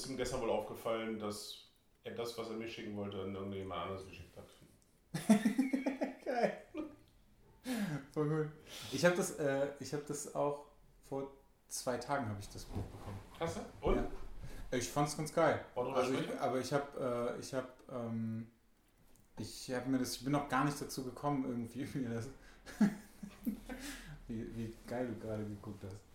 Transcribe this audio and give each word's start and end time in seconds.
ist 0.00 0.10
ihm 0.10 0.16
gestern 0.16 0.40
wohl 0.40 0.50
aufgefallen, 0.50 1.18
dass 1.18 1.66
er 2.04 2.14
das, 2.14 2.36
was 2.38 2.48
er 2.48 2.56
mir 2.56 2.68
schicken 2.68 2.96
wollte, 2.96 3.20
an 3.20 3.34
irgendjemand 3.34 3.82
anderes 3.82 4.06
geschickt 4.06 4.36
hat. 4.36 4.48
Geil. 6.24 6.62
Voll 8.12 8.28
gut. 8.28 8.48
Ich 8.92 9.04
habe 9.04 9.16
das, 9.16 9.38
äh, 9.38 9.68
ich 9.78 9.92
habe 9.92 10.04
das 10.06 10.34
auch 10.34 10.66
vor 11.08 11.30
zwei 11.68 11.98
Tagen 11.98 12.28
habe 12.28 12.40
ich 12.40 12.48
das 12.48 12.64
Buch 12.64 12.84
bekommen. 12.84 13.18
Hast 13.38 13.58
du? 13.58 13.60
Und? 13.86 13.96
Ja. 13.96 14.08
Ich 14.72 14.88
fand's 14.88 15.16
ganz 15.16 15.34
geil. 15.34 15.64
Also 15.74 16.14
ich, 16.14 16.40
aber 16.40 16.60
ich 16.60 16.72
habe, 16.72 17.34
äh, 17.36 17.40
ich 17.40 17.52
habe, 17.52 17.68
ähm, 17.90 18.46
ich 19.38 19.70
habe 19.72 19.90
mir 19.90 19.98
das, 19.98 20.16
ich 20.16 20.24
bin 20.24 20.32
noch 20.32 20.48
gar 20.48 20.64
nicht 20.64 20.80
dazu 20.80 21.04
gekommen 21.04 21.44
irgendwie 21.44 21.86
wie, 24.28 24.56
wie 24.56 24.74
geil 24.86 25.08
du 25.08 25.26
gerade 25.26 25.44
geguckt 25.44 25.84
hast. 25.84 26.09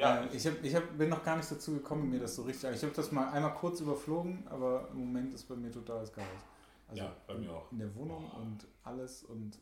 Ja, 0.00 0.24
Äh, 0.24 0.36
ich 0.36 0.46
hab, 0.46 0.64
ich 0.64 0.74
hab, 0.74 0.96
bin 0.96 1.08
noch 1.10 1.22
gar 1.22 1.36
nicht 1.36 1.50
dazu 1.50 1.72
gekommen, 1.72 2.08
mir 2.08 2.18
das 2.18 2.34
so 2.34 2.42
richtig. 2.42 2.74
Ich 2.74 2.82
habe 2.82 2.94
das 2.94 3.12
mal 3.12 3.30
einmal 3.30 3.54
kurz 3.54 3.80
überflogen, 3.80 4.46
aber 4.48 4.88
im 4.92 5.00
Moment 5.00 5.34
ist 5.34 5.44
bei 5.44 5.54
mir 5.54 5.70
totales 5.70 6.12
Chaos. 6.12 6.26
Also 6.88 7.02
Ja, 7.02 7.16
bei 7.26 7.34
mir 7.34 7.52
auch. 7.52 7.70
In 7.70 7.78
der 7.78 7.94
Wohnung 7.94 8.30
Boah. 8.30 8.40
und 8.40 8.66
alles 8.82 9.22
und 9.24 9.58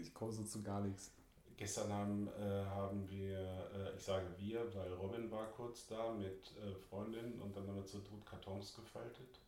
ich 0.00 0.14
komme 0.14 0.32
so 0.32 0.44
zu 0.44 0.62
gar 0.62 0.80
nichts. 0.80 1.12
Gestern 1.56 1.92
haben, 1.92 2.28
äh, 2.28 2.64
haben 2.64 3.08
wir, 3.10 3.38
äh, 3.38 3.94
ich 3.94 4.02
sage 4.02 4.26
wir, 4.38 4.74
weil 4.74 4.92
Robin 4.94 5.30
war 5.30 5.46
kurz 5.48 5.86
da 5.88 6.12
mit 6.12 6.52
äh, 6.56 6.74
Freundin 6.88 7.38
und 7.40 7.54
dann 7.54 7.66
haben 7.66 7.76
wir 7.76 7.84
zu 7.84 7.98
dritt 7.98 8.24
Kartons 8.24 8.74
gefaltet. 8.74 9.40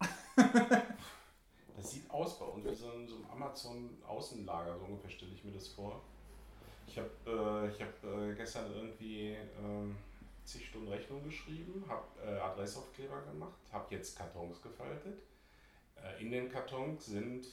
das 1.76 1.90
sieht 1.90 2.08
aus 2.08 2.38
bei 2.38 2.44
uns 2.44 2.64
wie 2.64 2.74
so 2.74 2.90
ein, 2.92 3.08
so 3.08 3.16
ein 3.16 3.30
Amazon-Außenlager, 3.30 4.78
so 4.78 4.84
ungefähr 4.84 5.10
stelle 5.10 5.32
ich 5.32 5.42
mir 5.42 5.52
das 5.52 5.66
vor. 5.66 6.04
Ich 6.86 6.98
habe 6.98 7.10
äh, 7.26 7.82
hab, 7.82 8.04
äh, 8.04 8.34
gestern 8.34 8.72
irgendwie 8.72 9.36
ähm, 9.62 9.96
zig 10.44 10.66
Stunden 10.66 10.88
Rechnung 10.88 11.24
geschrieben, 11.24 11.84
habe 11.88 12.04
äh, 12.24 12.38
Adressaufkleber 12.38 13.22
gemacht, 13.22 13.58
habe 13.72 13.94
jetzt 13.94 14.16
Kartons 14.16 14.62
gefaltet. 14.62 15.22
Äh, 15.96 16.22
in 16.22 16.30
den 16.30 16.48
Kartons 16.48 17.06
sind 17.06 17.46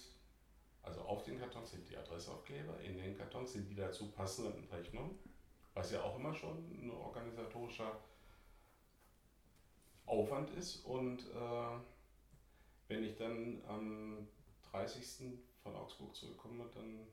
also 0.83 1.01
auf 1.01 1.23
den 1.23 1.39
Kartons 1.39 1.71
sind 1.71 1.89
die 1.89 1.97
Adressaufkleber, 1.97 2.79
in 2.81 2.97
den 2.97 3.17
Kartons 3.17 3.53
sind 3.53 3.69
die 3.69 3.75
dazu 3.75 4.11
passenden 4.11 4.67
Rechnungen, 4.69 5.17
was 5.73 5.91
ja 5.91 6.03
auch 6.03 6.17
immer 6.19 6.33
schon 6.33 6.57
ein 6.57 6.91
organisatorischer 6.91 7.99
Aufwand 10.05 10.49
ist. 10.51 10.85
Und 10.85 11.21
äh, 11.21 11.77
wenn 12.89 13.03
ich 13.05 13.15
dann 13.15 13.61
am 13.65 14.27
30. 14.71 15.39
von 15.63 15.73
Augsburg 15.73 16.13
zurückkomme, 16.13 16.65
dann 16.75 17.07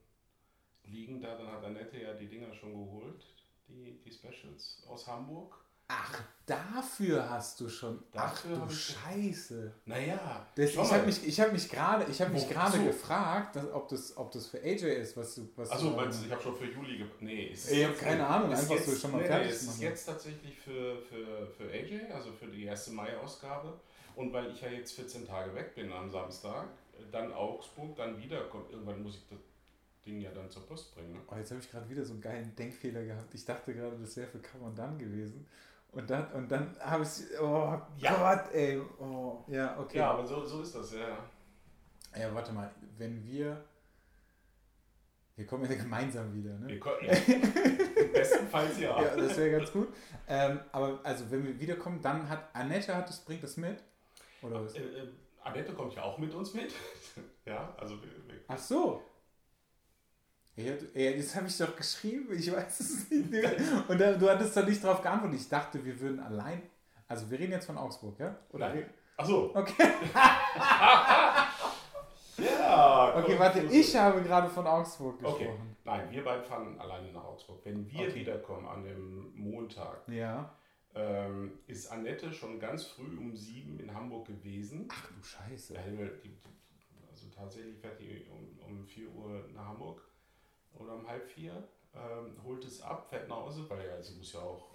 liegen 0.91 1.20
da, 1.20 1.36
dann 1.36 1.50
hat 1.50 1.64
Annette 1.64 1.98
ja 2.00 2.14
die 2.14 2.27
Dinger 2.28 2.52
schon 2.55 2.72
geholt, 2.72 3.24
die, 3.69 3.98
die 4.05 4.10
Specials 4.12 4.83
aus 4.88 5.06
Hamburg. 5.06 5.56
Ach, 5.92 6.22
dafür 6.47 7.28
hast 7.28 7.58
du 7.60 7.69
schon. 7.69 8.00
Dafür 8.12 8.60
Ach 8.62 8.69
du 8.69 8.72
Scheiße. 8.72 9.72
Naja, 9.86 10.47
Das, 10.55 10.70
ich 10.70 10.78
habe 10.78 11.05
mich, 11.06 11.27
ich 11.27 11.41
hab 11.41 11.52
mich 11.52 11.69
gerade 11.69 12.05
ich 12.08 12.22
hab 12.22 12.30
mich 12.32 12.44
Wo- 12.44 12.48
gerade 12.48 12.78
so. 12.78 12.84
gefragt, 12.84 13.56
dass, 13.56 13.72
ob, 13.72 13.88
das, 13.88 14.16
ob 14.16 14.30
das 14.30 14.47
für 14.47 14.58
AJ 14.62 14.84
ist, 15.00 15.16
was 15.16 15.34
du. 15.34 15.48
Was 15.56 15.69
Achso, 15.72 15.91
meinst 15.91 16.20
du, 16.22 16.27
ich 16.27 16.32
habe 16.32 16.41
schon 16.42 16.55
für 16.55 16.66
Juli 16.66 16.98
ge 16.98 17.06
Nee, 17.19 17.47
ist 17.47 17.72
Ich 17.72 17.84
hab 17.84 17.98
keine 17.98 18.25
Ahnung, 18.25 18.50
einfach 18.52 18.69
so 18.69 18.75
jetzt, 18.92 19.00
schon 19.00 19.10
mal 19.10 19.22
nee, 19.22 19.27
fertig 19.27 19.48
nee, 19.48 19.54
ist 19.56 19.66
machen. 19.66 19.82
jetzt 19.82 20.04
tatsächlich 20.04 20.58
für, 20.60 21.02
für, 21.02 21.47
für 21.48 21.64
AJ, 21.72 22.12
also 22.12 22.32
für 22.32 22.47
die 22.47 22.64
erste 22.64 22.92
Mai-Ausgabe. 22.92 23.80
Und 24.14 24.32
weil 24.32 24.52
ich 24.52 24.60
ja 24.60 24.69
jetzt 24.69 24.92
14 24.92 25.27
Tage 25.27 25.52
weg 25.56 25.75
bin 25.75 25.92
am 25.92 26.08
Samstag, 26.08 26.69
dann 27.10 27.32
Augsburg, 27.32 27.97
dann 27.97 28.16
wieder 28.22 28.42
kommt. 28.44 28.70
Irgendwann 28.70 29.02
muss 29.02 29.16
ich 29.16 29.27
das 29.28 29.38
Ding 30.05 30.20
ja 30.20 30.31
dann 30.31 30.51
zur 30.51 30.67
Post 30.67 30.95
bringen. 30.95 31.12
Ne? 31.12 31.20
Oh, 31.31 31.37
jetzt 31.37 31.51
habe 31.51 31.61
ich 31.61 31.70
gerade 31.70 31.89
wieder 31.89 32.05
so 32.05 32.12
einen 32.15 32.23
geilen 32.23 32.55
Denkfehler 32.56 33.05
gehabt. 33.05 33.34
Ich 33.34 33.45
dachte 33.45 33.75
gerade, 33.75 33.97
das 33.98 34.17
wäre 34.17 34.27
für 34.29 34.39
Come 34.41 34.65
on 34.67 34.75
Done 34.75 34.97
gewesen. 34.97 35.47
Und 35.93 36.09
dann, 36.09 36.31
und 36.33 36.51
dann 36.51 36.75
habe 36.81 37.03
ich. 37.03 37.39
Oh 37.41 37.79
Ja. 37.98 38.15
Gott, 38.37 38.55
ey. 38.55 38.81
Oh, 38.98 39.45
ja, 39.48 39.78
okay. 39.78 39.98
Ja, 39.98 40.12
aber 40.12 40.27
so, 40.27 40.45
so 40.47 40.62
ist 40.62 40.75
das, 40.75 40.95
ja. 40.95 41.19
Ja, 42.19 42.34
warte 42.34 42.53
mal, 42.53 42.71
wenn 42.97 43.25
wir. 43.27 43.62
Wir 45.37 45.47
kommen 45.47 45.71
ja 45.71 45.77
gemeinsam 45.77 46.34
wieder, 46.34 46.53
ne? 46.59 46.69
Wir 46.69 46.81
ko- 46.81 46.91
ja. 47.00 47.12
Bestenfalls 48.12 48.78
ja. 48.78 49.00
Ja, 49.03 49.16
das 49.16 49.37
wäre 49.39 49.59
ganz 49.59 49.72
gut. 49.72 49.89
Ähm, 50.28 50.60
aber 50.72 51.00
also, 51.03 51.31
wenn 51.31 51.44
wir 51.44 51.59
wiederkommen, 51.59 52.00
dann 52.03 52.28
hat 52.28 52.55
Annette 52.55 52.94
hat 52.94 53.09
das, 53.09 53.21
bringt 53.25 53.43
das 53.43 53.56
mit? 53.56 53.83
Oder 54.43 54.62
was? 54.65 54.75
Äh, 54.75 54.81
äh, 54.83 55.09
Annette 55.43 55.72
kommt 55.72 55.94
ja 55.94 56.03
auch 56.03 56.19
mit 56.19 56.33
uns 56.34 56.53
mit. 56.55 56.72
ja, 57.47 57.75
also 57.78 57.94
wir, 58.03 58.09
wir, 58.28 58.41
Ach 58.49 58.59
so. 58.59 59.03
Ja, 60.65 60.72
du- 60.76 61.16
das 61.16 61.34
habe 61.37 61.47
ich 61.47 61.56
doch 61.59 61.75
geschrieben, 61.76 62.28
ich 62.37 62.53
weiß 62.53 62.81
es 62.81 63.10
nicht. 63.10 63.32
Und 63.88 64.00
dann, 64.00 64.19
du 64.19 64.28
hattest 64.31 64.56
doch 64.56 64.66
nicht 64.66 64.82
darauf 64.82 65.00
geantwortet. 65.03 65.41
Ich 65.41 65.48
dachte, 65.48 65.84
wir 65.84 65.98
würden 66.00 66.21
allein. 66.21 66.62
Also, 67.09 67.31
wir 67.31 67.38
reden 67.38 67.53
jetzt 67.53 67.66
von 67.66 67.76
Augsburg, 67.78 68.19
ja? 68.21 68.37
Oder? 68.53 68.69
Nein. 68.69 68.91
Achso. 69.16 69.50
Okay, 69.54 69.72
Ja. 72.38 73.15
okay 73.16 73.22
komm, 73.32 73.38
warte, 73.38 73.69
so- 73.69 73.75
ich 73.75 73.94
habe 73.97 74.22
gerade 74.22 74.48
von 74.48 74.66
Augsburg 74.66 75.16
Okay. 75.22 75.44
gesprochen. 75.44 75.76
Nein, 75.84 76.10
wir 76.10 76.25
beide 76.25 76.43
fahren 76.43 76.78
alleine 76.81 77.12
nach 77.12 77.25
Augsburg. 77.25 77.60
Wenn 77.65 77.87
wir 77.91 78.00
Okay. 78.09 78.15
wiederkommen 78.15 78.66
an 78.66 78.82
dem 78.84 79.32
Montag, 79.34 80.03
Ja. 80.09 80.50
ähm, 80.94 81.53
ist 81.66 81.91
Annette 81.92 82.32
schon 82.32 82.59
ganz 82.59 82.84
früh 82.84 83.16
um 83.19 83.37
sieben 83.37 83.78
in 83.78 83.92
Hamburg 83.94 84.27
gewesen. 84.27 84.88
Ach 84.91 85.09
du 85.09 85.22
Scheiße. 85.22 85.75
Also 87.10 87.27
tatsächlich 87.37 87.77
fährt 87.78 88.00
die 88.00 88.25
um, 88.31 88.59
um 88.66 88.87
4 88.87 89.10
Uhr 89.10 89.44
nach 89.54 89.66
Hamburg 89.69 90.00
oder 90.78 90.94
um 90.94 91.06
halb 91.06 91.26
vier, 91.28 91.69
ähm, 91.94 92.36
holt 92.44 92.64
es 92.64 92.81
ab, 92.82 93.08
fährt 93.08 93.28
nach 93.28 93.36
Hause, 93.36 93.69
weil 93.69 93.86
ja, 93.86 94.00
sie 94.03 94.14
muss 94.14 94.32
ja 94.32 94.41
auch, 94.41 94.70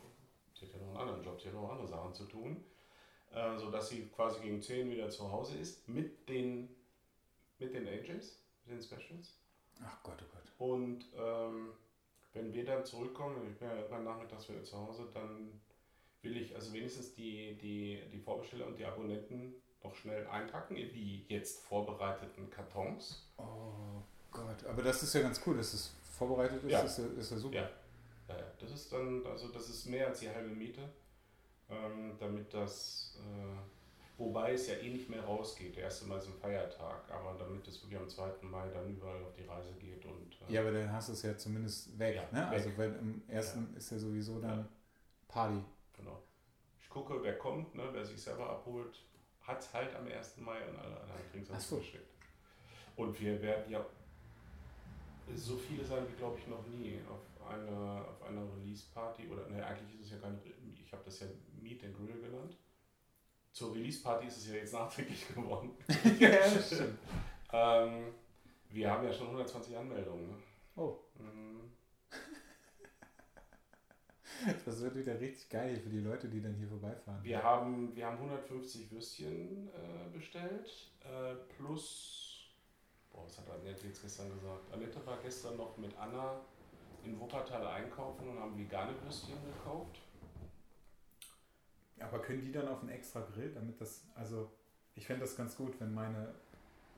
sie 0.53 0.65
hat 0.65 0.73
ja 0.73 0.79
noch 0.79 0.89
einen 0.89 0.97
anderen 0.97 1.23
Job, 1.23 1.41
sie 1.41 1.47
hat 1.47 1.55
noch 1.55 1.71
andere 1.71 1.87
Sachen 1.87 2.13
zu 2.13 2.25
tun, 2.25 2.63
äh, 3.33 3.57
sodass 3.57 3.89
sie 3.89 4.07
quasi 4.07 4.41
gegen 4.41 4.61
10 4.61 4.89
wieder 4.89 5.09
zu 5.09 5.31
Hause 5.31 5.57
ist 5.57 5.87
mit 5.87 6.27
den, 6.27 6.69
mit 7.59 7.73
den 7.73 7.87
AJs, 7.87 8.39
mit 8.65 8.75
den 8.75 8.81
Specials. 8.81 9.37
Ach 9.83 10.03
Gott, 10.03 10.17
oh 10.21 10.33
Gott. 10.33 10.69
Und 10.69 11.05
ähm, 11.17 11.69
wenn 12.33 12.53
wir 12.53 12.65
dann 12.65 12.85
zurückkommen, 12.85 13.49
ich 13.51 13.57
bin 13.57 13.69
ja 13.69 13.75
irgendwann 13.75 14.03
nachmittags 14.03 14.49
wieder 14.49 14.63
zu 14.63 14.77
Hause, 14.77 15.07
dann 15.13 15.61
will 16.21 16.37
ich 16.37 16.55
also 16.55 16.73
wenigstens 16.73 17.13
die, 17.13 17.55
die, 17.57 18.01
die 18.11 18.19
Vorbesteller 18.19 18.67
und 18.67 18.77
die 18.77 18.85
Abonnenten 18.85 19.53
noch 19.83 19.95
schnell 19.95 20.25
einpacken 20.27 20.75
in 20.75 20.91
die 20.91 21.25
jetzt 21.27 21.63
vorbereiteten 21.63 22.49
Kartons. 22.49 23.29
Oh 23.37 24.01
Gott. 24.35 24.65
Aber 24.69 24.81
das 24.83 25.01
ist 25.03 25.13
ja 25.13 25.21
ganz 25.21 25.41
cool, 25.45 25.57
dass 25.57 25.73
es 25.73 25.93
vorbereitet 26.17 26.63
ist. 26.63 26.71
Ja. 26.71 26.81
Ist, 26.81 26.97
ja, 26.99 27.05
ist 27.17 27.31
ja 27.31 27.37
super. 27.37 27.55
Ja. 27.55 27.63
Äh, 28.27 28.43
das 28.59 28.71
ist 28.71 28.91
dann, 28.91 29.25
also 29.25 29.49
das 29.49 29.69
ist 29.69 29.85
mehr 29.85 30.07
als 30.07 30.19
die 30.19 30.29
halbe 30.29 30.49
Miete, 30.49 30.81
ähm, 31.69 32.15
damit 32.19 32.53
das, 32.53 33.17
äh, 33.19 34.17
wobei 34.17 34.53
es 34.53 34.67
ja 34.67 34.75
eh 34.75 34.89
nicht 34.89 35.09
mehr 35.09 35.23
rausgeht. 35.23 35.75
Der 35.75 35.83
erste 35.83 36.05
Mal 36.05 36.17
ist 36.17 36.27
ein 36.27 36.33
Feiertag, 36.33 37.09
aber 37.11 37.35
damit 37.37 37.67
es 37.67 37.81
wirklich 37.83 37.99
am 37.99 38.07
2. 38.09 38.31
Mai 38.43 38.67
dann 38.69 38.89
überall 38.95 39.23
auf 39.23 39.33
die 39.33 39.43
Reise 39.45 39.73
geht 39.73 40.03
und 40.05 40.37
äh, 40.47 40.53
Ja, 40.53 40.61
aber 40.61 40.71
dann 40.71 40.91
hast 40.91 41.09
du 41.09 41.13
es 41.13 41.21
ja 41.21 41.37
zumindest 41.37 41.97
weg. 41.99 42.15
Ja, 42.15 42.23
ne? 42.31 42.51
weg. 42.51 42.57
Also 42.59 42.77
weil 42.77 42.93
im 42.95 43.21
ersten 43.27 43.75
ist 43.75 43.91
ja 43.91 43.99
sowieso 43.99 44.39
dann 44.39 44.59
Ja. 44.59 44.67
Party. 45.27 45.61
Genau. 45.93 46.21
Ich 46.81 46.89
gucke, 46.89 47.21
wer 47.21 47.37
kommt, 47.37 47.75
ne, 47.75 47.83
wer 47.91 48.05
sich 48.05 48.21
selber 48.21 48.49
abholt, 48.49 49.03
hat 49.41 49.59
es 49.61 49.73
halt 49.73 49.93
am 49.95 50.07
1. 50.07 50.37
Mai 50.37 50.57
und 50.67 50.77
alle 50.79 50.99
anderen 50.99 51.21
kriegen 51.31 51.45
es 51.53 51.69
so. 51.69 51.75
zugeschickt. 51.75 52.05
Und 52.95 53.19
wir 53.19 53.41
werden 53.41 53.69
ja 53.69 53.85
so 55.35 55.57
viele 55.57 55.83
sein 55.83 56.05
wie, 56.07 56.15
glaube 56.17 56.37
ich, 56.39 56.47
noch 56.47 56.65
nie 56.67 56.99
auf 57.09 57.47
einer, 57.47 58.05
auf 58.09 58.21
einer 58.27 58.43
Release-Party 58.57 59.27
oder, 59.27 59.47
ne, 59.49 59.65
eigentlich 59.65 59.95
ist 59.99 60.05
es 60.05 60.11
ja 60.11 60.17
gar 60.17 60.29
nicht, 60.31 60.45
ich 60.83 60.91
habe 60.93 61.03
das 61.05 61.19
ja 61.21 61.27
Meet 61.61 61.83
and 61.83 61.95
Grill 61.97 62.21
genannt. 62.21 62.57
Zur 63.51 63.73
Release-Party 63.73 64.27
ist 64.27 64.37
es 64.37 64.47
ja 64.49 64.55
jetzt 64.55 64.73
nachträglich 64.79 65.27
geworden. 65.33 65.71
ja, 66.19 66.29
das 66.29 66.67
stimmt. 66.73 66.97
ähm, 67.53 68.13
wir 68.69 68.91
haben 68.91 69.05
ja 69.05 69.13
schon 69.13 69.27
120 69.27 69.77
Anmeldungen. 69.77 70.27
Ne? 70.29 70.35
Oh, 70.75 70.99
Mhm. 71.17 71.71
das 74.65 74.81
wird 74.81 74.95
wieder 74.97 75.19
richtig 75.19 75.49
geil 75.49 75.77
für 75.79 75.89
die 75.89 75.99
Leute, 76.01 76.27
die 76.27 76.41
dann 76.41 76.53
hier 76.55 76.67
vorbeifahren. 76.67 77.23
Wir 77.23 77.41
haben, 77.41 77.95
wir 77.95 78.05
haben 78.05 78.17
150 78.17 78.91
Würstchen 78.91 79.69
äh, 79.69 80.09
bestellt, 80.13 80.69
äh, 81.01 81.35
plus, 81.55 82.24
boah, 83.15 83.25
was 83.25 83.37
hat 83.37 83.49
Annette 83.49 83.87
jetzt 83.87 84.01
gestern 84.01 84.29
gesagt? 84.33 84.71
Annette 84.73 85.05
war 85.05 85.17
gestern 85.23 85.57
noch 85.57 85.77
mit 85.77 85.95
Anna 85.97 86.41
in 87.03 87.19
Wuppertal 87.19 87.65
einkaufen 87.67 88.27
und 88.29 88.39
haben 88.39 88.57
vegane 88.57 88.91
Würstchen 89.03 89.37
gekauft. 89.45 89.99
Aber 91.99 92.19
können 92.21 92.41
die 92.41 92.51
dann 92.51 92.67
auf 92.67 92.81
einen 92.81 92.89
extra 92.89 93.21
Grill, 93.21 93.51
damit 93.53 93.79
das, 93.79 94.03
also 94.15 94.51
ich 94.95 95.05
fände 95.05 95.21
das 95.21 95.35
ganz 95.35 95.55
gut, 95.55 95.79
wenn 95.79 95.93
meine 95.93 96.33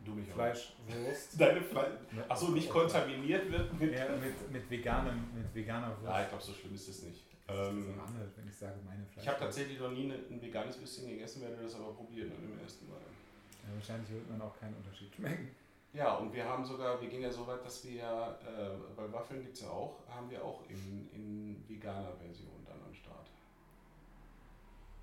Du 0.06 0.14
mich. 0.14 0.30
Fleischwurst 0.32 1.40
Deine 1.42 1.60
Fleisch. 1.62 1.94
Achso, 2.30 2.50
nicht 2.50 2.70
kontaminiert 2.70 3.52
wird 3.52 3.74
mit. 3.80 3.94
ja, 3.98 4.10
mit, 4.16 4.52
mit, 4.52 4.70
veganem, 4.70 5.24
mit 5.34 5.54
veganer 5.56 5.90
Wurst. 6.02 6.04
Ja, 6.14 6.22
ich 6.24 6.30
glaube, 6.30 6.44
so 6.44 6.54
schlimm 6.54 6.76
ist 6.76 6.88
es 6.88 7.02
nicht. 7.04 7.24
Das 7.48 7.58
ist 7.60 7.68
Ähm, 7.70 8.00
andere, 8.00 8.30
wenn 8.36 8.48
ich 8.48 8.56
sage 8.56 8.76
meine 8.86 9.04
Fleischwurst. 9.06 9.24
ich 9.24 9.28
habe 9.28 9.40
tatsächlich 9.40 9.80
noch 9.80 9.90
nie 9.92 10.12
ein 10.12 10.40
veganes 10.42 10.80
Würstchen 10.80 11.08
gegessen, 11.08 11.42
werde 11.42 11.64
das 11.64 11.76
aber 11.76 11.94
probieren 11.94 12.32
an 12.32 12.42
dem 12.42 12.60
ersten 12.60 12.88
Mal. 12.90 13.00
Ja, 13.00 13.74
wahrscheinlich 13.74 14.10
wird 14.12 14.30
man 14.30 14.42
auch 14.42 14.56
keinen 14.60 14.76
Unterschied 14.76 15.14
schmecken. 15.16 15.50
Ja, 15.94 16.16
und 16.16 16.34
wir 16.34 16.46
haben 16.46 16.64
sogar, 16.66 17.02
wir 17.02 17.10
gehen 17.10 17.22
ja 17.22 17.32
so 17.32 17.48
weit, 17.48 17.64
dass 17.66 17.84
wir, 17.84 18.38
äh, 18.42 18.96
bei 18.96 19.12
Waffeln 19.12 19.42
gibt 19.42 19.56
es 19.56 19.62
ja 19.62 19.70
auch, 19.70 20.00
haben 20.08 20.30
wir 20.30 20.44
auch 20.44 20.62
in, 20.70 21.10
in 21.12 21.64
veganer 21.68 22.14
Version 22.18 22.64
dann 22.66 22.82
am 22.86 22.94
Start. 22.94 23.28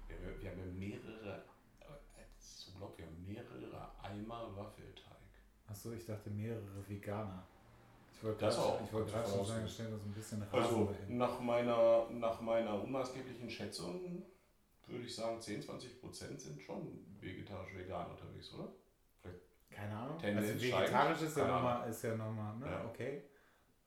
Wir, 0.07 0.17
wir, 0.41 0.51
haben 0.51 0.59
ja 0.59 0.89
mehrere, 0.89 1.43
äh, 1.81 2.23
so 2.39 2.73
glaubt, 2.79 2.99
wir 2.99 3.07
haben 3.07 3.25
mehrere 3.27 3.91
Eimer 4.03 4.55
Waffelteig. 4.57 5.17
Achso, 5.67 5.93
ich 5.93 6.05
dachte 6.05 6.31
mehrere 6.31 6.87
Veganer. 6.87 7.47
Ich 8.13 8.23
wollte 8.23 8.39
gerade 8.39 8.57
wollt 8.57 8.93
wollt 8.93 9.29
schon 9.29 9.45
sagen, 9.45 9.69
stellen 9.69 9.91
wir 9.91 9.99
so 9.99 10.05
ein 10.05 10.13
bisschen 10.13 10.43
Rasen 10.43 10.59
Also 10.59 10.85
dahin. 10.85 11.17
nach 11.17 11.41
meiner, 11.41 12.11
nach 12.11 12.41
meiner 12.41 12.83
unmaßgeblichen 12.83 13.51
Schätzung 13.51 14.23
würde 14.87 15.05
ich 15.05 15.15
sagen, 15.15 15.41
10, 15.41 15.63
20 15.63 16.01
Prozent 16.01 16.41
sind 16.41 16.61
schon 16.61 17.05
vegetarisch-vegan 17.21 18.11
unterwegs, 18.11 18.53
oder? 18.55 18.69
Keine 19.75 19.97
Ahnung. 19.97 20.19
Tendenz 20.19 20.49
also 20.51 20.61
vegetarisch 20.63 21.23
ist 21.23 21.37
ja 21.37 21.47
nochmal, 21.49 21.91
ist 21.91 22.03
ja 22.03 22.15
nochmal, 22.17 22.57
ne, 22.57 22.67
Ja. 22.67 22.85
okay. 22.87 23.23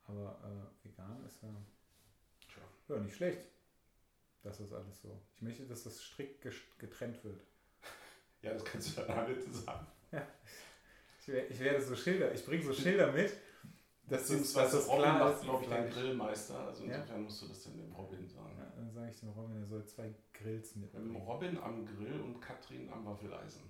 Aber 0.06 0.38
äh, 0.44 0.86
vegan 0.86 1.24
ist 1.24 1.42
ja, 1.42 1.48
Tja. 2.48 2.62
ja 2.94 3.00
nicht 3.00 3.16
schlecht. 3.16 3.40
Das 4.42 4.60
ist 4.60 4.72
alles 4.72 5.00
so. 5.02 5.20
Ich 5.34 5.42
möchte, 5.42 5.66
dass 5.66 5.84
das 5.84 6.00
strikt 6.02 6.46
getrennt 6.78 7.22
wird. 7.24 7.40
Ja, 8.40 8.52
das 8.52 8.64
kannst 8.64 8.96
du 8.96 9.00
dann 9.02 9.18
alle 9.18 9.36
zusammen. 9.40 9.84
Ich, 11.20 11.26
wer- 11.26 11.50
ich 11.50 11.58
werde 11.58 11.80
so 11.82 11.96
Schilder, 11.96 12.32
ich 12.32 12.46
bringe 12.46 12.62
so 12.62 12.72
Schilder 12.72 13.10
mit, 13.10 13.32
das, 14.04 14.20
dass 14.20 14.20
Beziehungsweise 14.28 14.76
das 14.76 14.86
Robin 14.88 15.02
klar 15.02 15.18
macht, 15.18 15.42
glaube 15.42 15.64
ich, 15.64 15.70
den. 15.70 15.90
Grillmeister. 15.90 16.60
Also 16.60 16.84
Ja. 16.84 16.94
insofern 16.94 17.22
musst 17.24 17.42
du 17.42 17.48
das 17.48 17.64
dann 17.64 17.76
dem 17.76 17.92
Robin 17.92 18.28
sagen. 18.28 18.54
Ja, 18.56 18.72
dann 18.76 18.90
sage 18.92 19.10
ich 19.10 19.18
dem 19.18 19.30
Robin, 19.30 19.56
er 19.60 19.66
soll 19.66 19.84
zwei 19.86 20.14
Grills 20.32 20.76
mitbringen. 20.76 21.16
Robin 21.16 21.58
am 21.58 21.84
Grill 21.84 22.20
und 22.20 22.40
Katrin 22.40 22.88
am 22.92 23.04
Waffeleisen. 23.04 23.62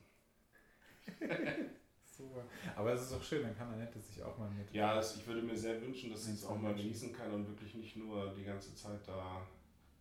Super. 2.18 2.42
Aber 2.76 2.92
es 2.92 3.02
ist 3.02 3.12
auch 3.12 3.22
schön, 3.22 3.42
dann 3.44 3.56
kann 3.56 3.72
Annette 3.72 4.00
sich 4.00 4.20
auch 4.22 4.36
mal 4.36 4.50
mit. 4.50 4.70
Ja, 4.74 4.94
das, 4.96 5.16
ich 5.16 5.24
würde 5.26 5.40
mir 5.40 5.56
sehr 5.56 5.80
wünschen, 5.80 6.10
dass 6.10 6.24
sie 6.24 6.32
es 6.32 6.44
auch 6.44 6.58
mal 6.58 6.74
genießen 6.74 7.12
kann 7.12 7.32
und 7.32 7.46
wirklich 7.46 7.74
nicht 7.76 7.96
nur 7.96 8.34
die 8.34 8.42
ganze 8.44 8.74
Zeit 8.74 9.06
da 9.06 9.46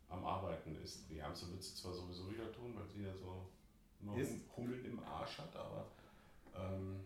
am 0.09 0.25
Arbeiten 0.25 0.75
ist. 0.83 1.07
Die 1.11 1.19
Ärmste 1.19 1.47
wird 1.51 1.61
sie 1.61 1.75
zwar 1.75 1.93
sowieso 1.93 2.29
wieder 2.31 2.51
tun, 2.51 2.73
weil 2.75 2.87
sie 2.87 3.03
ja 3.03 3.13
so. 3.13 3.47
Hum- 4.01 4.41
Hummeln 4.55 4.85
im 4.85 4.99
Arsch 5.03 5.37
hat, 5.39 5.55
aber 5.55 5.85
ähm, 6.55 6.99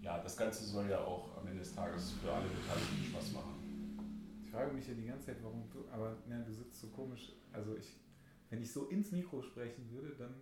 ja, 0.00 0.18
das 0.22 0.36
Ganze 0.36 0.64
soll 0.64 0.88
ja 0.90 0.98
auch 1.00 1.36
am 1.36 1.46
Ende 1.46 1.60
des 1.60 1.74
Tages 1.74 2.12
für 2.12 2.32
alle 2.32 2.48
Beteiligten 2.48 3.04
Spaß 3.10 3.32
machen. 3.32 4.42
Ich 4.44 4.50
frage 4.50 4.72
mich 4.72 4.86
ja 4.86 4.94
die 4.94 5.06
ganze 5.06 5.26
Zeit, 5.26 5.42
warum 5.42 5.68
du, 5.70 5.84
aber 5.90 6.16
ne, 6.28 6.44
du 6.46 6.52
sitzt 6.52 6.80
so 6.80 6.88
komisch. 6.88 7.32
Also 7.52 7.76
ich, 7.76 7.96
wenn 8.50 8.60
ich 8.60 8.72
so 8.72 8.86
ins 8.86 9.10
Mikro 9.12 9.42
sprechen 9.42 9.88
würde, 9.90 10.14
dann 10.16 10.34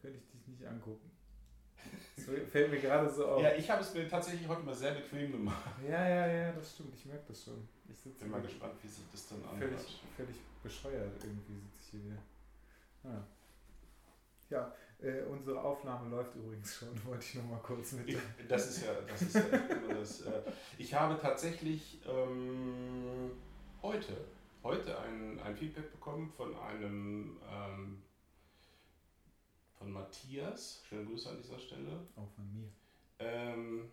könnte 0.00 0.18
ich 0.18 0.28
dich 0.28 0.46
nicht 0.48 0.64
angucken. 0.66 1.09
Das 2.16 2.24
fällt 2.50 2.70
mir 2.70 2.80
gerade 2.80 3.10
so 3.10 3.26
auf. 3.26 3.42
Ja, 3.42 3.52
ich 3.54 3.70
habe 3.70 3.80
es 3.82 3.94
mir 3.94 4.08
tatsächlich 4.08 4.46
heute 4.46 4.62
mal 4.62 4.74
sehr 4.74 4.92
bequem 4.92 5.32
gemacht. 5.32 5.70
Ja, 5.88 6.06
ja, 6.08 6.26
ja, 6.26 6.52
das 6.52 6.72
stimmt. 6.72 6.94
Ich 6.94 7.06
merke 7.06 7.24
das 7.28 7.44
schon. 7.44 7.68
Ich 7.88 7.98
sitze 7.98 8.20
Bin 8.20 8.30
mal 8.30 8.42
gespannt, 8.42 8.74
wie 8.82 8.88
sich 8.88 9.04
das 9.10 9.28
dann 9.28 9.42
völlig, 9.42 9.62
anhört. 9.64 10.00
völlig 10.16 10.36
bescheuert 10.62 11.12
irgendwie 11.22 11.54
sitze 11.54 11.80
ich 11.80 11.88
hier 11.90 12.04
wieder. 12.04 12.22
Ah. 13.04 13.24
Ja, 14.50 14.74
äh, 15.00 15.22
unsere 15.22 15.60
Aufnahme 15.62 16.10
läuft 16.10 16.34
übrigens 16.36 16.76
schon, 16.76 16.88
wollte 17.04 17.24
ich 17.24 17.34
nochmal 17.36 17.60
kurz 17.62 17.92
mit. 17.92 18.08
Ich, 18.08 18.18
das 18.48 18.70
ist 18.70 18.84
ja, 18.84 18.92
das 19.08 19.22
ist 19.22 19.34
ja 19.34 19.42
das. 19.88 20.20
Äh, 20.22 20.42
ich 20.78 20.92
habe 20.92 21.18
tatsächlich 21.20 22.00
ähm, 22.06 23.30
heute, 23.82 24.12
heute 24.62 24.98
ein, 25.00 25.40
ein 25.40 25.56
Feedback 25.56 25.90
bekommen 25.92 26.32
von 26.36 26.54
einem 26.56 27.38
ähm, 27.50 28.02
von 29.80 29.92
Matthias. 29.92 30.82
Schöne 30.86 31.06
Grüße 31.06 31.30
an 31.30 31.38
dieser 31.42 31.58
Stelle. 31.58 32.06
Auch 32.14 32.28
von 32.34 32.52
mir. 32.52 32.68
Ähm, 33.18 33.90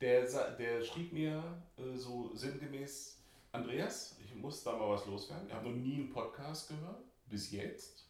der, 0.00 0.24
der 0.56 0.82
schrieb 0.82 1.12
mir 1.12 1.42
äh, 1.76 1.96
so 1.96 2.34
sinngemäß, 2.34 3.18
Andreas, 3.52 4.16
ich 4.24 4.34
muss 4.34 4.62
da 4.62 4.76
mal 4.76 4.90
was 4.90 5.06
loswerden. 5.06 5.48
Ich 5.48 5.54
habe 5.54 5.68
noch 5.68 5.76
nie 5.76 5.96
einen 5.96 6.10
Podcast 6.10 6.68
gehört, 6.68 7.02
bis 7.26 7.50
jetzt. 7.50 8.06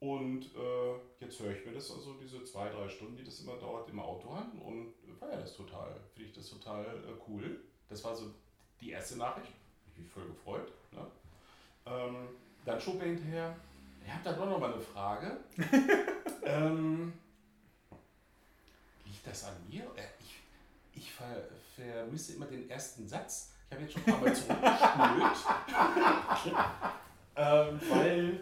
Und 0.00 0.46
äh, 0.54 0.94
jetzt 1.20 1.40
höre 1.40 1.52
ich 1.52 1.64
mir 1.64 1.72
das 1.72 1.90
also 1.90 2.14
diese 2.14 2.42
zwei, 2.44 2.68
drei 2.68 2.88
Stunden, 2.88 3.16
die 3.16 3.24
das 3.24 3.40
immer 3.40 3.56
dauert, 3.56 3.88
im 3.88 4.00
Auto 4.00 4.30
an 4.30 4.58
und 4.58 4.92
feiere 5.18 5.40
das 5.40 5.56
total. 5.56 6.00
Finde 6.12 6.28
ich 6.28 6.34
das 6.34 6.50
total 6.50 6.84
äh, 6.84 7.14
cool. 7.28 7.60
Das 7.88 8.02
war 8.04 8.14
so 8.14 8.34
die 8.80 8.90
erste 8.90 9.16
Nachricht. 9.16 9.52
Ich 9.92 9.98
mich 10.02 10.10
voll 10.10 10.26
gefreut. 10.26 10.72
Ne? 10.90 11.06
Ähm, 11.86 12.16
dann 12.64 12.80
schob 12.80 13.00
er 13.00 13.06
hinterher, 13.06 13.56
ich 14.04 14.12
habe 14.12 14.24
da 14.24 14.32
doch 14.32 14.46
noch 14.46 14.58
mal 14.58 14.72
eine 14.72 14.82
Frage. 14.82 15.38
ähm, 16.44 17.12
liegt 19.04 19.26
das 19.26 19.44
an 19.44 19.54
mir? 19.68 19.84
Äh, 19.96 20.02
Ich, 20.20 20.40
ich 20.94 21.12
ver, 21.12 21.48
vermisse 21.74 22.34
immer 22.34 22.46
den 22.46 22.68
ersten 22.68 23.08
Satz. 23.08 23.52
Ich 23.68 23.72
habe 23.74 23.82
jetzt 23.82 23.94
schon 23.94 24.02
ein 24.02 24.12
paar 24.12 24.20
Mal 24.20 24.34
zurückgespult. 24.34 25.36
ähm, 27.36 27.80
weil 27.90 28.40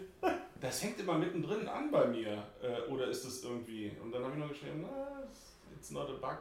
das 0.61 0.83
hängt 0.83 0.99
immer 0.99 1.17
mittendrin 1.17 1.67
an 1.67 1.89
bei 1.91 2.05
mir. 2.07 2.43
Äh, 2.61 2.81
oder 2.89 3.07
ist 3.07 3.25
das 3.25 3.43
irgendwie. 3.43 3.91
Und 4.01 4.11
dann 4.11 4.23
habe 4.23 4.33
ich 4.33 4.39
noch 4.39 4.49
geschrieben, 4.49 4.81
na, 4.83 5.23
it's 5.75 5.89
not 5.91 6.09
a 6.09 6.13
bug, 6.13 6.39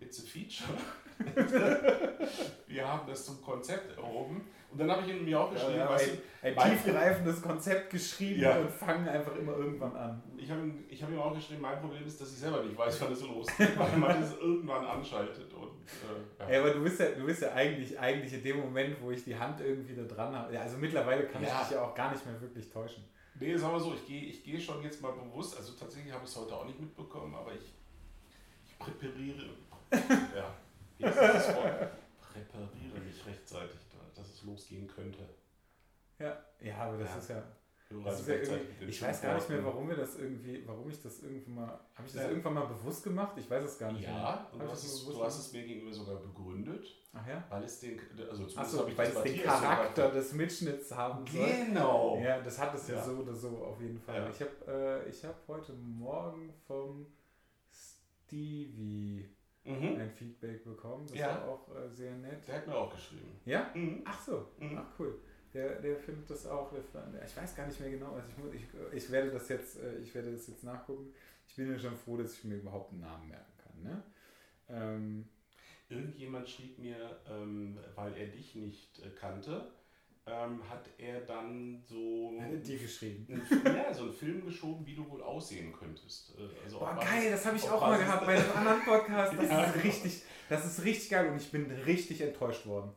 it's 0.00 0.20
a 0.20 0.22
feature. 0.26 0.68
Wir 2.66 2.88
haben 2.88 3.06
das 3.06 3.26
zum 3.26 3.42
Konzept 3.42 3.96
erhoben. 3.96 4.48
Und 4.72 4.78
dann 4.78 4.90
habe 4.90 5.02
ich 5.02 5.08
ihm 5.08 5.24
mir 5.24 5.40
auch 5.40 5.50
geschrieben, 5.52 5.78
Ja, 5.78 5.86
du, 5.88 5.94
ein, 6.42 6.70
tiefgreifendes 6.70 7.42
Konzept 7.42 7.90
geschrieben 7.90 8.40
Ja. 8.40 8.58
und 8.58 8.70
fangen 8.70 9.08
einfach 9.08 9.34
immer 9.34 9.56
irgendwann 9.56 9.96
an. 9.96 10.22
Ich 10.36 10.48
habe 10.50 10.60
ihm, 10.62 10.84
ich 10.88 11.02
hab 11.02 11.10
ihm 11.10 11.18
auch 11.18 11.34
geschrieben, 11.34 11.60
mein 11.62 11.80
Problem 11.80 12.06
ist, 12.06 12.20
dass 12.20 12.30
ich 12.32 12.38
selber 12.38 12.62
nicht 12.62 12.78
weiß, 12.78 13.00
wann 13.00 13.12
es 13.12 13.22
losgeht, 13.22 13.76
weil 13.78 13.96
man 13.96 14.22
es 14.22 14.32
irgendwann 14.38 14.84
anschaltet. 14.86 15.52
Und, 15.52 15.70
äh, 16.38 16.52
Ey, 16.52 16.58
aber 16.60 16.70
du 16.70 16.82
bist 16.84 17.00
ja, 17.00 17.06
du 17.10 17.24
bist 17.26 17.42
ja 17.42 17.52
eigentlich, 17.52 17.98
eigentlich 17.98 18.32
in 18.32 18.44
dem 18.44 18.60
Moment, 18.60 18.96
wo 19.02 19.10
ich 19.10 19.24
die 19.24 19.36
Hand 19.36 19.60
irgendwie 19.60 19.94
da 19.94 20.02
dran 20.04 20.34
habe. 20.34 20.54
Ja, 20.54 20.60
also 20.62 20.76
mittlerweile 20.78 21.24
kann 21.26 21.42
Ja. 21.42 21.60
ich 21.62 21.68
dich 21.68 21.76
ja 21.76 21.82
auch 21.84 21.94
gar 21.94 22.12
nicht 22.12 22.24
mehr 22.24 22.40
wirklich 22.40 22.70
täuschen. 22.70 23.04
Nee, 23.38 23.56
sagen 23.56 23.72
wir 23.72 23.80
so, 23.80 23.94
ich 23.94 24.06
gehe 24.06 24.22
ich 24.22 24.44
geh 24.44 24.60
schon 24.60 24.82
jetzt 24.82 25.00
mal 25.02 25.12
bewusst, 25.12 25.56
also 25.56 25.72
tatsächlich 25.72 26.12
habe 26.12 26.24
ich 26.24 26.30
es 26.30 26.36
heute 26.36 26.54
auch 26.54 26.64
nicht 26.66 26.78
mitbekommen, 26.78 27.34
aber 27.34 27.52
ich, 27.54 27.72
ich 28.68 28.78
präpariere, 28.78 29.46
ja, 29.92 30.54
wie 30.98 31.04
ist 31.06 31.16
das 31.16 31.56
Wort? 31.56 31.90
Präpariere 32.20 33.00
mich 33.04 33.26
rechtzeitig, 33.26 33.78
da- 33.90 34.20
dass 34.20 34.28
es 34.34 34.39
losgehen 34.50 34.86
könnte. 34.86 35.28
Ja, 36.18 36.36
ja 36.60 36.76
aber 36.76 36.98
das 36.98 37.10
Ja. 37.10 37.18
ist 37.18 37.30
ja. 37.30 37.42
Das 38.04 38.20
ist 38.20 38.28
ja 38.28 38.56
ich 38.86 39.02
weiß 39.02 39.20
gar 39.20 39.34
nicht 39.34 39.48
mehr, 39.48 39.64
warum 39.64 39.88
wir 39.88 39.96
das 39.96 40.16
irgendwie, 40.16 40.62
warum 40.64 40.88
ich 40.88 41.02
das 41.02 41.24
irgendwann 41.24 41.54
mal. 41.56 41.80
Habe 41.94 42.06
ich 42.06 42.12
das 42.12 42.22
Ja. 42.22 42.28
irgendwann 42.28 42.54
mal 42.54 42.66
bewusst 42.66 43.02
gemacht? 43.02 43.36
Ich 43.36 43.50
weiß 43.50 43.64
es 43.64 43.78
gar 43.80 43.90
nicht 43.90 44.02
mehr. 44.02 44.16
Ja, 44.16 44.32
Hab 44.32 44.52
du 44.52 44.60
hast, 44.60 44.84
es, 44.84 45.06
du 45.06 45.24
hast 45.24 45.38
es 45.40 45.52
mir 45.52 45.64
gegenüber 45.64 45.92
sogar 45.92 46.20
begründet, 46.20 46.86
Ach 47.12 47.26
ja? 47.26 47.42
weil 47.48 47.64
es 47.64 47.80
den, 47.80 47.98
also 48.30 48.46
zumindest 48.46 48.78
habe 48.78 48.90
ich 48.92 48.98
weil 48.98 49.08
es 49.08 49.22
den 49.24 49.36
so 49.38 49.42
Charakter 49.42 50.10
des 50.12 50.32
Mitschnitts 50.34 50.94
haben 50.94 51.26
soll. 51.26 51.48
Genau. 51.66 52.20
Ja, 52.22 52.40
das 52.40 52.60
hat 52.60 52.72
es 52.76 52.86
ja, 52.86 53.02
so 53.02 53.12
oder 53.16 53.34
so 53.34 53.48
auf 53.58 53.80
jeden 53.80 53.98
Fall. 53.98 54.30
Ich 54.30 54.40
habe 54.40 55.04
äh, 55.04 55.08
ich 55.08 55.24
hab 55.24 55.48
heute 55.48 55.72
Morgen 55.72 56.54
vom 56.68 57.06
Stevie 57.72 59.28
Mhm. 59.64 60.00
ein 60.00 60.10
Feedback 60.10 60.64
bekommen. 60.64 61.06
Das 61.08 61.18
Ja. 61.18 61.28
war 61.28 61.48
auch 61.48 61.68
äh, 61.76 61.88
sehr 61.90 62.14
nett. 62.16 62.46
Der 62.48 62.56
hat 62.56 62.66
mir 62.66 62.74
auch 62.74 62.92
geschrieben. 62.92 63.38
Ja? 63.44 63.70
Mhm. 63.74 64.02
Ach 64.04 64.20
so. 64.20 64.46
Mhm. 64.58 64.78
Ach 64.78 64.86
cool. 64.98 65.18
Der, 65.52 65.80
der 65.80 65.96
findet 65.98 66.30
das 66.30 66.46
auch. 66.46 66.70
Der, 66.72 67.24
ich 67.24 67.36
weiß 67.36 67.56
gar 67.56 67.66
nicht 67.66 67.80
mehr 67.80 67.90
genau. 67.90 68.12
Also 68.14 68.28
ich, 68.30 68.38
muss, 68.38 68.54
ich, 68.54 68.62
ich 68.94 69.10
werde 69.10 69.30
das 69.30 69.48
jetzt, 69.48 69.78
äh, 69.80 69.98
ich 69.98 70.14
werde 70.14 70.32
das 70.32 70.46
jetzt 70.46 70.64
nachgucken. 70.64 71.12
Ich 71.46 71.56
bin 71.56 71.70
ja 71.70 71.78
schon 71.78 71.96
froh, 71.96 72.16
dass 72.16 72.34
ich 72.34 72.44
mir 72.44 72.56
überhaupt 72.56 72.92
einen 72.92 73.00
Namen 73.00 73.28
merken 73.28 73.52
kann. 73.58 73.82
Ne? 73.82 74.02
Ähm, 74.68 75.28
Irgendjemand 75.88 76.48
schrieb 76.48 76.78
mir, 76.78 77.18
ähm, 77.28 77.76
weil 77.96 78.16
er 78.16 78.28
dich 78.28 78.54
nicht 78.54 79.00
äh, 79.00 79.10
kannte, 79.10 79.72
ähm, 80.26 80.60
hat 80.68 80.88
er 80.98 81.20
dann 81.22 81.82
so, 81.88 82.32
die 82.64 82.78
geschrieben. 82.78 83.26
einen, 83.50 83.76
ja, 83.76 83.92
so 83.92 84.04
einen 84.04 84.12
Film 84.12 84.44
geschoben, 84.44 84.86
wie 84.86 84.94
du 84.94 85.08
wohl 85.08 85.22
aussehen 85.22 85.72
könntest. 85.72 86.34
Äh, 86.38 86.64
Also 86.64 86.78
Boah, 86.78 86.98
geil, 87.00 87.30
das 87.30 87.44
habe 87.46 87.56
ich 87.56 87.68
auch 87.68 87.80
mal 87.80 87.98
gehabt 87.98 88.26
bei 88.26 88.34
einem 88.36 88.52
anderen 88.56 88.82
Podcast. 88.82 89.32
Das 89.36 89.48
Ja, 89.50 89.64
ist 89.64 89.84
richtig, 89.84 90.22
das 90.48 90.66
ist 90.66 90.84
richtig 90.84 91.10
geil 91.10 91.28
und 91.30 91.36
ich 91.40 91.50
bin 91.50 91.70
richtig 91.70 92.20
enttäuscht 92.20 92.66
worden. 92.66 92.92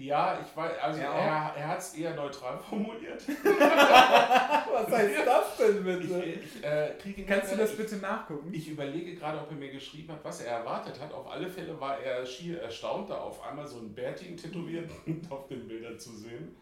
Ja, 0.00 0.40
ich 0.40 0.56
weiß, 0.56 0.78
also 0.78 1.00
Er 1.00 1.10
er, 1.10 1.54
er 1.56 1.68
hat 1.68 1.78
es 1.78 1.94
eher 1.94 2.14
neutral 2.14 2.58
formuliert. 2.68 3.22
Was 3.28 4.90
heißt 4.90 5.26
das 5.26 5.56
denn 5.58 6.00
Ich, 6.00 6.56
ich, 6.56 6.64
äh, 6.64 7.24
Kannst 7.24 7.52
du 7.52 7.56
das 7.56 7.76
bitte 7.76 7.96
nachgucken? 7.96 8.48
Ich 8.50 8.68
überlege 8.70 9.14
gerade, 9.14 9.38
ob 9.38 9.50
er 9.50 9.56
mir 9.56 9.70
geschrieben 9.70 10.10
hat, 10.12 10.24
was 10.24 10.40
er 10.40 10.52
erwartet 10.52 10.98
hat. 10.98 11.12
Auf 11.12 11.30
alle 11.30 11.50
Fälle 11.50 11.78
war 11.78 12.00
er 12.00 12.24
schier 12.24 12.62
erstaunt, 12.62 13.10
da 13.10 13.18
auf 13.18 13.42
einmal 13.42 13.66
so 13.66 13.78
ein 13.78 13.92
Bärtigen 13.92 14.38
tätowiert 14.38 14.90
auf 15.28 15.46
den 15.48 15.68
Bildern 15.68 15.98
zu 15.98 16.12
sehen. 16.16 16.56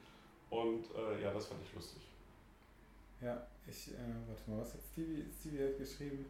Und 0.50 0.86
äh, 0.96 1.22
ja, 1.22 1.32
das 1.32 1.46
fand 1.46 1.60
ich 1.62 1.72
lustig. 1.74 2.02
Ja, 3.20 3.46
ich, 3.68 3.92
äh, 3.92 3.94
warte 4.26 4.50
mal, 4.50 4.60
was 4.60 4.74
hat 4.74 4.80
Stevie, 4.92 5.24
Stevie 5.40 5.62
hat 5.62 5.78
geschrieben? 5.78 6.26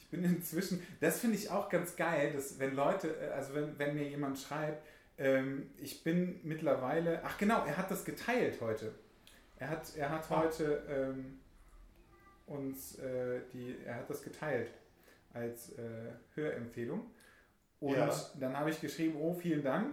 Ich 0.00 0.06
bin 0.08 0.24
inzwischen, 0.24 0.84
das 1.00 1.20
finde 1.20 1.36
ich 1.36 1.48
auch 1.48 1.68
ganz 1.68 1.94
geil, 1.94 2.32
dass 2.32 2.58
wenn 2.58 2.74
Leute, 2.74 3.14
äh, 3.20 3.30
also 3.30 3.54
wenn, 3.54 3.78
wenn 3.78 3.94
mir 3.94 4.08
jemand 4.08 4.36
schreibt, 4.36 4.84
ähm, 5.20 5.70
ich 5.78 6.02
bin 6.02 6.40
mittlerweile, 6.42 7.20
ach 7.24 7.38
genau, 7.38 7.64
er 7.64 7.76
hat 7.76 7.90
das 7.90 8.04
geteilt 8.04 8.60
heute. 8.60 8.92
Er 9.56 9.68
hat, 9.68 9.94
er 9.96 10.10
hat 10.10 10.24
Ah. 10.30 10.42
heute 10.42 10.82
ähm, 10.88 11.38
uns 12.46 12.98
äh, 12.98 13.40
die, 13.52 13.76
er 13.84 13.96
hat 13.96 14.10
das 14.10 14.22
geteilt 14.22 14.70
als 15.32 15.72
äh, 15.78 16.10
Hörempfehlung. 16.34 17.10
Und 17.78 17.94
Ja. 17.96 18.10
dann 18.40 18.56
habe 18.58 18.70
ich 18.70 18.80
geschrieben, 18.80 19.16
oh, 19.20 19.32
vielen 19.34 19.62
Dank. 19.62 19.92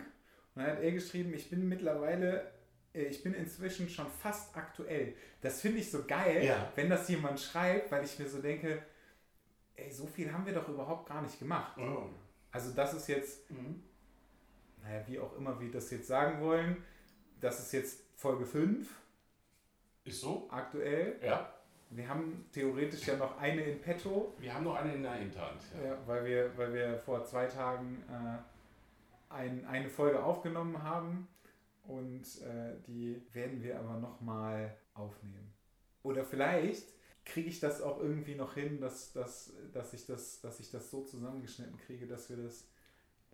Und 0.55 0.63
dann 0.63 0.71
hat 0.71 0.81
er 0.81 0.91
geschrieben, 0.91 1.33
ich 1.33 1.49
bin 1.49 1.67
mittlerweile, 1.69 2.49
äh, 2.93 3.03
ich 3.03 3.21
bin 3.23 3.33
inzwischen 3.33 3.89
schon 3.89 4.07
fast 4.09 4.55
aktuell. 4.57 5.13
Das 5.41 5.61
finde 5.61 5.79
ich 5.79 5.91
so 5.91 6.03
geil, 6.05 6.43
Ja. 6.45 6.71
wenn 6.75 6.89
das 6.89 7.07
jemand 7.09 7.39
schreibt, 7.39 7.91
weil 7.91 8.03
ich 8.03 8.17
mir 8.17 8.27
so 8.27 8.41
denke, 8.41 8.81
ey, 9.75 9.91
so 9.91 10.07
viel 10.07 10.31
haben 10.33 10.45
wir 10.45 10.53
doch 10.53 10.67
überhaupt 10.67 11.07
gar 11.07 11.21
nicht 11.21 11.37
gemacht. 11.37 11.77
Oh. 11.77 12.09
Also 12.51 12.71
das 12.73 12.93
ist 12.95 13.07
jetzt, 13.07 13.51
Mhm. 13.51 13.83
Naja, 14.87 15.03
wie 15.07 15.19
auch 15.19 15.35
immer 15.35 15.59
wir 15.59 15.71
das 15.71 15.91
jetzt 15.91 16.07
sagen 16.07 16.41
wollen, 16.41 16.83
das 17.39 17.59
ist 17.59 17.71
jetzt 17.73 18.03
Folge 18.15 18.45
5 18.45 18.87
Ist 20.05 20.21
so? 20.21 20.47
aktuell. 20.49 21.19
Ja. 21.23 21.53
Wir 21.89 22.07
haben 22.07 22.45
theoretisch 22.51 23.07
ja 23.07 23.15
noch 23.15 23.37
eine 23.37 23.61
in 23.63 23.79
petto, 23.81 24.33
Wir 24.39 24.53
haben 24.53 24.65
noch 24.65 24.75
eine 24.75 24.93
in 24.93 25.03
der 25.03 25.13
Hinterhand. 25.13 25.61
ja. 25.83 25.97
weil, 26.05 26.25
wir, 26.25 26.57
weil 26.57 26.73
wir 26.73 26.99
vor 26.99 27.23
zwei 27.23 27.45
Tagen 27.45 28.03
äh, 28.09 29.33
ein, 29.33 29.65
eine 29.65 29.89
Folge 29.89 30.21
aufgenommen 30.21 30.81
haben 30.83 31.27
und 31.85 32.23
äh, 32.41 32.75
die 32.87 33.21
werden 33.31 33.61
wir 33.63 33.79
aber 33.79 33.97
nochmal 33.99 34.75
aufnehmen. 34.93 35.53
Oder 36.03 36.25
vielleicht 36.25 36.87
kriege 37.23 37.49
ich 37.49 37.59
das 37.59 37.81
auch 37.81 37.99
irgendwie 37.99 38.35
noch 38.35 38.53
hin, 38.53 38.79
dass, 38.81 39.13
dass, 39.13 39.53
dass, 39.73 39.93
ich 39.93 40.05
das, 40.05 40.41
dass 40.41 40.59
ich 40.59 40.71
das 40.71 40.89
so 40.91 41.03
zusammengeschnitten 41.03 41.77
kriege, 41.77 42.07
dass 42.07 42.29
wir 42.29 42.37
das, 42.37 42.67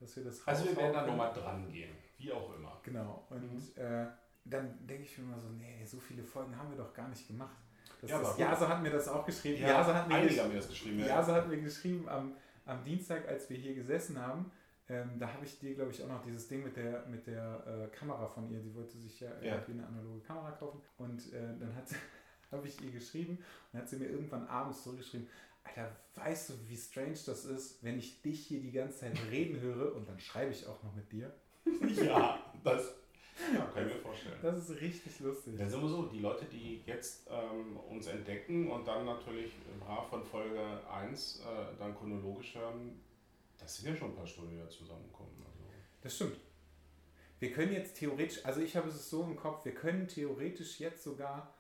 dass 0.04 0.16
wir 0.18 0.24
das 0.26 0.48
Also 0.48 0.66
wir 0.66 0.76
werden 0.78 0.94
da 0.94 1.06
nochmal 1.06 1.34
dran 1.34 1.72
gehen. 1.72 1.96
Wie 2.18 2.32
auch 2.32 2.56
immer. 2.56 2.80
Genau. 2.84 3.26
Und 3.30 3.78
äh, 3.78 4.06
dann 4.46 4.86
denke 4.86 5.04
ich 5.04 5.18
mir 5.18 5.26
immer 5.26 5.40
so, 5.40 5.50
nee, 5.50 5.86
so 5.86 5.98
viele 6.00 6.24
Folgen 6.24 6.56
haben 6.58 6.70
wir 6.70 6.78
doch 6.78 6.94
gar 6.94 7.08
nicht 7.08 7.28
gemacht. 7.28 7.56
Das 8.02 8.10
Ja, 8.12 8.22
ist, 8.22 8.38
Jase 8.38 8.68
hat 8.68 8.82
mir 8.82 8.90
das 8.92 9.08
auch 9.08 9.26
geschrieben. 9.26 9.62
Ja, 9.62 9.70
Jase 9.70 9.94
hat 9.96 10.08
mir 10.08 10.16
einige 10.16 10.42
haben 10.42 10.50
mir 10.50 10.58
das 10.58 10.68
geschrieben. 10.70 11.00
Ja. 11.00 11.08
Jase 11.08 11.34
hat 11.34 11.48
mir 11.48 11.58
geschrieben 11.62 12.08
am, 12.10 12.34
am 12.66 12.84
Dienstag, 12.84 13.28
als 13.28 13.50
wir 13.50 13.58
hier 13.58 13.74
gesessen 13.76 14.20
haben. 14.20 14.52
Ähm, 14.90 15.12
da 15.18 15.28
habe 15.32 15.46
ich 15.46 15.60
dir, 15.60 15.74
glaube 15.76 15.92
ich, 15.92 16.04
auch 16.04 16.10
noch 16.10 16.22
dieses 16.24 16.48
Ding 16.50 16.64
mit 16.64 16.76
der, 16.76 17.06
mit 17.08 17.26
der 17.26 17.64
äh, 17.66 17.96
Kamera 17.96 18.28
von 18.28 18.50
ihr. 18.52 18.60
Sie 18.62 18.76
wollte 18.76 18.98
sich 18.98 19.22
ja 19.22 19.30
Ja. 19.42 19.54
irgendwie 19.56 19.72
eine 19.74 19.88
analoge 19.88 20.20
Kamera 20.20 20.52
kaufen. 20.52 20.82
Und 20.98 21.32
äh, 21.34 21.40
dann 21.58 21.74
hat 21.76 21.86
habe 22.52 22.68
ich 22.68 22.80
ihr 22.82 22.92
geschrieben 22.92 23.40
und 23.72 23.80
hat 23.80 23.88
sie 23.90 23.96
mir 23.96 24.08
irgendwann 24.10 24.46
abends 24.48 24.84
zurückgeschrieben, 24.84 25.28
Alter, 25.63 25.96
weißt 26.15 26.50
du, 26.50 26.53
wie 26.67 26.77
strange 26.77 27.17
das 27.25 27.46
ist, 27.46 27.84
wenn 27.84 27.98
ich 27.98 28.22
dich 28.22 28.46
hier 28.48 28.60
die 28.60 28.72
ganze 28.72 29.00
Zeit 29.00 29.17
reden 29.32 29.60
höre 29.60 29.96
und 29.96 30.08
dann 30.08 30.20
schreibe 30.20 30.51
ich 30.51 30.67
auch 30.67 30.82
noch 30.84 30.93
mit 30.96 31.12
dir. 31.12 31.34
ja, 32.03 32.39
das 32.63 32.93
ja, 33.53 33.65
kann 33.65 33.88
ich 33.88 33.93
mir 33.96 34.00
vorstellen. 34.01 34.38
Das 34.41 34.70
ist 34.70 34.82
richtig 34.82 35.20
lustig. 35.20 35.55
Das 35.58 35.70
ist 35.70 35.74
immer 35.74 35.88
so, 35.88 36.03
die 36.03 36.20
Leute, 36.20 36.46
die 36.46 36.82
jetzt 36.86 37.27
ähm, 37.29 37.77
uns 37.89 38.08
entdecken 38.08 38.70
und 38.70 38.88
dann 38.88 39.05
natürlich 39.05 39.53
brav 39.79 40.10
von 40.10 40.24
Folge 40.24 40.62
1 40.91 41.39
äh, 41.39 41.77
dann 41.79 41.96
chronologisch 41.96 42.55
hören, 42.55 43.01
das 43.60 43.77
sind 43.77 43.89
ja 43.89 43.96
schon 43.96 44.12
ein 44.12 44.15
paar 44.15 44.27
Stunden, 44.27 44.51
die 44.51 44.58
da 44.58 44.70
zusammenkommen. 44.70 45.43
Also. 45.46 45.63
Das 46.01 46.15
stimmt. 46.15 46.38
Wir 47.39 47.51
können 47.51 47.74
jetzt 47.74 47.98
theoretisch, 47.98 48.46
also 48.46 48.62
ich 48.62 48.75
habe 48.75 48.89
es 48.89 49.10
so 49.10 49.24
im 49.24 49.36
Kopf, 49.36 49.65
wir 49.65 49.74
können 49.74 50.08
theoretisch 50.08 50.79
jetzt 50.79 51.03
sogar, 51.03 51.53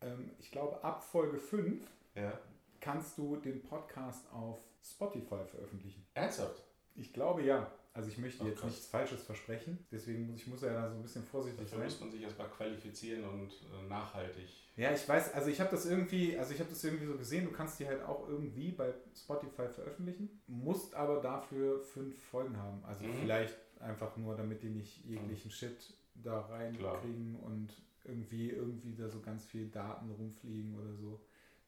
ähm, 0.00 0.32
ich 0.38 0.50
glaube 0.50 0.82
ab 0.82 1.02
Folge 1.02 1.38
5 1.38 1.86
Ja. 2.14 2.38
Kannst 2.84 3.16
du 3.18 3.36
den 3.36 3.62
Podcast 3.62 4.30
auf 4.32 4.58
Spotify 4.82 5.44
veröffentlichen. 5.46 6.06
Ernsthaft? 6.14 6.62
Ich 6.94 7.12
glaube 7.12 7.42
ja. 7.42 7.70
Also 7.94 8.08
ich 8.10 8.18
möchte 8.18 8.42
Ach, 8.42 8.48
jetzt 8.48 8.58
krass. 8.60 8.70
nichts 8.72 8.86
Falsches 8.88 9.22
versprechen, 9.22 9.78
deswegen 9.92 10.26
muss 10.26 10.40
ich 10.40 10.46
muss 10.48 10.62
ja 10.62 10.72
da 10.72 10.90
so 10.90 10.96
ein 10.96 11.02
bisschen 11.02 11.22
vorsichtig 11.22 11.60
Dafür 11.62 11.78
sein. 11.78 11.86
muss 11.86 12.00
man 12.00 12.10
sich 12.10 12.22
erstmal 12.22 12.48
qualifizieren 12.50 13.22
und 13.28 13.52
äh, 13.52 13.88
nachhaltig. 13.88 14.48
Ja, 14.76 14.92
ich 14.92 15.08
weiß, 15.08 15.32
also 15.32 15.48
ich 15.48 15.60
habe 15.60 15.70
das 15.70 15.86
irgendwie, 15.86 16.36
also 16.36 16.52
ich 16.52 16.58
habe 16.58 16.70
das 16.70 16.82
irgendwie 16.82 17.06
so 17.06 17.16
gesehen, 17.16 17.44
du 17.44 17.52
kannst 17.52 17.78
die 17.78 17.86
halt 17.86 18.02
auch 18.02 18.28
irgendwie 18.28 18.72
bei 18.72 18.92
Spotify 19.16 19.68
veröffentlichen, 19.68 20.28
musst 20.48 20.92
aber 20.96 21.20
dafür 21.20 21.80
fünf 21.84 22.20
Folgen 22.20 22.56
haben. 22.56 22.84
Also 22.84 23.04
Mhm. 23.04 23.14
vielleicht 23.20 23.56
einfach 23.78 24.16
nur, 24.16 24.34
damit 24.36 24.64
die 24.64 24.70
nicht 24.70 25.04
jeglichen 25.04 25.52
Shit 25.52 25.94
da 26.16 26.40
reinkriegen 26.46 27.36
und 27.36 27.68
irgendwie, 28.04 28.50
irgendwie 28.50 28.96
da 28.96 29.08
so 29.08 29.20
ganz 29.20 29.44
viel 29.46 29.68
Daten 29.68 30.10
rumfliegen 30.10 30.74
oder 30.76 30.92
so. 30.96 31.20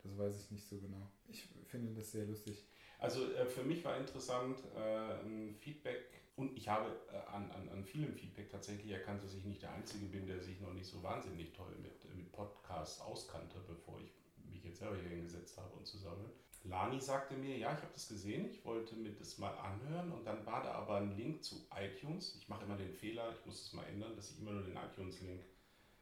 Das 0.06 0.18
weiß 0.18 0.40
ich 0.40 0.50
nicht 0.50 0.66
so 0.66 0.78
genau. 0.78 1.10
Ich 1.28 1.48
finde 1.66 1.92
das 1.92 2.12
sehr 2.12 2.26
lustig. 2.26 2.64
Also 2.98 3.32
äh, 3.32 3.46
für 3.46 3.62
mich 3.62 3.84
war 3.84 3.96
interessant 3.96 4.58
äh, 4.76 5.24
ein 5.24 5.54
Feedback 5.54 6.04
und 6.36 6.56
ich 6.56 6.68
habe 6.68 6.90
äh, 7.12 7.16
an, 7.34 7.50
an, 7.50 7.68
an 7.68 7.84
vielem 7.84 8.14
Feedback 8.14 8.50
tatsächlich 8.50 8.90
erkannt, 8.92 9.22
dass 9.22 9.34
ich 9.34 9.44
nicht 9.44 9.62
der 9.62 9.72
Einzige 9.72 10.06
bin, 10.06 10.26
der 10.26 10.40
sich 10.40 10.60
noch 10.60 10.72
nicht 10.72 10.86
so 10.86 11.02
wahnsinnig 11.02 11.52
toll 11.52 11.74
mit, 11.82 12.14
mit 12.14 12.32
Podcasts 12.32 13.00
auskannte, 13.00 13.58
bevor 13.66 14.00
ich 14.00 14.12
mich 14.50 14.64
jetzt 14.64 14.78
selber 14.78 14.96
hier 14.96 15.10
hingesetzt 15.10 15.58
habe 15.58 15.74
und 15.74 15.86
zusammen. 15.86 16.30
Lani 16.64 17.00
sagte 17.00 17.36
mir, 17.36 17.56
ja, 17.56 17.72
ich 17.72 17.82
habe 17.82 17.92
das 17.92 18.08
gesehen, 18.08 18.50
ich 18.50 18.64
wollte 18.64 18.96
mir 18.96 19.12
das 19.12 19.38
mal 19.38 19.56
anhören 19.58 20.10
und 20.10 20.24
dann 20.24 20.44
war 20.46 20.62
da 20.62 20.72
aber 20.72 20.96
ein 20.96 21.16
Link 21.16 21.44
zu 21.44 21.66
iTunes. 21.76 22.34
Ich 22.36 22.48
mache 22.48 22.64
immer 22.64 22.76
den 22.76 22.92
Fehler, 22.92 23.32
ich 23.38 23.46
muss 23.46 23.62
das 23.62 23.72
mal 23.72 23.84
ändern, 23.84 24.16
dass 24.16 24.30
ich 24.32 24.40
immer 24.40 24.52
nur 24.52 24.62
den 24.62 24.76
iTunes-Link 24.76 25.42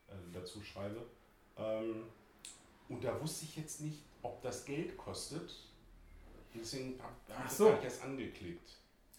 äh, 0.08 0.12
dazu 0.32 0.62
schreibe. 0.62 1.04
Ähm, 1.56 2.04
und 2.88 3.02
da 3.04 3.20
wusste 3.20 3.44
ich 3.46 3.56
jetzt 3.56 3.80
nicht, 3.80 4.02
ob 4.22 4.42
das 4.42 4.64
Geld 4.64 4.96
kostet. 4.96 5.54
Deswegen 6.54 6.98
habe 7.02 7.12
hab 7.30 7.44
Ach 7.44 7.50
ich 7.50 7.56
so. 7.56 7.76
das 7.82 8.02
angeklickt. 8.02 8.70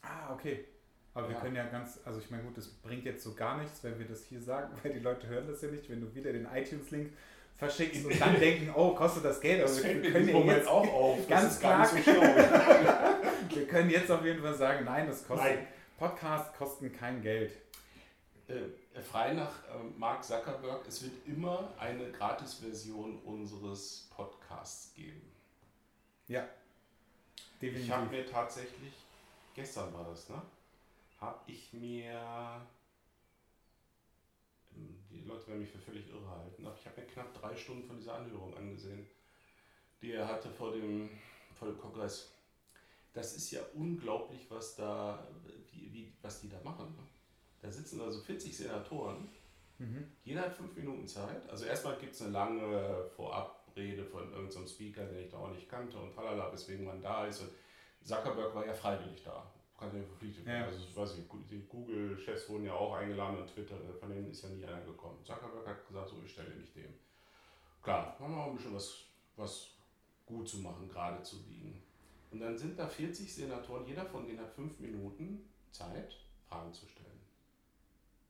Ah, 0.02 0.34
okay. 0.34 0.66
Aber 1.14 1.28
wir 1.30 1.36
Ja. 1.36 1.42
können 1.42 1.56
ja 1.56 1.66
ganz, 1.66 2.00
also 2.06 2.20
ich 2.20 2.30
meine, 2.30 2.44
gut, 2.44 2.58
das 2.58 2.68
bringt 2.68 3.06
jetzt 3.06 3.24
so 3.24 3.34
gar 3.34 3.58
nichts, 3.62 3.84
wenn 3.84 3.98
wir 4.00 4.06
das 4.06 4.24
hier 4.26 4.42
sagen, 4.42 4.74
weil 4.84 4.94
die 4.94 5.00
Leute 5.00 5.28
hören 5.28 5.48
das 5.48 5.62
ja 5.62 5.70
nicht, 5.70 5.90
wenn 5.90 6.02
du 6.02 6.14
wieder 6.16 6.32
den 6.34 6.46
iTunes-Link 6.54 7.12
verschickst 7.58 8.06
und 8.06 8.20
dann 8.20 8.40
denken, 8.40 8.72
oh, 8.76 8.94
kostet 8.96 9.26
das 9.26 9.40
Geld. 9.42 9.62
Aber 9.62 9.70
Das 9.70 9.84
wir, 9.84 10.02
wir 10.04 10.12
können 10.12 10.28
ja 10.48 10.56
jetzt, 10.58 10.68
auch 10.68 10.88
auf. 10.94 11.28
Ganz 11.28 11.56
so 11.56 11.60
klar. 11.62 11.88
schlau. 11.88 12.22
wir 13.56 13.68
können 13.68 13.90
jetzt 13.90 14.12
auf 14.12 14.24
jeden 14.26 14.42
Fall 14.42 14.56
sagen, 14.56 14.86
nein, 14.86 15.08
das 15.08 15.26
kostet, 15.28 15.56
Nein. 15.56 15.68
Podcasts 15.98 16.58
kosten 16.58 16.92
kein 16.92 17.22
Geld. 17.22 17.54
Äh, 18.50 18.56
frei 19.02 19.34
nach 19.34 19.64
äh, 19.66 19.84
Mark 19.98 20.24
Zuckerberg, 20.24 20.88
es 20.88 21.04
wird 21.04 21.28
immer 21.28 21.74
eine 21.78 22.12
Gratis-Version 22.12 23.20
unseres 23.24 24.10
Podcasts 24.16 24.94
geben. 24.94 25.22
Ja, 26.28 26.48
definitiv. 27.62 27.86
Ich 27.86 27.92
habe 27.92 28.10
mir 28.10 28.26
tatsächlich, 28.26 28.94
gestern 29.54 29.94
war 29.94 30.06
das, 30.06 30.30
ne? 30.30 30.42
Habe 31.20 31.40
ich 31.48 31.74
mir, 31.74 32.66
ähm, 34.76 35.00
die 35.10 35.22
Leute 35.22 35.48
werden 35.48 35.62
mich 35.62 35.72
für 35.72 35.80
völlig 35.80 36.10
irre 36.10 36.30
halten, 36.30 36.66
aber 36.66 36.76
ich 36.76 36.86
habe 36.86 37.02
mir 37.02 37.08
knapp 37.08 37.34
drei 37.34 37.56
Stunden 37.56 37.86
von 37.86 37.98
dieser 37.98 38.16
Anhörung 38.16 38.56
angesehen, 38.56 39.08
die 40.02 40.14
er 40.14 40.28
hatte 40.28 40.50
vor 40.50 40.72
dem, 40.72 41.10
vor 41.54 41.68
dem 41.68 41.78
Kongress. 41.78 42.32
Das 43.14 43.36
ist 43.36 43.52
ja 43.52 43.62
unglaublich, 43.74 44.46
was 44.50 44.76
da, 44.76 45.26
wie, 45.72 45.94
wie, 45.94 46.14
was 46.22 46.42
die 46.42 46.50
da 46.50 46.60
machen. 46.64 46.94
Ne? 46.96 47.04
Da 47.66 47.72
sitzen 47.72 48.00
also 48.00 48.20
40 48.22 48.56
Senatoren 48.56 49.28
mhm. 49.80 50.06
jeder 50.24 50.42
hat 50.42 50.54
fünf 50.54 50.76
Minuten 50.76 51.08
Zeit. 51.08 51.50
Also 51.50 51.66
erstmal 51.66 51.98
gibt 51.98 52.14
es 52.14 52.22
eine 52.22 52.32
lange 52.32 53.06
Vorabrede 53.16 54.06
von 54.06 54.32
irgendeinem 54.32 54.68
Speaker, 54.68 55.06
den 55.06 55.26
ich 55.26 55.32
da 55.32 55.38
auch 55.38 55.50
nicht 55.50 55.68
kannte 55.68 55.98
und 55.98 56.14
tralala, 56.14 56.52
weswegen 56.54 56.86
man 56.86 57.02
da 57.02 57.26
ist. 57.26 57.42
Und 57.42 57.50
Zuckerberg 58.04 58.54
war 58.54 58.68
ja 58.68 58.74
freiwillig 58.74 59.24
da. 59.24 59.52
Kann 59.80 59.98
ja 59.98 60.04
verpflichtet 60.04 60.46
werden. 60.46 60.62
Ja. 60.62 60.68
Also 60.68 60.80
ich 60.80 60.96
weiß 60.96 61.18
nicht, 61.18 61.30
die 61.50 61.66
Google-Chefs 61.68 62.48
wurden 62.50 62.66
ja 62.66 62.74
auch 62.74 62.94
eingeladen 62.94 63.40
und 63.40 63.48
Twitter, 63.48 63.76
von 64.00 64.10
denen 64.10 64.30
ist 64.30 64.44
ja 64.44 64.50
nie 64.50 64.64
einer 64.64 64.82
gekommen. 64.82 65.18
Zuckerberg 65.24 65.68
hat 65.68 65.88
gesagt, 65.88 66.10
so 66.10 66.22
ich 66.24 66.32
stelle 66.32 66.56
mich 66.56 66.72
dem. 66.72 66.94
Klar, 67.82 68.16
haben 68.20 68.36
wir 68.36 68.44
auch 68.44 68.50
ein 68.52 68.56
bisschen 68.56 68.76
was, 68.76 69.06
was 69.36 69.72
gut 70.26 70.48
zu 70.48 70.60
machen, 70.60 70.88
gerade 70.88 71.22
zu 71.24 71.44
biegen. 71.44 71.82
Und 72.32 72.40
dann 72.40 72.58
sind 72.58 72.78
da 72.78 72.88
40 72.88 73.34
Senatoren, 73.34 73.86
jeder 73.86 74.06
von 74.06 74.26
denen 74.26 74.40
hat 74.40 74.54
fünf 74.54 74.80
Minuten 74.80 75.50
Zeit, 75.72 76.16
Fragen 76.48 76.72
zu 76.72 76.88
stellen 76.88 77.15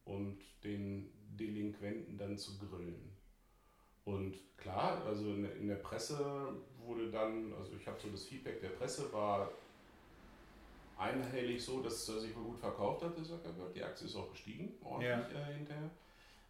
und 0.06 0.40
den 0.64 1.12
Delinquenten 1.38 2.18
dann 2.18 2.38
zu 2.38 2.58
grillen. 2.58 3.12
Und 4.06 4.36
klar, 4.58 5.04
also 5.06 5.34
in, 5.34 5.68
der 5.68 5.76
Presse 5.76 6.54
wurde 6.86 7.10
dann, 7.10 7.52
also 7.54 7.74
ich 7.76 7.88
habe 7.88 8.00
so 8.00 8.10
das 8.10 8.24
Feedback 8.24 8.62
der 8.62 8.70
Presse 8.70 9.12
war 9.12 9.52
einhellig 10.98 11.64
so, 11.64 11.82
dass 11.82 12.08
er 12.08 12.20
sich 12.20 12.36
wohl 12.36 12.44
gut 12.44 12.60
verkauft 12.60 13.04
hat, 13.04 13.18
der 13.18 13.24
Zuckerberg. 13.24 13.74
Die 13.74 13.84
Aktie 13.84 14.08
ist 14.08 14.16
auch 14.16 14.30
gestiegen, 14.32 14.74
ordentlich 14.82 15.36
äh, 15.36 15.54
hinterher. 15.54 15.90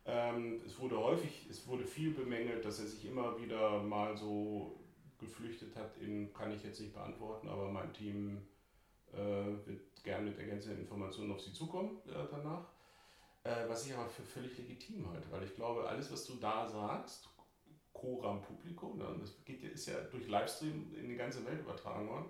Ähm, 0.05 0.61
es 0.65 0.77
wurde 0.77 0.99
häufig, 0.99 1.47
es 1.49 1.65
wurde 1.65 1.83
viel 1.83 2.11
bemängelt, 2.11 2.63
dass 2.63 2.79
er 2.79 2.85
sich 2.85 3.05
immer 3.05 3.39
wieder 3.41 3.81
mal 3.81 4.15
so 4.15 4.79
geflüchtet 5.17 5.75
hat 5.75 5.97
in, 5.97 6.31
kann 6.33 6.51
ich 6.51 6.63
jetzt 6.63 6.79
nicht 6.79 6.93
beantworten, 6.93 7.47
aber 7.47 7.71
mein 7.71 7.91
Team 7.93 8.37
äh, 9.13 9.17
wird 9.17 9.81
gern 10.03 10.25
mit 10.25 10.37
ergänzenden 10.37 10.81
Informationen 10.81 11.31
auf 11.31 11.41
Sie 11.41 11.53
zukommen 11.53 11.97
äh, 12.07 12.27
danach. 12.29 12.65
Äh, 13.45 13.69
was 13.69 13.85
ich 13.85 13.93
aber 13.93 14.09
für 14.09 14.23
völlig 14.23 14.57
legitim 14.57 15.07
halte, 15.09 15.31
weil 15.31 15.43
ich 15.43 15.53
glaube, 15.55 15.87
alles, 15.87 16.11
was 16.11 16.25
du 16.25 16.33
da 16.35 16.67
sagst, 16.67 17.29
coram 17.93 18.41
publico, 18.41 18.93
ne, 18.95 19.05
das 19.19 19.33
geht, 19.45 19.63
ist 19.63 19.87
ja 19.87 20.01
durch 20.11 20.27
Livestream 20.27 20.93
in 20.95 21.07
die 21.07 21.15
ganze 21.15 21.45
Welt 21.45 21.61
übertragen 21.61 22.09
worden, 22.09 22.25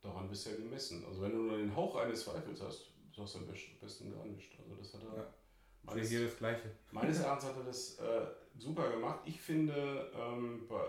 daran 0.00 0.28
bist 0.28 0.46
du 0.46 0.50
ja 0.50 0.56
gemessen. 0.56 1.04
Also 1.06 1.20
wenn 1.20 1.32
du 1.32 1.42
nur 1.42 1.58
den 1.58 1.76
Hauch 1.76 1.94
eines 1.96 2.24
Zweifels 2.24 2.60
hast, 2.62 2.90
sagst 3.14 3.34
du 3.34 3.38
am 3.40 3.46
best- 3.46 3.78
besten 3.80 4.10
gar 4.12 4.24
nicht. 4.24 4.58
Also 4.58 4.74
das 4.76 4.94
hat 4.94 5.02
er 5.04 5.16
Ja. 5.18 5.34
Meines, 5.82 6.08
hier 6.08 6.24
das 6.24 6.38
Gleiche. 6.38 6.70
meines 6.90 7.18
Erachtens 7.24 7.50
hat 7.50 7.56
er 7.58 7.64
das 7.64 7.98
äh, 7.98 8.26
super 8.56 8.90
gemacht. 8.90 9.20
Ich 9.26 9.38
finde, 9.38 10.10
ähm, 10.18 10.66
bei 10.66 10.82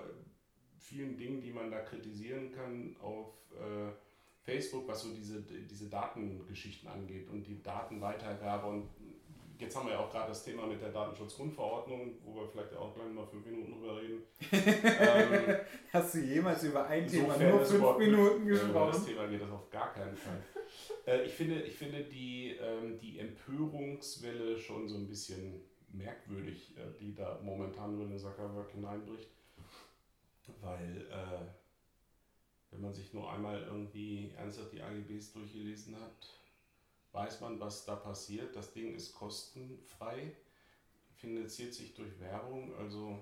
vielen 0.79 1.17
Dingen, 1.17 1.41
die 1.41 1.51
man 1.51 1.69
da 1.69 1.81
kritisieren 1.81 2.53
kann 2.53 2.95
auf 3.01 3.33
äh, 3.51 3.91
Facebook, 4.43 4.87
was 4.87 5.01
so 5.01 5.13
diese, 5.13 5.41
diese 5.41 5.89
Datengeschichten 5.89 6.87
angeht 6.87 7.27
und 7.29 7.43
die 7.45 7.61
Datenweitergabe 7.61 8.67
und 8.67 8.89
jetzt 9.57 9.75
haben 9.75 9.87
wir 9.87 9.93
ja 9.93 9.99
auch 9.99 10.11
gerade 10.11 10.29
das 10.29 10.43
Thema 10.43 10.65
mit 10.65 10.81
der 10.81 10.91
Datenschutzgrundverordnung, 10.91 12.17
wo 12.23 12.35
wir 12.35 12.47
vielleicht 12.47 12.75
auch 12.75 12.93
gleich 12.93 13.11
mal 13.11 13.25
fünf 13.25 13.45
Minuten 13.45 13.71
drüber 13.73 14.01
reden. 14.01 14.23
ähm, 14.51 15.57
Hast 15.91 16.15
du 16.15 16.19
jemals 16.19 16.63
über 16.63 16.85
ein 16.85 17.07
Thema 17.07 17.37
nur 17.37 17.65
fünf 17.65 17.97
Minuten 17.97 18.47
Äh, 18.47 18.51
Über 18.51 18.87
das 18.87 18.97
gesprochen? 18.97 19.05
Thema 19.05 19.27
geht 19.27 19.41
das 19.41 19.51
auf 19.51 19.69
gar 19.69 19.93
keinen 19.93 20.15
Fall. 20.15 20.43
äh, 21.05 21.23
ich 21.23 21.33
finde, 21.33 21.61
ich 21.61 21.75
finde 21.75 22.03
die, 22.03 22.55
ähm, 22.61 22.97
die 22.99 23.19
Empörungswelle 23.19 24.57
schon 24.57 24.87
so 24.87 24.97
ein 24.97 25.07
bisschen 25.07 25.61
merkwürdig, 25.89 26.75
äh, 26.77 26.97
die 26.99 27.13
da 27.13 27.39
momentan 27.43 27.95
über 27.95 28.05
den 28.05 28.17
Zuckerberg 28.19 28.71
hineinbricht. 28.71 29.29
Weil, 30.61 31.07
äh, 31.09 31.45
wenn 32.71 32.81
man 32.81 32.93
sich 32.93 33.13
nur 33.13 33.31
einmal 33.31 33.63
irgendwie 33.63 34.31
ernsthaft 34.37 34.73
die 34.73 34.81
AGBs 34.81 35.33
durchgelesen 35.33 35.95
hat, 35.99 36.44
weiß 37.15 37.41
man, 37.41 37.59
was 37.59 37.85
da 37.85 37.95
passiert. 37.95 38.55
Das 38.55 38.73
Ding 38.73 38.93
ist 38.93 39.15
kostenfrei, 39.15 40.33
finanziert 41.15 41.73
sich 41.73 41.93
durch 41.95 42.19
Werbung, 42.19 42.75
also 42.75 43.19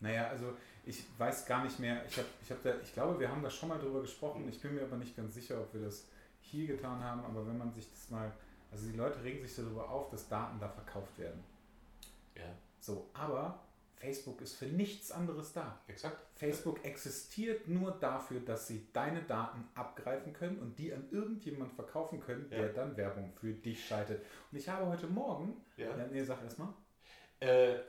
Naja, 0.00 0.28
also 0.28 0.54
ich 0.84 1.02
weiß 1.18 1.46
gar 1.46 1.64
nicht 1.64 1.78
mehr. 1.78 2.04
Ich, 2.06 2.18
hab, 2.18 2.26
ich, 2.42 2.50
hab 2.50 2.62
da, 2.62 2.74
ich 2.82 2.92
glaube, 2.92 3.18
wir 3.18 3.30
haben 3.30 3.42
da 3.42 3.50
schon 3.50 3.70
mal 3.70 3.78
drüber 3.78 4.02
gesprochen. 4.02 4.48
Ich 4.48 4.60
bin 4.60 4.74
mir 4.74 4.82
aber 4.82 4.96
nicht 4.96 5.16
ganz 5.16 5.34
sicher, 5.34 5.60
ob 5.60 5.72
wir 5.72 5.82
das 5.82 6.06
hier 6.40 6.66
getan 6.66 7.02
haben. 7.02 7.24
Aber 7.24 7.46
wenn 7.46 7.58
man 7.58 7.72
sich 7.72 7.90
das 7.90 8.10
mal. 8.10 8.32
Also 8.70 8.88
die 8.90 8.96
Leute 8.96 9.22
regen 9.22 9.46
sich 9.46 9.54
darüber 9.56 9.88
auf, 9.88 10.10
dass 10.10 10.28
Daten 10.28 10.58
da 10.58 10.68
verkauft 10.68 11.16
werden. 11.18 11.44
ja, 12.36 12.56
So, 12.80 13.08
aber 13.14 13.63
Facebook 14.04 14.40
ist 14.42 14.54
für 14.56 14.66
nichts 14.66 15.10
anderes 15.10 15.52
da. 15.52 15.80
exakt. 15.88 16.18
Facebook 16.36 16.84
existiert 16.84 17.68
nur 17.68 17.92
dafür, 17.92 18.40
dass 18.40 18.66
sie 18.66 18.86
deine 18.92 19.22
Daten 19.22 19.64
abgreifen 19.74 20.32
können 20.34 20.58
und 20.58 20.78
die 20.78 20.92
an 20.92 21.08
irgendjemand 21.10 21.72
verkaufen 21.72 22.20
können, 22.20 22.46
Ja. 22.50 22.58
der 22.58 22.68
dann 22.74 22.96
Werbung 22.96 23.32
für 23.40 23.52
dich 23.54 23.86
schaltet. 23.86 24.22
Und 24.52 24.58
ich 24.58 24.68
habe 24.68 24.86
heute 24.86 25.06
Morgen, 25.06 25.54
Ja. 25.76 25.88
nee, 26.10 26.22
sag 26.22 26.42
erstmal. 26.42 26.68
Äh, 27.40 27.72
äh, 27.74 27.80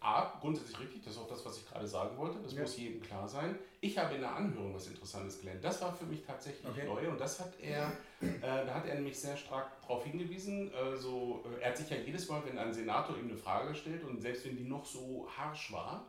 A, 0.00 0.38
grundsätzlich 0.40 0.78
richtig, 0.78 1.02
das 1.04 1.14
ist 1.14 1.18
auch 1.18 1.26
das, 1.28 1.44
was 1.44 1.58
ich 1.58 1.68
gerade 1.68 1.86
sagen 1.86 2.16
wollte, 2.16 2.38
das 2.40 2.52
Ja. 2.54 2.60
muss 2.62 2.76
jedem 2.76 3.00
klar 3.02 3.26
sein. 3.26 3.58
Ich 3.80 3.96
habe 3.98 4.14
in 4.14 4.20
der 4.20 4.34
Anhörung 4.36 4.74
was 4.74 4.86
Interessantes 4.86 5.40
gelernt. 5.40 5.64
Das 5.64 5.80
war 5.82 5.92
für 5.94 6.04
mich 6.04 6.22
tatsächlich 6.24 6.66
Okay. 6.68 6.84
neu 6.86 7.08
und 7.08 7.20
das 7.20 7.40
hat 7.40 7.52
er, 7.60 7.90
äh, 8.20 8.38
da 8.40 8.74
hat 8.74 8.86
er 8.86 8.94
nämlich 8.94 9.18
sehr 9.18 9.36
stark 9.36 9.80
darauf 9.80 10.04
hingewiesen. 10.04 10.70
So, 10.96 11.44
äh, 11.58 11.62
er 11.62 11.70
hat 11.70 11.76
sich 11.76 11.90
ja 11.90 11.96
jedes 11.96 12.28
Mal, 12.28 12.42
wenn 12.46 12.58
ein 12.58 12.72
Senator 12.72 13.16
ihm 13.18 13.28
eine 13.28 13.36
Frage 13.36 13.74
stellt 13.74 14.04
und 14.04 14.20
selbst 14.20 14.44
wenn 14.44 14.56
die 14.56 14.64
noch 14.64 14.84
so 14.84 15.26
harsch 15.36 15.72
war, 15.72 16.06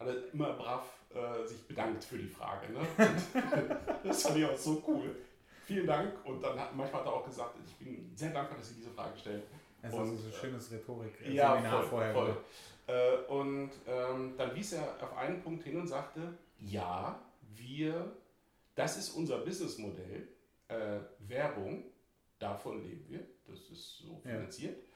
hat 0.00 0.08
er 0.08 0.32
immer 0.32 0.54
brav 0.54 0.84
äh, 1.14 1.46
sich 1.46 1.66
bedankt 1.68 2.02
für 2.04 2.18
die 2.18 2.28
Frage. 2.28 2.72
Ne? 2.72 2.80
Das 4.02 4.22
fand 4.22 4.38
ich 4.38 4.44
auch 4.46 4.56
so 4.56 4.82
cool. 4.88 5.14
Vielen 5.66 5.86
Dank. 5.86 6.14
Und 6.24 6.40
dann 6.42 6.58
hat, 6.58 6.74
manchmal 6.74 7.02
hat 7.02 7.08
er 7.08 7.12
auch 7.14 7.24
gesagt, 7.26 7.54
ich 7.66 7.74
bin 7.76 8.10
sehr 8.16 8.30
dankbar, 8.32 8.56
dass 8.58 8.68
Sie 8.70 8.76
diese 8.76 8.90
Frage 8.90 9.16
stellen. 9.18 9.42
Also 9.82 9.98
Und, 9.98 10.16
so 10.16 10.26
ein 10.26 10.32
schönes 10.32 10.70
Rhetorik 10.72 11.14
Ja, 11.32 11.54
Seminar 11.54 11.82
voll, 11.82 11.88
vorher 11.88 12.12
voll. 12.12 12.36
Äh, 12.88 13.16
und 13.28 13.70
ähm, 13.86 14.34
dann 14.36 14.54
wies 14.54 14.72
er 14.72 14.96
auf 15.02 15.16
einen 15.16 15.42
Punkt 15.42 15.62
hin 15.64 15.78
und 15.78 15.86
sagte, 15.86 16.36
ja, 16.58 17.20
wir, 17.54 18.10
das 18.74 18.96
ist 18.96 19.10
unser 19.10 19.38
Businessmodell, 19.38 20.28
äh, 20.68 20.98
Werbung, 21.20 21.84
davon 22.38 22.82
leben 22.82 23.04
wir, 23.08 23.26
das 23.46 23.60
ist 23.70 23.98
so 23.98 24.20
Ja. 24.24 24.30
finanziert. 24.30 24.76
Ähm, 24.76 24.87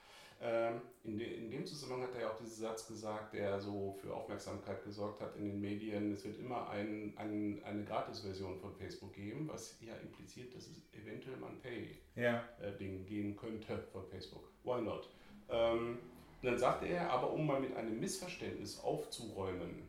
in, 1.04 1.18
de, 1.18 1.36
in 1.36 1.50
dem 1.50 1.64
Zusammenhang 1.64 2.02
hat 2.08 2.14
er 2.16 2.22
ja 2.22 2.30
auch 2.30 2.36
diesen 2.36 2.62
Satz 2.62 2.86
gesagt, 2.88 3.32
der 3.34 3.60
so 3.60 3.96
für 4.00 4.12
Aufmerksamkeit 4.14 4.82
gesorgt 4.84 5.20
hat 5.20 5.36
in 5.36 5.44
den 5.44 5.60
Medien. 5.60 6.12
Es 6.12 6.24
wird 6.24 6.38
immer 6.38 6.68
ein, 6.68 7.14
ein, 7.16 7.62
eine 7.64 7.84
Gratis-Version 7.84 8.58
von 8.58 8.74
Facebook 8.74 9.12
geben, 9.12 9.48
was 9.48 9.80
ja 9.80 9.94
impliziert, 9.96 10.54
dass 10.54 10.66
es 10.66 10.82
eventuell 10.92 11.36
mal 11.36 11.50
ein 11.50 11.60
Pay 11.60 11.96
Ja, 12.16 12.44
äh, 12.60 12.72
gehen 12.76 13.36
könnte 13.36 13.78
von 13.92 14.04
Facebook. 14.06 14.48
Why 14.64 14.80
not? 14.82 15.08
Ähm, 15.48 15.98
und 16.42 16.46
dann 16.46 16.58
sagte 16.58 16.86
er, 16.86 17.08
aber 17.10 17.32
um 17.32 17.46
mal 17.46 17.60
mit 17.60 17.76
einem 17.76 18.00
Missverständnis 18.00 18.80
aufzuräumen, 18.80 19.88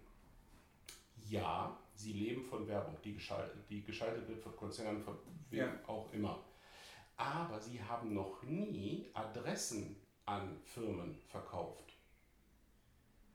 ja, 1.29 1.75
sie 1.95 2.13
leben 2.13 2.43
von 2.45 2.67
Werbung, 2.67 2.95
die 3.03 3.13
geschaltet, 3.13 3.57
die 3.69 3.83
geschaltet 3.83 4.27
wird 4.27 4.39
von 4.39 4.55
Konzernen, 4.55 5.01
von 5.01 5.17
wem 5.49 5.59
Ja. 5.61 5.79
auch 5.87 6.13
immer. 6.13 6.43
Aber 7.17 7.59
sie 7.59 7.81
haben 7.81 8.13
noch 8.13 8.43
nie 8.43 9.09
Adressen 9.13 9.95
an 10.25 10.57
Firmen 10.63 11.15
verkauft. 11.27 11.93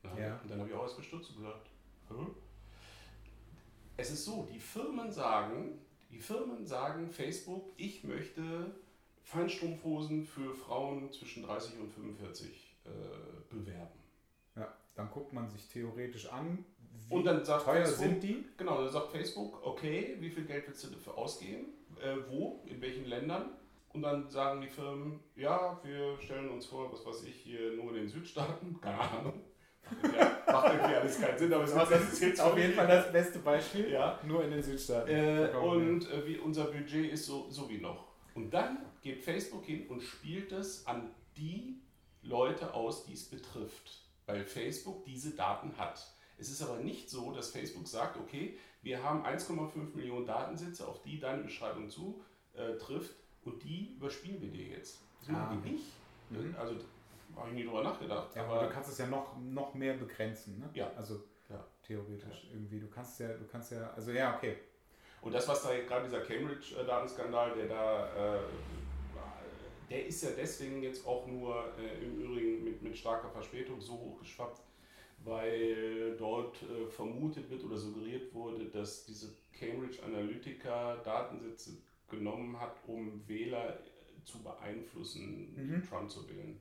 Na, 0.03 0.19
Ja. 0.19 0.41
Und 0.43 0.51
dann 0.51 0.59
habe 0.61 0.69
ich 0.69 0.75
auch 0.75 0.83
erst 0.83 0.97
gestutzt 0.97 1.31
und 1.31 1.37
gesagt, 1.39 1.69
Hä? 2.09 2.15
es 3.97 4.11
ist 4.11 4.25
so, 4.25 4.49
die 4.53 4.59
Firmen 4.59 5.11
sagen, 5.13 5.79
die 6.11 6.19
Firmen 6.19 6.65
sagen 6.67 7.11
Facebook, 7.11 7.71
ich 7.77 8.05
möchte 8.05 8.73
Feinstrumpfhosen 9.23 10.25
für 10.25 10.55
Frauen 10.55 11.13
zwischen 11.13 11.43
30 11.43 11.79
und 11.81 11.93
45 11.93 12.77
äh, 12.85 12.89
bewerben. 13.51 13.99
ja. 14.57 14.73
Dann 14.95 15.11
guckt 15.11 15.33
man 15.33 15.49
sich 15.49 15.69
theoretisch 15.69 16.27
an, 16.33 16.65
wie 17.09 17.15
Und 17.15 17.25
dann 17.25 17.45
sagt 17.45 17.65
teuer 17.65 17.85
Facebook, 17.85 17.99
sind 17.99 18.23
die. 18.23 18.45
Genau, 18.57 18.83
dann 18.83 18.93
sagt 18.93 19.11
Facebook, 19.13 19.65
okay, 19.65 20.17
wie 20.19 20.31
viel 20.31 20.45
Geld 20.45 20.67
willst 20.67 20.85
du 20.85 20.89
dafür 20.89 21.17
ausgeben? 21.17 21.67
Äh, 22.03 22.17
wo? 22.29 22.63
In 22.67 22.81
welchen 22.81 23.05
Ländern? 23.05 23.51
Und 23.93 24.03
dann 24.03 24.29
sagen 24.29 24.61
die 24.61 24.69
Firmen, 24.69 25.21
ja, 25.35 25.81
wir 25.83 26.21
stellen 26.21 26.51
uns 26.51 26.67
vor, 26.67 26.93
was 26.93 27.05
weiß 27.07 27.25
ich, 27.25 27.37
hier 27.37 27.73
nur 27.73 27.91
in 27.91 27.95
den 27.95 28.09
Südstaaten, 28.09 28.79
keine 28.81 29.01
Ahnung. 29.01 29.41
Macht 29.91 30.05
irgendwie, 30.05 30.19
macht 30.53 30.75
irgendwie 30.75 30.95
alles 30.95 31.21
keinen 31.21 31.39
Sinn, 31.39 31.53
aber 31.53 31.65
es 31.65 31.75
Das 31.75 31.89
das 31.89 32.13
ist 32.13 32.21
jetzt 32.21 32.41
auf 32.41 32.57
jeden 32.59 32.75
Fall 32.75 32.87
das 32.87 33.11
beste 33.11 33.39
Beispiel. 33.39 33.91
Ja. 33.91 34.21
Nur 34.27 34.45
in 34.45 34.51
den 34.51 34.63
Südstaaten. 34.63 35.11
Äh, 35.11 35.57
und 35.57 36.11
äh, 36.11 36.27
wie 36.27 36.37
unser 36.37 36.65
Budget 36.65 37.11
ist 37.11 37.27
so, 37.27 37.49
so 37.51 37.69
wie 37.71 37.79
noch. 37.79 38.09
Und 38.35 38.53
dann 38.53 38.79
geht 39.03 39.23
Facebook 39.23 39.65
hin 39.65 39.87
und 39.89 40.03
spielt 40.03 40.53
es 40.53 40.87
an 40.87 41.11
die 41.37 41.81
Leute 42.23 42.75
aus, 42.75 43.05
die 43.07 43.15
es 43.15 43.25
betrifft, 43.25 44.03
weil 44.27 44.45
Facebook 44.45 45.05
diese 45.05 45.31
Daten 45.31 45.77
hat. 45.79 46.07
Es 46.37 46.51
ist 46.51 46.63
aber 46.63 46.77
nicht 46.77 47.09
so, 47.11 47.33
dass 47.33 47.51
Facebook 47.51 47.89
sagt, 47.89 48.19
okay, 48.19 48.59
wir 48.83 49.03
haben 49.03 49.25
1,5 49.25 49.97
Millionen 49.97 50.27
Datensätze, 50.27 50.87
auf 50.87 51.03
die 51.03 51.19
deine 51.19 51.43
Beschreibung 51.43 51.89
zutrifft 51.89 53.17
und 53.45 53.63
die 53.63 53.95
überspielen 53.97 54.41
wir 54.41 54.51
dir 54.51 54.67
jetzt. 54.77 55.01
Das 55.21 55.29
machen 55.29 55.59
Ah, 55.59 55.63
die 55.65 55.71
nicht. 55.71 55.85
Mhm. 56.31 56.55
Also 56.59 56.75
da 56.75 57.41
habe 57.41 57.49
ich 57.51 57.55
nie 57.57 57.65
drüber 57.65 57.83
nachgedacht. 57.83 58.35
Ja, 58.35 58.45
aber 58.45 58.67
du 58.67 58.73
kannst 58.73 58.91
es 58.91 58.99
ja 58.99 59.07
noch, 59.07 59.37
noch 59.39 59.75
mehr 59.75 59.95
begrenzen, 59.95 60.59
ne? 60.59 60.69
Ja. 60.75 60.91
Also 60.97 61.23
Ja. 61.49 61.65
theoretisch 61.83 62.49
irgendwie. 62.53 62.81
Du 62.81 62.89
kannst 62.89 63.21
ja, 63.21 63.29
du 63.29 63.47
kannst 63.47 63.73
ja, 63.73 63.91
also 63.95 64.11
ja, 64.13 64.37
okay. 64.37 64.57
Und 65.21 65.33
das, 65.35 65.49
was 65.49 65.63
da 65.63 65.77
gerade 65.81 66.05
dieser 66.05 66.21
Cambridge-Datenskandal, 66.21 67.55
der 67.57 67.67
da, 67.67 68.37
äh, 68.37 68.41
der 69.91 70.07
ist 70.07 70.23
ja 70.23 70.31
deswegen 70.37 70.83
jetzt 70.83 71.07
auch 71.07 71.27
nur 71.27 71.73
äh, 71.79 72.05
im 72.05 72.21
Übrigen 72.21 72.65
mit, 72.65 72.83
mit 72.83 72.97
starker 72.97 73.29
Verspätung 73.31 73.81
so 73.81 73.95
hochgeschwappt, 73.95 74.61
weil 75.25 76.17
dort 76.17 76.63
äh, 76.63 76.87
vermutet 76.89 77.49
wird 77.51 77.65
oder 77.65 77.77
suggeriert 77.77 78.33
wurde, 78.35 78.67
dass 78.67 79.05
diese 79.07 79.35
Cambridge 79.53 80.03
Analytica 80.05 80.97
Datensätze 80.99 81.79
genommen 82.09 82.59
hat, 82.59 82.77
um 82.87 83.27
Wähler 83.29 83.77
äh, 83.81 84.25
zu 84.25 84.43
beeinflussen, 84.43 85.55
Mhm. 85.57 85.83
Trump 85.89 86.11
zu 86.11 86.29
wählen. 86.29 86.61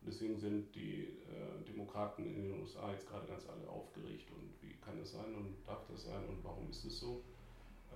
Und 0.00 0.06
deswegen 0.06 0.38
sind 0.38 0.74
die 0.74 1.04
äh, 1.28 1.64
Demokraten 1.66 2.24
in 2.24 2.34
den 2.42 2.60
USA 2.60 2.92
jetzt 2.92 3.08
gerade 3.08 3.26
ganz 3.26 3.48
alle 3.48 3.68
aufgeregt 3.68 4.30
und 4.30 4.52
wie 4.62 4.74
kann 4.76 4.98
das 4.98 5.12
sein 5.12 5.34
und 5.34 5.56
darf 5.66 5.84
das 5.90 6.04
sein 6.04 6.24
und 6.28 6.42
warum 6.44 6.70
ist 6.70 6.84
es 6.84 7.00
so? 7.00 7.24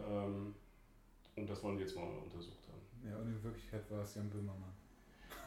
Ähm, 0.01 0.55
und 1.37 1.49
das 1.49 1.63
wollen 1.63 1.79
wir 1.79 1.87
jetzt 1.87 1.95
mal 1.97 2.05
untersucht 2.05 2.67
haben. 2.69 3.09
Ja, 3.09 3.17
und 3.19 3.29
in 3.29 3.43
Wirklichkeit 3.43 3.89
war 3.91 4.03
es 4.03 4.15
Jan 4.15 4.31
Böhmermann. 4.31 4.75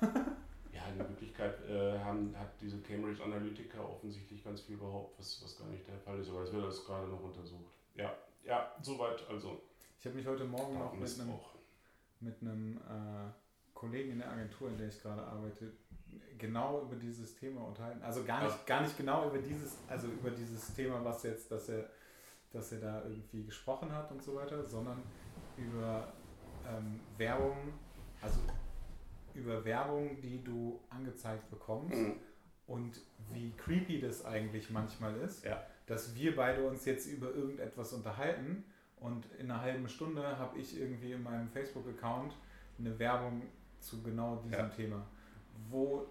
Ja, 0.74 0.88
in 0.90 1.00
Wirklichkeit 1.00 1.58
äh, 1.70 1.98
haben, 2.00 2.38
hat 2.38 2.52
diese 2.60 2.82
Cambridge 2.82 3.24
Analytica 3.24 3.80
offensichtlich 3.82 4.44
ganz 4.44 4.60
viel 4.60 4.76
behauptet, 4.76 5.18
was, 5.20 5.42
was 5.42 5.58
gar 5.58 5.68
nicht 5.70 5.88
der 5.88 5.98
Fall 6.00 6.20
ist, 6.20 6.28
aber 6.30 6.42
es 6.42 6.52
wird 6.52 6.66
alles 6.66 6.84
gerade 6.86 7.08
noch 7.08 7.24
untersucht. 7.24 7.72
Ja, 7.96 8.14
ja, 8.44 8.76
soweit 8.82 9.26
also. 9.30 9.62
Ich 10.06 10.08
habe 10.08 10.18
mich 10.20 10.28
heute 10.28 10.46
Morgen 10.46 10.78
noch 10.78 10.94
mit 10.94 11.20
einem, 11.20 11.34
mit 12.20 12.40
einem 12.40 12.78
äh, 12.78 13.32
Kollegen 13.74 14.12
in 14.12 14.20
der 14.20 14.30
Agentur, 14.30 14.70
in 14.70 14.78
der 14.78 14.90
ich 14.90 15.02
gerade 15.02 15.24
arbeite, 15.24 15.72
genau 16.38 16.84
über 16.84 16.96
dieses 16.96 17.36
Thema 17.36 17.62
unterhalten. 17.62 18.04
Also 18.04 18.24
gar 18.24 18.44
nicht, 18.44 18.68
gar 18.68 18.82
nicht 18.82 18.96
genau 18.96 19.28
über 19.28 19.40
dieses, 19.40 19.80
also 19.88 20.06
über 20.10 20.30
dieses 20.30 20.76
Thema, 20.76 21.04
was 21.04 21.24
jetzt, 21.24 21.50
dass 21.50 21.70
er, 21.70 21.90
dass 22.52 22.72
er 22.74 22.82
da 22.82 23.02
irgendwie 23.04 23.46
gesprochen 23.46 23.92
hat 23.92 24.12
und 24.12 24.22
so 24.22 24.36
weiter, 24.36 24.64
sondern 24.64 25.02
über 25.58 26.14
ähm, 26.70 27.00
Werbung, 27.18 27.58
also 28.22 28.42
über 29.34 29.66
Werbung, 29.66 30.22
die 30.22 30.44
du 30.44 30.82
angezeigt 30.92 31.50
bekommst 31.50 31.98
Mhm. 31.98 32.14
und 32.68 33.02
wie 33.32 33.54
creepy 33.58 34.02
das 34.02 34.24
eigentlich 34.24 34.70
manchmal 34.70 35.18
ist, 35.22 35.44
Ja. 35.46 35.66
dass 35.88 36.14
wir 36.14 36.36
beide 36.36 36.64
uns 36.68 36.86
jetzt 36.86 37.08
über 37.08 37.32
irgendetwas 37.34 37.92
unterhalten 37.92 38.66
und 39.06 39.26
in 39.40 39.52
einer 39.52 39.62
halben 39.62 39.88
Stunde 39.88 40.38
habe 40.38 40.58
ich 40.58 40.80
irgendwie 40.80 41.12
in 41.12 41.24
meinem 41.24 41.48
Facebook-Account 41.50 42.34
eine 42.80 42.98
Werbung 43.00 43.44
zu 43.80 44.02
genau 44.02 44.38
diesem 44.38 44.60
Ja. 44.60 44.68
Thema, 44.68 45.06
wo 45.70 46.08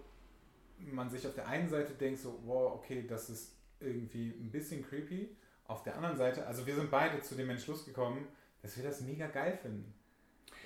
man 0.79 1.09
sich 1.09 1.25
auf 1.27 1.35
der 1.35 1.47
einen 1.47 1.69
Seite 1.69 1.93
denkt 1.93 2.19
so, 2.19 2.39
wow, 2.45 2.73
okay, 2.75 3.05
das 3.07 3.29
ist 3.29 3.55
irgendwie 3.79 4.29
ein 4.29 4.49
bisschen 4.51 4.83
creepy. 4.87 5.35
Auf 5.67 5.83
der 5.83 5.95
anderen 5.95 6.17
Seite, 6.17 6.45
also 6.45 6.65
wir 6.65 6.75
sind 6.75 6.91
beide 6.91 7.21
zu 7.21 7.35
dem 7.35 7.49
Entschluss 7.49 7.85
gekommen, 7.85 8.27
dass 8.61 8.77
wir 8.77 8.83
das 8.83 9.01
mega 9.01 9.27
geil 9.27 9.57
finden. 9.61 9.93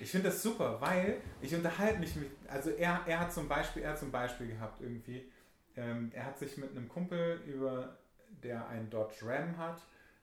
Ich 0.00 0.10
finde 0.10 0.28
das 0.28 0.42
super, 0.42 0.80
weil 0.80 1.20
ich 1.40 1.54
unterhalte 1.54 1.98
mich 1.98 2.16
mit, 2.16 2.30
also 2.48 2.70
er, 2.70 3.02
er 3.06 3.20
hat 3.20 3.32
zum 3.32 3.48
Beispiel, 3.48 3.82
er 3.82 3.90
hat 3.90 3.98
zum 3.98 4.10
Beispiel 4.10 4.48
gehabt 4.48 4.80
irgendwie, 4.80 5.30
ähm, 5.76 6.10
er 6.14 6.26
hat 6.26 6.38
sich 6.38 6.56
mit 6.56 6.70
einem 6.70 6.88
Kumpel 6.88 7.40
über, 7.46 7.96
der 8.42 8.66
einen 8.68 8.88
Dodge 8.88 9.26
Ram 9.26 9.56
hat, 9.58 9.82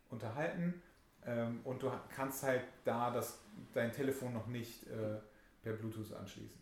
unterhalten 0.09 0.81
Ähm, 1.25 1.61
und 1.63 1.81
du 1.81 1.91
kannst 2.13 2.43
halt 2.43 2.63
da 2.85 3.11
das, 3.11 3.39
dein 3.73 3.91
Telefon 3.91 4.33
noch 4.33 4.47
nicht 4.47 4.87
äh, 4.87 5.19
per 5.61 5.73
Bluetooth 5.73 6.13
anschließen. 6.13 6.61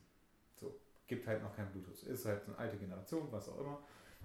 So, 0.55 0.75
gibt 1.07 1.27
halt 1.27 1.43
noch 1.43 1.55
kein 1.55 1.69
Bluetooth. 1.71 2.03
Ist 2.03 2.25
halt 2.25 2.47
eine 2.47 2.57
alte 2.57 2.77
Generation, 2.77 3.27
was 3.31 3.49
auch 3.49 3.59
immer. 3.59 3.79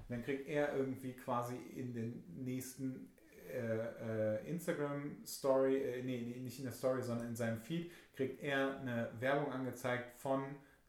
dann 0.09 0.23
kriegt 0.23 0.49
er 0.49 0.75
irgendwie 0.75 1.13
quasi 1.13 1.57
in 1.77 1.93
den 1.93 2.25
nächsten 2.45 3.11
äh, 3.53 4.39
äh, 4.39 4.49
Instagram 4.49 5.25
Story, 5.25 5.77
äh, 5.77 6.03
nee, 6.03 6.37
nicht 6.41 6.59
in 6.59 6.65
der 6.65 6.73
Story, 6.73 7.03
sondern 7.03 7.29
in 7.29 7.37
seinem 7.37 7.59
Feed, 7.59 7.91
kriegt 8.15 8.43
er 8.43 8.79
eine 8.79 9.11
Werbung 9.19 9.53
angezeigt 9.53 10.21
von 10.21 10.45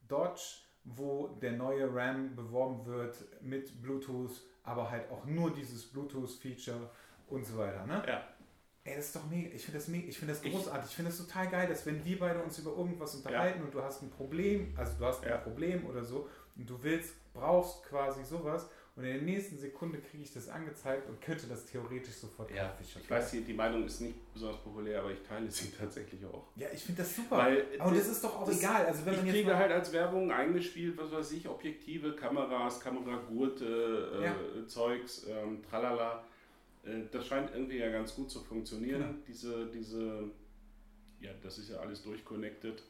Dodge, 0.07 0.41
wo 0.83 1.27
der 1.41 1.53
neue 1.53 1.93
RAM 1.93 2.35
beworben 2.35 2.85
wird 2.85 3.17
mit 3.41 3.81
Bluetooth, 3.81 4.41
aber 4.63 4.89
halt 4.89 5.09
auch 5.11 5.25
nur 5.25 5.53
dieses 5.53 5.85
Bluetooth-Feature 5.91 6.89
und 7.27 7.45
so 7.45 7.57
weiter. 7.57 7.85
Ne? 7.85 8.03
Ja. 8.07 8.23
Ey, 8.83 8.95
das 8.95 9.07
ist 9.07 9.15
doch 9.15 9.29
mega. 9.29 9.53
Ich 9.53 9.63
finde 9.63 9.79
das, 9.79 9.87
mega, 9.87 10.07
ich 10.07 10.19
das 10.19 10.41
großartig. 10.41 10.89
Ich 10.89 10.95
finde 10.95 11.11
das 11.11 11.19
total 11.19 11.49
geil, 11.49 11.67
dass 11.67 11.85
wenn 11.85 12.03
wir 12.03 12.19
beide 12.19 12.41
uns 12.41 12.57
über 12.57 12.71
irgendwas 12.71 13.13
unterhalten 13.15 13.59
ja. 13.59 13.65
und 13.65 13.73
du 13.73 13.81
hast 13.81 14.01
ein 14.01 14.09
Problem, 14.09 14.73
also 14.75 14.93
du 14.97 15.05
hast 15.05 15.23
ein 15.23 15.29
ja. 15.29 15.37
Problem 15.37 15.85
oder 15.85 16.03
so 16.03 16.27
und 16.55 16.67
du 16.67 16.81
willst, 16.81 17.13
brauchst 17.33 17.83
quasi 17.83 18.23
sowas 18.23 18.67
und 18.95 19.05
in 19.05 19.13
der 19.13 19.21
nächsten 19.21 19.57
Sekunde 19.57 19.99
kriege 19.99 20.23
ich 20.23 20.33
das 20.33 20.49
angezeigt 20.49 21.07
und 21.07 21.21
könnte 21.21 21.47
das 21.47 21.65
theoretisch 21.65 22.15
sofort 22.15 22.51
ja, 22.51 22.67
kaufen. 22.67 22.85
Ich 23.01 23.09
weiß, 23.09 23.31
die, 23.31 23.41
die 23.41 23.53
Meinung 23.53 23.85
ist 23.85 24.01
nicht 24.01 24.33
besonders 24.33 24.59
populär, 24.61 24.99
aber 24.99 25.11
ich 25.11 25.21
teile 25.21 25.49
sie 25.49 25.71
tatsächlich 25.79 26.25
auch. 26.25 26.47
Ja, 26.55 26.67
ich 26.73 26.83
finde 26.83 27.03
das 27.03 27.15
super. 27.15 27.37
Weil 27.37 27.65
aber 27.79 27.95
das 27.95 28.07
ist 28.07 28.23
doch 28.23 28.41
auch 28.41 28.45
das, 28.45 28.59
egal. 28.59 28.85
Also 28.85 29.05
wenn 29.05 29.13
ich 29.13 29.19
man 29.19 29.27
jetzt 29.27 29.35
kriege 29.35 29.55
halt 29.55 29.71
als 29.71 29.93
Werbung 29.93 30.31
eingespielt, 30.31 30.97
was 30.97 31.11
weiß 31.11 31.31
ich, 31.31 31.47
Objektive, 31.47 32.15
Kameras, 32.15 32.81
Kameragurte, 32.81 34.35
äh. 34.65 34.67
Zeugs, 34.67 35.25
ähm, 35.29 35.61
tralala. 35.69 36.25
Äh, 36.83 37.03
das 37.11 37.27
scheint 37.27 37.51
irgendwie 37.51 37.77
ja 37.77 37.91
ganz 37.91 38.15
gut 38.15 38.29
zu 38.29 38.41
funktionieren. 38.41 39.01
Genau. 39.01 39.13
Diese, 39.27 39.71
diese, 39.71 40.31
ja, 41.19 41.31
das 41.41 41.57
ist 41.57 41.69
ja 41.69 41.77
alles 41.77 42.01
durchconnected 42.03 42.83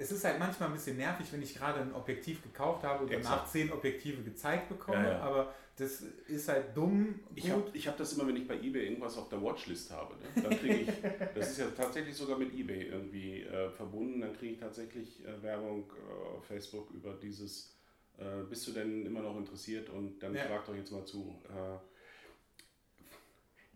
es 0.00 0.12
ist 0.12 0.24
halt 0.24 0.38
manchmal 0.38 0.68
ein 0.68 0.74
bisschen 0.74 0.96
nervig, 0.96 1.26
wenn 1.32 1.42
ich 1.42 1.54
gerade 1.54 1.80
ein 1.80 1.92
Objektiv 1.92 2.42
gekauft 2.42 2.84
habe 2.84 3.02
und 3.04 3.12
danach 3.12 3.46
zehn 3.46 3.72
Objektive 3.72 4.22
gezeigt 4.22 4.68
bekomme, 4.68 5.02
ja, 5.02 5.10
ja. 5.10 5.20
aber 5.20 5.52
das 5.74 6.02
ist 6.28 6.48
halt 6.48 6.76
dumm. 6.76 7.20
Gut. 7.28 7.34
Ich 7.34 7.50
habe 7.50 7.72
hab 7.74 7.96
das 7.96 8.12
immer, 8.12 8.26
wenn 8.28 8.36
ich 8.36 8.46
bei 8.46 8.54
eBay 8.54 8.84
irgendwas 8.84 9.18
auf 9.18 9.28
der 9.28 9.42
Watchlist 9.42 9.90
habe. 9.90 10.14
Ne? 10.14 10.42
Dann 10.42 10.58
kriege 10.58 10.74
ich, 10.74 10.88
das 11.34 11.50
ist 11.50 11.58
ja 11.58 11.66
tatsächlich 11.76 12.14
sogar 12.14 12.38
mit 12.38 12.54
eBay 12.54 12.84
irgendwie 12.84 13.42
äh, 13.42 13.70
verbunden, 13.70 14.20
dann 14.20 14.36
kriege 14.36 14.54
ich 14.54 14.60
tatsächlich 14.60 15.24
äh, 15.24 15.42
Werbung 15.42 15.90
äh, 15.92 16.36
auf 16.36 16.44
Facebook 16.44 16.90
über 16.92 17.14
dieses, 17.14 17.76
äh, 18.18 18.44
bist 18.48 18.68
du 18.68 18.72
denn 18.72 19.04
immer 19.04 19.20
noch 19.20 19.36
interessiert 19.36 19.90
und 19.90 20.20
dann 20.20 20.32
ja. 20.32 20.44
frag 20.44 20.64
doch 20.64 20.76
jetzt 20.76 20.92
mal 20.92 21.04
zu. 21.04 21.42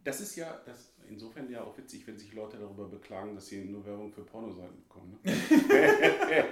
Das 0.05 0.21
ist 0.21 0.37
ja, 0.37 0.61
das, 0.67 0.93
insofern 1.09 1.49
ja 1.51 1.63
auch 1.63 1.77
witzig, 1.79 2.07
wenn 2.07 2.19
sich 2.19 2.33
Leute 2.33 2.59
darüber 2.59 2.89
beklagen, 2.89 3.35
dass 3.35 3.47
sie 3.47 3.65
nur 3.65 3.85
Werbung 3.87 4.13
für 4.13 4.23
Pornoseiten 4.23 4.83
bekommen. 4.83 5.19
Ne? 5.23 5.33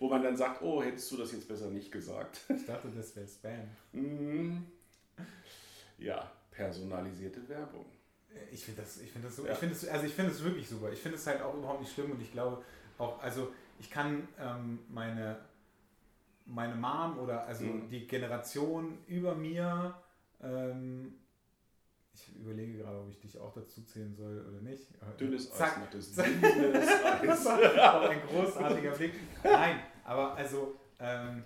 Wo 0.00 0.08
man 0.08 0.22
dann 0.22 0.36
sagt, 0.36 0.60
oh, 0.62 0.82
hättest 0.82 1.10
du 1.12 1.16
das 1.16 1.32
jetzt 1.32 1.48
besser 1.48 1.70
nicht 1.70 1.90
gesagt. 1.90 2.40
Ich 2.48 2.66
dachte, 2.66 2.88
das 2.94 3.16
wäre 3.16 3.26
Spam. 3.26 3.68
Mhm. 3.92 4.66
Ja, 5.98 6.30
personalisierte 6.50 7.48
Werbung. 7.48 7.86
Ich 8.50 8.64
finde 8.64 8.82
das, 8.82 9.00
ich 9.00 9.10
finde 9.10 9.28
das 9.28 9.36
so, 9.36 9.46
ja. 9.46 9.52
ich 9.52 9.58
finde 9.58 9.74
es, 9.74 9.88
also 9.88 10.06
ich 10.06 10.12
finde 10.12 10.32
es 10.32 10.42
wirklich 10.42 10.68
super. 10.68 10.92
Ich 10.92 10.98
finde 10.98 11.16
es 11.16 11.26
halt 11.26 11.40
auch 11.40 11.54
überhaupt 11.54 11.80
nicht 11.80 11.92
schlimm 11.92 12.10
und 12.10 12.20
ich 12.20 12.32
glaube 12.32 12.62
auch, 12.98 13.22
also 13.22 13.52
ich 13.78 13.90
kann 13.90 14.28
ähm, 14.38 14.80
meine, 14.88 15.38
meine 16.44 16.74
Mom 16.74 17.18
oder 17.18 17.46
also 17.46 17.64
mhm. 17.64 17.88
die 17.88 18.06
Generation 18.06 18.98
über 19.06 19.34
mir 19.34 19.94
ähm, 20.42 21.14
ich 22.14 22.36
überlege 22.36 22.78
gerade, 22.78 23.00
ob 23.00 23.10
ich 23.10 23.20
dich 23.20 23.38
auch 23.38 23.52
dazu 23.52 23.82
zählen 23.82 24.14
soll 24.14 24.44
oder 24.48 24.60
nicht. 24.60 24.88
Dünnes 25.18 25.52
Zack. 25.52 25.72
Eis 25.72 25.78
macht 25.78 25.94
es 25.94 26.12
dünnes 26.14 26.88
Eis. 26.88 27.22
das 27.26 27.44
war 27.44 28.08
ein 28.08 28.22
großartiger 28.28 28.92
Blick. 28.92 29.14
Nein, 29.42 29.80
aber 30.04 30.34
also, 30.34 30.76
ähm, 31.00 31.44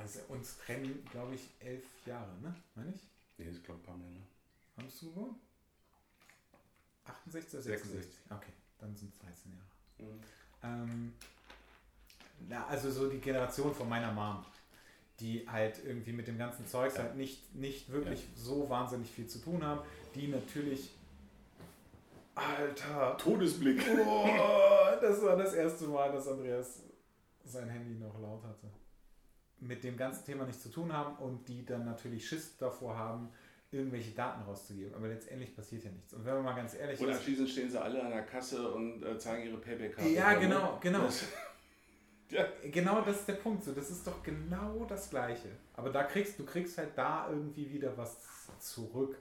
also 0.00 0.20
uns 0.28 0.58
trennen, 0.58 1.04
glaube 1.10 1.34
ich, 1.34 1.48
elf 1.60 1.84
Jahre, 2.04 2.34
ne? 2.42 2.54
Meine 2.74 2.92
ich? 2.94 3.02
Nee, 3.38 3.50
ich 3.50 3.62
glaube 3.62 3.80
ein 3.80 3.84
paar 3.84 3.96
mehr, 3.96 4.10
ne? 4.10 4.20
Haben 4.76 4.88
du 5.00 5.10
gewohnt? 5.10 5.36
68 7.04 7.54
oder 7.54 7.62
66? 7.62 8.00
66. 8.00 8.20
Okay, 8.30 8.52
dann 8.78 8.96
sind 8.96 9.12
es 9.12 9.18
13 9.18 9.52
Jahre. 9.52 10.12
Mhm. 10.12 10.20
Ähm, 10.62 11.12
na, 12.48 12.66
also 12.66 12.90
so 12.90 13.08
die 13.08 13.20
Generation 13.20 13.74
von 13.74 13.88
meiner 13.88 14.12
Mom 14.12 14.44
die 15.20 15.48
halt 15.48 15.82
irgendwie 15.84 16.12
mit 16.12 16.28
dem 16.28 16.38
ganzen 16.38 16.66
Zeugs 16.66 16.96
ja. 16.96 17.04
halt 17.04 17.16
nicht, 17.16 17.54
nicht 17.54 17.90
wirklich 17.90 18.20
ja. 18.20 18.28
so 18.34 18.68
wahnsinnig 18.68 19.10
viel 19.10 19.26
zu 19.26 19.38
tun 19.38 19.64
haben, 19.64 19.80
die 20.14 20.28
natürlich. 20.28 20.90
Alter! 22.34 23.16
Todesblick! 23.16 23.82
Oh, 24.06 24.28
das 25.00 25.22
war 25.22 25.36
das 25.36 25.54
erste 25.54 25.86
Mal, 25.86 26.12
dass 26.12 26.28
Andreas 26.28 26.82
sein 27.44 27.68
Handy 27.68 27.94
noch 27.94 28.20
laut 28.20 28.42
hatte. 28.44 28.70
Mit 29.58 29.82
dem 29.82 29.96
ganzen 29.96 30.26
Thema 30.26 30.44
nichts 30.44 30.62
zu 30.62 30.68
tun 30.70 30.92
haben 30.92 31.16
und 31.16 31.48
die 31.48 31.64
dann 31.64 31.86
natürlich 31.86 32.28
Schiss 32.28 32.58
davor 32.58 32.98
haben, 32.98 33.30
irgendwelche 33.70 34.10
Daten 34.10 34.42
rauszugeben. 34.42 34.94
Aber 34.94 35.08
letztendlich 35.08 35.56
passiert 35.56 35.84
ja 35.84 35.90
nichts. 35.90 36.12
Und 36.12 36.26
wenn 36.26 36.34
man 36.34 36.44
mal 36.44 36.54
ganz 36.54 36.74
ehrlich 36.74 37.00
und 37.00 37.06
ist. 37.06 37.12
Und 37.12 37.18
anschließend 37.18 37.48
stehen 37.48 37.70
sie 37.70 37.80
alle 37.80 38.02
an 38.02 38.10
der 38.10 38.24
Kasse 38.24 38.70
und 38.70 39.02
äh, 39.02 39.18
zeigen 39.18 39.46
ihre 39.46 39.56
Payback-Karte. 39.56 40.10
Ja, 40.10 40.34
genau, 40.34 40.78
genau. 40.80 41.08
Ja. 42.30 42.46
Genau 42.70 43.02
das 43.02 43.20
ist 43.20 43.28
der 43.28 43.34
Punkt. 43.34 43.64
So, 43.64 43.72
das 43.72 43.90
ist 43.90 44.06
doch 44.06 44.22
genau 44.22 44.84
das 44.88 45.10
Gleiche. 45.10 45.48
Aber 45.74 45.90
da 45.90 46.04
kriegst 46.04 46.38
du 46.38 46.44
kriegst 46.44 46.76
halt 46.78 46.96
da 46.96 47.28
irgendwie 47.30 47.70
wieder 47.70 47.96
was 47.96 48.16
zurück, 48.58 49.16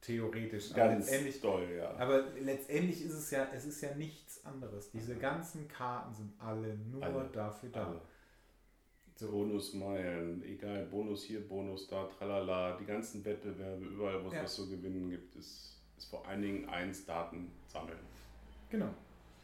theoretisch. 0.00 0.72
Ganz 0.72 0.78
aber 0.78 0.94
letztendlich, 0.98 1.40
doll, 1.40 1.68
ja. 1.76 1.94
Aber 1.96 2.24
letztendlich 2.40 3.04
ist 3.04 3.14
es 3.14 3.30
ja, 3.30 3.48
es 3.54 3.64
ist 3.64 3.80
ja 3.80 3.94
nichts 3.94 4.44
anderes. 4.44 4.90
Diese 4.90 5.16
ganzen 5.16 5.68
Karten 5.68 6.14
sind 6.14 6.32
alle 6.38 6.74
nur 6.74 7.02
alle, 7.02 7.28
dafür 7.32 7.70
da. 7.70 7.86
Alle. 7.86 8.00
So. 9.16 9.30
Bonusmeilen, 9.30 10.42
egal, 10.44 10.86
Bonus 10.86 11.24
hier, 11.24 11.46
Bonus 11.46 11.86
da, 11.88 12.06
tralala, 12.06 12.78
die 12.78 12.86
ganzen 12.86 13.22
Wettbewerbe, 13.22 13.84
überall, 13.84 14.24
wo 14.24 14.28
es 14.28 14.34
ja. 14.34 14.42
was 14.44 14.54
zu 14.54 14.70
gewinnen 14.70 15.10
gibt, 15.10 15.36
ist, 15.36 15.78
ist 15.98 16.06
vor 16.06 16.26
allen 16.26 16.40
Dingen 16.40 16.68
eins, 16.70 17.04
Daten 17.04 17.52
sammeln. 17.66 17.98
Genau. 18.70 18.88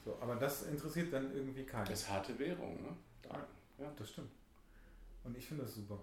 So, 0.03 0.17
aber 0.21 0.37
das 0.37 0.63
interessiert 0.63 1.13
dann 1.13 1.35
irgendwie 1.35 1.65
keinen. 1.65 1.85
Das 1.85 2.01
ist 2.01 2.11
harte 2.11 2.39
Währung, 2.39 2.81
ne? 2.81 2.97
Da, 3.29 3.47
ja. 3.79 3.93
Das 3.97 4.11
stimmt. 4.11 4.31
Und 5.25 5.37
ich 5.37 5.47
finde 5.47 5.65
das 5.65 5.75
super. 5.75 6.03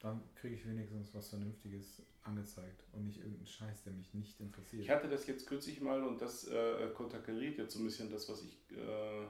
Dann 0.00 0.20
kriege 0.34 0.56
ich 0.56 0.66
wenigstens 0.66 1.14
was 1.14 1.28
Vernünftiges 1.28 2.02
angezeigt 2.24 2.82
und 2.92 3.04
nicht 3.04 3.18
irgendeinen 3.18 3.46
Scheiß, 3.46 3.84
der 3.84 3.92
mich 3.92 4.12
nicht 4.14 4.40
interessiert. 4.40 4.82
Ich 4.82 4.90
hatte 4.90 5.08
das 5.08 5.26
jetzt 5.26 5.46
kürzlich 5.46 5.80
mal 5.80 6.02
und 6.02 6.20
das 6.20 6.48
äh, 6.48 6.88
konterkariert 6.94 7.58
jetzt 7.58 7.74
so 7.74 7.80
ein 7.80 7.84
bisschen 7.84 8.10
das, 8.10 8.28
was 8.28 8.42
ich, 8.42 8.76
äh, 8.76 9.26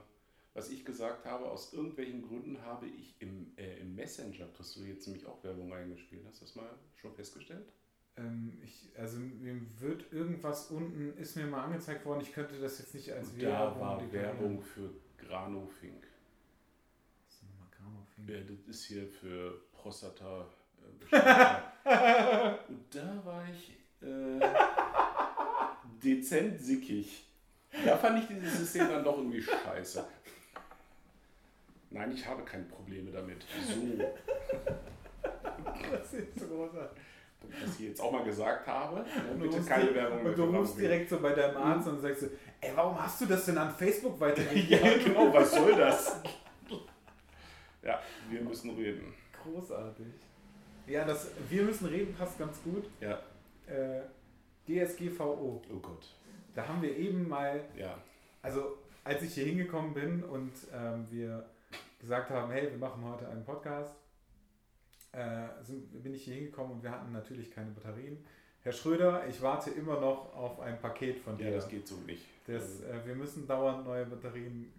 was 0.55 0.71
ich 0.71 0.83
gesagt 0.83 1.25
habe. 1.25 1.45
Aus 1.45 1.73
irgendwelchen 1.73 2.27
Gründen 2.27 2.61
habe 2.61 2.87
ich 2.87 3.15
im, 3.19 3.53
äh, 3.55 3.79
im 3.81 3.93
Messenger, 3.93 4.47
hast 4.57 4.75
du 4.75 4.81
jetzt 4.81 5.05
nämlich 5.07 5.27
auch 5.27 5.43
Werbung 5.43 5.71
eingespielt. 5.73 6.25
Hast 6.27 6.41
du 6.41 6.45
das 6.45 6.55
mal 6.55 6.69
schon 6.95 7.13
festgestellt? 7.13 7.71
Ähm, 8.15 8.59
ich, 8.63 8.89
also 8.97 9.19
mir 9.19 9.59
wird 9.79 10.11
irgendwas 10.11 10.71
unten, 10.71 11.17
ist 11.17 11.35
mir 11.35 11.45
mal 11.45 11.65
angezeigt 11.65 12.05
worden, 12.05 12.21
ich 12.21 12.31
könnte 12.31 12.59
das 12.59 12.79
jetzt 12.79 12.93
nicht 12.93 13.11
als 13.11 13.29
und 13.29 13.41
Werbung... 13.41 13.79
Da 13.79 13.79
war 13.79 14.11
Werbung 14.11 14.61
für 14.61 14.89
Granofink. 15.17 16.07
Ja, 18.27 18.35
das 18.39 18.67
ist 18.67 18.85
hier 18.85 19.05
für 19.07 19.61
Prostata. 19.73 20.47
Äh, 21.11 21.15
und 22.69 22.85
da 22.91 23.21
war 23.25 23.43
ich 23.51 23.71
äh, 24.01 24.39
dezent 26.01 26.61
sickig. 26.61 27.25
Da 27.85 27.97
fand 27.97 28.19
ich 28.19 28.27
dieses 28.27 28.59
System 28.59 28.87
dann 28.87 29.03
doch 29.03 29.17
irgendwie 29.17 29.41
scheiße. 29.41 30.05
Nein, 31.89 32.11
ich 32.11 32.25
habe 32.25 32.43
keine 32.43 32.63
Probleme 32.63 33.11
damit. 33.11 33.45
So. 33.67 34.03
Das 35.91 36.13
ist 36.13 36.39
so 36.39 36.47
großartig. 36.47 37.01
Was 37.61 37.79
ich 37.79 37.87
jetzt 37.87 38.01
auch 38.01 38.11
mal 38.11 38.23
gesagt 38.23 38.65
habe. 38.67 39.01
Ne? 39.01 39.35
Bitte 39.37 39.61
keine 39.63 39.89
die, 39.89 39.95
Werbung 39.95 40.25
Und 40.25 40.37
du 40.37 40.43
rufst 40.45 40.79
direkt 40.79 41.09
so 41.09 41.19
bei 41.19 41.33
deinem 41.33 41.57
Arzt 41.57 41.87
und 41.89 41.99
sagst 41.99 42.21
so, 42.21 42.27
ey, 42.61 42.71
warum 42.73 43.01
hast 43.01 43.19
du 43.21 43.25
das 43.25 43.45
denn 43.45 43.57
an 43.57 43.75
Facebook 43.75 44.17
weitergegeben? 44.19 44.85
ja, 44.85 44.97
genau, 44.97 45.33
was 45.33 45.51
soll 45.51 45.75
das? 45.75 46.21
Ja, 47.83 47.99
wir 48.33 48.41
müssen 48.41 48.71
reden. 48.71 49.13
Großartig. 49.43 50.07
Ja, 50.87 51.05
das 51.05 51.31
Wir 51.49 51.63
müssen 51.63 51.87
reden 51.87 52.13
passt 52.13 52.37
ganz 52.37 52.61
gut. 52.63 52.85
Ja. 52.99 53.19
Äh, 53.67 54.01
DSGVO. 54.67 55.61
Oh 55.69 55.79
Gott. 55.79 56.07
Da 56.55 56.67
haben 56.67 56.81
wir 56.81 56.95
eben 56.95 57.27
mal. 57.27 57.63
Ja. 57.77 57.97
Also, 58.41 58.77
als 59.03 59.21
ich 59.21 59.33
hier 59.33 59.45
hingekommen 59.45 59.93
bin 59.93 60.23
und 60.23 60.51
ähm, 60.73 61.05
wir 61.09 61.45
gesagt 61.99 62.29
haben, 62.29 62.51
hey, 62.51 62.69
wir 62.69 62.77
machen 62.77 63.03
heute 63.03 63.27
einen 63.29 63.45
Podcast, 63.45 63.93
äh, 65.13 65.47
sind, 65.61 66.03
bin 66.03 66.13
ich 66.13 66.23
hier 66.23 66.35
hingekommen 66.35 66.73
und 66.73 66.83
wir 66.83 66.91
hatten 66.91 67.11
natürlich 67.11 67.51
keine 67.51 67.71
Batterien. 67.71 68.17
Herr 68.61 68.71
Schröder, 68.71 69.27
ich 69.27 69.41
warte 69.41 69.71
immer 69.71 69.99
noch 69.99 70.33
auf 70.35 70.59
ein 70.59 70.79
Paket 70.79 71.19
von 71.19 71.37
dir. 71.37 71.49
Ja, 71.49 71.55
das 71.55 71.67
geht 71.67 71.87
so 71.87 71.95
nicht. 72.05 72.23
Das, 72.47 72.81
also 72.81 72.83
äh, 72.83 73.05
wir 73.05 73.15
müssen 73.15 73.47
dauernd 73.47 73.85
neue 73.85 74.05
Batterien 74.05 74.71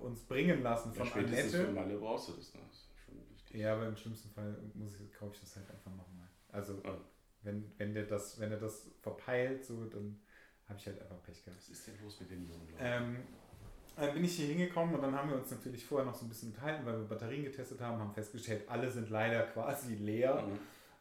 uns 0.00 0.20
bringen 0.22 0.62
lassen 0.62 0.92
von 0.92 1.06
ja, 1.06 1.14
Annette. 1.14 1.64
Für 1.64 1.72
Malle 1.72 1.96
brauchst 1.96 2.28
du 2.28 2.32
das, 2.32 2.54
ne? 2.54 2.60
das 2.68 2.76
ist 2.78 2.86
schon 3.04 3.14
wichtig. 3.30 3.45
Ja, 3.56 3.74
aber 3.74 3.88
im 3.88 3.96
schlimmsten 3.96 4.30
Fall 4.30 4.56
muss 4.74 5.00
ich, 5.00 5.12
kaufe 5.12 5.34
ich 5.34 5.40
das 5.40 5.56
halt 5.56 5.70
einfach 5.70 5.90
nochmal. 5.90 6.28
Also 6.52 6.80
ja. 6.84 6.98
wenn, 7.42 7.72
wenn 7.78 7.94
der 7.94 8.04
das, 8.04 8.38
wenn 8.38 8.50
er 8.50 8.58
das 8.58 8.90
verpeilt, 9.00 9.64
so 9.64 9.84
dann. 9.86 10.20
habe 10.68 10.78
ich 10.78 10.86
halt 10.86 11.00
einfach 11.00 11.22
Pech 11.22 11.44
gehabt. 11.44 11.60
Was 11.60 11.68
ist 11.68 11.86
denn 11.86 11.94
los 12.02 12.20
mit 12.20 12.30
den 12.30 12.48
Jungen 12.48 12.68
Leuten? 12.70 12.78
Ähm, 12.78 13.16
dann 13.96 14.12
bin 14.12 14.24
ich 14.24 14.36
hier 14.36 14.48
hingekommen 14.48 14.94
und 14.94 15.02
dann 15.02 15.14
haben 15.14 15.30
wir 15.30 15.36
uns 15.36 15.50
natürlich 15.50 15.84
vorher 15.84 16.06
noch 16.06 16.14
so 16.14 16.26
ein 16.26 16.28
bisschen 16.28 16.50
unterhalten, 16.50 16.84
weil 16.84 16.98
wir 16.98 17.08
Batterien 17.08 17.44
getestet 17.44 17.80
haben, 17.80 17.98
haben 17.98 18.12
festgestellt, 18.12 18.68
alle 18.68 18.90
sind 18.90 19.08
leider 19.08 19.42
quasi 19.44 19.94
leer. 19.94 20.42
Mhm. 20.42 20.58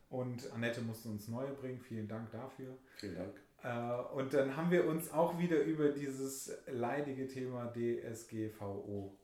Und 0.10 0.52
Annette 0.54 0.82
musste 0.82 1.10
uns 1.10 1.28
neue 1.28 1.52
bringen. 1.52 1.80
Vielen 1.80 2.08
Dank 2.08 2.32
dafür. 2.32 2.78
Vielen 2.98 3.16
Dank. 3.16 3.42
Äh, 3.64 4.14
und 4.14 4.34
dann 4.34 4.56
haben 4.56 4.72
wir 4.72 4.86
uns 4.86 5.12
auch 5.12 5.38
wieder 5.38 5.62
über 5.62 5.90
dieses 5.90 6.52
leidige 6.68 7.28
Thema 7.28 7.74
DSGVO 7.74 9.18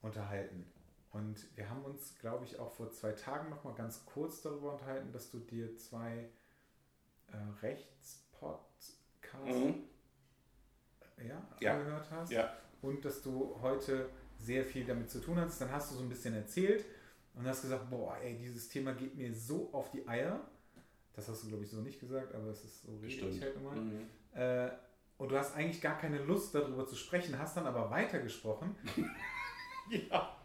unterhalten. 0.00 0.71
Und 1.12 1.46
wir 1.56 1.68
haben 1.68 1.82
uns, 1.84 2.18
glaube 2.18 2.44
ich, 2.46 2.58
auch 2.58 2.72
vor 2.72 2.90
zwei 2.90 3.12
Tagen 3.12 3.50
noch 3.50 3.64
mal 3.64 3.74
ganz 3.74 4.04
kurz 4.06 4.40
darüber 4.40 4.72
unterhalten, 4.72 5.12
dass 5.12 5.30
du 5.30 5.38
dir 5.40 5.76
zwei 5.76 6.28
äh, 7.28 7.36
Rechtspodcasts 7.60 8.98
Mhm. 9.56 9.84
ja, 11.26 11.42
Ja. 11.60 11.74
angehört 11.78 12.10
hast. 12.10 12.30
Ja. 12.32 12.52
Und 12.82 13.04
dass 13.04 13.22
du 13.22 13.56
heute 13.62 14.08
sehr 14.38 14.64
viel 14.64 14.84
damit 14.84 15.10
zu 15.10 15.20
tun 15.20 15.38
hast. 15.38 15.60
Dann 15.60 15.70
hast 15.70 15.90
du 15.90 15.94
so 15.96 16.02
ein 16.02 16.08
bisschen 16.08 16.34
erzählt 16.34 16.84
und 17.34 17.46
hast 17.46 17.62
gesagt, 17.62 17.88
boah, 17.90 18.16
ey, 18.18 18.36
dieses 18.36 18.68
Thema 18.68 18.92
geht 18.92 19.14
mir 19.16 19.32
so 19.34 19.70
auf 19.72 19.90
die 19.90 20.06
Eier. 20.08 20.40
Das 21.14 21.28
hast 21.28 21.44
du, 21.44 21.48
glaube 21.48 21.64
ich, 21.64 21.70
so 21.70 21.80
nicht 21.80 22.00
gesagt, 22.00 22.34
aber 22.34 22.48
es 22.48 22.64
ist 22.64 22.82
so 22.82 22.92
Bestimmt. 22.98 23.40
halt 23.40 23.54
immer. 23.56 23.72
Mhm. 23.72 24.06
Äh, 24.34 24.70
und 25.18 25.30
du 25.30 25.38
hast 25.38 25.54
eigentlich 25.54 25.80
gar 25.80 25.96
keine 25.98 26.18
Lust 26.24 26.54
darüber 26.54 26.86
zu 26.86 26.96
sprechen, 26.96 27.38
hast 27.38 27.56
dann 27.56 27.66
aber 27.66 27.90
weitergesprochen. 27.90 28.74
Ja. 30.10 30.36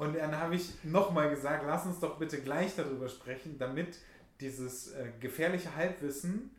Und 0.00 0.16
dann 0.16 0.34
habe 0.34 0.54
ich 0.54 0.82
nochmal 0.82 1.28
gesagt, 1.28 1.62
lass 1.66 1.84
uns 1.84 2.00
doch 2.00 2.18
bitte 2.18 2.40
gleich 2.40 2.74
darüber 2.74 3.06
sprechen, 3.10 3.58
damit 3.58 3.98
dieses 4.40 4.92
äh, 4.92 5.12
gefährliche 5.20 5.76
Halbwissen, 5.76 6.52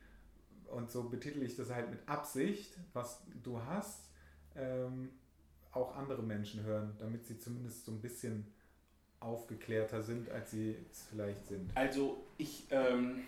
und 0.67 0.91
so 0.91 1.09
betitel 1.09 1.41
ich 1.41 1.55
das 1.55 1.71
halt 1.71 1.89
mit 1.89 2.07
Absicht, 2.07 2.77
was 2.93 3.23
du 3.41 3.59
hast, 3.59 4.11
ähm, 4.55 5.09
auch 5.71 5.97
andere 5.97 6.21
Menschen 6.21 6.61
hören, 6.61 6.95
damit 6.99 7.25
sie 7.25 7.39
zumindest 7.39 7.83
so 7.83 7.93
ein 7.93 7.99
bisschen 7.99 8.45
aufgeklärter 9.19 10.03
sind, 10.03 10.29
als 10.29 10.51
sie 10.51 10.75
es 10.91 11.07
vielleicht 11.09 11.47
sind. 11.47 11.75
Also 11.75 12.23
ich, 12.37 12.67
ähm, 12.69 13.23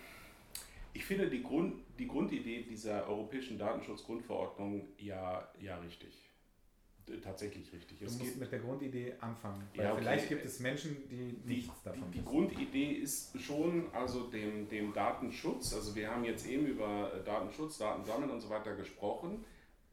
ich 0.92 1.04
finde 1.04 1.28
die, 1.28 1.42
Grund, 1.42 1.74
die 1.98 2.06
Grundidee 2.06 2.62
dieser 2.62 3.08
europäischen 3.08 3.58
Datenschutzgrundverordnung 3.58 4.86
ja, 4.96 5.48
ja 5.58 5.76
richtig. 5.78 6.23
Tatsächlich 7.22 7.70
richtig. 7.72 7.98
Du 7.98 8.06
Es 8.06 8.18
musst 8.18 8.38
mit 8.38 8.50
der 8.50 8.60
Grundidee 8.60 9.14
anfangen. 9.20 9.66
Weil 9.74 9.84
Ja, 9.84 9.92
okay. 9.92 10.00
vielleicht 10.02 10.28
gibt 10.30 10.44
es 10.44 10.60
Menschen, 10.60 10.96
die 11.10 11.34
die, 11.46 11.54
nichts 11.56 11.82
davon 11.82 12.10
die, 12.10 12.18
die. 12.18 12.24
Grundidee 12.24 12.92
ist 12.92 13.38
schon 13.40 13.92
also 13.92 14.28
dem, 14.30 14.68
dem 14.68 14.92
Datenschutz, 14.92 15.74
also 15.74 15.94
wir 15.94 16.10
haben 16.10 16.24
jetzt 16.24 16.46
eben 16.46 16.66
über 16.66 17.12
äh, 17.14 17.22
Datenschutz, 17.24 17.78
Datensammeln 17.78 18.30
und 18.30 18.40
so 18.40 18.48
weiter 18.48 18.74
gesprochen. 18.74 19.44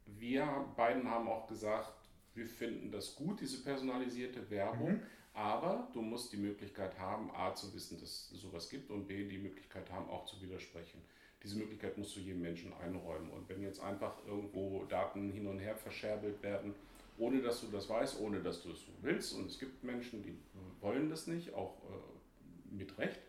Wir 0.06 0.46
beiden 0.76 1.08
haben 1.08 1.28
auch 1.28 1.46
gesagt, 1.46 1.92
wir 2.34 2.46
finden 2.46 2.90
das 2.90 3.14
gut, 3.14 3.40
diese 3.40 3.62
personalisierte 3.62 4.48
Werbung, 4.50 4.92
Mhm. 4.92 5.02
aber 5.34 5.88
du 5.92 6.00
musst 6.00 6.32
die 6.32 6.38
Möglichkeit 6.38 6.98
haben, 6.98 7.30
A 7.34 7.54
zu 7.54 7.74
wissen, 7.74 8.00
dass 8.00 8.30
es 8.32 8.40
sowas 8.40 8.70
gibt 8.70 8.90
und 8.90 9.06
B 9.06 9.28
die 9.28 9.38
Möglichkeit 9.38 9.90
haben, 9.90 10.08
auch 10.08 10.24
zu 10.24 10.40
widersprechen. 10.40 11.02
Diese 11.42 11.56
Möglichkeit 11.58 11.98
musst 11.98 12.14
du 12.16 12.20
jedem 12.20 12.40
Menschen 12.40 12.72
einräumen. 12.74 13.28
Und 13.30 13.48
wenn 13.48 13.60
jetzt 13.62 13.80
einfach 13.82 14.14
irgendwo 14.26 14.84
Daten 14.84 15.30
hin 15.32 15.46
und 15.46 15.58
her 15.58 15.76
verscherbelt 15.76 16.40
werden, 16.42 16.74
ohne 17.22 17.40
dass 17.40 17.60
du 17.60 17.68
das 17.68 17.88
weißt, 17.88 18.20
ohne 18.20 18.42
dass 18.42 18.62
du 18.62 18.72
es 18.72 18.84
willst, 19.00 19.34
und 19.34 19.46
es 19.46 19.58
gibt 19.58 19.84
Menschen, 19.84 20.22
die 20.22 20.36
wollen 20.80 21.08
das 21.08 21.28
nicht, 21.28 21.54
auch 21.54 21.80
äh, 21.84 22.74
mit 22.74 22.98
Recht, 22.98 23.20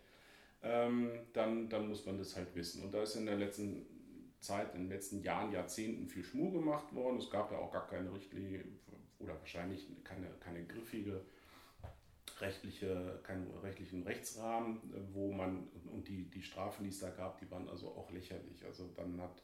ähm, 0.62 1.10
dann, 1.32 1.68
dann 1.68 1.88
muss 1.88 2.04
man 2.04 2.18
das 2.18 2.34
halt 2.34 2.54
wissen. 2.56 2.82
Und 2.82 2.92
da 2.92 3.02
ist 3.02 3.14
in 3.14 3.26
der 3.26 3.36
letzten 3.36 3.86
Zeit, 4.40 4.74
in 4.74 4.82
den 4.82 4.88
letzten 4.88 5.22
Jahren, 5.22 5.52
Jahrzehnten 5.52 6.08
viel 6.08 6.24
Schmuh 6.24 6.50
gemacht 6.50 6.92
worden. 6.92 7.18
Es 7.18 7.30
gab 7.30 7.52
ja 7.52 7.58
auch 7.58 7.70
gar 7.70 7.86
keine 7.86 8.12
Richtlinie 8.12 8.64
oder 9.20 9.38
wahrscheinlich 9.38 9.86
keine, 10.02 10.26
keine 10.40 10.64
griffige 10.64 11.20
rechtliche, 12.40 13.20
keinen 13.22 13.48
rechtlichen 13.62 14.02
Rechtsrahmen, 14.02 14.76
äh, 14.92 15.14
wo 15.14 15.32
man, 15.32 15.68
und 15.92 16.08
die, 16.08 16.28
die 16.30 16.42
Strafen, 16.42 16.82
die 16.82 16.90
es 16.90 16.98
da 16.98 17.10
gab, 17.10 17.38
die 17.38 17.48
waren 17.48 17.68
also 17.68 17.88
auch 17.88 18.10
lächerlich. 18.10 18.64
Also 18.64 18.90
dann 18.96 19.20
hat, 19.20 19.40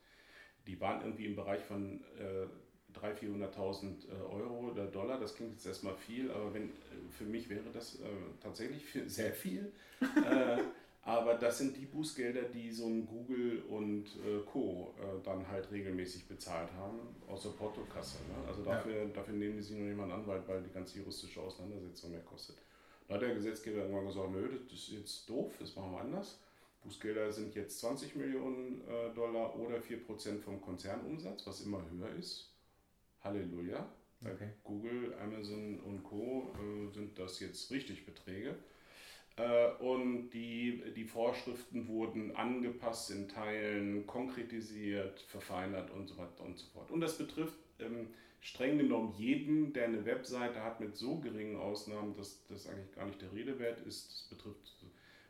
die 0.67 0.81
waren 0.81 1.03
irgendwie 1.03 1.27
im 1.27 1.37
Bereich 1.37 1.63
von 1.63 2.03
äh, 2.19 2.47
300.000, 2.95 3.55
400.000 3.55 3.85
äh, 4.09 4.35
Euro 4.35 4.71
oder 4.71 4.87
Dollar, 4.87 5.19
das 5.19 5.35
klingt 5.35 5.53
jetzt 5.53 5.67
erstmal 5.67 5.95
viel, 5.95 6.31
aber 6.31 6.53
wenn, 6.55 6.69
äh, 6.69 6.71
für 7.11 7.25
mich 7.25 7.49
wäre 7.49 7.71
das 7.73 7.97
äh, 7.97 8.07
tatsächlich 8.43 8.85
sehr 9.07 9.33
viel. 9.33 9.73
äh, 10.01 10.63
aber 11.03 11.35
das 11.35 11.59
sind 11.59 11.77
die 11.77 11.87
Bußgelder, 11.87 12.43
die 12.43 12.71
so 12.71 12.87
ein 12.87 13.07
Google 13.07 13.63
und 13.69 14.05
äh, 14.07 14.41
Co. 14.45 14.95
Äh, 14.99 15.25
dann 15.25 15.49
halt 15.49 15.71
regelmäßig 15.71 16.27
bezahlt 16.29 16.71
haben, 16.75 16.99
aus 17.27 17.43
der 17.43 17.51
Portokasse. 17.51 18.19
Ne? 18.29 18.47
Also 18.47 18.63
Ja. 18.63 18.75
dafür, 18.75 19.07
dafür 19.07 19.35
nehmen 19.35 19.57
die 19.57 19.63
sich 19.63 19.77
noch 19.77 19.87
jemand 19.87 20.13
Anwalt, 20.13 20.43
weil 20.47 20.63
die 20.63 20.71
ganze 20.73 20.99
juristische 20.99 21.41
Auseinandersetzung 21.41 22.11
mehr 22.11 22.21
kostet. 22.21 22.57
Da 23.09 23.15
hat 23.15 23.23
der 23.23 23.35
Gesetzgeber 23.35 23.79
irgendwann 23.79 24.07
gesagt, 24.07 24.31
nö, 24.31 24.49
das 24.71 24.79
ist 24.79 24.93
jetzt 24.93 25.29
doof, 25.29 25.53
das 25.59 25.75
machen 25.75 25.93
wir 25.93 26.01
anders. 26.01 26.39
Bußgelder 26.85 27.33
sind 27.33 27.55
jetzt 27.57 27.81
20 27.81 28.15
Millionen 28.15 28.81
Dollar 29.15 29.59
oder 29.59 29.79
4% 29.79 30.41
vom 30.41 30.63
Konzernumsatz, 30.63 31.47
was 31.47 31.63
immer 31.63 31.83
höher 31.91 32.09
ist. 32.19 32.50
Halleluja. 33.23 33.89
Okay. 34.23 34.51
Google, 34.65 35.15
Amazon 35.15 35.81
und 35.81 36.03
Co. 36.03 36.55
Äh, 36.55 36.93
sind 36.93 37.19
das 37.19 37.41
jetzt 37.41 37.71
richtig 37.71 38.05
Beträge. 38.05 38.55
Äh, 39.37 39.73
und 39.79 40.31
die, 40.31 40.83
die 40.95 41.05
Vorschriften 41.05 41.89
wurden 41.89 42.37
angepasst 42.37 43.11
in 43.11 43.29
Teilen, 43.29 44.07
konkretisiert, 44.07 45.21
verfeinert 45.21 45.91
und 45.91 46.09
so 46.09 46.19
weiter 46.19 46.45
und 46.45 46.59
so 46.59 46.67
fort. 46.67 46.91
Und 46.91 47.01
das 47.01 47.17
betrifft 47.17 47.57
ähm, 47.79 48.09
streng 48.41 48.79
genommen 48.79 49.15
jeden, 49.17 49.73
der 49.73 49.85
eine 49.85 50.05
Webseite 50.05 50.63
hat 50.63 50.81
mit 50.81 50.97
so 50.97 51.19
geringen 51.19 51.57
Ausnahmen, 51.57 52.15
dass 52.17 52.45
das 52.49 52.67
eigentlich 52.67 52.93
gar 52.95 53.07
nicht 53.07 53.23
der 53.23 53.33
Rede 53.33 53.59
wert 53.59 53.81
ist. 53.81 54.11
Das 54.11 54.39
betrifft, 54.39 54.77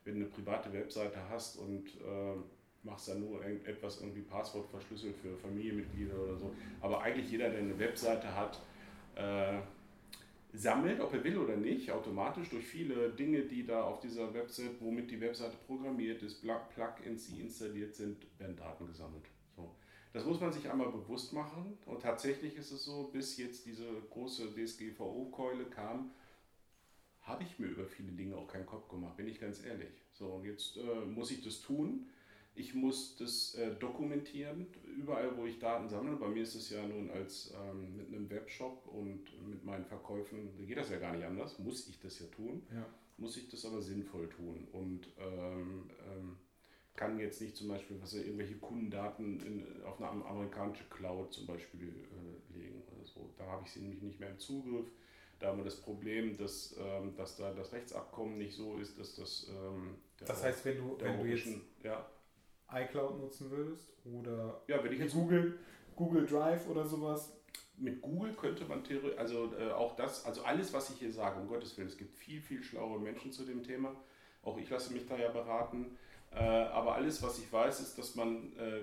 wenn 0.04 0.14
du 0.14 0.20
eine 0.20 0.30
private 0.30 0.72
Webseite 0.72 1.28
hast 1.28 1.56
und 1.56 1.88
äh, 2.00 2.36
machst 2.82 3.08
da 3.08 3.14
nur 3.14 3.44
etwas 3.44 4.00
irgendwie 4.00 4.22
Passwort 4.22 4.68
verschlüsselt 4.70 5.16
für 5.16 5.36
Familienmitglieder 5.36 6.18
oder 6.18 6.36
so. 6.36 6.54
Aber 6.80 7.02
eigentlich 7.02 7.30
jeder, 7.30 7.50
der 7.50 7.60
eine 7.60 7.78
Webseite 7.78 8.34
hat, 8.34 8.60
äh, 9.16 9.60
sammelt, 10.52 11.00
ob 11.00 11.12
er 11.12 11.22
will 11.22 11.38
oder 11.38 11.56
nicht, 11.56 11.90
automatisch 11.92 12.48
durch 12.48 12.64
viele 12.64 13.10
Dinge, 13.10 13.42
die 13.42 13.64
da 13.64 13.84
auf 13.84 14.00
dieser 14.00 14.32
Website, 14.34 14.80
womit 14.80 15.10
die 15.10 15.20
Webseite 15.20 15.56
programmiert 15.66 16.22
ist, 16.22 16.40
Plug- 16.42 16.68
Plugins, 16.74 17.26
die 17.28 17.40
installiert 17.40 17.94
sind, 17.94 18.26
werden 18.38 18.56
Daten 18.56 18.86
gesammelt. 18.86 19.24
So. 19.54 19.74
Das 20.12 20.24
muss 20.24 20.40
man 20.40 20.52
sich 20.52 20.68
einmal 20.68 20.90
bewusst 20.90 21.32
machen. 21.32 21.78
Und 21.86 22.02
tatsächlich 22.02 22.56
ist 22.56 22.72
es 22.72 22.84
so, 22.84 23.10
bis 23.12 23.36
jetzt 23.36 23.64
diese 23.66 23.86
große 24.10 24.52
DSGVO-Keule 24.54 25.66
kam, 25.66 26.10
habe 27.22 27.44
ich 27.44 27.58
mir 27.60 27.66
über 27.68 27.84
viele 27.84 28.10
Dinge 28.12 28.34
auch 28.36 28.48
keinen 28.48 28.66
Kopf 28.66 28.88
gemacht, 28.88 29.16
bin 29.16 29.28
ich 29.28 29.40
ganz 29.40 29.64
ehrlich. 29.64 29.92
So, 30.14 30.26
und 30.26 30.44
jetzt 30.44 30.78
äh, 30.78 31.04
muss 31.06 31.30
ich 31.30 31.44
das 31.44 31.60
tun. 31.60 32.06
Ich 32.54 32.74
muss 32.74 33.16
das 33.16 33.54
äh, 33.54 33.74
dokumentieren, 33.76 34.66
überall 34.98 35.36
wo 35.36 35.46
ich 35.46 35.58
Daten 35.58 35.88
sammle. 35.88 36.16
Bei 36.16 36.28
mir 36.28 36.42
ist 36.42 36.54
es 36.54 36.70
ja 36.70 36.86
nun 36.86 37.10
als 37.10 37.54
ähm, 37.54 37.96
mit 37.96 38.08
einem 38.08 38.28
Webshop 38.28 38.86
und 38.88 39.24
mit 39.48 39.64
meinen 39.64 39.84
Verkäufen, 39.86 40.50
da 40.58 40.64
geht 40.64 40.76
das 40.76 40.90
ja 40.90 40.98
gar 40.98 41.12
nicht 41.14 41.24
anders, 41.24 41.58
muss 41.58 41.88
ich 41.88 41.98
das 42.00 42.18
ja 42.18 42.26
tun 42.26 42.62
Ja. 42.74 42.86
muss 43.16 43.36
ich 43.36 43.48
das 43.48 43.64
aber 43.66 43.80
sinnvoll 43.82 44.28
tun 44.28 44.66
und 44.72 45.08
ähm, 45.18 45.90
ähm, 46.10 46.36
kann 46.96 47.18
jetzt 47.18 47.40
nicht 47.40 47.56
zum 47.56 47.68
Beispiel 47.68 47.96
was 48.02 48.12
irgendwelche 48.14 48.56
Kundendaten 48.56 49.40
in, 49.40 49.82
auf 49.84 49.98
eine 49.98 50.08
am- 50.10 50.22
amerikanische 50.22 50.84
Cloud 50.90 51.32
zum 51.32 51.46
Beispiel 51.46 51.88
äh, 51.88 52.58
legen 52.58 52.82
oder 52.94 53.06
so. 53.06 53.30
Da 53.38 53.46
habe 53.46 53.62
ich 53.64 53.72
sie 53.72 53.80
nämlich 53.80 54.02
nicht 54.02 54.20
mehr 54.20 54.30
im 54.30 54.38
Zugriff. 54.38 54.90
Da 55.38 55.46
haben 55.48 55.58
wir 55.58 55.64
das 55.64 55.80
Problem, 55.80 56.36
dass, 56.36 56.76
ähm, 56.78 57.14
dass 57.16 57.36
da 57.36 57.54
das 57.54 57.72
Rechtsabkommen 57.72 58.36
nicht 58.36 58.54
so 58.54 58.76
ist, 58.78 58.98
dass 58.98 59.14
das 59.14 59.48
ähm, 59.48 59.94
Das 60.18 60.42
heißt, 60.42 60.64
wenn 60.66 60.76
du, 60.78 60.98
wenn 61.00 61.18
du 61.18 61.24
jetzt 61.26 61.46
ja, 61.82 62.06
iCloud 62.72 63.18
nutzen 63.20 63.50
würdest 63.50 63.92
oder 64.04 64.62
ja, 64.66 64.82
wenn 64.82 64.92
ich 64.92 64.98
jetzt 64.98 65.14
Google, 65.14 65.58
Google 65.96 66.26
Drive 66.26 66.68
oder 66.68 66.84
sowas. 66.84 67.32
mit 67.76 68.00
Google 68.02 68.34
könnte 68.34 68.64
man 68.66 68.84
theoretisch, 68.84 69.18
also 69.18 69.52
äh, 69.58 69.70
auch 69.70 69.96
das, 69.96 70.24
also 70.24 70.42
alles, 70.42 70.72
was 70.72 70.90
ich 70.90 70.96
hier 70.96 71.12
sage, 71.12 71.40
um 71.40 71.48
Gottes 71.48 71.76
Willen, 71.76 71.88
es 71.88 71.96
gibt 71.96 72.14
viel, 72.14 72.40
viel 72.40 72.62
schlaue 72.62 72.98
Menschen 72.98 73.32
zu 73.32 73.44
dem 73.44 73.62
Thema. 73.62 73.94
Auch 74.42 74.58
ich 74.58 74.68
lasse 74.70 74.92
mich 74.92 75.06
da 75.06 75.16
ja 75.16 75.30
beraten. 75.30 75.96
Äh, 76.32 76.38
aber 76.38 76.94
alles, 76.94 77.22
was 77.22 77.38
ich 77.38 77.52
weiß, 77.52 77.80
ist, 77.80 77.98
dass 77.98 78.14
man, 78.14 78.56
äh, 78.56 78.82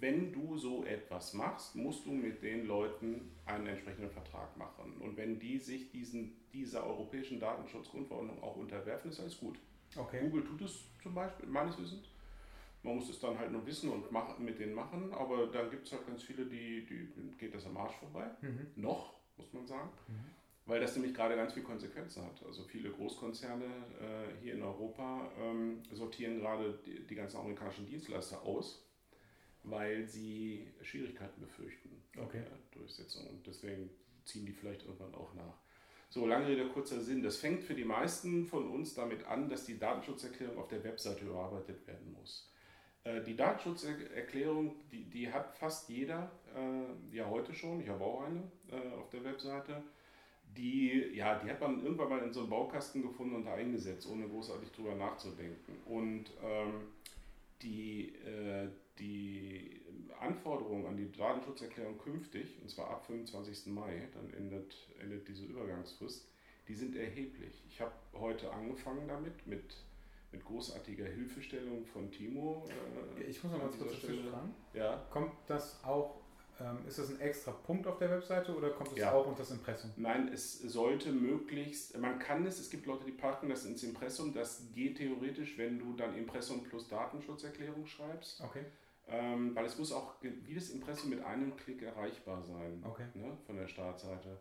wenn 0.00 0.32
du 0.32 0.56
so 0.56 0.84
etwas 0.84 1.34
machst, 1.34 1.76
musst 1.76 2.06
du 2.06 2.10
mit 2.12 2.42
den 2.42 2.66
Leuten 2.66 3.30
einen 3.44 3.66
entsprechenden 3.66 4.10
Vertrag 4.10 4.56
machen. 4.56 4.96
Und 5.00 5.16
wenn 5.16 5.38
die 5.38 5.58
sich 5.58 5.90
diesen, 5.90 6.36
dieser 6.52 6.84
europäischen 6.86 7.38
Datenschutzgrundverordnung 7.38 8.42
auch 8.42 8.56
unterwerfen, 8.56 9.10
ist 9.10 9.20
alles 9.20 9.38
gut. 9.38 9.58
Okay. 9.96 10.20
Google 10.22 10.44
tut 10.44 10.62
es 10.62 10.84
zum 11.02 11.14
Beispiel, 11.14 11.48
meines 11.48 11.78
Wissens. 11.78 12.08
Man 12.82 12.96
muss 12.96 13.08
es 13.08 13.20
dann 13.20 13.38
halt 13.38 13.52
nur 13.52 13.64
wissen 13.64 13.90
und 13.90 14.10
machen, 14.10 14.44
mit 14.44 14.58
denen 14.58 14.74
machen, 14.74 15.12
aber 15.12 15.46
dann 15.46 15.70
gibt 15.70 15.86
es 15.86 15.92
halt 15.92 16.06
ganz 16.06 16.22
viele, 16.22 16.46
die, 16.46 16.84
die 16.84 17.36
geht 17.38 17.54
das 17.54 17.64
am 17.66 17.76
Arsch 17.76 17.94
vorbei. 17.94 18.28
Mhm. 18.40 18.66
Noch, 18.76 19.14
muss 19.36 19.52
man 19.52 19.66
sagen. 19.66 19.90
Mhm. 20.08 20.14
Weil 20.66 20.80
das 20.80 20.94
nämlich 20.94 21.14
gerade 21.14 21.34
ganz 21.36 21.52
viel 21.54 21.62
Konsequenzen 21.62 22.24
hat. 22.24 22.44
Also 22.44 22.62
viele 22.64 22.90
Großkonzerne 22.90 23.64
äh, 23.64 24.42
hier 24.42 24.54
in 24.54 24.62
Europa 24.62 25.30
ähm, 25.40 25.82
sortieren 25.92 26.38
gerade 26.40 26.78
die, 26.86 27.04
die 27.06 27.14
ganzen 27.14 27.38
amerikanischen 27.38 27.86
Dienstleister 27.86 28.42
aus, 28.42 28.84
weil 29.64 30.06
sie 30.06 30.68
Schwierigkeiten 30.82 31.40
befürchten 31.40 32.02
bei 32.14 32.22
Okay. 32.22 32.42
der 32.42 32.58
Durchsetzung. 32.80 33.26
Und 33.28 33.46
deswegen 33.46 33.90
ziehen 34.24 34.46
die 34.46 34.52
vielleicht 34.52 34.84
irgendwann 34.84 35.14
auch 35.14 35.34
nach. 35.34 35.58
So, 36.10 36.26
lange 36.26 36.46
Rede, 36.46 36.68
kurzer 36.68 37.00
Sinn. 37.00 37.22
Das 37.22 37.38
fängt 37.38 37.64
für 37.64 37.74
die 37.74 37.84
meisten 37.84 38.46
von 38.46 38.68
uns 38.70 38.94
damit 38.94 39.24
an, 39.24 39.48
dass 39.48 39.64
die 39.64 39.78
Datenschutzerklärung 39.78 40.58
auf 40.58 40.68
der 40.68 40.84
Webseite 40.84 41.24
überarbeitet 41.24 41.86
werden 41.86 42.12
muss. 42.12 42.51
Äh, 43.04 43.22
Die 43.22 43.36
Datenschutzerklärung, 43.36 44.76
die, 44.90 45.04
die 45.04 45.32
hat 45.32 45.56
fast 45.56 45.88
jeder, 45.88 46.30
äh, 46.54 47.16
ja 47.16 47.28
heute 47.28 47.52
schon, 47.54 47.80
ich 47.80 47.88
habe 47.88 48.04
auch 48.04 48.22
eine 48.22 48.42
äh, 48.70 48.94
auf 48.94 49.10
der 49.10 49.24
Webseite, 49.24 49.82
die, 50.56 51.12
ja, 51.14 51.38
die 51.38 51.50
hat 51.50 51.60
man 51.60 51.82
irgendwann 51.82 52.10
mal 52.10 52.18
in 52.20 52.32
so 52.32 52.40
einem 52.40 52.50
Baukasten 52.50 53.02
gefunden 53.02 53.36
und 53.36 53.44
da 53.46 53.54
eingesetzt, 53.54 54.06
ohne 54.10 54.28
großartig 54.28 54.70
drüber 54.72 54.94
nachzudenken. 54.94 55.78
Und 55.86 56.26
ähm, 56.44 56.88
die, 57.62 58.14
äh, 58.16 58.68
die 58.98 59.80
Anforderungen 60.20 60.86
an 60.86 60.96
die 60.96 61.10
Datenschutzerklärung 61.10 61.98
künftig, 61.98 62.60
und 62.60 62.68
zwar 62.70 62.90
ab 62.90 63.06
25. 63.06 63.72
Mai, 63.72 64.08
dann 64.12 64.32
endet, 64.34 64.76
endet 65.00 65.26
diese 65.26 65.46
Übergangsfrist, 65.46 66.28
die 66.68 66.74
sind 66.74 66.94
erheblich. 66.96 67.62
Ich 67.66 67.80
habe 67.80 67.92
heute 68.12 68.52
angefangen 68.52 69.08
damit, 69.08 69.46
mit, 69.46 69.74
mit 70.32 70.44
großartiger 70.44 71.04
Hilfestellung 71.06 71.84
von 71.84 72.10
Timo. 72.10 72.66
äh, 73.18 73.22
Ich 73.24 73.42
muss 73.42 73.52
noch 73.52 73.58
mal 73.60 73.68
kurz 73.68 73.92
dazwischen 73.92 74.28
fragen. 74.30 74.54
Ja, 74.74 75.04
Kommt 75.10 75.32
das 75.46 75.82
auch, 75.84 76.20
ähm, 76.60 76.78
ist 76.86 76.98
das 76.98 77.10
ein 77.10 77.20
extra 77.20 77.52
Punkt 77.52 77.86
auf 77.86 77.98
der 77.98 78.10
Webseite 78.10 78.54
oder 78.56 78.70
kommt 78.70 78.92
es 78.92 78.98
Ja. 78.98 79.12
auch 79.12 79.26
unter 79.26 79.40
das 79.40 79.50
Impressum? 79.50 79.90
Nein, 79.96 80.28
es 80.32 80.60
sollte 80.60 81.12
möglichst, 81.12 81.96
man 81.98 82.18
kann 82.18 82.46
es, 82.46 82.58
es 82.58 82.70
gibt 82.70 82.86
Leute, 82.86 83.04
die 83.04 83.12
packen 83.12 83.48
das 83.48 83.64
ins 83.66 83.82
Impressum, 83.82 84.32
das 84.32 84.62
geht 84.74 84.96
theoretisch, 84.98 85.58
wenn 85.58 85.78
du 85.78 85.92
dann 85.94 86.16
Impressum 86.16 86.62
plus 86.64 86.88
Datenschutzerklärung 86.88 87.86
schreibst, 87.86 88.40
Okay, 88.42 88.64
ähm, 89.08 89.54
weil 89.54 89.66
es 89.66 89.76
muss 89.78 89.92
auch 89.92 90.14
wie 90.22 90.54
das 90.54 90.70
Impressum 90.70 91.10
mit 91.10 91.22
einem 91.24 91.56
Klick 91.56 91.82
erreichbar 91.82 92.42
sein 92.42 92.82
okay. 92.88 93.06
ne, 93.14 93.36
von 93.46 93.56
der 93.56 93.66
Startseite. 93.68 94.38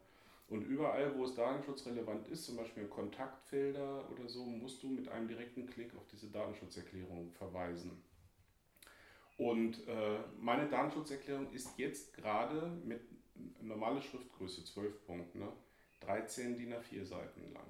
Und 0.52 0.64
überall, 0.64 1.18
wo 1.18 1.24
es 1.24 1.34
datenschutzrelevant 1.34 2.28
ist, 2.28 2.44
zum 2.44 2.58
Beispiel 2.58 2.86
Kontaktfelder 2.88 4.04
oder 4.12 4.28
so, 4.28 4.46
musst 4.46 4.84
du 4.84 4.90
mit 4.90 5.08
einem 5.08 5.30
direkten 5.30 5.66
Klick 5.66 5.96
auf 5.96 6.06
diese 6.12 6.28
Datenschutzerklärung 6.28 7.32
verweisen. 7.32 8.04
Und 9.38 9.88
äh, 9.88 10.20
meine 10.38 10.68
Datenschutzerklärung 10.68 11.50
ist 11.54 11.78
jetzt 11.78 12.14
gerade 12.14 12.70
mit 12.84 13.00
normaler 13.62 14.02
Schriftgröße 14.02 14.66
12 14.66 15.06
Punkte, 15.06 15.40
ne, 15.40 15.48
13 16.02 16.58
DIN 16.58 16.74
A4 16.74 17.06
Seiten 17.06 17.54
lang. 17.54 17.64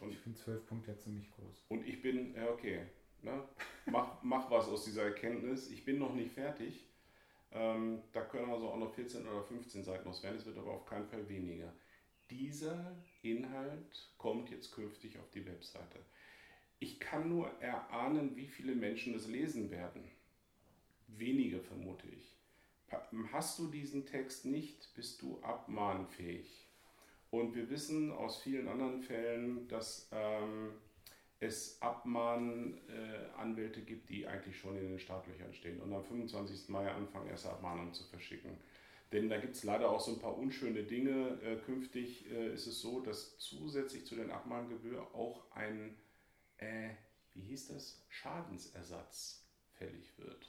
Und, 0.00 0.08
Ich 0.08 0.18
finde 0.18 0.38
12 0.38 0.66
Punkte 0.66 0.92
ja 0.92 0.98
ziemlich 0.98 1.30
groß. 1.30 1.66
und 1.68 1.86
ich 1.86 2.00
bin, 2.00 2.34
ja 2.34 2.48
okay, 2.48 2.86
ne, 3.20 3.46
mach, 3.84 4.22
mach 4.22 4.50
was 4.50 4.66
aus 4.68 4.86
dieser 4.86 5.02
Erkenntnis. 5.02 5.70
Ich 5.70 5.84
bin 5.84 5.98
noch 5.98 6.14
nicht 6.14 6.32
fertig. 6.32 6.86
Ähm, 7.52 8.02
da 8.12 8.22
können 8.22 8.50
also 8.50 8.70
auch 8.70 8.78
noch 8.78 8.94
14 8.94 9.28
oder 9.28 9.44
15 9.44 9.84
Seiten 9.84 10.08
aus 10.08 10.22
werden. 10.22 10.36
Es 10.36 10.46
wird 10.46 10.56
aber 10.56 10.72
auf 10.72 10.86
keinen 10.86 11.06
Fall 11.06 11.28
weniger. 11.28 11.72
Dieser 12.30 12.96
Inhalt 13.22 14.12
kommt 14.18 14.50
jetzt 14.50 14.72
künftig 14.72 15.18
auf 15.18 15.30
die 15.30 15.46
Webseite. 15.46 15.98
Ich 16.78 17.00
kann 17.00 17.28
nur 17.28 17.48
erahnen, 17.60 18.36
wie 18.36 18.46
viele 18.46 18.74
Menschen 18.74 19.12
das 19.12 19.26
lesen 19.26 19.70
werden. 19.70 20.10
Wenige 21.06 21.60
vermute 21.60 22.08
ich. 22.08 22.36
Hast 23.32 23.58
du 23.58 23.68
diesen 23.68 24.06
Text 24.06 24.44
nicht, 24.44 24.94
bist 24.94 25.22
du 25.22 25.40
abmahnfähig. 25.42 26.68
Und 27.30 27.54
wir 27.54 27.68
wissen 27.68 28.12
aus 28.12 28.40
vielen 28.42 28.68
anderen 28.68 29.02
Fällen, 29.02 29.66
dass 29.68 30.08
ähm, 30.12 30.74
es 31.40 31.80
Abmahnanwälte 31.82 33.80
äh, 33.80 33.84
gibt, 33.84 34.08
die 34.08 34.26
eigentlich 34.26 34.56
schon 34.58 34.76
in 34.76 34.88
den 34.88 34.98
Startlöchern 34.98 35.52
stehen 35.52 35.80
und 35.80 35.92
am 35.92 36.04
25. 36.04 36.68
Mai 36.68 36.90
anfangen, 36.90 37.28
erste 37.28 37.50
Abmahnungen 37.50 37.92
zu 37.92 38.04
verschicken. 38.04 38.56
Denn 39.14 39.28
da 39.28 39.38
gibt 39.38 39.54
es 39.54 39.64
leider 39.64 39.90
auch 39.90 40.00
so 40.00 40.12
ein 40.12 40.18
paar 40.18 40.36
unschöne 40.36 40.82
Dinge. 40.82 41.40
Äh, 41.42 41.56
künftig 41.64 42.30
äh, 42.30 42.52
ist 42.52 42.66
es 42.66 42.80
so, 42.80 43.00
dass 43.00 43.38
zusätzlich 43.38 44.04
zu 44.04 44.16
den 44.16 44.30
Abmahngebühr 44.30 45.00
auch 45.14 45.50
ein, 45.52 45.96
äh, 46.58 46.90
wie 47.32 47.42
hieß 47.42 47.68
das, 47.68 48.02
Schadensersatz 48.08 49.46
fällig 49.78 50.18
wird. 50.18 50.48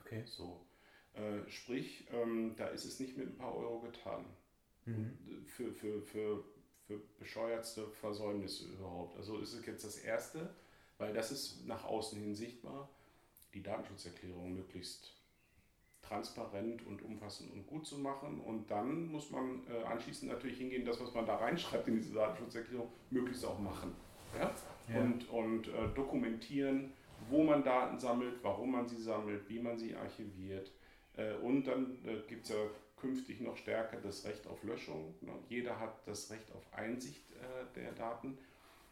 Okay. 0.00 0.24
So. 0.26 0.66
Äh, 1.14 1.48
sprich, 1.48 2.08
ähm, 2.12 2.54
da 2.56 2.66
ist 2.66 2.84
es 2.84 3.00
nicht 3.00 3.16
mit 3.16 3.28
ein 3.28 3.36
paar 3.36 3.56
Euro 3.56 3.80
getan 3.80 4.26
Mhm. 4.86 5.44
für, 5.46 5.72
für, 5.72 6.00
für, 6.02 6.44
für 6.86 7.00
bescheuertste 7.18 7.88
Versäumnisse 7.88 8.66
überhaupt. 8.68 9.16
Also 9.16 9.38
ist 9.38 9.52
es 9.52 9.66
jetzt 9.66 9.84
das 9.84 9.98
Erste, 9.98 10.54
weil 10.98 11.12
das 11.12 11.32
ist 11.32 11.66
nach 11.66 11.84
außen 11.84 12.18
hin 12.18 12.34
sichtbar, 12.34 12.88
die 13.52 13.62
Datenschutzerklärung 13.62 14.54
möglichst 14.54 15.15
transparent 16.08 16.86
und 16.86 17.02
umfassend 17.02 17.52
und 17.52 17.66
gut 17.66 17.86
zu 17.86 17.98
machen. 17.98 18.40
Und 18.40 18.70
dann 18.70 19.06
muss 19.08 19.30
man 19.30 19.62
äh, 19.68 19.84
anschließend 19.84 20.30
natürlich 20.30 20.58
hingehen, 20.58 20.84
das, 20.84 21.00
was 21.00 21.12
man 21.14 21.26
da 21.26 21.36
reinschreibt 21.36 21.88
in 21.88 21.96
diese 21.96 22.14
Datenschutzerklärung, 22.14 22.88
möglichst 23.10 23.44
auch 23.44 23.58
machen. 23.58 23.94
Ja? 24.38 24.52
Ja. 24.92 25.00
Und, 25.00 25.28
und 25.30 25.68
äh, 25.68 25.88
dokumentieren, 25.94 26.92
wo 27.28 27.42
man 27.42 27.64
Daten 27.64 27.98
sammelt, 27.98 28.34
warum 28.42 28.72
man 28.72 28.86
sie 28.86 29.00
sammelt, 29.00 29.48
wie 29.48 29.58
man 29.58 29.76
sie 29.76 29.94
archiviert. 29.94 30.70
Äh, 31.16 31.34
und 31.36 31.64
dann 31.66 31.98
äh, 32.04 32.20
gibt 32.28 32.44
es 32.44 32.50
ja 32.50 32.56
künftig 32.96 33.40
noch 33.40 33.56
stärker 33.56 33.98
das 33.98 34.24
Recht 34.24 34.46
auf 34.46 34.62
Löschung. 34.62 35.14
Ne? 35.20 35.32
Jeder 35.48 35.78
hat 35.78 36.06
das 36.06 36.30
Recht 36.30 36.50
auf 36.52 36.62
Einsicht 36.72 37.30
äh, 37.32 37.74
der 37.74 37.92
Daten. 37.92 38.38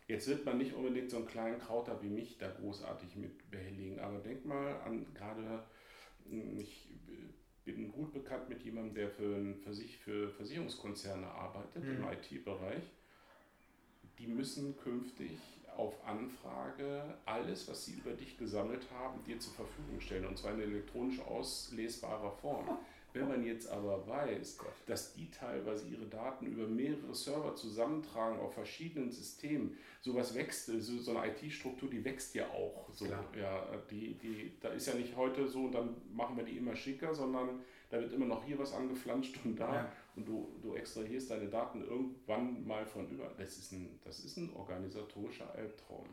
Jetzt 0.07 0.29
wird 0.29 0.45
man 0.45 0.59
nicht 0.59 0.75
unbedingt 0.75 1.11
so 1.11 1.17
einen 1.17 1.27
kleinen 1.27 1.59
Krauter 1.59 2.03
wie 2.03 2.09
mich 2.09 2.37
da 2.37 2.49
großartig 2.49 3.17
mit 3.17 3.51
behelligen, 3.51 3.99
aber 4.01 4.19
denk 4.19 4.45
mal 4.45 4.79
an 4.85 5.07
gerade, 5.15 5.65
ich 6.59 6.91
äh, 7.09 7.33
bin 7.65 7.91
gut 7.93 8.13
bekannt 8.13 8.49
mit 8.49 8.63
jemandem, 8.63 8.95
der 8.95 9.11
für, 9.11 9.55
für 9.63 9.75
sich 9.75 9.99
für 9.99 10.31
Versicherungskonzerne 10.31 11.27
arbeitet 11.27 11.85
im 11.85 12.01
Mhm. 12.01 12.09
IT-Bereich. 12.13 12.83
Die 14.19 14.27
müssen 14.27 14.77
künftig 14.79 15.39
auf 15.77 15.95
Anfrage 16.07 17.03
alles, 17.25 17.69
was 17.69 17.85
sie 17.85 17.95
über 17.95 18.13
dich 18.13 18.39
gesammelt 18.39 18.87
haben, 18.93 19.25
dir 19.25 19.41
zur 19.41 19.53
Verfügung 19.55 20.01
stellen 20.01 20.27
und 20.27 20.39
zwar 20.39 20.55
in 20.55 20.61
elektronisch 20.61 21.21
auslesbarer 21.21 22.31
Form. 22.31 22.79
Wenn 23.15 23.29
man 23.29 23.45
jetzt 23.45 23.69
aber 23.71 24.07
weiß, 24.09 24.59
Gott. 24.59 24.73
dass 24.87 25.15
die 25.15 25.31
teilweise 25.31 25.87
ihre 25.87 26.07
Daten 26.07 26.47
über 26.47 26.67
mehrere 26.67 27.15
Server 27.15 27.55
zusammentragen 27.55 28.41
auf 28.41 28.55
verschiedenen 28.55 29.11
Systemen, 29.13 29.77
sowas 30.01 30.35
wächst, 30.35 30.67
so, 30.67 30.99
so 30.99 31.17
eine 31.17 31.31
IT-Struktur, 31.31 31.89
die 31.89 32.05
wächst 32.05 32.35
ja 32.35 32.47
auch. 32.49 32.89
So, 32.93 33.07
Klar. 33.07 33.25
ja, 33.41 33.67
die, 33.91 34.15
die, 34.15 34.53
da 34.61 34.71
ist 34.71 34.87
ja 34.89 34.95
nicht 34.95 35.15
heute 35.17 35.47
so 35.47 35.65
und 35.67 35.73
dann 35.73 35.97
machen 36.13 36.37
wir 36.37 36.45
die 36.45 36.57
immer 36.59 36.75
schicker, 36.75 37.15
sondern 37.15 37.61
da 37.89 38.01
wird 38.01 38.13
immer 38.13 38.27
noch 38.27 38.45
hier 38.45 38.59
was 38.59 38.73
angeflanscht 38.75 39.39
und 39.45 39.55
da 39.57 39.73
Ja. 39.75 39.93
und 40.17 40.27
du, 40.27 40.49
du 40.61 40.75
extrahierst 40.75 41.31
deine 41.31 41.49
Daten 41.49 41.83
irgendwann 41.85 42.67
mal 42.67 42.85
von 42.85 43.09
über. 43.09 43.31
Das 43.39 43.57
ist 43.59 43.71
ein, 43.73 44.01
das 44.03 44.21
ist 44.25 44.37
ein 44.39 44.53
organisatorischer 44.55 45.55
Albtraum. 45.55 46.09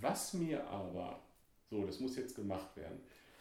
Was 0.00 0.34
mir 0.34 0.66
aber, 0.68 1.22
so, 1.70 1.86
das 1.86 1.98
muss 2.00 2.16
jetzt 2.16 2.34
gemacht 2.36 2.76
werden, 2.76 3.00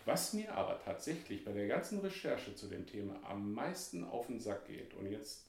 was 0.10 0.34
mir 0.34 0.52
aber 0.56 0.80
tatsächlich 0.84 1.46
bei 1.46 1.52
der 1.52 1.68
ganzen 1.68 2.00
Recherche 2.00 2.56
zu 2.56 2.68
dem 2.68 2.86
Thema 2.88 3.20
am 3.24 3.54
meisten 3.54 4.04
auf 4.04 4.26
den 4.26 4.40
Sack 4.40 4.66
geht, 4.66 4.94
und 4.96 5.12
jetzt 5.12 5.46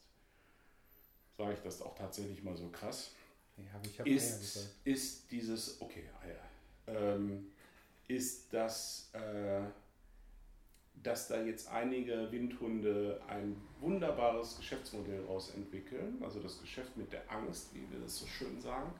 sage 1.38 1.54
ich 1.54 1.60
das 1.60 1.80
auch 1.80 1.96
tatsächlich 1.96 2.42
mal 2.42 2.56
so 2.56 2.68
krass, 2.68 3.12
Ja, 3.56 4.04
ist, 4.04 4.76
ist 4.84 5.30
dieses, 5.30 5.80
okay, 5.80 6.04
Eier, 6.22 6.94
ähm, 6.94 7.50
ist 8.08 8.52
das, 8.52 9.10
äh, 9.12 9.62
dass 11.02 11.28
da 11.28 11.42
jetzt 11.42 11.68
einige 11.68 12.30
Windhunde 12.30 13.20
ein 13.28 13.56
wunderbares 13.80 14.58
Geschäftsmodell 14.58 15.24
rausentwickeln, 15.24 16.22
also 16.22 16.40
das 16.40 16.60
Geschäft 16.60 16.96
mit 16.96 17.12
der 17.12 17.30
Angst, 17.30 17.74
wie 17.74 17.90
wir 17.90 18.00
das 18.00 18.18
so 18.18 18.26
schön 18.26 18.60
sagen, 18.60 18.92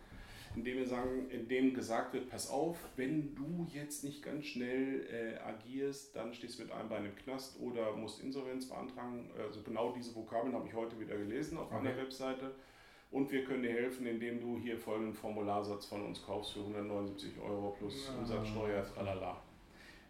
indem 0.57 0.79
wir 0.79 0.87
sagen, 0.87 1.29
indem 1.31 1.75
gesagt 1.75 2.13
wird, 2.13 2.29
pass 2.29 2.51
auf, 2.51 2.77
wenn 2.97 3.35
du 3.35 3.67
jetzt 3.73 4.03
nicht 4.05 4.23
ganz 4.23 4.47
schnell 4.47 5.07
äh, 5.11 5.39
agierst, 5.39 6.17
dann 6.17 6.35
stehst 6.35 6.59
du 6.59 6.65
mit 6.65 6.73
einem 6.73 6.89
Bein 6.89 7.05
im 7.07 7.15
Knast 7.17 7.61
oder 7.61 7.95
musst 7.97 8.21
Insolvenz 8.23 8.69
beantragen. 8.69 9.31
Also 9.39 9.63
genau 9.63 9.93
diese 9.93 10.15
Vokabeln 10.15 10.55
habe 10.55 10.67
ich 10.67 10.75
heute 10.75 10.99
wieder 10.99 11.17
gelesen 11.17 11.57
auf 11.59 11.71
einer 11.71 11.91
Okay. 11.91 12.01
Webseite. 12.03 12.55
Und 13.13 13.31
wir 13.33 13.45
können 13.45 13.63
dir 13.63 13.73
helfen, 13.73 14.07
indem 14.07 14.41
du 14.41 14.59
hier 14.59 14.79
folgenden 14.79 15.15
Formularsatz 15.15 15.87
von 15.87 16.03
uns 16.05 16.23
kaufst 16.25 16.53
für 16.53 16.61
179 16.61 17.41
Euro 17.41 17.71
plus 17.79 18.07
Ja. 18.09 18.19
Umsatzsteuer, 18.19 18.85
tralala. 18.85 19.43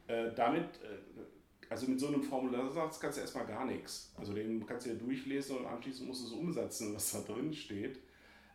Äh, 0.06 0.34
damit, 0.34 0.64
äh, 0.82 1.68
also 1.70 1.86
mit 1.86 1.98
so 2.00 2.08
einem 2.08 2.22
Formularsatz 2.22 2.98
kannst 3.00 3.16
du 3.18 3.22
erstmal 3.22 3.46
gar 3.46 3.64
nichts. 3.64 4.12
Also 4.18 4.34
den 4.34 4.66
kannst 4.66 4.86
du 4.86 4.90
ja 4.90 4.96
durchlesen 4.96 5.58
und 5.58 5.66
anschließend 5.66 6.08
musst 6.08 6.22
du 6.22 6.26
es 6.26 6.32
umsetzen, 6.32 6.94
was 6.94 7.12
da 7.12 7.20
drin 7.32 7.52
steht. 7.54 8.00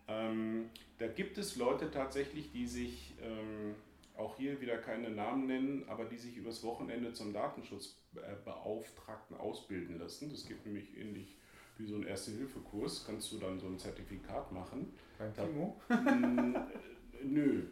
Ähm, 0.08 0.70
da 0.98 1.08
gibt 1.08 1.38
es 1.38 1.56
Leute 1.56 1.92
tatsächlich, 1.92 2.52
die 2.52 2.68
sich, 2.68 3.16
ähm, 3.22 3.76
auch 4.18 4.38
hier 4.38 4.62
wieder 4.62 4.78
keine 4.78 5.10
Namen 5.10 5.48
nennen, 5.48 5.84
aber 5.88 6.06
die 6.06 6.18
sich 6.18 6.38
übers 6.38 6.64
Wochenende 6.64 7.14
zum 7.14 7.34
Datenschutzbeauftragten 7.34 9.38
ausbilden 9.38 10.00
lassen. 10.00 10.30
Das 10.30 10.46
geht 10.46 10.66
nämlich 10.66 10.98
ähnlich 10.98 11.36
wie 11.78 11.86
so 11.86 11.96
ein 11.96 12.04
Erste-Hilfe-Kurs. 12.04 13.06
Kannst 13.06 13.32
du 13.34 13.40
dann 13.40 13.60
so 13.60 13.68
ein 13.68 13.78
Zertifikat 13.78 14.52
machen. 14.52 14.94
Beim 15.18 15.34
Timo? 15.34 15.82
Mm, 15.90 16.56
äh, 16.56 17.24
Nö, 17.24 17.64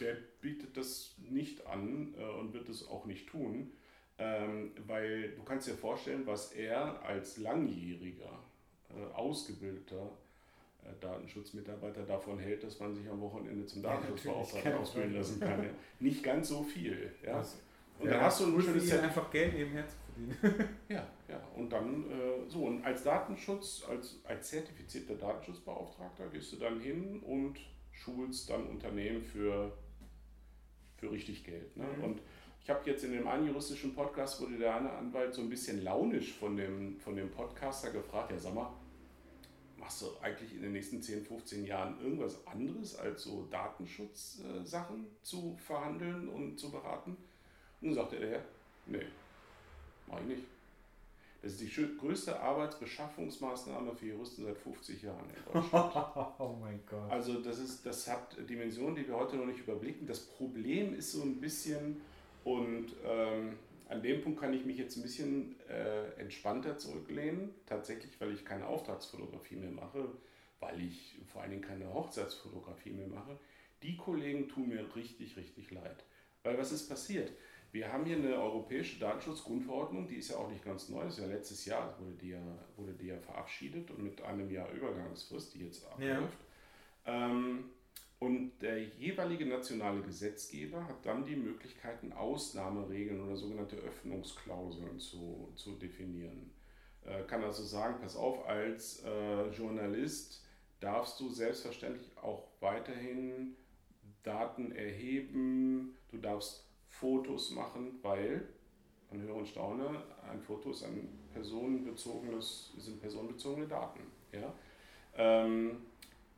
der 0.00 0.16
bietet 0.40 0.76
das 0.76 1.14
nicht 1.18 1.66
an 1.66 2.14
äh, 2.18 2.24
und 2.24 2.54
wird 2.54 2.68
es 2.68 2.88
auch 2.88 3.04
nicht 3.04 3.28
tun. 3.28 3.72
Ähm, 4.20 4.72
weil 4.86 5.32
du 5.32 5.44
kannst 5.44 5.68
dir 5.68 5.74
vorstellen, 5.74 6.26
was 6.26 6.52
er 6.52 7.02
als 7.02 7.36
langjähriger, 7.36 8.42
äh, 8.90 9.14
ausgebildeter 9.14 10.06
äh, 10.06 10.27
Datenschutzmitarbeiter 11.00 12.02
davon 12.02 12.38
hält, 12.38 12.62
dass 12.64 12.78
man 12.78 12.94
sich 12.94 13.08
am 13.08 13.20
Wochenende 13.20 13.66
zum 13.66 13.82
Datenschutzbeauftragten 13.82 14.72
ja, 14.72 14.78
ausbilden 14.78 15.14
lassen 15.14 15.40
kann. 15.40 15.62
Ja. 15.62 15.70
Nicht 16.00 16.22
ganz 16.22 16.48
so 16.48 16.62
viel. 16.62 17.12
Ja. 17.24 17.44
Und 17.98 18.06
ja, 18.06 18.12
dann 18.12 18.22
hast 18.22 18.40
du 18.40 18.44
ein 18.46 18.62
schönes 18.62 18.88
Set. 18.88 19.02
einfach 19.02 19.30
Geld 19.30 19.54
nebenher 19.54 19.84
zu 19.88 19.96
verdienen. 19.96 20.68
ja, 20.88 21.06
ja. 21.28 21.48
Und 21.56 21.70
dann 21.70 22.04
äh, 22.10 22.48
so, 22.48 22.66
und 22.66 22.84
als 22.84 23.02
Datenschutz, 23.02 23.84
als, 23.88 24.20
als 24.24 24.48
zertifizierter 24.48 25.14
Datenschutzbeauftragter 25.14 26.28
gehst 26.28 26.52
du 26.52 26.56
dann 26.56 26.80
hin 26.80 27.20
und 27.20 27.58
schulst 27.92 28.50
dann 28.50 28.66
Unternehmen 28.68 29.22
für, 29.22 29.72
für 30.96 31.10
richtig 31.10 31.44
Geld. 31.44 31.76
Ne? 31.76 31.86
Mhm. 31.96 32.04
Und 32.04 32.22
ich 32.62 32.70
habe 32.70 32.88
jetzt 32.88 33.02
in 33.02 33.12
dem 33.12 33.26
einen 33.26 33.46
juristischen 33.46 33.94
Podcast 33.94 34.40
wurde 34.40 34.58
der 34.58 34.76
eine 34.76 34.92
Anwalt 34.92 35.34
so 35.34 35.40
ein 35.40 35.48
bisschen 35.48 35.82
launisch 35.82 36.34
von 36.34 36.56
dem, 36.56 37.00
von 37.00 37.16
dem 37.16 37.30
Podcaster 37.30 37.90
gefragt, 37.90 38.30
ja 38.30 38.38
sag 38.38 38.54
mal, 38.54 38.70
machst 39.78 40.02
du 40.02 40.06
eigentlich 40.20 40.54
in 40.54 40.62
den 40.62 40.72
nächsten 40.72 41.00
10, 41.00 41.24
15 41.24 41.64
Jahren 41.64 42.00
irgendwas 42.00 42.46
anderes 42.46 42.96
als 42.96 43.22
so 43.22 43.46
Datenschutzsachen 43.50 45.04
äh, 45.04 45.22
zu 45.22 45.56
verhandeln 45.56 46.28
und 46.28 46.58
zu 46.58 46.70
beraten? 46.70 47.16
Und 47.80 47.88
dann 47.88 47.94
sagte 47.94 48.16
er, 48.16 48.44
nee, 48.86 49.06
mach 50.06 50.20
ich 50.20 50.26
nicht. 50.26 50.42
Das 51.40 51.52
ist 51.52 51.60
die 51.60 51.96
größte 51.96 52.40
Arbeitsbeschaffungsmaßnahme 52.40 53.94
für 53.94 54.06
Juristen 54.06 54.44
seit 54.44 54.58
50 54.58 55.02
Jahren 55.02 55.24
in 55.30 55.52
Deutschland. 55.52 55.94
oh 56.38 56.56
mein 56.60 56.80
Gott. 56.84 57.10
Also 57.10 57.40
das, 57.40 57.60
ist, 57.60 57.86
das 57.86 58.08
hat 58.08 58.36
Dimensionen, 58.48 58.96
die 58.96 59.06
wir 59.06 59.14
heute 59.14 59.36
noch 59.36 59.46
nicht 59.46 59.60
überblicken. 59.60 60.04
Das 60.08 60.18
Problem 60.18 60.94
ist 60.94 61.12
so 61.12 61.22
ein 61.22 61.40
bisschen, 61.40 62.00
und 62.42 62.86
ähm, 63.04 63.56
an 63.88 64.02
dem 64.02 64.20
Punkt 64.20 64.40
kann 64.40 64.52
ich 64.52 64.64
mich 64.64 64.76
jetzt 64.76 64.96
ein 64.96 65.02
bisschen 65.02 65.58
äh, 65.68 66.12
entspannter 66.20 66.76
zurücklehnen, 66.76 67.54
tatsächlich, 67.66 68.20
weil 68.20 68.32
ich 68.32 68.44
keine 68.44 68.66
Auftragsfotografie 68.66 69.56
mehr 69.56 69.70
mache, 69.70 70.08
weil 70.60 70.80
ich 70.82 71.16
vor 71.32 71.42
allen 71.42 71.52
Dingen 71.52 71.62
keine 71.62 71.92
Hochzeitsfotografie 71.92 72.90
mehr 72.90 73.08
mache. 73.08 73.38
Die 73.82 73.96
Kollegen 73.96 74.48
tun 74.48 74.68
mir 74.68 74.84
richtig, 74.94 75.36
richtig 75.36 75.70
leid. 75.70 76.04
Weil 76.42 76.58
was 76.58 76.72
ist 76.72 76.88
passiert? 76.88 77.32
Wir 77.70 77.92
haben 77.92 78.04
hier 78.04 78.16
eine 78.16 78.34
europäische 78.40 78.98
Datenschutzgrundverordnung, 78.98 80.08
die 80.08 80.16
ist 80.16 80.30
ja 80.30 80.36
auch 80.36 80.50
nicht 80.50 80.64
ganz 80.64 80.88
neu, 80.88 81.04
das 81.04 81.18
ist 81.18 81.24
ja 81.24 81.26
letztes 81.26 81.64
Jahr 81.66 81.98
wurde 81.98 82.14
die 82.14 82.30
ja, 82.30 82.58
wurde 82.76 82.92
die 82.94 83.08
ja 83.08 83.18
verabschiedet 83.18 83.90
und 83.90 84.02
mit 84.02 84.22
einem 84.22 84.50
Jahr 84.50 84.70
Übergangsfrist, 84.72 85.54
die 85.54 85.64
jetzt 85.64 85.84
abläuft. 85.86 86.38
Ja. 87.06 87.30
Ähm, 87.30 87.64
und 88.20 88.58
der 88.60 88.82
jeweilige 88.82 89.46
nationale 89.46 90.02
Gesetzgeber 90.02 90.84
hat 90.88 91.06
dann 91.06 91.24
die 91.24 91.36
Möglichkeiten, 91.36 92.12
Ausnahmeregeln 92.12 93.20
oder 93.20 93.36
sogenannte 93.36 93.76
Öffnungsklauseln 93.76 94.98
zu, 94.98 95.52
zu 95.54 95.76
definieren. 95.76 96.50
Äh, 97.04 97.22
kann 97.24 97.44
also 97.44 97.62
sagen, 97.62 97.96
pass 98.00 98.16
auf, 98.16 98.46
als 98.46 99.04
äh, 99.04 99.48
Journalist 99.50 100.44
darfst 100.80 101.20
du 101.20 101.30
selbstverständlich 101.30 102.10
auch 102.20 102.48
weiterhin 102.60 103.56
Daten 104.24 104.72
erheben, 104.72 105.96
du 106.10 106.18
darfst 106.18 106.66
Fotos 106.88 107.52
machen, 107.52 107.98
weil, 108.02 108.48
man 109.10 109.22
höre 109.22 109.36
und 109.36 109.48
staune, 109.48 110.02
ein 110.28 110.40
Foto 110.40 110.70
ist 110.70 110.82
ein 110.82 111.08
personenbezogenes, 111.32 112.72
sind 112.78 113.00
personenbezogene 113.00 113.68
Daten. 113.68 114.00
Ja? 114.32 114.52
Ähm, 115.16 115.86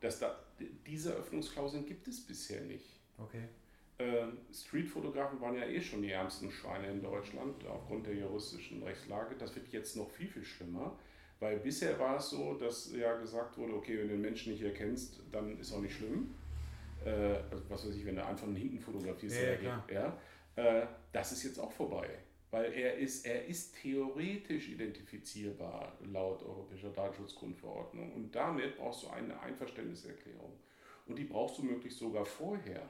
das 0.00 0.18
da, 0.18 0.38
diese 0.86 1.12
Öffnungsklauseln 1.12 1.86
gibt 1.86 2.06
es 2.08 2.20
bisher 2.20 2.62
nicht. 2.62 3.00
Okay. 3.18 3.44
Ähm, 3.98 4.38
Streetfotografen 4.52 5.40
waren 5.40 5.56
ja 5.56 5.66
eh 5.66 5.80
schon 5.80 6.02
die 6.02 6.10
ärmsten 6.10 6.50
Schweine 6.50 6.88
in 6.88 7.02
Deutschland 7.02 7.66
aufgrund 7.66 8.06
der 8.06 8.14
juristischen 8.14 8.82
Rechtslage. 8.82 9.34
Das 9.36 9.54
wird 9.54 9.68
jetzt 9.68 9.96
noch 9.96 10.10
viel, 10.10 10.28
viel 10.28 10.44
schlimmer. 10.44 10.98
Weil 11.38 11.58
bisher 11.58 11.98
war 11.98 12.18
es 12.18 12.30
so, 12.30 12.54
dass 12.54 12.92
ja 12.92 13.16
gesagt 13.16 13.56
wurde, 13.56 13.74
okay, 13.74 13.98
wenn 13.98 14.08
du 14.08 14.14
den 14.14 14.20
Menschen 14.20 14.52
nicht 14.52 14.62
erkennst, 14.62 15.20
dann 15.32 15.58
ist 15.58 15.72
auch 15.72 15.80
nicht 15.80 15.96
schlimm. 15.96 16.34
Also 17.02 17.64
was 17.70 17.86
weiß 17.86 17.94
ich, 17.94 18.04
wenn 18.04 18.16
du 18.16 18.24
einfach 18.24 18.46
einen 18.46 18.56
Hinten 18.56 18.78
fotografierst, 18.78 19.40
ja, 19.62 19.84
ja, 19.90 20.18
äh, 20.56 20.86
das 21.12 21.32
ist 21.32 21.44
jetzt 21.44 21.58
auch 21.58 21.72
vorbei. 21.72 22.08
Weil 22.50 22.72
er 22.72 22.98
ist, 22.98 23.24
er 23.26 23.46
ist 23.46 23.76
theoretisch 23.80 24.68
identifizierbar 24.68 25.96
laut 26.12 26.42
Europäischer 26.42 26.90
Datenschutzgrundverordnung. 26.90 28.12
Und 28.12 28.34
damit 28.34 28.76
brauchst 28.76 29.04
du 29.04 29.08
eine 29.08 29.38
Einverständniserklärung. 29.40 30.52
Und 31.06 31.16
die 31.16 31.24
brauchst 31.24 31.58
du 31.58 31.62
möglichst 31.62 31.98
sogar 31.98 32.24
vorher. 32.24 32.88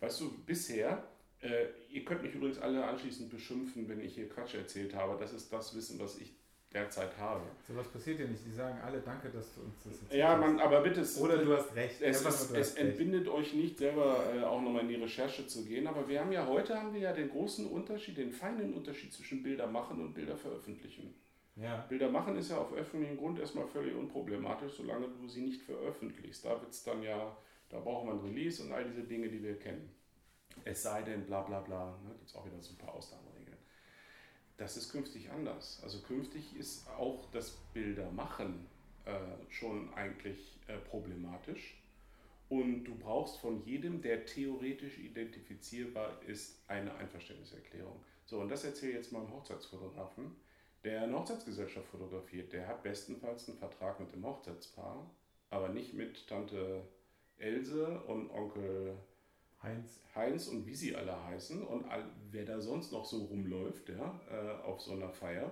Weißt 0.00 0.20
du, 0.20 0.32
bisher, 0.44 1.06
äh, 1.40 1.66
ihr 1.90 2.04
könnt 2.04 2.22
mich 2.22 2.34
übrigens 2.34 2.58
alle 2.58 2.84
anschließend 2.84 3.30
beschimpfen, 3.30 3.88
wenn 3.88 4.00
ich 4.00 4.14
hier 4.14 4.28
Quatsch 4.28 4.54
erzählt 4.54 4.94
habe. 4.94 5.18
Das 5.18 5.32
ist 5.32 5.52
das 5.52 5.74
Wissen, 5.74 5.98
was 5.98 6.18
ich 6.18 6.32
derzeit 6.74 7.16
habe. 7.18 7.42
So 7.66 7.76
was 7.76 7.86
passiert 7.88 8.18
ja 8.18 8.26
nicht. 8.26 8.44
Die 8.44 8.50
sagen 8.50 8.78
alle, 8.84 9.00
danke, 9.00 9.30
dass 9.30 9.54
du 9.54 9.60
uns 9.62 9.76
das 9.84 9.92
erzählst. 9.92 10.14
Ja, 10.14 10.36
man, 10.36 10.58
aber 10.58 10.80
bitte. 10.82 11.04
Oder 11.20 11.38
du 11.38 11.56
hast 11.56 11.74
recht. 11.74 12.02
Es, 12.02 12.24
es, 12.24 12.50
es 12.50 12.74
entbindet 12.74 13.28
euch 13.28 13.54
nicht, 13.54 13.78
selber 13.78 14.24
äh, 14.34 14.42
auch 14.42 14.60
nochmal 14.60 14.82
in 14.82 14.88
die 14.88 14.96
Recherche 14.96 15.46
zu 15.46 15.64
gehen. 15.64 15.86
Aber 15.86 16.08
wir 16.08 16.20
haben 16.20 16.32
ja 16.32 16.46
heute 16.46 16.76
haben 16.76 16.92
wir 16.92 17.00
ja 17.00 17.12
den 17.12 17.30
großen 17.30 17.66
Unterschied, 17.66 18.18
den 18.18 18.32
feinen 18.32 18.74
Unterschied 18.74 19.12
zwischen 19.12 19.42
Bilder 19.42 19.68
machen 19.68 20.00
und 20.00 20.14
Bilder 20.14 20.36
veröffentlichen. 20.36 21.14
Ja. 21.56 21.84
Bilder 21.88 22.10
machen 22.10 22.36
ist 22.36 22.50
ja 22.50 22.58
auf 22.58 22.72
öffentlichem 22.72 23.16
Grund 23.16 23.38
erstmal 23.38 23.68
völlig 23.68 23.94
unproblematisch, 23.94 24.72
solange 24.72 25.06
du 25.08 25.28
sie 25.28 25.42
nicht 25.42 25.62
veröffentlichst. 25.62 26.44
Da 26.44 26.60
wird 26.60 26.72
es 26.72 26.82
dann 26.82 27.00
ja, 27.02 27.36
da 27.68 27.78
braucht 27.78 28.06
man 28.06 28.18
Release 28.18 28.60
und 28.60 28.72
all 28.72 28.84
diese 28.84 29.04
Dinge, 29.04 29.28
die 29.28 29.42
wir 29.42 29.56
kennen. 29.56 29.88
Es 30.64 30.82
sei 30.82 31.02
denn, 31.02 31.24
bla 31.24 31.42
bla 31.42 31.60
bla. 31.60 31.96
Ne? 32.02 32.14
Gibt 32.14 32.28
es 32.28 32.34
auch 32.34 32.44
wieder 32.44 32.60
so 32.60 32.72
ein 32.72 32.78
paar 32.78 32.94
Ausnahmen 32.94 33.23
das 34.56 34.76
ist 34.76 34.90
künftig 34.90 35.30
anders. 35.30 35.80
Also 35.82 36.00
künftig 36.00 36.56
ist 36.56 36.88
auch 36.88 37.24
das 37.32 37.52
Bildermachen 37.72 38.66
äh, 39.04 39.10
schon 39.50 39.92
eigentlich 39.94 40.58
äh, 40.68 40.76
problematisch. 40.78 41.76
Und 42.48 42.84
du 42.84 42.94
brauchst 42.94 43.38
von 43.38 43.64
jedem, 43.64 44.00
der 44.02 44.26
theoretisch 44.26 44.98
identifizierbar 44.98 46.20
ist, 46.26 46.62
eine 46.68 46.94
Einverständniserklärung. 46.94 48.00
So, 48.26 48.40
und 48.40 48.48
das 48.48 48.64
erzähle 48.64 48.92
ich 48.92 48.96
jetzt 48.98 49.12
mal 49.12 49.20
einem 49.20 49.32
Hochzeitsfotografen, 49.32 50.36
der 50.84 51.02
eine 51.02 51.18
Hochzeitsgesellschaft 51.18 51.88
fotografiert. 51.88 52.52
Der 52.52 52.66
hat 52.68 52.82
bestenfalls 52.82 53.48
einen 53.48 53.58
Vertrag 53.58 53.98
mit 53.98 54.12
dem 54.12 54.24
Hochzeitspaar, 54.24 55.10
aber 55.50 55.70
nicht 55.70 55.94
mit 55.94 56.26
Tante 56.28 56.82
Else 57.38 58.00
und 58.02 58.30
Onkel 58.30 58.96
Heinz. 59.64 60.00
Heinz 60.14 60.48
und 60.48 60.66
wie 60.66 60.74
sie 60.74 60.94
alle 60.94 61.24
heißen 61.24 61.62
und 61.62 61.84
all, 61.86 62.04
wer 62.30 62.44
da 62.44 62.60
sonst 62.60 62.92
noch 62.92 63.04
so 63.04 63.24
rumläuft 63.24 63.88
ja, 63.88 64.20
äh, 64.30 64.62
auf 64.62 64.80
so 64.80 64.92
einer 64.92 65.10
Feier. 65.10 65.50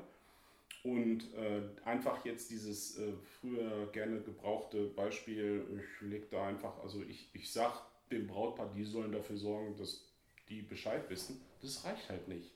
Und 0.85 1.33
äh, 1.35 1.63
einfach 1.85 2.25
jetzt 2.25 2.51
dieses 2.51 2.99
äh, 2.99 3.13
früher 3.41 3.87
gerne 3.93 4.21
gebrauchte 4.21 4.87
Beispiel, 4.87 5.65
ich 5.79 6.09
leg 6.09 6.29
da 6.31 6.47
einfach, 6.47 6.79
also 6.83 7.03
ich, 7.03 7.29
ich 7.35 7.53
sag 7.53 7.83
dem 8.11 8.27
Brautpaar, 8.27 8.73
die 8.75 8.85
sollen 8.85 9.13
dafür 9.13 9.37
sorgen, 9.37 9.77
dass 9.77 10.09
die 10.49 10.63
Bescheid 10.63 11.09
wissen. 11.09 11.41
Das 11.61 11.85
reicht 11.85 12.09
halt 12.09 12.29
nicht. 12.29 12.51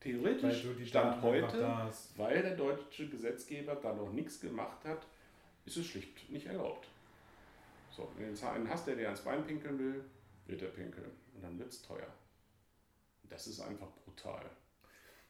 Theoretisch 0.00 0.66
Stand 0.88 1.22
heute, 1.22 1.90
weil 2.16 2.42
der 2.42 2.56
deutsche 2.56 3.08
Gesetzgeber 3.08 3.76
da 3.76 3.94
noch 3.94 4.12
nichts 4.12 4.40
gemacht 4.40 4.84
hat, 4.84 5.06
ist 5.64 5.76
es 5.76 5.86
schlicht 5.86 6.30
nicht 6.30 6.46
erlaubt. 6.46 6.88
So, 7.90 8.08
wenn 8.18 8.34
du 8.34 8.48
einen 8.48 8.68
hast, 8.68 8.86
der 8.86 8.96
dir 8.96 9.06
ans 9.06 9.22
Bein 9.22 9.44
pinkeln 9.44 9.78
will, 9.78 10.04
wird 10.46 10.62
er 10.62 10.68
pinkeln 10.68 11.10
und 11.34 11.42
dann 11.42 11.58
wird 11.58 11.70
es 11.70 11.82
teuer. 11.82 12.12
Das 13.24 13.46
ist 13.46 13.60
einfach 13.60 13.90
brutal. 14.04 14.44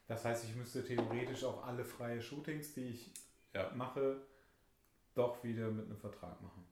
Das 0.07 0.23
heißt, 0.23 0.45
ich 0.45 0.55
müsste 0.55 0.83
theoretisch 0.83 1.43
auch 1.43 1.65
alle 1.65 1.83
freie 1.83 2.21
Shootings, 2.21 2.73
die 2.73 2.85
ich 2.85 3.11
ja. 3.53 3.71
mache, 3.75 4.21
doch 5.13 5.43
wieder 5.43 5.69
mit 5.69 5.85
einem 5.85 5.97
Vertrag 5.97 6.41
machen. 6.41 6.63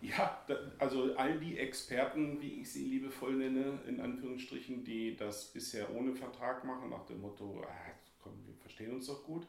Ja, 0.00 0.44
also 0.78 1.14
all 1.14 1.38
die 1.38 1.58
Experten, 1.58 2.40
wie 2.40 2.60
ich 2.60 2.72
sie 2.72 2.84
liebevoll 2.86 3.34
nenne, 3.34 3.78
in 3.86 4.00
Anführungsstrichen, 4.00 4.82
die 4.82 5.16
das 5.16 5.52
bisher 5.52 5.94
ohne 5.94 6.12
Vertrag 6.12 6.64
machen, 6.64 6.90
nach 6.90 7.06
dem 7.06 7.20
Motto, 7.20 7.62
ah, 7.64 7.92
komm, 8.18 8.44
wir 8.44 8.54
verstehen 8.54 8.92
uns 8.92 9.06
doch 9.06 9.22
gut. 9.22 9.46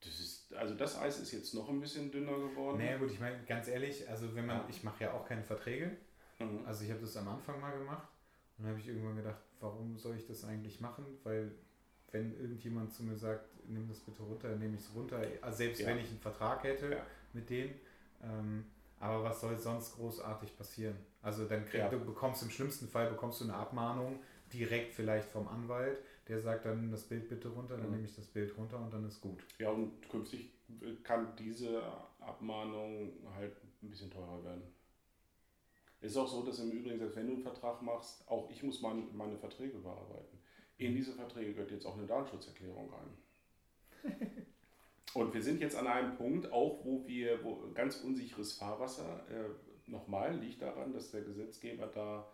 Das 0.00 0.18
ist, 0.18 0.54
also 0.54 0.74
das 0.74 0.98
Eis 0.98 1.20
ist 1.20 1.32
jetzt 1.32 1.52
noch 1.52 1.68
ein 1.68 1.80
bisschen 1.80 2.10
dünner 2.10 2.38
geworden. 2.38 2.78
Naja 2.78 2.96
gut, 2.96 3.10
ich 3.10 3.20
meine, 3.20 3.44
ganz 3.44 3.68
ehrlich, 3.68 4.08
also 4.08 4.34
wenn 4.34 4.46
man, 4.46 4.68
ich 4.70 4.82
mache 4.82 5.04
ja 5.04 5.12
auch 5.12 5.26
keine 5.26 5.44
Verträge, 5.44 5.98
Mhm. 6.44 6.66
Also 6.66 6.84
ich 6.84 6.90
habe 6.90 7.00
das 7.00 7.16
am 7.16 7.28
Anfang 7.28 7.60
mal 7.60 7.76
gemacht 7.76 8.08
und 8.58 8.66
habe 8.66 8.78
ich 8.78 8.88
irgendwann 8.88 9.16
gedacht, 9.16 9.40
warum 9.60 9.96
soll 9.98 10.16
ich 10.16 10.26
das 10.26 10.44
eigentlich 10.44 10.80
machen? 10.80 11.04
Weil 11.24 11.52
wenn 12.10 12.38
irgendjemand 12.38 12.92
zu 12.92 13.02
mir 13.02 13.16
sagt, 13.16 13.46
nimm 13.68 13.88
das 13.88 14.00
bitte 14.00 14.22
runter, 14.22 14.54
nehme 14.56 14.76
ich 14.76 14.82
es 14.82 14.94
runter, 14.94 15.20
also 15.40 15.56
selbst 15.56 15.80
ja. 15.80 15.88
wenn 15.88 15.98
ich 15.98 16.08
einen 16.08 16.18
Vertrag 16.18 16.62
hätte 16.64 16.90
ja. 16.90 17.06
mit 17.32 17.48
denen. 17.48 17.74
Ähm, 18.22 18.64
aber 19.00 19.24
was 19.24 19.40
soll 19.40 19.56
sonst 19.58 19.96
großartig 19.96 20.56
passieren? 20.56 20.96
Also 21.22 21.46
dann 21.46 21.64
krieg, 21.64 21.80
ja. 21.80 21.88
du 21.88 21.98
bekommst 22.04 22.42
im 22.42 22.50
schlimmsten 22.50 22.86
Fall 22.86 23.08
bekommst 23.08 23.40
du 23.40 23.44
eine 23.44 23.54
Abmahnung 23.54 24.20
direkt 24.52 24.94
vielleicht 24.94 25.28
vom 25.28 25.48
Anwalt, 25.48 25.98
der 26.28 26.40
sagt 26.40 26.66
dann 26.66 26.80
nimm 26.80 26.90
das 26.90 27.04
Bild 27.04 27.28
bitte 27.28 27.48
runter, 27.48 27.76
dann 27.76 27.86
mhm. 27.86 27.92
nehme 27.92 28.04
ich 28.04 28.14
das 28.14 28.26
Bild 28.26 28.56
runter 28.56 28.78
und 28.78 28.92
dann 28.92 29.06
ist 29.06 29.20
gut. 29.20 29.44
Ja 29.58 29.70
und 29.70 30.08
künftig 30.08 30.52
kann 31.02 31.34
diese 31.36 31.82
Abmahnung 32.20 33.12
halt 33.34 33.56
ein 33.82 33.90
bisschen 33.90 34.10
teurer 34.10 34.44
werden. 34.44 34.62
Es 36.02 36.12
ist 36.12 36.16
auch 36.16 36.28
so, 36.28 36.42
dass 36.42 36.58
im 36.58 36.72
Übrigen, 36.72 36.98
selbst 36.98 37.16
wenn 37.16 37.28
du 37.28 37.34
einen 37.34 37.42
Vertrag 37.42 37.80
machst, 37.80 38.28
auch 38.28 38.50
ich 38.50 38.62
muss 38.62 38.82
meine, 38.82 39.02
meine 39.12 39.38
Verträge 39.38 39.78
bearbeiten. 39.78 40.38
In 40.76 40.94
diese 40.94 41.12
Verträge 41.12 41.52
gehört 41.52 41.70
jetzt 41.70 41.86
auch 41.86 41.96
eine 41.96 42.06
Datenschutzerklärung 42.06 42.92
rein. 42.92 44.12
Und 45.14 45.32
wir 45.32 45.42
sind 45.42 45.60
jetzt 45.60 45.76
an 45.76 45.86
einem 45.86 46.16
Punkt, 46.16 46.50
auch 46.50 46.84
wo 46.84 47.06
wir 47.06 47.44
wo 47.44 47.70
ganz 47.72 48.00
unsicheres 48.00 48.54
Fahrwasser, 48.54 49.24
äh, 49.30 49.90
nochmal, 49.90 50.36
liegt 50.38 50.62
daran, 50.62 50.92
dass 50.92 51.12
der 51.12 51.22
Gesetzgeber 51.22 51.86
da 51.86 52.26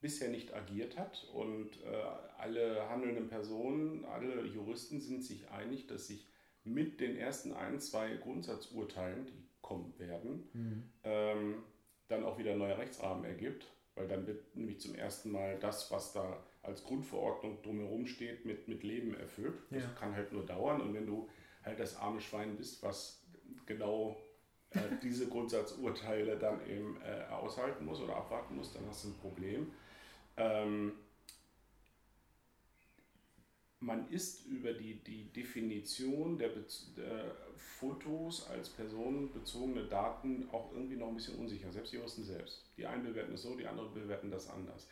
bisher 0.00 0.30
nicht 0.30 0.52
agiert 0.54 0.98
hat 0.98 1.28
und 1.34 1.82
äh, 1.82 2.02
alle 2.38 2.88
handelnden 2.88 3.28
Personen, 3.28 4.04
alle 4.06 4.46
Juristen 4.46 5.00
sind 5.00 5.22
sich 5.22 5.48
einig, 5.50 5.86
dass 5.86 6.06
sich 6.06 6.26
mit 6.64 7.00
den 7.00 7.16
ersten 7.16 7.52
ein, 7.52 7.78
zwei 7.80 8.16
Grundsatzurteilen, 8.16 9.26
die 9.26 9.46
kommen 9.60 9.92
werden, 9.98 10.48
mhm. 10.52 10.82
ähm, 11.04 11.62
dann 12.10 12.24
auch 12.24 12.38
wieder 12.38 12.52
ein 12.52 12.58
neuer 12.58 12.78
Rechtsrahmen 12.78 13.24
ergibt, 13.24 13.66
weil 13.94 14.08
dann 14.08 14.26
wird 14.26 14.56
nämlich 14.56 14.80
zum 14.80 14.94
ersten 14.94 15.30
Mal 15.30 15.58
das, 15.58 15.90
was 15.90 16.12
da 16.12 16.42
als 16.62 16.84
Grundverordnung 16.84 17.62
drumherum 17.62 18.06
steht, 18.06 18.44
mit, 18.44 18.68
mit 18.68 18.82
Leben 18.82 19.14
erfüllt. 19.14 19.54
Das 19.70 19.82
ja. 19.82 19.90
kann 19.98 20.14
halt 20.14 20.32
nur 20.32 20.44
dauern 20.44 20.80
und 20.80 20.94
wenn 20.94 21.06
du 21.06 21.28
halt 21.64 21.78
das 21.78 21.96
arme 21.96 22.20
Schwein 22.20 22.56
bist, 22.56 22.82
was 22.82 23.22
genau 23.66 24.16
äh, 24.70 24.78
diese 25.02 25.28
Grundsatzurteile 25.28 26.36
dann 26.36 26.66
eben 26.66 27.00
äh, 27.02 27.32
aushalten 27.32 27.84
muss 27.84 28.00
oder 28.00 28.16
abwarten 28.16 28.56
muss, 28.56 28.72
dann 28.72 28.86
hast 28.86 29.04
du 29.04 29.08
ein 29.08 29.18
Problem. 29.18 29.72
Ähm, 30.36 30.92
man 33.80 34.08
ist 34.10 34.46
über 34.46 34.74
die, 34.74 35.02
die 35.02 35.24
Definition 35.32 36.38
der, 36.38 36.50
der, 36.96 37.36
Fotos 37.56 38.48
als 38.48 38.68
personenbezogene 38.68 39.84
Daten 39.84 40.48
auch 40.52 40.72
irgendwie 40.72 40.96
noch 40.96 41.08
ein 41.08 41.14
bisschen 41.14 41.38
unsicher, 41.38 41.72
selbst 41.72 41.92
die 41.92 41.96
Juristen 41.96 42.24
selbst. 42.24 42.70
Die 42.76 42.86
einen 42.86 43.04
bewerten 43.04 43.34
es 43.34 43.42
so, 43.42 43.54
die 43.54 43.66
anderen 43.66 43.92
bewerten 43.92 44.30
das 44.30 44.50
anders. 44.50 44.88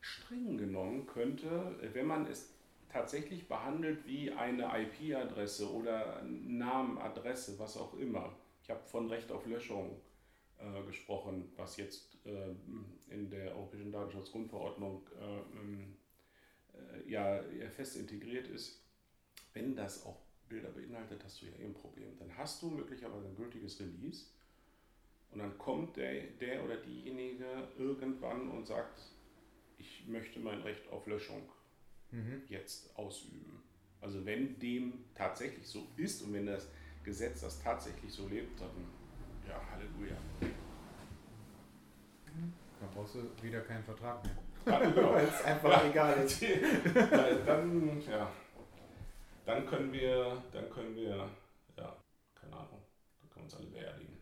Streng 0.00 0.56
genommen 0.56 1.06
könnte, 1.06 1.76
wenn 1.92 2.06
man 2.06 2.26
es 2.26 2.54
tatsächlich 2.88 3.46
behandelt 3.46 4.06
wie 4.06 4.32
eine 4.32 4.70
IP-Adresse 4.74 5.70
oder 5.70 6.22
Namen, 6.22 6.98
Adresse, 6.98 7.58
was 7.58 7.76
auch 7.76 7.94
immer. 7.94 8.34
Ich 8.62 8.70
habe 8.70 8.80
von 8.86 9.08
Recht 9.08 9.30
auf 9.30 9.46
Löschung 9.46 10.00
äh, 10.58 10.82
gesprochen, 10.86 11.52
was 11.56 11.76
jetzt 11.76 12.18
äh, 12.24 12.54
in 13.12 13.30
der 13.30 13.54
Europäischen 13.54 13.92
Datenschutzgrundverordnung 13.92 15.06
äh, 15.18 15.38
äh, 15.38 15.86
ja 17.06 17.42
fest 17.70 17.96
integriert 17.96 18.48
ist. 18.48 18.82
Wenn 19.52 19.74
das 19.74 20.04
auch 20.04 20.20
Bilder 20.48 20.70
beinhaltet, 20.70 21.22
hast 21.24 21.42
du 21.42 21.46
ja 21.46 21.52
eh 21.58 21.64
ein 21.64 21.74
Problem. 21.74 22.16
Dann 22.18 22.36
hast 22.36 22.62
du 22.62 22.70
möglicherweise 22.70 23.28
ein 23.28 23.36
gültiges 23.36 23.80
Release 23.80 24.26
und 25.32 25.38
dann 25.38 25.56
kommt 25.58 25.96
der, 25.96 26.22
der 26.40 26.64
oder 26.64 26.76
diejenige 26.76 27.68
irgendwann 27.78 28.50
und 28.50 28.66
sagt, 28.66 29.00
ich 29.78 30.06
möchte 30.06 30.40
mein 30.40 30.60
Recht 30.62 30.88
auf 30.90 31.06
Löschung 31.06 31.42
mhm. 32.10 32.42
jetzt 32.48 32.96
ausüben. 32.96 33.62
Also 34.00 34.24
wenn 34.26 34.58
dem 34.58 35.04
tatsächlich 35.14 35.66
so 35.66 35.86
ist 35.96 36.22
und 36.22 36.32
wenn 36.32 36.46
das 36.46 36.68
Gesetz 37.04 37.40
das 37.40 37.62
tatsächlich 37.62 38.12
so 38.12 38.28
lebt, 38.28 38.60
dann 38.60 38.70
ja, 39.48 39.60
Halleluja. 39.70 40.16
Dann 42.80 42.90
brauchst 42.94 43.14
du 43.14 43.30
wieder 43.42 43.60
keinen 43.60 43.84
Vertrag 43.84 44.24
mehr. 44.24 44.36
Weil 44.64 45.24
es 45.26 45.44
einfach 45.44 45.70
ja. 45.70 45.90
egal 45.90 46.24
ist. 46.24 46.42
dann, 47.46 48.00
ja, 48.02 48.30
dann 49.44 49.66
können 49.66 49.92
wir, 49.92 50.42
dann 50.52 50.70
können 50.70 50.94
wir, 50.94 51.28
ja, 51.76 51.96
keine 52.34 52.54
Ahnung, 52.54 52.82
dann 53.20 53.30
können 53.30 53.34
wir 53.34 53.42
uns 53.44 53.54
alle 53.54 53.66
beerdigen. 53.66 54.18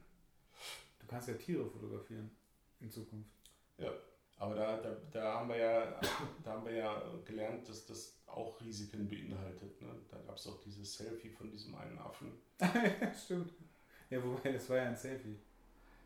Du 1.01 1.07
kannst 1.07 1.29
ja 1.29 1.35
Tiere 1.35 1.67
fotografieren 1.67 2.31
in 2.81 2.91
Zukunft. 2.91 3.31
Ja. 3.79 3.91
Aber 4.41 4.55
da, 4.55 4.77
da, 4.77 4.97
da, 5.11 5.35
haben 5.41 5.49
wir 5.49 5.57
ja, 5.57 6.01
da 6.45 6.53
haben 6.53 6.65
wir 6.65 6.75
ja 6.75 7.03
gelernt, 7.25 7.69
dass 7.69 7.87
das 7.87 8.15
auch 8.27 8.61
Risiken 8.61 9.09
beinhaltet. 9.09 9.81
Ne? 9.83 9.89
Da 10.09 10.19
gab 10.19 10.37
es 10.37 10.47
auch 10.47 10.61
dieses 10.61 10.95
Selfie 10.95 11.31
von 11.31 11.51
diesem 11.51 11.75
einen 11.75 11.99
Affen. 11.99 12.33
Stimmt. 13.25 13.53
Ja, 14.11 14.23
wobei, 14.23 14.53
das 14.53 14.71
war 14.71 14.77
ja 14.77 14.85
ein 14.85 14.97
Selfie. 14.97 15.37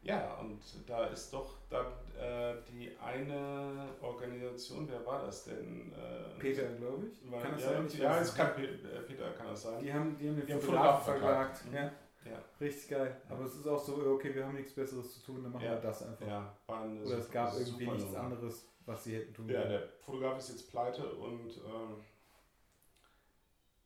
Ja, 0.02 0.34
und 0.40 0.60
da 0.86 1.06
ist 1.06 1.32
doch 1.32 1.58
da, 1.70 1.92
äh, 2.18 2.56
die 2.68 2.90
eine 2.98 3.88
Organisation, 4.00 4.88
wer 4.88 5.06
war 5.06 5.24
das 5.24 5.44
denn? 5.44 5.92
Äh, 5.92 6.40
Peter, 6.40 6.64
glaube 6.72 7.06
ich. 7.06 7.30
War, 7.30 7.40
kann 7.40 7.52
das 7.52 7.62
ja, 7.62 7.70
sein? 7.70 7.88
ja, 8.00 8.18
es 8.18 8.34
kann, 8.34 8.48
äh, 8.62 9.00
Peter 9.06 9.30
kann 9.30 9.46
das 9.46 9.62
sein. 9.62 9.80
Die 9.80 9.92
haben, 9.92 10.18
die 10.18 10.28
haben 10.28 10.36
den 10.36 10.46
die 10.46 10.52
Fotograf 10.54 11.04
verklagt. 11.04 11.64
Mhm. 11.66 11.74
Ja. 11.74 11.92
Ja. 12.24 12.38
Richtig 12.60 12.88
geil. 12.90 13.16
Ja. 13.28 13.34
Aber 13.34 13.44
es 13.44 13.54
ist 13.54 13.66
auch 13.66 13.78
so, 13.78 13.96
okay, 14.12 14.34
wir 14.34 14.46
haben 14.46 14.54
nichts 14.54 14.72
Besseres 14.72 15.14
zu 15.14 15.22
tun, 15.22 15.42
dann 15.42 15.52
machen 15.52 15.64
ja. 15.64 15.72
wir 15.72 15.80
das 15.80 16.06
einfach. 16.06 16.26
Ja, 16.26 16.56
Oder 16.68 17.18
es 17.18 17.30
gab 17.30 17.54
irgendwie 17.54 17.86
nichts 17.86 18.04
Nummer. 18.04 18.20
anderes, 18.20 18.68
was 18.86 19.04
sie 19.04 19.16
hätten 19.16 19.34
tun 19.34 19.46
können. 19.46 19.60
Ja, 19.60 19.68
der 19.68 19.88
Fotograf 20.00 20.38
ist 20.38 20.50
jetzt 20.50 20.70
pleite 20.70 21.04
und 21.14 21.48
ähm, 21.56 22.04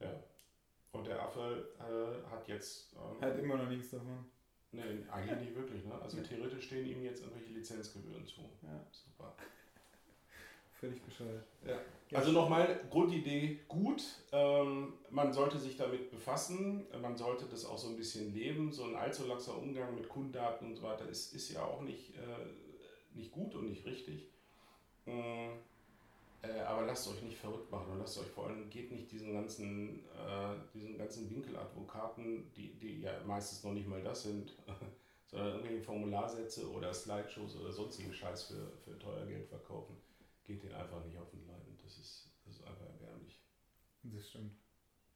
ja. 0.01 0.11
Und 0.93 1.07
der 1.07 1.23
Affe 1.23 1.69
äh, 1.79 2.31
hat 2.31 2.49
jetzt. 2.49 2.95
Ähm, 2.95 3.21
hat 3.21 3.39
immer 3.39 3.57
noch 3.57 3.69
nichts 3.69 3.91
davon. 3.91 4.25
Nee, 4.73 4.83
eigentlich 5.11 5.41
nicht 5.41 5.55
wirklich. 5.55 5.85
Ne? 5.85 5.95
Also 6.01 6.21
theoretisch 6.21 6.67
stehen 6.67 6.87
ihm 6.87 7.03
jetzt 7.03 7.23
irgendwelche 7.23 7.53
Lizenzgebühren 7.53 8.27
zu. 8.27 8.41
Ja. 8.63 8.85
Super. 8.91 9.35
Völlig 10.79 11.01
bescheuert. 11.03 11.47
Ja. 11.67 11.79
Also 12.19 12.33
nochmal, 12.33 12.81
Grundidee 12.91 13.61
gut. 13.67 14.03
Ähm, 14.33 14.93
man 15.11 15.33
sollte 15.33 15.59
sich 15.59 15.77
damit 15.77 16.11
befassen. 16.11 16.87
Man 17.01 17.17
sollte 17.17 17.47
das 17.47 17.65
auch 17.65 17.79
so 17.79 17.89
ein 17.89 17.97
bisschen 17.97 18.35
leben. 18.35 18.73
So 18.73 18.85
ein 18.85 18.95
allzu 18.95 19.27
laxer 19.27 19.57
Umgang 19.57 19.95
mit 19.95 20.09
Kundendaten 20.09 20.69
und 20.69 20.77
so 20.77 20.83
weiter 20.83 21.09
ist, 21.09 21.35
ist 21.35 21.51
ja 21.51 21.63
auch 21.65 21.81
nicht, 21.81 22.15
äh, 22.17 23.17
nicht 23.17 23.33
gut 23.33 23.55
und 23.55 23.69
nicht 23.69 23.87
richtig. 23.87 24.29
Ähm, 25.07 25.53
äh, 26.43 26.61
aber 26.61 26.87
lasst 26.87 27.09
euch 27.09 27.23
nicht 27.23 27.39
verrückt 27.39 27.71
machen 27.71 27.93
und 27.93 27.99
lasst 27.99 28.19
euch 28.19 28.27
vor 28.27 28.49
allem, 28.49 28.69
geht 28.71 28.91
nicht 28.91 29.11
diesen 29.11 29.33
ganzen, 29.33 30.05
äh, 30.07 30.55
diesen 30.75 30.97
ganzen 30.99 31.31
Winkeladvokaten, 31.31 32.53
die, 32.55 32.79
die 32.79 33.01
ja 33.01 33.13
meistens 33.25 33.65
noch 33.65 33.73
nicht 33.73 33.89
mal 33.89 34.03
das 34.03 34.25
sind, 34.25 34.57
sondern 35.27 35.55
irgendwelche 35.57 35.83
Formularsätze 35.83 36.71
oder 36.71 36.93
Slideshows 36.93 37.57
oder 37.57 37.73
sonstigen 37.73 38.13
Scheiß 38.13 38.45
für, 38.45 38.73
für 38.85 38.99
teuer 38.99 39.27
Geld 39.27 39.47
verkaufen 39.49 39.97
geht 40.47 40.63
den 40.63 40.73
einfach 40.73 41.05
nicht 41.05 41.19
auf 41.19 41.29
den 41.31 41.47
Leiden. 41.47 41.77
Das 41.83 41.99
ist, 41.99 42.31
das 42.45 42.55
ist 42.57 42.65
einfach 42.65 42.87
erbärmlich. 42.87 43.43
Das 44.05 44.29
stimmt. 44.29 44.57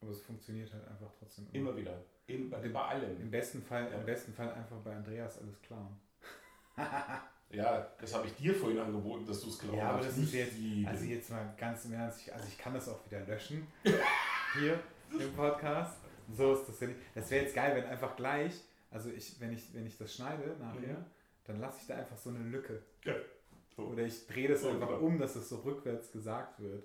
Aber 0.01 0.11
es 0.11 0.23
funktioniert 0.23 0.73
halt 0.73 0.87
einfach 0.89 1.13
trotzdem 1.19 1.47
immer. 1.53 1.71
Immer 1.71 1.77
wieder. 1.77 2.05
In, 2.27 2.51
bei, 2.51 2.69
bei 2.69 2.83
allem. 2.83 3.21
Im 3.21 3.31
besten, 3.31 3.63
Fall, 3.63 3.91
ja. 3.91 3.99
Im 3.99 4.07
besten 4.07 4.33
Fall 4.33 4.53
einfach 4.53 4.79
bei 4.79 4.95
Andreas 4.95 5.39
alles 5.39 5.61
klauen. 5.63 6.01
ja, 7.53 7.87
das 8.01 8.15
habe 8.15 8.27
ich 8.27 8.35
dir 8.35 8.55
vorhin 8.55 8.79
angeboten, 8.79 9.27
dass 9.27 9.41
du 9.41 9.49
es 9.49 9.59
klauen 9.59 9.77
Ja, 9.77 9.91
aber 9.91 10.05
das 10.05 10.17
ist 10.17 10.33
jetzt, 10.33 10.55
also 10.87 11.05
jetzt 11.05 11.31
mal 11.31 11.55
ganz 11.59 11.85
im 11.85 11.95
Ernst, 11.95 12.31
also 12.31 12.47
ich 12.49 12.59
kann 12.59 12.75
das 12.75 12.89
auch 12.89 13.05
wieder 13.07 13.21
löschen. 13.27 13.67
hier 14.59 14.81
im 15.19 15.33
Podcast. 15.35 15.97
So 16.33 16.55
ist 16.55 16.69
das 16.69 16.81
ja 16.81 16.89
nicht. 16.89 17.01
Das 17.15 17.31
wäre 17.31 17.45
jetzt 17.45 17.55
geil, 17.55 17.75
wenn 17.77 17.87
einfach 17.87 18.15
gleich, 18.17 18.53
also 18.91 19.11
ich, 19.11 19.41
wenn 19.41 19.53
ich, 19.53 19.75
wenn 19.75 19.87
ich 19.87 19.99
das 19.99 20.15
schneide 20.15 20.57
nachher, 20.61 20.99
mhm. 20.99 21.05
dann 21.45 21.61
lasse 21.61 21.79
ich 21.81 21.87
da 21.87 21.97
einfach 21.97 22.17
so 22.17 22.31
eine 22.31 22.39
Lücke. 22.39 22.83
Ja. 23.05 23.15
Oder 23.77 24.05
ich 24.05 24.27
drehe 24.27 24.49
das 24.49 24.63
so, 24.63 24.69
einfach 24.69 24.89
genau. 24.89 25.01
um, 25.01 25.19
dass 25.19 25.37
es 25.37 25.49
so 25.49 25.57
rückwärts 25.57 26.13
gesagt 26.13 26.61
wird. 26.61 26.85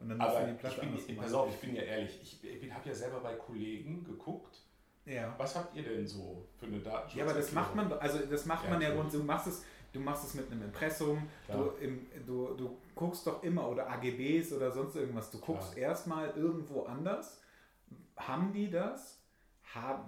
Und 0.00 0.10
dann 0.10 0.20
Aber 0.20 0.44
die 0.44 0.52
Platte 0.52 0.86
ich 0.94 1.06
bin, 1.06 1.16
pass 1.16 1.32
auf, 1.32 1.48
ich 1.50 1.60
bin 1.60 1.74
ja 1.74 1.82
ehrlich, 1.82 2.18
ich, 2.22 2.44
ich 2.44 2.72
habe 2.72 2.88
ja 2.88 2.94
selber 2.94 3.20
bei 3.20 3.34
Kollegen 3.34 4.04
geguckt. 4.04 4.58
Ja. 5.06 5.34
Was 5.38 5.54
habt 5.54 5.74
ihr 5.76 5.84
denn 5.84 6.06
so 6.06 6.44
für 6.58 6.66
eine 6.66 6.80
Datenschutz? 6.80 7.18
Ja, 7.18 7.24
aber 7.24 7.34
das 7.34 7.52
macht 7.52 7.74
man, 7.74 7.92
also 7.92 8.18
das 8.18 8.44
macht 8.44 8.64
ja, 8.64 8.70
man 8.70 8.82
ja 8.82 8.92
rund. 8.92 9.12
Du 9.12 9.22
machst 9.22 9.46
es, 9.46 9.64
du 9.96 10.02
machst 10.02 10.24
es 10.24 10.34
mit 10.34 10.50
einem 10.50 10.62
Impressum. 10.62 11.28
Du, 11.48 11.70
im, 11.80 12.06
du, 12.26 12.54
du 12.54 12.76
guckst 12.94 13.26
doch 13.26 13.42
immer 13.42 13.68
oder 13.68 13.88
AGBs 13.90 14.52
oder 14.52 14.70
sonst 14.70 14.96
irgendwas. 14.96 15.30
Du 15.30 15.38
guckst 15.38 15.76
erstmal 15.76 16.30
irgendwo 16.36 16.84
anders. 16.84 17.40
Haben 18.16 18.52
die 18.52 18.70
das? 18.70 19.20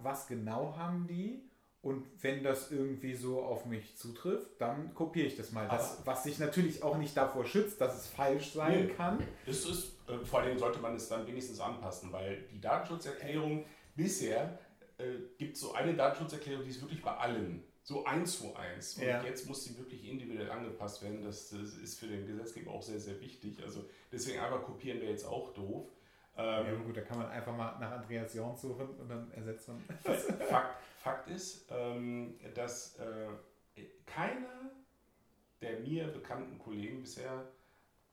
was 0.02 0.26
genau 0.26 0.74
haben 0.76 1.06
die? 1.06 1.42
Und 1.80 2.06
wenn 2.22 2.42
das 2.42 2.72
irgendwie 2.72 3.14
so 3.14 3.42
auf 3.42 3.64
mich 3.64 3.96
zutrifft, 3.96 4.60
dann 4.60 4.94
kopiere 4.94 5.26
ich 5.26 5.36
das 5.36 5.52
mal. 5.52 5.68
Das, 5.68 6.02
was 6.04 6.24
sich 6.24 6.38
natürlich 6.38 6.82
auch 6.82 6.98
nicht 6.98 7.16
davor 7.16 7.44
schützt, 7.44 7.80
dass 7.80 7.96
es 7.96 8.06
falsch 8.08 8.52
sein 8.52 8.86
nee, 8.86 8.92
kann. 8.94 9.22
Das 9.46 9.64
ist, 9.64 9.92
äh, 10.08 10.18
vor 10.24 10.40
allem 10.40 10.58
sollte 10.58 10.80
man 10.80 10.96
es 10.96 11.08
dann 11.08 11.26
wenigstens 11.26 11.60
anpassen, 11.60 12.12
weil 12.12 12.42
die 12.52 12.60
Datenschutzerklärung 12.60 13.64
bisher 13.94 14.58
äh, 14.98 15.04
gibt 15.38 15.56
so 15.56 15.72
eine 15.72 15.94
Datenschutzerklärung, 15.94 16.64
die 16.64 16.70
ist 16.70 16.80
wirklich 16.80 17.00
bei 17.00 17.16
allen. 17.16 17.62
So 17.88 18.04
eins 18.04 18.38
zu 18.38 18.54
eins. 18.54 18.98
Und 18.98 19.04
ja. 19.04 19.22
jetzt 19.22 19.48
muss 19.48 19.64
sie 19.64 19.78
wirklich 19.78 20.06
individuell 20.06 20.50
angepasst 20.50 21.02
werden. 21.02 21.24
Das, 21.24 21.48
das, 21.48 21.72
ist 21.78 21.98
für 21.98 22.06
den 22.06 22.26
Gesetzgeber 22.26 22.70
auch 22.70 22.82
sehr, 22.82 23.00
sehr 23.00 23.18
wichtig. 23.18 23.62
Also 23.62 23.88
deswegen 24.12 24.40
einfach 24.40 24.62
kopieren 24.62 25.00
wäre 25.00 25.10
jetzt 25.10 25.24
auch 25.24 25.54
doof. 25.54 25.86
Ähm, 26.36 26.66
ja, 26.66 26.74
gut, 26.74 26.94
da 26.94 27.00
kann 27.00 27.16
man 27.16 27.28
einfach 27.28 27.56
mal 27.56 27.78
nach 27.78 27.92
Andreas 27.92 28.34
Jorn 28.34 28.54
suchen 28.54 28.90
und 28.90 29.08
dann 29.08 29.32
ersetzt 29.32 29.68
man. 29.68 29.82
Fakt, 30.50 30.82
Fakt 30.98 31.30
ist, 31.30 31.64
ähm, 31.70 32.38
dass 32.54 32.96
äh, 32.98 33.82
keiner 34.04 34.70
der 35.62 35.80
mir 35.80 36.08
bekannten 36.08 36.58
Kollegen 36.58 37.00
bisher 37.00 37.48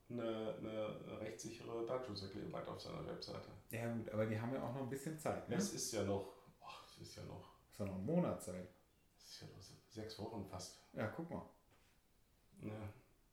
eine, 0.10 0.56
eine 0.58 1.20
rechtssichere 1.20 1.86
Datenschutzerklärung 1.86 2.56
hat 2.56 2.68
auf 2.70 2.80
seiner 2.80 3.06
Webseite. 3.06 3.50
Ja 3.72 3.94
gut, 3.94 4.10
aber 4.10 4.26
die 4.26 4.40
haben 4.40 4.54
ja 4.54 4.64
auch 4.64 4.74
noch 4.74 4.84
ein 4.84 4.90
bisschen 4.90 5.20
Zeit. 5.20 5.50
Ne? 5.50 5.58
Es 5.58 5.74
ist 5.74 5.92
ja 5.92 6.06
noch, 6.06 6.32
ach, 6.64 6.82
es 6.88 7.10
ist 7.10 7.18
ja 7.18 7.24
noch. 7.24 7.50
Es 7.68 7.74
ist 7.74 7.80
ja 7.80 7.86
noch 7.88 7.96
ein 7.96 8.06
Monat 8.06 8.42
Zeit. 8.42 8.70
Es 9.18 9.32
ist 9.32 9.42
ja 9.42 9.48
noch 9.48 9.62
sechs 9.96 10.20
Wochen 10.20 10.46
fast. 10.46 10.80
Ja, 10.94 11.08
guck 11.08 11.30
mal. 11.30 11.42
Ja. 12.62 12.72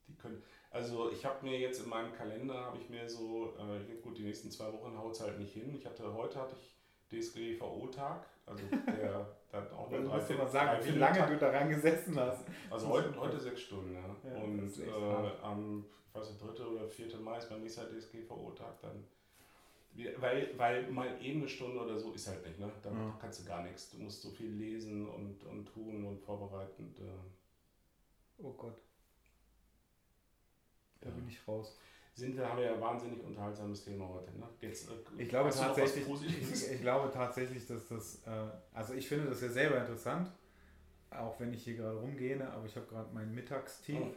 Die 0.09 0.15
können, 0.15 0.43
also 0.71 1.11
ich 1.11 1.25
habe 1.25 1.45
mir 1.45 1.59
jetzt 1.59 1.81
in 1.81 1.89
meinem 1.89 2.13
Kalender, 2.13 2.55
habe 2.55 2.79
ich 2.79 2.89
mir 2.89 3.09
so, 3.09 3.55
äh, 3.59 3.95
gut, 4.03 4.19
die 4.19 4.25
nächsten 4.25 4.51
zwei 4.51 4.73
Wochen 4.73 4.97
haut 4.99 5.13
es 5.13 5.21
halt 5.21 5.39
nicht 5.39 5.53
hin. 5.53 5.75
Ich 5.75 5.87
hatte, 5.87 6.13
heute 6.15 6.41
hatte 6.41 6.57
ich 6.59 6.77
DSGVO-Tag, 7.11 8.27
also 8.47 8.63
der, 8.87 9.27
hat 9.53 9.73
auch 9.73 9.91
nur 9.91 10.01
drei, 10.03 10.21
vier, 10.21 10.39
mal 10.39 10.49
sagen, 10.49 10.85
wie 10.85 10.99
lange 10.99 11.19
Tag. 11.19 11.29
du 11.29 11.37
daran 11.37 11.69
gesessen 11.69 12.19
hast. 12.19 12.45
Also 12.71 12.89
heute, 12.89 13.15
heute 13.21 13.39
sechs 13.39 13.61
Stunden, 13.63 13.95
ja. 13.95 14.01
ja 14.01 14.43
und 14.43 14.79
äh, 14.79 15.43
am, 15.43 15.85
ich 16.09 16.15
weiß 16.15 16.31
nicht, 16.31 16.43
3. 16.43 16.65
oder 16.65 16.89
4. 16.89 17.19
Mai 17.19 17.39
ist 17.39 17.51
mein 17.51 17.61
nächster 17.61 17.89
DSGVO-Tag 17.89 18.81
dann. 18.81 19.05
Weil, 19.95 20.57
weil 20.57 20.90
mal 20.90 21.22
eben 21.22 21.40
eine 21.40 21.49
Stunde 21.49 21.80
oder 21.80 21.99
so 21.99 22.12
ist 22.12 22.26
halt 22.26 22.47
nicht, 22.47 22.59
ne? 22.59 22.72
Da 22.82 22.90
ja. 22.90 23.18
kannst 23.20 23.40
du 23.40 23.45
gar 23.45 23.62
nichts. 23.62 23.90
Du 23.90 23.99
musst 23.99 24.22
so 24.22 24.30
viel 24.30 24.51
lesen 24.51 25.07
und, 25.07 25.45
und 25.45 25.66
tun 25.66 26.05
und 26.07 26.18
vorbereiten. 26.18 26.95
Äh. 26.99 28.43
Oh 28.43 28.53
Gott. 28.53 28.80
Da 31.01 31.11
ja. 31.11 31.14
bin 31.14 31.28
ich 31.28 31.47
raus. 31.47 31.78
Sind 32.14 32.36
wir, 32.36 32.49
haben 32.49 32.59
wir 32.59 32.66
ja 32.66 32.80
wahnsinnig 32.80 33.22
unterhaltsames 33.22 33.84
Thema 33.84 34.09
heute. 34.09 34.38
Ne? 34.38 34.47
Jetzt, 34.61 34.88
äh, 34.88 34.95
ich, 35.18 35.28
glaube 35.28 35.51
tatsächlich, 35.51 36.07
ich, 36.07 36.70
ich, 36.72 36.80
glaube 36.80 37.11
tatsächlich, 37.11 37.66
dass 37.66 37.88
das, 37.88 38.22
äh, 38.26 38.30
also 38.72 38.95
ich 38.95 39.09
finde 39.09 39.30
das 39.30 39.40
ja 39.40 39.49
selber 39.49 39.78
interessant, 39.78 40.30
auch 41.11 41.38
wenn 41.40 41.53
ich 41.53 41.64
hier 41.64 41.76
gerade 41.76 41.99
rumgehe, 41.99 42.47
aber 42.51 42.66
ich 42.66 42.76
habe 42.76 42.86
gerade 42.86 43.12
mein 43.12 43.34
Mittagstief. 43.34 43.99
Oh. 43.99 44.14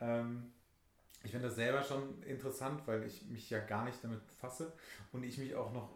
Ähm, 0.00 0.52
ich 1.24 1.30
finde 1.30 1.48
das 1.48 1.56
selber 1.56 1.82
schon 1.82 2.22
interessant, 2.22 2.82
weil 2.86 3.02
ich 3.04 3.26
mich 3.26 3.50
ja 3.50 3.58
gar 3.58 3.84
nicht 3.84 4.02
damit 4.04 4.24
befasse 4.26 4.72
und 5.12 5.24
ich 5.24 5.38
mich 5.38 5.54
auch 5.54 5.72
noch, 5.72 5.90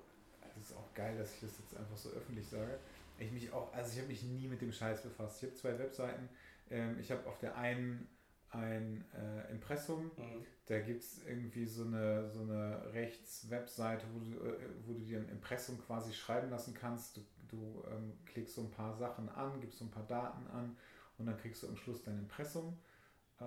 das 0.54 0.70
ist 0.70 0.76
auch 0.76 0.92
geil, 0.94 1.16
dass 1.18 1.34
ich 1.34 1.40
das 1.40 1.58
jetzt 1.58 1.76
einfach 1.76 1.96
so 1.96 2.10
öffentlich 2.10 2.48
sage, 2.48 2.78
ich 3.18 3.32
mich 3.32 3.52
auch, 3.52 3.72
also 3.74 3.92
ich 3.92 3.98
habe 3.98 4.08
mich 4.08 4.22
nie 4.22 4.46
mit 4.46 4.60
dem 4.60 4.72
Scheiß 4.72 5.02
befasst. 5.02 5.42
Ich 5.42 5.48
habe 5.48 5.54
zwei 5.54 5.78
Webseiten. 5.78 6.28
Ähm, 6.70 6.98
ich 7.00 7.10
habe 7.10 7.26
auf 7.26 7.38
der 7.38 7.56
einen 7.56 8.08
ein 8.50 9.04
äh, 9.14 9.50
Impressum. 9.50 10.04
Mhm. 10.16 10.46
Da 10.66 10.80
gibt 10.80 11.02
es 11.02 11.24
irgendwie 11.26 11.66
so 11.66 11.84
eine, 11.84 12.30
so 12.30 12.42
eine 12.42 12.92
Rechts-Webseite, 12.92 14.06
wo 14.12 14.20
du, 14.20 14.46
äh, 14.46 14.58
wo 14.86 14.92
du 14.92 15.00
dir 15.00 15.18
ein 15.18 15.28
Impressum 15.28 15.78
quasi 15.84 16.12
schreiben 16.12 16.50
lassen 16.50 16.74
kannst. 16.74 17.16
Du, 17.16 17.20
du 17.48 17.84
ähm, 17.90 18.12
klickst 18.26 18.54
so 18.54 18.62
ein 18.62 18.70
paar 18.70 18.94
Sachen 18.94 19.28
an, 19.30 19.60
gibst 19.60 19.78
so 19.78 19.84
ein 19.84 19.90
paar 19.90 20.06
Daten 20.06 20.46
an 20.48 20.76
und 21.18 21.26
dann 21.26 21.36
kriegst 21.36 21.62
du 21.62 21.68
am 21.68 21.76
Schluss 21.76 22.02
dein 22.04 22.18
Impressum. 22.18 22.78
Äh, 23.40 23.44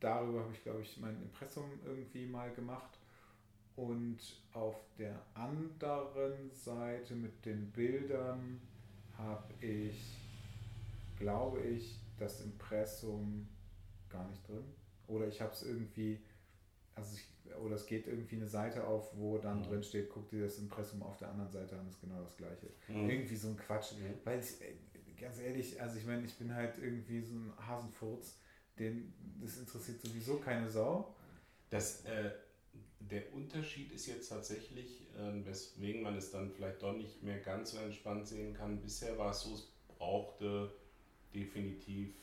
darüber 0.00 0.40
habe 0.40 0.52
ich, 0.52 0.62
glaube 0.62 0.82
ich, 0.82 0.98
mein 0.98 1.20
Impressum 1.22 1.64
irgendwie 1.84 2.26
mal 2.26 2.52
gemacht. 2.52 2.98
Und 3.76 4.18
auf 4.52 4.76
der 4.98 5.20
anderen 5.34 6.50
Seite 6.50 7.14
mit 7.14 7.44
den 7.44 7.70
Bildern 7.72 8.60
habe 9.18 9.52
ich, 9.60 10.16
glaube 11.18 11.60
ich, 11.60 11.98
das 12.18 12.40
Impressum 12.40 13.46
gar 14.08 14.26
nicht 14.28 14.46
drin. 14.48 14.64
Oder 15.08 15.28
ich 15.28 15.40
habe 15.40 15.52
es 15.52 15.62
irgendwie, 15.62 16.18
also 16.94 17.16
ich, 17.16 17.54
oder 17.58 17.74
es 17.74 17.86
geht 17.86 18.06
irgendwie 18.06 18.36
eine 18.36 18.48
Seite 18.48 18.86
auf, 18.86 19.16
wo 19.16 19.38
dann 19.38 19.58
mhm. 19.58 19.64
drin 19.64 19.82
steht, 19.82 20.08
guck 20.08 20.28
dir 20.30 20.44
das 20.44 20.58
Impressum 20.58 21.02
auf 21.02 21.18
der 21.18 21.28
anderen 21.30 21.50
Seite 21.50 21.78
an, 21.78 21.86
ist 21.86 22.00
genau 22.00 22.22
das 22.22 22.36
gleiche. 22.36 22.68
Mhm. 22.88 23.10
Irgendwie 23.10 23.36
so 23.36 23.48
ein 23.48 23.56
Quatsch. 23.56 23.92
Mhm. 23.92 24.14
Weil 24.24 24.40
ich, 24.40 24.60
äh, 24.62 24.74
ganz 25.20 25.38
ehrlich, 25.38 25.80
also 25.80 25.98
ich 25.98 26.06
meine, 26.06 26.24
ich 26.24 26.36
bin 26.36 26.54
halt 26.54 26.78
irgendwie 26.78 27.20
so 27.20 27.34
ein 27.34 27.52
Hasenfurz, 27.58 28.38
den, 28.78 29.12
das 29.40 29.58
interessiert 29.58 30.00
sowieso 30.00 30.38
keine 30.38 30.68
Sau. 30.68 31.14
Das, 31.70 32.04
äh, 32.04 32.30
der 33.00 33.32
Unterschied 33.34 33.92
ist 33.92 34.06
jetzt 34.06 34.28
tatsächlich, 34.28 35.02
äh, 35.16 35.44
weswegen 35.44 36.02
man 36.02 36.16
es 36.16 36.30
dann 36.30 36.50
vielleicht 36.50 36.82
doch 36.82 36.96
nicht 36.96 37.22
mehr 37.22 37.38
ganz 37.38 37.72
so 37.72 37.78
entspannt 37.78 38.26
sehen 38.26 38.54
kann. 38.54 38.80
Bisher 38.80 39.16
war 39.18 39.30
es 39.30 39.42
so, 39.42 39.54
es 39.54 39.68
brauchte 39.96 40.72
definitiv 41.34 42.14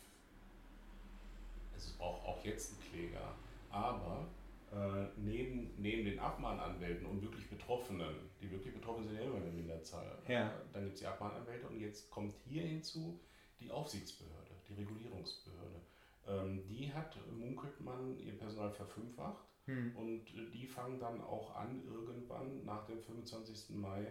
es 1.85 1.93
braucht 1.93 2.25
auch 2.25 2.43
jetzt 2.43 2.71
einen 2.71 2.91
Kläger. 2.91 3.35
Aber 3.69 4.27
äh, 4.71 5.07
neben, 5.17 5.71
neben 5.77 6.05
den 6.05 6.19
Abmahnanwälten 6.19 7.05
und 7.05 7.21
wirklich 7.21 7.49
Betroffenen, 7.49 8.15
die 8.41 8.49
wirklich 8.51 8.73
Betroffen 8.73 9.03
sind 9.03 9.15
ja 9.15 9.21
immer 9.21 9.37
in 9.37 9.43
der 9.43 9.53
Minderzahl, 9.53 10.17
ja. 10.27 10.47
äh, 10.47 10.51
dann 10.71 10.83
gibt 10.83 10.95
es 10.95 11.01
die 11.01 11.07
Abmahnanwälte 11.07 11.67
und 11.67 11.79
jetzt 11.79 12.09
kommt 12.09 12.33
hier 12.47 12.63
hinzu 12.63 13.19
die 13.59 13.71
Aufsichtsbehörde, 13.71 14.51
die 14.67 14.73
Regulierungsbehörde. 14.73 15.81
Ähm, 16.27 16.65
die 16.67 16.93
hat, 16.93 17.17
munkelt 17.31 17.79
man, 17.81 18.17
ihr 18.19 18.37
Personal 18.37 18.71
verfünffacht 18.71 19.43
hm. 19.65 19.95
und 19.95 20.21
äh, 20.35 20.49
die 20.51 20.65
fangen 20.65 20.99
dann 20.99 21.21
auch 21.21 21.55
an, 21.55 21.83
irgendwann 21.85 22.63
nach 22.63 22.85
dem 22.85 23.01
25. 23.01 23.75
Mai 23.75 24.07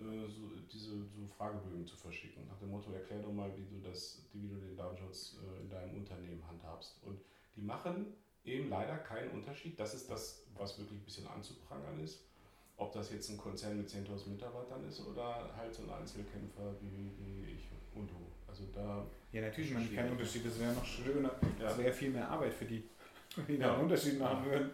äh, 0.00 0.28
so, 0.28 0.48
diese 0.72 1.04
so 1.04 1.26
Fragebögen 1.36 1.86
zu 1.86 1.96
verschicken. 1.96 2.46
Nach 2.48 2.58
dem 2.58 2.70
Motto, 2.70 2.92
erklär 2.92 3.20
doch 3.20 3.32
mal, 3.32 3.52
wie 3.56 3.64
du, 3.64 3.80
das, 3.86 4.24
wie 4.32 4.48
du 4.48 4.56
den 4.56 4.76
Datenschutz 4.76 5.36
äh, 5.42 5.60
in 5.62 5.68
deinem 5.68 5.98
Unternehmen 5.98 6.42
handhabst. 6.48 7.02
Und 7.04 7.20
die 7.54 7.60
machen 7.60 8.14
eben 8.44 8.68
leider 8.70 8.96
keinen 8.98 9.30
Unterschied. 9.32 9.78
Das 9.78 9.94
ist 9.94 10.10
das, 10.10 10.46
was 10.56 10.78
wirklich 10.78 11.00
ein 11.00 11.04
bisschen 11.04 11.26
anzuprangern 11.26 12.00
ist. 12.00 12.24
Ob 12.76 12.92
das 12.92 13.12
jetzt 13.12 13.28
ein 13.28 13.36
Konzern 13.36 13.76
mit 13.76 13.88
10.000 13.88 14.30
Mitarbeitern 14.30 14.84
ist 14.88 15.06
oder 15.06 15.54
halt 15.54 15.74
so 15.74 15.82
ein 15.82 15.90
Einzelkämpfer 15.90 16.74
wie, 16.80 17.10
wie 17.18 17.52
ich 17.52 17.68
und 17.94 18.10
du. 18.10 18.16
Also 18.48 18.64
da 18.72 19.06
ja, 19.32 19.40
natürlich 19.40 19.72
man 19.72 19.94
keinen 19.94 20.12
Unterschied. 20.12 20.46
Das 20.46 20.60
wäre 20.60 20.72
noch 20.72 20.84
schöner. 20.84 21.30
Ja. 21.58 21.66
Das 21.66 21.78
wäre 21.78 21.92
viel 21.92 22.10
mehr 22.10 22.28
Arbeit 22.28 22.52
für 22.52 22.66
die, 22.66 22.88
die 23.48 23.58
da 23.58 23.72
einen 23.72 23.84
Unterschied 23.84 24.18
machen 24.18 24.44
würden. 24.44 24.70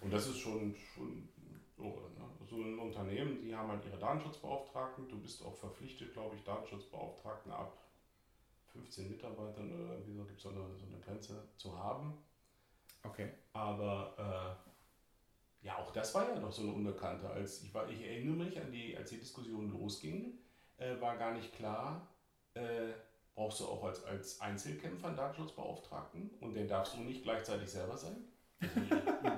Und 0.00 0.12
das 0.12 0.26
ist 0.26 0.38
schon, 0.38 0.74
schon 0.94 1.28
so, 1.76 1.84
ne? 1.84 2.24
so 2.48 2.56
ein 2.56 2.78
Unternehmen, 2.78 3.40
die 3.42 3.54
haben 3.54 3.68
halt 3.68 3.84
ihre 3.84 3.98
Datenschutzbeauftragten. 3.98 5.08
Du 5.08 5.20
bist 5.20 5.44
auch 5.44 5.54
verpflichtet, 5.54 6.12
glaube 6.12 6.36
ich, 6.36 6.42
Datenschutzbeauftragten 6.42 7.52
ab 7.52 7.76
15 8.72 9.10
Mitarbeitern 9.10 9.72
oder 9.72 9.94
irgendwie 9.94 10.14
so 10.14 10.24
gibt 10.24 10.38
es 10.38 10.42
so 10.42 10.48
eine, 10.50 10.58
so 10.76 10.86
eine 10.86 11.00
Grenze 11.04 11.42
zu 11.56 11.78
haben. 11.78 12.18
Okay. 13.02 13.28
Aber 13.52 14.58
äh, 15.62 15.66
ja, 15.66 15.76
auch 15.78 15.92
das 15.92 16.14
war 16.14 16.28
ja 16.28 16.38
noch 16.38 16.52
so 16.52 16.62
eine 16.62 16.72
Unbekannte. 16.72 17.28
Als 17.28 17.62
ich, 17.62 17.74
war, 17.74 17.88
ich 17.88 18.00
erinnere 18.02 18.44
mich 18.44 18.60
an 18.60 18.72
die, 18.72 18.96
als 18.96 19.10
die 19.10 19.18
Diskussion 19.18 19.70
losging, 19.70 20.38
äh, 20.78 21.00
war 21.00 21.16
gar 21.16 21.32
nicht 21.32 21.52
klar, 21.54 22.08
äh, 22.54 22.92
brauchst 23.40 23.60
du 23.60 23.64
auch 23.64 23.82
als, 23.84 24.04
als 24.04 24.38
Einzelkämpfer 24.42 25.06
einen 25.06 25.16
Datenschutzbeauftragten 25.16 26.28
und 26.40 26.52
den 26.52 26.68
darfst 26.68 26.92
du 26.92 26.98
nicht 26.98 27.22
gleichzeitig 27.22 27.70
selber 27.70 27.96
sein. 27.96 28.16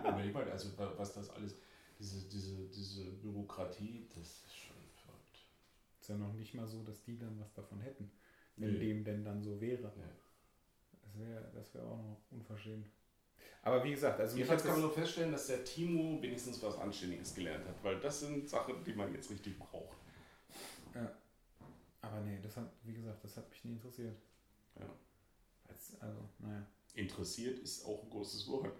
Also, 0.04 0.38
also 0.50 0.70
was 0.96 1.12
das 1.14 1.30
alles 1.30 1.54
diese, 2.00 2.28
diese, 2.28 2.56
diese 2.70 3.04
Bürokratie, 3.04 4.08
das 4.08 4.42
ist 4.44 4.56
schon 4.56 4.74
verrückt. 5.04 5.46
Ist 6.00 6.08
ja 6.08 6.16
noch 6.16 6.32
nicht 6.32 6.52
mal 6.54 6.66
so, 6.66 6.82
dass 6.82 7.04
die 7.04 7.16
dann 7.16 7.38
was 7.38 7.52
davon 7.54 7.80
hätten, 7.80 8.10
wenn 8.56 8.72
nee. 8.72 8.78
dem 8.80 9.04
denn 9.04 9.24
dann 9.24 9.40
so 9.40 9.60
wäre. 9.60 9.92
Nee. 9.94 10.02
Das 11.02 11.20
wäre 11.20 11.52
das 11.54 11.72
wär 11.72 11.84
auch 11.84 12.02
noch 12.02 12.22
unverschämt. 12.32 12.88
Aber 13.62 13.84
wie 13.84 13.92
gesagt, 13.92 14.18
also 14.18 14.36
Jedenfalls 14.36 14.64
kann 14.64 14.72
man 14.72 14.80
nur 14.80 14.92
feststellen, 14.92 15.30
dass 15.30 15.46
der 15.46 15.64
Timo 15.64 16.20
wenigstens 16.20 16.60
was 16.60 16.76
Anständiges 16.76 17.36
gelernt 17.36 17.68
hat, 17.68 17.84
weil 17.84 18.00
das 18.00 18.18
sind 18.18 18.48
Sachen, 18.48 18.82
die 18.82 18.94
man 18.94 19.14
jetzt 19.14 19.30
richtig 19.30 19.56
braucht. 19.56 20.01
Aber 22.12 22.20
nee, 22.20 22.38
das 22.42 22.56
hat, 22.58 22.70
wie 22.82 22.92
gesagt, 22.92 23.24
das 23.24 23.36
hat 23.38 23.48
mich 23.48 23.64
nie 23.64 23.72
interessiert. 23.72 24.14
Ja. 24.78 24.84
also, 26.00 26.28
naja. 26.40 26.66
Interessiert 26.94 27.58
ist 27.60 27.86
auch 27.86 28.02
ein 28.02 28.10
großes 28.10 28.48
Wort. 28.48 28.70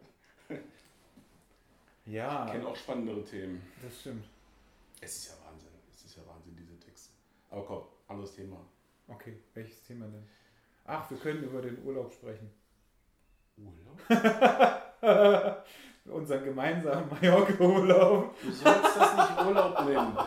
Ja. 2.05 2.45
Ich 2.47 2.53
kenne 2.53 2.67
auch 2.67 2.77
spannendere 2.77 3.25
Themen. 3.25 3.63
Das 3.83 4.01
stimmt. 4.01 4.27
Es 5.01 5.17
ist 5.17 5.29
ja 5.29 5.47
Wahnsinn. 5.47 5.71
Es 5.91 6.05
ist 6.05 6.17
ja 6.17 6.23
Wahnsinn, 6.27 6.57
diese 6.57 6.79
Texte. 6.79 7.13
Aber 7.49 7.65
komm, 7.65 7.83
anderes 8.09 8.35
Thema. 8.35 8.57
Okay, 9.09 9.39
welches 9.55 9.83
Thema 9.83 10.07
denn? 10.07 10.29
Ach, 10.85 11.09
wir 11.11 11.17
können 11.17 11.45
über 11.45 11.63
den 11.63 11.83
Urlaub 11.85 12.13
sprechen. 12.13 12.51
Urlaub? 13.57 14.01
Unseren 16.05 16.45
gemeinsamen 16.45 17.09
Mallorca-Urlaub. 17.09 18.35
Du 18.43 18.51
sollst 18.51 18.97
das 18.97 19.17
nicht 19.17 19.47
Urlaub 19.47 19.85
nennen. 19.87 20.19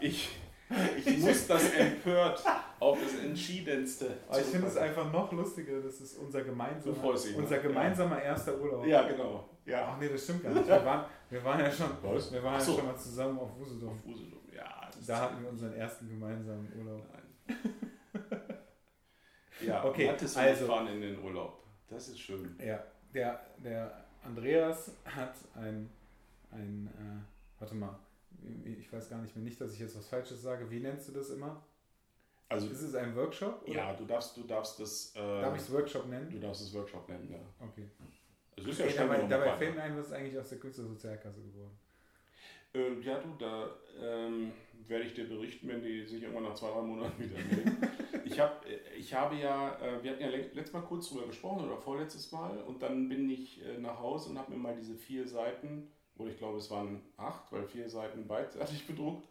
Ich, 0.00 0.37
ich 1.04 1.18
muss 1.18 1.46
das 1.46 1.70
empört 1.74 2.42
auf 2.80 2.98
das 3.02 3.24
Entschiedenste. 3.24 4.18
Aber 4.28 4.40
ich 4.40 4.46
finde 4.46 4.66
es 4.66 4.76
einfach 4.76 5.12
noch 5.12 5.32
lustiger, 5.32 5.80
das 5.80 6.00
ist 6.00 6.18
unser 6.18 6.42
gemeinsamer, 6.42 6.96
unser 7.36 7.58
gemeinsamer 7.58 8.22
erster 8.22 8.58
Urlaub. 8.58 8.86
Ja, 8.86 9.02
genau. 9.06 9.48
Ja. 9.64 9.92
Ach 9.92 9.98
nee, 9.98 10.08
das 10.08 10.24
stimmt 10.24 10.42
gar 10.42 10.52
nicht. 10.52 10.66
Wir 10.66 10.84
waren, 10.84 11.04
wir 11.28 11.44
waren 11.44 11.60
ja 11.60 11.70
schon, 11.70 11.90
wir 12.02 12.42
waren 12.42 12.60
so. 12.60 12.72
ja 12.72 12.78
schon 12.78 12.86
mal 12.86 12.96
zusammen 12.96 13.38
auf 13.38 13.50
Usedom. 13.60 13.90
Auf 13.90 14.06
Usedom, 14.06 14.40
ja. 14.54 14.88
Da 15.06 15.20
hatten 15.20 15.42
wir 15.42 15.50
unseren 15.50 15.74
ersten 15.74 16.08
gemeinsamen 16.08 16.72
Urlaub. 16.78 17.02
Nein. 17.12 17.56
ja, 19.66 19.84
okay, 19.84 20.08
also 20.08 20.66
fahren 20.66 20.88
in 20.88 21.00
den 21.00 21.22
Urlaub. 21.22 21.62
Das 21.88 22.08
ist 22.08 22.20
schön. 22.20 22.56
Ja, 22.64 22.82
der, 23.14 23.40
der 23.58 24.04
Andreas 24.24 24.92
hat 25.04 25.34
ein, 25.54 25.90
ein 26.50 26.86
äh, 26.86 27.60
warte 27.60 27.74
mal, 27.74 27.98
ich 28.64 28.92
weiß 28.92 29.10
gar 29.10 29.20
nicht 29.20 29.34
mehr, 29.36 29.44
nicht, 29.44 29.60
dass 29.60 29.74
ich 29.74 29.80
jetzt 29.80 29.96
was 29.96 30.08
Falsches 30.08 30.42
sage. 30.42 30.70
Wie 30.70 30.80
nennst 30.80 31.08
du 31.08 31.12
das 31.12 31.30
immer? 31.30 31.62
Also, 32.48 32.68
ist 32.68 32.80
es 32.80 32.94
ein 32.94 33.14
Workshop? 33.14 33.62
Oder? 33.64 33.72
Ja, 33.72 33.92
du 33.94 34.04
darfst, 34.04 34.36
du 34.36 34.42
darfst 34.44 34.80
das. 34.80 35.12
Äh, 35.14 35.18
Darf 35.18 35.54
ich 35.54 35.62
es 35.62 35.72
Workshop 35.72 36.06
nennen? 36.06 36.30
Du 36.30 36.38
darfst 36.38 36.62
es 36.62 36.72
Workshop 36.72 37.08
nennen, 37.08 37.30
ja. 37.30 37.66
Okay. 37.66 37.86
Es 38.56 38.66
ist 38.66 38.78
ja 38.80 38.86
okay, 38.86 38.94
dabei, 38.96 39.22
dabei 39.22 39.56
fällt 39.56 39.76
mir 39.76 39.82
ein, 39.82 39.96
was 39.96 40.06
ist 40.06 40.12
eigentlich 40.12 40.38
aus 40.38 40.48
der 40.48 40.58
Künstlersozialkasse 40.58 41.42
geworden? 41.42 41.78
Äh, 42.74 43.00
ja, 43.00 43.18
du, 43.18 43.34
da 43.38 43.70
ähm, 44.00 44.52
werde 44.86 45.04
ich 45.04 45.14
dir 45.14 45.28
berichten, 45.28 45.68
wenn 45.68 45.82
die 45.82 46.04
sich 46.04 46.22
irgendwann 46.22 46.44
nach 46.44 46.54
zwei, 46.54 46.70
drei 46.70 46.82
Monaten 46.82 47.22
wieder 47.22 47.36
melden. 47.36 47.76
ich, 48.24 48.40
hab, 48.40 48.64
ich 48.96 49.14
habe 49.14 49.36
ja, 49.36 49.78
äh, 49.80 50.02
wir 50.02 50.12
hatten 50.12 50.22
ja 50.22 50.28
letztes 50.28 50.72
Mal 50.72 50.82
kurz 50.82 51.08
drüber 51.08 51.26
gesprochen 51.26 51.66
oder 51.66 51.76
vorletztes 51.76 52.32
Mal 52.32 52.58
und 52.62 52.82
dann 52.82 53.08
bin 53.08 53.28
ich 53.30 53.64
äh, 53.64 53.78
nach 53.78 53.98
Hause 53.98 54.30
und 54.30 54.38
habe 54.38 54.52
mir 54.52 54.58
mal 54.58 54.74
diese 54.74 54.94
vier 54.96 55.26
Seiten, 55.26 55.90
oder 56.18 56.30
ich 56.30 56.38
glaube 56.38 56.58
es 56.58 56.70
waren 56.70 57.00
acht, 57.16 57.50
weil 57.52 57.64
vier 57.64 57.88
Seiten 57.88 58.26
beidseitig 58.26 58.86
bedruckt, 58.86 59.28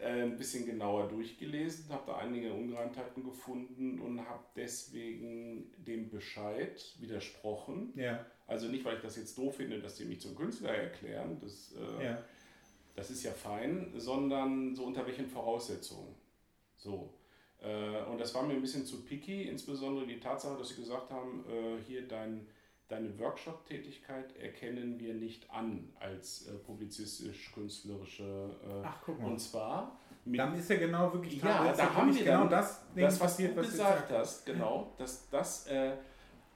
äh, 0.00 0.22
ein 0.22 0.36
bisschen 0.36 0.66
genauer 0.66 1.08
durchgelesen, 1.08 1.88
habe 1.90 2.04
da 2.06 2.16
einige 2.16 2.52
Ungereimtheiten 2.52 3.22
gefunden 3.24 4.00
und 4.00 4.20
habe 4.28 4.42
deswegen 4.56 5.72
dem 5.78 6.08
Bescheid 6.08 6.94
widersprochen. 6.98 7.92
Ja. 7.94 8.24
Also 8.46 8.66
nicht, 8.66 8.84
weil 8.84 8.96
ich 8.96 9.02
das 9.02 9.16
jetzt 9.16 9.38
doof 9.38 9.56
finde, 9.56 9.80
dass 9.80 9.94
die 9.96 10.04
mich 10.04 10.20
zum 10.20 10.34
Künstler 10.34 10.70
erklären, 10.70 11.38
das, 11.40 11.72
äh, 11.74 12.04
Ja. 12.04 12.18
das 12.96 13.10
ist 13.10 13.22
ja 13.22 13.30
fein, 13.32 13.92
sondern 13.96 14.74
so 14.74 14.84
unter 14.84 15.06
welchen 15.06 15.28
Voraussetzungen. 15.28 16.14
So. 16.76 17.14
Äh, 17.62 18.02
und 18.10 18.18
das 18.18 18.34
war 18.34 18.42
mir 18.42 18.54
ein 18.54 18.60
bisschen 18.62 18.84
zu 18.86 19.02
picky, 19.04 19.42
insbesondere 19.44 20.06
die 20.06 20.18
Tatsache, 20.18 20.58
dass 20.58 20.70
sie 20.70 20.80
gesagt 20.80 21.10
haben, 21.10 21.44
äh, 21.48 21.80
hier 21.86 22.08
dein, 22.08 22.48
deine 22.90 23.16
Workshop-Tätigkeit 23.18 24.36
erkennen 24.36 24.98
wir 24.98 25.14
nicht 25.14 25.48
an 25.50 25.88
als 26.00 26.48
äh, 26.48 26.54
publizistisch-künstlerische. 26.54 28.50
Äh, 28.64 28.82
Ach, 28.84 29.00
guck 29.04 29.20
mal. 29.20 29.28
und 29.28 29.38
zwar 29.38 29.98
mit 30.24 30.38
Dann 30.38 30.54
ist 30.54 30.68
ja 30.68 30.76
genau 30.76 31.12
wirklich 31.12 31.42
Ja, 31.42 31.72
da 31.72 31.94
haben 31.94 32.14
wir 32.14 32.24
genau 32.24 32.46
das 32.46 32.84
das, 32.94 33.14
was 33.14 33.18
passiert, 33.18 33.56
du 33.56 33.60
was 33.60 33.70
gesagt 33.70 34.10
hast, 34.10 34.44
genau, 34.44 34.92
dass 34.98 35.30
das, 35.30 35.66
äh, 35.68 35.92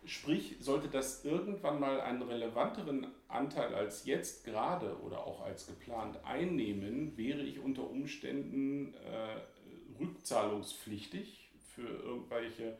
sprich, 0.04 0.56
sollte 0.60 0.88
das 0.88 1.24
irgendwann 1.24 1.80
mal 1.80 2.00
einen 2.00 2.22
relevanteren 2.22 3.06
Anteil 3.28 3.74
als 3.74 4.04
jetzt 4.04 4.44
gerade 4.44 4.98
oder 5.00 5.26
auch 5.26 5.42
als 5.42 5.66
geplant 5.66 6.18
einnehmen, 6.24 7.16
wäre 7.16 7.40
ich 7.40 7.58
unter 7.58 7.88
Umständen 7.88 8.94
äh, 8.94 10.02
rückzahlungspflichtig 10.02 11.50
für 11.74 11.86
irgendwelche 11.88 12.76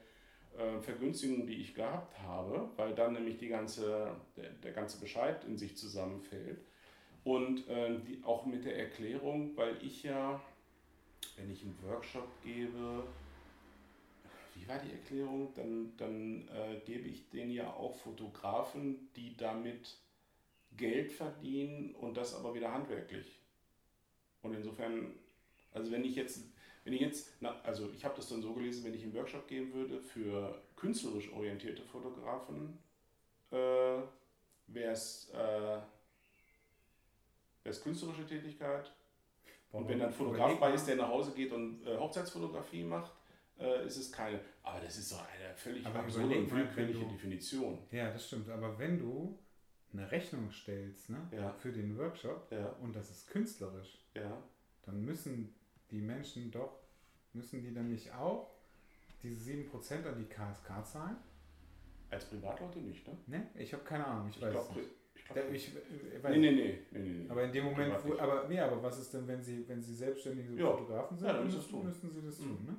äh, 0.59 0.81
Vergünstigungen, 0.81 1.47
die 1.47 1.57
ich 1.57 1.75
gehabt 1.75 2.19
habe, 2.21 2.69
weil 2.77 2.95
dann 2.95 3.13
nämlich 3.13 3.39
die 3.39 3.49
ganze, 3.49 4.15
der, 4.37 4.51
der 4.51 4.73
ganze 4.73 5.01
Bescheid 5.01 5.45
in 5.45 5.57
sich 5.57 5.77
zusammenfällt. 5.77 6.61
Und 7.25 7.69
äh, 7.69 7.99
die, 8.01 8.23
auch 8.23 8.45
mit 8.47 8.65
der 8.65 8.79
Erklärung, 8.79 9.57
weil 9.57 9.77
ich 9.83 10.03
ja, 10.03 10.41
wenn 11.37 11.51
ich 11.51 11.63
einen 11.63 11.79
Workshop 11.83 12.29
gebe, 12.43 13.05
wie 14.55 14.69
war 14.69 14.79
die 14.79 14.93
Erklärung? 14.93 15.53
Dann, 15.55 15.93
dann 15.97 16.49
äh, 16.49 16.81
gebe 16.85 17.09
ich 17.09 17.29
denen 17.31 17.51
ja 17.51 17.73
auch 17.73 17.95
Fotografen, 17.97 19.09
die 19.17 19.37
damit 19.37 19.97
Geld 20.77 21.13
verdienen 21.13 21.95
und 21.95 22.17
das 22.17 22.35
aber 22.35 22.55
wieder 22.55 22.73
handwerklich. 22.73 23.41
Und 24.43 24.55
insofern, 24.55 25.13
also 25.73 25.91
wenn 25.91 26.05
ich 26.05 26.15
jetzt, 26.15 26.45
wenn 26.85 26.93
ich 26.93 27.01
jetzt, 27.01 27.33
na, 27.41 27.61
also 27.63 27.91
ich 27.95 28.05
habe 28.05 28.15
das 28.17 28.29
dann 28.29 28.43
so 28.43 28.53
gelesen, 28.53 28.85
wenn 28.85 28.95
ich 28.95 29.03
einen 29.03 29.15
Workshop 29.15 29.49
geben 29.49 29.73
würde 29.73 30.01
für 30.01 30.61
künstlerisch 30.77 31.33
orientierte 31.33 31.83
Fotografen, 31.83 32.79
äh, 33.51 33.57
wäre 34.67 34.93
es 34.93 35.31
äh, 35.33 35.79
wär's 37.63 37.83
künstlerische 37.83 38.27
Tätigkeit. 38.27 38.93
Und 39.73 39.89
wenn 39.89 39.99
dann 39.99 40.09
ein 40.09 40.15
Fotograf 40.15 40.59
bei 40.61 40.69
mal. 40.69 40.75
ist, 40.75 40.87
der 40.87 40.97
nach 40.97 41.09
Hause 41.09 41.33
geht 41.33 41.53
und 41.53 41.85
äh, 41.85 41.97
Hochzeitsfotografie 41.99 42.85
macht, 42.85 43.13
äh, 43.59 43.87
ist 43.87 43.97
es 43.97 44.13
keine. 44.13 44.41
Aber 44.63 44.81
das 44.81 44.97
ist 44.99 45.11
doch 45.11 45.25
eine 45.27 45.55
völlig 45.57 45.85
Aber 45.85 46.01
absurde 46.01 46.37
und 46.39 46.51
willkürliche 46.51 47.05
Definition. 47.07 47.79
Ja, 47.91 48.11
das 48.11 48.27
stimmt. 48.27 48.49
Aber 48.51 48.79
wenn 48.79 48.99
du 48.99 49.39
eine 49.93 50.11
Rechnung 50.11 50.51
stellst 50.51 51.11
ne, 51.11 51.29
Ja. 51.33 51.53
für 51.53 51.73
den 51.73 51.97
Workshop 51.99 52.51
Ja, 52.51 52.67
und 52.83 52.95
das 52.95 53.11
ist 53.11 53.29
künstlerisch, 53.31 53.99
ja. 54.15 54.43
dann 54.83 55.05
müssen 55.05 55.55
die 55.95 56.01
Menschen 56.03 56.51
doch, 56.51 56.79
müssen 57.33 57.63
die 57.63 57.73
dann 57.73 57.89
nicht 57.91 58.13
auch 58.13 58.51
diese 59.23 59.51
7% 59.51 60.05
an 60.07 60.19
die 60.19 60.25
KSK 60.27 60.85
zahlen? 60.87 61.17
Als 62.11 62.27
Privatleute 62.27 62.79
nicht, 62.81 63.07
ne? 63.09 63.17
Ne? 63.27 63.47
Ich 63.55 63.73
habe 63.73 63.83
keine 63.85 64.07
Ahnung, 64.07 64.29
ich, 64.29 64.37
Ich 64.37 64.43
weiß 64.43 64.53
glaube, 64.53 64.69
es 64.71 64.77
nicht. 64.77 64.91
ich 65.15 65.25
glaub, 65.25 65.51
ich, 65.51 65.75
äh, 66.25 66.31
nee, 66.31 66.39
nee, 66.39 66.53
nee, 66.53 66.79
nee, 66.93 66.99
nee. 66.99 67.31
Aber 67.31 67.45
in 67.45 67.53
dem 67.53 67.65
Moment, 67.65 67.95
wo, 68.05 68.17
aber, 68.19 68.47
nee, 68.49 68.59
aber 68.61 68.83
was 68.83 68.99
ist 68.99 69.15
denn, 69.15 69.27
wenn 69.27 69.43
sie, 69.43 69.67
wenn 69.69 69.81
sie 69.81 69.95
selbstständige 69.95 70.55
Ja. 70.61 70.71
Fotografen 70.73 71.17
sind, 71.17 71.27
Ja, 71.27 71.33
dann 71.35 71.45
müssen 71.45 71.61
sie 71.63 71.71
tun. 71.71 71.87
müssen 71.87 72.11
sie 72.11 72.23
das 72.23 72.39
Mhm. 72.41 72.45
tun, 72.45 72.65
ne? 72.67 72.77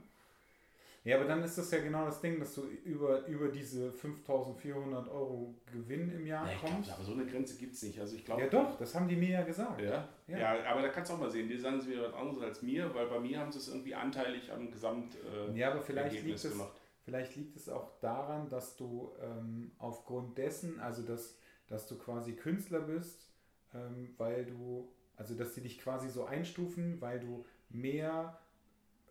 Ja, 1.05 1.17
aber 1.17 1.25
dann 1.25 1.43
ist 1.43 1.57
das 1.57 1.69
ja 1.71 1.79
genau 1.79 2.05
das 2.05 2.19
Ding, 2.19 2.39
dass 2.39 2.55
du 2.55 2.63
über, 2.83 3.25
über 3.27 3.47
diese 3.49 3.91
5400 3.91 5.07
Euro 5.07 5.53
Gewinn 5.71 6.09
im 6.11 6.25
Jahr 6.25 6.47
Ja, 6.47 6.53
ich 6.53 6.59
glaub, 6.59 6.71
kommst. 6.73 6.91
aber 6.91 7.03
so 7.03 7.13
eine 7.13 7.25
Grenze 7.25 7.57
gibt 7.57 7.75
es 7.75 7.83
nicht. 7.83 7.99
Also 7.99 8.15
ich 8.15 8.25
glaube. 8.25 8.41
Ja 8.41 8.47
doch, 8.47 8.77
das 8.77 8.93
haben 8.95 9.07
die 9.07 9.15
mir 9.15 9.29
ja 9.29 9.43
gesagt. 9.43 9.81
Ja? 9.81 10.09
Ja. 10.27 10.37
Ja. 10.37 10.71
aber 10.71 10.81
da 10.81 10.89
kannst 10.89 11.11
du 11.11 11.15
auch 11.15 11.19
mal 11.19 11.29
sehen, 11.29 11.47
die 11.47 11.57
sagen 11.57 11.79
sie 11.79 11.91
wieder 11.91 12.07
was 12.07 12.13
anderes 12.15 12.41
als 12.41 12.61
mir, 12.63 12.93
weil 12.93 13.05
bei 13.07 13.19
mir 13.19 13.39
haben 13.39 13.51
sie 13.51 13.59
es 13.59 13.67
irgendwie 13.67 13.93
anteilig 13.95 14.51
am 14.51 14.71
Gesamt 14.71 15.15
äh, 15.15 15.57
Ja, 15.57 15.71
aber 15.71 15.81
vielleicht 15.81 16.15
Ergebnis 16.15 16.43
liegt, 16.43 16.53
es, 16.53 16.59
gemacht. 16.59 16.81
vielleicht 17.03 17.35
liegt 17.35 17.55
es 17.55 17.69
auch 17.69 17.99
daran, 17.99 18.49
dass 18.49 18.75
du 18.75 19.11
ähm, 19.21 19.71
aufgrund 19.77 20.37
dessen, 20.39 20.79
also 20.79 21.03
dass, 21.03 21.37
dass 21.67 21.87
du 21.87 21.97
quasi 21.99 22.33
Künstler 22.33 22.79
bist, 22.81 23.29
ähm, 23.75 24.15
weil 24.17 24.45
du, 24.45 24.89
also 25.17 25.35
dass 25.35 25.53
die 25.53 25.61
dich 25.61 25.77
quasi 25.79 26.09
so 26.09 26.25
einstufen, 26.25 26.99
weil 26.99 27.19
du 27.19 27.45
mehr 27.69 28.39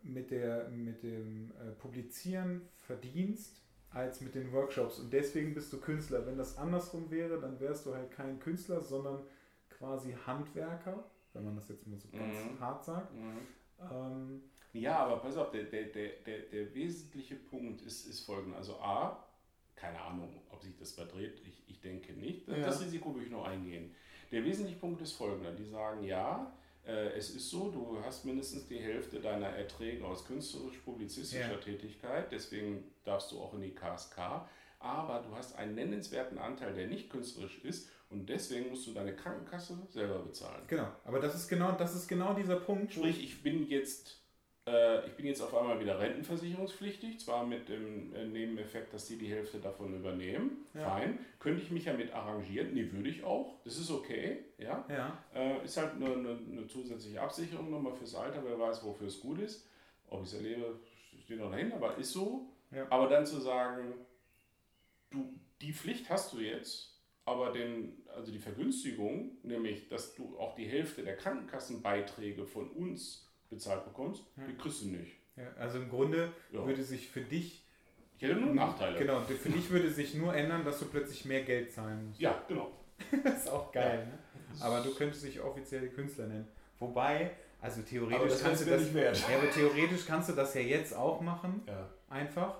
mit, 0.05 0.31
der, 0.31 0.69
mit 0.69 1.03
dem 1.03 1.51
äh, 1.61 1.71
Publizieren 1.71 2.61
verdienst 2.77 3.61
als 3.89 4.21
mit 4.21 4.35
den 4.35 4.51
Workshops. 4.51 4.99
Und 4.99 5.11
deswegen 5.13 5.53
bist 5.53 5.71
du 5.73 5.79
Künstler. 5.79 6.25
Wenn 6.25 6.37
das 6.37 6.57
andersrum 6.57 7.09
wäre, 7.11 7.39
dann 7.39 7.59
wärst 7.59 7.85
du 7.85 7.93
halt 7.93 8.11
kein 8.11 8.39
Künstler, 8.39 8.81
sondern 8.81 9.23
quasi 9.69 10.13
Handwerker, 10.25 11.03
wenn 11.33 11.43
man 11.45 11.55
das 11.55 11.69
jetzt 11.69 11.87
mal 11.87 11.97
so 11.97 12.07
ganz 12.09 12.33
Mhm. 12.33 12.59
hart 12.59 12.83
sagt. 12.85 13.13
Mhm. 13.13 13.37
Ähm, 13.91 14.41
Ja, 14.73 14.97
aber 15.05 15.17
pass 15.19 15.37
auf, 15.37 15.51
der, 15.51 15.63
der, 15.63 15.85
der, 15.85 16.09
der, 16.25 16.39
der 16.51 16.73
wesentliche 16.75 17.35
Punkt 17.35 17.81
ist, 17.81 18.05
ist 18.07 18.21
folgender. 18.25 18.57
Also 18.57 18.75
A, 18.79 19.25
keine 19.75 19.99
Ahnung, 20.01 20.41
ob 20.49 20.61
sich 20.61 20.75
das 20.77 20.91
verdreht, 20.91 21.41
ich, 21.45 21.63
ich 21.67 21.79
denke 21.81 22.13
nicht. 22.13 22.47
Ja. 22.47 22.57
Das 22.57 22.81
Risiko 22.81 23.13
würde 23.13 23.25
ich 23.25 23.31
noch 23.31 23.45
eingehen. 23.45 23.93
Der 24.31 24.43
wesentliche 24.43 24.79
Punkt 24.79 25.01
ist 25.01 25.13
folgender. 25.13 25.53
Die 25.53 25.65
sagen, 25.65 26.03
ja, 26.03 26.51
es 26.93 27.31
ist 27.31 27.49
so, 27.49 27.69
du 27.71 27.97
hast 28.03 28.25
mindestens 28.25 28.67
die 28.67 28.77
Hälfte 28.77 29.19
deiner 29.19 29.47
Erträge 29.47 30.05
aus 30.05 30.25
künstlerisch-publizistischer 30.25 31.51
Ja. 31.51 31.57
Tätigkeit, 31.57 32.31
deswegen 32.31 32.83
darfst 33.03 33.31
du 33.31 33.39
auch 33.39 33.53
in 33.53 33.61
die 33.61 33.73
KSK, 33.73 34.47
aber 34.79 35.23
du 35.27 35.35
hast 35.35 35.55
einen 35.57 35.75
nennenswerten 35.75 36.37
Anteil, 36.37 36.73
der 36.73 36.87
nicht 36.87 37.09
künstlerisch 37.09 37.59
ist 37.63 37.89
und 38.09 38.29
deswegen 38.29 38.69
musst 38.69 38.85
du 38.87 38.93
deine 38.93 39.15
Krankenkasse 39.15 39.77
selber 39.89 40.19
bezahlen. 40.19 40.61
Genau, 40.67 40.87
aber 41.05 41.19
das 41.19 41.33
ist 41.35 41.47
genau, 41.47 41.71
das 41.71 41.95
ist 41.95 42.07
genau 42.07 42.33
dieser 42.33 42.57
Punkt. 42.57 42.93
Sprich, 42.93 43.23
ich 43.23 43.41
bin 43.41 43.67
jetzt, 43.67 44.09
äh, 44.09 44.24
ich 45.05 45.13
bin 45.13 45.27
jetzt 45.27 45.41
auf 45.41 45.53
einmal 45.55 45.79
wieder 45.79 45.99
rentenversicherungspflichtig, 45.99 47.19
zwar 47.19 47.45
mit 47.45 47.69
dem 47.69 48.15
äh, 48.15 48.25
Nebeneffekt, 48.25 48.93
dass 48.93 49.05
die 49.05 49.17
die 49.17 49.27
Hälfte 49.27 49.59
davon 49.59 49.95
übernehmen. 49.95 50.65
Ja. 50.73 50.89
Fein. 50.89 51.19
Könnte 51.39 51.61
ich 51.61 51.69
mich 51.69 51.85
ja 51.85 51.93
mit 51.93 52.11
arrangieren? 52.11 52.73
Nee, 52.73 52.91
würde 52.91 53.09
ich 53.09 53.23
auch. 53.23 53.61
Das 53.63 53.77
ist 53.77 53.91
okay. 53.91 54.39
Ja. 54.57 54.83
Ja, 54.89 55.23
Äh, 55.35 55.63
ist 55.63 55.77
halt 55.77 55.93
eine, 55.93 56.13
eine, 56.13 56.39
eine 56.51 56.67
zusätzliche 56.67 57.21
Absicherung 57.21 57.69
nochmal 57.69 57.93
fürs 57.93 58.15
Alter, 58.15 58.43
wer 58.43 58.59
weiß, 58.59 58.83
wofür 58.83 59.07
es 59.07 59.19
gut 59.19 59.39
ist. 59.39 59.67
Ob 60.09 60.23
ich 60.23 60.29
es 60.29 60.33
erlebe, 60.35 60.79
steht 61.23 61.39
noch 61.39 61.51
dahin, 61.51 61.71
aber 61.71 61.97
ist 61.97 62.11
so. 62.11 62.49
Ja. 62.71 62.87
Aber 62.89 63.07
dann 63.07 63.25
zu 63.25 63.39
sagen, 63.39 63.93
du, 65.11 65.33
die 65.61 65.73
Pflicht 65.73 66.09
hast 66.09 66.33
du 66.33 66.39
jetzt, 66.39 66.99
aber 67.25 67.51
den, 67.51 68.03
also 68.15 68.31
die 68.31 68.39
Vergünstigung, 68.39 69.37
nämlich, 69.43 69.87
dass 69.89 70.15
du 70.15 70.37
auch 70.39 70.55
die 70.55 70.67
Hälfte 70.67 71.03
der 71.03 71.17
Krankenkassenbeiträge 71.17 72.45
von 72.45 72.69
uns 72.71 73.27
bezahlt 73.55 73.85
bekommst, 73.85 74.23
Ja. 74.37 74.43
die 74.47 74.55
kriegst 74.55 74.81
du 74.83 74.87
nicht. 74.87 75.13
ja, 75.35 75.43
also 75.59 75.79
im 75.79 75.89
Grunde 75.89 76.31
Ja. 76.51 76.65
würde 76.65 76.83
sich 76.83 77.07
für 77.09 77.21
dich, 77.21 77.63
Ich 78.17 78.23
hätte 78.23 78.35
nur 78.35 78.53
Nachteile. 78.53 78.97
genau, 78.97 79.19
für 79.21 79.49
dich 79.49 79.69
würde 79.69 79.89
sich 79.89 80.13
nur 80.15 80.33
ändern, 80.35 80.63
dass 80.63 80.79
du 80.79 80.85
plötzlich 80.85 81.25
mehr 81.25 81.43
Geld 81.43 81.71
zahlen 81.73 82.07
musst. 82.07 82.19
Ja, 82.19 82.41
genau. 82.47 82.71
Das 83.23 83.39
ist 83.43 83.49
auch 83.49 83.71
geil, 83.71 84.05
ne? 84.07 84.17
Aber 84.61 84.79
du 84.81 84.93
könntest 84.95 85.23
dich 85.25 85.41
offiziell 85.41 85.89
Künstler 85.89 86.27
nennen. 86.27 86.47
Wobei, 86.79 87.31
also 87.61 87.81
theoretisch 87.81 88.17
Aber 88.19 88.27
das 88.29 88.41
kannst 88.43 88.65
du 88.65 88.69
das, 88.69 88.81
nicht 88.83 88.93
wert. 88.93 89.17
ja, 89.29 89.37
aber 89.37 89.49
theoretisch 89.51 90.05
kannst 90.05 90.29
du 90.29 90.33
das 90.33 90.53
ja 90.53 90.61
jetzt 90.61 90.93
auch 90.95 91.19
machen, 91.21 91.61
Ja. 91.67 91.89
einfach, 92.09 92.59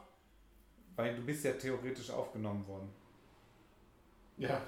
weil 0.97 1.15
du 1.15 1.21
bist 1.21 1.45
ja 1.45 1.53
theoretisch 1.53 2.09
aufgenommen 2.09 2.65
worden. 2.67 2.89
Ja. 4.37 4.61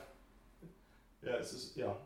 Ja, 1.22 1.36
es 1.38 1.52
ist, 1.54 1.76
ja. 1.76 1.98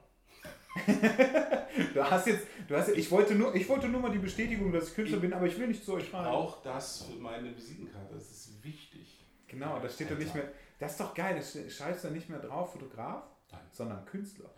Du 1.94 2.04
hast 2.04 2.28
jetzt, 2.28 2.48
du 2.68 2.76
hast, 2.76 2.90
ich 2.90 3.10
wollte 3.12 3.36
nur, 3.36 3.54
ich 3.56 3.68
wollte 3.70 3.88
nur 3.88 4.02
mal 4.02 4.12
die 4.12 4.18
Bestätigung, 4.20 4.72
dass 4.72 4.90
ich 4.90 4.96
Künstler 4.96 5.18
Ich- 5.18 5.22
bin, 5.22 5.34
aber 5.34 5.46
ich 5.46 5.58
will 5.58 5.68
nicht 5.68 5.84
zu 5.84 5.94
euch 5.94 6.08
schreiben. 6.10 6.28
Auch 6.28 6.62
das 6.64 7.04
für 7.04 7.20
meine 7.20 7.56
Visitenkarte, 7.56 8.14
das 8.14 8.30
ist 8.30 8.64
wichtig. 8.64 9.26
Genau, 9.48 9.80
da 9.80 9.90
steht 9.90 10.12
da 10.12 10.16
nicht 10.16 10.34
mehr. 10.34 10.50
Das 10.80 10.92
ist 10.92 11.00
doch 11.00 11.14
geil, 11.14 11.36
da 11.36 11.70
schreibst 11.70 12.04
du 12.06 12.10
nicht 12.10 12.30
mehr 12.30 12.40
drauf 12.40 12.72
Fotograf, 12.74 13.24
Nein. 13.52 13.62
sondern 13.72 14.06
Künstler. 14.06 14.50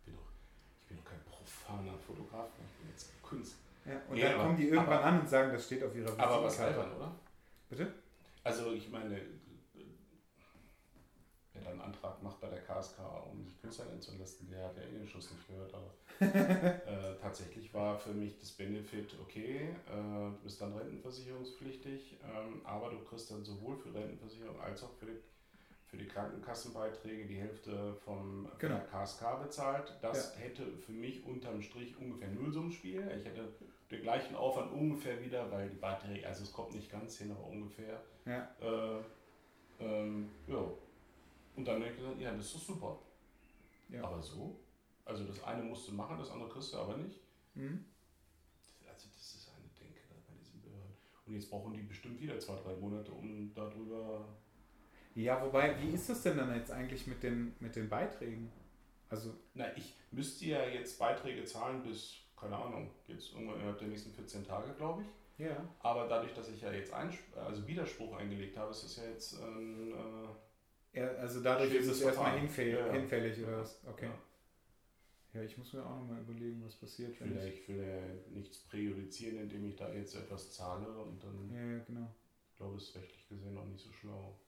Ich 0.00 0.04
bin 0.06 0.14
doch, 0.14 0.28
ich 0.82 0.88
bin 0.88 0.96
doch 0.98 1.04
kein 1.04 1.20
profaner 1.24 1.98
Fotograf, 1.98 2.48
ich 2.58 2.80
bin 2.80 2.90
jetzt 2.90 3.10
Künstler. 3.22 3.58
Ja, 3.86 4.00
und 4.08 4.16
Ja, 4.16 4.24
dann 4.26 4.34
aber- 4.34 4.44
kommen 4.44 4.56
die 4.56 4.64
irgendwann 4.68 4.86
aber- 4.98 5.04
an 5.04 5.20
und 5.20 5.28
sagen, 5.28 5.52
das 5.52 5.64
steht 5.66 5.82
auf 5.82 5.94
ihrer 5.94 6.10
Aber 6.18 6.44
was 6.44 6.52
Visitenkarte. 6.54 6.80
albern, 6.90 6.96
oder? 6.98 7.14
Bitte? 7.70 7.92
Also 8.42 8.72
ich 8.72 8.88
meine, 8.90 9.20
dann 11.64 11.72
einen 11.80 11.80
Antrag 11.92 12.22
macht 12.22 12.40
bei 12.40 12.48
der 12.48 12.60
KSK, 12.62 12.98
um 13.32 13.44
sich 13.44 13.56
nennen 13.62 14.00
zu 14.00 14.16
lassen, 14.16 14.48
der 14.50 14.66
hat 14.66 14.76
ja 14.76 14.82
eh 14.82 14.98
den 14.98 15.06
Schuss 15.06 15.30
nicht 15.30 15.46
gehört. 15.48 15.72
Aber 15.74 15.90
äh, 16.20 17.16
tatsächlich 17.20 17.72
war 17.74 17.98
für 17.98 18.12
mich 18.12 18.38
das 18.38 18.52
Benefit, 18.52 19.14
okay, 19.20 19.70
äh, 19.88 19.92
du 19.92 20.38
bist 20.42 20.60
dann 20.60 20.72
rentenversicherungspflichtig, 20.76 22.18
ähm, 22.24 22.60
aber 22.64 22.90
du 22.90 22.98
kriegst 23.00 23.30
dann 23.30 23.44
sowohl 23.44 23.76
für 23.76 23.92
Rentenversicherung 23.94 24.60
als 24.60 24.82
auch 24.84 24.92
für 24.92 25.06
die, 25.06 25.18
für 25.86 25.96
die 25.96 26.06
Krankenkassenbeiträge 26.06 27.26
die 27.26 27.36
Hälfte 27.40 27.94
vom, 28.04 28.48
Genau. 28.58 28.76
von 28.78 28.84
der 28.90 29.00
KSK 29.00 29.42
bezahlt. 29.42 29.92
Das 30.02 30.38
hätte 30.38 30.66
für 30.78 30.92
mich 30.92 31.24
unterm 31.24 31.62
Strich 31.62 31.96
ungefähr 31.98 32.28
Nullsummenspiel. 32.30 33.00
Ich 33.16 33.24
hätte 33.24 33.48
den 33.90 34.02
gleichen 34.02 34.34
Aufwand 34.34 34.72
ungefähr 34.72 35.20
wieder, 35.22 35.50
weil 35.50 35.68
die 35.68 35.76
Beiträge, 35.76 36.26
also 36.26 36.42
es 36.42 36.52
kommt 36.52 36.74
nicht 36.74 36.90
ganz 36.90 37.18
hin, 37.18 37.30
aber 37.30 37.46
ungefähr. 37.46 38.00
Ja. 38.24 38.48
Äh, 38.60 39.02
ähm, 39.80 40.30
ja. 40.46 40.64
Und 41.56 41.64
dann 41.66 41.80
habe 41.80 41.90
ich 41.90 41.96
gesagt, 41.96 42.20
ja, 42.20 42.32
das 42.32 42.46
ist 42.46 42.54
doch 42.56 42.60
super. 42.60 42.98
Ja. 43.88 44.04
Aber 44.04 44.20
so? 44.22 44.60
Also 45.04 45.24
das 45.24 45.42
eine 45.44 45.62
musst 45.62 45.88
du 45.88 45.92
machen, 45.92 46.18
das 46.18 46.30
andere 46.30 46.48
kriegst 46.48 46.72
du 46.72 46.78
aber 46.78 46.96
nicht. 46.96 47.20
Mhm. 47.54 47.84
Also 48.88 49.08
das 49.14 49.34
ist 49.34 49.50
eine 49.50 49.68
Denke 49.78 50.00
da 50.08 50.14
bei 50.26 50.34
diesen 50.38 50.60
Behörden. 50.62 50.96
Und 51.26 51.34
jetzt 51.34 51.50
brauchen 51.50 51.72
die 51.72 51.82
bestimmt 51.82 52.20
wieder 52.20 52.38
zwei, 52.38 52.56
drei 52.56 52.74
Monate, 52.76 53.12
um 53.12 53.52
darüber... 53.54 54.26
Ja, 55.14 55.40
wobei, 55.44 55.80
wie 55.80 55.90
ist 55.90 56.08
das 56.08 56.22
denn 56.22 56.36
dann 56.38 56.54
jetzt 56.56 56.72
eigentlich 56.72 57.06
mit 57.06 57.22
den, 57.22 57.54
mit 57.60 57.76
den 57.76 57.88
Beiträgen? 57.88 58.50
Also, 59.08 59.32
Na, 59.52 59.66
ich 59.76 59.94
müsste 60.10 60.46
ja 60.46 60.66
jetzt 60.66 60.98
Beiträge 60.98 61.44
zahlen 61.44 61.84
bis, 61.84 62.16
keine 62.36 62.56
Ahnung, 62.56 62.90
jetzt 63.06 63.32
irgendwann 63.32 63.56
innerhalb 63.56 63.78
der 63.78 63.88
nächsten 63.88 64.12
14 64.12 64.44
Tage, 64.44 64.72
glaube 64.74 65.02
ich. 65.02 65.46
ja. 65.46 65.56
Aber 65.78 66.08
dadurch, 66.08 66.34
dass 66.34 66.48
ich 66.48 66.60
ja 66.62 66.72
jetzt 66.72 66.92
Einspr 66.92 67.38
also 67.38 67.64
Widerspruch 67.64 68.16
eingelegt 68.16 68.56
habe, 68.56 68.72
ist 68.72 68.82
das 68.82 68.96
ja 68.96 69.04
jetzt 69.04 69.40
ein... 69.40 69.92
Äh, 69.92 70.28
also 71.02 71.42
dadurch 71.42 71.66
ist 71.68 71.70
Schwieriges 71.76 71.96
es 71.96 72.02
erstmal 72.02 72.24
Verfahren. 72.26 72.40
hinfäll 72.40 72.68
Ja, 72.70 72.86
ja. 72.86 72.92
hinfällig 72.92 73.42
oder 73.42 73.60
was? 73.60 73.80
Okay. 73.86 74.10
ja. 75.34 75.42
Ich 75.42 75.58
muss 75.58 75.72
mir 75.72 75.84
auch 75.84 75.96
nochmal 75.98 76.20
überlegen, 76.20 76.62
was 76.64 76.76
passiert, 76.76 77.12
Ich 77.12 77.20
will, 77.20 77.36
ich. 77.36 77.68
ja 77.68 78.30
nichts 78.32 78.58
präjudizieren, 78.58 79.38
indem 79.40 79.64
ich 79.66 79.76
da 79.76 79.92
jetzt 79.92 80.14
etwas 80.14 80.52
zahle 80.52 80.88
und 80.98 81.22
dann, 81.22 81.50
Ja, 81.52 81.84
genau. 81.84 82.08
ich 82.50 82.56
glaube 82.56 82.76
ich, 82.76 82.82
ist 82.84 82.94
rechtlich 82.96 83.28
gesehen 83.28 83.58
auch 83.58 83.66
nicht 83.66 83.82
so 83.84 83.92
schlau. 83.92 84.38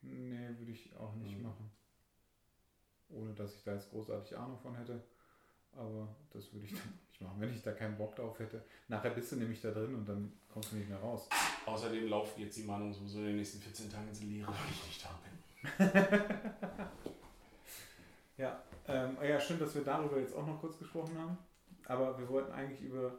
Nee, 0.00 0.48
würde 0.58 0.72
ich 0.72 0.94
auch 0.96 1.14
nicht 1.16 1.36
Mhm. 1.36 1.42
machen. 1.44 1.70
Ohne 3.10 3.34
dass 3.34 3.54
ich 3.54 3.62
da 3.62 3.74
jetzt 3.74 3.90
großartig 3.90 4.36
Ahnung 4.36 4.58
von 4.58 4.74
hätte. 4.74 5.02
Aber 5.74 6.08
das 6.32 6.52
würde 6.52 6.66
ich 6.66 6.72
dann 6.74 6.98
nicht 7.10 7.20
machen, 7.20 7.40
wenn 7.40 7.54
ich 7.54 7.62
da 7.62 7.72
keinen 7.72 7.96
Bock 7.98 8.16
drauf 8.16 8.38
hätte. 8.38 8.64
Nachher 8.88 9.10
bist 9.10 9.32
du 9.32 9.36
nämlich 9.36 9.60
da 9.60 9.70
drin 9.70 9.94
und 9.94 10.08
dann 10.08 10.32
kommst 10.48 10.72
du 10.72 10.76
nicht 10.76 10.88
mehr 10.88 10.98
raus. 10.98 11.28
Außerdem 11.66 12.08
laufen 12.08 12.40
jetzt 12.40 12.56
die 12.56 12.64
Mahnungen 12.64 12.92
sowieso 12.92 13.18
in 13.18 13.26
den 13.26 13.36
nächsten 13.36 13.60
14 13.60 13.90
Tagen 13.90 14.08
ins 14.08 14.22
Leere, 14.22 14.48
weil 14.48 14.70
ich 14.70 14.86
nicht 14.86 15.04
da 15.04 15.10
bin. 15.22 15.31
Ja, 18.38 18.62
ähm, 18.88 19.16
ja, 19.22 19.40
schön, 19.40 19.58
dass 19.58 19.74
wir 19.74 19.84
darüber 19.84 20.18
jetzt 20.18 20.34
auch 20.34 20.46
noch 20.46 20.60
kurz 20.60 20.78
gesprochen 20.78 21.16
haben. 21.18 21.38
Aber 21.86 22.18
wir 22.18 22.28
wollten 22.28 22.52
eigentlich 22.52 22.80
über 22.80 23.18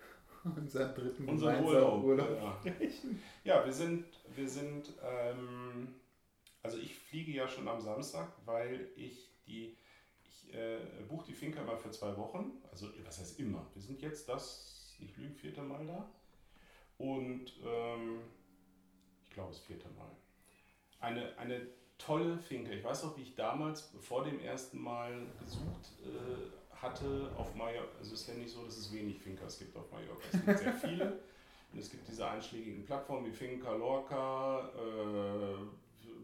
unseren 0.44 0.94
dritten 0.94 1.28
Unser 1.28 1.52
gemeinsamen 1.54 1.66
Urlaub. 1.66 2.04
Urlaub 2.04 2.30
Ja. 2.36 2.58
sprechen. 2.60 3.22
ja, 3.44 3.64
wir 3.64 3.72
sind, 3.72 4.04
wir 4.34 4.48
sind, 4.48 4.92
ähm, 5.02 5.94
also 6.62 6.78
ich 6.78 6.94
fliege 6.96 7.32
ja 7.32 7.48
schon 7.48 7.66
am 7.66 7.80
Samstag, 7.80 8.28
weil 8.44 8.88
ich 8.96 9.30
die, 9.46 9.76
ich 10.24 10.54
äh, 10.54 10.78
buche 11.08 11.26
die 11.26 11.34
Finca 11.34 11.62
immer 11.62 11.76
für 11.76 11.90
zwei 11.90 12.16
Wochen. 12.16 12.52
Also 12.70 12.88
was 13.04 13.18
heißt 13.18 13.40
immer? 13.40 13.66
Wir 13.72 13.82
sind 13.82 14.00
jetzt 14.02 14.28
das, 14.28 14.94
ich 15.00 15.16
lüge, 15.16 15.34
vierte 15.34 15.62
Mal 15.62 15.86
da. 15.86 16.08
Und 16.98 17.52
ähm, 17.64 18.20
ich 19.24 19.30
glaube, 19.30 19.50
das 19.50 19.60
vierte 19.60 19.88
Mal. 19.90 20.10
Eine, 21.02 21.36
eine 21.36 21.60
tolle 21.98 22.38
Finke. 22.38 22.72
Ich 22.72 22.84
weiß 22.84 23.04
auch, 23.04 23.16
wie 23.16 23.22
ich 23.22 23.34
damals 23.34 23.92
vor 24.00 24.24
dem 24.24 24.40
ersten 24.40 24.80
Mal 24.80 25.26
gesucht 25.38 25.92
äh, 26.04 26.76
hatte 26.76 27.30
auf 27.36 27.54
Mallorca. 27.54 27.88
Also 27.98 28.14
es 28.14 28.22
ist 28.22 28.28
ja 28.28 28.34
nicht 28.34 28.50
so, 28.50 28.64
dass 28.64 28.78
es 28.78 28.92
wenig 28.92 29.18
Finkers 29.18 29.58
gibt 29.58 29.76
auf 29.76 29.90
Mallorca. 29.90 30.22
Es 30.32 30.44
gibt 30.44 30.58
sehr 30.58 30.72
viele. 30.72 31.18
Und 31.72 31.78
es 31.78 31.90
gibt 31.90 32.06
diese 32.08 32.26
einschlägigen 32.28 32.84
Plattformen 32.84 33.26
wie 33.26 33.32
Finca, 33.32 33.74
Lorca, 33.74 34.68
äh, 34.76 35.56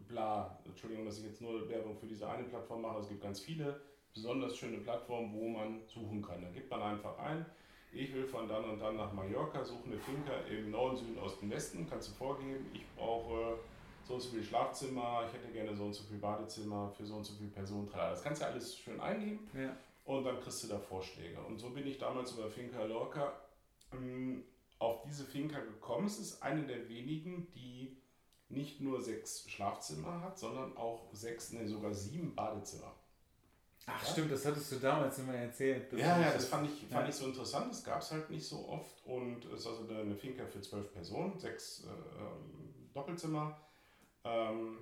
bla. 0.07 0.57
Entschuldigung, 0.65 1.05
dass 1.05 1.17
ich 1.19 1.25
jetzt 1.25 1.41
nur 1.41 1.67
Werbung 1.67 1.97
für 1.97 2.07
diese 2.07 2.29
eine 2.29 2.43
Plattform 2.43 2.81
mache. 2.81 2.99
Es 2.99 3.09
gibt 3.09 3.21
ganz 3.21 3.39
viele 3.39 3.81
besonders 4.13 4.55
schöne 4.57 4.77
Plattformen, 4.77 5.33
wo 5.33 5.47
man 5.47 5.81
suchen 5.87 6.21
kann. 6.21 6.41
Da 6.41 6.49
gibt 6.49 6.69
man 6.69 6.81
einfach 6.81 7.17
ein, 7.19 7.45
ich 7.91 8.13
will 8.13 8.25
von 8.25 8.47
dann 8.47 8.63
und 8.65 8.79
dann 8.79 8.95
nach 8.95 9.11
Mallorca, 9.13 9.63
suche 9.63 9.87
eine 9.87 9.97
Finca 9.97 10.33
im 10.49 10.71
Norden, 10.71 10.97
Süden, 10.97 11.17
Osten, 11.17 11.49
Westen. 11.49 11.87
Kannst 11.89 12.09
du 12.09 12.13
vorgeben, 12.13 12.65
ich 12.73 12.85
brauche 12.95 13.57
so 14.09 14.15
und 14.15 14.21
so 14.21 14.29
viel 14.29 14.43
Schlafzimmer, 14.43 15.23
ich 15.27 15.33
hätte 15.33 15.53
gerne 15.53 15.75
so 15.75 15.83
und 15.83 15.93
so 15.93 16.03
viel 16.03 16.17
Badezimmer 16.17 16.89
für 16.97 17.05
so 17.05 17.15
und 17.17 17.23
so 17.23 17.33
viele 17.35 17.51
Personen. 17.51 17.87
Das 17.93 18.23
kannst 18.23 18.41
du 18.41 18.45
alles 18.47 18.75
schön 18.75 18.99
eingeben 18.99 19.47
Ja. 19.53 19.75
und 20.05 20.23
dann 20.23 20.39
kriegst 20.41 20.63
du 20.63 20.67
da 20.67 20.79
Vorschläge. 20.79 21.39
Und 21.41 21.59
so 21.59 21.69
bin 21.69 21.85
ich 21.85 21.99
damals 21.99 22.31
über 22.31 22.49
Finca 22.49 22.83
Lorca 22.85 23.33
ähm, 23.93 24.43
auf 24.79 25.03
diese 25.03 25.25
Finca 25.25 25.59
gekommen. 25.59 26.07
Es 26.07 26.17
ist 26.17 26.41
eine 26.41 26.63
der 26.63 26.89
wenigen, 26.89 27.51
die 27.53 27.97
nicht 28.49 28.81
nur 28.81 28.99
sechs 28.99 29.47
Schlafzimmer 29.47 30.21
hat, 30.21 30.39
sondern 30.39 30.75
auch 30.75 31.13
sechs, 31.13 31.51
nee, 31.51 31.67
sogar 31.67 31.93
sieben 31.93 32.33
Badezimmer. 32.33 32.91
Ach 33.85 34.03
Ja? 34.03 34.09
stimmt, 34.11 34.31
das 34.31 34.43
hattest 34.43 34.71
du 34.71 34.77
damals 34.77 35.19
immer 35.19 35.35
erzählt. 35.35 35.93
Das 35.93 35.99
ja, 35.99 36.19
ja, 36.19 36.31
das 36.33 36.47
fand 36.47 36.67
ich, 36.67 36.79
fand 36.87 37.03
ja. 37.03 37.09
ich 37.09 37.15
so 37.15 37.27
interessant. 37.27 37.71
Das 37.71 37.83
gab 37.83 38.01
es 38.01 38.09
halt 38.11 38.27
nicht 38.31 38.43
so 38.47 38.67
oft. 38.69 39.05
Und 39.05 39.45
es 39.53 39.59
ist 39.59 39.67
also 39.67 39.87
eine 39.87 39.99
eine 39.99 40.15
Finca 40.15 40.47
für 40.47 40.61
zwölf 40.61 40.91
Personen, 40.91 41.37
sechs 41.37 41.83
äh, 41.83 41.89
ähm, 41.89 42.89
Doppelzimmer. 42.91 43.55
Ähm, 44.29 44.77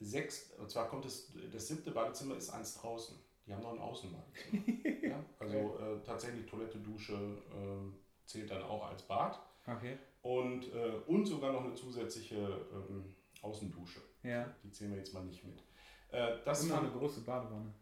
sechs, 0.00 0.52
und 0.58 0.70
zwar 0.70 0.88
kommt 0.88 1.04
es, 1.04 1.32
das 1.52 1.68
siebte 1.68 1.90
Badezimmer 1.90 2.36
ist 2.36 2.50
eins 2.50 2.74
draußen. 2.80 3.16
Die 3.46 3.52
haben 3.54 3.62
noch 3.62 3.72
ein 3.72 3.78
Außenbadezimmer. 3.78 4.62
ja? 5.08 5.24
Also 5.38 5.56
äh, 5.78 6.04
tatsächlich 6.04 6.46
Toilette, 6.46 6.78
Dusche 6.78 7.14
äh, 7.14 8.26
zählt 8.26 8.50
dann 8.50 8.62
auch 8.62 8.86
als 8.88 9.02
Bad. 9.02 9.38
Okay. 9.66 9.96
Und, 10.22 10.72
äh, 10.74 10.92
und 11.06 11.26
sogar 11.26 11.52
noch 11.52 11.64
eine 11.64 11.74
zusätzliche 11.74 12.36
ähm, 12.36 13.14
Außendusche. 13.42 14.00
Ja. 14.22 14.52
Die 14.62 14.70
zählen 14.70 14.90
wir 14.90 14.98
jetzt 14.98 15.14
mal 15.14 15.24
nicht 15.24 15.44
mit. 15.44 15.62
Äh, 16.10 16.38
das 16.44 16.62
Und 16.62 16.70
fand 16.70 16.88
eine 16.88 16.98
große 16.98 17.20
Badewanne. 17.20 17.72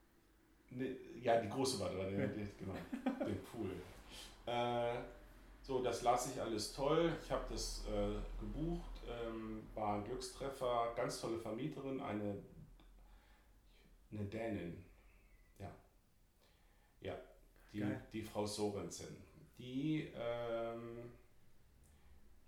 Ne, 0.71 0.97
ja, 1.21 1.41
die 1.41 1.49
große 1.49 1.79
Badewanne, 1.79 2.11
Ja. 2.11 2.27
genau, 2.59 3.25
den 3.25 3.43
Pool. 3.45 3.71
Äh, 4.47 4.99
so, 5.63 5.83
das 5.83 6.03
las 6.03 6.33
ich 6.33 6.41
alles 6.41 6.73
toll. 6.73 7.13
Ich 7.23 7.31
habe 7.31 7.45
das 7.51 7.85
äh, 7.89 8.15
gebucht, 8.41 8.96
ähm, 9.09 9.67
war 9.75 9.97
ein 9.97 10.05
Glückstreffer, 10.05 10.93
ganz 10.97 11.21
tolle 11.21 11.39
Vermieterin, 11.39 12.01
eine, 12.01 12.43
eine 14.13 14.25
Dänin. 14.25 14.85
Ja. 15.59 15.75
Ja, 17.01 17.17
die, 17.73 17.81
Geil. 17.81 18.01
die 18.13 18.23
Frau 18.23 18.47
Sorensen. 18.47 19.17
Die, 19.59 20.13
ähm, 20.15 21.11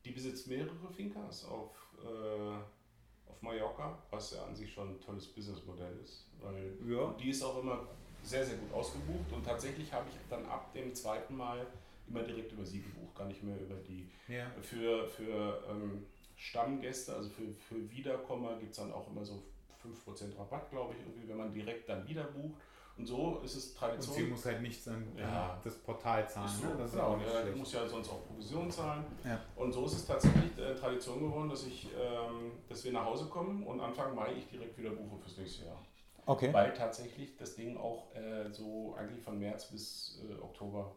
die 0.05 0.11
besitzt 0.11 0.47
mehrere 0.47 0.91
Finkas 0.93 1.45
auf, 1.45 1.71
äh, 2.05 3.29
auf 3.31 3.41
Mallorca, 3.43 3.99
was 4.11 4.33
ja 4.33 4.45
an 4.45 4.55
sich 4.55 4.73
schon 4.73 4.91
ein 4.97 5.01
tolles 5.01 5.27
Businessmodell 5.27 5.99
ist. 6.03 6.27
Weil 6.41 6.77
Ja. 6.87 7.13
die 7.19 7.31
ist 7.31 7.43
auch 7.43 7.59
immer 7.63 7.87
sehr, 8.23 8.45
sehr 8.45 8.59
gut 8.59 8.73
ausgebucht 8.73 9.33
und 9.33 9.45
tatsächlich 9.45 9.93
habe 9.93 10.09
ich 10.11 10.17
dann 10.29 10.45
ab 10.47 10.73
dem 10.73 10.95
zweiten 10.95 11.37
Mal 11.37 11.67
immer 12.09 12.23
direkt 12.23 12.53
über 12.53 12.65
sie 12.65 12.81
gebucht, 12.83 13.15
gar 13.15 13.27
nicht 13.27 13.43
mehr 13.43 13.59
über 13.61 13.77
die. 13.77 14.11
Ja. 14.29 14.51
Für, 14.63 15.07
für 15.09 15.63
ähm, 15.71 16.07
Stammgäste, 16.39 17.15
also 17.15 17.29
für, 17.31 17.53
für 17.53 17.91
Wiederkommer 17.91 18.57
gibt 18.59 18.71
es 18.71 18.79
dann 18.79 18.93
auch 18.93 19.09
immer 19.11 19.25
so 19.25 19.43
5% 19.83 20.39
Rabatt, 20.39 20.71
glaube 20.71 20.95
ich, 20.95 21.01
irgendwie, 21.01 21.29
wenn 21.29 21.37
man 21.37 21.53
direkt 21.53 21.89
dann 21.89 22.07
wieder 22.09 22.25
bucht. 22.25 22.61
Und 22.97 23.07
so 23.07 23.41
ist 23.45 23.55
es 23.55 23.69
Und 23.71 23.77
Tradition. 23.79 24.15
sie 24.17 24.23
muss 24.25 24.45
halt 24.45 24.63
nicht 24.63 24.85
dann 24.87 25.07
Ja. 25.17 25.55
äh, 25.55 25.65
das 25.65 25.75
Portal 25.79 26.29
zahlen. 26.29 26.47
Ist 26.49 26.61
so, 26.61 26.67
ne? 26.67 26.75
Das 26.79 26.87
ist 26.87 26.93
genau, 26.93 27.05
auch 27.05 27.17
nicht 27.17 27.57
muss 27.57 27.73
ja 27.73 27.87
sonst 27.87 28.09
auch 28.09 28.27
Provision 28.27 28.71
zahlen. 28.71 29.05
Ja. 29.25 29.41
Und 29.55 29.73
so 29.73 29.87
ist 29.87 29.93
es 29.93 30.07
tatsächlich 30.07 30.59
äh, 30.59 30.75
Tradition 30.75 31.21
geworden, 31.21 31.49
dass, 31.49 31.65
ich, 31.65 31.87
ähm, 31.97 32.53
dass 32.69 32.85
wir 32.85 32.93
nach 32.93 33.05
Hause 33.05 33.27
kommen 33.27 33.63
und 33.65 33.81
Anfang 33.81 34.15
Mai 34.17 34.33
ich 34.39 34.49
direkt 34.49 34.77
wieder 34.79 34.91
buche 34.91 35.17
fürs 35.19 35.37
nächste 35.39 35.67
Jahr. 35.67 35.81
Okay. 36.27 36.53
Weil 36.53 36.75
tatsächlich 36.75 37.37
das 37.37 37.55
Ding 37.55 37.77
auch 37.77 38.15
äh, 38.15 38.51
so 38.53 38.95
eigentlich 38.99 39.23
von 39.23 39.39
März 39.39 39.71
bis 39.71 40.21
äh, 40.29 40.41
Oktober 40.43 40.95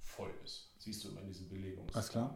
voll 0.00 0.30
ist. 0.44 0.72
Siehst 0.78 1.04
du 1.04 1.08
immer 1.10 1.20
in 1.20 1.28
diesen 1.28 1.48
Belegungen. 1.48 1.88
Alles 1.94 2.08
klar. 2.08 2.34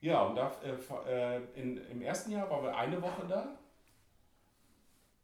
Ja, 0.00 0.22
und 0.22 0.34
da, 0.36 0.52
äh, 0.62 1.36
äh, 1.36 1.42
in, 1.54 1.76
im 1.76 2.02
ersten 2.02 2.30
Jahr 2.32 2.48
waren 2.50 2.62
wir 2.64 2.76
eine 2.76 3.00
Woche 3.02 3.26
da. 3.26 3.58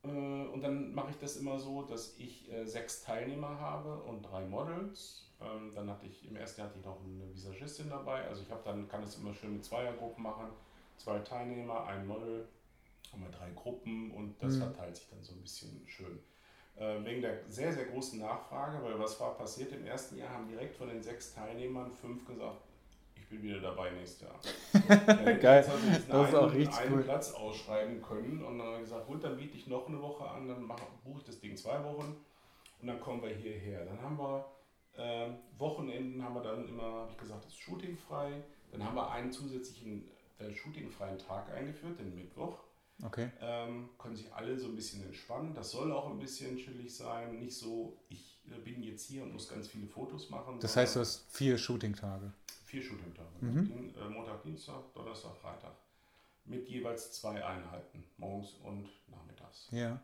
Äh, 0.02 0.08
und 0.08 0.60
dann 0.62 0.94
mache 0.94 1.10
ich 1.10 1.18
das 1.18 1.36
immer 1.36 1.58
so, 1.58 1.82
dass 1.82 2.16
ich 2.18 2.50
äh, 2.52 2.64
sechs 2.66 3.02
Teilnehmer 3.02 3.58
habe 3.60 3.96
und 4.02 4.22
drei 4.22 4.44
Models. 4.46 5.32
Ähm, 5.40 5.72
dann 5.74 5.90
hatte 5.90 6.06
ich 6.06 6.26
im 6.28 6.36
ersten 6.36 6.60
Jahr 6.60 6.68
hatte 6.68 6.78
ich 6.78 6.84
noch 6.84 7.00
eine 7.04 7.32
Visagistin 7.34 7.90
dabei. 7.90 8.26
Also 8.26 8.42
ich 8.42 8.50
habe 8.50 8.62
dann 8.64 8.88
kann 8.88 9.02
es 9.02 9.16
immer 9.18 9.34
schön 9.34 9.52
mit 9.54 9.64
Zweiergruppen 9.64 10.22
machen. 10.22 10.48
Zwei 10.96 11.18
Teilnehmer, 11.20 11.86
ein 11.86 12.06
Model, 12.06 12.48
haben 13.12 13.22
wir 13.24 13.30
drei 13.30 13.50
Gruppen 13.52 14.12
und 14.12 14.42
das 14.42 14.56
Mhm. 14.56 14.58
verteilt 14.58 14.96
sich 14.96 15.08
dann 15.10 15.22
so 15.22 15.34
ein 15.34 15.42
bisschen 15.42 15.82
schön. 15.88 16.20
Äh, 16.76 17.04
wegen 17.04 17.22
der 17.22 17.40
sehr, 17.48 17.72
sehr 17.72 17.86
großen 17.86 18.20
Nachfrage, 18.20 18.82
weil 18.84 18.98
was 19.00 19.20
war 19.20 19.36
passiert 19.36 19.72
im 19.72 19.86
ersten 19.86 20.18
Jahr, 20.18 20.30
haben 20.30 20.48
direkt 20.48 20.76
von 20.76 20.88
den 20.88 21.02
sechs 21.02 21.34
Teilnehmern 21.34 21.92
fünf 21.92 22.26
gesagt, 22.26 22.63
ich 23.24 23.30
bin 23.30 23.42
wieder 23.42 23.60
dabei 23.60 23.90
nächstes 23.90 24.22
Jahr. 24.22 24.38
So, 24.42 25.24
Geil, 25.40 25.64
das 26.08 26.28
ist 26.28 26.34
auch 26.34 26.52
richtig 26.52 26.78
einen 26.78 26.94
cool. 26.94 27.02
Platz 27.02 27.32
ausschreiben 27.32 28.02
können 28.02 28.44
und 28.44 28.58
dann 28.58 28.80
gesagt, 28.80 29.06
gut, 29.06 29.24
dann 29.24 29.36
biete 29.36 29.56
ich 29.56 29.66
noch 29.66 29.88
eine 29.88 30.00
Woche 30.00 30.28
an, 30.28 30.46
dann 30.46 30.68
buche 31.04 31.18
ich 31.18 31.24
das 31.24 31.40
Ding 31.40 31.56
zwei 31.56 31.82
Wochen 31.82 32.16
und 32.80 32.86
dann 32.86 33.00
kommen 33.00 33.22
wir 33.22 33.30
hierher. 33.30 33.84
Dann 33.86 34.00
haben 34.02 34.18
wir 34.18 34.44
äh, 34.96 35.30
Wochenenden, 35.58 36.22
haben 36.22 36.34
wir 36.34 36.42
dann 36.42 36.68
immer, 36.68 36.82
habe 36.82 37.10
ich 37.12 37.18
gesagt, 37.18 37.44
das 37.44 37.52
ist 37.52 37.60
shootingfrei. 37.60 38.42
Dann 38.70 38.84
haben 38.84 38.94
wir 38.94 39.10
einen 39.10 39.32
zusätzlichen 39.32 40.08
äh, 40.38 40.52
shootingfreien 40.52 41.18
Tag 41.18 41.50
eingeführt, 41.52 41.98
den 41.98 42.14
Mittwoch. 42.14 42.58
Okay. 43.02 43.30
Ähm, 43.40 43.88
können 43.98 44.16
sich 44.16 44.32
alle 44.32 44.58
so 44.58 44.68
ein 44.68 44.76
bisschen 44.76 45.02
entspannen. 45.02 45.54
Das 45.54 45.70
soll 45.70 45.92
auch 45.92 46.10
ein 46.10 46.18
bisschen 46.18 46.56
chillig 46.56 46.94
sein. 46.94 47.38
Nicht 47.38 47.56
so, 47.56 47.96
ich 48.08 48.38
äh, 48.46 48.58
bin 48.58 48.82
jetzt 48.82 49.06
hier 49.06 49.22
und 49.22 49.32
muss 49.32 49.48
ganz 49.48 49.66
viele 49.68 49.86
Fotos 49.86 50.30
machen. 50.30 50.60
Das 50.60 50.76
heißt, 50.76 50.96
du 50.96 51.00
hast 51.00 51.24
vier 51.30 51.58
Shooting-Tage. 51.58 52.32
Vier 52.74 52.82
Shooting-Tage. 52.82 53.28
Mhm. 53.40 53.94
Äh, 53.96 54.08
Montag, 54.08 54.42
Dienstag, 54.42 54.92
Donnerstag, 54.94 55.36
Freitag. 55.36 55.76
Mit 56.44 56.68
jeweils 56.68 57.12
zwei 57.12 57.44
Einheiten, 57.44 58.02
morgens 58.16 58.54
und 58.64 58.90
nachmittags. 59.06 59.68
Ja. 59.70 60.02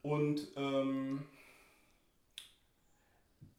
Und 0.00 0.48
ähm, 0.56 1.26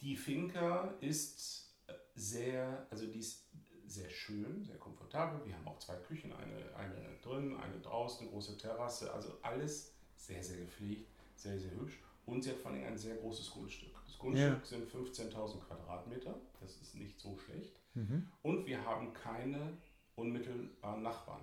die 0.01 0.15
Finca 0.15 0.91
ist 1.01 1.71
sehr, 2.15 2.87
also 2.89 3.05
die 3.05 3.19
ist 3.19 3.45
sehr 3.85 4.09
schön, 4.09 4.65
sehr 4.65 4.79
komfortabel. 4.79 5.45
Wir 5.45 5.55
haben 5.55 5.67
auch 5.67 5.77
zwei 5.77 5.97
Küchen, 5.97 6.33
eine, 6.33 6.75
eine 6.75 7.19
drin, 7.21 7.57
eine 7.57 7.79
draußen, 7.79 8.21
eine 8.21 8.31
große 8.31 8.57
Terrasse. 8.57 9.13
Also 9.13 9.37
alles 9.43 9.93
sehr, 10.15 10.43
sehr 10.43 10.57
gepflegt, 10.57 11.11
sehr, 11.35 11.59
sehr 11.59 11.69
hübsch. 11.75 11.99
Und 12.25 12.41
sie 12.41 12.49
hat 12.49 12.57
vor 12.57 12.71
allem 12.71 12.85
ein 12.85 12.97
sehr 12.97 13.17
großes 13.17 13.51
Grundstück. 13.51 13.95
Das 14.17 14.23
Grundstück 14.23 14.59
Ja. 14.59 14.65
sind 14.65 14.89
15.000 14.91 15.59
Quadratmeter. 15.67 16.33
Das 16.59 16.71
ist 16.81 16.95
nicht 16.95 17.19
so 17.19 17.37
schlecht. 17.37 17.79
Mhm. 17.93 18.27
Und 18.41 18.65
wir 18.65 18.83
haben 18.83 19.13
keine 19.13 19.73
unmittelbaren 20.15 21.03
Nachbarn. 21.03 21.41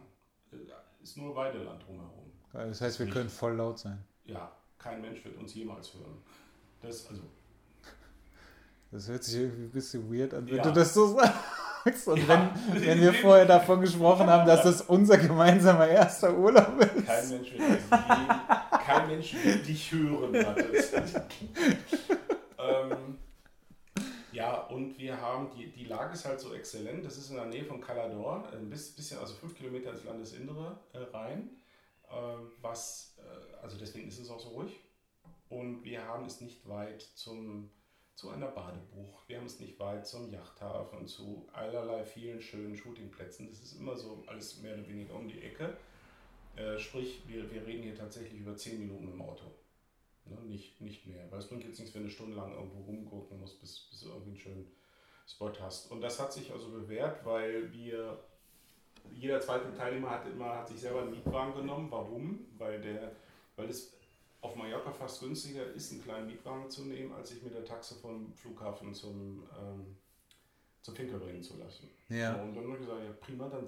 Äh, 0.53 0.57
Ist 1.03 1.17
nur 1.17 1.37
Weideland 1.37 1.87
drumherum. 1.87 2.33
Das 2.53 2.81
heißt, 2.81 2.99
wir 2.99 3.07
können 3.09 3.29
voll 3.29 3.55
laut 3.55 3.79
sein. 3.79 4.03
Ja, 4.25 4.51
kein 4.79 5.01
Mensch 5.03 5.25
wird 5.25 5.37
uns 5.37 5.55
jemals 5.55 5.95
hören. 5.95 6.19
Das, 6.83 7.09
also, 7.09 7.23
Das 8.91 9.09
hört 9.09 9.23
sich 9.25 9.37
irgendwie 9.37 9.65
ein 9.65 9.71
bisschen 9.71 10.13
weird 10.13 10.35
an, 10.35 10.47
wenn 10.49 10.57
Ja. 10.57 10.63
du 10.63 10.73
das 10.73 10.95
so 10.95 11.07
sagst. 11.17 12.09
Und 12.09 12.17
Ja. 12.27 12.51
wenn, 12.73 12.83
wenn 12.87 13.01
wir 13.01 13.13
vorher 13.23 13.45
davon 13.47 13.81
gesprochen 13.83 14.27
haben, 14.27 14.47
dass 14.49 14.63
das 14.63 14.83
unser 14.83 15.19
gemeinsamer 15.19 15.87
erster 15.87 16.37
Urlaub 16.37 16.81
ist. 16.81 17.07
kein 17.07 17.29
Mensch 17.29 17.53
wird 17.53 17.61
je, 17.61 18.79
kein 18.85 19.07
Mensch 19.09 19.35
wird 19.45 19.67
dich 19.69 19.93
hören. 19.93 20.33
Mathis. 20.33 20.93
ähm, 22.65 23.19
ja, 24.33 24.63
und 24.63 24.99
wir 24.99 25.21
haben, 25.21 25.51
die, 25.57 25.71
die 25.71 25.85
Lage 25.85 26.15
ist 26.15 26.25
halt 26.25 26.41
so 26.41 26.55
exzellent. 26.55 27.05
Das 27.05 27.17
ist 27.17 27.31
in 27.31 27.37
der 27.37 27.47
Nähe 27.47 27.65
von 27.65 27.81
Calador, 27.81 28.49
ein 28.53 28.69
bis- 28.69 28.95
bisschen, 28.95 29.19
also 29.21 29.35
fünf 29.35 29.57
Kilometer 29.57 29.91
ins 29.91 30.05
Landesinnere 30.05 30.79
äh, 30.93 30.99
rein. 31.17 31.51
Äh, 32.11 32.15
was, 32.61 33.17
äh, 33.19 33.57
also 33.63 33.79
deswegen 33.79 34.09
ist 34.09 34.19
es 34.19 34.31
auch 34.31 34.41
so 34.41 34.49
ruhig. 34.51 34.81
Und 35.49 35.85
wir 35.85 36.05
haben 36.05 36.25
es 36.25 36.41
nicht 36.41 36.69
weit 36.69 37.03
zum, 37.15 37.71
zu 38.17 38.31
einer 38.31 38.49
Badebucht. 38.49 39.29
Wir 39.29 39.39
haben 39.39 39.47
es 39.47 39.61
nicht 39.61 39.79
weit 39.79 40.07
zum 40.07 40.31
Yachthafen, 40.33 41.07
zu 41.07 41.49
allerlei 41.53 42.05
vielen 42.05 42.41
schönen 42.41 42.77
Shootingplätzen. 42.77 43.49
Das 43.49 43.61
ist 43.61 43.75
immer 43.79 43.97
so 43.97 44.25
alles 44.27 44.61
mehr 44.61 44.75
oder 44.75 44.89
weniger 44.89 45.15
um 45.15 45.29
die 45.29 45.43
Ecke. 45.43 45.77
Äh, 46.57 46.79
sprich, 46.79 47.23
wir, 47.29 47.49
wir 47.53 47.65
reden 47.67 47.85
hier 47.85 47.95
tatsächlich 47.97 48.41
über 48.41 48.57
10 48.57 48.81
Minuten 48.81 49.13
im 49.13 49.23
Auto. 49.23 49.45
Ne? 50.27 50.37
Nicht, 50.49 50.81
nicht 50.81 51.07
mehr. 51.07 51.31
Weil 51.31 51.39
es 51.39 51.49
bringt 51.49 51.65
jetzt 51.65 51.79
nichts, 51.79 51.95
wenn 51.95 52.05
du 52.05 52.11
stundenlang 52.11 52.53
irgendwo 52.53 52.83
rumgucken 52.83 53.41
musst, 53.41 53.61
bis, 53.61 53.89
bis 53.91 54.01
du 54.01 54.09
irgendwie 54.09 54.31
einen 54.31 54.39
schönen 54.39 54.67
Spot 55.27 55.53
hast. 55.61 55.91
Und 55.91 56.01
das 56.01 56.21
hat 56.21 56.33
sich 56.33 56.53
also 56.53 56.71
bewährt, 56.71 57.25
weil 57.25 57.73
wir, 57.73 58.19
jeder 59.13 59.41
zweite 59.41 59.75
Teilnehmer 59.75 60.11
hat 60.11 60.27
immer 60.27 60.57
hat 60.59 60.69
sich 60.69 60.81
selber 60.81 61.03
einen 61.03 61.11
Mietwagen 61.11 61.55
genommen. 61.55 61.91
Warum? 61.91 62.47
Weil, 62.59 62.81
der, 62.81 63.13
weil 63.57 63.69
es 63.69 63.95
auf 64.41 64.57
Mallorca 64.57 64.93
fast 64.93 65.21
günstiger 65.21 65.73
ist, 65.73 65.93
einen 65.93 66.03
kleinen 66.03 66.27
Mietwagen 66.27 66.71
zu 66.71 66.85
nehmen, 66.85 67.13
als 67.13 67.31
sich 67.31 67.43
mit 67.43 67.55
der 67.55 67.65
Taxe 67.65 67.95
vom 67.95 68.33
Flughafen 68.35 68.93
zum, 68.93 69.43
ähm, 69.59 69.97
zum 70.83 70.95
Finker 70.95 71.19
bringen 71.19 71.43
zu 71.43 71.57
lassen. 71.57 71.89
So, 72.09 72.15
Ja, 72.15 72.35
und 72.43 72.55
dann 72.55 72.65
habe 72.65 72.75
ich 72.75 72.81
gesagt, 72.81 73.03
ja 73.03 73.13
prima, 73.13 73.49
dann 73.49 73.67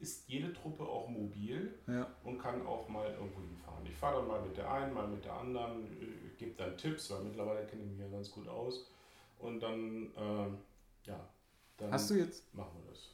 ist 0.00 0.28
jede 0.28 0.52
Truppe 0.52 0.84
auch 0.84 1.08
mobil 1.08 1.74
ja. 1.86 2.06
und 2.22 2.38
kann 2.38 2.64
auch 2.66 2.88
mal 2.88 3.10
irgendwo 3.10 3.40
hinfahren. 3.40 3.84
Ich 3.84 3.96
fahre 3.96 4.20
dann 4.20 4.28
mal 4.28 4.40
mit 4.40 4.56
der 4.56 4.70
einen, 4.70 4.94
mal 4.94 5.08
mit 5.08 5.24
der 5.24 5.32
anderen, 5.32 5.86
äh, 6.00 6.36
gebe 6.36 6.54
dann 6.56 6.76
Tipps, 6.76 7.10
weil 7.10 7.24
mittlerweile 7.24 7.66
kenne 7.66 7.82
ich 7.82 7.90
mich 7.90 7.98
ja 7.98 8.08
ganz 8.08 8.30
gut 8.30 8.48
aus. 8.48 8.86
Und 9.38 9.60
dann, 9.60 10.12
ähm, 10.16 10.58
ja, 11.04 11.28
dann 11.76 11.92
Hast 11.92 12.10
du 12.10 12.14
jetzt, 12.14 12.52
machen 12.54 12.72
wir 12.82 12.90
das. 12.92 13.10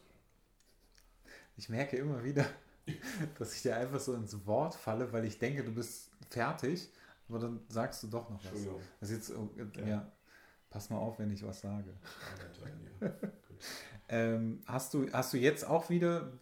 ich 1.56 1.68
merke 1.68 1.96
immer 1.96 2.22
wieder, 2.22 2.46
dass 3.38 3.54
ich 3.54 3.62
dir 3.62 3.76
einfach 3.76 4.00
so 4.00 4.14
ins 4.14 4.46
Wort 4.46 4.74
falle, 4.74 5.10
weil 5.12 5.24
ich 5.24 5.38
denke, 5.38 5.64
du 5.64 5.74
bist 5.74 6.10
fertig, 6.30 6.90
aber 7.28 7.38
dann 7.38 7.60
sagst 7.68 8.02
du 8.02 8.08
doch 8.08 8.28
noch 8.28 8.38
was. 8.38 8.46
Entschuldigung. 8.46 8.80
Ist 9.00 9.10
jetzt, 9.10 9.30
oh, 9.30 9.50
äh, 9.56 9.80
ja. 9.80 9.86
Ja. 9.86 10.12
pass 10.68 10.90
mal 10.90 10.98
auf, 10.98 11.18
wenn 11.18 11.30
ich 11.30 11.42
was 11.44 11.60
sage. 11.60 11.94
Gut. 13.00 13.58
Ähm, 14.14 14.62
hast, 14.66 14.94
du, 14.94 15.12
hast 15.12 15.32
du 15.32 15.38
jetzt 15.38 15.68
auch 15.68 15.90
wieder? 15.90 16.32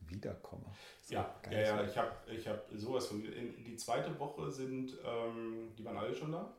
Wiederkommer. 0.00 0.76
So 1.00 1.14
Ja, 1.14 1.34
ja, 1.50 1.60
ja, 1.60 1.84
ich 1.84 1.96
habe 1.96 2.10
ich 2.30 2.46
hab 2.46 2.66
sowas 2.74 3.06
von. 3.06 3.24
In, 3.24 3.64
die 3.64 3.76
zweite 3.76 4.18
Woche 4.18 4.50
sind, 4.50 4.92
ähm, 5.06 5.72
die 5.78 5.82
waren 5.82 5.96
alle 5.96 6.14
schon 6.14 6.32
da. 6.32 6.54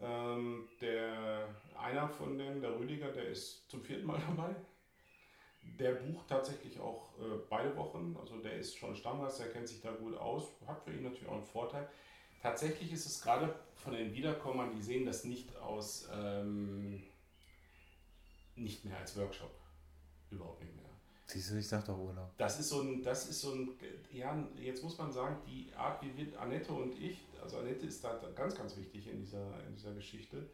Ähm, 0.00 0.66
der, 0.80 1.46
einer 1.78 2.08
von 2.08 2.38
denen, 2.38 2.62
der 2.62 2.78
Rüdiger, 2.78 3.12
der 3.12 3.28
ist 3.28 3.68
zum 3.68 3.82
vierten 3.82 4.06
Mal 4.06 4.18
dabei. 4.28 4.56
Der 5.78 5.92
bucht 5.92 6.28
tatsächlich 6.28 6.80
auch 6.80 7.10
äh, 7.18 7.38
beide 7.50 7.76
Wochen. 7.76 8.16
Also 8.18 8.38
der 8.38 8.54
ist 8.54 8.78
schon 8.78 8.96
Stammgast, 8.96 9.40
der 9.40 9.50
kennt 9.50 9.68
sich 9.68 9.82
da 9.82 9.90
gut 9.90 10.16
aus. 10.16 10.52
Hat 10.66 10.82
für 10.82 10.92
ihn 10.92 11.02
natürlich 11.02 11.28
auch 11.28 11.34
einen 11.34 11.44
Vorteil. 11.44 11.86
Tatsächlich 12.40 12.92
ist 12.92 13.04
es 13.04 13.20
gerade 13.20 13.54
von 13.74 13.92
den 13.92 14.14
Wiederkommern, 14.14 14.70
die 14.70 14.80
sehen 14.80 15.04
das 15.04 15.24
nicht 15.24 15.54
aus, 15.56 16.08
ähm, 16.14 17.02
nicht 18.56 18.84
mehr 18.84 18.98
als 18.98 19.16
Workshop. 19.16 19.50
Überhaupt 20.30 20.62
nicht 20.62 20.74
mehr. 20.74 20.84
Siehst 21.26 21.50
du, 21.50 21.56
ich 21.56 21.66
sag 21.66 21.84
doch 21.84 21.98
Urlaub. 21.98 22.30
Das 22.38 22.60
ist 22.60 22.68
so 22.68 22.82
ein, 22.82 23.02
das 23.02 23.28
ist 23.28 23.40
so 23.40 23.52
ein, 23.52 23.70
ja, 24.12 24.46
jetzt 24.60 24.82
muss 24.84 24.96
man 24.96 25.12
sagen, 25.12 25.36
die 25.46 25.72
Art, 25.74 26.00
wie 26.02 26.16
wir, 26.16 26.40
Annette 26.40 26.72
und 26.72 26.98
ich, 27.00 27.26
also 27.42 27.58
Annette 27.58 27.86
ist 27.86 28.02
da 28.04 28.20
ganz, 28.34 28.54
ganz 28.54 28.76
wichtig 28.76 29.08
in 29.08 29.18
dieser, 29.18 29.64
in 29.66 29.74
dieser 29.74 29.92
Geschichte, 29.92 30.48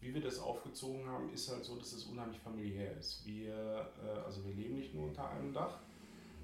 wie 0.00 0.14
wir 0.14 0.20
das 0.20 0.38
aufgezogen 0.38 1.08
haben, 1.08 1.32
ist 1.32 1.50
halt 1.50 1.64
so, 1.64 1.76
dass 1.76 1.92
es 1.92 2.04
unheimlich 2.04 2.38
familiär 2.38 2.96
ist. 2.96 3.26
Wir, 3.26 3.90
äh, 4.04 4.18
also 4.24 4.44
wir 4.44 4.54
leben 4.54 4.76
nicht 4.76 4.94
nur 4.94 5.08
unter 5.08 5.28
einem 5.30 5.52
Dach, 5.52 5.78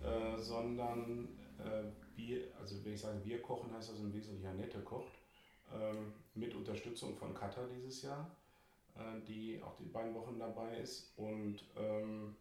äh, 0.02 0.36
sondern 0.36 1.28
äh, 1.58 1.84
wir, 2.16 2.48
also 2.60 2.82
wenn 2.84 2.94
ich 2.94 3.00
sage 3.00 3.20
wir 3.24 3.40
kochen, 3.42 3.72
heißt 3.72 3.90
das 3.90 4.00
im 4.00 4.12
Wesentlichen 4.12 4.46
Annette 4.46 4.80
kocht, 4.80 5.12
ähm, 5.72 6.12
mit 6.34 6.54
Unterstützung 6.54 7.14
von 7.16 7.34
Katha 7.34 7.66
dieses 7.66 8.02
Jahr, 8.02 8.28
äh, 9.00 9.20
die 9.26 9.62
auch 9.62 9.76
die 9.76 9.86
beiden 9.86 10.14
Wochen 10.14 10.38
dabei 10.38 10.78
ist 10.78 11.12
und 11.16 11.64
ähm, 11.76 12.36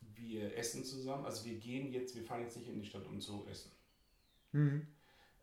wir 0.00 0.56
essen 0.56 0.84
zusammen. 0.84 1.24
Also 1.24 1.44
wir 1.44 1.58
gehen 1.58 1.92
jetzt, 1.92 2.14
wir 2.14 2.24
fahren 2.24 2.42
jetzt 2.42 2.56
nicht 2.56 2.68
in 2.68 2.80
die 2.80 2.86
Stadt, 2.86 3.06
um 3.06 3.20
zu 3.20 3.46
essen, 3.50 3.72
Mhm. 4.52 4.86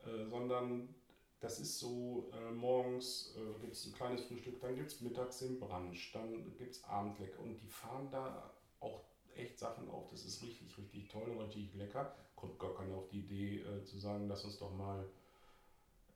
äh, 0.05 0.25
sondern 0.25 0.93
das 1.39 1.59
ist 1.59 1.79
so, 1.79 2.31
äh, 2.33 2.51
morgens 2.51 3.35
äh, 3.37 3.59
gibt 3.61 3.73
es 3.73 3.85
ein 3.85 3.93
kleines 3.93 4.23
Frühstück, 4.25 4.59
dann 4.59 4.75
gibt 4.75 4.91
es 4.91 5.01
mittags 5.01 5.39
den 5.39 5.59
Brunch, 5.59 6.11
dann 6.13 6.55
gibt 6.57 6.71
es 6.71 6.83
Abendlecker 6.83 7.39
und 7.39 7.57
die 7.61 7.67
fahren 7.67 8.09
da 8.11 8.51
auch 8.79 9.03
echt 9.35 9.59
Sachen 9.59 9.87
auf. 9.89 10.09
Das 10.09 10.25
ist 10.25 10.41
richtig, 10.41 10.75
richtig 10.77 11.07
toll 11.09 11.29
und 11.29 11.39
richtig 11.41 11.73
lecker. 11.75 12.15
Kommt 12.35 12.57
gar 12.59 12.73
keiner 12.75 12.95
auf 12.97 13.07
die 13.09 13.19
Idee 13.19 13.59
äh, 13.61 13.83
zu 13.83 13.97
sagen, 13.99 14.27
lass 14.27 14.45
uns 14.45 14.57
doch 14.57 14.73
mal 14.75 15.07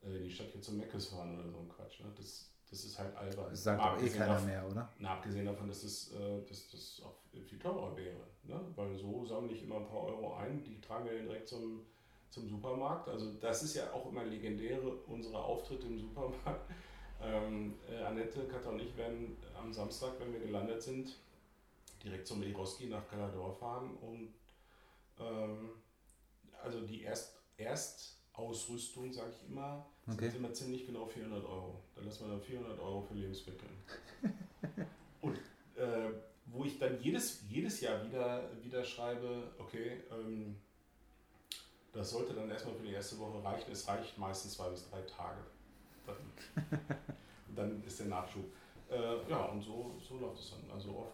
äh, 0.04 0.18
in 0.18 0.24
die 0.24 0.32
Stadt 0.32 0.52
hier 0.52 0.62
zum 0.62 0.78
Meckes 0.78 1.08
fahren 1.08 1.40
oder 1.40 1.50
so 1.50 1.60
ein 1.60 1.70
Quatsch. 1.70 2.00
Ne? 2.02 2.12
Das, 2.16 2.51
das 2.72 2.86
ist 2.86 2.98
halt 2.98 3.16
albern. 3.16 3.48
Das 3.52 3.64
sagt 3.64 3.84
doch 3.84 4.02
eh 4.02 4.10
keiner 4.10 4.26
davon- 4.34 4.46
mehr, 4.48 4.66
oder? 4.68 4.90
na, 4.98 5.14
abgesehen 5.16 5.46
davon, 5.46 5.68
dass 5.68 5.82
das, 5.84 6.12
äh, 6.14 6.42
dass 6.48 6.70
das 6.72 7.02
auch 7.06 7.16
viel 7.46 7.60
teurer 7.60 7.96
wäre. 7.96 8.22
Ne? 8.44 8.60
Weil 8.76 8.96
so 8.96 9.24
sammle 9.26 9.52
ich 9.54 9.62
immer 9.64 9.76
ein 9.76 9.88
paar 9.88 10.04
Euro 10.06 10.34
ein, 10.36 10.64
die 10.64 10.80
tragen 10.82 11.06
wir 11.06 11.18
dann 11.18 11.28
direkt 11.28 11.48
zum, 11.50 11.86
zum 12.30 12.48
Supermarkt. 12.50 13.10
Also 13.10 13.34
das 13.34 13.62
ist 13.64 13.76
ja 13.76 13.92
auch 13.94 14.08
immer 14.08 14.24
legendäre, 14.24 14.90
unsere 15.08 15.38
Auftritte 15.38 15.86
im 15.88 16.00
Supermarkt. 16.00 16.72
Ähm, 17.24 17.76
äh, 17.88 17.98
Annette, 18.02 18.48
Katha 18.48 18.72
und 18.72 18.80
ich 18.82 18.98
werden 18.98 19.38
am 19.56 19.72
Samstag, 19.72 20.14
wenn 20.20 20.34
wir 20.34 20.40
gelandet 20.40 20.82
sind, 20.82 21.20
direkt 22.04 22.26
zum 22.26 22.42
Eroski 22.42 22.88
nach 22.88 23.08
Calador 23.08 23.54
fahren 23.54 23.96
und 23.98 24.34
ähm, 25.20 25.70
also 26.64 26.82
die 26.82 27.04
Erst, 27.04 27.38
Erstausrüstung, 28.32 29.12
sage 29.12 29.32
ich 29.32 29.50
immer, 29.50 29.86
Okay. 30.08 30.30
sind 30.30 30.38
immer 30.38 30.54
ziemlich 30.54 30.86
genau 30.86 31.06
400 31.06 31.44
Euro. 31.46 31.82
Da 31.96 32.02
lassen 32.02 32.26
wir 32.26 32.32
dann 32.34 32.42
400 32.42 32.80
Euro 32.80 33.02
für 33.02 33.14
Lebensmittel. 33.14 33.68
Und 35.22 35.38
äh, 35.76 36.12
wo 36.48 36.66
ich 36.66 36.80
dann 36.80 37.02
jedes, 37.02 37.44
jedes 37.50 37.82
Jahr 37.82 38.04
wieder, 38.06 38.50
wieder 38.64 38.84
schreibe, 38.84 39.52
okay, 39.60 40.02
ähm, 40.12 40.58
das 41.94 42.12
sollte 42.12 42.34
dann 42.34 42.50
erstmal 42.50 42.76
für 42.76 42.84
die 42.88 42.94
erste 42.94 43.20
Woche 43.20 43.44
reichen. 43.44 43.72
Es 43.72 43.88
reicht 43.88 44.18
meistens 44.18 44.54
zwei 44.54 44.70
bis 44.70 44.90
drei 44.90 45.02
Tage. 45.02 45.42
Dann, 46.06 46.68
dann 47.56 47.84
ist 47.84 48.00
der 48.00 48.08
Nachschub. 48.08 48.46
Äh, 48.90 49.30
ja, 49.30 49.46
und 49.46 49.62
so, 49.62 49.96
so 50.00 50.18
läuft 50.18 50.40
es 50.40 50.52
dann. 50.52 50.72
Also 50.74 50.90
oft 50.90 51.14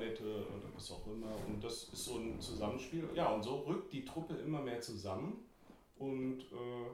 Annette 0.00 0.46
oder 0.46 0.74
was 0.74 0.90
auch 0.90 1.06
immer. 1.06 1.34
Und 1.46 1.62
das 1.62 1.84
ist 1.84 2.04
so 2.04 2.18
ein 2.18 2.40
Zusammenspiel. 2.40 3.08
Ja, 3.14 3.32
und 3.32 3.42
so 3.42 3.60
rückt 3.60 3.92
die 3.92 4.04
Truppe 4.04 4.34
immer 4.34 4.60
mehr 4.62 4.80
zusammen. 4.80 5.44
Und 5.96 6.40
äh, 6.40 6.90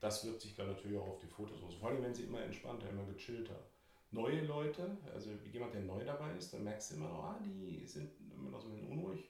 das 0.00 0.24
wirkt 0.26 0.42
sich 0.42 0.54
dann 0.54 0.68
natürlich 0.68 0.98
auch 0.98 1.08
auf 1.08 1.18
die 1.18 1.26
Fotos 1.26 1.62
aus. 1.62 1.74
Vor 1.74 1.90
allem, 1.90 2.02
wenn 2.02 2.14
sie 2.14 2.24
immer 2.24 2.42
entspannter, 2.42 2.88
immer 2.90 3.04
gechillter. 3.04 3.56
Neue 4.12 4.44
Leute, 4.44 4.96
also 5.14 5.30
jemand, 5.52 5.72
der 5.72 5.82
neu 5.82 6.04
dabei 6.04 6.34
ist, 6.36 6.52
dann 6.52 6.64
merkst 6.64 6.90
du 6.90 6.96
immer 6.96 7.08
noch, 7.08 7.24
ah, 7.24 7.40
die 7.44 7.86
sind 7.86 8.10
immer 8.34 8.50
noch 8.50 8.60
so 8.60 8.68
ein 8.68 8.72
bisschen 8.72 8.90
unruhig. 8.90 9.24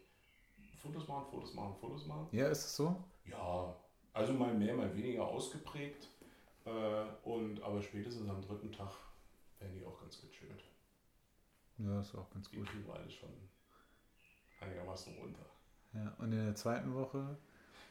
Fotos 0.79 1.07
machen, 1.07 1.27
Fotos 1.31 1.53
machen, 1.53 1.75
Fotos 1.79 2.07
machen. 2.07 2.29
Ja, 2.33 2.49
ist 2.49 2.65
es 2.65 2.77
so? 2.77 2.97
Ja, 3.27 3.77
also 4.15 4.33
mal 4.33 4.55
mehr, 4.55 4.75
mal 4.75 4.95
weniger 4.97 5.27
ausgeprägt. 5.27 6.09
Äh, 6.65 7.29
und, 7.29 7.63
aber 7.63 7.83
spätestens 7.83 8.29
am 8.29 8.41
dritten 8.41 8.73
Tag 8.73 8.91
die 9.69 9.85
auch 9.85 10.01
ganz 10.01 10.21
gechillt. 10.21 10.65
Ja, 11.79 12.01
ist 12.01 12.15
auch 12.15 12.31
ganz 12.31 12.51
Die 12.51 12.57
gut. 12.57 12.69
wir 12.87 12.95
alle 12.95 13.11
schon 13.11 13.31
einigermaßen 14.61 15.17
runter. 15.17 15.47
Ja, 15.95 16.15
und 16.19 16.33
in 16.33 16.45
der 16.45 16.55
zweiten 16.55 16.95
Woche? 16.95 17.37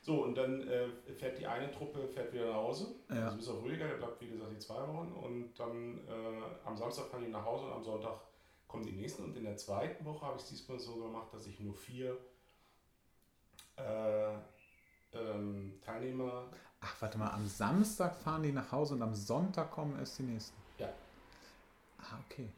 So, 0.01 0.23
und 0.23 0.35
dann 0.35 0.65
äh, 0.67 0.87
fährt 1.17 1.37
die 1.39 1.45
eine 1.47 1.69
Truppe 1.71 2.07
fährt 2.07 2.31
wieder 2.33 2.47
nach 2.47 2.55
Hause. 2.55 2.95
Ja. 3.09 3.25
Also 3.25 3.37
bis 3.37 3.47
auf 3.49 3.63
Rüdiger, 3.63 3.87
der 3.87 3.95
bleibt 3.95 4.21
wie 4.21 4.29
gesagt 4.29 4.51
die 4.53 4.59
zwei 4.59 4.87
Wochen. 4.87 5.11
Und 5.11 5.53
dann 5.59 5.97
äh, 6.07 6.41
am 6.65 6.77
Samstag 6.77 7.07
fahren 7.07 7.23
die 7.23 7.31
nach 7.31 7.43
Hause 7.43 7.65
und 7.65 7.73
am 7.73 7.83
Sonntag 7.83 8.19
kommen 8.67 8.85
die 8.85 8.93
nächsten. 8.93 9.23
Und 9.23 9.35
in 9.35 9.43
der 9.43 9.57
zweiten 9.57 10.05
Woche 10.05 10.25
habe 10.25 10.37
ich 10.37 10.43
es 10.43 10.49
diesmal 10.49 10.79
so 10.79 10.95
gemacht, 10.95 11.33
dass 11.33 11.47
ich 11.47 11.59
nur 11.59 11.73
vier 11.73 12.17
äh, 13.75 14.35
ähm, 15.13 15.79
Teilnehmer. 15.81 16.45
Ach, 16.81 16.95
warte 17.01 17.17
mal, 17.17 17.31
am 17.31 17.45
Samstag 17.47 18.15
fahren 18.15 18.43
die 18.43 18.53
nach 18.53 18.71
Hause 18.71 18.93
und 18.93 19.01
am 19.01 19.13
Sonntag 19.13 19.71
kommen 19.71 19.99
erst 19.99 20.19
die 20.19 20.23
nächsten. 20.23 20.58
Ja. 21.99 22.15
Ah, 22.15 22.19
okay. 22.25 22.49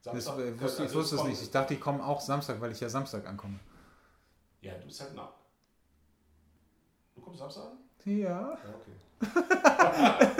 Samstag, 0.00 0.36
das, 0.36 0.44
äh, 0.46 0.60
wusste, 0.60 0.82
ich 0.82 0.88
also 0.88 0.98
wusste 1.00 1.16
es 1.16 1.24
nicht. 1.24 1.42
Ich 1.42 1.50
dachte, 1.50 1.74
die 1.74 1.80
kommen 1.80 2.00
auch 2.00 2.20
Samstag, 2.20 2.60
weil 2.60 2.70
ich 2.70 2.80
ja 2.80 2.88
Samstag 2.88 3.26
ankomme. 3.26 3.58
Ja, 4.60 4.74
du 4.74 4.86
bist 4.86 5.00
halt 5.00 5.14
nach. 5.14 5.32
Du 7.14 7.20
kommst 7.20 7.40
Samstag 7.40 7.64
an? 7.64 7.78
Ja. 8.04 8.18
Ja, 8.28 8.58
okay. 8.74 8.92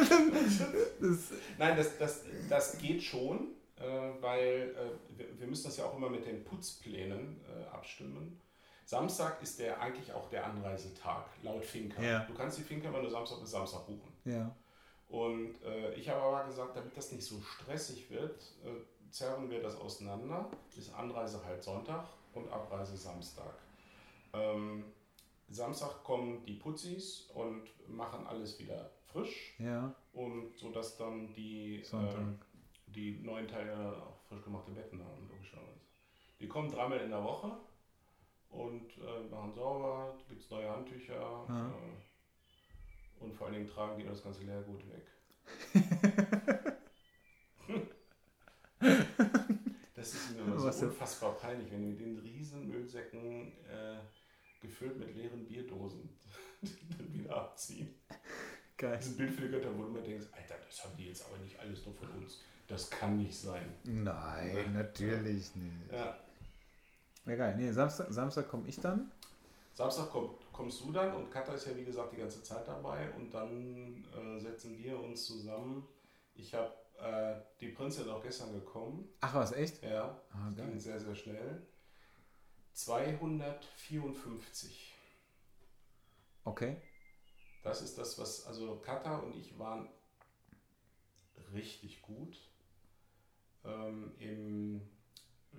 Das, 1.00 1.30
Nein, 1.58 1.76
das, 1.76 1.98
das, 1.98 2.24
das 2.48 2.78
geht 2.78 3.02
schon, 3.02 3.48
äh, 3.76 3.82
weil 4.20 4.74
äh, 4.76 5.18
wir, 5.18 5.40
wir 5.40 5.46
müssen 5.46 5.64
das 5.64 5.76
ja 5.76 5.84
auch 5.84 5.96
immer 5.96 6.08
mit 6.08 6.26
den 6.26 6.44
Putzplänen 6.44 7.40
äh, 7.46 7.64
abstimmen. 7.74 8.40
Samstag 8.84 9.42
ist 9.42 9.58
der 9.58 9.80
eigentlich 9.80 10.12
auch 10.12 10.28
der 10.30 10.46
Anreisetag, 10.46 11.26
laut 11.42 11.64
Finca. 11.64 12.00
Ja. 12.00 12.20
Du 12.20 12.34
kannst 12.34 12.58
die 12.58 12.62
Finca, 12.62 12.92
wenn 12.92 13.02
du 13.02 13.10
Samstag 13.10 13.40
bis 13.40 13.50
Samstag 13.50 13.86
buchen. 13.86 14.12
ja. 14.24 14.54
Und 15.08 15.62
äh, 15.62 15.94
ich 15.94 16.08
habe 16.08 16.20
aber 16.22 16.44
gesagt, 16.46 16.76
damit 16.76 16.96
das 16.96 17.12
nicht 17.12 17.24
so 17.24 17.40
stressig 17.40 18.10
wird, 18.10 18.40
äh, 18.64 19.10
zerren 19.12 19.48
wir 19.50 19.62
das 19.62 19.76
auseinander. 19.76 20.50
Ist 20.76 20.92
Anreise 20.94 21.44
halt 21.44 21.62
Sonntag 21.62 22.06
und 22.34 22.48
Abreise 22.50 22.96
Samstag. 22.96 23.54
Ähm, 24.32 24.84
Samstag 25.48 26.02
kommen 26.02 26.44
die 26.44 26.54
Putzis 26.54 27.30
und 27.34 27.68
machen 27.88 28.26
alles 28.26 28.58
wieder 28.58 28.90
frisch 29.12 29.54
Ja. 29.60 29.94
und 30.12 30.56
so 30.58 30.70
dass 30.70 30.96
dann 30.96 31.32
die, 31.32 31.82
ähm, 31.92 32.38
die 32.88 33.20
neuen 33.22 33.46
Teilnehmer 33.46 33.92
auch 34.08 34.20
frisch 34.28 34.42
gemachte 34.42 34.72
Betten 34.72 35.02
haben, 35.02 35.28
logischerweise. 35.30 35.80
Die 36.40 36.48
kommen 36.48 36.68
dreimal 36.70 36.98
in 37.00 37.10
der 37.10 37.22
Woche 37.22 37.56
und 38.50 38.90
äh, 38.98 39.20
machen 39.30 39.54
sauber, 39.54 40.16
gibt 40.28 40.42
es 40.42 40.50
neue 40.50 40.68
Handtücher 40.68 41.14
Ja. 41.48 41.68
äh, 41.68 41.72
und 43.20 43.34
vor 43.34 43.46
allen 43.46 43.54
Dingen 43.54 43.68
tragen 43.68 43.98
die 43.98 44.04
das 44.04 44.22
ganze 44.22 44.42
Leergut 44.44 44.82
weg. 44.90 45.06
das 49.94 50.14
ist 50.14 50.32
mir 50.32 50.42
immer 50.42 50.58
so 50.58 50.66
Was 50.66 50.82
unfassbar 50.82 51.34
peinlich, 51.36 51.70
wenn 51.70 51.80
die 51.82 51.88
mit 51.88 52.00
den 52.00 52.18
riesen 52.18 52.68
Müllsäcken 52.68 53.52
äh, 53.68 53.98
gefüllt 54.60 54.98
mit 54.98 55.14
leeren 55.14 55.46
Bierdosen 55.46 56.08
dann 56.98 57.12
wieder 57.12 57.36
abziehen. 57.36 57.94
Geil. 58.76 58.96
Das 58.96 59.06
ist 59.06 59.12
ein 59.12 59.16
Bild 59.16 59.30
für 59.32 59.42
die 59.42 59.48
Götter, 59.48 59.74
wo 59.74 59.82
du 59.82 59.88
immer 59.88 60.02
denkst, 60.02 60.26
Alter, 60.32 60.56
das 60.66 60.84
haben 60.84 60.96
die 60.98 61.06
jetzt 61.06 61.24
aber 61.26 61.38
nicht 61.38 61.58
alles 61.58 61.84
nur 61.86 61.94
von 61.94 62.10
uns. 62.10 62.40
Das 62.68 62.90
kann 62.90 63.16
nicht 63.16 63.38
sein. 63.38 63.72
Nein, 63.84 64.74
natürlich 64.74 65.54
nicht. 65.54 65.92
Ja. 65.92 66.18
Ja, 67.24 67.36
geil. 67.36 67.54
Nee, 67.56 67.72
Samstag, 67.72 68.08
Samstag 68.10 68.48
komme 68.48 68.68
ich 68.68 68.78
dann. 68.80 69.10
Samstag 69.76 70.08
komm, 70.10 70.34
kommst 70.52 70.80
du 70.80 70.90
dann 70.90 71.14
und 71.14 71.30
Katha 71.30 71.52
ist 71.52 71.66
ja 71.66 71.76
wie 71.76 71.84
gesagt 71.84 72.10
die 72.12 72.16
ganze 72.16 72.42
Zeit 72.42 72.66
dabei 72.66 73.12
und 73.14 73.30
dann 73.30 74.04
äh, 74.16 74.40
setzen 74.40 74.76
wir 74.78 74.98
uns 74.98 75.26
zusammen. 75.26 75.86
Ich 76.34 76.54
habe 76.54 76.72
äh, 76.98 77.36
die 77.60 77.68
Prinzessin 77.68 78.10
auch 78.10 78.22
gestern 78.22 78.54
gekommen. 78.54 79.06
Ach, 79.20 79.34
was, 79.34 79.52
echt? 79.52 79.82
Ja, 79.82 80.18
Ah, 80.30 80.46
das 80.48 80.56
ging 80.64 80.70
geil. 80.72 80.80
sehr, 80.80 80.98
sehr 80.98 81.14
schnell. 81.14 81.66
254. 82.72 84.94
Okay. 86.44 86.80
Das 87.62 87.82
ist 87.82 87.98
das, 87.98 88.18
was, 88.18 88.46
also 88.46 88.76
Katha 88.76 89.18
und 89.18 89.36
ich 89.36 89.58
waren 89.58 89.90
richtig 91.52 92.00
gut. 92.00 92.38
Ähm, 93.64 94.14
im, 94.20 94.80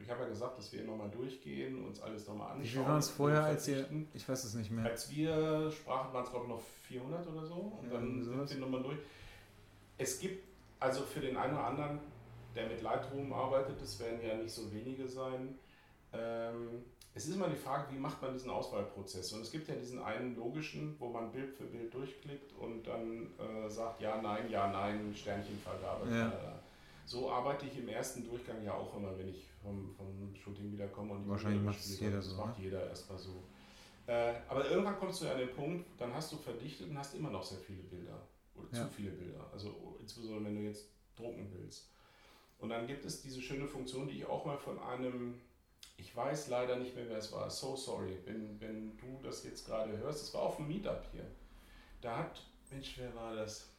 ich 0.01 0.09
habe 0.09 0.23
ja 0.23 0.29
gesagt, 0.29 0.57
dass 0.57 0.71
wir 0.71 0.83
nochmal 0.83 1.09
durchgehen, 1.09 1.85
uns 1.85 2.01
alles 2.01 2.27
nochmal 2.27 2.47
anschauen. 2.51 2.63
Wie 2.63 2.67
viel 2.67 2.81
waren 2.81 2.99
es 2.99 3.09
vorher, 3.09 3.43
als 3.43 3.67
ihr. 3.67 3.87
Ich 4.13 4.27
weiß 4.27 4.43
es 4.43 4.53
nicht 4.53 4.71
mehr. 4.71 4.85
Als 4.85 5.09
wir 5.09 5.71
sprachen, 5.71 6.13
waren 6.13 6.23
es 6.23 6.29
glaube 6.29 6.45
ich 6.45 6.51
noch 6.51 6.61
400 6.87 7.27
oder 7.27 7.45
so. 7.45 7.79
Und 7.81 7.87
Ja, 7.87 7.93
dann 7.93 8.23
sind 8.23 8.49
wir 8.49 8.57
nochmal 8.57 8.83
durch. 8.83 8.97
Es 9.97 10.19
gibt 10.19 10.43
also 10.79 11.01
für 11.03 11.19
den 11.19 11.37
einen 11.37 11.53
oder 11.53 11.65
anderen, 11.65 11.99
der 12.55 12.67
mit 12.67 12.81
Lightroom 12.81 13.33
arbeitet, 13.33 13.81
das 13.81 13.99
werden 13.99 14.19
ja 14.25 14.35
nicht 14.35 14.53
so 14.53 14.71
wenige 14.71 15.07
sein. 15.07 15.57
Ähm, 16.13 16.83
es 17.13 17.27
ist 17.27 17.35
immer 17.35 17.49
die 17.49 17.55
Frage, 17.55 17.91
wie 17.91 17.97
macht 17.97 18.21
man 18.21 18.33
diesen 18.33 18.51
Auswahlprozess? 18.51 19.33
Und 19.33 19.41
es 19.41 19.51
gibt 19.51 19.67
ja 19.67 19.75
diesen 19.75 20.01
einen 20.03 20.35
logischen, 20.35 20.95
wo 20.99 21.09
man 21.09 21.31
Bild 21.31 21.51
für 21.51 21.63
Bild 21.63 21.91
durchklickt 21.91 22.53
und 22.59 22.85
dann 22.85 23.27
äh, 23.39 23.67
sagt, 23.69 24.01
ja, 24.01 24.21
nein, 24.21 24.49
ja, 24.51 24.71
nein, 24.71 25.13
Sternchenvergabe. 25.15 26.09
Ja. 26.15 26.59
So 27.08 27.32
arbeite 27.32 27.66
ich 27.68 27.78
im 27.78 27.88
ersten 27.88 28.26
Durchgang 28.26 28.62
ja 28.66 28.74
auch 28.74 28.93
immer, 28.97 29.18
wenn 29.18 29.30
ich 29.30 29.47
vom, 29.64 29.95
vom 29.95 30.36
Shooting 30.36 30.74
wiederkomme. 30.74 31.14
Und 31.14 31.30
Wahrscheinlich 31.30 31.62
macht 31.64 31.80
es 31.80 31.88
bespiele. 31.88 32.10
jeder 32.10 32.18
Das 32.18 32.30
so, 32.30 32.36
macht 32.36 32.60
jeder 32.60 32.89
erstmal 32.89 33.18
so. 33.18 33.43
Äh, 34.08 34.34
aber 34.49 34.70
irgendwann 34.70 34.99
kommst 34.99 35.22
du 35.22 35.26
ja 35.26 35.32
an 35.32 35.38
den 35.39 35.51
Punkt, 35.51 35.86
dann 35.97 36.14
hast 36.14 36.34
du 36.34 36.36
verdichtet 36.38 36.89
und 36.89 36.97
hast 36.97 37.16
immer 37.16 37.30
noch 37.30 37.43
sehr 37.43 37.60
viele 37.60 37.84
Bilder. 37.84 38.22
Oder 38.55 38.68
Ja. 38.78 38.84
zu 38.84 38.93
viele 38.93 39.12
Bilder. 39.12 39.49
Also 39.53 39.97
insbesondere 40.01 40.43
wenn 40.45 40.55
du 40.58 40.62
jetzt 40.64 40.88
drucken 41.16 41.49
willst. 41.53 41.89
Und 42.60 42.70
dann 42.70 42.88
gibt 42.88 43.05
es 43.05 43.22
diese 43.22 43.41
schöne 43.41 43.68
Funktion, 43.68 44.08
die 44.10 44.18
ich 44.18 44.26
auch 44.26 44.45
mal 44.45 44.58
von 44.58 44.78
einem, 44.80 45.39
ich 45.95 46.14
weiß 46.14 46.49
leider 46.49 46.76
nicht 46.76 46.93
mehr, 46.93 47.08
wer 47.08 47.20
es 47.20 47.32
war, 47.32 47.49
so 47.49 47.76
sorry, 47.78 48.18
wenn, 48.26 48.60
wenn 48.60 48.97
du 48.97 49.20
das 49.24 49.45
jetzt 49.45 49.66
gerade 49.66 49.97
hörst, 49.97 50.24
das 50.24 50.34
war 50.34 50.41
auf 50.41 50.58
dem 50.58 50.68
Meetup 50.68 51.05
hier. 51.14 51.26
Da 52.01 52.18
hat, 52.18 52.41
Mensch, 52.70 52.95
wer 52.97 53.16
war 53.16 53.34
das? 53.36 53.70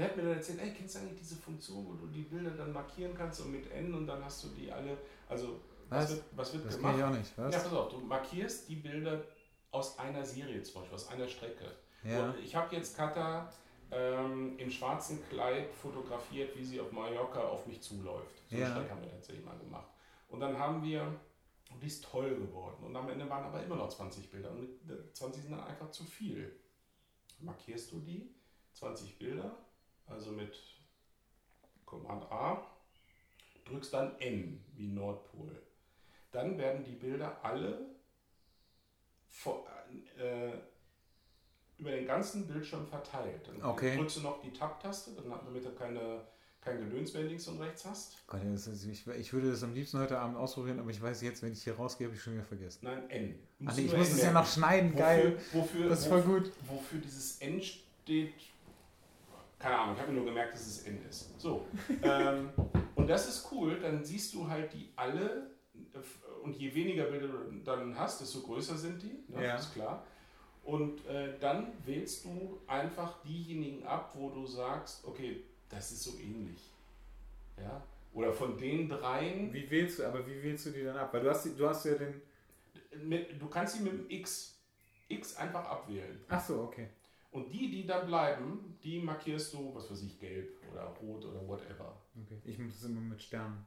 Der 0.00 0.08
hat 0.08 0.16
mir 0.16 0.22
dann 0.22 0.32
erzählt, 0.36 0.60
ey, 0.62 0.72
kennst 0.72 0.94
du 0.94 1.00
eigentlich 1.00 1.18
diese 1.18 1.36
Funktion, 1.36 1.86
wo 1.86 1.92
du 1.92 2.06
die 2.06 2.22
Bilder 2.22 2.52
dann 2.52 2.72
markieren 2.72 3.12
kannst 3.14 3.42
und 3.42 3.52
mit 3.52 3.70
N 3.70 3.92
und 3.92 4.06
dann 4.06 4.24
hast 4.24 4.42
du 4.44 4.48
die 4.48 4.72
alle, 4.72 4.96
also 5.28 5.60
was, 5.90 6.04
Was? 6.04 6.10
wird, 6.16 6.24
was 6.36 6.52
wird 6.54 6.64
Das 6.66 6.76
gemacht? 6.76 6.96
ich 6.96 7.04
auch 7.04 7.10
nicht. 7.10 7.32
Was? 7.36 7.54
Ja, 7.54 7.60
pass 7.60 7.72
auf, 7.74 7.88
du 7.90 7.98
markierst 7.98 8.68
die 8.70 8.76
Bilder 8.76 9.22
aus 9.72 9.98
einer 9.98 10.24
Serie 10.24 10.62
zum 10.62 10.80
Beispiel, 10.80 10.94
aus 10.94 11.08
einer 11.08 11.28
Strecke. 11.28 11.66
Ja. 12.02 12.34
Ich 12.42 12.54
habe 12.56 12.74
jetzt 12.74 12.96
Katha 12.96 13.52
ähm, 13.90 14.58
im 14.58 14.70
schwarzen 14.70 15.22
Kleid 15.28 15.70
fotografiert, 15.74 16.56
wie 16.56 16.64
sie 16.64 16.80
auf 16.80 16.90
Mallorca 16.92 17.40
auf 17.40 17.66
mich 17.66 17.82
zuläuft. 17.82 18.40
So 18.48 18.56
Ja. 18.56 18.64
eine 18.66 18.74
Strecke 18.74 18.90
haben 18.92 19.02
wir 19.02 19.10
tatsächlich 19.10 19.44
mal 19.44 19.58
gemacht. 19.58 19.90
Und 20.28 20.40
dann 20.40 20.58
haben 20.58 20.82
wir, 20.82 21.02
und 21.70 21.82
die 21.82 21.88
ist 21.88 22.04
toll 22.04 22.36
geworden. 22.36 22.84
Und 22.84 22.96
am 22.96 23.08
Ende 23.10 23.28
waren 23.28 23.44
aber 23.44 23.62
immer 23.62 23.76
noch 23.76 23.90
20 23.90 24.30
Bilder. 24.30 24.50
Und 24.50 24.68
äh, 24.90 25.12
20 25.12 25.42
sind 25.42 25.52
dann 25.52 25.64
einfach 25.64 25.90
zu 25.90 26.04
viel. 26.04 26.58
Markierst 27.40 27.92
du 27.92 28.00
die, 28.00 28.32
20 28.72 29.18
Bilder, 29.18 29.56
also 30.10 30.32
mit 30.32 30.52
Command 31.86 32.24
A, 32.30 32.66
drückst 33.64 33.92
dann 33.94 34.18
N 34.18 34.62
wie 34.76 34.88
Nordpol. 34.88 35.50
Dann 36.32 36.56
werden 36.58 36.84
die 36.84 36.92
Bilder 36.92 37.38
alle 37.44 37.78
vor, 39.28 39.66
äh, 40.18 40.52
über 41.78 41.90
den 41.92 42.06
ganzen 42.06 42.46
Bildschirm 42.46 42.86
verteilt. 42.86 43.48
Dann 43.48 43.62
Okay. 43.62 43.96
drückst 43.96 44.18
du 44.18 44.20
noch 44.20 44.40
die 44.42 44.52
Tab-Taste, 44.52 45.12
dann- 45.12 45.30
damit 45.44 45.64
du 45.64 45.70
keine, 45.72 46.20
kein 46.60 46.78
Gedöns 46.78 47.14
mehr 47.14 47.22
links 47.22 47.48
und 47.48 47.58
rechts 47.60 47.84
hast. 47.86 48.26
Gott, 48.26 48.42
ist, 48.44 48.66
ich, 48.84 49.06
ich 49.06 49.32
würde 49.32 49.50
das 49.50 49.62
am 49.62 49.72
liebsten 49.72 49.98
heute 49.98 50.18
Abend 50.18 50.36
ausprobieren, 50.36 50.78
aber 50.78 50.90
ich 50.90 51.00
weiß 51.00 51.22
jetzt, 51.22 51.42
wenn 51.42 51.52
ich 51.52 51.62
hier 51.64 51.74
rausgehe, 51.74 52.06
habe 52.06 52.14
ich 52.16 52.22
schon 52.22 52.34
wieder 52.34 52.44
vergessen. 52.44 52.80
Nein, 52.82 53.08
N. 53.08 53.38
Ach 53.66 53.76
ich 53.78 53.92
muss 53.96 54.10
es 54.10 54.22
ja 54.22 54.30
noch 54.32 54.46
schneiden, 54.46 54.94
geil. 54.94 55.36
Wofür, 55.52 55.60
wofür, 55.62 55.88
Das 55.88 56.00
ist 56.00 56.06
wo- 56.06 56.10
voll 56.10 56.22
gut. 56.22 56.52
wofür 56.68 56.98
dieses 57.00 57.38
N 57.40 57.62
steht, 57.62 58.34
keine 59.60 59.78
Ahnung, 59.78 59.94
ich 59.94 60.02
habe 60.02 60.12
nur 60.12 60.24
gemerkt, 60.24 60.54
dass 60.54 60.66
es 60.66 60.86
N 60.86 60.98
ist. 61.08 61.38
So. 61.38 61.66
ähm, 62.02 62.50
und 62.96 63.08
das 63.08 63.28
ist 63.28 63.52
cool, 63.52 63.78
dann 63.80 64.04
siehst 64.04 64.34
du 64.34 64.48
halt 64.48 64.72
die 64.72 64.90
alle 64.96 65.50
und 66.42 66.56
je 66.56 66.74
weniger 66.74 67.04
Bilder 67.04 67.28
du 67.28 67.58
dann 67.64 67.98
hast, 67.98 68.20
desto 68.20 68.40
größer 68.40 68.76
sind 68.76 69.02
die, 69.02 69.22
ne? 69.28 69.44
Ja. 69.44 69.56
ist 69.56 69.72
klar. 69.72 70.04
Und 70.64 71.06
äh, 71.06 71.38
dann 71.38 71.72
wählst 71.84 72.24
du 72.24 72.60
einfach 72.66 73.22
diejenigen 73.22 73.84
ab, 73.86 74.12
wo 74.14 74.30
du 74.30 74.46
sagst, 74.46 75.06
okay, 75.06 75.44
das 75.68 75.92
ist 75.92 76.04
so 76.04 76.18
ähnlich. 76.18 76.70
Ja? 77.58 77.82
Oder 78.12 78.32
von 78.32 78.56
den 78.56 78.88
dreien. 78.88 79.52
Wie 79.52 79.70
wählst 79.70 79.98
du, 79.98 80.06
aber 80.06 80.26
wie 80.26 80.42
wählst 80.42 80.66
du 80.66 80.70
die 80.70 80.82
dann 80.82 80.96
ab? 80.96 81.12
Weil 81.12 81.22
du 81.22 81.30
hast, 81.30 81.46
du 81.58 81.68
hast 81.68 81.84
ja 81.84 81.94
den. 81.94 82.20
Mit, 83.02 83.40
du 83.40 83.46
kannst 83.48 83.76
sie 83.76 83.82
mit 83.82 83.92
dem 83.92 84.10
X, 84.10 84.58
X 85.08 85.36
einfach 85.36 85.64
abwählen. 85.64 86.20
Ach 86.28 86.44
so, 86.44 86.62
okay. 86.62 86.88
Und 87.30 87.52
die, 87.52 87.70
die 87.70 87.86
dann 87.86 88.06
bleiben, 88.06 88.78
die 88.82 89.00
markierst 89.00 89.54
du, 89.54 89.74
was 89.74 89.90
weiß 89.90 90.02
ich, 90.02 90.18
gelb 90.18 90.58
oder 90.70 90.84
rot 91.00 91.24
oder 91.24 91.46
whatever. 91.46 92.00
Okay. 92.20 92.40
Ich 92.44 92.58
mache 92.58 92.70
das 92.70 92.84
immer 92.84 93.00
mit 93.00 93.22
Sternen. 93.22 93.64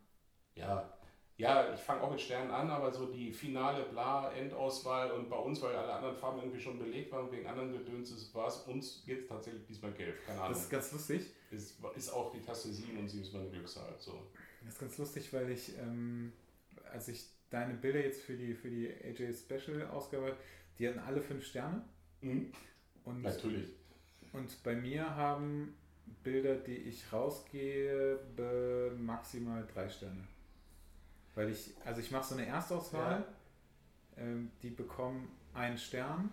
Ja, 0.56 0.94
ja, 1.38 1.73
ich 1.73 1.80
fange 1.80 2.02
auch 2.02 2.11
mit 2.11 2.22
Sternen 2.22 2.52
an, 2.52 2.69
aber 2.69 2.91
so 2.91 3.07
die 3.07 3.31
finale 3.31 3.85
bla 3.85 4.31
Endauswahl 4.34 5.11
und 5.11 5.30
bei 5.30 5.35
uns, 5.35 5.61
weil 5.64 5.76
alle 5.76 5.94
anderen 5.94 6.15
Farben 6.15 6.40
irgendwie 6.40 6.60
schon 6.60 6.77
belegt 6.77 7.11
waren, 7.11 7.31
wegen 7.31 7.48
anderen 7.48 7.72
Gedöns 7.72 8.34
war 8.35 8.48
es 8.48 8.57
uns 8.57 9.03
jetzt 9.06 9.27
tatsächlich 9.27 9.65
diesmal 9.65 9.91
gelb. 9.94 10.15
Keine 10.27 10.40
Ahnung. 10.40 10.53
Das 10.53 10.64
ist 10.64 10.69
ganz 10.69 10.91
lustig. 10.91 11.34
Ist, 11.49 11.80
ist 11.95 12.14
auch 12.14 12.31
die 12.31 12.40
Taste 12.40 12.72
7 12.72 12.98
und 12.99 13.07
7 13.07 13.23
ist 13.23 13.34
meine 13.34 13.49
Glückszahl. 13.49 13.95
So. 13.98 14.27
Das 14.64 14.76
ist 14.76 14.80
ganz 14.80 14.98
lustig, 14.99 15.34
weil 15.34 15.49
ich, 15.49 15.76
ähm, 15.80 16.34
als 16.91 17.07
ich 17.07 17.26
deine 17.49 17.73
Bilder 17.73 18.02
jetzt 18.02 18.22
für 18.22 18.35
die, 18.35 18.53
für 18.53 18.69
die 18.69 18.90
AJ 18.90 19.34
Special 19.34 19.88
Ausgabe, 19.88 20.38
die 20.77 20.88
hatten 20.88 20.99
alle 20.99 21.22
fünf 21.22 21.45
Sterne. 21.45 21.84
Mhm. 22.22 22.52
Und, 23.05 23.21
Natürlich. 23.21 23.69
und 24.31 24.63
bei 24.63 24.75
mir 24.75 25.15
haben 25.15 25.75
Bilder, 26.23 26.55
die 26.55 26.75
ich 26.75 27.11
rausgebe, 27.11 28.95
maximal 28.97 29.65
drei 29.73 29.89
Sterne. 29.89 30.27
Weil 31.35 31.49
ich, 31.49 31.73
also 31.84 31.99
ich 31.99 32.11
mache 32.11 32.23
so 32.25 32.35
eine 32.35 32.45
Erstauswahl, 32.45 33.25
ähm, 34.17 34.51
die 34.61 34.69
bekommen 34.69 35.30
einen 35.53 35.77
Stern, 35.77 36.30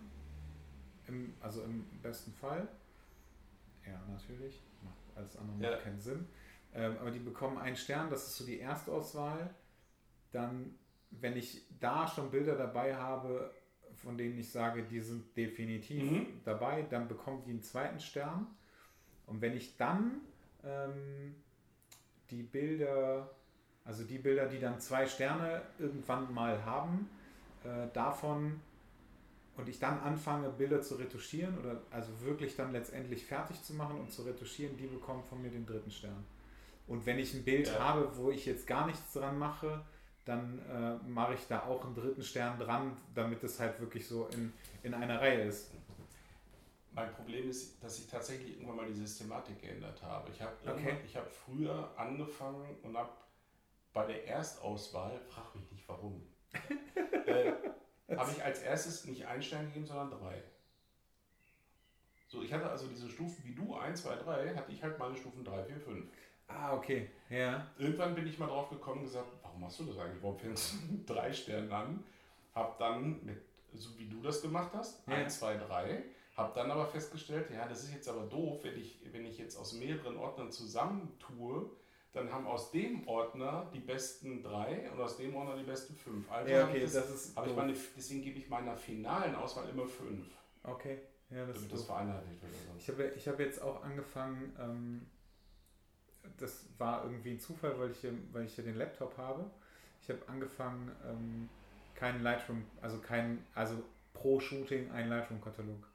im, 1.07 1.33
also 1.41 1.63
im 1.63 1.85
besten 2.01 2.31
Fall. 2.33 2.67
Ja, 3.85 3.99
natürlich. 4.09 4.61
Macht 4.83 5.17
alles 5.17 5.35
andere 5.35 5.57
macht 5.57 5.71
Ja. 5.71 5.77
keinen 5.77 5.99
Sinn. 5.99 6.27
Ähm, 6.73 6.97
aber 6.99 7.11
die 7.11 7.19
bekommen 7.19 7.57
einen 7.57 7.75
Stern, 7.75 8.09
das 8.09 8.27
ist 8.27 8.37
so 8.37 8.45
die 8.45 8.59
Erstauswahl. 8.59 9.53
Dann, 10.31 10.75
wenn 11.09 11.35
ich 11.35 11.65
da 11.79 12.07
schon 12.07 12.31
Bilder 12.31 12.55
dabei 12.55 12.95
habe, 12.95 13.51
von 14.03 14.17
denen 14.17 14.39
ich 14.39 14.49
sage, 14.51 14.83
die 14.83 14.99
sind 14.99 15.35
definitiv 15.37 16.03
Mhm. 16.03 16.27
dabei, 16.43 16.83
dann 16.83 17.07
bekommen 17.07 17.43
die 17.45 17.51
einen 17.51 17.63
zweiten 17.63 17.99
Stern. 17.99 18.47
Und 19.27 19.41
wenn 19.41 19.55
ich 19.55 19.77
dann 19.77 20.21
ähm, 20.63 21.35
die 22.29 22.43
Bilder, 22.43 23.29
also 23.85 24.03
die 24.03 24.17
Bilder, 24.17 24.47
die 24.47 24.59
dann 24.59 24.79
zwei 24.79 25.05
Sterne 25.07 25.61
irgendwann 25.79 26.33
mal 26.33 26.63
haben, 26.65 27.09
äh, 27.63 27.87
davon 27.93 28.59
und 29.57 29.67
ich 29.69 29.79
dann 29.79 29.99
anfange, 29.99 30.49
Bilder 30.49 30.81
zu 30.81 30.95
retuschieren 30.95 31.57
oder 31.59 31.81
also 31.91 32.09
wirklich 32.21 32.55
dann 32.55 32.71
letztendlich 32.71 33.25
fertig 33.25 33.61
zu 33.63 33.73
machen 33.73 33.99
und 33.99 34.11
zu 34.11 34.23
retuschieren, 34.23 34.77
die 34.77 34.87
bekommen 34.87 35.23
von 35.23 35.41
mir 35.41 35.49
den 35.51 35.65
dritten 35.65 35.91
Stern. 35.91 36.23
Und 36.87 37.05
wenn 37.05 37.19
ich 37.19 37.33
ein 37.33 37.43
Bild 37.43 37.67
Ja. 37.67 37.79
habe, 37.79 38.09
wo 38.17 38.31
ich 38.31 38.45
jetzt 38.45 38.65
gar 38.65 38.87
nichts 38.87 39.13
dran 39.13 39.37
mache, 39.37 39.83
dann 40.25 40.59
äh, 40.69 41.07
mache 41.07 41.33
ich 41.33 41.47
da 41.47 41.63
auch 41.65 41.83
einen 41.83 41.95
dritten 41.95 42.23
Stern 42.23 42.59
dran, 42.59 42.95
damit 43.15 43.43
es 43.43 43.59
halt 43.59 43.79
wirklich 43.79 44.07
so 44.07 44.27
in, 44.27 44.53
in 44.83 44.93
einer 44.93 45.19
Reihe 45.19 45.43
ist. 45.43 45.71
Mein 46.93 47.11
Problem 47.13 47.49
ist, 47.49 47.81
dass 47.83 47.99
ich 47.99 48.07
tatsächlich 48.07 48.55
irgendwann 48.55 48.75
mal 48.77 48.87
die 48.87 48.93
Systematik 48.93 49.61
geändert 49.61 50.01
habe. 50.03 50.29
Ich 50.31 50.41
habe 50.41 50.53
Okay. 50.67 50.97
ich 51.05 51.15
habe 51.15 51.29
früher 51.29 51.89
angefangen 51.97 52.75
und 52.83 52.97
habe 52.97 53.11
bei 53.93 54.05
der 54.05 54.27
Erstauswahl, 54.27 55.19
frag 55.29 55.55
mich 55.55 55.71
nicht 55.71 55.87
warum, 55.87 56.21
äh, 57.25 57.53
habe 58.15 58.31
ich 58.31 58.43
als 58.43 58.61
erstes 58.61 59.05
nicht 59.05 59.25
einen 59.25 59.41
Stern 59.41 59.67
gegeben, 59.67 59.85
sondern 59.85 60.11
drei. 60.11 60.43
So, 62.27 62.41
ich 62.41 62.53
hatte 62.53 62.69
also 62.69 62.87
diese 62.87 63.09
Stufen 63.09 63.43
wie 63.43 63.53
du, 63.55 63.75
1, 63.75 64.03
2, 64.03 64.15
3, 64.15 64.55
hatte 64.55 64.71
ich 64.71 64.81
halt 64.83 64.97
meine 64.99 65.15
Stufen 65.15 65.43
3, 65.43 65.63
4, 65.65 65.79
5. 65.79 66.05
Ah, 66.47 66.73
okay. 66.73 67.09
Ja. 67.29 67.67
Irgendwann 67.77 68.15
bin 68.15 68.27
ich 68.27 68.37
mal 68.37 68.47
drauf 68.47 68.69
gekommen 68.69 68.99
und 68.99 69.05
gesagt, 69.05 69.27
warum 69.51 69.61
machst 69.61 69.79
du 69.79 69.83
das 69.85 69.97
eigentlich? 69.97 70.23
Warum 70.23 70.37
fängst 70.37 70.73
du 70.73 71.13
drei 71.13 71.31
Sternen 71.33 71.71
an? 71.71 72.03
Hab 72.55 72.77
dann, 72.79 73.23
mit, 73.23 73.41
so 73.73 73.97
wie 73.97 74.07
du 74.07 74.21
das 74.21 74.41
gemacht 74.41 74.71
hast, 74.73 75.07
Ja. 75.07 75.15
1, 75.15 75.39
2, 75.39 75.57
3, 75.57 76.03
hab 76.37 76.53
dann 76.55 76.71
aber 76.71 76.87
festgestellt, 76.87 77.49
ja, 77.53 77.67
das 77.67 77.83
ist 77.83 77.93
jetzt 77.93 78.07
aber 78.07 78.23
doof, 78.23 78.59
wenn 78.63 78.77
ich, 78.77 78.99
wenn 79.11 79.25
ich 79.25 79.37
jetzt 79.37 79.57
aus 79.57 79.73
mehreren 79.73 80.17
Ordnern 80.17 80.51
zusammentue, 80.51 81.69
dann 82.13 82.31
haben 82.31 82.45
aus 82.45 82.71
dem 82.71 83.07
Ordner 83.07 83.69
die 83.73 83.79
besten 83.79 84.41
drei 84.43 84.89
und 84.91 84.99
aus 84.99 85.17
dem 85.17 85.35
Ordner 85.35 85.55
die 85.57 85.63
besten 85.63 85.95
fünf. 85.95 86.29
Also 86.29 86.51
Ja, 86.51 86.67
okay, 86.67 86.83
ich 86.83 86.91
das 86.91 87.09
ist 87.09 87.37
ich 87.45 87.55
meine, 87.55 87.73
deswegen 87.95 88.21
gebe 88.21 88.39
ich 88.39 88.49
meiner 88.49 88.75
finalen 88.75 89.35
Auswahl 89.35 89.69
immer 89.69 89.87
fünf, 89.87 90.27
Okay. 90.63 90.99
Ja, 91.29 91.45
das 91.45 91.55
ist 91.55 91.61
damit 91.63 91.73
das 91.73 91.83
vereinheitlicht 91.85 92.41
wird. 92.41 92.51
Ich 92.77 92.89
habe 92.89 93.11
ich 93.15 93.27
hab 93.27 93.39
jetzt 93.39 93.61
auch 93.61 93.83
angefangen, 93.83 94.53
ähm, 94.59 95.05
das 96.41 96.65
war 96.77 97.03
irgendwie 97.05 97.31
ein 97.31 97.39
Zufall, 97.39 97.79
weil 97.79 97.91
ich, 97.91 97.99
hier, 97.99 98.13
weil 98.33 98.45
ich 98.45 98.55
hier 98.55 98.63
den 98.63 98.75
Laptop 98.77 99.17
habe. 99.17 99.49
Ich 100.01 100.09
habe 100.09 100.19
angefangen, 100.27 100.91
ähm, 101.07 101.49
keinen 101.95 102.23
Lightroom, 102.23 102.63
also 102.81 102.99
kein, 102.99 103.45
also 103.53 103.81
pro 104.13 104.39
Shooting 104.39 104.91
einen 104.91 105.09
Lightroom-Katalog. 105.09 105.87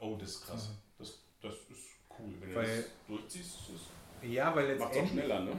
Oh, 0.00 0.16
das 0.20 0.30
ist 0.30 0.46
krass. 0.46 0.68
Mhm. 0.68 0.74
Das, 0.98 1.18
das 1.42 1.54
ist 1.70 1.88
cool. 2.18 2.32
Wenn 2.40 2.50
du 2.50 2.54
Weil- 2.56 2.76
das 2.82 2.90
durchziehst, 3.08 3.54
ist, 3.70 3.86
Ja, 4.22 4.54
weil 4.54 4.76
macht 4.78 4.92
es 4.94 4.98
auch 5.02 5.08
schneller, 5.08 5.40
ne? 5.40 5.52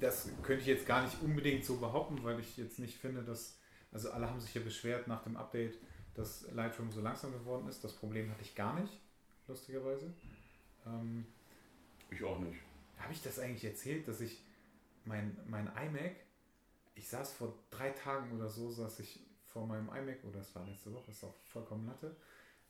das 0.00 0.28
könnte 0.42 0.60
ich 0.62 0.66
jetzt 0.66 0.86
gar 0.86 1.02
nicht 1.02 1.16
unbedingt 1.22 1.64
so 1.64 1.78
behaupten, 1.78 2.22
weil 2.22 2.38
ich 2.40 2.56
jetzt 2.56 2.78
nicht 2.78 2.96
finde, 2.98 3.22
dass, 3.22 3.58
also 3.90 4.10
alle 4.10 4.28
haben 4.28 4.40
sich 4.40 4.54
ja 4.54 4.60
beschwert 4.60 5.08
nach 5.08 5.22
dem 5.22 5.36
Update, 5.36 5.78
dass 6.14 6.46
Lightroom 6.52 6.90
so 6.92 7.00
langsam 7.00 7.32
geworden 7.32 7.68
ist. 7.68 7.82
Das 7.82 7.94
Problem 7.94 8.30
hatte 8.30 8.42
ich 8.42 8.54
gar 8.54 8.78
nicht, 8.78 8.92
lustigerweise. 9.48 10.12
Ähm, 10.86 11.24
Ich 12.10 12.22
auch 12.22 12.38
nicht. 12.40 12.58
Habe 13.02 13.12
ich 13.12 13.22
das 13.22 13.38
eigentlich 13.38 13.64
erzählt, 13.64 14.06
dass 14.06 14.20
ich 14.20 14.42
mein, 15.04 15.36
mein 15.46 15.66
iMac, 15.66 16.16
ich 16.94 17.08
saß 17.08 17.32
vor 17.32 17.58
drei 17.70 17.90
Tagen 17.90 18.36
oder 18.36 18.48
so, 18.48 18.70
saß 18.70 19.00
ich 19.00 19.20
vor 19.46 19.66
meinem 19.66 19.88
iMac, 19.88 20.24
oder 20.24 20.40
es 20.40 20.54
war 20.54 20.66
letzte 20.66 20.92
Woche, 20.94 21.10
ist 21.10 21.24
auch 21.24 21.34
vollkommen 21.44 21.86
Latte. 21.86 22.16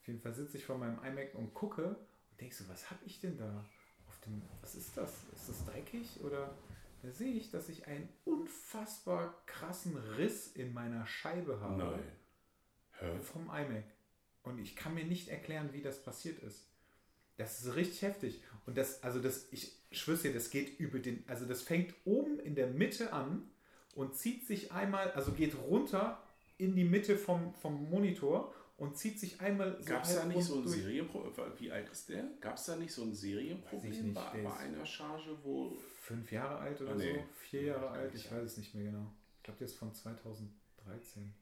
Auf 0.01 0.07
jeden 0.07 0.19
Fall 0.19 0.33
sitze 0.33 0.57
ich 0.57 0.65
vor 0.65 0.77
meinem 0.77 1.01
iMac 1.03 1.35
und 1.35 1.53
gucke 1.53 1.85
und 1.85 2.41
denke 2.41 2.55
so, 2.55 2.67
was 2.67 2.89
habe 2.89 2.99
ich 3.05 3.19
denn 3.19 3.37
da 3.37 3.65
auf 4.07 4.19
dem, 4.21 4.41
was 4.61 4.75
ist 4.75 4.97
das? 4.97 5.11
Ist 5.33 5.49
das 5.49 5.65
dreckig? 5.65 6.19
Oder 6.23 6.53
da 7.03 7.11
sehe 7.11 7.33
ich, 7.33 7.51
dass 7.51 7.69
ich 7.69 7.87
einen 7.87 8.09
unfassbar 8.25 9.33
krassen 9.45 9.95
Riss 9.95 10.53
in 10.53 10.73
meiner 10.73 11.05
Scheibe 11.05 11.59
habe 11.59 11.77
Nein. 11.77 12.03
Hä? 12.99 13.19
vom 13.21 13.45
iMac. 13.45 13.85
Und 14.43 14.59
ich 14.59 14.75
kann 14.75 14.93
mir 14.93 15.05
nicht 15.05 15.29
erklären, 15.29 15.71
wie 15.71 15.81
das 15.81 16.03
passiert 16.03 16.39
ist. 16.39 16.65
Das 17.37 17.61
ist 17.61 17.75
richtig 17.75 18.01
heftig. 18.03 18.41
Und 18.65 18.77
das, 18.77 19.03
also 19.03 19.19
das, 19.19 19.47
ich 19.51 19.71
schwör's 19.91 20.21
dir, 20.21 20.33
das 20.33 20.49
geht 20.49 20.79
über 20.79 20.99
den, 20.99 21.23
also 21.27 21.45
das 21.45 21.61
fängt 21.61 21.93
oben 22.05 22.39
in 22.39 22.55
der 22.55 22.67
Mitte 22.67 23.11
an 23.13 23.49
und 23.95 24.15
zieht 24.15 24.45
sich 24.47 24.71
einmal, 24.71 25.11
also 25.11 25.31
geht 25.31 25.55
runter 25.55 26.21
in 26.57 26.75
die 26.75 26.83
Mitte 26.83 27.17
vom, 27.17 27.53
vom 27.55 27.89
Monitor 27.89 28.53
und 28.77 28.97
zieht 28.97 29.19
sich 29.19 29.39
einmal 29.41 29.77
so 29.81 29.89
Gab 29.89 30.03
es 30.03 30.15
da 30.15 30.25
nicht 30.25 30.43
so 30.43 30.59
ein. 30.61 30.67
Serienproblem? 30.67 31.51
Wie 31.59 31.71
alt 31.71 31.89
ist 31.89 32.09
der? 32.09 32.23
Gab 32.41 32.57
es 32.57 32.65
da 32.65 32.75
nicht 32.75 32.91
so 32.93 33.03
ein 33.03 33.13
Serienproblem 33.13 34.13
bei, 34.13 34.43
bei 34.43 34.57
einer 34.57 34.85
Charge, 34.85 35.37
wo. 35.43 35.77
Fünf 36.01 36.31
Jahre 36.31 36.57
alt 36.57 36.81
oder 36.81 36.91
Ah, 36.91 36.95
nee. 36.95 37.13
so, 37.13 37.23
vier 37.39 37.61
Ja, 37.61 37.67
Jahre 37.75 37.89
alt, 37.91 38.13
ich 38.13 38.31
weiß 38.31 38.43
es 38.43 38.57
nicht 38.57 38.73
mehr 38.75 38.85
genau. 38.85 39.11
Ich 39.37 39.43
glaube, 39.43 39.57
der 39.59 39.67
ist 39.67 39.75
von 39.77 39.93
2013 39.93 41.33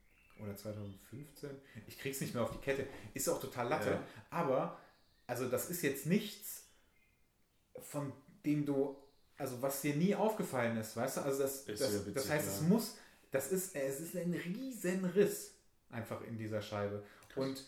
oder 0.42 0.56
2015. 0.56 1.50
Ich 1.88 1.98
krieg's 1.98 2.22
nicht 2.22 2.34
mehr 2.34 2.44
auf 2.44 2.52
die 2.52 2.58
Kette. 2.60 2.88
Ist 3.14 3.28
auch 3.30 3.40
total 3.40 3.68
Latte. 3.70 3.90
Ja. 3.92 4.04
Aber, 4.30 4.78
also 5.28 5.50
das 5.50 5.70
ist 5.70 5.82
jetzt 5.82 6.06
nichts, 6.06 6.64
von 7.80 8.14
dem 8.46 8.66
du, 8.66 8.96
also 9.38 9.62
was 9.62 9.82
dir 9.82 9.96
nie 9.96 10.16
aufgefallen 10.16 10.78
ist, 10.78 10.96
weißt 10.96 11.18
du? 11.18 11.22
Also 11.22 11.44
das, 11.44 11.66
das, 11.66 11.80
witzig, 11.80 12.14
das 12.14 12.30
heißt, 12.30 12.48
es 12.48 12.62
ja. 12.62 12.68
muss, 12.68 12.98
das 13.32 13.52
ist, 13.52 13.76
es 13.76 14.00
ist 14.02 14.16
ein 14.16 14.34
riesen 14.34 15.06
Riss 15.06 15.56
einfach 15.90 16.22
in 16.22 16.38
dieser 16.38 16.62
Scheibe. 16.62 17.04
Krass. 17.30 17.38
Und 17.38 17.66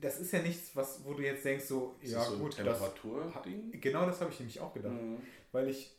das 0.00 0.20
ist 0.20 0.32
ja 0.32 0.40
nichts, 0.42 0.74
was, 0.76 1.04
wo 1.04 1.14
du 1.14 1.22
jetzt 1.22 1.44
denkst, 1.44 1.64
so, 1.64 1.96
Ist 2.00 2.12
ja 2.12 2.18
das 2.18 2.28
so 2.28 2.38
gut, 2.38 2.52
das, 2.52 2.78
Temperaturding? 2.78 3.80
genau 3.80 4.06
das 4.06 4.20
habe 4.20 4.30
ich 4.30 4.38
nämlich 4.40 4.60
auch 4.60 4.72
gedacht 4.72 4.94
Mhm. 4.94 5.20
weil 5.52 5.68
ich 5.68 5.96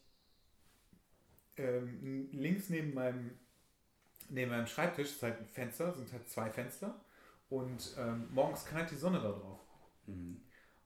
ähm, 1.58 2.30
links 2.32 2.70
neben 2.70 2.94
meinem, 2.94 3.38
neben 4.30 4.52
meinem 4.52 4.68
Schreibtisch 4.68 5.10
ist 5.10 5.24
halt 5.24 5.40
ein 5.40 5.48
Fenster, 5.48 5.94
sind 5.94 6.12
halt 6.12 6.30
zwei 6.30 6.50
Fenster 6.50 7.04
und 7.50 7.96
ähm, 7.98 8.28
morgens 8.32 8.66
knallt 8.66 8.90
die 8.92 8.96
Sonne 8.96 9.20
da 9.22 9.32
drauf. 9.32 9.60
Mhm. 10.08 10.42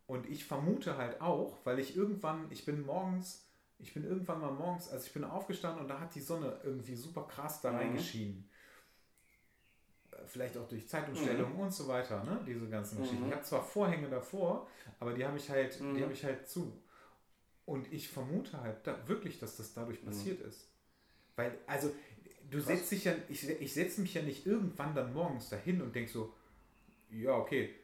Und 0.07 0.29
ich 0.29 0.45
vermute 0.45 0.97
halt 0.97 1.21
auch, 1.21 1.57
weil 1.65 1.79
ich 1.79 1.95
irgendwann, 1.95 2.47
ich 2.51 2.65
bin 2.65 2.85
morgens, 2.85 3.47
ich 3.79 3.93
bin 3.93 4.03
irgendwann 4.03 4.39
mal 4.39 4.51
morgens, 4.51 4.87
also 4.89 5.05
ich 5.05 5.13
bin 5.13 5.23
aufgestanden 5.23 5.81
und 5.81 5.87
da 5.87 5.99
hat 5.99 6.13
die 6.15 6.21
Sonne 6.21 6.59
irgendwie 6.63 6.95
super 6.95 7.23
krass 7.27 7.61
da 7.61 7.71
Mhm. 7.71 7.77
reingeschienen. 7.77 8.49
Äh, 10.11 10.27
Vielleicht 10.27 10.57
auch 10.57 10.67
durch 10.67 10.87
Zeitumstellung 10.87 11.55
und 11.59 11.73
so 11.73 11.87
weiter, 11.87 12.23
ne? 12.23 12.39
Diese 12.47 12.67
ganzen 12.67 12.97
Mhm. 12.97 13.01
Geschichten. 13.01 13.27
Ich 13.27 13.31
habe 13.33 13.43
zwar 13.43 13.63
Vorhänge 13.63 14.09
davor, 14.09 14.67
aber 14.99 15.13
die 15.13 15.25
habe 15.25 15.37
ich 15.37 15.49
halt, 15.49 15.79
Mhm. 15.79 15.95
die 15.95 16.03
habe 16.03 16.13
ich 16.13 16.23
halt 16.23 16.47
zu. 16.47 16.81
Und 17.65 17.91
ich 17.91 18.09
vermute 18.09 18.61
halt 18.61 18.85
da, 18.85 19.07
wirklich, 19.07 19.39
dass 19.39 19.57
das 19.57 19.73
dadurch 19.73 20.01
Mhm. 20.01 20.07
passiert 20.07 20.41
ist. 20.41 20.69
Weil, 21.35 21.57
also, 21.67 21.91
du 22.49 22.57
Krass. 22.59 22.67
setzt 22.67 22.91
dich 22.91 23.05
ja, 23.05 23.13
ich, 23.29 23.49
ich 23.49 23.73
setze 23.73 24.01
mich 24.01 24.13
ja 24.13 24.21
nicht 24.21 24.45
irgendwann 24.45 24.95
dann 24.95 25.13
morgens 25.13 25.49
dahin 25.49 25.81
und 25.81 25.95
denk 25.95 26.09
so, 26.09 26.33
ja, 27.09 27.35
okay, 27.37 27.75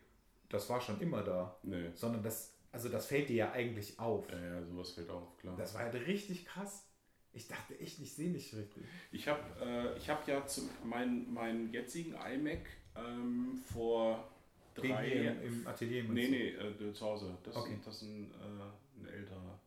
das 0.51 0.69
war 0.69 0.81
schon 0.81 0.99
immer 1.01 1.23
da. 1.23 1.57
Nee. 1.63 1.89
Sondern 1.95 2.23
das, 2.23 2.53
also 2.71 2.89
das 2.89 3.07
fällt 3.07 3.29
dir 3.29 3.35
ja 3.35 3.51
eigentlich 3.51 3.99
auf. 3.99 4.29
Ja, 4.29 4.39
ja, 4.39 4.63
sowas 4.63 4.91
fällt 4.91 5.09
auf, 5.09 5.37
klar. 5.37 5.55
Das 5.57 5.73
war 5.73 5.81
halt 5.81 5.95
richtig 6.07 6.45
krass. 6.45 6.85
Ich 7.33 7.47
dachte 7.47 7.79
echt, 7.79 7.99
ich 7.99 8.13
sehe 8.13 8.29
nicht 8.29 8.53
richtig. 8.53 8.83
Ich 9.11 9.27
habe 9.27 9.95
äh, 9.97 9.99
hab 10.07 10.27
ja 10.27 10.45
zum, 10.45 10.69
mein, 10.83 11.31
meinen 11.33 11.71
jetzigen 11.71 12.13
iMac 12.13 12.65
ähm, 12.95 13.61
vor 13.73 14.29
drei 14.75 15.23
Jahren. 15.23 15.41
Im, 15.41 15.67
Atelier? 15.67 16.03
Nee, 16.03 16.27
nee, 16.27 16.49
äh, 16.49 16.93
zu 16.93 17.05
Hause. 17.05 17.37
Das, 17.43 17.55
okay. 17.55 17.79
das 17.85 17.95
ist 17.95 18.01
ein, 18.03 18.31
äh, 18.31 18.99
ein 18.99 19.07
älterer. 19.07 19.59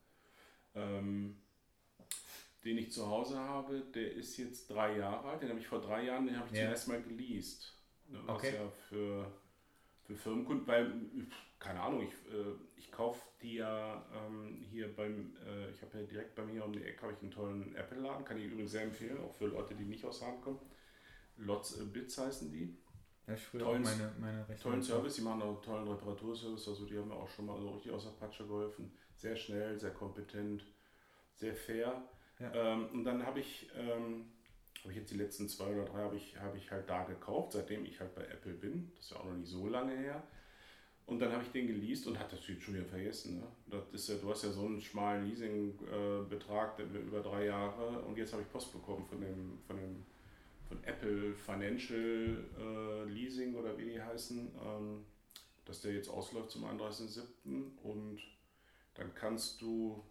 Ähm, 0.75 1.37
den 2.65 2.79
ich 2.79 2.93
zu 2.93 3.07
Hause 3.07 3.39
habe, 3.39 3.83
der 3.95 4.13
ist 4.13 4.37
jetzt 4.37 4.71
drei 4.71 4.99
Jahre 4.99 5.29
alt. 5.29 5.43
Den 5.43 5.51
habe 5.51 5.61
ich 5.61 5.67
vor 5.67 5.81
drei 5.81 6.05
Jahren, 6.05 6.27
den 6.27 6.39
habe 6.39 6.49
ich 6.51 6.59
ja. 6.59 6.67
zuerst 6.67 6.89
mal 6.89 7.03
geleast. 7.03 7.75
Ne, 8.09 8.21
was 8.27 8.37
okay. 8.37 8.55
ja 8.55 8.69
für, 8.89 9.33
für 10.05 10.15
Firmenkunden, 10.15 10.67
weil, 10.67 10.93
keine 11.59 11.81
Ahnung, 11.81 12.03
ich, 12.03 12.13
äh, 12.33 12.55
ich 12.77 12.91
kaufe 12.93 13.23
die 13.43 13.57
ja 13.57 14.05
ähm, 14.15 14.65
hier 14.71 14.95
beim, 14.95 15.35
äh, 15.47 15.71
ich 15.71 15.81
habe 15.83 15.99
ja 15.99 16.05
direkt 16.05 16.35
bei 16.35 16.45
mir 16.45 16.65
um 16.65 16.73
die 16.73 16.83
Ecke 16.83 17.03
habe 17.03 17.13
ich 17.13 17.23
einen 17.23 17.31
tollen 17.31 17.75
Apple-Laden, 17.75 18.25
kann 18.25 18.39
ich 18.39 18.45
übrigens 18.45 18.73
sehr 18.73 18.83
empfehlen, 18.83 19.19
auch 19.19 19.35
für 19.35 19.47
Leute, 19.47 19.75
die 19.75 19.85
nicht 19.85 20.05
aus 20.05 20.23
Hahn 20.23 20.41
kommen. 20.41 20.61
Lots 21.37 21.79
Bits 21.93 22.19
heißen 22.19 22.53
die. 22.53 22.77
Ja, 23.27 23.35
ich 23.35 23.47
tollen, 23.59 23.83
meine, 23.83 24.13
meine 24.21 24.47
Tollen 24.61 24.83
Service, 24.83 25.15
die 25.15 25.23
machen 25.23 25.41
auch 25.41 25.55
einen 25.55 25.63
tollen 25.63 25.89
Reparaturservice, 25.89 26.69
also 26.69 26.85
die 26.85 26.99
haben 26.99 27.09
mir 27.09 27.15
auch 27.15 27.29
schon 27.29 27.47
mal 27.47 27.59
so 27.59 27.71
richtig 27.71 27.93
aus 27.93 28.05
der 28.05 28.11
Patsche 28.11 28.47
geholfen. 28.47 28.93
Sehr 29.17 29.35
schnell, 29.35 29.79
sehr 29.79 29.93
kompetent, 29.93 30.65
sehr 31.35 31.55
fair. 31.55 32.03
Ja. 32.39 32.53
Ähm, 32.53 32.89
und 32.93 33.05
dann 33.05 33.25
habe 33.25 33.41
ich, 33.41 33.71
ähm, 33.75 34.27
habe 34.85 34.93
ich 34.93 34.99
jetzt 34.99 35.13
die 35.13 35.17
letzten 35.17 35.49
zwei 35.49 35.67
oder 35.75 35.87
drei 35.87 36.03
habe 36.03 36.17
ich, 36.17 36.37
habe 36.39 36.59
ich 36.59 36.71
halt 36.71 36.89
da 36.89 37.05
gekauft, 37.05 37.53
seitdem 37.53 37.85
ich 37.87 38.01
halt 38.01 38.15
bei 38.15 38.23
Apple 38.23 38.53
bin. 38.53 38.93
Das 38.95 39.07
ist 39.07 39.11
ja 39.13 39.17
auch 39.19 39.25
noch 39.25 39.35
nicht 39.35 39.49
so 39.49 39.67
lange 39.69 39.97
her. 39.97 40.23
Und 41.07 41.21
dann 41.21 41.33
habe 41.33 41.43
ich 41.43 41.51
den 41.51 41.67
geleast 41.67 42.07
und 42.07 42.19
hatte 42.19 42.37
das 42.37 42.45
schon 42.45 42.75
wieder 42.75 42.85
vergessen. 42.85 43.41
Ne? 43.41 43.47
Das 43.67 43.89
ist 43.93 44.09
ja, 44.09 44.15
du 44.17 44.31
hast 44.31 44.45
ja 44.45 44.51
so 44.51 44.67
einen 44.67 44.81
schmalen 44.81 45.27
Leasingbetrag 45.27 46.79
äh, 46.79 46.83
über 46.83 47.21
drei 47.21 47.47
Jahre 47.47 48.01
und 48.01 48.17
jetzt 48.17 48.33
habe 48.33 48.43
ich 48.43 48.51
Post 48.51 48.73
bekommen 48.73 49.05
von 49.05 49.21
dem, 49.21 49.59
von 49.67 49.77
dem 49.77 50.05
von 50.69 50.83
Apple 50.85 51.35
Financial 51.35 52.45
äh, 52.59 53.05
Leasing 53.05 53.55
oder 53.55 53.77
wie 53.77 53.85
die 53.85 54.03
heißen, 54.03 54.51
ähm, 54.65 55.05
dass 55.65 55.81
der 55.81 55.93
jetzt 55.93 56.09
ausläuft 56.09 56.51
zum 56.51 56.65
31.07. 56.65 57.79
und 57.83 58.19
dann 58.95 59.15
kannst 59.15 59.61
du 59.61 60.03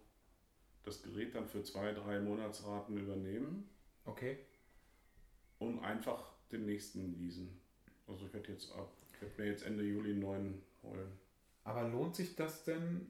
das 0.84 1.02
Gerät 1.02 1.34
dann 1.34 1.48
für 1.48 1.62
zwei, 1.62 1.92
drei 1.92 2.20
Monatsraten 2.20 2.96
übernehmen. 2.98 3.68
Okay. 4.04 4.38
Und 5.58 5.80
einfach 5.80 6.32
den 6.50 6.66
nächsten 6.66 7.18
leasen. 7.18 7.60
Also 8.06 8.26
ich 8.26 8.34
werde 8.34 8.52
jetzt 8.52 8.72
ab, 8.72 8.92
ich 9.12 9.20
werde 9.22 9.42
mir 9.42 9.50
jetzt 9.50 9.64
Ende 9.64 9.82
Juli 9.82 10.10
einen 10.10 10.20
neuen 10.20 10.62
holen. 10.82 11.12
Aber 11.64 11.88
lohnt 11.88 12.14
sich 12.14 12.36
das 12.36 12.64
denn 12.64 13.08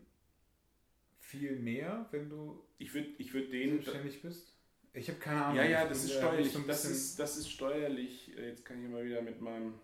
viel 1.19 1.57
mehr, 1.57 2.07
wenn 2.13 2.29
du 2.29 2.63
ich 2.79 2.95
würd, 2.95 3.19
ich 3.19 3.33
würd 3.35 3.53
den 3.53 3.71
selbstständig 3.71 4.23
bist? 4.23 4.55
Ich 4.93 5.09
habe 5.09 5.19
keine 5.19 5.45
Ahnung. 5.45 5.57
Ja, 5.57 5.65
ja, 5.65 5.89
das 5.89 6.05
ist 6.05 6.13
steuerlich. 6.13 6.53
So 6.53 6.61
das, 6.61 6.85
ist, 6.85 7.19
das 7.19 7.37
ist 7.37 7.51
steuerlich. 7.51 8.29
Jetzt 8.29 8.65
kann 8.65 8.83
ich 8.83 8.89
mal 8.89 9.05
wieder 9.05 9.23
mit 9.23 9.41
meinem 9.41 9.75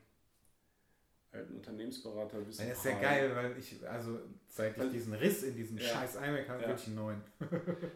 alten 1.32 1.56
Unternehmensberater 1.56 2.46
wissen. 2.46 2.68
Das 2.68 2.78
ist 2.78 2.84
ja 2.84 3.00
geil, 3.00 3.34
weil 3.34 3.58
ich, 3.58 3.88
also 3.88 4.20
seit 4.46 4.78
ich 4.78 4.90
diesen 4.92 5.14
Riss 5.14 5.42
in 5.42 5.56
diesem 5.56 5.78
ja. 5.78 5.84
scheiß 5.84 6.16
iMac 6.16 6.48
habe, 6.48 6.62
ja. 6.62 6.74
ich 6.74 6.86
einen 6.86 6.94
neuen. 6.94 7.22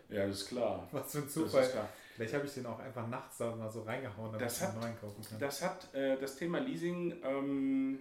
ja, 0.09 0.27
das 0.27 0.43
ist 0.43 0.49
klar. 0.49 0.89
Was 0.91 1.13
für 1.13 1.19
ein 1.19 1.29
Zufall. 1.29 1.89
Vielleicht 2.15 2.35
habe 2.35 2.47
ich 2.47 2.55
den 2.55 2.67
auch 2.67 2.79
einfach 2.79 3.09
nachts 3.09 3.39
da 3.39 3.55
mal 3.57 3.69
so 3.69 3.83
reingehauen, 3.83 4.33
damit 4.33 4.47
das 4.47 4.61
ich 4.61 4.69
einen 4.69 4.81
neuen 4.81 5.01
kaufen 5.01 5.23
kann. 5.29 5.39
Das 5.41 5.63
hat 5.63 5.93
äh, 5.95 6.17
das 6.17 6.37
Thema 6.37 6.59
Leasing 6.59 7.21
ähm, 7.25 7.99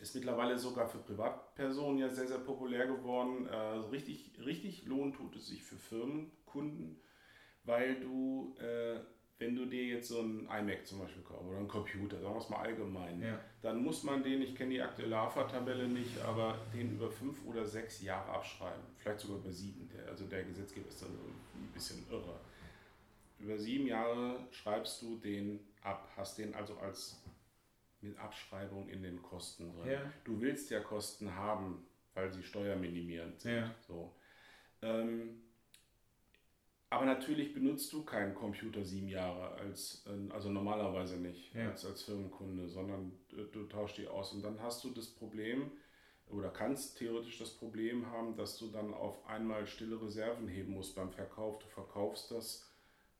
ist 0.00 0.14
mittlerweile 0.14 0.58
sogar 0.58 0.88
für 0.88 0.98
Privatpersonen 0.98 1.98
ja 1.98 2.08
sehr, 2.08 2.26
sehr 2.26 2.38
populär 2.38 2.86
geworden. 2.86 3.46
Äh, 3.46 3.56
richtig, 3.90 4.32
richtig 4.44 4.86
lohnt 4.86 5.16
tut 5.16 5.36
es 5.36 5.48
sich 5.48 5.62
für 5.62 5.76
Firmenkunden, 5.76 7.00
weil 7.64 8.00
du 8.00 8.56
äh, 8.58 9.00
wenn 9.38 9.56
du 9.56 9.66
dir 9.66 9.84
jetzt 9.84 10.08
so 10.08 10.20
ein 10.20 10.48
iMac 10.48 10.86
zum 10.86 11.00
Beispiel 11.00 11.22
kaufst 11.22 11.46
oder 11.46 11.58
einen 11.58 11.68
Computer, 11.68 12.20
sagen 12.20 12.34
wir 12.34 12.40
es 12.40 12.48
mal 12.48 12.58
allgemein, 12.58 13.20
ja. 13.20 13.38
dann 13.62 13.82
muss 13.82 14.04
man 14.04 14.22
den, 14.22 14.40
ich 14.42 14.54
kenne 14.54 14.70
die 14.70 14.80
aktuelle 14.80 15.16
AFA-Tabelle 15.18 15.88
nicht, 15.88 16.20
aber 16.22 16.58
den 16.72 16.92
über 16.92 17.10
fünf 17.10 17.44
oder 17.44 17.64
sechs 17.64 18.00
Jahre 18.02 18.30
abschreiben. 18.30 18.82
Vielleicht 18.96 19.20
sogar 19.20 19.38
über 19.38 19.50
sieben. 19.50 19.88
Der, 19.88 20.08
also 20.08 20.24
der 20.26 20.44
Gesetzgeber 20.44 20.88
ist 20.88 21.02
dann 21.02 21.10
ein 21.10 21.72
bisschen 21.72 22.06
irre. 22.10 22.40
Über 23.44 23.58
sieben 23.58 23.86
Jahre 23.86 24.38
schreibst 24.50 25.02
du 25.02 25.18
den 25.18 25.60
ab, 25.82 26.10
hast 26.16 26.38
den 26.38 26.54
also 26.54 26.78
als 26.78 27.22
mit 28.00 28.18
Abschreibung 28.18 28.88
in 28.88 29.02
den 29.02 29.20
Kosten 29.20 29.70
drin. 29.70 29.90
Ja. 29.90 30.12
Du 30.24 30.40
willst 30.40 30.70
ja 30.70 30.80
Kosten 30.80 31.34
haben, 31.34 31.86
weil 32.14 32.32
sie 32.32 32.42
steuerminimierend 32.42 33.38
sind. 33.38 33.56
Ja. 33.56 33.74
So. 33.86 34.14
Ähm, 34.80 35.42
aber 36.88 37.04
natürlich 37.04 37.52
benutzt 37.52 37.92
du 37.92 38.02
keinen 38.02 38.34
Computer 38.34 38.82
sieben 38.82 39.08
Jahre, 39.08 39.54
als, 39.56 40.06
äh, 40.06 40.32
also 40.32 40.48
normalerweise 40.48 41.18
nicht 41.18 41.54
ja. 41.54 41.68
als, 41.68 41.84
als 41.84 42.02
Firmenkunde, 42.04 42.66
sondern 42.70 43.12
du, 43.28 43.44
du 43.44 43.64
tauschst 43.64 43.98
die 43.98 44.08
aus. 44.08 44.32
Und 44.32 44.42
dann 44.42 44.62
hast 44.62 44.84
du 44.84 44.90
das 44.90 45.08
Problem, 45.08 45.70
oder 46.28 46.48
kannst 46.48 46.96
theoretisch 46.96 47.36
das 47.38 47.50
Problem 47.50 48.06
haben, 48.06 48.36
dass 48.36 48.56
du 48.56 48.70
dann 48.70 48.94
auf 48.94 49.26
einmal 49.26 49.66
stille 49.66 50.00
Reserven 50.00 50.48
heben 50.48 50.72
musst 50.72 50.94
beim 50.94 51.10
Verkauf. 51.10 51.58
Du 51.58 51.66
verkaufst 51.66 52.30
das, 52.30 52.70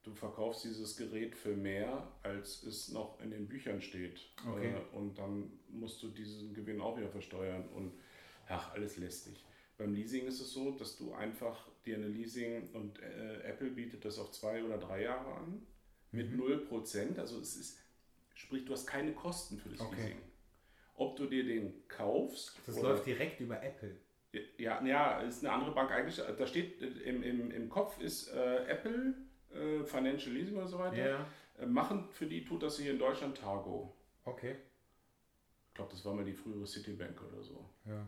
du 0.04 0.12
verkaufst 0.12 0.64
dieses 0.64 0.96
Gerät 0.96 1.34
für 1.34 1.56
mehr, 1.56 2.06
als 2.22 2.62
es 2.62 2.90
noch 2.90 3.20
in 3.20 3.30
den 3.30 3.48
Büchern 3.48 3.80
steht. 3.80 4.20
Okay. 4.46 4.74
Äh, 4.74 4.96
und 4.96 5.18
dann 5.18 5.50
musst 5.68 6.02
du 6.02 6.08
diesen 6.08 6.54
Gewinn 6.54 6.80
auch 6.80 6.96
wieder 6.96 7.08
versteuern 7.08 7.66
und 7.74 7.92
ach, 8.48 8.72
alles 8.72 8.96
lästig. 8.98 9.44
Beim 9.76 9.92
Leasing 9.92 10.26
ist 10.26 10.40
es 10.40 10.52
so, 10.52 10.72
dass 10.72 10.96
du 10.96 11.14
einfach 11.14 11.68
dir 11.84 11.96
eine 11.96 12.06
Leasing 12.06 12.70
und 12.74 13.00
äh, 13.00 13.40
Apple 13.42 13.70
bietet 13.70 14.04
das 14.04 14.18
auf 14.18 14.30
zwei 14.30 14.62
oder 14.62 14.78
drei 14.78 15.02
Jahre 15.02 15.34
an 15.34 15.66
mit 16.12 16.30
mhm. 16.30 16.42
0%. 16.70 17.18
Also 17.18 17.40
es 17.40 17.56
ist, 17.56 17.78
sprich, 18.34 18.64
du 18.64 18.72
hast 18.72 18.86
keine 18.86 19.12
Kosten 19.12 19.58
für 19.58 19.70
das 19.70 19.80
okay. 19.80 19.96
Leasing. 19.96 20.18
Ob 20.96 21.16
du 21.16 21.26
dir 21.26 21.44
den 21.44 21.88
kaufst. 21.88 22.56
Das 22.66 22.80
läuft 22.80 23.06
direkt 23.06 23.40
über 23.40 23.60
Apple. 23.60 23.96
Ja, 24.58 24.84
ja, 24.84 25.20
ist 25.20 25.44
eine 25.44 25.52
andere 25.52 25.72
Bank 25.72 25.90
eigentlich. 25.90 26.16
Da 26.16 26.46
steht 26.46 26.80
im, 26.80 27.22
im, 27.22 27.50
im 27.50 27.68
Kopf 27.68 28.00
ist 28.00 28.28
äh, 28.28 28.66
Apple, 28.66 29.14
äh, 29.54 29.84
Financial 29.84 30.34
Leasing 30.34 30.56
oder 30.56 30.68
so 30.68 30.78
weiter. 30.78 30.96
Ja. 30.96 31.26
Äh, 31.58 31.66
machen 31.66 32.08
für 32.10 32.26
die 32.26 32.44
tut 32.44 32.62
das 32.62 32.78
hier 32.78 32.92
in 32.92 32.98
Deutschland 32.98 33.36
Targo. 33.36 33.94
Okay. 34.24 34.56
Ich 35.68 35.74
glaube, 35.74 35.90
das 35.90 36.04
war 36.04 36.14
mal 36.14 36.24
die 36.24 36.32
frühere 36.32 36.66
Citibank 36.66 37.20
oder 37.22 37.42
so. 37.42 37.68
Ja 37.84 38.06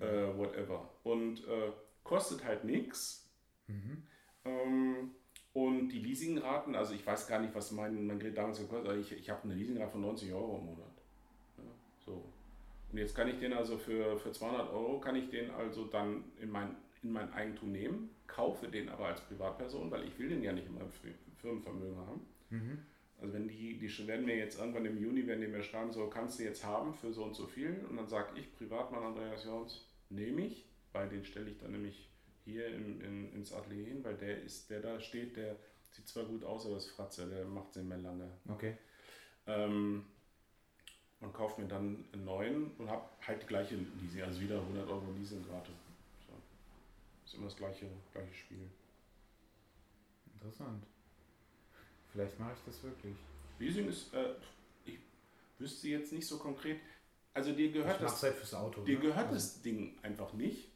äh, 0.00 0.36
whatever. 0.36 0.88
Und 1.02 1.46
äh, 1.46 1.72
kostet 2.04 2.44
halt 2.44 2.64
nichts. 2.64 3.28
Mhm. 3.66 4.02
Ähm, 4.44 5.10
und 5.52 5.88
die 5.88 6.00
Leasingraten, 6.00 6.74
also 6.74 6.94
ich 6.94 7.06
weiß 7.06 7.26
gar 7.26 7.40
nicht, 7.40 7.54
was 7.54 7.72
mein, 7.72 8.06
mein 8.06 8.18
Gerät 8.18 8.36
damals 8.36 8.58
gekostet 8.58 8.90
hat, 8.90 8.98
ich, 8.98 9.12
ich 9.12 9.30
habe 9.30 9.44
eine 9.44 9.54
Leasingrate 9.54 9.90
von 9.90 10.00
90 10.02 10.32
Euro 10.32 10.58
im 10.58 10.66
Monat. 10.66 11.02
Ja, 11.56 11.64
so. 12.04 12.24
Und 12.90 12.98
jetzt 12.98 13.14
kann 13.14 13.28
ich 13.28 13.38
den 13.38 13.52
also 13.52 13.76
für, 13.76 14.16
für 14.18 14.32
200 14.32 14.70
Euro, 14.70 15.00
kann 15.00 15.16
ich 15.16 15.28
den 15.30 15.50
also 15.50 15.86
dann 15.86 16.24
in 16.40 16.50
mein, 16.50 16.76
in 17.02 17.12
mein 17.12 17.32
Eigentum 17.32 17.72
nehmen, 17.72 18.10
kaufe 18.26 18.68
den 18.68 18.88
aber 18.88 19.06
als 19.06 19.20
Privatperson, 19.22 19.90
weil 19.90 20.04
ich 20.04 20.18
will 20.18 20.28
den 20.28 20.42
ja 20.42 20.52
nicht 20.52 20.66
in 20.66 20.74
meinem 20.74 20.90
Firmenvermögen 21.40 21.96
haben. 21.98 22.20
Mhm. 22.50 22.78
Also 23.20 23.34
wenn 23.34 23.48
die, 23.48 23.78
die 23.78 24.06
werden 24.06 24.26
mir 24.26 24.36
jetzt 24.36 24.58
irgendwann 24.58 24.86
im 24.86 24.96
Juni, 24.96 25.26
werden 25.26 25.40
die 25.40 25.48
mir 25.48 25.62
schreiben, 25.62 25.92
so 25.92 26.06
kannst 26.06 26.38
du 26.38 26.44
jetzt 26.44 26.64
haben 26.64 26.94
für 26.94 27.12
so 27.12 27.24
und 27.24 27.34
so 27.34 27.46
viel. 27.46 27.84
Und 27.88 27.96
dann 27.96 28.06
sage 28.06 28.38
ich, 28.38 28.54
Privatmann 28.56 29.02
Andreas 29.02 29.44
Jons, 29.44 29.86
nehme 30.08 30.42
ich, 30.42 30.66
weil 30.92 31.08
den 31.08 31.24
stelle 31.24 31.50
ich 31.50 31.58
dann 31.58 31.72
nämlich 31.72 32.08
hier 32.44 32.68
in, 32.68 33.00
in, 33.00 33.32
ins 33.32 33.52
Atelier 33.52 33.86
hin, 33.86 34.04
weil 34.04 34.16
der 34.16 34.42
ist, 34.42 34.70
der 34.70 34.80
da 34.80 35.00
steht, 35.00 35.36
der 35.36 35.56
sieht 35.90 36.08
zwar 36.08 36.24
gut 36.24 36.44
aus, 36.44 36.66
aber 36.66 36.76
ist 36.76 36.90
Fratze, 36.90 37.28
der 37.28 37.44
macht 37.44 37.74
sie 37.74 37.82
mehr 37.82 37.98
lange. 37.98 38.30
Okay. 38.48 38.76
Ähm, 39.46 40.04
und 41.20 41.32
kaufe 41.32 41.60
mir 41.60 41.66
dann 41.66 42.04
einen 42.12 42.24
neuen 42.24 42.70
und 42.78 42.88
habe 42.88 43.08
halt 43.26 43.42
die 43.42 43.46
gleiche 43.46 43.74
Leasing, 44.00 44.22
also 44.22 44.40
wieder 44.40 44.60
100 44.60 44.88
Euro 44.88 45.12
Leasingrate. 45.18 45.72
Ist 47.28 47.34
immer 47.34 47.44
das 47.44 47.56
gleiche, 47.56 47.86
gleiche 48.10 48.32
Spiel. 48.32 48.70
Interessant. 50.32 50.82
Vielleicht 52.10 52.38
mache 52.40 52.54
ich 52.54 52.64
das 52.64 52.82
wirklich. 52.82 53.16
Leasing 53.58 53.86
ist, 53.86 54.14
äh, 54.14 54.34
ich 54.86 54.98
wüsste 55.58 55.88
jetzt 55.88 56.10
nicht 56.10 56.26
so 56.26 56.38
konkret. 56.38 56.80
Also 57.34 57.52
dir 57.52 57.70
gehört 57.70 58.00
das. 58.00 58.22
Halt 58.22 58.34
fürs 58.34 58.54
Auto. 58.54 58.82
Dir 58.82 58.94
ne? 58.94 59.02
gehört 59.02 59.26
also. 59.26 59.34
das 59.34 59.60
Ding 59.60 59.98
einfach 60.00 60.32
nicht. 60.32 60.70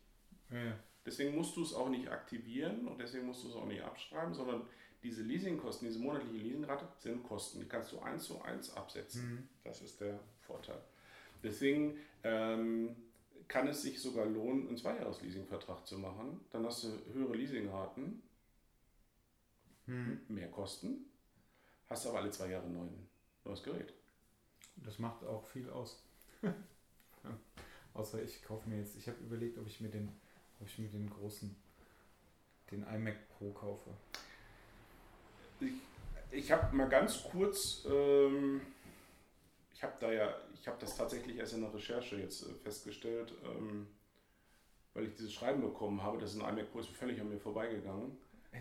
Ja. 0.51 0.79
Deswegen 1.07 1.35
musst 1.35 1.57
du 1.57 1.63
es 1.63 1.73
auch 1.73 1.89
nicht 1.89 2.11
aktivieren 2.11 2.87
und 2.87 2.99
deswegen 2.99 3.25
musst 3.25 3.45
du 3.45 3.49
es 3.49 3.55
auch 3.55 3.65
nicht 3.65 3.81
abschreiben, 3.81 4.35
sondern 4.35 4.69
diese 5.03 5.23
Leasingkosten, 5.23 5.89
diese 5.89 6.01
monatliche 6.01 6.37
Leasingrate 6.37 6.87
sind 6.99 7.23
Kosten. 7.23 7.61
Die 7.61 7.67
kannst 7.67 7.93
du 7.93 8.01
eins 8.01 8.25
zu 8.25 8.43
eins 8.43 8.77
absetzen. 8.77 9.25
Mhm. 9.25 9.49
Das 9.65 9.81
ist 9.81 10.03
der 10.03 10.21
Vorteil. 10.43 10.83
Deswegen 11.43 11.97
ähm, 12.23 12.95
kann 13.49 13.69
es 13.69 13.83
sich 13.83 14.01
sogar 14.01 14.27
lohnen, 14.27 14.69
einen 14.69 14.77
Zweijahres-Leasingvertrag 14.77 15.87
zu 15.87 15.99
machen. 15.99 16.41
Dann 16.51 16.65
hast 16.67 16.85
du 16.85 16.89
höhere 17.13 17.35
Leasingraten, 17.35 18.23
mhm. 19.87 20.21
mehr 20.29 20.49
Kosten 20.49 21.07
hast 21.93 22.07
aber 22.07 22.21
alle 22.21 22.31
zwei 22.31 22.49
Jahre 22.49 22.65
ein 22.65 22.73
neuen, 22.73 23.09
neues 23.45 23.63
Gerät. 23.63 23.93
Das 24.77 24.99
macht 24.99 25.23
auch 25.25 25.47
viel 25.47 25.69
aus. 25.71 26.03
Außer 27.95 28.23
ich 28.23 28.43
kaufe 28.43 28.69
mir 28.69 28.79
jetzt, 28.79 28.97
ich 28.97 29.07
habe 29.07 29.19
überlegt, 29.19 29.59
ob 29.59 29.67
ich 29.67 29.81
mir 29.81 29.91
den, 29.91 30.09
ob 30.61 30.67
ich 30.67 30.79
mir 30.79 30.89
den 30.89 31.11
großen, 31.11 31.55
den 32.71 32.83
iMac 32.83 33.29
Pro 33.29 33.53
kaufe. 33.53 33.91
ich 36.31 36.51
habe 36.51 36.75
mal 36.75 36.89
ganz 36.89 37.23
kurz, 37.25 37.87
ähm, 37.87 38.63
ich 39.83 39.89
habe 39.89 39.97
da 39.99 40.13
ja, 40.13 40.33
ich 40.55 40.69
habe 40.69 40.77
das 40.81 40.97
tatsächlich 40.97 41.37
erst 41.39 41.55
in 41.55 41.63
der 41.63 41.75
Recherche 41.75 42.15
jetzt 42.17 42.45
äh, 42.49 42.55
festgestellt, 42.55 43.33
ähm, 43.45 43.89
weil 44.95 45.07
ich 45.07 45.15
dieses 45.15 45.33
Schreiben 45.33 45.61
bekommen 45.61 46.01
habe, 46.01 46.19
das 46.19 46.35
ist 46.35 46.41
ein 46.41 46.57
iMac 46.57 46.71
Pro, 46.71 46.79
ist 46.79 46.89
völlig 46.91 47.21
an 47.21 47.29
mir 47.29 47.41
vorbeigegangen. 47.41 48.17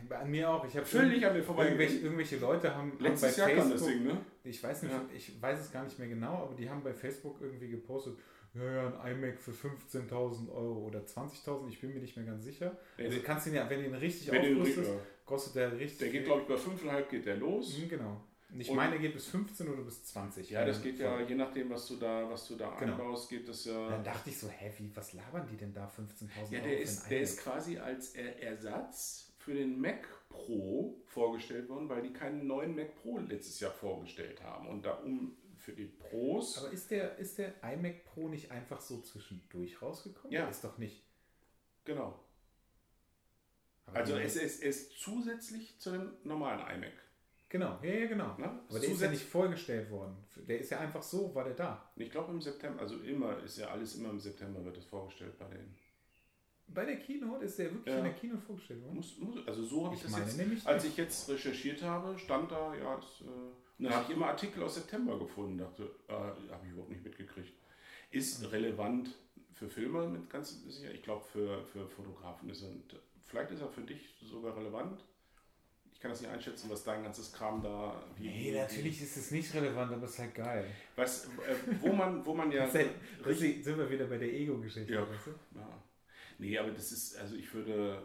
An 0.10 0.32
mir 0.32 0.50
auch. 0.50 0.66
Ich 0.66 0.76
habe 0.76 0.86
völlig 0.86 1.24
an 1.24 1.34
mir 1.34 1.44
vorbeigegangen. 1.44 1.80
Irgendwelche, 1.80 2.04
irgendwelche 2.06 2.38
Leute 2.38 2.76
haben, 2.76 2.98
Letztes 3.00 3.40
haben 3.40 3.56
Jahr 3.56 3.70
das 3.70 3.86
Ding, 3.86 4.04
ne? 4.04 4.18
Ich 4.44 4.64
weiß 4.64 4.82
nicht, 4.82 4.92
Ja. 4.94 5.06
ich 5.16 5.40
weiß 5.40 5.60
es 5.60 5.72
gar 5.72 5.84
nicht 5.84 6.00
mehr 6.00 6.08
genau, 6.08 6.42
aber 6.44 6.56
die 6.56 6.68
haben 6.68 6.82
bei 6.82 6.94
Facebook 6.94 7.38
irgendwie 7.40 7.70
gepostet, 7.70 8.18
ja, 8.56 8.64
ja, 8.64 9.00
ein 9.02 9.18
iMac 9.24 9.38
für 9.40 9.52
15.000 9.52 10.50
Euro 10.52 10.88
oder 10.88 11.02
20.000, 11.02 11.70
ich 11.70 11.80
bin 11.80 11.94
mir 11.94 12.00
nicht 12.00 12.18
mehr 12.18 12.26
ganz 12.26 12.44
sicher. 12.46 12.76
Nee, 12.98 13.06
Also 13.06 13.18
du 13.20 13.24
kannst 13.24 13.46
ihn 13.46 13.54
ja, 13.54 13.70
wenn 13.70 13.80
du 13.82 13.86
ihn 13.90 13.94
richtig 13.94 14.32
Wenn 14.32 14.60
aufrüstest, 14.60 14.92
kostet 15.26 15.56
der 15.56 15.78
richtig 15.78 16.00
der 16.00 16.10
geht, 16.10 16.26
glaube 16.26 16.42
ich, 16.42 16.48
bei 16.48 16.56
5,5 16.56 17.10
geht 17.10 17.26
der 17.28 17.38
los. 17.38 17.78
Mhm, 17.78 17.90
Genau. 17.90 18.24
Ich 18.58 18.70
Und- 18.70 18.76
meine, 18.76 18.96
er 18.96 19.00
geht 19.02 19.14
bis 19.14 19.28
15 19.28 19.70
oder 19.70 19.82
bis 19.84 20.04
20. 20.04 20.50
Ja, 20.50 20.66
das 20.66 20.82
geht 20.82 21.00
ja, 21.00 21.22
je 21.22 21.36
nachdem, 21.36 21.70
was 21.70 21.88
du 21.88 21.96
da, 21.96 22.30
was 22.30 22.48
du 22.48 22.56
da 22.58 22.76
Genau. 22.78 22.94
einbaust, 22.94 23.30
geht 23.30 23.48
das 23.48 23.64
ja. 23.66 23.90
Dann 23.90 24.04
dachte 24.04 24.30
ich 24.30 24.38
so, 24.38 24.50
hä, 24.50 24.74
wie, 24.78 24.94
was 24.96 25.14
labern 25.14 25.48
die 25.50 25.56
denn 25.58 25.74
da 25.74 25.88
15.000 25.88 26.52
Ja, 26.52 26.60
Euro 26.60 26.68
der 26.70 26.78
für 26.78 26.84
ist, 26.84 27.10
der 27.10 27.22
ist 27.22 27.40
quasi 27.40 27.78
als 27.78 28.14
Er- 28.16 28.42
Ersatz 28.44 29.32
für 29.38 29.54
den 29.54 29.80
Mac 29.80 30.06
Pro 30.30 31.02
vorgestellt 31.06 31.70
worden, 31.70 31.88
weil 31.90 32.02
die 32.02 32.12
keinen 32.14 32.46
neuen 32.46 32.76
Mac 32.76 32.94
Pro 33.02 33.18
letztes 33.20 33.60
Jahr 33.62 33.72
vorgestellt 33.72 34.42
haben. 34.44 34.68
Und 34.68 34.86
da 34.86 34.94
um 34.96 35.36
für 35.58 35.72
die 35.74 35.86
Pros. 35.86 36.58
Aber 36.58 36.72
ist 36.72 36.90
der, 36.92 37.18
ist 37.20 37.38
der 37.38 37.54
iMac 37.64 38.04
Pro 38.06 38.28
nicht 38.28 38.50
einfach 38.52 38.82
so 38.82 39.00
zwischendurch 39.02 39.82
rausgekommen? 39.82 40.32
Ja. 40.34 40.42
Der 40.42 40.50
ist 40.50 40.64
doch 40.64 40.78
nicht. 40.78 41.04
genau. 41.86 42.20
Aber 43.86 43.98
Also 43.98 44.18
es 44.18 44.36
ist, 44.36 44.62
es 44.64 44.78
ist 44.84 45.00
zusätzlich 45.00 45.78
zu 45.78 45.92
dem 45.92 46.14
normalen 46.24 46.60
iMac. 46.78 46.94
Genau, 47.52 47.78
ja, 47.84 47.94
ja, 47.94 48.08
genau. 48.08 48.38
Ne? 48.38 48.50
Aber 48.70 48.80
der 48.80 48.90
ist 48.90 49.02
ja 49.02 49.12
nicht 49.12 49.24
vorgestellt 49.26 49.92
worden. 49.92 50.16
Der 50.48 50.60
ist 50.60 50.72
ja 50.72 50.80
einfach 50.80 51.04
so, 51.04 51.36
war 51.36 51.44
der 51.44 51.54
da. 51.54 51.92
Ich 51.98 52.10
glaube 52.10 52.32
im 52.32 52.40
September, 52.42 52.80
also 52.80 52.96
immer, 53.00 53.44
ist 53.44 53.58
ja 53.58 53.68
alles 53.68 53.96
immer 53.96 54.10
im 54.10 54.22
September 54.22 54.64
wird 54.64 54.78
es 54.78 54.86
vorgestellt 54.86 55.38
bei 55.38 55.46
denen. 55.50 55.76
Bei 56.68 56.86
der 56.86 56.96
Keynote 56.96 57.44
ist 57.44 57.60
der 57.60 57.74
wirklich 57.74 57.94
Ja. 57.94 57.98
in 58.00 58.06
der 58.06 58.14
Keynote 58.14 58.42
vorgestellt 58.42 58.82
worden. 58.84 58.96
Muss, 58.96 59.18
muss, 59.18 59.46
also 59.46 59.64
so 59.66 59.86
habe 59.86 59.96
ich, 59.96 60.06
Ich 60.06 60.10
das 60.10 60.20
jetzt, 60.20 60.38
nämlich 60.38 60.66
als 60.66 60.86
ich 60.86 60.96
jetzt 60.96 61.28
recherchiert 61.28 61.84
habe, 61.84 62.18
stand 62.18 62.50
da, 62.54 62.74
ja, 62.74 62.98
es, 62.98 63.20
äh, 63.20 63.26
und 63.26 63.86
dann 63.86 63.94
habe 63.96 64.06
ich 64.08 64.16
immer 64.16 64.28
Artikel 64.28 64.64
aus 64.64 64.76
September 64.76 65.20
gefunden, 65.20 65.58
dachte, 65.58 65.94
äh, 66.08 66.14
habe 66.14 66.62
ich 66.64 66.72
überhaupt 66.72 66.92
nicht 66.92 67.04
mitgekriegt. 67.04 67.52
Ist 68.12 68.50
relevant 68.50 69.10
für 69.54 69.68
Filme 69.68 70.08
mit 70.08 70.30
ganz 70.30 70.64
sicher. 70.64 70.94
Ich 70.94 71.04
glaube, 71.04 71.26
für, 71.26 71.66
für 71.66 71.86
Fotografen 71.90 72.50
ist 72.50 72.64
er, 72.64 72.70
vielleicht 73.26 73.52
ist 73.52 73.60
er 73.60 73.68
für 73.68 73.82
dich 73.82 74.16
sogar 74.22 74.56
relevant. 74.56 75.04
Ich 76.02 76.04
kann 76.04 76.14
das 76.14 76.22
nicht 76.22 76.32
einschätzen, 76.32 76.68
was 76.68 76.84
dein 76.84 77.04
ganzes 77.04 77.32
Kram 77.32 77.62
da. 77.62 78.02
Wie, 78.18 78.28
Nee, 78.28 78.58
natürlich 78.60 79.04
ist 79.04 79.18
es 79.18 79.30
nicht 79.30 79.54
relevant, 79.54 79.94
aber 79.94 80.06
es 80.06 80.14
ist 80.14 80.20
halt 80.20 80.34
geil. 80.34 80.66
Was, 80.96 81.26
äh, 81.26 81.30
wo 81.80 81.94
man, 81.94 82.26
wo 82.26 82.34
man 82.34 82.52
ja. 82.52 82.68
Halt, 82.74 82.90
das 83.24 83.38
sind 83.38 83.78
wir 83.78 83.88
wieder 83.88 84.06
bei 84.08 84.18
der 84.18 84.34
Ego-Geschichte. 84.34 84.92
Ja. 84.92 85.08
weißt 85.08 85.28
du? 85.28 85.60
Ja. 85.60 85.84
Nee, 86.40 86.58
aber 86.58 86.72
das 86.72 86.92
ist, 86.92 87.20
also 87.20 87.36
ich 87.36 87.54
würde, 87.54 88.02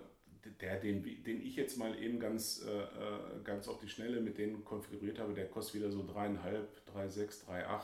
der, 0.60 0.78
den, 0.78 1.02
den 1.24 1.40
ich 1.40 1.56
jetzt 1.56 1.78
mal 1.78 1.98
eben 1.98 2.20
ganz, 2.20 2.62
äh, 2.68 2.81
äh, 2.82 3.43
ganz 3.43 3.66
auf 3.66 3.81
die 3.81 3.89
Schnelle 3.89 4.20
mit 4.20 4.36
denen 4.36 4.62
konfiguriert 4.62 5.18
habe, 5.18 5.32
der 5.32 5.48
kostet 5.48 5.77
wieder 5.77 5.90
so 5.90 6.06
dreieinhalb, 6.06 6.68
3,6, 6.94 7.47
3,8. 7.48 7.81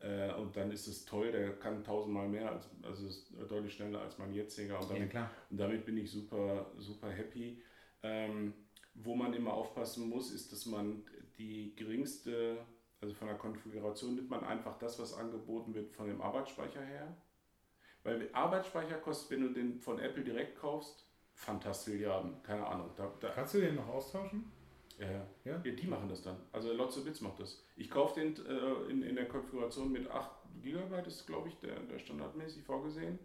Äh, 0.00 0.34
und 0.34 0.56
dann 0.56 0.72
ist 0.72 0.88
es 0.88 1.04
toll, 1.04 1.30
der 1.30 1.52
kann 1.60 1.84
tausendmal 1.84 2.28
mehr, 2.28 2.50
als, 2.50 2.68
also 2.82 3.06
ist 3.06 3.30
deutlich 3.48 3.74
schneller 3.74 4.00
als 4.00 4.18
mein 4.18 4.34
jetziger. 4.34 4.80
Und 4.80 4.88
Ja, 4.88 4.94
damit, 4.94 5.10
klar. 5.10 5.30
und 5.48 5.60
damit 5.60 5.84
bin 5.86 5.96
ich 5.96 6.10
super, 6.10 6.72
super 6.76 7.08
happy. 7.08 7.62
Ähm, 8.02 8.52
wo 9.02 9.14
man 9.14 9.32
immer 9.34 9.54
aufpassen 9.54 10.08
muss, 10.08 10.30
ist, 10.30 10.52
dass 10.52 10.66
man 10.66 11.02
die 11.38 11.74
geringste, 11.76 12.58
also 13.00 13.14
von 13.14 13.28
der 13.28 13.36
Konfiguration 13.36 14.14
nimmt 14.14 14.30
man 14.30 14.44
einfach 14.44 14.78
das, 14.78 14.98
was 14.98 15.14
angeboten 15.14 15.74
wird 15.74 15.92
von 15.92 16.08
dem 16.08 16.20
Arbeitsspeicher 16.20 16.82
her. 16.82 17.16
Weil 18.02 18.28
Arbeitsspeicher 18.32 18.96
kostet, 18.96 19.30
wenn 19.30 19.42
du 19.42 19.52
den 19.52 19.80
von 19.80 19.98
Apple 19.98 20.24
direkt 20.24 20.58
kaufst, 20.58 21.08
Fantastilliarden, 21.38 22.42
keine 22.42 22.66
Ahnung. 22.66 22.90
Da, 22.96 23.12
da, 23.20 23.28
Kannst 23.28 23.54
du 23.54 23.60
den 23.60 23.76
noch 23.76 23.86
austauschen? 23.86 24.50
ja, 24.98 25.06
ja. 25.08 25.26
Ja? 25.44 25.62
Ja, 25.64 25.70
die 25.72 25.86
machen 25.86 26.08
das 26.08 26.22
dann. 26.22 26.36
Also 26.50 26.72
Lotso 26.72 27.04
Bits 27.04 27.20
macht 27.20 27.38
das. 27.38 27.64
Ich 27.76 27.88
kaufe 27.88 28.18
den 28.18 28.34
äh, 28.44 28.90
in, 28.90 29.02
in 29.02 29.14
der 29.14 29.28
Konfiguration 29.28 29.92
mit 29.92 30.10
8 30.10 30.30
GB, 30.62 31.06
ist 31.06 31.26
glaube 31.26 31.48
ich 31.48 31.54
der, 31.60 31.78
der 31.78 32.00
standardmäßig 32.00 32.64
vorgesehen. 32.64 33.20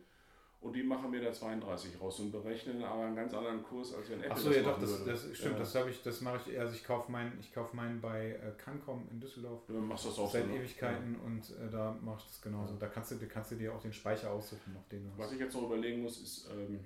Und 0.64 0.74
die 0.74 0.84
machen 0.84 1.12
mir 1.12 1.20
da 1.22 1.34
32 1.34 2.00
raus 2.00 2.22
und 2.22 2.32
berechnen 2.32 2.82
aber 2.86 3.04
einen 3.04 3.18
ganz 3.18 3.34
anderen 3.34 3.62
Kurs, 3.64 3.94
als 3.94 4.10
wenn 4.10 4.20
Apple 4.20 4.32
Achso, 4.32 4.48
das 4.48 4.56
ja 4.58 4.64
doch, 4.64 4.80
das, 4.80 5.04
das 5.04 5.36
stimmt, 5.38 5.54
Ja. 5.56 5.60
das 5.60 5.76
habe 5.76 5.90
ich, 5.90 6.02
das 6.04 6.22
mache 6.22 6.50
ich, 6.50 6.58
also 6.58 6.74
ich 6.74 6.86
kaufe 6.86 7.12
meinen, 7.12 7.38
ich 7.42 7.54
kaufe 7.54 7.76
meinen 7.76 8.00
bei 8.00 8.30
äh, 8.32 8.52
Cancom 8.58 9.06
in 9.12 9.20
Düsseldorf 9.20 9.66
Du 9.68 9.74
machst 9.74 10.06
das 10.06 10.18
auch 10.18 10.32
seit 10.32 10.44
so, 10.46 10.50
ne? 10.52 10.56
Ewigkeiten 10.60 11.18
und 11.20 11.50
äh, 11.50 11.70
da 11.70 11.98
mache 12.02 12.20
ich 12.20 12.28
das 12.28 12.42
genauso. 12.42 12.76
Da 12.78 12.88
kannst 12.88 13.12
du, 13.12 13.16
da 13.16 13.26
kannst 13.26 13.52
du 13.52 13.56
dir 13.56 13.76
auch 13.76 13.82
den 13.82 13.92
Speicher 13.92 14.32
aussuchen, 14.32 14.74
auf 14.78 14.88
den 14.88 15.04
du 15.04 15.12
Was 15.18 15.26
hast. 15.28 15.34
ich 15.34 15.40
jetzt 15.42 15.54
noch 15.54 15.64
überlegen 15.64 16.02
muss, 16.02 16.22
ist, 16.22 16.50
ähm, 16.50 16.80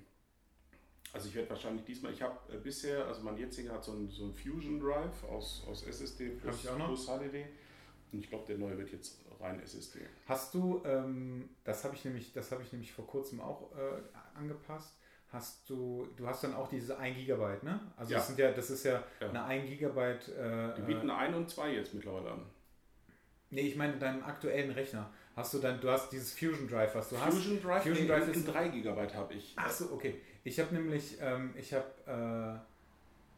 also 1.13 1.29
ich 1.29 1.35
werde 1.35 1.49
wahrscheinlich 1.51 1.85
diesmal, 1.85 2.11
ich 2.13 2.21
habe 2.23 2.35
äh, 2.51 2.57
bisher, 2.57 3.05
also 3.05 3.21
mein 3.21 3.37
jetziger 3.37 3.73
hat 3.73 3.83
so 3.83 3.91
einen, 3.91 4.09
so 4.09 4.23
einen 4.23 4.33
Fusion 4.33 4.79
Drive 4.79 5.23
aus, 5.29 5.63
aus 5.67 5.83
SSD 5.83 6.29
plus, 6.29 6.63
ich 6.63 6.69
auch 6.69 6.79
noch. 6.79 6.87
plus 6.87 7.05
HDD. 7.05 7.45
Und 8.11 8.19
ich 8.23 8.29
glaube, 8.29 8.45
der 8.47 8.57
neue 8.57 8.75
wird 8.77 8.89
jetzt 8.91 9.19
rein 9.39 9.59
SSD. 9.61 9.99
Hast 10.27 10.53
du, 10.53 10.81
ähm, 10.85 11.49
das 11.63 11.83
habe 11.83 11.95
ich 11.95 12.03
nämlich, 12.05 12.33
das 12.33 12.51
habe 12.51 12.63
ich 12.63 12.71
nämlich 12.71 12.91
vor 12.93 13.05
kurzem 13.07 13.39
auch 13.41 13.71
äh, 13.75 14.37
angepasst. 14.37 14.93
Hast 15.29 15.69
du, 15.69 16.07
du 16.15 16.25
hast 16.25 16.43
dann 16.45 16.53
auch 16.53 16.69
diese 16.69 16.97
1 16.97 17.17
Gigabyte, 17.17 17.61
ne? 17.63 17.79
Also 17.97 18.13
Ja. 18.13 18.17
das 18.19 18.27
sind 18.27 18.39
ja, 18.39 18.51
das 18.51 18.69
ist 18.69 18.85
ja, 18.85 19.03
Ja. 19.19 19.29
eine 19.29 19.43
1 19.43 19.67
Gigabyte. 19.69 20.29
Äh, 20.29 20.73
Die 20.75 20.81
bieten 20.83 21.09
äh, 21.09 21.13
ein 21.13 21.33
und 21.33 21.49
zwei 21.49 21.73
jetzt 21.73 21.93
mittlerweile 21.93 22.31
an. 22.31 22.45
nee, 23.49 23.61
ich 23.61 23.75
meine 23.75 23.97
deinen 23.97 24.23
aktuellen 24.23 24.71
Rechner. 24.71 25.09
Hast 25.35 25.53
du 25.53 25.59
dann, 25.59 25.79
du 25.81 25.89
hast 25.89 26.11
dieses 26.11 26.31
Fusion 26.37 26.67
Drive, 26.67 26.95
was 26.95 27.09
du 27.09 27.19
hast. 27.19 27.33
Fusion 27.35 27.61
Drive, 27.61 27.83
Fusion 27.83 28.07
Drive 28.07 28.27
ist- 28.29 28.37
in 28.37 28.45
3 28.45 28.67
GB 28.69 29.13
habe 29.13 29.33
ich. 29.33 29.53
Ach 29.57 29.69
so, 29.69 29.91
okay. 29.91 30.15
Ich 30.43 30.59
habe 30.59 30.73
nämlich, 30.73 31.17
ähm, 31.21 31.53
ich 31.57 31.73
habe, 31.73 32.63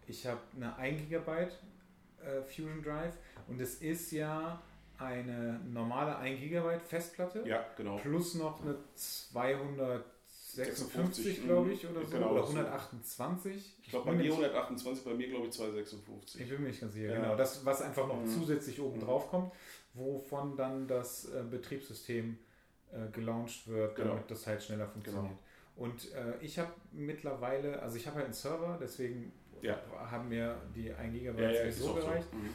äh, 0.07 0.09
ich 0.09 0.25
habe 0.27 0.39
eine 0.55 0.75
1 0.77 1.01
Gigabyte 1.01 1.57
äh, 2.23 2.41
Fusion 2.43 2.81
Drive 2.83 3.15
und 3.47 3.59
es 3.59 3.75
ist 3.81 4.11
ja 4.11 4.61
eine 4.99 5.59
normale 5.71 6.17
1 6.17 6.39
Gigabyte 6.39 6.81
Festplatte 6.81 7.43
Ja, 7.47 7.65
genau. 7.77 7.97
plus 7.97 8.35
noch 8.35 8.61
eine 8.61 8.75
256, 8.95 10.05
56, 10.55 11.43
glaube 11.45 11.71
ich, 11.71 11.87
oder 11.87 12.03
so, 12.05 12.11
genau, 12.11 12.31
oder 12.31 12.43
so. 12.45 12.53
128. 12.57 13.77
Ich 13.81 13.89
glaube, 13.89 14.05
bei 14.07 14.11
mir 14.11 14.17
mir 14.17 14.23
nicht- 14.23 14.33
128, 14.33 15.05
bei 15.05 15.13
mir 15.13 15.29
glaube 15.29 15.45
ich 15.47 15.51
256. 15.53 16.41
Ich 16.41 16.49
bin 16.49 16.61
mir 16.61 16.67
nicht 16.69 16.81
ganz 16.81 16.93
sicher, 16.93 17.13
Ja. 17.13 17.19
genau. 17.21 17.35
Das, 17.35 17.65
was 17.65 17.81
einfach 17.81 18.07
noch 18.07 18.19
Mhm. 18.21 18.27
zusätzlich 18.27 18.79
oben 18.81 18.97
Mhm. 18.97 19.03
drauf 19.05 19.29
kommt, 19.29 19.53
wovon 19.93 20.55
dann 20.57 20.87
das 20.87 21.25
äh, 21.33 21.43
Betriebssystem 21.49 22.37
äh, 22.91 23.07
gelauncht 23.11 23.67
wird, 23.67 23.95
Genau. 23.95 24.09
damit 24.15 24.31
das 24.31 24.47
halt 24.47 24.63
schneller 24.63 24.87
funktioniert. 24.87 25.35
Und 25.75 26.11
äh, 26.13 26.33
ich 26.41 26.57
habe 26.57 26.71
mittlerweile, 26.91 27.79
also 27.81 27.95
ich 27.97 28.07
habe 28.07 28.15
halt 28.17 28.25
einen 28.25 28.33
Server, 28.33 28.77
deswegen 28.81 29.31
Ja. 29.61 29.77
haben 30.09 30.27
mir 30.29 30.57
die 30.75 30.91
1 30.91 31.13
GB 31.13 31.41
Ja, 31.41 31.51
ja, 31.51 31.71
so 31.71 31.93
gereicht. 31.93 32.33
Mhm. 32.33 32.49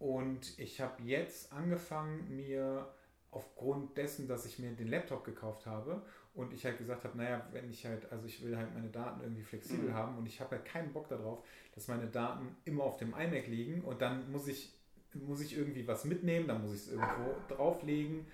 Und 0.00 0.58
ich 0.58 0.80
habe 0.80 1.02
jetzt 1.04 1.52
angefangen, 1.52 2.34
mir 2.34 2.88
aufgrund 3.30 3.96
dessen, 3.96 4.26
dass 4.26 4.44
ich 4.46 4.58
mir 4.58 4.72
den 4.72 4.88
Laptop 4.88 5.24
gekauft 5.24 5.66
habe 5.66 6.02
und 6.34 6.52
ich 6.52 6.64
halt 6.64 6.78
gesagt 6.78 7.04
habe, 7.04 7.16
naja, 7.16 7.46
wenn 7.52 7.70
ich 7.70 7.86
halt, 7.86 8.10
also 8.10 8.26
ich 8.26 8.42
will 8.42 8.56
halt 8.56 8.74
meine 8.74 8.88
Daten 8.88 9.20
irgendwie 9.20 9.42
flexibel 9.42 9.90
Mhm. 9.90 9.94
haben 9.94 10.18
und 10.18 10.26
ich 10.26 10.40
habe 10.40 10.56
halt 10.56 10.64
keinen 10.64 10.92
Bock 10.92 11.08
darauf, 11.08 11.44
dass 11.74 11.86
meine 11.86 12.06
Daten 12.06 12.56
immer 12.64 12.82
auf 12.84 12.96
dem 12.96 13.10
iMac 13.10 13.46
liegen 13.46 13.82
und 13.82 14.00
dann 14.02 14.32
muss 14.32 14.48
ich, 14.48 14.72
muss 15.14 15.42
ich 15.42 15.56
irgendwie 15.56 15.86
was 15.86 16.04
mitnehmen, 16.04 16.48
dann 16.48 16.62
muss 16.62 16.72
ich 16.74 16.80
es 16.80 16.88
irgendwo 16.88 17.36
drauflegen 17.48 18.26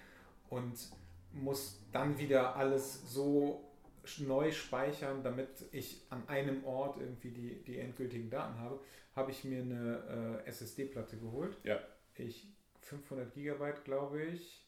und 0.48 0.72
muss 1.32 1.80
dann 1.93 2.16
wieder 2.18 2.56
alles 2.56 3.12
so 3.12 3.65
neu 4.20 4.51
speichern, 4.53 5.23
damit 5.23 5.49
ich 5.73 6.03
an 6.11 6.27
einem 6.28 6.65
Ort 6.65 6.99
irgendwie 6.99 7.31
die, 7.31 7.62
die 7.65 7.78
endgültigen 7.78 8.31
Daten 8.31 8.59
habe, 8.59 8.81
habe 9.15 9.31
ich 9.31 9.45
mir 9.45 9.62
eine 9.62 10.43
äh, 10.45 10.49
SSD-Platte 10.49 11.16
geholt. 11.19 11.57
Ja. 11.65 11.78
Ich 12.16 12.49
500 12.83 13.33
Gigabyte, 13.35 13.85
glaube 13.85 14.23
ich, 14.23 14.65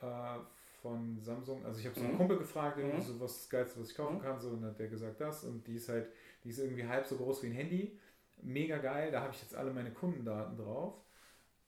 äh, 0.00 0.38
von 0.82 1.20
Samsung. 1.20 1.64
Also 1.64 1.80
ich 1.80 1.86
habe 1.86 1.94
so 1.98 2.04
einen 2.04 2.14
Mhm. 2.14 2.18
Kumpel 2.18 2.38
gefragt, 2.38 2.78
irgendwie 2.78 2.98
Mhm. 2.98 3.02
so 3.02 3.20
was 3.20 3.32
ist 3.32 3.40
das 3.44 3.50
Geilste, 3.50 3.80
was 3.80 3.90
ich 3.90 3.96
kaufen 3.96 4.16
Mhm. 4.16 4.22
kann, 4.22 4.40
so 4.40 4.50
und 4.50 4.64
hat 4.64 4.78
der 4.78 4.88
gesagt 4.88 5.20
das 5.20 5.44
und 5.44 5.66
die 5.66 5.74
ist 5.76 5.88
halt, 5.88 6.08
die 6.44 6.50
ist 6.50 6.58
irgendwie 6.58 6.86
halb 6.86 7.06
so 7.06 7.16
groß 7.16 7.42
wie 7.42 7.48
ein 7.48 7.52
Handy. 7.52 7.98
Mega 8.42 8.78
geil, 8.78 9.10
da 9.10 9.20
habe 9.22 9.34
ich 9.34 9.42
jetzt 9.42 9.54
alle 9.54 9.70
meine 9.72 9.92
Kundendaten 9.92 10.56
drauf 10.56 10.94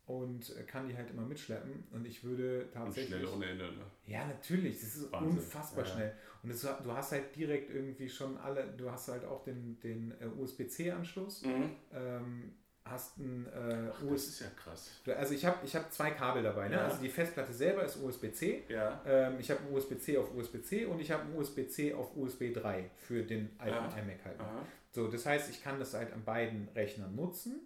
und 0.07 0.53
kann 0.67 0.89
die 0.89 0.97
halt 0.97 1.11
immer 1.11 1.23
mitschleppen 1.23 1.85
und 1.93 2.07
ich 2.07 2.25
würde 2.25 2.63
Und 2.65 2.73
tatsächlich 2.73 3.21
schnell 3.21 3.27
ohne 3.35 3.47
Ende. 3.47 3.65
Ne? 3.67 3.85
ja, 4.07 4.27
natürlich. 4.27 4.81
Das 4.81 4.97
ist 4.97 5.13
Wahnsinn. 5.13 5.39
unfassbar 5.39 5.85
Ja, 5.87 5.91
schnell. 5.93 6.13
Und 6.43 6.51
es, 6.51 6.61
du 6.63 6.93
hast 6.93 7.13
halt 7.13 7.35
direkt 7.37 7.71
irgendwie 7.71 8.09
schon 8.09 8.37
alle, 8.39 8.65
du 8.77 8.91
hast 8.91 9.09
halt 9.09 9.25
auch 9.25 9.45
den, 9.45 9.79
den 9.81 10.13
äh, 10.21 10.27
USB-C-Anschluss, 10.27 11.43
Mhm. 11.43 11.71
ähm, 11.95 12.53
hast 12.85 13.17
einen 13.21 13.47
äh, 13.47 13.91
Ach, 13.93 14.03
das 14.11 14.25
ist 14.27 14.41
ja 14.41 14.49
krass. 14.57 14.91
also 15.17 15.35
ich 15.35 15.45
habe 15.45 15.59
ich 15.65 15.77
hab 15.77 15.93
zwei 15.93 16.11
Kabel 16.11 16.43
dabei. 16.43 16.69
Ne? 16.69 16.75
Ja. 16.75 16.87
Also 16.87 17.01
die 17.01 17.09
Festplatte 17.09 17.53
selber 17.53 17.85
ist 17.85 17.97
USB-C. 18.03 18.65
Ja. 18.69 19.01
Ähm, 19.07 19.37
ich 19.39 19.51
habe 19.53 19.61
USB-C 19.73 20.19
auf 20.19 20.35
USB-C 20.35 20.87
und 20.87 20.99
ich 21.01 21.13
habe 21.13 21.23
USB-C 21.39 21.95
auf 21.95 22.17
USB 22.17 22.53
3 22.53 22.91
für 22.97 23.23
den 23.23 23.51
alten 23.59 23.77
iMac 23.99 24.25
halt. 24.25 24.41
Aha. 24.41 24.67
So, 24.91 25.07
das 25.07 25.25
heißt, 25.25 25.49
ich 25.51 25.63
kann 25.63 25.79
das 25.79 25.95
halt 25.95 26.13
an 26.13 26.25
beiden 26.25 26.69
Rechnern 26.75 27.15
nutzen 27.15 27.61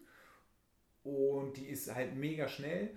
und 1.06 1.56
die 1.56 1.66
ist 1.66 1.94
halt 1.94 2.16
mega 2.16 2.48
schnell 2.48 2.90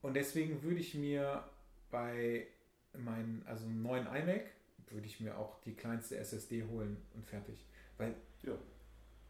und 0.00 0.14
deswegen 0.14 0.62
würde 0.62 0.80
ich 0.80 0.94
mir 0.94 1.42
bei 1.90 2.46
meinen, 2.94 3.42
also 3.46 3.64
einem 3.66 3.82
neuen 3.82 4.06
iMac, 4.06 4.44
würde 4.90 5.06
ich 5.06 5.20
mir 5.20 5.36
auch 5.38 5.60
die 5.62 5.74
kleinste 5.74 6.16
SSD 6.18 6.64
holen 6.64 6.96
und 7.14 7.24
fertig. 7.26 7.66
Weil 7.98 8.14
Ja. 8.42 8.52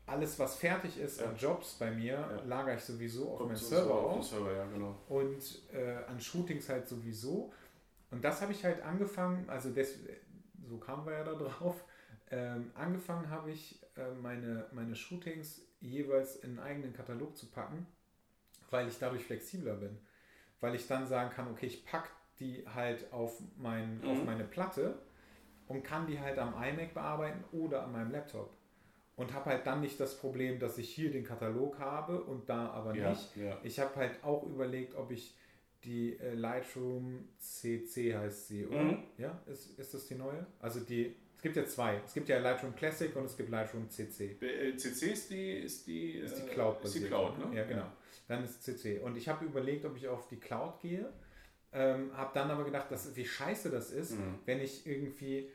alles, 0.07 0.39
was 0.39 0.57
fertig 0.57 0.99
ist 0.99 1.21
Ja. 1.21 1.29
an 1.31 1.37
Jobs 1.37 1.75
bei 1.79 1.91
mir, 1.91 2.15
Ja. 2.15 2.43
lagere 2.45 2.77
ich 2.77 2.83
sowieso 2.83 3.31
auf 3.31 3.39
Kommt 3.39 3.51
meinen 3.53 3.57
so- 3.59 3.67
Server 3.67 3.95
auf. 3.95 4.25
Server, 4.25 4.67
genau. 4.73 4.99
Und 5.09 5.63
äh, 5.73 5.97
an 6.09 6.21
Shootings 6.21 6.69
halt 6.69 6.87
sowieso. 6.89 7.53
Und 8.11 8.23
das 8.25 8.43
habe 8.43 8.53
ich 8.53 8.65
halt 8.65 8.83
angefangen, 8.83 9.49
also 9.49 9.71
das, 9.71 9.95
so 10.69 10.77
kamen 10.79 11.07
wir 11.07 11.13
ja 11.15 11.25
da 11.25 11.35
drauf. 11.35 11.85
Ähm, 12.31 12.71
angefangen 12.75 13.29
habe 13.31 13.51
ich 13.53 13.81
äh, 13.97 14.11
meine, 14.15 14.67
meine 14.73 14.97
Shootings 14.97 15.63
jeweils 15.81 16.37
in 16.37 16.51
einen 16.51 16.59
eigenen 16.61 16.93
Katalog 16.95 17.37
zu 17.37 17.47
packen, 17.51 17.87
weil 18.73 18.89
ich 18.89 18.99
dadurch 18.99 19.25
flexibler 19.25 19.75
bin. 19.75 19.99
Weil 20.61 20.75
ich 20.75 20.87
dann 20.87 21.07
sagen 21.07 21.31
kann, 21.31 21.49
okay, 21.49 21.67
ich 21.67 21.85
packe 21.85 22.09
die 22.41 22.65
halt 22.75 23.13
auf, 23.13 23.41
mein, 23.57 24.01
Mhm. 24.01 24.09
auf 24.09 24.25
meine 24.25 24.45
Platte 24.45 24.99
und 25.69 25.83
kann 25.85 26.07
die 26.07 26.19
halt 26.19 26.39
am 26.39 26.55
iMac 26.55 26.95
bearbeiten 26.95 27.45
oder 27.53 27.85
an 27.85 27.93
meinem 27.93 28.11
Laptop. 28.11 28.53
Und 29.15 29.35
habe 29.35 29.51
halt 29.51 29.67
dann 29.67 29.81
nicht 29.83 30.01
das 30.01 30.17
Problem, 30.19 30.59
dass 30.59 30.79
ich 30.79 30.89
hier 30.89 31.11
den 31.11 31.25
Katalog 31.25 31.79
habe 31.79 32.23
und 32.23 32.49
da 32.49 32.71
aber 32.71 32.95
Ja, 32.95 33.11
nicht. 33.11 33.37
ja. 33.37 33.59
Ich 33.63 33.79
habe 33.79 33.95
halt 33.97 34.25
auch 34.25 34.43
überlegt, 34.45 34.95
ob 34.95 35.11
ich 35.11 35.37
die 35.85 36.17
äh, 36.19 36.35
Lightroom 36.35 37.29
CC 37.39 38.17
heißt 38.17 38.49
sie, 38.49 38.67
oder? 38.67 38.83
Mhm. 38.83 39.03
Ja, 39.19 39.41
ist, 39.47 39.79
ist 39.79 39.93
das 39.95 40.07
die 40.07 40.15
neue? 40.15 40.47
Also 40.61 40.81
die, 40.81 41.15
es 41.37 41.43
gibt 41.43 41.57
ja 41.57 41.67
zwei. 41.67 42.01
Es 42.07 42.15
gibt 42.15 42.29
ja 42.29 42.39
Lightroom 42.39 42.75
Classic 42.75 43.15
und 43.17 43.25
es 43.27 43.37
gibt 43.37 43.51
Lightroom 43.51 43.91
CC. 43.91 44.37
Äh, 44.41 44.77
CC 44.77 45.13
ist 45.13 45.31
die, 45.31 45.51
ist 45.59 45.87
die, 45.87 46.13
Ist 46.13 46.37
die 46.39 46.43
äh, 46.49 46.53
Cloud 46.55 46.77
Ist 46.85 46.95
die 46.95 47.01
basiert, 47.01 47.09
Cloud, 47.11 47.39
ne? 47.39 47.57
Ja, 47.57 47.65
genau. 47.65 47.87
Dann 48.33 48.45
ist 48.45 48.63
CC. 48.63 48.99
Und 49.01 49.17
ich 49.17 49.29
habe 49.29 49.45
überlegt, 49.45 49.85
ob 49.85 49.97
ich 49.97 50.09
auf 50.09 50.27
die 50.29 50.37
Cloud 50.41 50.81
gehe. 50.81 51.13
Ähm, 51.75 52.17
habe 52.17 52.31
dann 52.35 52.51
aber 52.51 52.65
gedacht, 52.65 52.91
dass, 52.91 53.15
wie 53.17 53.25
scheiße 53.25 53.71
das 53.71 53.91
ist, 53.91 54.13
Mhm. 54.19 54.39
wenn 54.47 54.61
ich 54.61 54.87
irgendwie, 54.87 55.51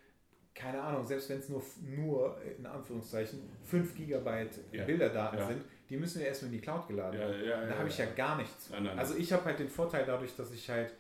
keine 0.56 0.82
Ahnung, 0.82 1.06
selbst 1.06 1.30
wenn 1.30 1.38
es 1.40 1.49
nur, 1.49 1.62
nur 1.84 2.41
in 2.58 2.66
Anführungszeichen 2.66 3.40
5 3.64 3.95
Gigabyte 3.95 4.60
Ja. 4.72 4.86
Bilderdaten 4.86 5.40
Ja. 5.40 5.48
sind, 5.48 5.64
die 5.90 5.98
müssen 5.98 6.22
ja 6.22 6.28
erstmal 6.28 6.52
in 6.52 6.58
die 6.58 6.62
Cloud 6.64 6.88
geladen 6.88 7.20
werden. 7.20 7.45
ja, 7.45 7.66
Da 7.68 7.78
habe 7.78 7.88
ich 7.90 7.98
ja 7.98 8.06
gar 8.16 8.36
nichts. 8.38 8.70
Nein, 8.72 8.84
nein, 8.84 8.98
Also 8.99 9.16
ich 9.16 9.32
habe 9.34 9.45
halt 9.45 9.60
den 9.60 9.70
Vorteil 9.70 10.06
dadurch, 10.06 10.36
dass 10.36 10.52
ich 10.52 10.68
halt, 10.70 10.94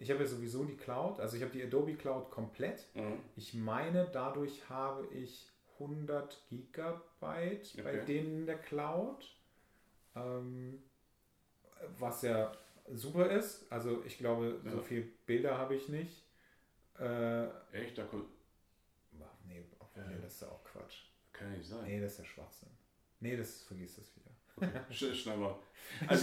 ich 0.00 0.10
habe 0.10 0.20
ja 0.20 0.26
sowieso 0.26 0.64
die 0.64 0.76
Cloud, 0.76 1.20
also 1.20 1.36
ich 1.36 1.42
habe 1.42 1.52
die 1.52 1.62
Adobe 1.62 1.94
Cloud 1.94 2.30
komplett. 2.32 2.86
Mhm. 2.94 3.18
Ich 3.36 3.54
meine, 3.54 4.08
dadurch 4.12 4.68
habe 4.68 5.06
ich 5.12 5.50
100 5.78 6.44
Gigabyte 6.50 7.76
bei 7.82 7.94
Okay. 8.00 8.04
denen 8.06 8.38
in 8.40 8.46
der 8.46 8.58
Cloud, 8.58 9.36
ähm, 10.16 10.82
was 11.98 12.22
ja 12.22 12.52
super 12.92 13.30
ist. 13.30 13.70
Also 13.70 14.02
ich 14.04 14.18
glaube, 14.18 14.60
so 14.64 14.76
Ja. 14.78 14.82
viel 14.82 15.02
Bilder 15.26 15.56
habe 15.58 15.74
ich 15.74 15.88
nicht. 15.88 16.24
Äh, 16.98 17.44
Echt? 17.72 17.98
Da 17.98 18.04
kommt, 18.04 18.26
ach, 19.20 19.26
nee, 19.46 19.64
obwohl, 19.78 20.02
Ja. 20.04 20.08
nee, 20.10 20.18
das 20.22 20.34
ist 20.34 20.42
ja 20.42 20.48
auch 20.48 20.62
Quatsch. 20.64 21.04
kann 21.32 21.50
ja 21.50 21.58
nicht 21.58 21.68
sein. 21.68 21.84
Nee, 21.84 22.00
das 22.00 22.12
ist 22.12 22.18
ja 22.18 22.24
Schwachsinn. 22.24 22.68
Nee, 23.20 23.36
das 23.36 23.62
vergiss 23.62 23.96
das 23.96 24.12
wieder. 24.16 24.30
Sch- 24.90 25.12
Schneiden 25.14 25.40
wir. 25.42 25.58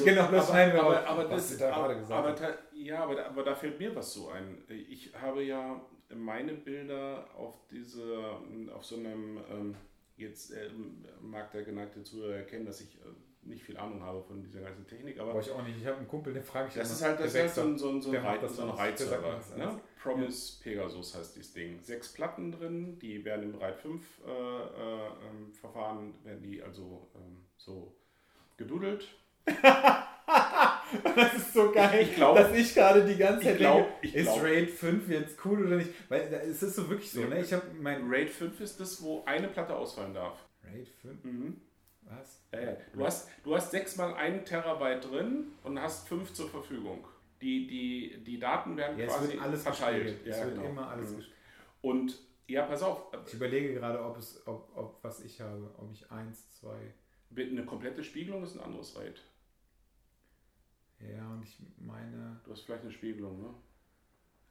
Genau, 0.06 0.32
das 0.32 0.48
schneiden 0.48 0.74
wir 0.74 0.84
aber, 0.84 1.06
aber, 1.06 1.24
das, 1.26 1.50
du 1.52 1.58
da 1.58 1.74
aber, 1.74 1.88
gerade 1.88 2.00
gesagt 2.00 2.26
aber 2.26 2.32
da, 2.34 2.58
Ja, 2.74 3.04
aber 3.04 3.16
da, 3.16 3.26
aber 3.26 3.44
da 3.44 3.56
fällt 3.56 3.78
mir 3.80 3.94
was 3.96 4.14
so 4.14 4.30
ein. 4.30 4.64
Ich 4.70 5.14
habe 5.14 5.44
ja 5.44 5.82
meine 6.16 6.54
Bilder 6.54 7.30
auf 7.36 7.68
diese, 7.70 8.38
auf 8.74 8.86
so 8.86 8.96
einem, 8.98 9.38
ähm, 9.50 9.76
jetzt 10.16 10.52
ähm, 10.52 11.06
mag 11.22 11.52
der 11.52 11.64
geneigte 11.64 12.04
Zuhörer 12.04 12.38
erkennen, 12.38 12.66
dass 12.66 12.80
ich 12.82 12.96
äh, 13.02 13.06
nicht 13.44 13.64
viel 13.64 13.78
Ahnung 13.78 14.02
habe 14.04 14.22
von 14.24 14.42
dieser 14.42 14.62
ganzen 14.62 14.86
Technik, 14.88 15.20
aber 15.20 15.32
Brauche 15.32 15.42
ich 15.42 15.52
auch 15.52 15.64
nicht. 15.64 15.78
Ich 15.80 15.86
habe 15.86 15.98
einen 15.98 16.08
Kumpel, 16.08 16.34
den 16.34 16.44
frage 16.44 16.70
ich 16.70 16.76
das 16.76 16.92
ist 16.92 17.02
halt, 17.02 17.20
das 17.20 17.34
ist 17.34 17.40
halt 17.40 17.54
so 17.54 17.62
ein, 17.62 17.78
so 17.78 17.90
ein, 17.90 18.02
so 18.02 18.12
ein, 18.12 18.42
das 18.42 18.56
so 18.56 18.64
ein 18.64 18.70
Reitserver. 18.70 19.40
Ne? 19.58 19.80
Promise 20.02 20.62
Pegasus 20.62 21.16
heißt 21.16 21.36
dieses 21.36 21.54
Ding. 21.54 21.80
Sechs 21.82 22.14
Platten 22.14 22.52
drin, 22.52 22.98
die 23.00 23.24
werden 23.26 23.54
im 23.54 23.56
RAID 23.56 23.76
5 23.78 24.04
äh, 24.26 24.30
äh, 24.30 25.06
ähm, 25.08 25.54
Verfahren, 25.54 26.14
werden 26.24 26.42
die 26.44 26.62
also 26.62 27.10
ähm, 27.16 27.46
so 27.58 27.96
gedudelt. 28.58 29.08
Das 31.16 31.34
ist 31.36 31.54
so 31.54 31.72
geil, 31.72 32.02
Ich 32.04 32.16
glaub- 32.16 32.36
dass 32.36 32.54
ich 32.54 32.74
gerade 32.74 33.06
die 33.06 33.16
ganze 33.16 33.44
Zeit 33.46 33.54
ich 33.54 33.60
glaub- 33.60 34.02
denke, 34.02 34.18
ist 34.18 34.26
glaub- 34.26 34.44
Raid 34.44 34.70
5 34.70 35.10
jetzt 35.10 35.46
cool 35.46 35.66
oder 35.68 35.78
nicht? 35.78 35.90
Weil 36.10 36.22
es 36.50 36.62
ist 36.64 36.76
so 36.76 36.90
wirklich 36.90 37.10
so, 37.12 37.22
ne? 37.22 37.40
Ich 37.42 37.54
habe 37.54 37.64
mein 37.80 38.10
RAID 38.10 38.30
5 38.30 38.60
ist 38.60 38.80
das, 38.80 39.02
wo 39.02 39.24
eine 39.26 39.48
Platte 39.48 39.76
ausfallen 39.76 40.14
darf. 40.14 40.38
Raid 40.64 40.88
5? 41.02 41.24
Mhm. 41.24 41.62
Was? 42.18 42.44
Ja, 42.52 42.60
ja. 42.62 42.78
Du, 42.94 43.06
hast, 43.06 43.30
du 43.44 43.56
hast 43.56 43.72
sechs 43.72 43.96
mal 43.96 44.14
einen 44.16 44.44
Terabyte 44.46 45.10
drin 45.10 45.54
und 45.64 45.80
hast 45.82 46.08
fünf 46.08 46.34
zur 46.34 46.50
Verfügung. 46.50 47.06
Die, 47.42 47.66
die, 47.68 48.24
die 48.24 48.38
Daten 48.40 48.76
werden 48.78 49.00
Ja, 49.00 49.08
quasi 49.08 49.38
alles 49.40 49.64
verteilt. 49.64 50.04
gespiegelt. 50.04 50.28
Es 50.28 50.38
Ja, 50.40 50.46
wird 50.46 50.56
genau. 50.58 50.70
immer 50.70 50.88
alles 50.90 51.12
Mhm. 51.12 51.24
Und 51.82 52.20
ja, 52.48 52.64
pass 52.66 52.84
auf, 52.84 53.08
Ich 53.26 53.34
überlege 53.34 53.74
gerade, 53.74 54.04
ob 54.04 54.18
es, 54.18 54.46
ob, 54.46 54.72
ob 54.76 55.04
was 55.04 55.22
ich 55.22 55.40
habe, 55.42 55.74
ob 55.78 55.92
ich 55.92 56.12
1, 56.12 56.52
2. 56.60 56.76
eine 57.36 57.66
komplette 57.66 58.04
Spiegelung 58.04 58.44
ist 58.44 58.56
ein 58.56 58.60
anderes 58.60 58.96
RAID. 58.96 59.20
Ja, 61.00 61.32
und 61.32 61.44
ich 61.44 61.58
meine. 61.78 62.40
Du 62.44 62.52
hast 62.52 62.62
vielleicht 62.62 62.84
eine 62.84 62.92
Spiegelung, 62.92 63.42
ne? 63.42 63.54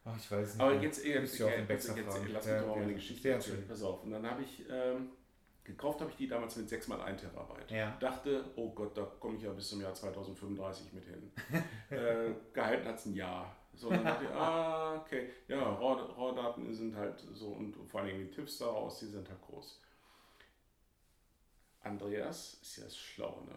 Ach, 0.03 0.17
ich 0.17 0.29
weiß 0.31 0.55
nicht. 0.55 0.61
Aber 0.61 0.73
jetzt, 0.81 1.05
jetzt, 1.05 1.39
den 1.39 1.67
jetzt, 1.67 1.87
jetzt, 1.87 1.87
fragen. 1.87 2.27
lass 2.33 2.45
mich 2.45 2.53
Ja, 2.53 2.59
doch 2.61 2.67
mal 2.69 2.77
ja. 2.77 2.83
eine 2.83 2.93
Geschichte 2.95 3.29
erzählen. 3.29 3.65
Pass 3.67 3.83
auf. 3.83 4.03
Und 4.03 4.11
dann 4.11 4.25
habe 4.29 4.41
ich, 4.41 4.65
ähm, 4.69 5.11
gekauft 5.63 6.01
habe 6.01 6.11
ich 6.11 6.17
die 6.17 6.27
damals 6.27 6.55
mit 6.55 6.69
6 6.69 6.87
mal 6.87 7.01
1 7.01 7.21
Terabyte. 7.21 7.71
Ja. 7.71 7.95
Dachte, 7.99 8.45
oh 8.55 8.71
Gott, 8.71 8.97
da 8.97 9.03
komme 9.19 9.37
ich 9.37 9.43
ja 9.43 9.51
bis 9.51 9.69
zum 9.69 9.81
Jahr 9.81 9.93
2035 9.93 10.93
mit 10.93 11.05
hin. 11.05 11.31
äh, 11.89 12.33
gehalten 12.53 12.87
hat 12.87 12.95
es 12.95 13.05
ein 13.05 13.15
Jahr. 13.15 13.55
So, 13.73 13.89
dann 13.89 14.03
dachte 14.03 14.25
ich, 14.25 14.31
ah, 14.31 14.95
okay, 14.95 15.29
ja, 15.47 15.61
RAW, 15.61 16.13
RAW-Daten 16.13 16.73
sind 16.73 16.95
halt 16.95 17.19
so 17.33 17.47
und 17.47 17.75
vor 17.89 18.01
allem 18.01 18.17
die 18.19 18.29
Tipps 18.29 18.57
daraus, 18.57 18.99
die 18.99 19.05
sind 19.05 19.27
halt 19.27 19.41
groß. 19.41 19.81
Andreas 21.81 22.59
ist 22.61 22.77
ja 22.77 22.89
schlau, 22.89 23.41
ne? 23.47 23.55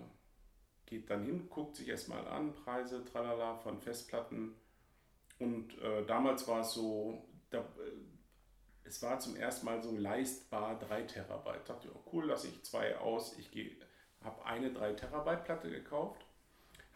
Geht 0.86 1.10
dann 1.10 1.24
hin, 1.24 1.48
guckt 1.48 1.76
sich 1.76 1.89
erstmal 1.89 2.26
an, 2.28 2.55
Preise, 2.55 3.05
tralala, 3.05 3.56
von 3.56 3.81
Festplatten. 3.81 4.55
Und 5.39 5.76
äh, 5.82 6.06
damals 6.06 6.47
war 6.47 6.60
es 6.60 6.72
so, 6.72 7.26
es 8.94 9.02
war 9.02 9.18
zum 9.18 9.34
ersten 9.34 9.66
Mal 9.66 9.82
so 9.82 9.90
leistbar 9.90 10.78
3 10.78 11.02
Terabyte. 11.02 11.68
Dachte 11.68 11.88
ich, 11.88 11.94
oh, 11.94 12.00
cool, 12.12 12.26
lasse 12.26 12.46
ich 12.46 12.62
zwei 12.62 12.96
aus. 12.96 13.36
Ich 13.38 13.50
habe 14.22 14.44
eine 14.44 14.72
3 14.72 14.92
Terabyte 14.92 15.44
Platte 15.44 15.68
gekauft, 15.68 16.24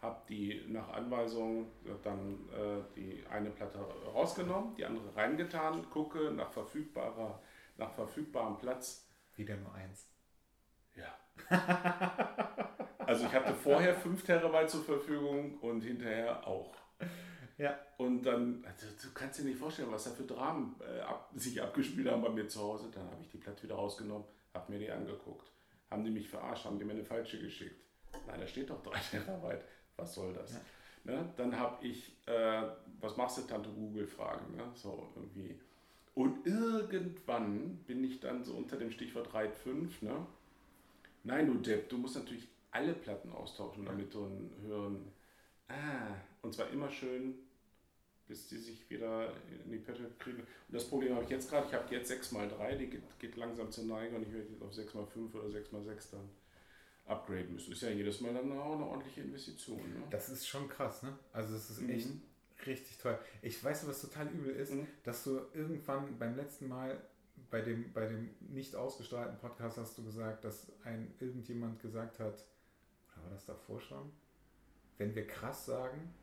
habe 0.01 0.21
die 0.29 0.63
nach 0.69 0.87
Anweisung 0.93 1.69
dann 2.03 2.47
äh, 2.53 2.95
die 2.95 3.25
eine 3.29 3.49
Platte 3.49 3.79
rausgenommen, 3.79 4.75
die 4.75 4.85
andere 4.85 5.13
reingetan, 5.13 5.89
gucke 5.89 6.31
nach 6.31 6.53
verfügbarer, 6.53 7.41
nach 7.75 7.91
verfügbarem 7.91 8.57
Platz. 8.57 9.05
Wieder 9.35 9.57
nur 9.57 9.73
eins. 9.73 10.07
Ja. 10.95 11.13
also 12.99 13.25
ich 13.25 13.33
hatte 13.33 13.53
vorher 13.53 13.93
5 13.93 14.23
Terabyte 14.23 14.69
zur 14.69 14.85
Verfügung 14.85 15.57
und 15.59 15.81
hinterher 15.81 16.47
auch. 16.47 16.73
Ja. 17.59 17.77
Und 17.97 18.23
dann, 18.23 18.63
also 18.65 18.87
du 19.01 19.13
kannst 19.13 19.39
dir 19.39 19.43
nicht 19.43 19.59
vorstellen, 19.59 19.91
was 19.91 20.05
da 20.05 20.11
für 20.11 20.23
Dramen 20.23 20.75
äh, 20.79 21.01
ab, 21.01 21.29
sich 21.35 21.61
abgespielt 21.61 22.09
haben 22.09 22.21
bei 22.21 22.29
mir 22.29 22.47
zu 22.47 22.61
Hause. 22.61 22.89
Dann 22.91 23.03
habe 23.03 23.21
ich 23.21 23.29
die 23.29 23.37
Platte 23.37 23.63
wieder 23.63 23.75
rausgenommen, 23.75 24.25
habe 24.53 24.71
mir 24.71 24.79
die 24.79 24.89
angeguckt. 24.89 25.51
Haben 25.91 26.05
die 26.05 26.11
mich 26.11 26.29
verarscht, 26.29 26.65
haben 26.65 26.79
die 26.79 26.85
mir 26.85 26.93
eine 26.93 27.03
falsche 27.03 27.39
geschickt. 27.39 27.75
Nein, 28.27 28.39
da 28.39 28.47
steht 28.47 28.69
doch 28.69 28.81
3 28.81 28.99
Terabyte. 29.11 29.65
Was 29.97 30.15
soll 30.15 30.33
das? 30.33 30.53
Ja. 30.53 30.59
Ne? 31.03 31.33
Dann 31.35 31.57
habe 31.59 31.85
ich, 31.85 32.15
äh, 32.25 32.63
was 33.01 33.17
machst 33.17 33.37
du, 33.37 33.41
Tante 33.41 33.69
Google 33.69 34.07
fragen. 34.07 34.55
Ne? 34.55 34.63
So 34.73 35.09
irgendwie. 35.15 35.59
Und 36.15 36.45
irgendwann 36.47 37.77
bin 37.87 38.03
ich 38.05 38.21
dann 38.21 38.43
so 38.43 38.53
unter 38.53 38.77
dem 38.77 38.91
Stichwort 38.91 39.33
RAID 39.33 39.53
5. 39.53 40.01
Ne? 40.03 40.25
Nein, 41.23 41.47
du 41.47 41.55
Depp, 41.55 41.89
du 41.89 41.97
musst 41.97 42.15
natürlich 42.15 42.47
alle 42.71 42.93
Platten 42.93 43.31
austauschen, 43.33 43.85
damit 43.85 44.13
du 44.13 44.23
einen 44.23 44.55
höheren. 44.61 45.11
Ah, 45.67 46.15
und 46.41 46.53
zwar 46.53 46.69
immer 46.69 46.89
schön, 46.89 47.35
bis 48.29 48.47
die 48.47 48.57
sich 48.57 48.89
wieder 48.89 49.33
in 49.65 49.71
die 49.71 49.79
Pötte 49.79 50.09
kriegen. 50.19 50.37
Und 50.39 50.47
das 50.69 50.87
Problem 50.87 51.15
habe 51.15 51.23
ich 51.25 51.31
jetzt 51.31 51.49
gerade, 51.49 51.67
ich 51.67 51.73
habe 51.73 51.93
jetzt 51.93 52.11
6x3, 52.11 52.75
die 52.77 52.87
geht, 52.87 53.19
geht 53.19 53.35
langsam 53.35 53.69
zur 53.71 53.85
Neige 53.85 54.15
und 54.15 54.21
ich 54.21 54.31
werde 54.31 54.47
jetzt 54.49 54.61
auf 54.61 54.71
6x5 54.71 55.33
oder 55.33 55.47
6x6 55.47 56.11
dann 56.11 56.29
upgraden 57.07 57.53
müssen. 57.53 57.73
Ist 57.73 57.81
ja 57.81 57.89
jedes 57.89 58.21
Mal 58.21 58.33
dann 58.33 58.51
auch 58.51 58.75
eine 58.75 58.85
ordentliche 58.85 59.21
Investition. 59.21 59.77
Ne? 59.79 60.03
Das 60.11 60.29
ist 60.29 60.47
schon 60.47 60.69
krass, 60.69 61.01
ne? 61.01 61.17
Also, 61.33 61.55
es 61.55 61.71
ist 61.71 61.81
Mhm. 61.81 61.89
echt 61.89 62.07
richtig 62.67 62.97
teuer. 62.99 63.19
Ich 63.41 63.61
weiß, 63.63 63.87
was 63.87 64.01
total 64.01 64.27
übel 64.27 64.55
ist, 64.55 64.73
Mhm. 64.73 64.85
dass 65.03 65.23
du 65.23 65.41
irgendwann 65.55 66.19
beim 66.19 66.35
letzten 66.35 66.67
Mal 66.67 67.01
bei 67.49 67.61
dem, 67.61 67.91
bei 67.93 68.05
dem 68.05 68.29
nicht 68.41 68.75
ausgestrahlten 68.75 69.39
Podcast 69.39 69.77
hast 69.79 69.97
du 69.97 70.03
gesagt, 70.03 70.43
dass 70.45 70.71
ein 70.83 71.11
irgendjemand 71.19 71.81
gesagt 71.81 72.19
hat, 72.19 72.45
oder 73.15 73.23
war 73.23 73.31
das 73.31 73.45
davor 73.45 73.79
schon? 73.81 74.11
Wenn 74.99 75.15
wir 75.15 75.25
krass 75.25 75.65
sagen, 75.65 76.13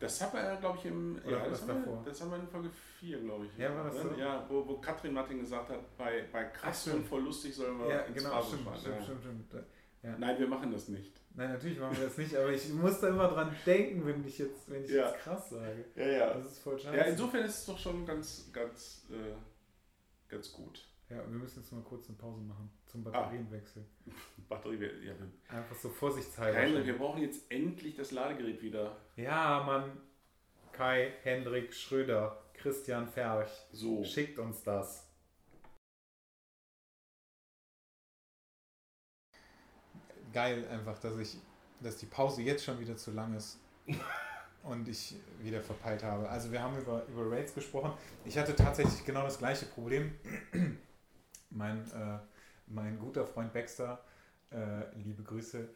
Das 0.00 0.20
haben 0.22 0.32
wir, 0.32 0.56
glaube 0.56 0.78
ich, 0.78 0.86
im. 0.86 1.20
Oder 1.26 1.40
war 1.40 1.48
das, 1.50 1.60
haben 1.60 1.68
wir, 1.68 1.74
davor? 1.74 2.02
das 2.04 2.20
haben 2.20 2.30
wir 2.30 2.38
in 2.38 2.48
Folge 2.48 2.70
4, 2.98 3.20
glaube 3.20 3.46
ich. 3.46 3.58
Ja, 3.58 3.74
war 3.76 3.84
das 3.84 3.94
ne? 3.94 4.10
so? 4.10 4.20
Ja, 4.20 4.46
wo, 4.48 4.66
wo 4.66 4.78
Katrin 4.78 5.12
Martin 5.12 5.40
gesagt 5.40 5.68
hat, 5.68 5.96
bei, 5.98 6.24
bei 6.32 6.44
krass 6.44 6.88
und 6.88 7.06
voll 7.06 7.22
lustig 7.22 7.54
sollen 7.54 7.78
wir 7.78 7.88
ja, 7.88 8.06
genau, 8.06 8.42
stimmt, 8.42 8.62
fahren, 8.62 8.78
stimmt, 8.80 8.96
ja. 8.96 9.02
stimmt, 9.02 9.20
stimmt. 9.22 9.64
Ja. 10.02 10.16
Nein, 10.18 10.38
wir 10.38 10.48
machen 10.48 10.72
das 10.72 10.88
nicht. 10.88 11.20
Nein, 11.34 11.52
natürlich 11.52 11.78
machen 11.78 11.96
wir 11.98 12.04
das 12.04 12.16
nicht, 12.16 12.34
aber 12.34 12.50
ich 12.50 12.72
muss 12.72 13.00
da 13.00 13.08
immer 13.08 13.28
dran 13.28 13.54
denken, 13.66 14.06
wenn 14.06 14.26
ich 14.26 14.38
jetzt, 14.38 14.70
wenn 14.70 14.82
ich 14.82 14.90
ja. 14.90 15.08
jetzt 15.08 15.18
krass 15.18 15.50
sage. 15.50 15.84
Ja, 15.94 16.06
ja. 16.06 16.34
Das 16.34 16.46
ist 16.46 16.58
voll 16.60 16.78
scheiße. 16.78 16.96
Ja, 16.96 17.04
insofern 17.04 17.44
ist 17.44 17.58
es 17.58 17.66
doch 17.66 17.78
schon 17.78 18.06
ganz, 18.06 18.50
ganz, 18.52 19.06
äh, 19.10 19.34
ganz 20.30 20.50
gut. 20.50 20.88
Ja, 21.10 21.18
wir 21.18 21.38
müssen 21.38 21.60
jetzt 21.60 21.72
mal 21.72 21.82
kurz 21.82 22.08
eine 22.08 22.16
Pause 22.16 22.40
machen 22.40 22.70
zum 22.90 23.06
ah. 23.06 23.10
Batterienwechsel. 23.10 23.84
Ah. 24.10 24.56
Batterie, 24.56 25.06
ja. 25.06 25.14
Einfach 25.48 25.76
so 25.76 25.88
vorsichtshalber. 25.90 26.58
Heinrich, 26.58 26.84
wir 26.84 26.98
brauchen 26.98 27.22
jetzt 27.22 27.48
endlich 27.52 27.94
das 27.94 28.10
Ladegerät 28.10 28.60
wieder. 28.60 28.96
Ja, 29.14 29.62
Mann. 29.64 30.00
Kai, 30.72 31.12
Hendrik, 31.22 31.72
Schröder, 31.72 32.42
Christian 32.54 33.06
Ferch. 33.06 33.50
So. 33.70 34.02
Schickt 34.02 34.40
uns 34.40 34.64
das. 34.64 35.08
Geil 40.32 40.66
einfach, 40.68 40.98
dass 40.98 41.16
ich, 41.16 41.36
dass 41.80 41.96
die 41.98 42.06
Pause 42.06 42.42
jetzt 42.42 42.64
schon 42.64 42.80
wieder 42.80 42.96
zu 42.96 43.12
lang 43.12 43.36
ist. 43.36 43.60
und 44.62 44.88
ich 44.88 45.16
wieder 45.40 45.60
verpeilt 45.60 46.02
habe. 46.02 46.28
Also 46.28 46.52
wir 46.52 46.62
haben 46.62 46.76
über, 46.78 47.04
über 47.06 47.30
Raids 47.30 47.54
gesprochen. 47.54 47.92
Ich 48.24 48.36
hatte 48.36 48.54
tatsächlich 48.54 49.04
genau 49.04 49.22
das 49.22 49.38
gleiche 49.38 49.66
Problem. 49.66 50.12
mein, 51.50 51.78
äh, 51.92 52.18
mein 52.70 52.98
guter 52.98 53.26
Freund 53.26 53.52
Baxter, 53.52 54.02
äh, 54.50 54.96
liebe 54.96 55.22
Grüße, 55.22 55.68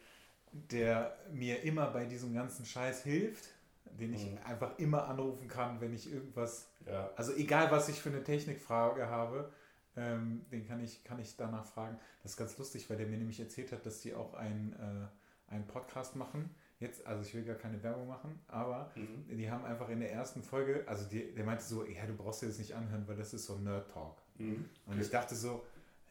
der 0.52 1.16
mir 1.32 1.62
immer 1.62 1.88
bei 1.88 2.04
diesem 2.04 2.32
ganzen 2.32 2.64
Scheiß 2.64 3.02
hilft, 3.02 3.50
den 3.98 4.14
ich 4.14 4.30
mhm. 4.30 4.38
einfach 4.44 4.78
immer 4.78 5.06
anrufen 5.08 5.48
kann, 5.48 5.80
wenn 5.80 5.92
ich 5.92 6.12
irgendwas, 6.12 6.68
ja. 6.86 7.10
also 7.16 7.34
egal 7.34 7.70
was 7.70 7.88
ich 7.88 8.00
für 8.00 8.10
eine 8.10 8.22
Technikfrage 8.22 9.08
habe, 9.08 9.52
ähm, 9.96 10.44
den 10.50 10.66
kann 10.66 10.80
ich, 10.80 11.04
kann 11.04 11.18
ich 11.20 11.36
danach 11.36 11.64
fragen. 11.64 11.98
Das 12.22 12.32
ist 12.32 12.36
ganz 12.36 12.58
lustig, 12.58 12.88
weil 12.90 12.96
der 12.96 13.06
mir 13.06 13.18
nämlich 13.18 13.38
erzählt 13.38 13.72
hat, 13.72 13.86
dass 13.86 14.00
die 14.00 14.14
auch 14.14 14.34
einen, 14.34 14.72
äh, 14.72 15.52
einen 15.52 15.66
Podcast 15.66 16.16
machen. 16.16 16.50
Jetzt, 16.80 17.06
also 17.06 17.22
ich 17.22 17.34
will 17.34 17.44
gar 17.44 17.54
keine 17.54 17.82
Werbung 17.82 18.08
machen, 18.08 18.40
aber 18.48 18.90
mhm. 18.96 19.36
die 19.36 19.50
haben 19.50 19.64
einfach 19.64 19.88
in 19.88 20.00
der 20.00 20.12
ersten 20.12 20.42
Folge, 20.42 20.82
also 20.86 21.08
die, 21.08 21.32
der 21.32 21.44
meinte 21.44 21.62
so, 21.62 21.84
ja, 21.86 22.04
du 22.06 22.14
brauchst 22.14 22.42
dir 22.42 22.48
das 22.48 22.58
nicht 22.58 22.74
anhören, 22.74 23.06
weil 23.06 23.16
das 23.16 23.32
ist 23.32 23.46
so 23.46 23.56
Nerd 23.58 23.90
Talk. 23.90 24.16
Mhm. 24.38 24.68
Und 24.86 25.00
ich 25.00 25.10
dachte 25.10 25.36
so, 25.36 25.64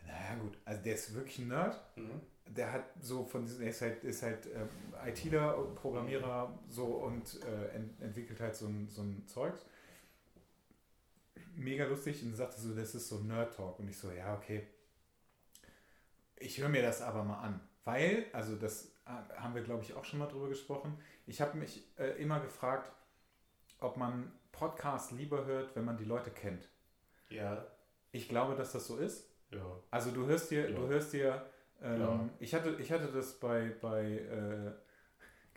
naja 0.05 0.35
gut, 0.41 0.57
also 0.65 0.83
der 0.83 0.95
ist 0.95 1.13
wirklich 1.13 1.39
ein 1.39 1.47
Nerd. 1.47 1.81
Mhm. 1.95 2.21
Der 2.45 2.71
hat 2.71 2.85
so 3.01 3.23
von 3.23 3.45
diesem, 3.45 3.63
er 3.63 3.69
ist 3.69 3.81
halt, 3.81 4.03
ist 4.03 4.21
halt 4.21 4.47
ähm, 4.47 4.69
ITler, 5.05 5.53
Programmierer 5.75 6.59
so 6.67 6.85
und 6.85 7.39
äh, 7.45 7.75
ent, 7.75 8.01
entwickelt 8.01 8.39
halt 8.39 8.55
so 8.55 8.67
ein, 8.67 8.89
so 8.89 9.01
ein 9.01 9.25
Zeugs 9.27 9.65
mega 11.55 11.85
lustig 11.85 12.23
und 12.23 12.35
sagte 12.35 12.59
so, 12.59 12.73
das 12.73 12.95
ist 12.95 13.09
so 13.09 13.19
Nerd 13.19 13.55
Talk. 13.55 13.79
Und 13.79 13.87
ich 13.87 13.97
so, 13.97 14.11
ja, 14.11 14.35
okay. 14.35 14.67
Ich 16.37 16.59
höre 16.59 16.69
mir 16.69 16.81
das 16.81 17.01
aber 17.01 17.23
mal 17.23 17.39
an. 17.41 17.59
Weil, 17.83 18.25
also 18.33 18.55
das 18.55 18.91
äh, 19.05 19.35
haben 19.37 19.55
wir, 19.55 19.61
glaube 19.61 19.83
ich, 19.83 19.93
auch 19.93 20.05
schon 20.05 20.19
mal 20.19 20.27
drüber 20.27 20.49
gesprochen. 20.49 20.97
Ich 21.25 21.41
habe 21.41 21.57
mich 21.57 21.83
äh, 21.97 22.21
immer 22.21 22.39
gefragt, 22.39 22.91
ob 23.79 23.97
man 23.97 24.31
Podcasts 24.51 25.11
lieber 25.11 25.45
hört, 25.45 25.75
wenn 25.75 25.85
man 25.85 25.97
die 25.97 26.05
Leute 26.05 26.31
kennt. 26.31 26.69
Ja. 27.29 27.65
Ich 28.11 28.29
glaube, 28.29 28.55
dass 28.55 28.71
das 28.71 28.87
so 28.87 28.97
ist. 28.97 29.29
Ja. 29.53 29.79
Also 29.91 30.11
du 30.11 30.25
hörst 30.25 30.51
dir, 30.51 30.69
ja. 30.69 30.75
du 30.75 30.87
hörst 30.87 31.13
dir, 31.13 31.45
ähm, 31.81 31.99
ja. 31.99 32.29
ich 32.39 32.53
hatte, 32.53 32.75
ich 32.79 32.91
hatte 32.91 33.07
das 33.07 33.39
bei, 33.39 33.75
bei 33.81 34.03
äh, 34.03 34.71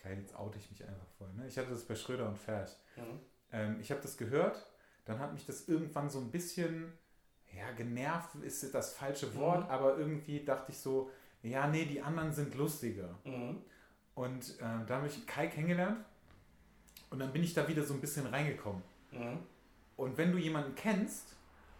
geil, 0.03 0.19
jetzt 0.19 0.37
oute 0.37 0.59
ich 0.59 0.71
mich 0.71 0.83
einfach 0.85 1.07
voll, 1.19 1.33
ne? 1.35 1.47
Ich 1.47 1.57
hatte 1.59 1.71
das 1.71 1.85
bei 1.85 1.95
Schröder 1.95 2.29
und 2.29 2.39
Ferch. 2.39 2.77
Mhm. 2.97 3.21
Ähm, 3.53 3.77
ich 3.81 3.91
habe 3.91 4.01
das 4.01 4.17
gehört 4.17 4.67
dann 5.07 5.21
hat 5.21 5.33
mich 5.33 5.47
das 5.47 5.67
irgendwann 5.69 6.11
so 6.11 6.19
ein 6.19 6.31
bisschen, 6.31 6.93
ja, 7.57 7.71
genervt 7.73 8.35
ist 8.43 8.75
das 8.75 8.95
falsche 8.95 9.35
Wort, 9.37 9.65
mhm. 9.65 9.71
aber 9.71 9.97
irgendwie 9.97 10.45
dachte 10.45 10.73
ich 10.73 10.79
so, 10.79 11.11
ja, 11.43 11.67
nee, 11.69 11.87
die 11.87 12.03
anderen 12.03 12.33
sind 12.33 12.55
lustiger. 12.57 13.17
Mhm. 13.25 13.63
Und 14.15 14.59
äh, 14.59 14.85
da 14.87 14.97
habe 14.97 15.07
ich 15.07 15.27
Kai 15.27 15.47
kennengelernt 15.47 16.05
und 17.11 17.21
dann 17.21 17.33
bin 17.33 17.43
ich 17.43 17.55
da 17.55 17.67
wieder 17.69 17.85
so 17.85 17.95
ein 17.95 18.01
bisschen 18.01 18.27
reingekommen. 18.27 18.83
Mhm. 19.13 19.39
Und 19.97 20.19
wenn 20.19 20.33
du 20.33 20.39
jemanden 20.39 20.75
kennst 20.75 21.36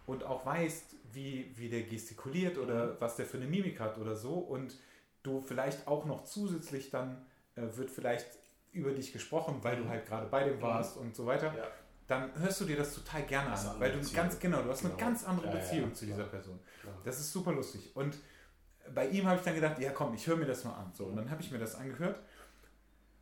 und 0.07 0.23
auch 0.23 0.45
weißt, 0.45 0.95
wie, 1.13 1.51
wie 1.55 1.69
der 1.69 1.83
gestikuliert 1.83 2.57
oder 2.57 2.87
mhm. 2.87 2.95
was 2.99 3.15
der 3.15 3.27
für 3.27 3.37
eine 3.37 3.45
Mimik 3.45 3.79
hat 3.79 3.99
oder 3.99 4.15
so 4.15 4.33
und 4.33 4.75
du 5.21 5.41
vielleicht 5.41 5.87
auch 5.87 6.05
noch 6.05 6.23
zusätzlich 6.23 6.89
dann 6.89 7.25
äh, 7.55 7.61
wird 7.75 7.91
vielleicht 7.91 8.27
über 8.71 8.91
dich 8.91 9.13
gesprochen, 9.13 9.59
weil 9.61 9.75
du 9.75 9.83
mhm. 9.83 9.89
halt 9.89 10.07
gerade 10.07 10.25
bei 10.27 10.43
dem 10.43 10.57
mhm. 10.57 10.61
warst 10.63 10.97
und 10.97 11.15
so 11.15 11.27
weiter. 11.27 11.53
Ja 11.55 11.67
dann 12.07 12.31
hörst 12.39 12.61
du 12.61 12.65
dir 12.65 12.77
das 12.77 12.93
total 12.95 13.23
gerne 13.23 13.51
an, 13.51 13.79
weil 13.79 13.91
du 13.91 13.97
Beziehung. 13.97 14.15
ganz 14.15 14.39
genau, 14.39 14.61
du 14.61 14.69
hast 14.69 14.81
genau. 14.81 14.93
eine 14.93 15.03
ganz 15.03 15.25
andere 15.25 15.47
ja, 15.47 15.55
Beziehung 15.55 15.89
ja, 15.89 15.93
zu 15.93 16.05
dieser 16.05 16.23
Person. 16.23 16.59
Das 17.03 17.19
ist 17.19 17.31
super 17.31 17.51
lustig. 17.51 17.91
Und 17.95 18.17
bei 18.93 19.09
ihm 19.09 19.27
habe 19.27 19.37
ich 19.37 19.43
dann 19.43 19.55
gedacht, 19.55 19.77
ja 19.79 19.91
komm, 19.91 20.13
ich 20.13 20.25
höre 20.25 20.37
mir 20.37 20.45
das 20.45 20.63
mal 20.63 20.73
an. 20.73 20.91
So, 20.93 21.05
und 21.05 21.17
dann 21.17 21.29
habe 21.29 21.41
ich 21.41 21.51
mir 21.51 21.59
das 21.59 21.75
angehört 21.75 22.19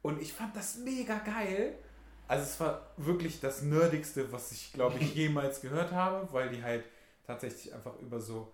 und 0.03 0.21
ich 0.21 0.31
fand 0.31 0.55
das 0.55 0.77
mega 0.77 1.17
geil. 1.17 1.79
Also 2.27 2.43
es 2.43 2.59
war 2.59 2.91
wirklich 2.97 3.39
das 3.39 3.61
Nerdigste, 3.61 4.31
was 4.31 4.51
ich, 4.51 4.73
glaube 4.73 4.97
ich, 4.99 5.13
jemals 5.15 5.61
gehört 5.61 5.91
habe, 5.91 6.27
weil 6.31 6.49
die 6.49 6.63
halt 6.63 6.83
tatsächlich 7.25 7.73
einfach 7.73 7.99
über 7.99 8.19
so, 8.19 8.53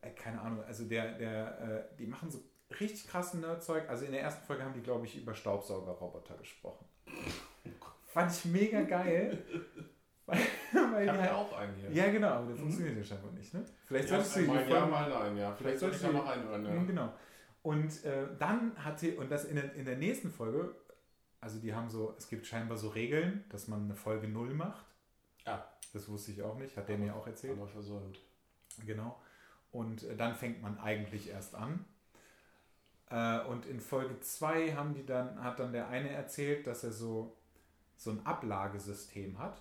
äh, 0.00 0.10
keine 0.10 0.40
Ahnung, 0.40 0.62
also 0.64 0.84
der, 0.84 1.12
der, 1.18 1.60
äh, 1.60 1.96
die 1.96 2.06
machen 2.06 2.30
so 2.30 2.42
richtig 2.78 3.08
krassen 3.08 3.40
Nerdzeug. 3.40 3.88
Also 3.88 4.04
in 4.04 4.12
der 4.12 4.22
ersten 4.22 4.44
Folge 4.46 4.64
haben 4.64 4.74
die, 4.74 4.82
glaube 4.82 5.06
ich, 5.06 5.16
über 5.16 5.34
Staubsaugerroboter 5.34 6.36
gesprochen. 6.36 6.84
Fand 8.06 8.32
ich 8.32 8.44
mega 8.44 8.82
geil. 8.82 9.38
weil, 10.26 10.38
weil 10.72 11.04
ich 11.04 11.10
habe 11.10 11.24
ja 11.24 11.34
auch 11.34 11.52
einen 11.52 11.74
hier. 11.74 11.90
Ja, 11.90 12.10
genau, 12.10 12.28
aber 12.28 12.46
der 12.46 12.56
mhm. 12.56 12.60
funktioniert 12.60 12.96
ja 12.96 13.04
scheinbar 13.04 13.32
nicht. 13.32 13.52
Ne? 13.54 13.64
Vielleicht 13.86 14.10
ja, 14.10 14.16
solltest 14.16 14.36
du 14.36 14.40
mal 14.42 14.68
ja, 14.68 14.86
mal 14.86 15.10
nein, 15.10 15.36
ja. 15.36 15.52
Vielleicht, 15.52 15.58
vielleicht 15.58 15.78
solltest 15.78 16.02
du 16.02 16.06
ja 16.08 16.12
mal 16.12 16.22
reinhören. 16.22 16.64
Ja. 16.64 16.82
Genau. 16.84 17.12
Und 17.62 18.04
äh, 18.04 18.26
dann 18.38 18.72
hatte, 18.76 19.16
und 19.16 19.30
das 19.30 19.44
in 19.44 19.56
der, 19.56 19.74
in 19.74 19.84
der 19.84 19.96
nächsten 19.96 20.30
Folge, 20.30 20.74
also 21.40 21.58
die 21.58 21.74
haben 21.74 21.88
so, 21.88 22.14
es 22.18 22.28
gibt 22.28 22.46
scheinbar 22.46 22.76
so 22.76 22.88
Regeln, 22.88 23.44
dass 23.48 23.68
man 23.68 23.84
eine 23.84 23.94
Folge 23.94 24.28
0 24.28 24.54
macht. 24.54 24.86
Ja. 25.46 25.66
Das 25.92 26.08
wusste 26.08 26.32
ich 26.32 26.42
auch 26.42 26.56
nicht, 26.56 26.76
hat 26.76 26.88
der 26.88 26.98
mir 26.98 27.14
auch 27.16 27.26
erzählt. 27.26 27.58
Aber 27.58 27.66
versäumt. 27.66 28.20
Genau. 28.86 29.20
Und 29.72 30.04
äh, 30.04 30.16
dann 30.16 30.34
fängt 30.34 30.62
man 30.62 30.78
eigentlich 30.78 31.30
erst 31.30 31.54
an. 31.54 31.84
Äh, 33.08 33.40
und 33.46 33.66
in 33.66 33.80
Folge 33.80 34.20
2 34.20 34.74
haben 34.74 34.94
die 34.94 35.04
dann, 35.04 35.42
hat 35.42 35.58
dann 35.58 35.72
der 35.72 35.88
eine 35.88 36.10
erzählt, 36.10 36.66
dass 36.66 36.84
er 36.84 36.92
so 36.92 37.36
so 38.00 38.10
ein 38.10 38.24
Ablagesystem 38.24 39.38
hat, 39.38 39.60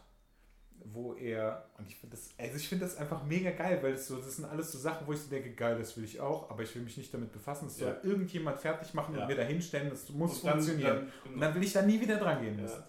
wo 0.86 1.14
er, 1.14 1.66
und 1.78 1.88
ich 1.88 1.96
finde 1.96 2.16
das, 2.16 2.30
also 2.38 2.56
ich 2.56 2.68
finde 2.68 2.86
das 2.86 2.98
einfach 2.98 3.24
mega 3.24 3.52
geil, 3.52 3.80
weil 3.82 3.94
das 3.94 4.08
so, 4.08 4.18
das 4.18 4.36
sind 4.36 4.46
alles 4.46 4.72
so 4.72 4.78
Sachen, 4.78 5.06
wo 5.08 5.14
ich 5.14 5.20
so 5.20 5.30
denke, 5.30 5.52
geil, 5.52 5.78
das 5.78 5.96
will 5.98 6.04
ich 6.04 6.20
auch, 6.20 6.50
aber 6.50 6.64
ich 6.64 6.74
will 6.76 6.82
mich 6.82 6.98
nicht 6.98 7.14
damit 7.14 7.32
befassen. 7.32 7.66
Das 7.66 7.78
soll 7.78 8.00
irgendjemand 8.04 8.60
fertig 8.60 8.94
machen 8.94 9.18
und 9.18 9.28
mir 9.28 9.36
da 9.36 9.44
hinstellen, 9.44 9.90
das 9.90 10.10
muss 10.10 10.42
und 10.42 10.52
funktionieren. 10.52 11.12
Dann, 11.24 11.34
und 11.34 11.40
dann 11.40 11.56
will 11.56 11.64
ich 11.64 11.74
da 11.74 11.82
nie 11.82 12.00
wieder 12.00 12.18
dran 12.18 12.42
gehen 12.42 12.56
müssen. 12.56 12.80
Ja. 12.80 12.88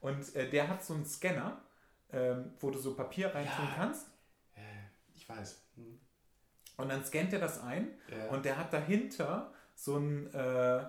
Und 0.00 0.34
äh, 0.36 0.48
der 0.48 0.68
hat 0.68 0.84
so 0.84 0.94
einen 0.94 1.04
Scanner, 1.04 1.60
ähm, 2.12 2.52
wo 2.60 2.70
du 2.70 2.78
so 2.78 2.94
Papier 2.94 3.34
reintun 3.34 3.64
ja. 3.64 3.74
kannst. 3.76 4.08
ich 5.14 5.28
weiß. 5.28 5.62
Hm. 5.76 5.98
Und 6.76 6.88
dann 6.90 7.04
scannt 7.04 7.32
er 7.32 7.40
das 7.40 7.60
ein 7.62 7.88
und 8.30 8.44
der 8.44 8.58
hat 8.58 8.72
dahinter 8.72 9.52
so 9.74 9.96
ein 9.96 10.32
äh, 10.34 10.84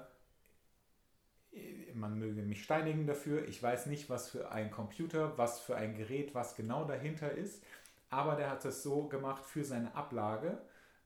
man 1.98 2.18
möge 2.18 2.42
mich 2.44 2.64
steinigen 2.64 3.08
dafür. 3.08 3.48
Ich 3.48 3.62
weiß 3.62 3.88
nicht, 3.88 4.10
was 4.10 4.30
für 4.30 4.52
ein 4.52 4.72
Computer, 4.72 5.38
was 5.38 5.60
für 5.60 5.76
ein 5.76 5.96
Gerät, 5.96 6.34
was 6.34 6.56
genau 6.56 6.86
dahinter 6.86 7.32
ist. 7.32 7.64
Aber 8.10 8.36
der 8.36 8.50
hat 8.50 8.64
es 8.66 8.84
so 8.84 9.08
gemacht 9.08 9.46
für 9.46 9.64
seine 9.64 9.94
Ablage, 9.96 10.58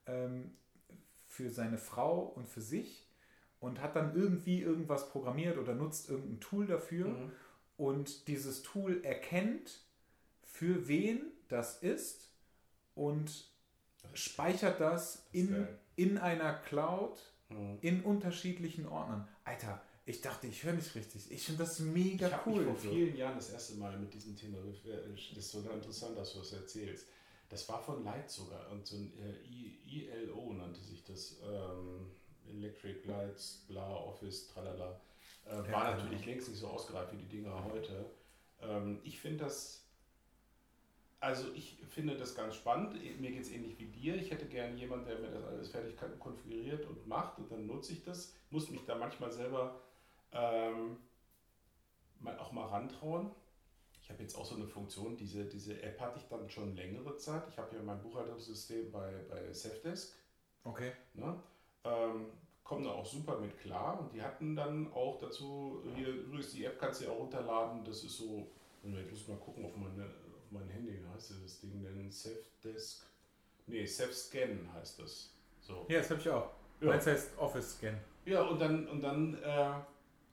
ähm, 0.05 0.51
für 1.27 1.49
seine 1.49 1.77
Frau 1.77 2.19
und 2.19 2.47
für 2.47 2.61
sich 2.61 3.07
und 3.59 3.81
hat 3.81 3.95
dann 3.95 4.15
irgendwie 4.15 4.61
irgendwas 4.61 5.09
programmiert 5.09 5.57
oder 5.57 5.73
nutzt 5.73 6.09
irgendein 6.09 6.39
Tool 6.39 6.67
dafür. 6.67 7.07
Mhm. 7.07 7.31
Und 7.77 8.27
dieses 8.27 8.61
Tool 8.61 9.03
erkennt, 9.03 9.79
für 10.43 10.87
wen 10.87 11.21
das 11.47 11.81
ist 11.81 12.29
und 12.93 13.49
speichert 14.13 14.79
das 14.79 15.27
in, 15.31 15.67
in 15.95 16.17
einer 16.17 16.53
Cloud 16.53 17.19
mhm. 17.49 17.77
in 17.81 18.01
unterschiedlichen 18.03 18.87
Ordnern. 18.87 19.27
Alter, 19.43 19.81
ich 20.11 20.21
dachte, 20.21 20.47
ich 20.47 20.63
höre 20.63 20.73
nicht 20.73 20.93
richtig. 20.93 21.31
Ich 21.31 21.43
finde 21.43 21.63
das 21.63 21.79
mega 21.79 22.27
ich 22.27 22.33
cool. 22.45 22.61
Ich 22.61 22.67
habe 22.67 22.77
vor 22.77 22.91
vielen 22.91 23.15
Jahren 23.15 23.35
das 23.35 23.49
erste 23.49 23.75
Mal 23.75 23.97
mit 23.97 24.13
diesem 24.13 24.35
Thema, 24.35 24.57
das 24.59 25.37
ist 25.37 25.51
sogar 25.51 25.73
interessant, 25.73 26.17
dass 26.17 26.33
du 26.33 26.39
das 26.39 26.53
erzählst. 26.53 27.07
Das 27.49 27.67
war 27.67 27.81
von 27.81 28.03
Light 28.03 28.29
sogar 28.29 28.69
und 28.71 28.85
so 28.85 28.95
ein 28.95 29.11
äh, 29.17 30.23
ILO 30.23 30.53
nannte 30.53 30.81
sich 30.81 31.03
das. 31.03 31.37
Ähm, 31.43 32.11
Electric 32.49 33.07
Lights, 33.07 33.65
bla, 33.67 33.87
Office, 33.87 34.47
tralala. 34.47 34.99
Äh, 35.45 35.55
ja, 35.55 35.71
war 35.71 35.95
natürlich 35.95 36.21
ja. 36.21 36.27
längst 36.27 36.49
nicht 36.49 36.59
so 36.59 36.67
ausgereift 36.67 37.13
wie 37.13 37.17
die 37.17 37.37
Dinger 37.37 37.63
heute. 37.65 38.05
Ähm, 38.61 38.99
ich 39.03 39.19
finde 39.19 39.45
das, 39.45 39.85
also 41.19 41.51
ich 41.53 41.77
finde 41.89 42.17
das 42.17 42.35
ganz 42.35 42.55
spannend. 42.55 42.93
Mir 43.19 43.31
geht 43.31 43.41
es 43.41 43.51
ähnlich 43.51 43.77
wie 43.79 43.85
dir. 43.85 44.15
Ich 44.15 44.31
hätte 44.31 44.45
gerne 44.45 44.75
jemanden, 44.75 45.05
der 45.05 45.19
mir 45.19 45.31
das 45.31 45.43
alles 45.45 45.69
fertig 45.69 45.95
konfiguriert 46.19 46.85
und 46.85 47.07
macht 47.07 47.37
und 47.39 47.51
dann 47.51 47.67
nutze 47.67 47.93
ich 47.93 48.03
das. 48.03 48.33
Muss 48.49 48.69
mich 48.69 48.83
da 48.85 48.95
manchmal 48.95 49.31
selber 49.31 49.81
ähm, 50.33 50.97
mal 52.19 52.37
auch 52.39 52.51
mal 52.51 52.67
rantrauen. 52.67 53.31
Ich 54.01 54.09
habe 54.09 54.23
jetzt 54.23 54.35
auch 54.35 54.45
so 54.45 54.55
eine 54.55 54.67
Funktion, 54.67 55.15
diese, 55.15 55.45
diese 55.45 55.81
App 55.81 55.99
hatte 55.99 56.19
ich 56.19 56.27
dann 56.27 56.49
schon 56.49 56.75
längere 56.75 57.15
Zeit. 57.17 57.43
Ich 57.49 57.57
habe 57.57 57.75
ja 57.75 57.81
mein 57.81 58.01
Buchhaltungssystem 58.01 58.91
bei, 58.91 59.13
bei 59.29 59.51
Safdesk. 59.53 60.15
Okay. 60.63 60.91
Ne? 61.13 61.39
Ähm, 61.83 62.25
kommen 62.63 62.83
da 62.83 62.91
auch 62.91 63.05
super 63.05 63.37
mit 63.39 63.57
klar. 63.59 63.99
Und 63.99 64.13
die 64.13 64.21
hatten 64.21 64.55
dann 64.55 64.91
auch 64.93 65.19
dazu, 65.19 65.83
hier 65.95 66.07
übrigens, 66.07 66.51
die 66.51 66.65
App 66.65 66.79
kannst 66.79 67.01
du 67.01 67.05
ja 67.05 67.11
auch 67.11 67.19
runterladen. 67.19 67.83
Das 67.83 68.03
ist 68.03 68.17
so, 68.17 68.47
ich 68.83 69.11
muss 69.11 69.27
mal 69.27 69.37
gucken 69.37 69.65
auf, 69.65 69.75
meine, 69.75 70.05
auf 70.05 70.51
mein 70.51 70.67
Handy, 70.67 70.93
wie 70.93 71.07
heißt 71.13 71.33
das 71.43 71.59
Ding 71.61 71.81
denn? 71.83 72.11
Self-Desk. 72.11 73.05
Nee, 73.67 73.85
Self-Scan 73.85 74.69
heißt 74.73 74.99
das. 74.99 75.33
So. 75.59 75.85
Ja, 75.87 75.99
das 75.99 76.09
habe 76.09 76.19
ich 76.19 76.29
auch. 76.29 76.49
Ja. 76.81 76.87
Meins 76.87 77.05
heißt 77.05 77.37
Office 77.37 77.77
Scan. 77.77 77.97
Ja, 78.25 78.41
und 78.43 78.59
dann, 78.59 78.87
und 78.87 79.01
dann, 79.01 79.35
äh, 79.41 79.73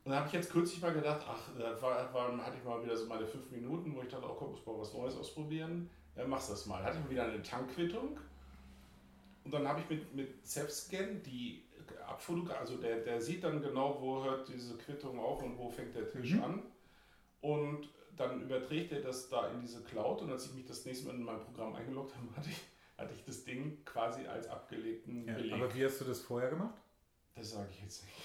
und 0.09 0.12
dann 0.12 0.20
habe 0.20 0.28
ich 0.28 0.32
jetzt 0.36 0.51
kürzlich 0.51 0.80
mal 0.80 0.94
gedacht, 0.94 1.20
ach, 1.28 1.51
da 1.59 1.82
war, 1.82 2.14
war, 2.14 2.39
hatte 2.39 2.56
ich 2.56 2.64
mal 2.64 2.82
wieder 2.82 2.97
so 2.97 3.05
meine 3.05 3.26
fünf 3.26 3.51
Minuten, 3.51 3.94
wo 3.94 4.01
ich 4.01 4.09
dachte, 4.09 4.24
oh 4.26 4.32
komm, 4.32 4.55
ich 4.55 4.64
mal 4.64 4.78
was 4.78 4.94
Neues 4.94 5.14
ausprobieren. 5.14 5.90
Ja, 6.16 6.26
machst 6.26 6.51
das 6.51 6.64
mal. 6.64 6.82
Hatte 6.82 6.97
ich 6.97 7.05
mal 7.05 7.10
wieder 7.10 7.24
eine 7.24 7.43
Tankquittung. 7.43 8.18
Und 9.44 9.52
dann 9.52 9.68
habe 9.68 9.80
ich 9.80 9.90
mit, 9.90 10.14
mit 10.14 10.47
Self-Scan 10.47 11.22
die 11.26 11.62
Abfoto, 12.06 12.51
also 12.55 12.78
der, 12.78 13.01
der 13.01 13.20
sieht 13.20 13.44
dann 13.44 13.60
genau, 13.60 14.01
wo 14.01 14.24
hört 14.24 14.48
diese 14.48 14.78
Quittung 14.78 15.18
auf 15.20 15.43
und 15.43 15.59
wo 15.59 15.68
fängt 15.68 15.94
der 15.94 16.09
Tisch 16.09 16.32
mhm. 16.32 16.43
an. 16.43 16.62
Und 17.43 17.90
dann 18.16 18.40
überträgt 18.40 18.93
er 18.93 19.02
das 19.02 19.28
da 19.28 19.51
in 19.51 19.60
diese 19.60 19.85
Cloud 19.85 20.22
und 20.22 20.32
als 20.32 20.47
ich 20.47 20.55
mich 20.55 20.64
das 20.64 20.86
nächste 20.86 21.09
Mal 21.09 21.16
in 21.16 21.22
mein 21.22 21.40
Programm 21.40 21.74
eingeloggt 21.74 22.16
habe, 22.16 22.26
hatte 22.35 22.48
ich, 22.48 22.62
hatte 22.97 23.12
ich 23.12 23.26
das 23.26 23.44
Ding 23.44 23.85
quasi 23.85 24.26
als 24.26 24.48
abgelegten 24.48 25.28
ja, 25.28 25.35
Beleg. 25.35 25.52
Aber 25.52 25.74
wie 25.74 25.85
hast 25.85 26.01
du 26.01 26.06
das 26.06 26.20
vorher 26.20 26.48
gemacht? 26.48 26.80
Das 27.35 27.51
sage 27.51 27.68
ich 27.70 27.82
jetzt 27.82 28.05
nicht. 28.05 28.16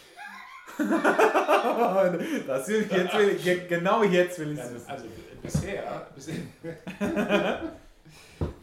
das 2.48 2.68
jetzt 2.68 2.92
will, 2.92 3.68
genau 3.68 4.04
jetzt 4.04 4.40
will 4.40 4.54
ich 4.54 4.60
es 4.60 4.74
wissen. 4.74 4.90
Also 4.90 5.06
bisher, 5.42 6.08
bisher, 6.16 6.42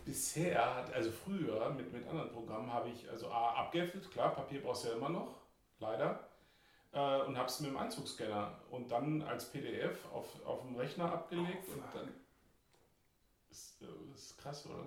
bisher, 0.05 0.85
also 0.93 1.10
früher 1.10 1.70
mit, 1.70 1.93
mit 1.93 2.09
anderen 2.09 2.31
Programmen 2.31 2.72
habe 2.72 2.89
ich 2.89 3.09
also 3.09 3.28
A, 3.28 3.60
abgeheftet, 3.60 4.10
klar, 4.10 4.35
Papier 4.35 4.62
brauchst 4.62 4.85
du 4.85 4.89
ja 4.89 4.94
immer 4.97 5.10
noch, 5.10 5.36
leider, 5.78 6.28
äh, 6.93 7.20
und 7.22 7.36
habe 7.36 7.48
es 7.48 7.60
mit 7.60 7.70
dem 7.70 7.77
Anzugsscanner 7.77 8.59
und 8.70 8.90
dann 8.90 9.22
als 9.22 9.47
PDF 9.47 10.05
auf, 10.12 10.27
auf 10.44 10.62
dem 10.62 10.77
Rechner 10.77 11.12
abgelegt 11.12 11.68
oh, 11.68 11.74
und 11.74 11.85
dann. 11.94 12.09
Ist, 13.51 13.81
das 13.81 14.20
ist 14.20 14.39
krass, 14.39 14.66
oder? 14.66 14.85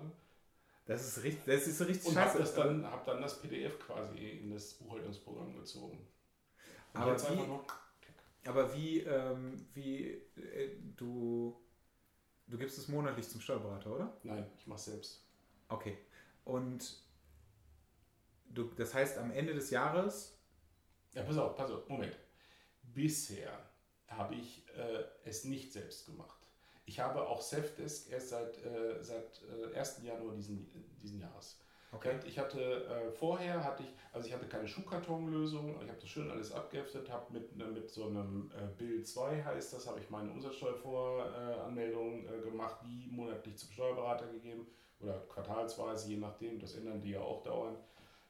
Das 0.86 1.02
ist 1.06 1.22
richtig, 1.22 1.44
das 1.46 1.66
ist 1.66 1.80
richtig 1.80 2.06
und 2.06 2.14
scheiße. 2.14 2.38
Und 2.38 2.58
dann, 2.58 2.90
habe 2.90 3.02
dann 3.06 3.22
das 3.22 3.40
PDF 3.40 3.78
quasi 3.78 4.40
in 4.42 4.50
das 4.50 4.74
Buchhaltungsprogramm 4.74 5.56
gezogen. 5.56 6.06
Aber 6.94 7.16
wie, 7.18 8.48
aber 8.48 8.74
wie, 8.74 9.00
ähm, 9.00 9.66
wie 9.74 10.06
äh, 10.36 10.76
du, 10.96 11.60
du 12.46 12.58
gibst 12.58 12.78
es 12.78 12.88
monatlich 12.88 13.28
zum 13.28 13.40
Steuerberater, 13.40 13.94
oder? 13.94 14.16
Nein, 14.22 14.46
ich 14.56 14.66
mache 14.66 14.80
selbst. 14.80 15.26
Okay. 15.68 15.98
Und 16.44 17.02
du, 18.46 18.64
das 18.76 18.94
heißt, 18.94 19.18
am 19.18 19.30
Ende 19.30 19.54
des 19.54 19.70
Jahres. 19.70 20.38
Ja, 21.14 21.22
pass 21.22 21.36
auf, 21.36 21.56
pass 21.56 21.70
auf, 21.70 21.88
Moment. 21.88 22.16
Bisher 22.82 23.70
habe 24.08 24.34
ich 24.34 24.66
äh, 24.76 25.04
es 25.24 25.44
nicht 25.44 25.72
selbst 25.72 26.06
gemacht. 26.06 26.38
Ich 26.86 27.00
habe 27.00 27.26
auch 27.26 27.40
Selfdesk 27.40 28.10
erst 28.10 28.28
seit, 28.28 28.58
äh, 28.64 29.02
seit 29.02 29.40
äh, 29.72 29.76
1. 29.76 30.02
Januar 30.02 30.34
diesen, 30.34 30.70
diesen 31.00 31.20
Jahres. 31.20 31.58
Okay. 31.94 32.18
Ich 32.26 32.38
hatte 32.38 32.60
äh, 32.86 33.10
vorher 33.12 33.62
hatte 33.62 33.84
ich, 33.84 33.88
also 34.12 34.26
ich 34.26 34.34
hatte 34.34 34.46
keine 34.46 34.66
Schuhkartonlösung, 34.66 35.80
ich 35.82 35.88
habe 35.88 36.00
das 36.00 36.08
schön 36.08 36.30
alles 36.30 36.52
abgeheftet, 36.52 37.10
habe 37.10 37.32
mit, 37.32 37.56
ne, 37.56 37.66
mit 37.66 37.88
so 37.90 38.06
einem 38.06 38.50
äh, 38.52 38.66
Bill 38.76 39.02
2 39.04 39.44
heißt 39.44 39.72
das, 39.72 39.86
habe 39.86 40.00
ich 40.00 40.10
meine 40.10 40.30
Umsatzsteuervoranmeldung 40.30 42.26
äh, 42.26 42.40
gemacht, 42.42 42.78
die 42.84 43.08
monatlich 43.10 43.56
zum 43.56 43.70
Steuerberater 43.70 44.26
gegeben 44.26 44.66
oder 45.00 45.20
quartalsweise, 45.28 46.08
je 46.08 46.16
nachdem, 46.16 46.58
das 46.58 46.74
ändern 46.74 47.00
die 47.00 47.10
ja 47.10 47.20
auch 47.20 47.42
dauernd, 47.42 47.78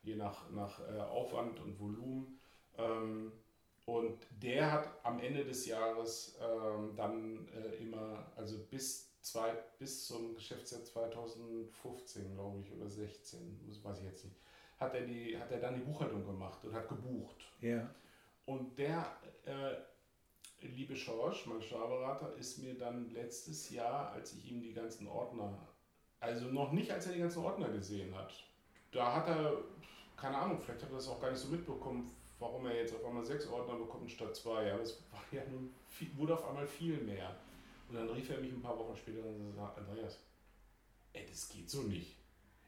je 0.03 0.17
nach, 0.17 0.51
nach 0.51 0.81
äh, 0.81 1.01
Aufwand 1.01 1.59
und 1.61 1.81
Volumen. 1.81 2.39
Ähm, 2.77 3.33
und 3.87 4.19
der 4.43 4.73
hat 4.73 4.89
am 5.03 5.21
Ende 5.21 5.45
des 5.45 5.67
Jahres 5.67 6.39
ähm, 6.41 6.95
dann 6.97 7.49
äh, 7.49 7.83
immer, 7.83 8.27
also 8.37 8.59
bis, 8.71 9.14
zwei, 9.25 9.53
bis 9.79 10.07
zum 10.07 10.35
Geschäftsjahr 10.35 10.85
2015, 10.85 12.35
glaube 12.35 12.61
ich, 12.61 12.73
oder 12.73 12.89
16, 12.89 13.61
das 13.67 13.83
weiß 13.83 13.99
ich 14.01 14.05
jetzt 14.05 14.25
nicht, 14.25 14.37
hat 14.79 14.95
er, 14.95 15.03
die, 15.03 15.39
hat 15.39 15.51
er 15.51 15.61
dann 15.61 15.75
die 15.75 15.81
Buchhaltung 15.81 16.25
gemacht 16.27 16.63
und 16.65 16.75
hat 16.75 16.89
gebucht. 16.89 17.43
Ja. 17.61 17.89
Und 18.45 18.79
der 18.79 19.17
äh, 19.47 20.67
liebe 20.67 20.95
Schorsch, 20.95 21.47
mein 21.47 21.63
Steuerberater, 21.63 22.35
ist 22.37 22.59
mir 22.59 22.77
dann 22.77 23.11
letztes 23.11 23.71
Jahr, 23.71 24.11
als 24.13 24.35
ich 24.35 24.51
ihm 24.51 24.61
die 24.61 24.75
ganzen 24.75 25.07
Ordner, 25.07 25.69
also 26.21 26.47
noch 26.47 26.73
nicht, 26.73 26.91
als 26.91 27.07
er 27.07 27.15
die 27.15 27.21
ganzen 27.21 27.45
Ordner 27.45 27.71
gesehen 27.71 28.15
hat, 28.15 28.35
da 28.93 29.15
hat 29.17 29.29
er, 29.29 29.57
keine 30.17 30.37
Ahnung, 30.37 30.61
vielleicht 30.61 30.83
hat 30.83 30.91
er 30.91 30.97
das 30.97 31.09
auch 31.09 31.21
gar 31.21 31.31
nicht 31.31 31.41
so 31.41 31.49
mitbekommen, 31.49 32.15
warum 32.39 32.67
er 32.67 32.77
jetzt 32.77 32.95
auf 32.95 33.05
einmal 33.05 33.25
sechs 33.25 33.47
Ordner 33.47 33.77
bekommt 33.77 34.11
statt 34.11 34.37
zwei. 34.37 34.71
Aber 34.71 34.83
es 34.83 35.03
war 35.11 35.23
ja 35.33 35.43
nun 35.51 35.75
viel, 35.89 36.15
wurde 36.17 36.35
auf 36.35 36.47
einmal 36.47 36.67
viel 36.67 36.99
mehr. 36.99 37.35
Und 37.89 37.97
dann 37.97 38.09
rief 38.11 38.31
er 38.31 38.41
mich 38.41 38.53
ein 38.53 38.63
paar 38.63 38.79
Wochen 38.79 38.97
später 38.97 39.25
und 39.25 39.55
sagte, 39.55 39.81
Andreas, 39.81 40.19
ey, 41.13 41.27
das 41.29 41.49
geht 41.49 41.69
so 41.71 41.83
nicht. 41.83 42.17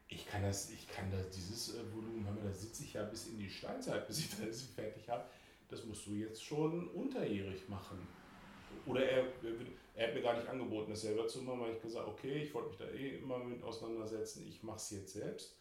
Ich 0.09 0.27
kann 0.27 0.43
das, 0.43 0.71
ich 0.71 0.89
kann 0.89 1.11
das, 1.11 1.31
dieses 1.31 1.75
äh, 1.75 1.93
Volumen, 1.93 2.27
da 2.43 2.53
sitze 2.53 2.85
ich 2.85 2.95
ja 2.95 3.03
bis 3.05 3.27
in 3.27 3.39
die 3.39 3.51
Steinzeit, 3.51 4.07
bis 4.07 4.21
ich 4.21 4.31
das 4.47 4.63
fertig 4.63 5.09
habe. 5.09 5.25
Das 5.69 5.85
musst 5.85 6.07
du 6.07 6.13
jetzt 6.13 6.45
schon 6.45 6.89
unterjährig 6.91 7.69
machen. 7.69 8.07
Oder 8.85 9.09
er, 9.09 9.25
er 9.95 10.07
hat 10.07 10.15
mir 10.15 10.23
gar 10.23 10.37
nicht 10.37 10.49
angeboten, 10.49 10.91
das 10.91 11.01
selber 11.01 11.27
zu 11.27 11.43
machen, 11.43 11.61
weil 11.61 11.75
ich 11.75 11.83
gesagt 11.83 12.07
okay, 12.07 12.43
ich 12.43 12.55
wollte 12.55 12.69
mich 12.69 12.79
da 12.79 12.85
eh 12.87 13.17
immer 13.19 13.39
mit 13.39 13.63
auseinandersetzen, 13.65 14.47
ich 14.47 14.63
mache 14.63 14.77
es 14.77 14.91
jetzt 14.91 15.13
selbst 15.15 15.57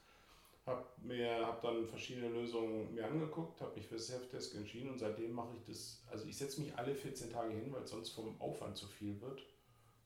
habe 0.66 0.84
mir 0.98 1.46
hab 1.46 1.62
dann 1.62 1.88
verschiedene 1.88 2.30
Lösungen 2.30 2.92
mir 2.94 3.06
angeguckt, 3.06 3.62
habe 3.62 3.76
mich 3.76 3.88
für 3.88 4.00
Self-Desk 4.00 4.56
entschieden 4.56 4.90
und 4.90 4.98
seitdem 4.98 5.32
mache 5.32 5.56
ich 5.56 5.64
das, 5.64 6.04
also 6.10 6.26
ich 6.26 6.36
setze 6.38 6.60
mich 6.62 6.76
alle 6.76 6.96
14 6.96 7.32
Tage 7.32 7.54
hin, 7.54 7.72
weil 7.72 7.84
es 7.84 7.92
sonst 7.92 8.10
vom 8.10 8.42
Aufwand 8.42 8.76
zu 8.76 8.88
viel 8.88 9.22
wird 9.22 9.46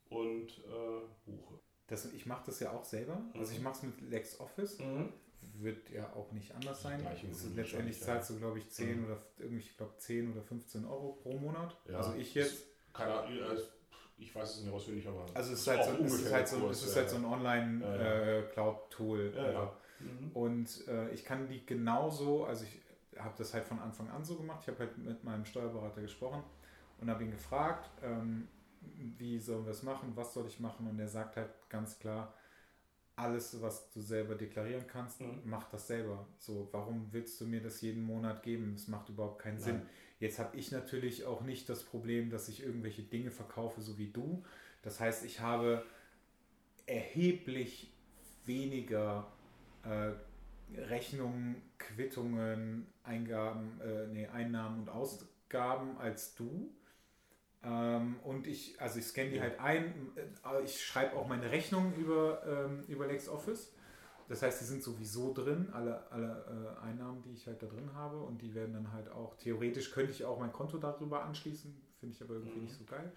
und 0.10 0.50
äh, 0.50 1.00
buche. 1.26 1.62
Das, 1.88 2.12
ich 2.12 2.26
mache 2.26 2.48
das 2.48 2.60
ja 2.60 2.72
auch 2.72 2.84
selber, 2.84 3.16
mhm. 3.16 3.40
also 3.40 3.54
ich 3.54 3.62
mache 3.62 3.78
es 3.78 3.84
mit 3.84 4.02
LexOffice, 4.02 4.80
mhm. 4.80 5.14
wird 5.60 5.90
ja 5.92 6.12
auch 6.14 6.34
nicht 6.34 6.54
anders 6.54 6.82
sein. 6.82 7.08
Also 7.08 7.48
letztendlich 7.56 8.02
zahlst 8.02 8.32
du 8.32 8.38
glaube 8.38 8.60
ich 8.60 8.70
10 8.70 8.98
mhm. 8.98 9.06
oder 9.06 9.18
irgendwie, 9.38 9.64
ich 9.64 9.78
glaube 9.78 9.96
10 9.98 10.34
oder 10.34 10.44
15 10.44 10.84
Euro 10.86 11.14
pro 11.14 11.38
Monat. 11.38 11.78
Ja, 11.90 11.96
also 11.98 12.16
ich 12.16 12.36
jetzt. 12.36 12.66
Keine 12.92 13.14
Ahnung, 13.14 13.44
also 13.44 13.64
ich 14.18 14.36
weiß 14.36 14.58
es 14.58 14.64
nicht 14.64 14.74
auswendig, 14.74 15.08
aber. 15.08 15.26
Also 15.34 15.54
es 15.54 15.62
ist, 15.62 15.68
halt 15.68 15.86
so, 15.86 15.92
es 16.04 16.22
ist 16.22 16.34
halt 16.34 16.50
so, 16.50 16.70
es 16.70 16.84
ist 16.84 16.96
halt 16.96 17.10
so 17.10 17.16
ein 17.16 17.26
Online-Cloud-Tool. 17.26 19.34
Ja, 19.36 19.52
ja. 19.52 19.78
Mhm. 20.00 20.32
Und 20.34 20.88
äh, 20.88 21.10
ich 21.12 21.24
kann 21.24 21.48
die 21.48 21.66
genauso, 21.66 22.46
also 22.46 22.66
ich 22.66 22.82
habe 23.20 23.34
das 23.38 23.54
halt 23.54 23.66
von 23.66 23.80
Anfang 23.80 24.10
an 24.10 24.24
so 24.24 24.36
gemacht. 24.36 24.60
Ich 24.64 24.68
habe 24.70 24.80
halt 24.80 24.98
mit 24.98 25.24
meinem 25.24 25.46
Steuerberater 25.46 26.02
gesprochen 26.02 26.44
und 27.00 27.10
habe 27.10 27.24
ihn 27.24 27.32
gefragt, 27.32 27.90
ähm, 28.04 28.48
wie 29.18 29.40
sollen 29.40 29.66
wir 29.66 29.72
es 29.72 29.84
machen, 29.84 30.14
was 30.16 30.34
soll 30.34 30.48
ich 30.48 30.60
machen? 30.60 30.88
Und 30.88 31.00
er 31.00 31.08
sagt 31.08 31.36
halt 31.36 31.50
ganz 31.70 32.00
klar, 32.00 32.34
alles, 33.16 33.62
was 33.62 33.92
du 33.92 34.00
selber 34.00 34.36
deklarieren 34.36 34.88
kannst, 34.88 35.20
mhm. 35.20 35.42
mach 35.44 35.70
das 35.70 35.88
selber. 35.88 36.26
So, 36.38 36.70
warum 36.72 37.08
willst 37.12 37.40
du 37.42 37.46
mir 37.46 37.62
das 37.62 37.82
jeden 37.82 38.04
Monat 38.04 38.44
geben? 38.44 38.74
Das 38.74 38.88
macht 38.88 39.10
überhaupt 39.10 39.40
keinen 39.40 39.56
Nein. 39.56 39.64
Sinn. 39.64 39.82
Jetzt 40.20 40.40
habe 40.40 40.58
ich 40.58 40.72
natürlich 40.72 41.26
auch 41.26 41.42
nicht 41.42 41.70
das 41.70 41.84
Problem, 41.84 42.30
dass 42.30 42.50
ich 42.50 42.64
irgendwelche 42.64 43.04
Dinge 43.04 43.32
verkaufe, 43.32 43.82
so 43.82 43.98
wie 43.98 44.12
du. 44.12 44.44
Das 44.82 45.00
heißt, 45.00 45.26
ich 45.26 45.42
habe 45.42 45.86
erheblich 46.86 47.92
weniger 48.46 49.32
äh, 49.84 50.12
Rechnungen, 50.78 51.62
Quittungen, 51.78 52.88
Eingaben, 53.04 53.80
äh, 53.82 54.08
nee, 54.08 54.28
Einnahmen 54.28 54.82
und 54.82 54.90
Ausgaben 54.90 55.98
als 55.98 56.36
du. 56.36 56.72
Ähm, 57.64 58.18
und 58.24 58.48
ich, 58.48 58.80
also 58.80 59.00
ich 59.00 59.06
scanne 59.06 59.32
die 59.32 59.42
halt 59.42 59.60
ein, 59.60 60.12
äh, 60.16 60.64
ich 60.64 60.84
schreibe 60.84 61.16
auch 61.18 61.28
meine 61.28 61.52
Rechnungen 61.52 61.94
über, 61.96 62.42
ähm, 62.46 62.84
über 62.88 63.08
LexOffice. 63.08 63.74
Das 64.30 64.44
heißt, 64.44 64.62
die 64.62 64.66
sind 64.66 64.84
sowieso 64.84 65.34
drin, 65.34 65.70
alle, 65.74 66.10
alle 66.12 66.78
äh, 66.80 66.86
Einnahmen, 66.86 67.24
die 67.24 67.34
ich 67.34 67.48
halt 67.48 67.62
da 67.64 67.68
drin 67.68 67.92
habe. 67.96 68.20
Und 68.20 68.42
die 68.42 68.54
werden 68.54 68.74
dann 68.74 68.94
halt 68.94 69.10
auch, 69.12 69.36
theoretisch 69.38 69.92
könnte 69.92 70.12
ich 70.12 70.24
auch 70.24 70.40
mein 70.40 70.54
Konto 70.54 70.78
darüber 70.78 71.24
anschließen, 71.24 71.76
finde 72.00 72.16
ich 72.16 72.22
aber 72.22 72.36
irgendwie 72.36 72.60
mhm. 72.60 72.66
nicht 72.66 72.78
so 72.78 72.86
geil. 72.86 73.12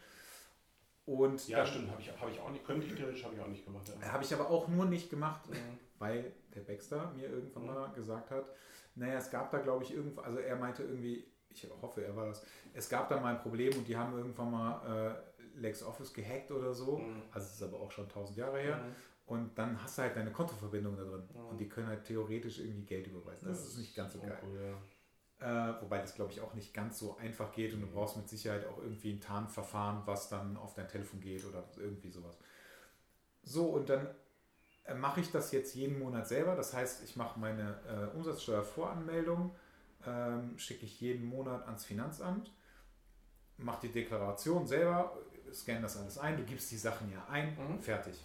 Und 1.05 1.47
ja, 1.49 1.59
dann, 1.59 1.67
stimmt, 1.67 1.91
habe 1.91 2.01
ich, 2.01 2.09
hab 2.09 2.31
ich 2.31 2.41
auch 2.41 2.51
nicht, 2.51 2.65
könnte 2.65 2.87
ich 2.87 2.95
theoretisch, 2.95 3.25
habe 3.25 3.35
ich 3.35 3.41
auch 3.41 3.49
nicht 3.49 3.65
gemacht. 3.65 3.93
Ja. 4.01 4.13
Habe 4.13 4.25
ich 4.25 4.33
aber 4.33 4.49
auch 4.49 4.69
nur 4.69 4.87
nicht 4.87 5.11
gemacht, 5.11 5.49
mhm. 5.51 5.79
Weil 6.03 6.33
der 6.55 6.61
Baxter 6.61 7.13
mir 7.13 7.29
irgendwann 7.31 7.63
mhm. 7.63 7.69
mal 7.69 7.93
gesagt 7.93 8.31
hat, 8.31 8.45
naja, 8.97 9.19
es 9.19 9.31
gab 9.31 9.51
da 9.53 9.59
glaube 9.59 9.85
ich 9.85 9.95
irgendwo, 9.95 10.21
also 10.21 10.39
er 10.39 10.57
meinte 10.57 10.83
irgendwie, 10.83 11.25
ich 11.49 11.67
hoffe, 11.81 12.05
er 12.05 12.15
war 12.17 12.27
das, 12.27 12.45
es 12.75 12.89
gab 12.89 13.09
da 13.09 13.21
mal 13.21 13.37
ein 13.37 13.41
Problem 13.41 13.73
und 13.79 13.87
die 13.87 13.97
haben 13.97 14.17
irgendwann 14.17 14.51
mal 14.51 15.15
äh, 15.57 15.61
LexOffice 15.61 16.13
gehackt 16.13 16.51
oder 16.51 16.75
so, 16.75 16.99
mhm. 16.99 17.23
also 17.31 17.47
es 17.47 17.55
ist 17.55 17.63
aber 17.63 17.81
auch 17.81 17.91
schon 17.91 18.09
tausend 18.09 18.37
Jahre 18.37 18.59
her. 18.59 18.77
Mhm. 18.77 18.95
Und 19.25 19.57
dann 19.57 19.81
hast 19.83 19.97
du 19.97 20.03
halt 20.03 20.17
deine 20.17 20.33
Kontoverbindung 20.33 20.97
da 20.97 21.05
drin. 21.05 21.23
Mhm. 21.33 21.47
Und 21.47 21.59
die 21.59 21.69
können 21.69 21.87
halt 21.87 22.05
theoretisch 22.05 22.59
irgendwie 22.59 22.85
Geld 22.85 23.07
überweisen. 23.07 23.49
Das, 23.49 23.61
das 23.61 23.69
ist 23.69 23.79
nicht 23.79 23.95
ganz 23.95 24.13
so 24.13 24.19
geil. 24.19 24.37
Cool, 24.45 24.61
ja. 24.61 24.77
Äh, 25.43 25.81
wobei 25.81 25.99
das, 25.99 26.15
glaube 26.15 26.33
ich, 26.33 26.41
auch 26.41 26.55
nicht 26.55 26.75
ganz 26.75 26.99
so 26.99 27.17
einfach 27.17 27.53
geht 27.53 27.73
und 27.73 27.81
du 27.81 27.87
mhm. 27.87 27.93
brauchst 27.93 28.17
mit 28.17 28.29
Sicherheit 28.29 28.67
auch 28.67 28.79
irgendwie 28.79 29.13
ein 29.13 29.21
Tarnverfahren, 29.21 30.03
was 30.07 30.29
dann 30.29 30.57
auf 30.57 30.75
dein 30.75 30.89
Telefon 30.89 31.21
geht 31.21 31.45
oder 31.45 31.65
irgendwie 31.77 32.11
sowas. 32.11 32.37
So, 33.45 33.67
und 33.67 33.89
dann 33.89 34.09
mache 34.97 35.21
ich 35.21 35.31
das 35.31 35.53
jetzt 35.53 35.75
jeden 35.75 35.99
Monat 35.99 36.27
selber. 36.29 36.55
Das 36.57 36.73
heißt, 36.75 37.03
ich 37.05 37.17
mache 37.17 37.39
meine 37.39 37.79
äh, 37.89 38.17
Umsatzsteuervoranmeldung 38.17 39.55
ähm, 40.07 40.59
schicke 40.59 40.85
ich 40.85 41.01
jeden 41.01 41.25
Monat 41.27 41.65
ans 41.67 41.85
Finanzamt, 41.85 42.51
mache 43.59 43.87
die 43.87 43.93
Deklaration 43.93 44.67
selber, 44.67 45.17
scanne 45.53 45.83
das 45.83 45.97
alles 45.97 46.19
ein, 46.19 46.37
du 46.37 46.43
gibst 46.45 46.71
die 46.73 46.77
Sachen 46.77 47.11
ja 47.13 47.25
ein, 47.31 47.57
Mhm. 47.57 47.81
fertig. 47.81 48.21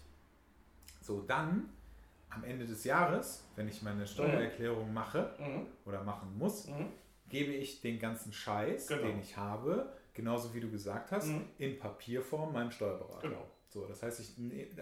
So, 1.02 1.22
dann 1.22 1.70
am 2.30 2.44
Ende 2.44 2.66
des 2.66 2.84
Jahres, 2.84 3.44
wenn 3.56 3.68
ich 3.68 3.82
meine 3.84 4.06
Steuererklärung 4.08 4.92
mache 4.94 5.36
Mhm. 5.40 5.68
oder 5.86 6.04
machen 6.04 6.38
muss, 6.38 6.68
Mhm. 6.68 6.88
gebe 7.30 7.52
ich 7.54 7.82
den 7.82 8.00
ganzen 8.00 8.34
Scheiß, 8.34 8.88
Genau. 8.88 9.04
den 9.04 9.20
ich 9.20 9.38
habe, 9.38 9.94
genauso 10.14 10.54
wie 10.54 10.60
du 10.60 10.70
gesagt 10.72 11.12
hast, 11.12 11.28
Mhm. 11.28 11.46
in 11.60 11.78
Papierform 11.80 12.54
meinem 12.54 12.72
Steuerberater. 12.72 13.28
Genau. 13.30 13.46
So, 13.70 13.86
das 13.86 14.02
heißt, 14.02 14.20
ich, 14.20 14.34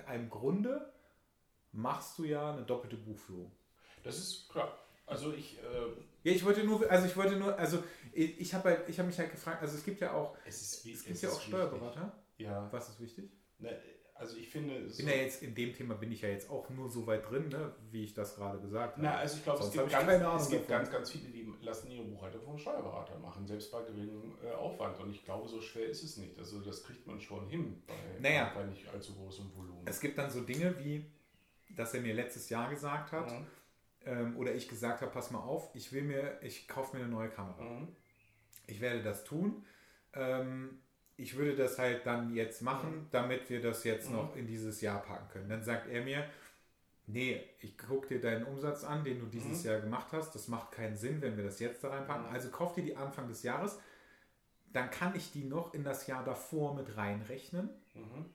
einem 0.07 0.29
Grunde 0.29 0.93
machst 1.75 2.17
du 2.17 2.23
ja 2.23 2.53
eine 2.53 2.63
doppelte 2.63 2.97
Buchführung. 2.97 3.51
Das 4.03 4.17
ist 4.17 4.49
klar. 4.49 4.77
Also 5.07 5.33
ich, 5.33 5.57
äh, 5.59 5.61
Ja, 6.23 6.31
ich 6.31 6.43
wollte 6.43 6.63
nur, 6.63 6.89
also 6.89 7.05
ich 7.05 7.15
wollte 7.15 7.35
nur, 7.35 7.57
also 7.59 7.83
ich, 8.11 8.39
ich 8.39 8.53
habe 8.53 8.69
halt, 8.69 8.89
ich 8.89 8.97
habe 8.97 9.07
mich 9.07 9.19
halt 9.19 9.31
gefragt, 9.31 9.61
also 9.61 9.77
es 9.77 9.83
gibt 9.85 9.99
ja 10.01 10.13
auch, 10.13 10.35
es 10.45 10.61
ist 10.61 10.85
es 10.85 11.03
gibt 11.03 11.15
es 11.15 11.21
ja 11.21 11.29
auch 11.29 11.39
Steuerberater. 11.41 12.01
Wichtig. 12.37 12.47
Ja. 12.47 12.67
Was 12.71 12.89
ist 12.89 12.99
wichtig? 12.99 13.31
Ne, 13.59 13.79
also 14.15 14.37
ich 14.37 14.49
finde, 14.49 14.77
es 14.77 14.97
Bin 14.97 15.07
ja 15.07 15.13
jetzt 15.13 15.43
in 15.43 15.53
dem 15.53 15.73
Thema 15.73 15.93
bin 15.95 16.11
ich 16.11 16.21
ja 16.21 16.29
jetzt 16.29 16.49
auch 16.49 16.69
nur 16.69 16.89
so 16.89 17.05
weit 17.05 17.29
drin, 17.29 17.49
ne, 17.49 17.75
wie 17.91 18.03
ich 18.05 18.13
das 18.13 18.35
gerade 18.35 18.59
gesagt 18.59 18.93
habe. 18.93 19.03
Na, 19.05 19.17
also 19.17 19.37
ich 19.37 19.43
glaube, 19.43 19.59
es 19.63 19.71
gibt, 19.71 19.89
ganz, 19.91 20.41
es 20.43 20.49
gibt 20.49 20.67
ganz, 20.69 20.89
ganz 20.89 21.11
viele, 21.11 21.29
die 21.29 21.45
lassen 21.61 21.91
ihre 21.91 22.03
Buchhaltung 22.05 22.41
vom 22.41 22.57
Steuerberater 22.57 23.19
machen, 23.19 23.45
selbst 23.45 23.71
bei 23.71 23.83
geringem 23.83 24.37
äh, 24.43 24.51
Aufwand. 24.53 24.99
Und 24.99 25.11
ich 25.11 25.23
glaube, 25.25 25.47
so 25.49 25.61
schwer 25.61 25.87
ist 25.87 26.03
es 26.03 26.17
nicht. 26.17 26.37
Also 26.39 26.61
das 26.61 26.83
kriegt 26.83 27.05
man 27.05 27.19
schon 27.19 27.47
hin 27.49 27.83
bei, 27.85 27.93
Naja. 28.21 28.51
bei 28.55 28.63
nicht 28.65 28.87
allzu 28.87 29.13
großem 29.15 29.51
Volumen. 29.55 29.85
Es 29.85 29.99
gibt 29.99 30.17
dann 30.17 30.31
so 30.31 30.41
Dinge 30.41 30.77
wie, 30.79 31.05
dass 31.75 31.93
er 31.93 32.01
mir 32.01 32.13
letztes 32.13 32.49
Jahr 32.49 32.69
gesagt 32.69 33.11
hat, 33.11 33.31
Mhm. 33.31 33.47
ähm, 34.05 34.37
oder 34.37 34.53
ich 34.53 34.67
gesagt 34.69 35.01
habe, 35.01 35.11
pass 35.11 35.31
mal 35.31 35.39
auf, 35.39 35.69
ich 35.73 35.91
will 35.91 36.03
mir, 36.03 36.37
ich 36.41 36.67
kaufe 36.67 36.95
mir 36.95 37.03
eine 37.03 37.11
neue 37.11 37.29
Kamera. 37.29 37.61
Mhm. 37.63 37.87
Ich 38.67 38.81
werde 38.81 39.03
das 39.03 39.23
tun. 39.23 39.65
Ähm, 40.13 40.79
ich 41.17 41.35
würde 41.37 41.55
das 41.55 41.77
halt 41.79 42.05
dann 42.05 42.33
jetzt 42.33 42.61
machen, 42.61 43.07
damit 43.11 43.49
wir 43.49 43.61
das 43.61 43.83
jetzt 43.83 44.09
Mhm. 44.09 44.15
noch 44.15 44.35
in 44.35 44.47
dieses 44.47 44.81
Jahr 44.81 45.01
packen 45.01 45.27
können. 45.29 45.49
Dann 45.49 45.63
sagt 45.63 45.87
er 45.87 46.03
mir, 46.03 46.27
nee, 47.07 47.41
ich 47.59 47.77
gucke 47.77 48.07
dir 48.07 48.19
deinen 48.21 48.45
Umsatz 48.45 48.83
an, 48.83 49.03
den 49.03 49.19
du 49.19 49.25
dieses 49.27 49.63
Mhm. 49.63 49.69
Jahr 49.69 49.79
gemacht 49.81 50.07
hast. 50.11 50.33
Das 50.35 50.47
macht 50.47 50.71
keinen 50.71 50.97
Sinn, 50.97 51.21
wenn 51.21 51.37
wir 51.37 51.43
das 51.43 51.59
jetzt 51.59 51.83
da 51.83 51.89
reinpacken. 51.89 52.27
Mhm. 52.27 52.33
Also 52.33 52.49
kauf 52.49 52.73
dir 52.73 52.83
die 52.83 52.95
Anfang 52.97 53.27
des 53.27 53.43
Jahres. 53.43 53.79
Dann 54.73 54.89
kann 54.91 55.15
ich 55.15 55.31
die 55.31 55.45
noch 55.45 55.73
in 55.73 55.83
das 55.83 56.05
Jahr 56.07 56.23
davor 56.25 56.75
mit 56.75 56.97
reinrechnen. 56.97 57.69
Mhm. 57.93 58.25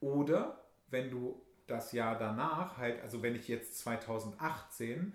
Oder 0.00 0.62
wenn 0.88 1.10
du 1.10 1.40
das 1.66 1.92
Jahr 1.92 2.18
danach 2.18 2.76
halt, 2.76 3.00
also 3.02 3.22
wenn 3.22 3.34
ich 3.34 3.48
jetzt 3.48 3.78
2018 3.78 5.12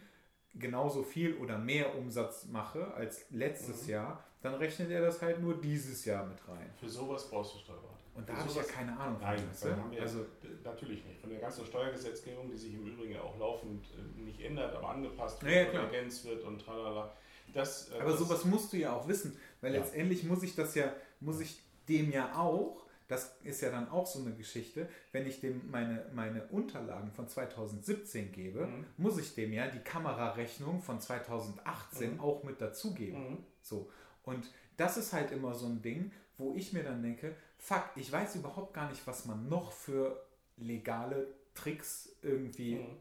genauso 0.55 1.03
viel 1.03 1.35
oder 1.37 1.57
mehr 1.57 1.95
Umsatz 1.95 2.45
mache 2.45 2.93
als 2.93 3.25
letztes 3.29 3.83
Mhm. 3.83 3.89
Jahr, 3.91 4.23
dann 4.41 4.55
rechnet 4.55 4.89
er 4.91 5.01
das 5.01 5.21
halt 5.21 5.41
nur 5.41 5.59
dieses 5.59 6.05
Jahr 6.05 6.25
mit 6.25 6.37
rein. 6.47 6.69
Für 6.79 6.89
sowas 6.89 7.29
brauchst 7.29 7.55
du 7.55 7.59
Steuerberater. 7.59 7.97
Und 8.13 8.27
da 8.27 8.35
habe 8.35 8.49
ich 8.49 8.55
ja 8.55 8.63
keine 8.63 8.97
Ahnung 8.99 9.19
von. 9.19 9.27
Nein, 9.27 9.49
weißt 9.49 9.65
dann 9.65 9.91
du? 9.91 10.01
also, 10.01 10.25
Natürlich 10.63 11.05
nicht. 11.05 11.21
Von 11.21 11.29
der 11.29 11.39
ganzen 11.39 11.65
Steuergesetzgebung, 11.65 12.49
die 12.49 12.57
sich 12.57 12.73
im 12.73 12.85
Übrigen 12.87 13.13
ja 13.13 13.21
auch 13.21 13.37
laufend 13.39 13.85
äh, 13.91 14.19
nicht 14.21 14.41
ändert, 14.41 14.75
aber 14.75 14.89
angepasst 14.89 15.41
Ja, 15.43 15.49
ja, 15.49 15.65
und 15.65 15.71
klar. 15.71 15.83
ergänzt 15.85 16.25
wird 16.25 16.43
und 16.43 16.59
tralala. 16.59 17.13
Das, 17.53 17.91
äh, 17.91 17.99
aber 17.99 18.11
das, 18.11 18.19
sowas 18.19 18.43
musst 18.45 18.73
du 18.73 18.77
ja 18.77 18.93
auch 18.95 19.07
wissen, 19.07 19.37
weil 19.61 19.73
Ja. 19.73 19.79
letztendlich 19.79 20.23
muss 20.23 20.43
ich 20.43 20.55
das 20.55 20.75
ja, 20.75 20.93
muss 21.19 21.39
ich 21.39 21.61
dem 21.87 22.11
ja 22.11 22.35
auch, 22.35 22.85
das 23.07 23.37
ist 23.43 23.61
ja 23.61 23.71
dann 23.71 23.89
auch 23.89 24.05
so 24.05 24.19
eine 24.19 24.33
Geschichte, 24.35 24.89
wenn 25.13 25.25
ich 25.25 25.39
dem 25.39 25.69
meine, 25.71 26.05
meine 26.13 26.45
Unterlagen 26.47 27.11
von 27.11 27.27
2017 27.27 28.31
gebe, 28.31 28.67
Mhm. 28.67 28.85
muss 28.97 29.17
ich 29.17 29.33
dem 29.35 29.53
ja 29.53 29.67
die 29.67 29.79
Kamerarechnung 29.79 30.81
von 30.81 30.99
2018 30.99 32.15
Mhm. 32.15 32.19
auch 32.19 32.43
mit 32.43 32.59
dazugeben. 32.61 33.29
Mhm. 33.31 33.37
So. 33.61 33.89
Und 34.23 34.51
das 34.75 34.97
ist 34.97 35.13
halt 35.13 35.31
immer 35.31 35.53
so 35.53 35.67
ein 35.67 35.81
Ding, 35.81 36.11
wo 36.37 36.53
ich 36.55 36.73
mir 36.73 36.83
dann 36.83 37.01
denke, 37.01 37.35
fuck, 37.57 37.83
ich 37.95 38.11
weiß 38.11 38.35
überhaupt 38.35 38.73
gar 38.73 38.89
nicht, 38.89 39.05
was 39.07 39.25
man 39.25 39.47
noch 39.49 39.71
für 39.71 40.21
legale 40.57 41.27
Tricks 41.53 42.09
irgendwie 42.21 42.75
Mhm. 42.75 42.97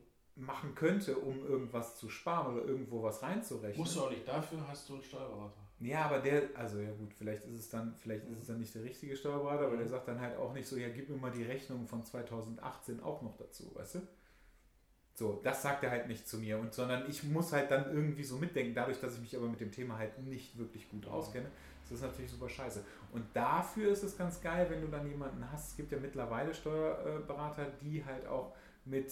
machen 0.47 0.75
könnte, 0.75 1.19
um 1.19 1.45
irgendwas 1.47 1.97
zu 1.97 2.09
sparen 2.09 2.55
oder 2.57 2.65
irgendwo 2.65 3.03
was 3.03 3.23
reinzurechnen. 3.23 3.79
Musst 3.79 3.97
du 3.97 4.03
auch 4.03 4.11
nicht. 4.11 4.27
Dafür 4.29 4.67
hast 4.69 4.89
du 4.89 4.95
einen 4.95 5.03
Steuerberater. 5.03 5.66
Ja, 5.81 6.07
aber 6.07 6.21
der, 6.21 6.43
also 6.55 6.79
ja 6.79 6.91
gut, 6.93 7.13
vielleicht 7.15 7.45
ist 7.45 7.59
es 7.59 7.69
dann, 7.69 7.95
vielleicht 7.99 8.25
ist 8.27 8.39
es 8.39 8.47
dann 8.47 8.59
nicht 8.61 8.75
der 8.75 8.83
richtige 8.85 9.15
Steuerberater, 9.17 9.67
aber 9.67 9.77
Mhm. 9.77 9.79
der 9.79 9.89
sagt 9.89 10.09
dann 10.09 10.21
halt 10.21 10.37
auch 10.39 10.53
nicht 10.55 10.67
so, 10.67 10.77
ja, 10.77 10.89
gib 10.89 11.09
mir 11.11 11.17
mal 11.17 11.31
die 11.31 11.45
Rechnung 11.45 11.87
von 11.87 12.03
2018 12.05 13.01
auch 13.03 13.23
noch 13.23 13.37
dazu, 13.37 13.75
weißt 13.75 13.97
du? 13.97 14.01
So, 15.15 15.41
das 15.43 15.63
sagt 15.63 15.83
er 15.83 15.91
halt 15.91 16.09
nicht 16.09 16.29
zu 16.29 16.39
mir, 16.39 16.59
und 16.59 16.75
sondern 16.75 17.09
ich 17.09 17.25
muss 17.25 17.53
halt 17.53 17.71
dann 17.71 17.91
irgendwie 17.91 18.23
so 18.25 18.37
mitdenken, 18.37 18.75
dadurch, 18.75 19.01
dass 19.01 19.15
ich 19.15 19.21
mich 19.21 19.37
aber 19.37 19.49
mit 19.49 19.61
dem 19.61 19.73
Thema 19.73 19.97
halt 19.97 20.19
nicht 20.19 20.59
wirklich 20.59 20.89
gut 20.91 21.07
Mhm. 21.07 21.13
auskenne, 21.13 21.51
ist 21.83 21.93
das 21.93 22.03
natürlich 22.03 22.31
super 22.31 22.49
scheiße. 22.51 22.85
Und 23.13 23.25
dafür 23.35 23.91
ist 23.93 24.03
es 24.03 24.17
ganz 24.19 24.41
geil, 24.43 24.67
wenn 24.69 24.83
du 24.83 24.89
dann 24.89 25.09
jemanden 25.09 25.51
hast, 25.51 25.71
es 25.71 25.77
gibt 25.77 25.91
ja 25.93 25.99
mittlerweile 25.99 26.53
Steuerberater, 26.53 27.67
die 27.81 28.05
halt 28.05 28.27
auch 28.27 28.55
mit 28.85 29.11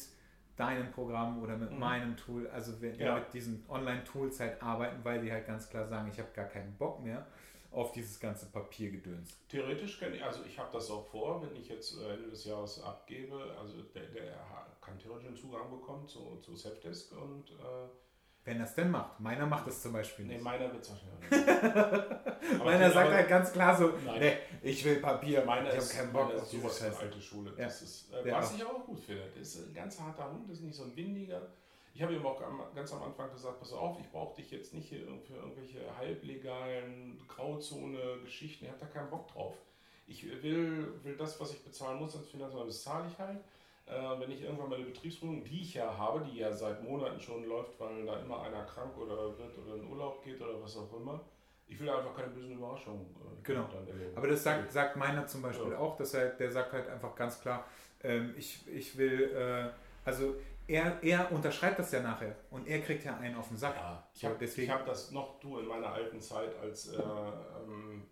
deinem 0.56 0.90
Programm 0.92 1.42
oder 1.42 1.56
mit 1.56 1.70
Mhm. 1.72 1.78
meinem 1.78 2.16
Tool, 2.16 2.46
also 2.48 2.80
wenn, 2.80 2.98
Ja. 2.98 3.16
mit 3.16 3.32
diesen 3.32 3.64
Online-Tools 3.68 4.40
halt 4.40 4.62
arbeiten, 4.62 5.04
weil 5.04 5.20
die 5.20 5.30
halt 5.32 5.46
ganz 5.46 5.68
klar 5.68 5.86
sagen, 5.86 6.08
ich 6.12 6.18
habe 6.18 6.28
gar 6.34 6.46
keinen 6.46 6.74
Bock 6.76 7.00
mehr 7.02 7.26
auf 7.72 7.90
dieses 7.92 8.20
ganze 8.20 8.46
Papiergedöns. 8.46 9.36
Theoretisch 9.48 9.98
kann 9.98 10.14
ich, 10.14 10.22
also 10.22 10.44
ich 10.44 10.56
habe 10.58 10.70
das 10.72 10.88
auch 10.90 11.04
vor, 11.08 11.42
wenn 11.42 11.56
ich 11.56 11.68
jetzt 11.68 12.00
äh, 12.00 12.14
Ende 12.14 12.30
des 12.30 12.44
Jahres 12.44 12.80
abgebe, 12.82 13.54
also 13.58 13.82
der, 13.82 14.06
der 14.06 14.36
kann 14.80 14.96
theoretisch 14.98 15.26
einen 15.28 15.36
Zugang 15.36 15.68
bekommen 15.70 16.06
zu, 16.06 16.36
zu 16.40 16.54
Selfdesk 16.54 17.12
und 17.20 17.50
äh, 17.50 17.88
Wenn 18.44 18.58
er 18.58 18.66
es 18.66 18.74
denn 18.74 18.90
macht. 18.90 19.18
Meiner 19.20 19.46
macht 19.46 19.66
es 19.68 19.80
zum 19.80 19.94
Beispiel 19.94 20.26
nee, 20.26 20.34
nicht. 20.34 20.44
meiner 20.44 20.70
wird 20.70 20.82
es 20.82 20.90
wahrscheinlich 20.90 22.58
Meiner 22.64 22.90
sagt 22.90 23.10
halt 23.10 23.28
ganz 23.28 23.52
klar 23.52 23.74
so, 23.76 23.94
Nein. 24.04 24.20
nee, 24.20 24.36
ich 24.62 24.84
will 24.84 24.96
Papier, 24.96 25.44
Meiner 25.46 25.72
ich 25.72 25.76
habe 25.76 25.86
keinen 25.86 26.12
Bock 26.12 26.34
auf 26.34 26.50
diese 26.50 26.68
Scheiße. 26.68 26.98
alte 26.98 27.20
Schule. 27.20 27.52
Ja. 27.56 27.64
Das 27.64 27.80
ist, 27.80 28.12
äh, 28.12 28.30
was 28.30 28.54
ich 28.54 28.64
auch 28.64 28.84
gut 28.84 29.00
finde. 29.00 29.22
Das 29.38 29.48
ist 29.48 29.68
ein 29.68 29.74
ganz 29.74 29.98
harter 29.98 30.30
Hund, 30.30 30.48
das 30.48 30.58
ist 30.58 30.64
nicht 30.64 30.76
so 30.76 30.84
ein 30.84 30.94
windiger. 30.94 31.40
Ich 31.94 32.02
habe 32.02 32.12
ihm 32.12 32.26
auch 32.26 32.42
ganz 32.74 32.92
am 32.92 33.04
Anfang 33.04 33.30
gesagt, 33.30 33.60
pass 33.60 33.72
auf, 33.72 33.98
ich 34.00 34.10
brauche 34.10 34.34
dich 34.34 34.50
jetzt 34.50 34.74
nicht 34.74 34.88
hier 34.88 35.06
für 35.26 35.36
irgendwelche 35.36 35.80
halblegalen 35.96 37.22
Grauzone-Geschichten. 37.28 38.64
Ich 38.64 38.70
habe 38.70 38.80
da 38.80 38.86
keinen 38.86 39.10
Bock 39.10 39.28
drauf. 39.28 39.54
Ich 40.06 40.24
will, 40.42 40.92
will 41.04 41.16
das, 41.16 41.40
was 41.40 41.52
ich 41.52 41.64
bezahlen 41.64 42.00
muss 42.00 42.16
als 42.16 42.28
Finanzamt, 42.28 42.68
das 42.68 42.82
zahle 42.82 43.06
ich 43.10 43.18
halt. 43.18 43.38
Äh, 43.86 44.18
wenn 44.18 44.30
ich 44.30 44.42
irgendwann 44.42 44.70
meine 44.70 44.84
Betriebswohnung, 44.84 45.44
die 45.44 45.60
ich 45.60 45.74
ja 45.74 45.96
habe, 45.96 46.20
die 46.24 46.38
ja 46.38 46.50
seit 46.50 46.82
Monaten 46.82 47.20
schon 47.20 47.44
läuft, 47.44 47.78
weil 47.78 48.06
da 48.06 48.18
immer 48.18 48.40
einer 48.42 48.64
krank 48.64 48.96
oder 48.96 49.36
wird 49.38 49.58
oder 49.58 49.74
in 49.76 49.86
Urlaub 49.90 50.24
geht 50.24 50.40
oder 50.40 50.60
was 50.62 50.76
auch 50.78 50.92
immer, 50.94 51.20
ich 51.66 51.78
will 51.80 51.88
einfach 51.90 52.14
keine 52.14 52.28
bösen 52.28 52.54
Überraschungen 52.56 53.02
äh, 53.02 53.42
Genau. 53.42 53.68
dann 53.72 53.86
erleben. 53.86 54.16
Aber 54.16 54.28
das 54.28 54.42
sagt, 54.42 54.72
sagt 54.72 54.96
meiner 54.96 55.26
zum 55.26 55.42
Beispiel 55.42 55.72
Ja. 55.72 55.78
auch, 55.78 55.96
dass 55.96 56.14
er, 56.14 56.30
der 56.30 56.50
sagt 56.50 56.72
halt 56.72 56.88
einfach 56.88 57.14
ganz 57.14 57.40
klar, 57.40 57.64
ähm, 58.02 58.34
ich, 58.38 58.66
ich 58.68 58.96
will, 58.96 59.30
äh, 59.34 59.68
also 60.04 60.34
er, 60.66 61.02
er 61.02 61.30
unterschreibt 61.30 61.78
das 61.78 61.92
ja 61.92 62.00
nachher 62.00 62.34
und 62.50 62.66
er 62.66 62.80
kriegt 62.80 63.04
ja 63.04 63.16
einen 63.18 63.36
auf 63.36 63.48
den 63.48 63.56
Sack. 63.58 63.74
Ja, 63.76 64.02
ich 64.14 64.24
habe 64.24 64.46
hab 64.46 64.86
das 64.86 65.10
noch 65.10 65.38
du 65.40 65.58
in 65.58 65.66
meiner 65.66 65.88
alten 65.92 66.18
Zeit 66.20 66.56
als, 66.58 66.88
äh, 66.88 67.02
ähm, 67.02 68.02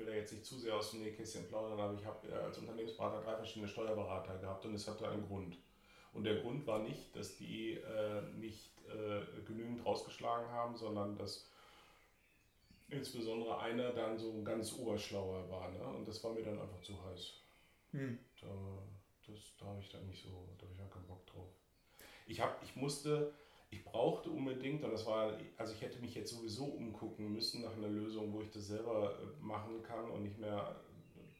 will 0.00 0.06
da 0.06 0.12
jetzt 0.12 0.32
nicht 0.32 0.44
zu 0.44 0.58
sehr 0.58 0.74
aus 0.74 0.90
dem 0.90 1.02
Nähkästchen 1.02 1.46
plaudern, 1.46 1.78
aber 1.78 1.94
ich 1.94 2.04
habe 2.04 2.28
äh, 2.28 2.34
als 2.34 2.58
Unternehmensberater 2.58 3.22
drei 3.22 3.36
verschiedene 3.36 3.68
Steuerberater 3.68 4.38
gehabt 4.38 4.64
und 4.64 4.74
es 4.74 4.88
hatte 4.88 5.08
einen 5.08 5.26
Grund. 5.26 5.56
Und 6.12 6.24
der 6.24 6.40
Grund 6.40 6.66
war 6.66 6.80
nicht, 6.80 7.14
dass 7.14 7.36
die 7.36 7.74
äh, 7.74 8.22
nicht 8.36 8.70
äh, 8.88 9.42
genügend 9.46 9.84
rausgeschlagen 9.84 10.48
haben, 10.50 10.76
sondern 10.76 11.16
dass 11.16 11.46
insbesondere 12.88 13.60
einer 13.60 13.92
dann 13.92 14.18
so 14.18 14.32
ein 14.32 14.44
ganz 14.44 14.72
oberschlauer 14.72 15.48
war. 15.48 15.70
Ne? 15.70 15.82
Und 15.84 16.08
das 16.08 16.22
war 16.24 16.32
mir 16.32 16.42
dann 16.42 16.60
einfach 16.60 16.82
zu 16.82 16.92
heiß. 17.04 17.34
Hm. 17.92 18.18
Da, 18.40 18.48
das, 19.28 19.38
da 19.58 19.66
habe 19.66 19.80
ich 19.80 19.88
dann 19.88 20.06
nicht 20.06 20.22
so, 20.22 20.48
da 20.58 20.64
habe 20.64 20.72
ich 20.72 20.78
ja 20.78 20.86
keinen 20.86 21.06
Bock 21.06 21.24
drauf. 21.26 21.48
Ich, 22.26 22.40
hab, 22.40 22.62
ich 22.64 22.74
musste, 22.74 23.32
ich 23.70 23.84
brauchte 23.84 24.30
unbedingt, 24.30 24.82
und 24.82 24.90
das 24.90 25.06
war, 25.06 25.38
also 25.56 25.72
ich 25.72 25.80
hätte 25.80 26.00
mich 26.00 26.14
jetzt 26.14 26.32
sowieso 26.32 26.64
umgucken 26.64 27.32
müssen 27.32 27.62
nach 27.62 27.76
einer 27.76 27.88
Lösung, 27.88 28.32
wo 28.32 28.40
ich 28.40 28.50
das 28.50 28.66
selber 28.66 29.18
äh, 29.20 29.42
machen 29.42 29.82
kann 29.82 30.10
und 30.10 30.24
nicht 30.24 30.38
mehr 30.38 30.76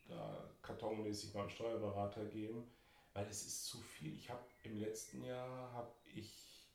da 0.09 0.51
kartonmäßig 0.63 1.33
beim 1.33 1.49
Steuerberater 1.49 2.25
geben, 2.27 2.71
weil 3.15 3.27
es 3.27 3.45
ist 3.47 3.65
zu 3.67 3.81
viel. 3.81 4.15
Ich 4.15 4.31
habe 4.31 4.41
im 4.63 4.77
letzten 4.77 5.25
Jahr, 5.25 5.73
habe 5.73 5.91
ich, 6.15 6.69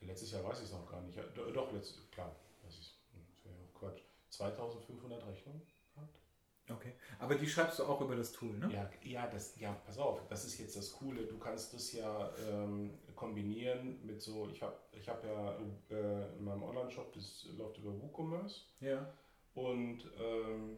letztes 0.00 0.32
Jahr 0.32 0.44
weiß 0.44 0.58
ich 0.60 0.66
es 0.66 0.72
noch 0.72 0.90
gar 0.90 1.02
nicht, 1.02 1.18
doch, 1.54 1.72
letzt, 1.72 2.10
klar, 2.10 2.34
ist, 2.68 2.94
das 3.12 3.44
wäre 3.44 3.54
ja 3.54 3.68
Quatsch, 3.78 4.00
2500 4.30 5.26
Rechnungen. 5.26 5.62
Okay. 6.68 6.92
Aber 7.18 7.34
die 7.36 7.46
schreibst 7.46 7.78
du 7.78 7.84
auch 7.84 8.00
über 8.00 8.16
das 8.16 8.32
Tool, 8.32 8.58
ne? 8.58 8.68
Ja, 8.72 8.90
ja, 9.02 9.26
das, 9.28 9.58
ja, 9.58 9.72
pass 9.86 9.98
auf, 9.98 10.26
das 10.28 10.44
ist 10.44 10.58
jetzt 10.58 10.76
das 10.76 10.92
Coole. 10.92 11.22
Du 11.26 11.38
kannst 11.38 11.72
das 11.74 11.92
ja 11.92 12.30
ähm, 12.48 12.98
kombinieren 13.14 14.04
mit 14.04 14.20
so, 14.20 14.48
ich 14.50 14.60
habe 14.62 14.76
ich 14.92 15.08
hab 15.08 15.24
ja 15.24 15.56
äh, 15.90 16.36
in 16.36 16.44
meinem 16.44 16.62
Online-Shop, 16.64 17.12
das 17.12 17.46
läuft 17.56 17.78
über 17.78 17.92
WooCommerce 18.02 18.62
Ja. 18.80 19.12
und 19.54 20.00
ähm, 20.20 20.76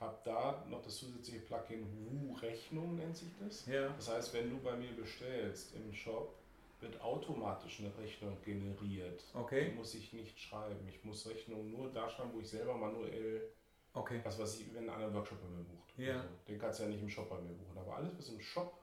habe 0.00 0.18
da 0.24 0.64
noch 0.68 0.82
das 0.82 0.96
zusätzliche 0.96 1.40
Plugin 1.40 1.86
WooRechnung 2.10 2.96
nennt 2.96 3.16
sich 3.16 3.30
das. 3.40 3.66
Ja. 3.66 3.88
Das 3.90 4.10
heißt, 4.10 4.34
wenn 4.34 4.50
du 4.50 4.58
bei 4.58 4.76
mir 4.76 4.92
bestellst 4.94 5.74
im 5.76 5.92
Shop, 5.92 6.36
wird 6.80 7.00
automatisch 7.00 7.78
eine 7.80 7.96
Rechnung 7.96 8.36
generiert. 8.44 9.22
Okay. 9.34 9.70
Die 9.70 9.76
muss 9.76 9.94
ich 9.94 10.12
nicht 10.12 10.38
schreiben. 10.40 10.86
Ich 10.88 11.04
muss 11.04 11.26
Rechnungen 11.28 11.70
nur 11.70 11.90
da 11.92 12.08
schreiben, 12.10 12.30
wo 12.34 12.40
ich 12.40 12.48
selber 12.48 12.74
manuell, 12.74 13.52
Okay. 13.94 14.20
was 14.24 14.38
weiß 14.38 14.60
ich, 14.60 14.74
wenn 14.74 14.88
einer 14.88 15.04
einen 15.06 15.14
Workshop 15.14 15.40
bei 15.42 15.48
mir 15.48 15.64
bucht. 15.64 15.92
Ja. 15.98 16.22
So. 16.22 16.28
Den 16.48 16.58
kannst 16.58 16.78
du 16.78 16.84
ja 16.84 16.88
nicht 16.88 17.02
im 17.02 17.08
Shop 17.10 17.28
bei 17.28 17.38
mir 17.40 17.52
buchen. 17.52 17.76
Aber 17.76 17.96
alles, 17.96 18.16
was 18.16 18.28
im 18.30 18.40
Shop 18.40 18.82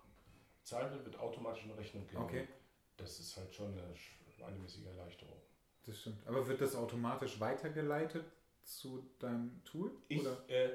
bezahlt 0.62 0.92
wird, 0.94 1.06
wird 1.06 1.20
automatisch 1.20 1.64
eine 1.64 1.78
Rechnung 1.78 2.06
generiert. 2.08 2.30
Okay. 2.30 2.48
Das 2.98 3.20
ist 3.20 3.36
halt 3.38 3.54
schon 3.54 3.72
eine, 3.72 3.82
sch- 3.96 4.44
eine 4.46 4.58
mäßige 4.60 4.86
Erleichterung. 4.86 5.38
Das 5.86 6.00
stimmt. 6.00 6.26
Aber 6.28 6.48
wird 6.48 6.62
das 6.62 6.76
automatisch 6.76 7.40
weitergeleitet 7.40 8.26
zu 8.64 9.10
deinem 9.20 9.64
Tool? 9.64 9.92
Ich, 10.10 10.24
äh, 10.48 10.74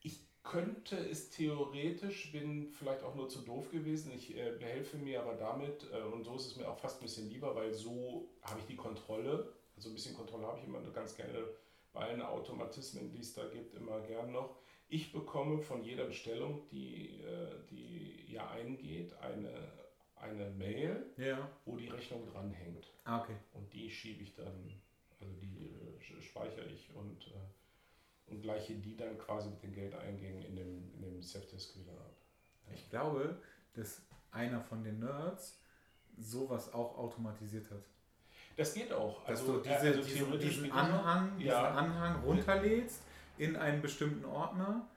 ich 0.00 0.20
könnte 0.42 0.96
es 0.96 1.28
theoretisch, 1.30 2.32
bin 2.32 2.72
vielleicht 2.72 3.02
auch 3.02 3.14
nur 3.14 3.28
zu 3.28 3.40
doof 3.40 3.70
gewesen. 3.70 4.12
Ich 4.12 4.34
äh, 4.36 4.52
behelfe 4.52 4.96
mir 4.96 5.20
aber 5.20 5.34
damit, 5.34 5.86
äh, 5.92 6.00
und 6.00 6.24
so 6.24 6.36
ist 6.36 6.46
es 6.46 6.56
mir 6.56 6.68
auch 6.70 6.78
fast 6.78 7.00
ein 7.00 7.02
bisschen 7.04 7.28
lieber, 7.28 7.54
weil 7.54 7.74
so 7.74 8.28
habe 8.42 8.60
ich 8.60 8.66
die 8.66 8.76
Kontrolle. 8.76 9.52
Also 9.76 9.90
ein 9.90 9.94
bisschen 9.94 10.14
Kontrolle 10.16 10.46
habe 10.46 10.58
ich 10.58 10.64
immer 10.64 10.80
ganz 10.92 11.14
gerne 11.16 11.46
allen 11.96 12.22
Automatismen, 12.22 13.10
die 13.10 13.20
es 13.20 13.34
da 13.34 13.46
gibt, 13.48 13.74
immer 13.74 14.00
gern 14.00 14.32
noch. 14.32 14.56
Ich 14.88 15.12
bekomme 15.12 15.58
von 15.60 15.82
jeder 15.82 16.04
Bestellung, 16.04 16.68
die, 16.70 17.20
äh, 17.22 17.64
die 17.70 18.32
ja 18.32 18.48
eingeht, 18.50 19.12
eine, 19.18 19.50
eine 20.16 20.50
Mail, 20.50 21.06
Ja. 21.16 21.50
wo 21.64 21.76
die 21.76 21.88
Rechnung 21.88 22.24
dranhängt. 22.26 22.86
Ah, 23.04 23.20
okay. 23.22 23.36
Und 23.52 23.72
die 23.72 23.90
schiebe 23.90 24.22
ich 24.22 24.34
dann, 24.34 24.80
also 25.20 25.32
die 25.34 25.70
äh, 25.70 26.20
speichere 26.22 26.66
ich 26.66 26.88
und, 26.94 27.26
äh, 27.28 28.30
und 28.30 28.42
gleiche 28.42 28.74
die 28.76 28.96
dann 28.96 29.18
quasi 29.18 29.50
mit 29.50 29.62
den 29.62 29.72
Geldeingängen 29.72 30.42
in 30.44 30.56
dem, 30.56 30.94
in 30.94 31.02
dem 31.02 31.22
Safdesk 31.22 31.76
wieder 31.78 31.92
ab. 31.92 32.16
Ich 32.74 32.88
glaube, 32.90 33.40
dass 33.74 34.02
einer 34.30 34.60
von 34.60 34.82
den 34.84 35.00
Nerds 35.00 35.60
sowas 36.16 36.72
auch 36.72 36.96
automatisiert 36.96 37.70
hat. 37.70 37.84
Das 38.56 38.72
geht 38.74 38.92
auch. 38.92 39.20
Dass 39.26 39.40
Also, 39.40 39.54
du 39.54 39.58
diese, 39.60 39.74
äh, 39.74 39.88
also 39.88 40.02
diesen, 40.02 40.38
diesen. 40.38 40.72
Anhang, 40.72 41.36
diesen 41.36 41.50
Ja. 41.50 41.70
Anhang 41.70 42.22
runterlädst 42.24 43.02
in 43.38 43.56
einen 43.56 43.82
bestimmten 43.82 44.24
Ordner. 44.24 44.88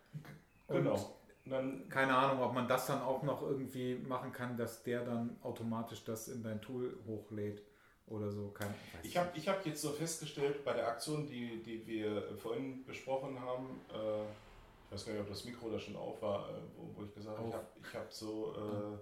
Genau. 0.68 1.16
Dann, 1.46 1.90
keine 1.90 2.16
Ahnung, 2.16 2.44
ob 2.44 2.54
man 2.54 2.68
das 2.68 2.86
dann 2.86 3.02
auch 3.02 3.24
noch 3.24 3.42
irgendwie 3.42 3.96
machen 3.96 4.32
kann, 4.32 4.56
dass 4.56 4.84
der 4.84 5.04
dann 5.04 5.36
automatisch 5.42 6.04
das 6.04 6.28
in 6.28 6.44
dein 6.44 6.62
Tool 6.62 6.98
hochlädt 7.08 7.64
oder 8.08 8.32
so. 8.32 8.50
Kein, 8.50 8.74
ich 9.04 9.18
habe 9.18 9.30
ich 9.36 9.48
hab 9.50 9.66
jetzt 9.66 9.82
so 9.82 9.90
festgestellt, 9.90 10.64
bei 10.64 10.74
der 10.74 10.88
Aktion, 10.88 11.26
die, 11.26 11.62
die 11.64 11.86
wir 11.88 12.38
vorhin 12.38 12.86
besprochen 12.86 13.40
haben, 13.40 13.82
äh, 13.92 14.22
ich 14.86 14.92
weiß 14.94 15.06
gar 15.06 15.14
nicht, 15.14 15.22
ob 15.22 15.30
das 15.30 15.44
Mikro 15.46 15.70
da 15.70 15.80
schon 15.80 15.96
auf 15.96 16.22
war, 16.22 16.50
äh, 16.50 16.54
wo, 16.78 17.02
wo 17.02 17.06
ich 17.06 17.14
gesagt 17.16 17.38
habe, 17.38 17.48
ich 17.48 17.54
habe 17.56 17.66
ich 17.82 17.94
hab 17.96 18.14
so, 18.14 18.54
äh, 18.56 18.98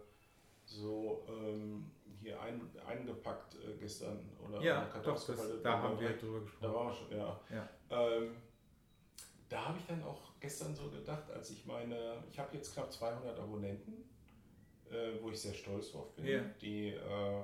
so 0.65 1.25
ähm, 1.29 1.91
hier 2.27 2.41
ein, 2.41 2.61
eingepackt 2.85 3.55
äh, 3.55 3.73
gestern 3.79 4.29
oder 4.45 4.61
ja, 4.61 4.85
doch, 5.03 5.25
das, 5.25 5.61
da 5.63 5.81
haben 5.81 5.99
wir 5.99 6.09
drüber 6.17 6.39
Da 6.39 6.43
gesprochen. 6.45 6.73
waren 6.73 6.87
wir 6.87 6.93
schon, 6.93 7.11
ja. 7.17 7.41
Ja. 7.49 7.69
Ähm, 7.89 8.35
da 9.49 9.65
habe 9.69 9.77
ich 9.79 9.85
dann 9.85 10.03
auch 10.03 10.33
gestern 10.39 10.75
so 10.75 10.89
gedacht, 10.89 11.31
als 11.31 11.51
ich 11.51 11.65
meine, 11.65 12.21
ich 12.29 12.37
habe 12.37 12.55
jetzt 12.55 12.73
knapp 12.73 12.91
200 12.91 13.39
Abonnenten, 13.39 14.09
äh, 14.91 15.13
wo 15.21 15.29
ich 15.29 15.39
sehr 15.39 15.53
stolz 15.53 15.91
drauf 15.91 16.13
bin. 16.15 16.25
Ja. 16.25 16.41
Die, 16.61 16.89
äh, 16.89 17.43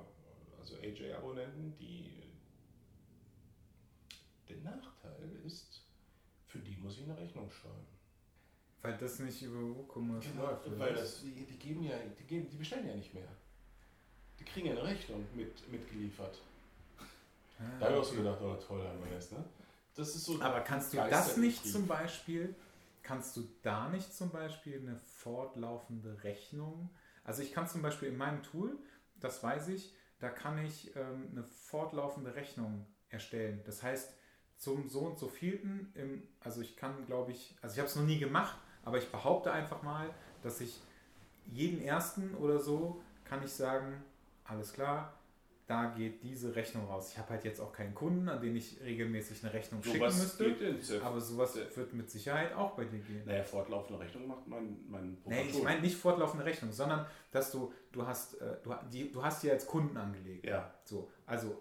also 0.60 0.76
AJ-Abonnenten, 0.78 1.76
die. 1.78 2.20
Der 4.50 4.58
Nachteil 4.58 5.32
ist, 5.46 5.86
für 6.46 6.60
die 6.60 6.76
muss 6.76 6.98
ich 6.98 7.04
eine 7.06 7.18
Rechnung 7.18 7.50
schreiben. 7.50 7.88
Weil 8.82 8.98
das 8.98 9.20
nicht 9.20 9.42
über 9.42 9.62
WooCommerce 9.62 10.34
läuft. 10.38 10.68
oder 10.68 10.78
weil 10.80 10.94
das, 10.94 11.22
die, 11.22 11.46
die 11.46 11.58
geben 11.58 11.84
ja, 11.84 11.96
die, 12.20 12.24
geben, 12.26 12.50
die 12.50 12.58
bestellen 12.58 12.86
ja 12.86 12.94
nicht 12.96 13.14
mehr. 13.14 13.30
Die 14.44 14.52
kriegen 14.52 14.72
eine 14.72 14.84
Rechnung 14.84 15.26
mit, 15.36 15.72
mitgeliefert. 15.72 16.40
Ah, 17.00 17.64
Da 17.80 17.86
habe 17.86 17.96
ich 17.96 18.02
auch 18.02 18.06
so 18.06 18.16
gedacht, 18.16 18.40
oh 18.42 18.56
toll, 18.56 18.86
haben 18.86 19.00
wir 19.06 19.16
das, 19.16 19.32
ne? 19.32 19.44
Das 19.96 20.16
ist 20.16 20.26
so. 20.26 20.42
Aber 20.42 20.60
kannst 20.62 20.94
du 20.94 20.98
das 20.98 21.38
nicht 21.38 21.66
zum 21.66 21.88
Beispiel, 21.88 22.54
kannst 23.04 23.38
du 23.38 23.48
da 23.62 23.90
nicht 23.90 24.14
zum 24.14 24.32
Beispiel 24.32 24.80
eine 24.80 24.98
fortlaufende 24.98 26.24
Rechnung? 26.24 26.90
Also 27.24 27.42
ich 27.42 27.54
kann 27.54 27.68
zum 27.68 27.82
Beispiel 27.82 28.10
in 28.10 28.18
meinem 28.18 28.44
Tool, 28.44 28.76
das 29.22 29.42
weiß 29.42 29.70
ich, 29.70 29.94
da 30.20 30.30
kann 30.30 30.58
ich 30.58 30.94
ähm, 30.96 31.30
eine 31.32 31.44
fortlaufende 31.44 32.36
Rechnung 32.36 32.86
erstellen. 33.10 33.62
Das 33.66 33.82
heißt, 33.82 34.14
zum 34.58 34.90
so 34.90 35.02
und 35.02 35.20
so 35.20 35.28
vielten, 35.30 35.92
im, 35.96 36.24
also 36.40 36.62
ich 36.62 36.76
kann, 36.76 37.06
glaube 37.06 37.32
ich, 37.32 37.56
also 37.62 37.74
ich 37.74 37.80
habe 37.80 37.88
es 37.88 37.96
noch 37.96 38.04
nie 38.04 38.20
gemacht, 38.20 38.58
aber 38.84 38.98
ich 38.98 39.10
behaupte 39.10 39.52
einfach 39.52 39.84
mal, 39.84 40.10
dass 40.42 40.60
ich 40.60 40.80
jeden 41.52 41.82
ersten 41.82 42.36
oder 42.36 42.60
so 42.60 43.02
kann 43.26 43.44
ich 43.44 43.52
sagen, 43.54 44.04
alles 44.46 44.74
klar, 44.74 45.14
da 45.66 45.86
geht 45.96 46.22
diese 46.24 46.54
Rechnung 46.56 46.86
raus. 46.88 47.12
Ich 47.14 47.18
habe 47.18 47.30
halt 47.30 47.46
jetzt 47.46 47.62
auch 47.62 47.72
keinen 47.72 47.96
Kunden, 47.96 48.28
an 48.28 48.42
den 48.42 48.56
ich 48.58 48.80
regelmäßig 48.84 49.44
eine 49.44 49.54
Rechnung 49.54 49.82
schicken 49.82 49.98
sowas 50.00 50.18
müsste. 50.20 51.02
Aber 51.02 51.22
sowas 51.22 51.54
Sehr- 51.54 51.74
wird 51.78 51.94
mit 51.94 52.10
Sicherheit 52.12 52.54
auch 52.54 52.72
bei 52.76 52.84
dir 52.84 53.00
gehen. 53.00 53.24
Naja, 53.26 53.44
fortlaufende 53.44 54.00
Rechnung 54.04 54.28
macht 54.28 54.46
mein, 54.46 54.78
mein 54.90 55.18
Nee, 55.26 55.44
ich 55.50 55.64
meine 55.64 55.80
nicht 55.82 55.96
fortlaufende 55.96 56.44
Rechnung, 56.46 56.72
sondern 56.74 57.06
dass 57.32 57.52
du, 57.52 57.72
du 57.94 58.06
hast, 58.06 58.42
äh, 58.42 58.58
du, 58.62 58.76
die, 58.92 59.10
du 59.12 59.24
hast 59.24 59.42
die 59.44 59.52
als 59.52 59.66
Kunden 59.66 59.96
angelegt. 59.96 60.46
Ja. 60.46 60.74
So, 60.84 61.10
also 61.26 61.58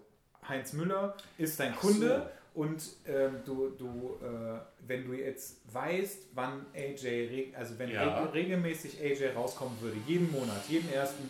Heinz 0.49 0.73
Müller 0.73 1.15
ist 1.37 1.57
dein 1.59 1.73
Ach 1.73 1.79
Kunde 1.79 2.29
und 2.53 2.83
ähm, 3.07 3.37
du, 3.45 3.69
du 3.69 4.17
äh, 4.21 4.59
wenn 4.85 5.05
du 5.05 5.13
jetzt 5.13 5.61
weißt, 5.73 6.27
wann 6.33 6.65
AJ, 6.75 7.53
also 7.55 7.79
wenn 7.79 7.89
Ja. 7.89 8.25
reg- 8.25 8.33
regelmäßig 8.33 9.01
AJ 9.01 9.29
rauskommen 9.33 9.79
würde, 9.79 9.95
jeden 10.05 10.29
Monat, 10.29 10.61
jeden 10.67 10.91
ersten, 10.91 11.23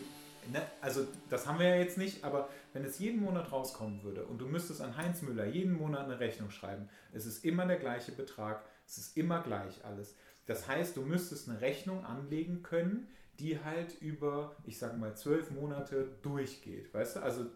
ne, 0.52 0.62
also 0.80 1.06
das 1.30 1.46
haben 1.46 1.58
wir 1.58 1.68
ja 1.68 1.76
jetzt 1.76 1.98
nicht, 1.98 2.24
aber 2.24 2.48
wenn 2.72 2.84
es 2.84 2.98
jeden 2.98 3.20
Monat 3.20 3.50
rauskommen 3.52 4.02
würde 4.02 4.24
und 4.26 4.38
du 4.38 4.46
müsstest 4.46 4.80
an 4.80 4.96
Heinz 4.96 5.22
Müller 5.22 5.44
jeden 5.46 5.72
Monat 5.72 6.04
eine 6.04 6.20
Rechnung 6.20 6.50
schreiben, 6.50 6.88
es 7.12 7.26
ist 7.26 7.44
immer 7.44 7.66
der 7.66 7.78
gleiche 7.78 8.12
Betrag, 8.12 8.64
es 8.86 8.98
ist 8.98 9.16
immer 9.16 9.42
gleich 9.42 9.84
alles. 9.84 10.14
Das 10.46 10.68
heißt, 10.68 10.96
du 10.96 11.02
müsstest 11.02 11.48
eine 11.48 11.60
Rechnung 11.60 12.04
anlegen 12.04 12.62
können, 12.62 13.08
die 13.38 13.62
halt 13.64 14.00
über, 14.00 14.54
ich 14.64 14.78
sag 14.78 14.96
mal, 14.98 15.16
zwölf 15.16 15.50
Monate 15.50 16.08
durchgeht. 16.22 16.92
Weißt 16.94 17.16
du? 17.16 17.20
Also 17.20 17.46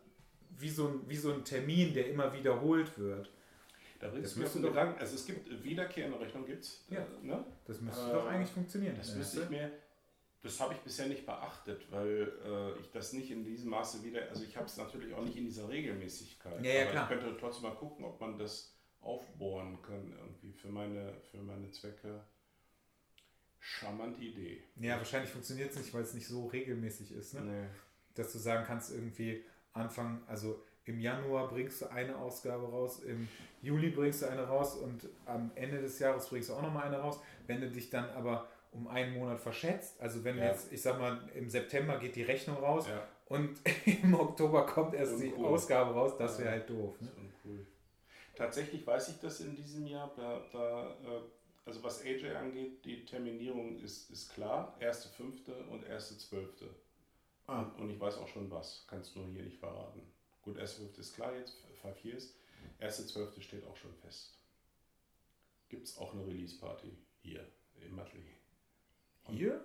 wie 0.58 0.70
so 0.70 0.88
ein, 0.88 1.00
wie 1.08 1.16
so 1.16 1.32
ein 1.32 1.44
Termin, 1.44 1.94
der 1.94 2.08
immer 2.10 2.32
wiederholt 2.32 2.98
wird. 2.98 3.30
Da 4.00 4.08
Das 4.08 4.34
bringst 4.34 4.54
du 4.54 4.60
mir 4.60 4.68
Gedanken, 4.68 5.00
also 5.00 5.14
es 5.16 5.26
gibt 5.26 5.62
wiederkehrende 5.64 6.18
Rechnung, 6.20 6.46
gibt's, 6.46 6.84
Ja. 6.88 7.04
ne? 7.22 7.44
Das 7.66 7.80
müsste 7.80 8.08
Äh, 8.08 8.12
doch 8.12 8.26
eigentlich 8.26 8.50
funktionieren. 8.50 8.94
Das 8.96 9.14
müsste 9.14 9.42
ich 9.42 9.50
mir, 9.50 9.70
das 10.42 10.60
habe 10.60 10.74
ich 10.74 10.80
bisher 10.80 11.06
nicht 11.06 11.26
beachtet, 11.26 11.90
weil 11.90 12.32
äh, 12.44 12.80
ich 12.80 12.90
das 12.90 13.12
nicht 13.12 13.30
in 13.30 13.44
diesem 13.44 13.70
Maße 13.70 14.04
wieder, 14.04 14.28
also 14.28 14.44
ich 14.44 14.56
habe 14.56 14.66
es 14.66 14.76
natürlich 14.76 15.12
auch 15.14 15.24
nicht 15.24 15.36
in 15.36 15.44
dieser 15.44 15.68
Regelmäßigkeit. 15.68 16.64
Ja, 16.64 16.72
ja, 16.72 16.82
aber 16.82 16.90
klar. 16.90 17.02
ich 17.02 17.08
könnte 17.18 17.36
trotzdem 17.40 17.64
mal 17.64 17.74
gucken, 17.74 18.04
ob 18.04 18.20
man 18.20 18.38
das 18.38 18.74
aufbohren 19.00 19.80
kann, 19.82 20.12
irgendwie 20.12 20.52
für 20.52 20.68
meine, 20.68 21.20
für 21.30 21.38
meine 21.38 21.70
Zwecke. 21.70 22.24
Charmante 23.60 24.22
Idee. 24.22 24.62
Ja, 24.76 24.96
wahrscheinlich 24.96 25.30
funktioniert 25.30 25.70
es 25.72 25.78
nicht, 25.78 25.92
weil 25.92 26.02
es 26.02 26.14
nicht 26.14 26.28
so 26.28 26.46
regelmäßig 26.46 27.12
ist. 27.12 27.34
Ne? 27.34 27.40
Nee. 27.40 27.66
Dass 28.14 28.32
du 28.32 28.38
sagen 28.38 28.64
kannst, 28.64 28.92
irgendwie 28.92 29.44
Anfang, 29.72 30.22
also 30.28 30.64
im 30.84 31.00
Januar 31.00 31.48
bringst 31.48 31.82
du 31.82 31.90
eine 31.90 32.16
Ausgabe 32.16 32.68
raus, 32.68 33.00
im 33.00 33.28
Juli 33.60 33.90
bringst 33.90 34.22
du 34.22 34.26
eine 34.26 34.42
raus 34.42 34.76
und 34.76 35.08
am 35.26 35.50
Ende 35.54 35.80
des 35.80 35.98
Jahres 35.98 36.28
bringst 36.28 36.48
du 36.48 36.54
auch 36.54 36.62
nochmal 36.62 36.84
eine 36.84 36.98
raus. 36.98 37.20
Wenn 37.46 37.60
du 37.60 37.70
dich 37.70 37.90
dann 37.90 38.08
aber 38.10 38.48
um 38.72 38.86
einen 38.88 39.14
Monat 39.14 39.40
verschätzt, 39.40 40.00
also 40.00 40.22
wenn 40.24 40.38
Ja. 40.38 40.46
jetzt, 40.46 40.72
ich 40.72 40.82
sag 40.82 40.98
mal, 40.98 41.18
im 41.34 41.48
September 41.48 41.98
geht 41.98 42.16
die 42.16 42.22
Rechnung 42.22 42.56
raus 42.56 42.86
Ja, 42.88 43.06
und 43.26 43.58
im 44.02 44.14
Oktober 44.14 44.66
kommt 44.66 44.94
erst 44.94 45.20
die 45.20 45.28
Uncool. 45.32 45.46
Ausgabe 45.46 45.92
raus, 45.92 46.12
das 46.18 46.38
wäre 46.38 46.50
halt 46.50 46.68
doof. 46.70 47.00
Ne? 47.00 47.10
uncool. 47.16 47.66
Tatsächlich 48.34 48.86
weiß 48.86 49.08
ich 49.08 49.18
das 49.20 49.40
in 49.40 49.54
diesem 49.56 49.86
Jahr, 49.86 50.12
da, 50.16 50.40
da, 50.52 50.90
äh, 51.02 51.20
also 51.66 51.82
was 51.82 52.02
AJ 52.04 52.34
angeht, 52.36 52.84
die 52.84 53.04
Terminierung 53.04 53.78
ist, 53.80 54.10
ist 54.10 54.32
klar, 54.32 54.76
1.5. 54.80 55.68
und 55.70 55.84
1.12. 55.86 56.46
Ah. 57.46 57.62
Und, 57.78 57.90
ich 57.90 57.98
weiß 57.98 58.18
auch 58.18 58.28
schon 58.28 58.50
was, 58.50 58.86
kannst 58.88 59.16
nur 59.16 59.26
hier 59.26 59.42
nicht 59.42 59.58
verraten. 59.58 60.02
Gut, 60.42 60.56
1.5. 60.58 60.98
ist 61.00 61.14
klar 61.14 61.34
jetzt, 61.36 61.56
Five 61.82 62.02
Years. 62.04 62.34
1.12. 62.80 63.40
steht 63.42 63.66
auch 63.66 63.76
schon 63.76 63.92
fest. 63.94 64.34
Gibt 65.68 65.86
es 65.86 65.98
auch 65.98 66.12
eine 66.14 66.26
Release-Party 66.26 66.96
hier 67.22 67.44
im 67.84 67.98
Atelier. 67.98 68.37
Hier? 69.28 69.60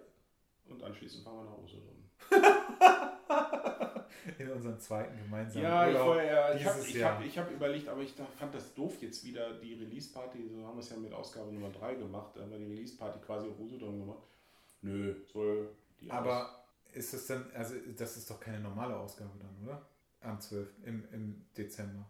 Und 0.65 0.83
anschließend 0.83 1.23
fahren 1.23 1.37
wir 1.37 1.45
nach 1.51 1.57
Usedom. 1.57 2.09
In 4.39 4.49
unserem 4.51 4.79
zweiten 4.79 5.17
gemeinsamen 5.17 5.65
Ja, 5.65 5.87
Urlaub. 5.87 6.15
ja, 6.17 6.53
ich 6.55 6.65
habe 6.65 6.75
dieses 6.75 6.89
ich 6.89 6.95
Jahr. 6.95 7.17
hab, 7.17 7.25
ich 7.25 7.37
hab 7.37 7.51
überlegt, 7.51 7.87
aber 7.89 8.01
ich 8.01 8.13
fand 8.13 8.55
das 8.55 8.73
doof 8.73 9.01
jetzt 9.01 9.23
wieder, 9.25 9.53
die 9.59 9.73
Release-Party, 9.73 10.47
so 10.47 10.65
haben 10.65 10.77
wir 10.77 10.81
es 10.81 10.89
ja 10.89 10.97
mit 10.97 11.11
Ausgabe 11.11 11.51
Nummer 11.51 11.69
3 11.69 11.95
gemacht, 11.95 12.31
da 12.35 12.41
haben 12.41 12.51
wir 12.51 12.59
die 12.59 12.67
Release-Party 12.67 13.19
quasi 13.19 13.49
auf 13.49 13.59
Usedom 13.59 13.99
gemacht. 13.99 14.23
Nö, 14.81 15.15
soll 15.31 15.69
die 15.99 16.09
Aber 16.09 16.63
ist 16.93 17.13
es 17.13 17.27
dann, 17.27 17.51
also 17.53 17.75
das 17.97 18.15
ist 18.17 18.29
doch 18.29 18.39
keine 18.39 18.59
normale 18.59 18.95
Ausgabe 18.95 19.31
dann, 19.39 19.67
oder? 19.67 19.85
am 20.21 20.39
12. 20.39 20.69
im, 20.85 21.03
im 21.11 21.45
Dezember. 21.57 22.05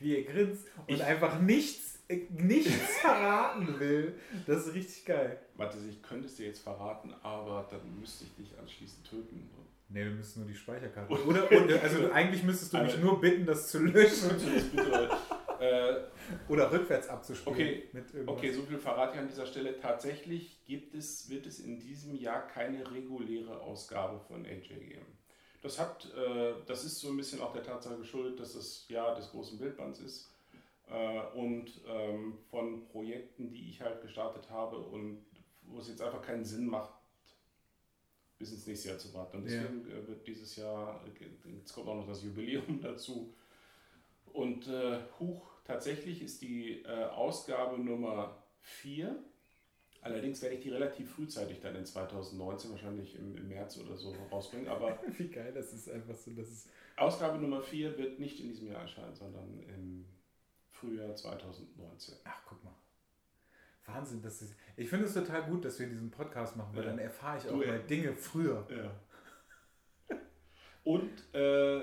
Wie 0.00 0.16
er 0.16 0.22
grinst 0.24 0.66
und 0.86 0.94
ich, 0.94 1.04
einfach 1.04 1.40
nichts, 1.40 2.00
nichts 2.30 2.96
verraten 2.98 3.78
will. 3.78 4.14
Das 4.46 4.66
ist 4.66 4.74
richtig 4.74 5.04
geil. 5.04 5.38
Warte, 5.56 5.78
ich 5.88 6.02
könnte 6.02 6.26
es 6.26 6.36
dir 6.36 6.46
jetzt 6.46 6.60
verraten, 6.60 7.14
aber 7.22 7.66
dann 7.70 8.00
müsste 8.00 8.24
ich 8.24 8.34
dich 8.34 8.58
anschließend 8.58 9.08
töten. 9.08 9.48
Nee, 9.88 10.04
du 10.04 10.10
müsstest 10.10 10.38
nur 10.38 10.46
die 10.46 10.54
Speicherkarte. 10.54 11.12
Oder, 11.12 11.46
oder 11.52 11.82
also 11.82 12.10
eigentlich 12.12 12.42
müsstest 12.42 12.72
du 12.72 12.78
mich 12.78 12.98
nur 12.98 13.20
bitten, 13.20 13.44
das 13.44 13.70
zu 13.70 13.78
löschen. 13.80 14.30
äh, 15.60 16.00
oder 16.48 16.72
rückwärts 16.72 17.08
abzuspielen. 17.08 17.82
Okay, 17.94 18.22
okay, 18.26 18.52
so 18.52 18.62
viel 18.62 18.78
verrate 18.78 19.14
ich 19.14 19.20
an 19.20 19.28
dieser 19.28 19.46
Stelle. 19.46 19.78
Tatsächlich 19.78 20.64
gibt 20.64 20.94
es, 20.94 21.28
wird 21.28 21.46
es 21.46 21.60
in 21.60 21.78
diesem 21.78 22.14
Jahr 22.14 22.46
keine 22.48 22.90
reguläre 22.90 23.60
Ausgabe 23.60 24.18
von 24.20 24.46
AJ 24.46 24.68
geben. 24.68 25.06
Das, 25.62 25.78
hat, 25.78 26.12
äh, 26.14 26.54
das 26.66 26.84
ist 26.84 27.00
so 27.00 27.08
ein 27.08 27.16
bisschen 27.16 27.40
auch 27.40 27.52
der 27.52 27.62
Tatsache 27.62 27.96
geschuldet, 27.96 28.40
dass 28.40 28.54
es 28.54 28.88
Jahr 28.88 29.14
des 29.14 29.30
großen 29.30 29.58
Bildbands 29.58 30.00
ist 30.00 30.30
äh, 30.90 31.20
und 31.34 31.80
ähm, 31.86 32.38
von 32.50 32.84
Projekten, 32.88 33.50
die 33.50 33.70
ich 33.70 33.80
halt 33.80 34.02
gestartet 34.02 34.50
habe 34.50 34.76
und 34.76 35.24
wo 35.62 35.78
es 35.78 35.88
jetzt 35.88 36.02
einfach 36.02 36.20
keinen 36.20 36.44
Sinn 36.44 36.66
macht, 36.66 36.92
bis 38.38 38.52
ins 38.52 38.66
nächste 38.66 38.88
Jahr 38.88 38.98
zu 38.98 39.14
warten. 39.14 39.38
Und 39.38 39.44
deswegen 39.44 39.88
ja. 39.88 39.96
Äh, 39.96 40.08
wird 40.08 40.26
dieses 40.26 40.56
Jahr, 40.56 41.00
jetzt 41.56 41.72
kommt 41.72 41.88
auch 41.88 41.94
noch 41.94 42.08
das 42.08 42.22
Jubiläum 42.24 42.80
dazu. 42.82 43.32
Und 44.32 44.66
äh, 44.66 44.98
Huch, 45.20 45.46
tatsächlich 45.64 46.22
ist 46.22 46.42
die 46.42 46.82
äh, 46.82 47.04
Ausgabe 47.04 47.78
Nummer 47.78 48.42
4 48.62 49.16
Allerdings 50.02 50.42
werde 50.42 50.56
ich 50.56 50.62
die 50.62 50.70
relativ 50.70 51.12
frühzeitig 51.12 51.60
dann 51.60 51.76
in 51.76 51.86
2019, 51.86 52.72
wahrscheinlich 52.72 53.16
im, 53.16 53.36
im 53.36 53.48
März 53.48 53.78
oder 53.78 53.96
so, 53.96 54.12
rausbringen. 54.32 54.68
Aber 54.68 54.98
Wie 55.16 55.28
geil, 55.28 55.52
das 55.54 55.72
ist 55.72 55.88
einfach 55.88 56.16
so. 56.16 56.32
Das 56.32 56.48
ist 56.48 56.68
Ausgabe 56.96 57.38
Nummer 57.38 57.62
4 57.62 57.96
wird 57.96 58.18
nicht 58.18 58.40
in 58.40 58.48
diesem 58.48 58.68
Jahr 58.68 58.82
erscheinen, 58.82 59.14
sondern 59.14 59.62
im 59.62 60.04
Frühjahr 60.72 61.14
2019. 61.14 62.16
Ach, 62.24 62.42
guck 62.46 62.62
mal. 62.64 62.74
Wahnsinn, 63.86 64.22
das 64.22 64.42
ist. 64.42 64.54
Ich 64.76 64.88
finde 64.88 65.06
es 65.06 65.14
total 65.14 65.44
gut, 65.44 65.64
dass 65.64 65.78
wir 65.78 65.86
diesen 65.86 66.10
Podcast 66.10 66.56
machen, 66.56 66.74
weil 66.74 66.84
ja. 66.84 66.90
dann 66.90 66.98
erfahre 66.98 67.38
ich 67.38 67.46
auch 67.46 67.60
du, 67.60 67.66
mal 67.66 67.78
Dinge 67.80 68.14
früher. 68.14 68.66
Ja. 68.70 70.18
Und, 70.84 71.34
äh, 71.34 71.82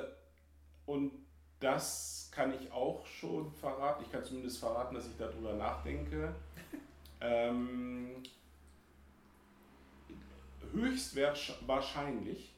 und 0.85 1.13
das 1.59 2.29
kann 2.33 2.53
ich 2.53 2.71
auch 2.71 3.05
schon 3.05 3.51
verraten. 3.53 4.03
Ich 4.03 4.11
kann 4.11 4.23
zumindest 4.23 4.59
verraten, 4.59 4.95
dass 4.95 5.07
ich 5.07 5.17
darüber 5.17 5.53
nachdenke. 5.53 6.35
Ähm, 7.21 8.23
höchstwahrscheinlich 10.71 12.55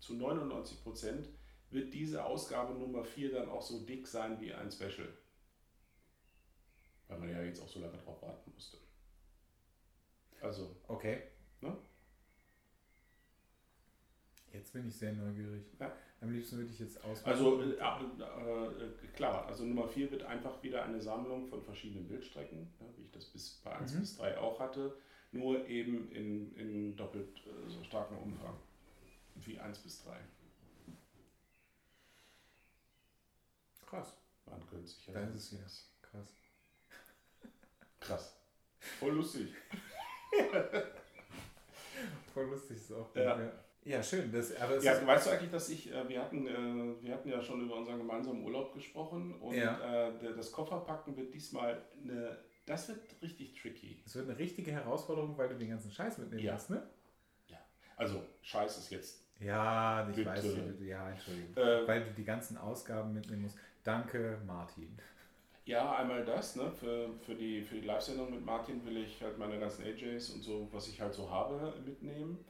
zu 0.00 0.14
99 0.14 0.82
Prozent 0.82 1.28
wird 1.70 1.92
diese 1.94 2.24
Ausgabe 2.24 2.74
Nummer 2.74 3.04
4 3.04 3.32
dann 3.32 3.48
auch 3.48 3.62
so 3.62 3.84
dick 3.84 4.06
sein 4.06 4.40
wie 4.40 4.52
ein 4.52 4.70
Special. 4.70 5.08
Weil 7.08 7.18
man 7.18 7.30
ja 7.30 7.42
jetzt 7.42 7.60
auch 7.60 7.68
so 7.68 7.80
lange 7.80 7.98
drauf 7.98 8.22
warten 8.22 8.50
musste. 8.52 8.78
Also. 10.40 10.76
Okay. 10.88 11.22
Ne? 11.60 11.76
Jetzt 14.52 14.72
bin 14.72 14.86
ich 14.86 14.96
sehr 14.96 15.12
neugierig. 15.12 15.64
Ja. 15.78 15.94
Am 16.22 16.32
liebsten 16.32 16.56
würde 16.56 16.70
ich 16.70 16.78
jetzt 16.78 17.02
aus. 17.02 17.24
Also 17.24 17.60
äh, 17.60 17.72
äh, 17.72 19.08
klar, 19.16 19.44
also 19.46 19.64
Nummer 19.64 19.88
4 19.88 20.12
wird 20.12 20.22
einfach 20.22 20.62
wieder 20.62 20.84
eine 20.84 21.00
Sammlung 21.00 21.48
von 21.48 21.60
verschiedenen 21.64 22.06
Bildstrecken, 22.06 22.60
ne, 22.78 22.86
wie 22.96 23.02
ich 23.02 23.10
das 23.10 23.24
bis 23.24 23.60
bei 23.64 23.72
1 23.72 23.92
mhm. 23.94 24.00
bis 24.00 24.16
3 24.18 24.38
auch 24.38 24.60
hatte, 24.60 24.96
nur 25.32 25.66
eben 25.66 26.12
in, 26.12 26.54
in 26.54 26.96
doppelt 26.96 27.42
äh, 27.44 27.68
so 27.68 27.82
starkem 27.82 28.18
Umfang 28.18 28.56
wie 29.34 29.58
1 29.58 29.78
bis 29.78 30.04
3. 30.04 30.16
Krass. 33.84 34.16
Man 34.46 34.64
könnte 34.68 34.86
sich 34.86 35.04
ja. 35.08 35.14
Da 35.14 35.24
ist 35.26 35.52
jetzt. 35.52 35.90
Krass. 36.02 36.36
Krass. 37.98 38.36
Voll 38.78 39.14
lustig. 39.14 39.52
Voll 42.32 42.46
lustig 42.46 42.76
ist 42.76 42.92
auch. 42.92 43.12
Ja. 43.16 43.40
ja. 43.40 43.52
Ja, 43.84 44.02
schön. 44.02 44.30
Das, 44.30 44.54
aber 44.56 44.80
ja, 44.80 45.04
weißt 45.04 45.26
du 45.26 45.30
eigentlich, 45.30 45.50
dass 45.50 45.68
ich, 45.68 45.92
äh, 45.92 46.08
wir, 46.08 46.22
hatten, 46.22 46.46
äh, 46.46 47.04
wir 47.04 47.14
hatten 47.14 47.28
ja 47.28 47.42
schon 47.42 47.62
über 47.62 47.76
unseren 47.76 47.98
gemeinsamen 47.98 48.44
Urlaub 48.44 48.72
gesprochen 48.72 49.34
und 49.40 49.54
ja. 49.54 50.08
äh, 50.08 50.34
das 50.36 50.52
Kofferpacken 50.52 51.16
wird 51.16 51.34
diesmal 51.34 51.82
eine, 52.02 52.38
das 52.64 52.88
wird 52.88 53.00
richtig 53.20 53.60
tricky. 53.60 54.00
Es 54.06 54.14
wird 54.14 54.28
eine 54.28 54.38
richtige 54.38 54.70
Herausforderung, 54.70 55.36
weil 55.36 55.48
du 55.48 55.56
den 55.56 55.70
ganzen 55.70 55.90
Scheiß 55.90 56.18
mitnehmen 56.18 56.44
ja. 56.44 56.52
musst, 56.52 56.70
ne? 56.70 56.82
Ja, 57.48 57.58
also 57.96 58.22
Scheiß 58.42 58.78
ist 58.78 58.90
jetzt. 58.90 59.24
Ja, 59.40 60.08
ich 60.08 60.14
bitte. 60.14 60.30
weiß, 60.30 60.44
ja, 60.80 61.10
Entschuldigung. 61.10 61.56
Äh, 61.56 61.88
weil 61.88 62.04
du 62.04 62.12
die 62.12 62.24
ganzen 62.24 62.56
Ausgaben 62.56 63.12
mitnehmen 63.12 63.42
musst. 63.42 63.58
Danke, 63.82 64.38
Martin. 64.46 64.96
Ja, 65.64 65.96
einmal 65.96 66.24
das, 66.24 66.54
ne? 66.54 66.70
Für, 66.70 67.10
für 67.24 67.34
die, 67.34 67.62
für 67.62 67.76
die 67.76 67.86
Live-Sendung 67.86 68.30
mit 68.30 68.44
Martin 68.44 68.84
will 68.84 68.98
ich 68.98 69.20
halt 69.20 69.38
meine 69.38 69.58
ganzen 69.58 69.84
AJs 69.84 70.30
und 70.30 70.42
so, 70.42 70.68
was 70.70 70.86
ich 70.86 71.00
halt 71.00 71.14
so 71.14 71.28
habe, 71.28 71.74
mitnehmen. 71.84 72.44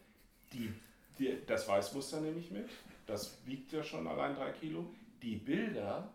Die 0.53 0.75
die, 1.23 1.47
das 1.47 1.69
Weißmuster 1.69 2.21
nehme 2.21 2.39
ich 2.39 2.51
mit. 2.51 2.69
Das 3.07 3.39
wiegt 3.47 3.73
ja 3.73 3.83
schon 3.83 4.07
allein 4.07 4.35
drei 4.35 4.51
Kilo. 4.53 4.87
Die 5.23 5.37
Bilder, 5.37 6.13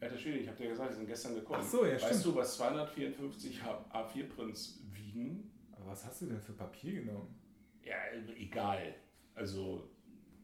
alter 0.00 0.18
Schwede, 0.18 0.38
ich 0.38 0.48
habe 0.48 0.56
dir 0.56 0.70
gesagt, 0.70 0.92
die 0.92 0.96
sind 0.96 1.06
gestern 1.06 1.34
gekommen. 1.34 1.60
Ach 1.62 1.68
so, 1.68 1.84
ja, 1.84 1.94
weißt 1.94 2.06
stimmt. 2.06 2.24
du, 2.24 2.34
was 2.36 2.56
254 2.56 3.60
A4-Prints 3.92 4.80
wiegen? 4.92 5.50
Aber 5.72 5.88
was 5.88 6.04
hast 6.04 6.22
du 6.22 6.26
denn 6.26 6.40
für 6.40 6.52
Papier 6.52 7.02
genommen? 7.02 7.34
Ja, 7.84 7.96
egal. 8.36 8.94
Also 9.34 9.88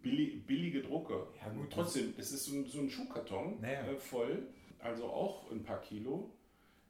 billig, 0.03 0.47
billige 0.47 0.83
Drucke. 0.83 1.29
Ja, 1.41 1.49
gut. 1.51 1.71
Trotzdem, 1.71 2.15
es 2.17 2.33
ist 2.33 2.45
so 2.45 2.57
ein, 2.57 2.67
so 2.67 2.81
ein 2.81 2.91
Schuhkarton 2.91 3.61
naja. 3.61 3.87
äh, 3.87 3.97
voll, 3.97 4.49
also 4.79 5.07
auch 5.07 5.51
ein 5.51 5.63
paar 5.63 5.81
Kilo. 5.81 6.31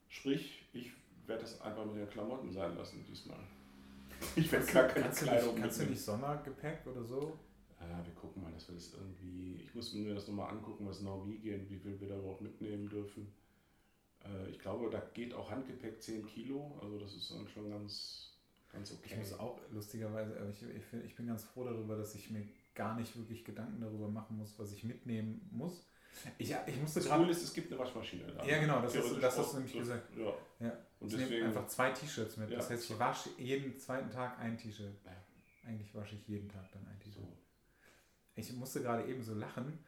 Sprich, 0.09 0.65
ich 0.73 0.93
werde 1.27 1.43
das 1.43 1.61
einfach 1.61 1.85
mit 1.85 1.97
den 1.97 2.09
Klamotten 2.09 2.51
sein 2.51 2.77
lassen 2.77 3.05
diesmal. 3.07 3.39
Ich 4.37 4.51
werde 4.53 4.67
gar 4.67 4.89
keine 4.89 5.05
kannst 5.05 5.23
Kleidung 5.23 5.47
du 5.49 5.53
nicht, 5.53 5.63
Kannst 5.63 5.81
du 5.81 5.85
nicht 5.87 6.01
Sondergepäck 6.01 6.87
oder 6.87 7.05
so? 7.05 7.39
Ja, 7.81 8.05
wir 8.05 8.15
gucken 8.15 8.43
mal, 8.43 8.53
dass 8.53 8.69
wir 8.69 8.75
das 8.75 8.93
irgendwie. 8.93 9.57
Ich 9.63 9.75
muss 9.75 9.93
mir 9.95 10.15
das 10.15 10.27
nochmal 10.27 10.51
angucken, 10.51 10.87
was 10.87 10.99
genau 10.99 11.25
wie 11.27 11.39
geht, 11.39 11.71
wie 11.71 11.79
viel 11.79 12.01
wir 12.01 12.09
da 12.09 12.19
überhaupt 12.19 12.41
mitnehmen 12.41 12.89
dürfen. 12.89 13.33
Äh, 14.25 14.51
ich 14.51 14.59
glaube, 14.59 14.91
da 14.91 15.01
geht 15.15 15.33
auch 15.35 15.51
Handgepäck 15.51 16.03
10 16.03 16.27
Kilo, 16.27 16.79
also 16.83 16.99
das 16.99 17.15
ist 17.15 17.31
dann 17.31 17.49
schon 17.49 17.71
ganz, 17.71 18.37
ganz 18.73 18.93
okay. 18.93 19.11
Ich 19.13 19.17
muss 19.19 19.39
auch 19.39 19.61
lustigerweise, 19.71 20.37
ich, 20.51 20.63
ich, 20.63 21.05
ich 21.05 21.17
bin 21.17 21.27
ganz 21.27 21.45
froh 21.45 21.65
darüber, 21.65 21.97
dass 21.97 22.15
ich 22.15 22.31
mir 22.31 22.47
gar 22.75 22.97
nicht 22.97 23.17
wirklich 23.17 23.45
Gedanken 23.45 23.81
darüber 23.81 24.09
machen 24.09 24.37
muss, 24.37 24.59
was 24.59 24.73
ich 24.73 24.85
mitnehmen 24.85 25.49
muss. 25.51 25.89
Ich, 26.37 26.55
ich 26.67 26.77
musste 26.81 27.01
das 27.01 27.11
Cool 27.11 27.31
ist, 27.31 27.43
es 27.43 27.53
gibt 27.53 27.71
eine 27.71 27.79
Waschmaschine 27.79 28.25
da. 28.33 28.45
Ja, 28.45 28.59
genau, 28.59 28.81
das, 28.81 28.95
ist, 28.95 29.23
das 29.23 29.39
hast 29.39 29.53
du 29.53 29.57
nämlich 29.59 29.77
gesagt. 29.77 30.17
Ja. 30.17 30.35
ja. 30.67 30.77
Und 31.01 31.13
ich 31.13 31.31
nehme 31.31 31.47
einfach 31.47 31.67
zwei 31.69 31.91
T-Shirts 31.91 32.37
mit. 32.37 32.51
Ja. 32.51 32.57
Das 32.57 32.71
heißt, 32.71 32.91
ich 32.91 32.99
wasche 32.99 33.31
jeden 33.39 33.79
zweiten 33.79 34.11
Tag 34.11 34.39
ein 34.39 34.59
T-Shirt. 34.59 34.97
Ja. 35.05 35.13
Eigentlich 35.69 35.95
wasche 35.95 36.17
ich 36.17 36.27
jeden 36.27 36.49
Tag 36.49 36.71
dann 36.73 36.87
ein 36.87 36.99
T-Shirt. 36.99 37.23
So. 37.23 37.39
Ich 38.35 38.53
musste 38.53 38.83
gerade 38.83 39.09
eben 39.09 39.23
so 39.23 39.35
lachen, 39.35 39.79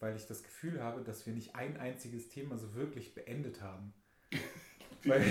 weil 0.00 0.16
ich 0.16 0.26
das 0.26 0.42
Gefühl 0.42 0.82
habe, 0.82 1.02
dass 1.02 1.26
wir 1.26 1.32
nicht 1.32 1.54
ein 1.54 1.76
einziges 1.76 2.28
Thema 2.28 2.56
so 2.56 2.74
wirklich 2.74 3.14
beendet 3.14 3.60
haben. 3.60 3.94
weil, 5.06 5.22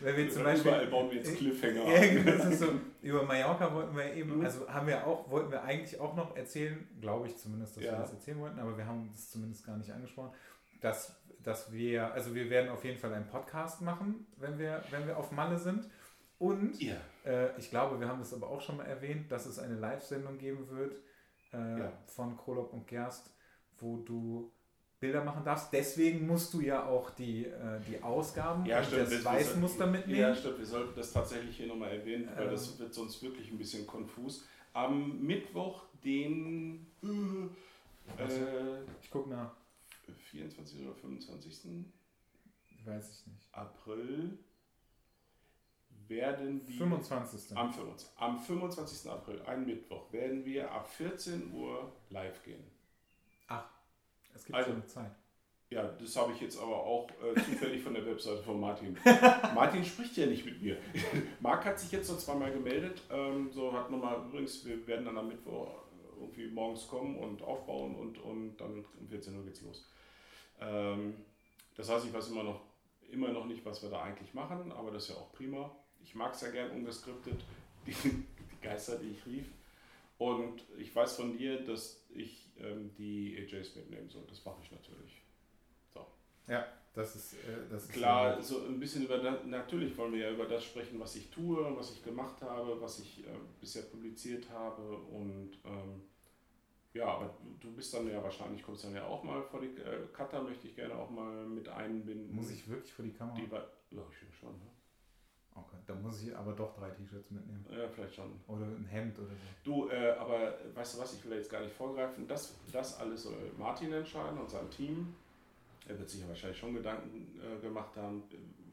weil 0.00 0.16
wir 0.16 0.30
zum 0.30 0.44
Beispiel. 0.44 0.70
Überall 0.70 0.86
bauen 0.88 1.10
wir 1.10 1.18
jetzt 1.18 1.36
Cliffhanger. 1.36 1.86
Ja, 1.86 2.00
genau, 2.00 2.50
so, 2.50 2.66
über 3.02 3.22
Mallorca 3.22 3.74
wollten 3.74 3.96
wir 3.96 4.12
eben, 4.14 4.38
mhm. 4.38 4.44
also 4.44 4.68
haben 4.68 4.86
wir 4.86 5.06
auch, 5.06 5.30
wollten 5.30 5.50
wir 5.50 5.62
eigentlich 5.62 5.98
auch 6.00 6.14
noch 6.14 6.36
erzählen, 6.36 6.86
glaube 7.00 7.28
ich 7.28 7.36
zumindest, 7.36 7.76
dass 7.76 7.84
ja. 7.84 7.92
wir 7.92 7.98
das 7.98 8.12
erzählen 8.12 8.40
wollten, 8.40 8.58
aber 8.58 8.76
wir 8.76 8.86
haben 8.86 9.08
das 9.12 9.30
zumindest 9.30 9.66
gar 9.66 9.76
nicht 9.76 9.92
angesprochen, 9.92 10.32
dass 10.80 11.22
dass 11.42 11.72
wir, 11.72 12.12
also 12.12 12.34
wir 12.34 12.50
werden 12.50 12.70
auf 12.70 12.84
jeden 12.84 12.98
Fall 12.98 13.12
einen 13.12 13.26
Podcast 13.26 13.80
machen, 13.80 14.26
wenn 14.36 14.58
wir, 14.58 14.82
wenn 14.90 15.06
wir 15.06 15.16
auf 15.16 15.32
Malle 15.32 15.58
sind. 15.58 15.88
Und 16.38 16.80
ja. 16.80 16.96
äh, 17.24 17.56
ich 17.58 17.70
glaube, 17.70 18.00
wir 18.00 18.08
haben 18.08 18.18
das 18.18 18.34
aber 18.34 18.48
auch 18.48 18.60
schon 18.60 18.76
mal 18.76 18.86
erwähnt, 18.86 19.30
dass 19.30 19.46
es 19.46 19.58
eine 19.58 19.74
Live-Sendung 19.74 20.38
geben 20.38 20.68
wird 20.70 20.96
äh, 21.52 21.78
ja. 21.78 21.92
von 22.06 22.36
Krolop 22.36 22.72
und 22.72 22.86
Gerst, 22.86 23.32
wo 23.78 23.98
du 23.98 24.52
Bilder 25.02 25.24
machen 25.24 25.44
darfst. 25.44 25.72
Deswegen 25.72 26.28
musst 26.28 26.54
du 26.54 26.60
ja 26.60 26.86
auch 26.86 27.10
die, 27.10 27.46
äh, 27.46 27.80
die 27.88 28.00
Ausgaben 28.00 28.64
ja, 28.64 28.78
und 28.78 28.86
stimmt, 28.86 29.10
das 29.10 29.24
Weißmuster 29.24 29.86
mitnehmen. 29.88 30.20
Ja, 30.20 30.34
stimmt. 30.34 30.60
Wir 30.60 30.66
sollten 30.66 30.94
das 30.94 31.12
tatsächlich 31.12 31.56
hier 31.56 31.66
nochmal 31.66 31.90
erwähnen, 31.90 32.30
weil 32.36 32.48
das 32.48 32.70
ähm. 32.70 32.78
wird 32.78 32.94
sonst 32.94 33.20
wirklich 33.20 33.50
ein 33.50 33.58
bisschen 33.58 33.84
konfus. 33.84 34.46
Am 34.72 35.20
Mittwoch, 35.20 35.82
den... 36.04 36.86
Äh, 38.16 38.82
ich 39.02 39.10
gucke 39.10 39.28
nach. 39.28 39.52
24. 40.30 40.86
oder 40.86 40.94
25. 40.94 41.84
Weiß 42.84 43.10
ich 43.10 43.26
nicht. 43.26 43.48
April 43.52 44.38
werden 46.06 46.60
wir. 46.66 46.78
25. 46.78 47.56
Am, 47.56 47.72
25, 47.72 48.08
am 48.18 48.38
25. 48.38 49.10
April, 49.10 49.42
ein 49.42 49.66
Mittwoch, 49.66 50.12
werden 50.12 50.44
wir 50.44 50.70
ab 50.70 50.88
14 50.88 51.52
Uhr 51.52 51.92
live 52.10 52.42
gehen. 52.44 52.62
Es 54.34 54.44
gibt 54.44 54.56
also, 54.56 54.72
schon 54.72 54.86
Zeit. 54.86 55.12
Ja, 55.70 55.84
das 55.84 56.16
habe 56.16 56.32
ich 56.32 56.40
jetzt 56.40 56.60
aber 56.60 56.76
auch 56.76 57.08
äh, 57.10 57.34
zufällig 57.40 57.82
von 57.82 57.94
der 57.94 58.04
Webseite 58.04 58.42
von 58.42 58.60
Martin. 58.60 58.96
Martin 59.54 59.84
spricht 59.84 60.16
ja 60.18 60.26
nicht 60.26 60.44
mit 60.44 60.60
mir. 60.60 60.76
Marc 61.40 61.64
hat 61.64 61.78
sich 61.78 61.90
jetzt 61.92 62.10
noch 62.10 62.18
zweimal 62.18 62.52
gemeldet. 62.52 63.02
Ähm, 63.10 63.50
so 63.52 63.72
hat 63.72 63.90
nochmal, 63.90 64.22
übrigens, 64.28 64.64
wir 64.66 64.86
werden 64.86 65.06
dann 65.06 65.16
am 65.16 65.28
Mittwoch 65.28 65.68
irgendwie 66.20 66.48
morgens 66.48 66.86
kommen 66.86 67.16
und 67.16 67.42
aufbauen 67.42 67.96
und, 67.96 68.18
und 68.18 68.56
dann 68.58 68.84
um 69.00 69.08
14 69.08 69.36
Uhr 69.36 69.44
geht's 69.44 69.62
los. 69.62 69.88
Ähm, 70.60 71.14
das 71.74 71.88
heißt, 71.88 72.04
ich 72.06 72.12
weiß 72.12 72.28
immer 72.28 72.44
noch, 72.44 72.60
immer 73.10 73.28
noch 73.28 73.46
nicht, 73.46 73.64
was 73.64 73.82
wir 73.82 73.88
da 73.88 74.02
eigentlich 74.02 74.34
machen, 74.34 74.72
aber 74.72 74.90
das 74.90 75.04
ist 75.04 75.08
ja 75.10 75.16
auch 75.16 75.32
prima. 75.32 75.74
Ich 76.02 76.14
mag 76.14 76.34
es 76.34 76.42
ja 76.42 76.50
gern 76.50 76.70
ungeskriptet, 76.70 77.42
die, 77.86 77.92
die 77.92 78.60
Geister, 78.60 78.96
die 78.98 79.10
ich 79.10 79.26
rief. 79.26 79.46
Und 80.18 80.62
ich 80.78 80.94
weiß 80.94 81.16
von 81.16 81.36
dir, 81.36 81.64
dass 81.64 82.01
ich 82.14 82.50
ähm, 82.58 82.94
die 82.96 83.36
AJs 83.38 83.76
mitnehmen 83.76 84.08
soll. 84.08 84.24
Das 84.28 84.44
mache 84.44 84.62
ich 84.62 84.70
natürlich. 84.70 85.22
So. 85.92 86.06
Ja, 86.48 86.66
das 86.94 87.16
ist, 87.16 87.34
äh, 87.34 87.68
das 87.70 87.84
ist 87.84 87.92
Klar, 87.92 88.42
so 88.42 88.66
ein 88.66 88.78
bisschen 88.78 89.04
über 89.04 89.18
das, 89.18 89.44
natürlich 89.46 89.96
wollen 89.96 90.12
wir 90.12 90.20
ja 90.20 90.30
über 90.30 90.46
das 90.46 90.64
sprechen, 90.64 91.00
was 91.00 91.16
ich 91.16 91.30
tue, 91.30 91.76
was 91.76 91.92
ich 91.92 92.04
gemacht 92.04 92.42
habe, 92.42 92.80
was 92.80 92.98
ich 92.98 93.26
äh, 93.26 93.30
bisher 93.60 93.82
publiziert 93.82 94.48
habe 94.50 94.96
und 94.96 95.52
ähm, 95.64 96.02
ja, 96.94 97.06
aber 97.06 97.34
du 97.58 97.72
bist 97.72 97.94
dann 97.94 98.06
ja 98.06 98.22
wahrscheinlich, 98.22 98.62
kommst 98.62 98.84
dann 98.84 98.94
ja 98.94 99.06
auch 99.06 99.22
mal 99.24 99.42
vor 99.42 99.60
die 99.60 99.68
äh, 99.80 100.06
Cutter, 100.12 100.42
möchte 100.42 100.66
ich 100.68 100.76
gerne 100.76 100.94
auch 100.94 101.08
mal 101.08 101.46
mit 101.46 101.66
einbinden. 101.68 102.34
Muss 102.34 102.50
ich 102.50 102.68
wirklich 102.68 102.92
vor 102.92 103.04
die 103.04 103.12
Kamera? 103.12 103.36
Die, 103.36 103.96
ja, 103.96 104.02
ich 104.10 104.38
schon. 104.38 104.52
Ne? 104.52 104.70
Okay, 105.54 105.76
dann 105.86 106.02
muss 106.02 106.22
ich 106.22 106.34
aber 106.34 106.52
doch 106.52 106.74
drei 106.74 106.90
T-Shirts 106.90 107.30
mitnehmen. 107.30 107.64
Ja, 107.70 107.88
vielleicht 107.88 108.14
schon. 108.14 108.32
Oder 108.48 108.64
ein 108.64 108.86
Hemd 108.86 109.18
oder 109.18 109.28
so. 109.28 109.34
Du, 109.62 109.88
äh, 109.88 110.12
aber 110.12 110.54
weißt 110.74 110.94
du 110.96 111.00
was, 111.00 111.14
ich 111.14 111.24
will 111.24 111.36
jetzt 111.36 111.50
gar 111.50 111.60
nicht 111.60 111.74
vorgreifen. 111.74 112.26
Das, 112.26 112.54
das 112.72 112.98
alles 112.98 113.24
soll 113.24 113.52
Martin 113.58 113.92
entscheiden 113.92 114.38
und 114.38 114.50
sein 114.50 114.68
Team. 114.70 115.14
Er 115.86 115.98
wird 115.98 116.08
sich 116.08 116.20
ja 116.20 116.28
wahrscheinlich 116.28 116.58
schon 116.58 116.74
Gedanken 116.74 117.38
äh, 117.40 117.60
gemacht 117.60 117.96
haben, 117.96 118.22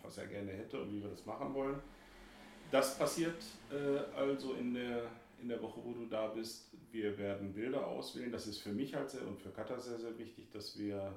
was 0.01 0.17
er 0.17 0.27
gerne 0.27 0.51
hätte 0.51 0.81
und 0.81 0.93
wie 0.93 1.01
wir 1.01 1.09
das 1.09 1.25
machen 1.25 1.53
wollen. 1.53 1.79
Das 2.71 2.97
passiert 2.97 3.43
äh, 3.71 4.15
also 4.15 4.53
in 4.53 4.73
der, 4.73 5.03
in 5.41 5.49
der 5.49 5.61
Woche, 5.61 5.81
wo 5.83 5.91
du 5.91 6.05
da 6.05 6.27
bist. 6.27 6.69
Wir 6.91 7.17
werden 7.17 7.53
Bilder 7.53 7.85
auswählen. 7.85 8.31
Das 8.31 8.47
ist 8.47 8.59
für 8.59 8.71
mich 8.71 8.93
halt 8.95 9.09
sehr 9.09 9.25
und 9.27 9.39
für 9.39 9.49
Katha 9.49 9.79
sehr, 9.79 9.99
sehr 9.99 10.17
wichtig, 10.17 10.49
dass 10.51 10.77
wir. 10.77 11.13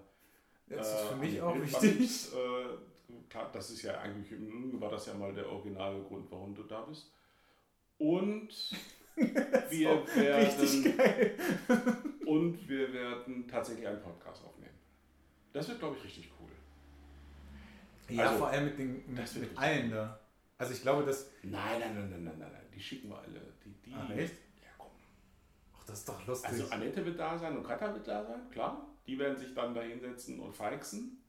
Das 0.69 0.89
ist 0.89 1.09
für 1.09 1.15
äh, 1.15 1.19
mich 1.19 1.43
auch 1.43 1.55
wichtig. 1.55 2.31
Das 3.53 3.71
ist 3.71 3.83
ja 3.83 3.99
eigentlich, 4.01 4.31
hm, 4.31 4.81
war 4.81 4.91
das 4.91 5.07
ja 5.07 5.15
mal 5.15 5.33
der 5.33 5.49
originale 5.49 6.03
Grund, 6.03 6.31
warum 6.31 6.55
du 6.55 6.63
da 6.65 6.83
bist. 6.83 7.13
Und 7.99 8.49
wir 9.71 10.07
werden, 10.17 10.95
und 12.27 12.69
wir 12.69 12.93
werden 12.93 13.47
tatsächlich 13.49 13.87
einen 13.87 14.03
Podcast 14.03 14.45
aufnehmen. 14.45 14.75
Das 15.53 15.69
wird, 15.69 15.79
glaube 15.79 15.97
ich, 15.99 16.05
richtig 16.05 16.31
cool. 16.41 16.49
Ja, 18.09 18.27
Also, 18.27 18.39
vor 18.39 18.49
allem 18.49 18.65
mit, 18.67 18.79
den, 18.79 19.15
mit, 19.15 19.37
mit 19.37 19.59
allen 19.59 19.91
da. 19.91 20.19
Also 20.59 20.75
ich 20.75 20.83
glaube, 20.83 21.05
dass. 21.05 21.31
Nein, 21.43 21.81
nein, 21.81 21.95
nein, 21.95 22.11
nein, 22.11 22.25
nein, 22.25 22.39
nein, 22.39 22.53
nein. 22.53 22.67
Die 22.75 22.81
schicken 22.81 23.09
wir 23.09 23.19
alle. 23.19 23.41
Die, 23.65 23.73
die, 23.85 23.93
Ah, 23.95 24.11
echt? 24.13 24.35
Ja, 24.63 24.71
komm. 24.79 24.91
Ach, 25.77 25.85
das 25.85 26.01
ist 26.01 26.09
doch 26.09 26.27
lustig. 26.27 26.51
Also 26.51 26.69
Annette 26.71 27.05
wird 27.05 27.19
da 27.19 27.39
sein 27.39 27.57
und 27.57 27.65
Katha 27.65 27.93
wird 27.93 28.07
da 28.07 28.25
sein, 28.25 28.51
klar. 28.51 28.87
Die 29.07 29.19
werden 29.19 29.37
sich 29.37 29.55
dann 29.55 29.75
da 29.75 29.83
hinsetzen 29.83 30.39
und 30.41 30.55
feixen 30.55 31.22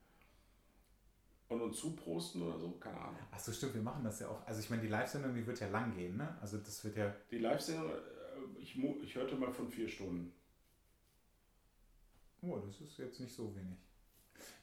und 1.53 1.61
uns 1.61 1.77
zuprosten 1.77 2.41
oder 2.41 2.59
so, 2.59 2.71
keine 2.71 2.99
Ahnung. 2.99 3.17
Ach 3.31 3.39
so, 3.39 3.51
stimmt, 3.51 3.75
wir 3.75 3.81
machen 3.81 4.03
das 4.03 4.19
ja 4.19 4.27
auch. 4.27 4.45
Also 4.45 4.59
ich 4.59 4.69
meine, 4.69 4.81
die 4.81 4.87
Live-Sendung, 4.87 5.33
die 5.33 5.45
wird 5.45 5.59
ja 5.59 5.67
lang 5.69 5.95
gehen, 5.95 6.17
ne? 6.17 6.37
Also 6.41 6.57
das 6.57 6.83
wird 6.83 6.97
ja. 6.97 7.13
Die 7.31 7.39
Live-Sendung, 7.39 7.89
äh, 7.89 8.61
ich, 8.61 8.77
ich 8.77 9.15
hörte 9.15 9.35
mal 9.35 9.51
von 9.51 9.69
vier 9.69 9.87
Stunden. 9.87 10.33
Oh, 12.41 12.57
das 12.57 12.81
ist 12.81 12.97
jetzt 12.97 13.19
nicht 13.19 13.33
so 13.33 13.55
wenig. 13.55 13.77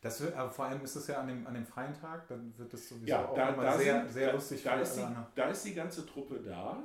Das 0.02 0.20
wird, 0.20 0.34
aber 0.34 0.50
vor 0.50 0.66
allem 0.66 0.82
ist 0.82 0.96
es 0.96 1.06
ja 1.06 1.20
an 1.20 1.28
dem, 1.28 1.46
an 1.46 1.54
dem 1.54 1.64
freien 1.64 1.94
Tag, 1.94 2.26
dann 2.28 2.56
wird 2.58 2.72
das 2.72 2.88
sowieso 2.88 3.06
Ja, 3.06 3.26
auch 3.26 3.34
da, 3.34 3.78
sehr, 3.78 4.02
sind, 4.02 4.12
sehr 4.12 4.26
da, 4.28 4.32
lustig 4.34 4.62
da, 4.62 4.80
ist 4.80 4.96
die, 4.96 5.06
da 5.34 5.50
ist 5.50 5.64
die 5.64 5.74
ganze 5.74 6.06
Truppe 6.06 6.40
da. 6.40 6.82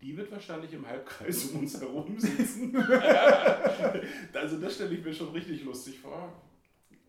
Die 0.00 0.16
wird 0.16 0.30
wahrscheinlich 0.30 0.72
im 0.74 0.86
Halbkreis 0.86 1.46
um 1.46 1.60
uns 1.60 1.80
herum 1.80 2.14
sitzen. 2.18 2.76
also 4.34 4.60
das 4.60 4.74
stelle 4.74 4.94
ich 4.94 5.04
mir 5.04 5.14
schon 5.14 5.30
richtig 5.30 5.64
lustig 5.64 5.98
vor. 5.98 6.32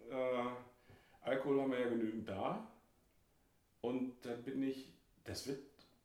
Äh, 0.10 0.46
Alkohol 1.26 1.62
haben 1.62 1.72
wir 1.72 1.80
ja 1.80 1.90
genügend 1.90 2.28
da. 2.30 2.68
Und 3.82 4.14
dann 4.24 4.44
bin 4.44 4.64
ich, 4.64 4.94
das 5.24 5.48
wird, 5.48 5.60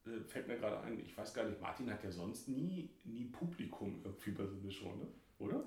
äh, 0.07 0.21
fällt 0.27 0.49
mir 0.49 0.59
gerade 0.59 0.81
ein, 0.81 0.99
ich 1.01 1.17
weiß 1.17 1.33
gar 1.35 1.45
nicht, 1.49 1.61
Martin 1.61 1.91
hat 1.91 2.03
ja 2.05 2.11
sonst 2.11 2.49
nie, 2.49 2.91
nie 3.05 3.25
Publikum 3.27 4.01
irgendwie 4.05 4.33
bei 4.33 4.45
so 4.47 4.57
einer 4.61 4.71
Show, 4.71 4.95
ne? 4.97 5.07
oder? 5.39 5.65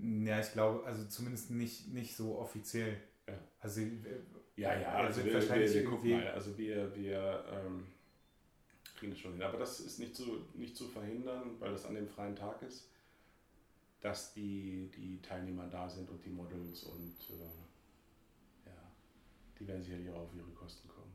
Ja, 0.00 0.40
ich 0.40 0.52
glaube, 0.52 0.84
also 0.86 1.06
zumindest 1.06 1.50
nicht, 1.50 1.88
nicht 1.88 2.16
so 2.16 2.38
offiziell. 2.38 2.98
Ja. 3.28 3.34
Also, 3.60 3.80
äh, 3.82 3.98
Ja, 4.56 4.78
ja, 4.78 4.92
also 4.94 5.18
wir, 5.20 5.26
wir, 5.26 5.34
wahrscheinlich 5.34 5.72
wir 5.74 5.84
gucken 5.84 6.08
irgendwie- 6.10 6.24
mal. 6.24 6.32
Also 6.32 6.58
wir, 6.58 6.96
wir 6.96 7.44
ähm, 7.50 7.86
kriegen 8.96 9.12
das 9.12 9.20
schon 9.20 9.32
hin. 9.32 9.42
Aber 9.42 9.58
das 9.58 9.80
ist 9.80 9.98
nicht 9.98 10.14
zu, 10.16 10.46
nicht 10.54 10.76
zu 10.76 10.88
verhindern, 10.88 11.56
weil 11.60 11.72
das 11.72 11.84
an 11.86 11.94
dem 11.94 12.08
freien 12.08 12.36
Tag 12.36 12.60
ist, 12.62 12.88
dass 14.00 14.32
die, 14.34 14.90
die 14.96 15.20
Teilnehmer 15.22 15.66
da 15.68 15.88
sind 15.88 16.10
und 16.10 16.24
die 16.24 16.30
Models 16.30 16.84
und 16.84 17.16
äh, 17.30 17.61
die 19.62 19.68
werden 19.68 19.82
sicherlich 19.82 20.10
auch 20.10 20.22
auf 20.22 20.34
ihre 20.34 20.50
Kosten 20.50 20.88
kommen. 20.88 21.12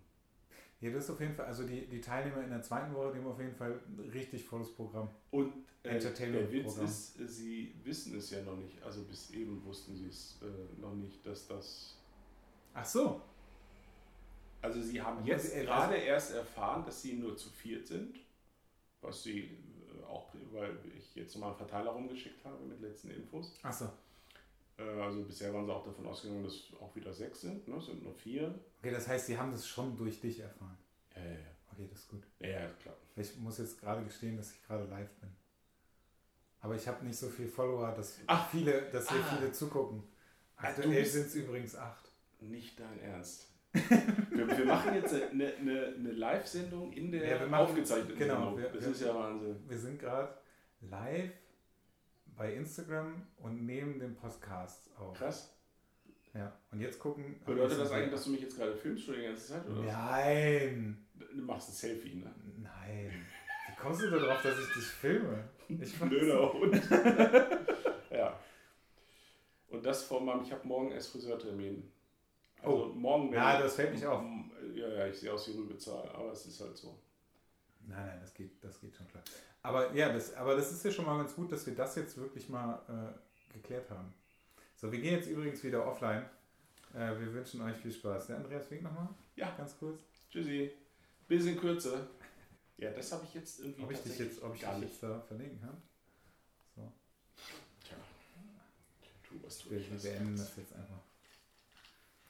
ja, 0.80 0.90
das 0.92 1.04
ist 1.06 1.10
auf 1.10 1.20
jeden 1.20 1.36
Fall, 1.36 1.46
also 1.48 1.66
die, 1.68 1.86
die 1.88 2.00
Teilnehmer 2.00 2.44
in 2.44 2.50
der 2.50 2.62
zweiten 2.62 2.94
Woche, 2.94 3.12
die 3.12 3.20
haben 3.20 3.28
auf 3.28 3.40
jeden 3.40 3.56
Fall 3.56 3.80
ein 3.88 4.10
richtig 4.12 4.46
volles 4.46 4.74
Programm. 4.74 5.10
Und 5.32 5.54
äh, 5.84 5.90
Entertainment 5.90 6.44
der 6.44 6.52
Witz 6.52 6.66
Programm. 6.66 6.86
ist, 6.86 7.18
sie 7.28 7.76
wissen 7.84 8.18
es 8.18 8.30
ja 8.30 8.42
noch 8.44 8.56
nicht, 8.56 8.82
also 8.84 9.04
bis 9.04 9.32
eben 9.32 9.64
wussten 9.66 9.96
sie 9.96 10.08
es 10.08 10.40
äh, 10.42 10.80
noch 10.80 10.94
nicht, 10.96 11.26
dass 11.26 11.48
das 11.48 11.98
Ach 12.74 12.86
so. 12.86 13.22
Also 14.62 14.82
sie 14.82 15.02
haben 15.02 15.18
Also, 15.18 15.30
jetzt 15.30 15.56
äh, 15.56 15.66
gerade 15.66 15.96
erst 15.96 16.34
erfahren, 16.36 16.86
dass 16.86 17.02
sie 17.02 17.14
nur 17.14 17.36
zu 17.36 17.50
viert 17.50 17.88
sind, 17.88 18.20
was 19.02 19.24
sie 19.24 19.40
äh, 19.42 20.04
auch, 20.08 20.34
weil 20.52 20.78
ich 20.98 21.16
jetzt 21.16 21.36
mal 21.38 21.48
einen 21.48 21.58
Verteiler 21.58 21.92
rumgeschickt 21.92 22.44
habe 22.46 22.64
mit 22.66 22.80
letzten 22.82 23.10
Infos. 23.10 23.58
Ach 23.64 23.74
so. 23.74 23.90
Äh, 24.78 24.84
Also 25.02 25.24
bisher 25.24 25.54
waren 25.54 25.66
sie 25.66 25.74
auch 25.74 25.86
davon 25.86 26.06
ausgegangen, 26.06 26.44
dass 26.44 26.72
auch 26.80 26.96
wieder 26.96 27.14
sechs 27.14 27.42
sind, 27.42 27.68
ne? 27.68 27.78
Es 27.78 27.86
sind 27.88 28.04
nur 28.04 28.14
vier. 28.14 28.54
Okay, 28.80 28.92
das 28.92 29.08
heißt, 29.08 29.26
sie 29.28 29.38
haben 29.38 29.52
das 29.52 29.68
schon 29.68 29.98
durch 29.98 30.20
dich 30.20 30.40
erfahren. 30.40 30.78
Ja, 31.16 31.24
ja, 31.24 31.32
ja. 31.32 31.38
Okay, 31.74 31.88
das 31.90 32.00
ist 32.00 32.10
gut. 32.10 32.24
Ja, 32.40 32.48
ja, 32.50 32.70
klar. 32.82 32.96
Ich 33.16 33.36
muss 33.38 33.58
jetzt 33.58 33.80
gerade 33.80 34.04
gestehen, 34.04 34.38
dass 34.38 34.52
ich 34.52 34.64
gerade 34.64 34.86
live 34.86 35.10
bin. 35.16 35.30
Aber 36.62 36.76
ich 36.76 36.88
habe 36.88 37.06
nicht 37.06 37.18
so 37.18 37.28
viele 37.30 37.50
Follower, 37.50 37.92
dass 37.92 38.20
Ach. 38.28 38.50
viele, 38.50 38.90
dass 38.92 39.10
hier 39.10 39.20
Ah. 39.20 39.36
viele 39.38 39.52
zugucken. 39.52 40.04
Ah, 40.58 40.68
Aktuell 40.70 41.06
sind 41.06 41.28
es 41.28 41.36
übrigens 41.36 41.76
acht. 41.76 42.10
Nicht 42.40 42.80
dein 42.80 43.00
Ernst. 43.00 43.48
wir, 43.74 44.48
wir 44.58 44.66
machen 44.66 44.96
jetzt 44.96 45.14
eine, 45.14 45.54
eine, 45.56 45.86
eine 45.98 46.12
Live-Sendung 46.12 46.92
in 46.94 47.12
der 47.12 47.28
Ja, 47.28 47.40
wir 47.42 47.48
machen- 47.48 47.66
aufgezeichneten 47.70 48.18
genau, 48.18 48.36
Sendung. 48.56 48.58
wir- 48.58 48.70
das 48.70 48.84
wir- 48.84 48.92
ist 48.92 49.02
ja 49.02 49.14
Wahnsinn. 49.16 49.56
Wir 49.68 49.78
sind 49.78 50.00
gerade 50.00 50.34
live 50.82 51.32
bei 52.38 52.54
Instagram 52.54 53.26
und 53.38 53.66
nehmen 53.66 54.00
den 54.00 54.16
Podcast 54.16 54.90
auf. 54.98 55.18
Krass. 55.18 55.54
Ja. 56.34 56.54
Und 56.72 56.80
jetzt 56.82 57.00
gucken. 57.00 57.40
Bedeutet 57.46 57.80
das 57.80 57.92
eigentlich, 57.92 58.12
dass 58.12 58.26
du 58.26 58.30
mich 58.30 58.42
jetzt 58.42 58.58
gerade 58.58 58.76
filmst 58.76 59.06
schon 59.06 59.16
die 59.16 59.24
ganze 59.24 59.48
Zeit? 59.48 59.68
Oder? 59.68 59.82
Nein! 59.82 61.08
Du 61.16 61.42
machst 61.42 61.70
ein 61.70 61.74
Selfie, 61.74 62.16
ne? 62.16 62.32
Nein. 62.62 63.26
Wie 63.68 63.76
kommst 63.82 64.02
du 64.04 64.10
darauf, 64.12 64.42
dass 64.44 64.60
ich 64.60 64.74
dich 64.74 64.84
filme? 64.84 65.50
Ich 65.68 66.00
Blöder 66.00 66.54
Hund. 66.54 66.82
ja. 68.12 68.40
Und 69.70 69.86
das 69.86 70.04
vor 70.04 70.22
meinem, 70.22 70.44
ich 70.44 70.52
habe 70.52 70.66
morgen 70.68 70.92
erst 70.92 71.12
Friseurtermin. 71.12 71.92
Also 72.62 72.86
Oh. 72.86 72.94
morgen 72.94 73.34
Ja, 73.34 73.60
das 73.60 73.76
fällt 73.76 73.94
mich 73.94 74.06
auf. 74.06 74.24
Ja, 74.74 74.88
ja, 74.88 75.08
ich 75.08 75.18
sehe 75.18 75.34
aus 75.34 75.48
wie 75.48 75.58
Rübezahl, 75.58 76.08
aber 76.10 76.32
es 76.32 76.46
ist 76.46 76.62
halt 76.62 76.78
so. 76.78 77.00
Nein, 77.88 78.06
nein, 78.06 78.20
das 78.22 78.34
geht, 78.34 78.64
das 78.64 78.80
geht 78.82 78.96
schon 78.96 79.08
klar. 79.08 79.24
Aber 79.64 79.94
ja, 79.94 80.12
das, 80.12 80.34
aber 80.36 80.56
das 80.56 80.72
ist 80.72 80.84
ja 80.84 80.92
schon 80.92 81.06
mal 81.06 81.18
ganz 81.18 81.34
gut, 81.36 81.52
dass 81.52 81.66
wir 81.66 81.74
das 81.74 81.96
jetzt 81.96 82.18
wirklich 82.18 82.50
mal 82.50 82.82
äh, 82.90 83.54
geklärt 83.54 83.90
haben. 83.90 84.14
So, 84.76 84.92
wir 84.92 85.00
gehen 85.00 85.16
jetzt 85.16 85.30
übrigens 85.30 85.64
wieder 85.64 85.86
offline. 85.88 86.24
Äh, 86.94 87.18
wir 87.20 87.34
wünschen 87.34 87.62
euch 87.62 87.78
viel 87.78 87.92
Spaß. 87.92 88.28
Der 88.28 88.38
Andreas 88.38 88.70
winkt 88.70 88.84
nochmal. 88.84 89.08
Ja. 89.36 89.56
Ganz 89.58 89.78
kurz. 89.78 90.02
Tschüssi. 90.30 90.72
Bis 91.28 91.46
in 91.46 91.58
Kürze. 91.60 92.08
Ja, 92.78 92.92
das 92.92 93.12
habe 93.12 93.24
ich 93.26 93.34
jetzt 93.34 93.60
irgendwie 93.60 93.84
Ob 93.84 93.92
ich 93.92 94.00
dich 94.00 94.20
jetzt, 94.20 94.42
ob 94.44 94.54
ich 94.54 94.62
dich 94.62 94.82
jetzt 94.82 95.02
da 95.02 95.20
verlinken 95.22 95.60
kann? 95.62 95.82
So, 96.76 96.92
Tja. 97.84 97.98
Tu, 99.28 99.36
was 99.44 99.60
du 99.60 99.72
wir, 99.72 99.80
wir 99.80 99.98
beenden 99.98 100.38
das 100.38 100.56
jetzt 100.58 100.74
einfach. 100.74 101.02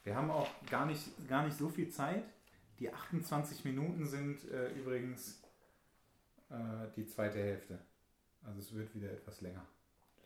Wir 0.03 0.15
haben 0.15 0.31
auch 0.31 0.47
gar 0.69 0.85
nicht, 0.85 1.27
gar 1.27 1.45
nicht 1.45 1.57
so 1.57 1.67
viel 1.67 1.89
Zeit. 1.89 2.23
Die 2.79 2.89
28 2.91 3.65
Minuten 3.65 4.05
sind 4.05 4.49
äh, 4.49 4.71
übrigens 4.71 5.41
äh, 6.49 6.87
die 6.95 7.05
zweite 7.05 7.39
Hälfte. 7.39 7.79
Also 8.43 8.59
es 8.59 8.73
wird 8.73 8.93
wieder 8.95 9.11
etwas 9.11 9.41
länger. 9.41 9.65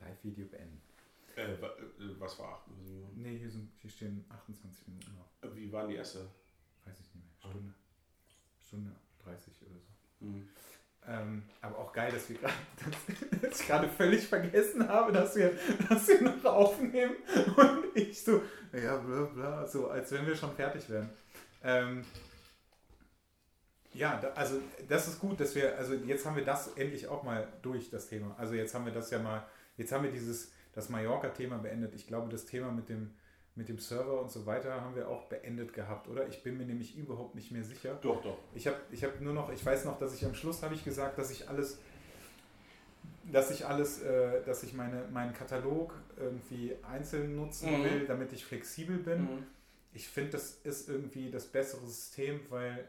Live-Video 0.02 0.46
beenden. 0.48 0.82
Äh, 1.36 1.54
äh, 1.54 1.60
was 2.20 2.38
war 2.40 2.54
8 2.56 2.68
Minuten? 2.68 3.22
Ne, 3.22 3.30
hier, 3.30 3.50
sind, 3.50 3.72
hier 3.80 3.90
stehen 3.90 4.26
28 4.30 4.88
Minuten 4.88 5.16
noch. 5.16 5.50
Äh, 5.50 5.56
Wie 5.56 5.72
war 5.72 5.88
die 5.88 5.96
erste? 5.96 6.28
Weiß 6.86 7.00
ich 7.00 7.14
nicht 7.14 7.26
mehr. 7.26 7.52
Stunde. 7.52 7.74
Stunde 8.60 8.96
30 9.24 9.54
oder 9.64 9.80
so. 9.80 10.26
Mhm. 10.26 10.50
Ähm, 11.08 11.44
aber 11.62 11.80
auch 11.80 11.94
geil, 11.94 12.12
dass 12.12 12.30
wir 12.30 12.38
gerade, 12.38 12.54
dass 13.42 13.60
ich 13.60 13.68
gerade 13.68 13.90
völlig 13.90 14.28
vergessen 14.28 14.88
habe, 14.88 15.12
dass 15.12 15.36
wir, 15.36 15.58
dass 15.90 16.08
wir 16.08 16.22
noch 16.22 16.46
aufnehmen 16.46 17.16
und 17.56 17.96
ich 17.96 18.24
so, 18.24 18.44
ja, 18.72 18.98
bla 18.98 19.24
bla, 19.26 19.68
so 19.68 19.90
als 19.90 20.12
wenn 20.12 20.28
wir 20.28 20.36
schon 20.36 20.54
fertig 20.56 20.88
wären. 20.90 21.10
Ähm, 21.64 22.06
ja, 23.94 24.20
da, 24.22 24.30
also 24.30 24.60
das 24.88 25.08
ist 25.08 25.20
gut, 25.20 25.40
dass 25.40 25.54
wir, 25.56 25.78
also 25.78 25.94
jetzt 25.94 26.26
haben 26.26 26.36
wir 26.36 26.46
das 26.46 26.70
endlich 26.76 27.08
auch 27.08 27.24
mal 27.24 27.48
durch, 27.62 27.90
das 27.90 28.08
Thema. 28.08 28.36
Also 28.38 28.54
jetzt 28.54 28.74
haben 28.74 28.86
wir 28.86 28.94
das 28.94 29.10
ja 29.12 29.20
mal 29.20 29.46
jetzt 29.78 29.92
haben 29.92 30.04
wir 30.04 30.12
dieses, 30.12 30.52
das 30.74 30.90
Mallorca-Thema 30.90 31.58
beendet. 31.58 31.96
Ich 31.96 32.08
glaube, 32.08 32.30
das 32.30 32.46
Thema 32.46 32.72
mit 32.72 32.88
dem, 32.90 33.12
mit 33.56 33.68
dem 33.68 33.80
Server 33.80 34.22
und 34.22 34.32
so 34.32 34.46
weiter 34.46 34.82
haben 34.82 34.96
wir 34.96 35.10
auch 35.10 35.26
beendet 35.26 35.74
gehabt, 35.74 36.08
oder? 36.08 36.28
Ich 36.28 36.44
bin 36.44 36.58
mir 36.58 36.66
nämlich 36.66 36.96
überhaupt 36.96 37.36
nicht 37.36 37.52
mehr 37.52 37.64
sicher. 37.64 37.98
Doch, 38.02 38.22
doch. 38.22 38.38
Ich 38.54 38.68
habe 38.68 38.78
ich 38.92 39.04
hab 39.04 39.20
nur 39.22 39.34
noch, 39.34 39.52
ich 39.52 39.66
weiß 39.66 39.86
noch, 39.86 39.98
dass 39.98 40.14
ich 40.14 40.26
am 40.26 40.36
Schluss 40.36 40.62
habe 40.62 40.76
ich 40.76 40.84
gesagt, 40.84 41.18
dass 41.18 41.32
ich 41.32 41.50
alles, 41.50 41.80
dass 43.32 43.52
ich 43.52 43.66
alles, 43.66 44.02
äh, 44.02 44.44
dass 44.44 44.64
ich 44.64 44.74
meine, 44.74 45.08
meinen 45.12 45.34
Katalog 45.34 45.94
irgendwie 46.18 46.76
einzeln 46.84 47.36
nutzen 47.36 47.72
Mhm. 47.80 47.84
will, 47.84 48.06
damit 48.06 48.34
ich 48.34 48.46
flexibel 48.46 48.98
bin. 48.98 49.22
Mhm. 49.22 49.44
Ich 49.94 50.08
finde, 50.08 50.32
das 50.32 50.60
ist 50.64 50.88
irgendwie 50.90 51.30
das 51.30 51.48
bessere 51.48 51.86
System, 51.86 52.40
weil, 52.50 52.88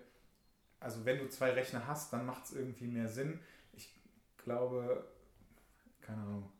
also 0.82 1.04
wenn 1.04 1.18
du 1.18 1.28
zwei 1.28 1.50
Rechner 1.50 1.86
hast, 1.86 2.12
dann 2.12 2.26
macht 2.26 2.44
es 2.44 2.52
irgendwie 2.52 2.86
mehr 2.86 3.09
Sinn. 3.09 3.38
Ich 3.72 3.92
glaube, 4.36 5.06
keine 6.00 6.22
Ahnung, 6.22 6.52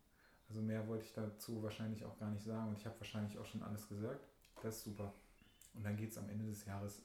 also 0.49 0.61
mehr 0.61 0.86
wollte 0.86 1.05
ich 1.05 1.12
dazu 1.12 1.62
wahrscheinlich 1.62 2.05
auch 2.05 2.19
gar 2.19 2.31
nicht 2.31 2.44
sagen 2.44 2.69
und 2.69 2.78
ich 2.78 2.86
habe 2.86 2.99
wahrscheinlich 2.99 3.39
auch 3.39 3.47
schon 3.47 3.62
alles 3.62 3.89
gesagt. 3.89 4.27
Das 4.62 4.77
ist 4.77 4.85
super. 4.85 5.12
Und 5.74 5.85
dann 5.85 5.97
geht 5.97 6.11
es 6.11 6.19
am 6.19 6.28
Ende 6.28 6.44
des 6.47 6.65
Jahres 6.66 7.03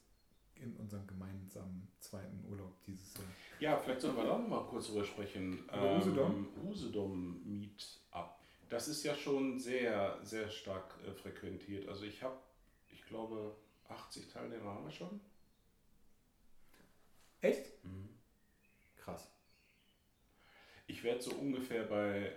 in 0.54 0.76
unserem 0.76 1.06
gemeinsamen 1.06 1.88
zweiten 2.00 2.44
Urlaub 2.48 2.72
dieses 2.86 3.14
Jahr. 3.14 3.26
Ja, 3.60 3.76
vielleicht 3.76 4.00
sollten 4.00 4.16
wir 4.16 4.24
da 4.24 4.38
noch 4.38 4.48
mal 4.48 4.64
kurz 4.64 4.88
drüber 4.88 5.04
sprechen. 5.04 5.64
Über 5.64 5.96
Usedom? 5.96 6.48
Usedom 6.68 7.40
Meetup. 7.44 8.38
Das 8.68 8.88
ist 8.88 9.02
ja 9.04 9.14
schon 9.14 9.58
sehr, 9.58 10.18
sehr 10.22 10.50
stark 10.50 10.94
äh, 11.06 11.12
frequentiert. 11.12 11.88
Also 11.88 12.04
ich 12.04 12.22
habe, 12.22 12.36
ich 12.92 13.04
glaube, 13.06 13.56
80 13.88 14.28
Teilnehmer 14.28 14.74
haben 14.74 14.84
wir 14.84 14.92
schon. 14.92 15.20
Echt? 17.40 17.64
Krass. 18.96 19.30
Ich 20.86 21.02
werde 21.04 21.20
so 21.22 21.32
ungefähr 21.32 21.84
bei, 21.84 22.26
äh, 22.26 22.32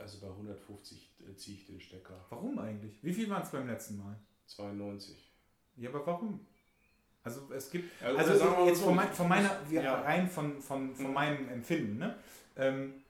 also 0.00 0.20
bei 0.20 0.28
150 0.28 1.14
äh, 1.28 1.34
ziehe 1.36 1.56
ich 1.58 1.66
den 1.66 1.80
Stecker. 1.80 2.24
Warum 2.30 2.58
eigentlich? 2.58 3.02
Wie 3.02 3.12
viel 3.12 3.28
waren 3.30 3.42
es 3.42 3.50
beim 3.50 3.66
letzten 3.66 3.98
Mal? 3.98 4.16
92. 4.46 5.32
Ja, 5.76 5.90
aber 5.90 6.06
warum? 6.06 6.46
Also 7.24 7.52
es 7.52 7.70
gibt, 7.70 7.90
Also, 8.02 8.18
Also 8.18 8.44
mal 8.44 8.66
jetzt 8.66 8.78
so, 8.78 8.84
von, 8.86 8.94
mein, 8.96 9.12
von 9.12 9.28
meiner, 9.28 9.50
Ja. 9.70 10.00
rein 10.02 10.28
von, 10.28 10.60
von, 10.60 10.94
von 10.94 11.08
Mhm. 11.08 11.12
meinem 11.12 11.48
Empfinden, 11.48 11.98
ne? 11.98 12.16
Ähm, 12.56 13.02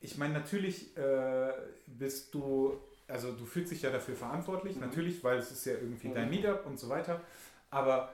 ich 0.00 0.18
meine, 0.18 0.34
natürlich 0.34 0.94
äh, 0.96 1.52
bist 1.86 2.34
du, 2.34 2.78
also 3.08 3.32
du 3.32 3.46
fühlst 3.46 3.72
dich 3.72 3.82
ja 3.82 3.90
dafür 3.90 4.14
verantwortlich, 4.14 4.76
Mhm. 4.76 4.82
natürlich, 4.82 5.24
weil 5.24 5.38
es 5.38 5.50
ist 5.50 5.64
ja 5.64 5.72
irgendwie 5.72 6.08
Mhm. 6.08 6.14
dein 6.14 6.30
Meetup 6.30 6.66
und 6.66 6.78
so 6.78 6.88
weiter, 6.90 7.22
aber 7.70 8.12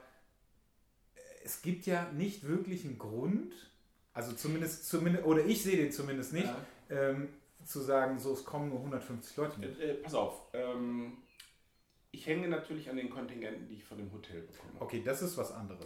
es 1.43 1.61
gibt 1.61 1.85
ja 1.85 2.11
nicht 2.13 2.47
wirklich 2.47 2.85
einen 2.85 2.97
Grund, 2.97 3.53
also 4.13 4.33
zumindest, 4.33 4.87
zumindest 4.87 5.25
oder 5.25 5.45
ich 5.45 5.63
sehe 5.63 5.77
den 5.77 5.91
zumindest 5.91 6.33
nicht, 6.33 6.45
Ja. 6.47 7.09
ähm, 7.09 7.29
zu 7.65 7.79
sagen, 7.81 8.19
so 8.19 8.33
es 8.33 8.43
kommen 8.43 8.69
nur 8.69 8.79
150 8.79 9.37
Leute 9.37 9.59
mit. 9.59 9.79
Äh, 9.79 9.91
äh, 9.91 9.93
pass 9.95 10.13
auf. 10.13 10.41
Ähm, 10.53 11.13
ich 12.11 12.27
hänge 12.27 12.47
natürlich 12.47 12.89
an 12.89 12.97
den 12.97 13.09
Kontingenten, 13.09 13.67
die 13.67 13.75
ich 13.75 13.83
von 13.83 13.97
dem 13.97 14.11
Hotel 14.11 14.41
bekomme. 14.41 14.73
Okay, 14.79 15.01
das 15.03 15.21
ist 15.21 15.37
was 15.37 15.51
anderes. 15.51 15.85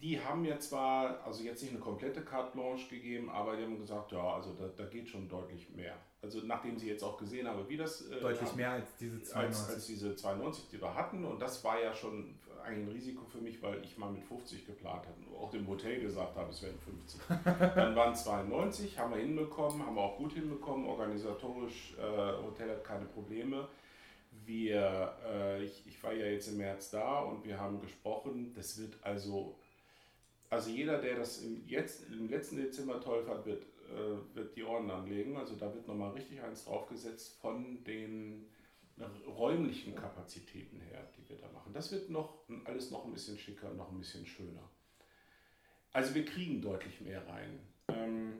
Die 0.00 0.20
haben 0.20 0.42
mir 0.42 0.58
zwar, 0.58 1.24
also 1.24 1.42
jetzt 1.42 1.62
nicht 1.62 1.72
eine 1.72 1.80
komplette 1.80 2.22
Carte 2.22 2.52
Blanche 2.52 2.88
gegeben, 2.88 3.30
aber 3.30 3.56
die 3.56 3.62
haben 3.62 3.78
gesagt, 3.78 4.12
ja, 4.12 4.34
also 4.34 4.52
da, 4.54 4.68
da 4.76 4.84
geht 4.86 5.08
schon 5.08 5.28
deutlich 5.28 5.70
mehr. 5.74 5.96
Also 6.22 6.40
nachdem 6.44 6.76
sie 6.76 6.88
jetzt 6.88 7.02
auch 7.04 7.16
gesehen 7.16 7.46
haben, 7.46 7.68
wie 7.68 7.76
das... 7.76 8.08
äh, 8.10 8.20
Deutlich 8.20 8.48
haben, 8.48 8.56
mehr 8.56 8.70
als 8.72 8.96
diese 8.96 9.16
als, 9.16 9.30
92. 9.30 9.74
als 9.74 9.86
diese 9.86 10.16
92, 10.16 10.68
die 10.70 10.80
wir 10.80 10.94
hatten. 10.94 11.24
Und 11.24 11.40
das 11.40 11.62
war 11.62 11.80
ja 11.80 11.94
schon 11.94 12.34
eigentlich 12.64 12.86
ein 12.88 12.92
Risiko 12.92 13.24
für 13.24 13.38
mich, 13.38 13.62
weil 13.62 13.82
ich 13.84 13.96
mal 13.96 14.10
mit 14.10 14.24
50 14.24 14.66
geplant 14.66 15.06
hatte. 15.06 15.20
und 15.30 15.36
Auch 15.36 15.50
dem 15.50 15.66
Hotel 15.68 16.00
gesagt 16.00 16.36
habe, 16.36 16.50
es 16.50 16.62
werden 16.62 16.78
50. 16.80 17.20
Dann 17.74 17.94
waren 17.94 18.14
92, 18.14 18.98
haben 18.98 19.12
wir 19.14 19.20
hinbekommen, 19.20 19.84
haben 19.86 19.94
wir 19.94 20.02
auch 20.02 20.16
gut 20.16 20.32
hinbekommen. 20.32 20.86
Organisatorisch, 20.86 21.94
äh, 21.98 22.42
Hotel 22.42 22.70
hat 22.70 22.84
keine 22.84 23.04
Probleme. 23.04 23.68
Wir, 24.44 25.12
äh, 25.26 25.64
ich, 25.64 25.86
ich 25.86 26.02
war 26.02 26.12
ja 26.12 26.26
jetzt 26.26 26.48
im 26.48 26.58
März 26.58 26.90
da 26.90 27.20
und 27.20 27.44
wir 27.44 27.58
haben 27.58 27.80
gesprochen. 27.80 28.52
Das 28.54 28.78
wird 28.78 28.96
also, 29.02 29.56
also 30.50 30.70
jeder, 30.70 31.00
der 31.00 31.16
das 31.16 31.42
im, 31.42 31.66
jetzt, 31.66 32.08
im 32.10 32.28
letzten 32.28 32.56
Dezember 32.56 33.00
toll 33.00 33.24
fand, 33.24 33.44
wird, 33.46 33.64
äh, 33.90 34.34
wird 34.34 34.56
die 34.56 34.62
Ohren 34.64 34.90
anlegen. 34.90 35.36
Also 35.36 35.56
da 35.56 35.72
wird 35.74 35.86
nochmal 35.88 36.12
richtig 36.12 36.40
eins 36.42 36.64
draufgesetzt 36.64 37.38
von 37.40 37.82
den 37.84 38.46
räumlichen 39.26 39.94
Kapazitäten 39.94 40.80
her, 40.80 41.06
die 41.16 41.28
wir 41.28 41.36
da 41.36 41.48
machen. 41.52 41.72
Das 41.74 41.92
wird 41.92 42.08
noch 42.08 42.44
alles 42.64 42.90
noch 42.90 43.04
ein 43.04 43.12
bisschen 43.12 43.36
schicker, 43.38 43.70
noch 43.74 43.90
ein 43.92 43.98
bisschen 43.98 44.24
schöner. 44.26 44.70
Also 45.92 46.14
wir 46.14 46.24
kriegen 46.24 46.62
deutlich 46.62 47.00
mehr 47.02 47.26
rein. 47.26 47.58
Ähm, 47.88 48.34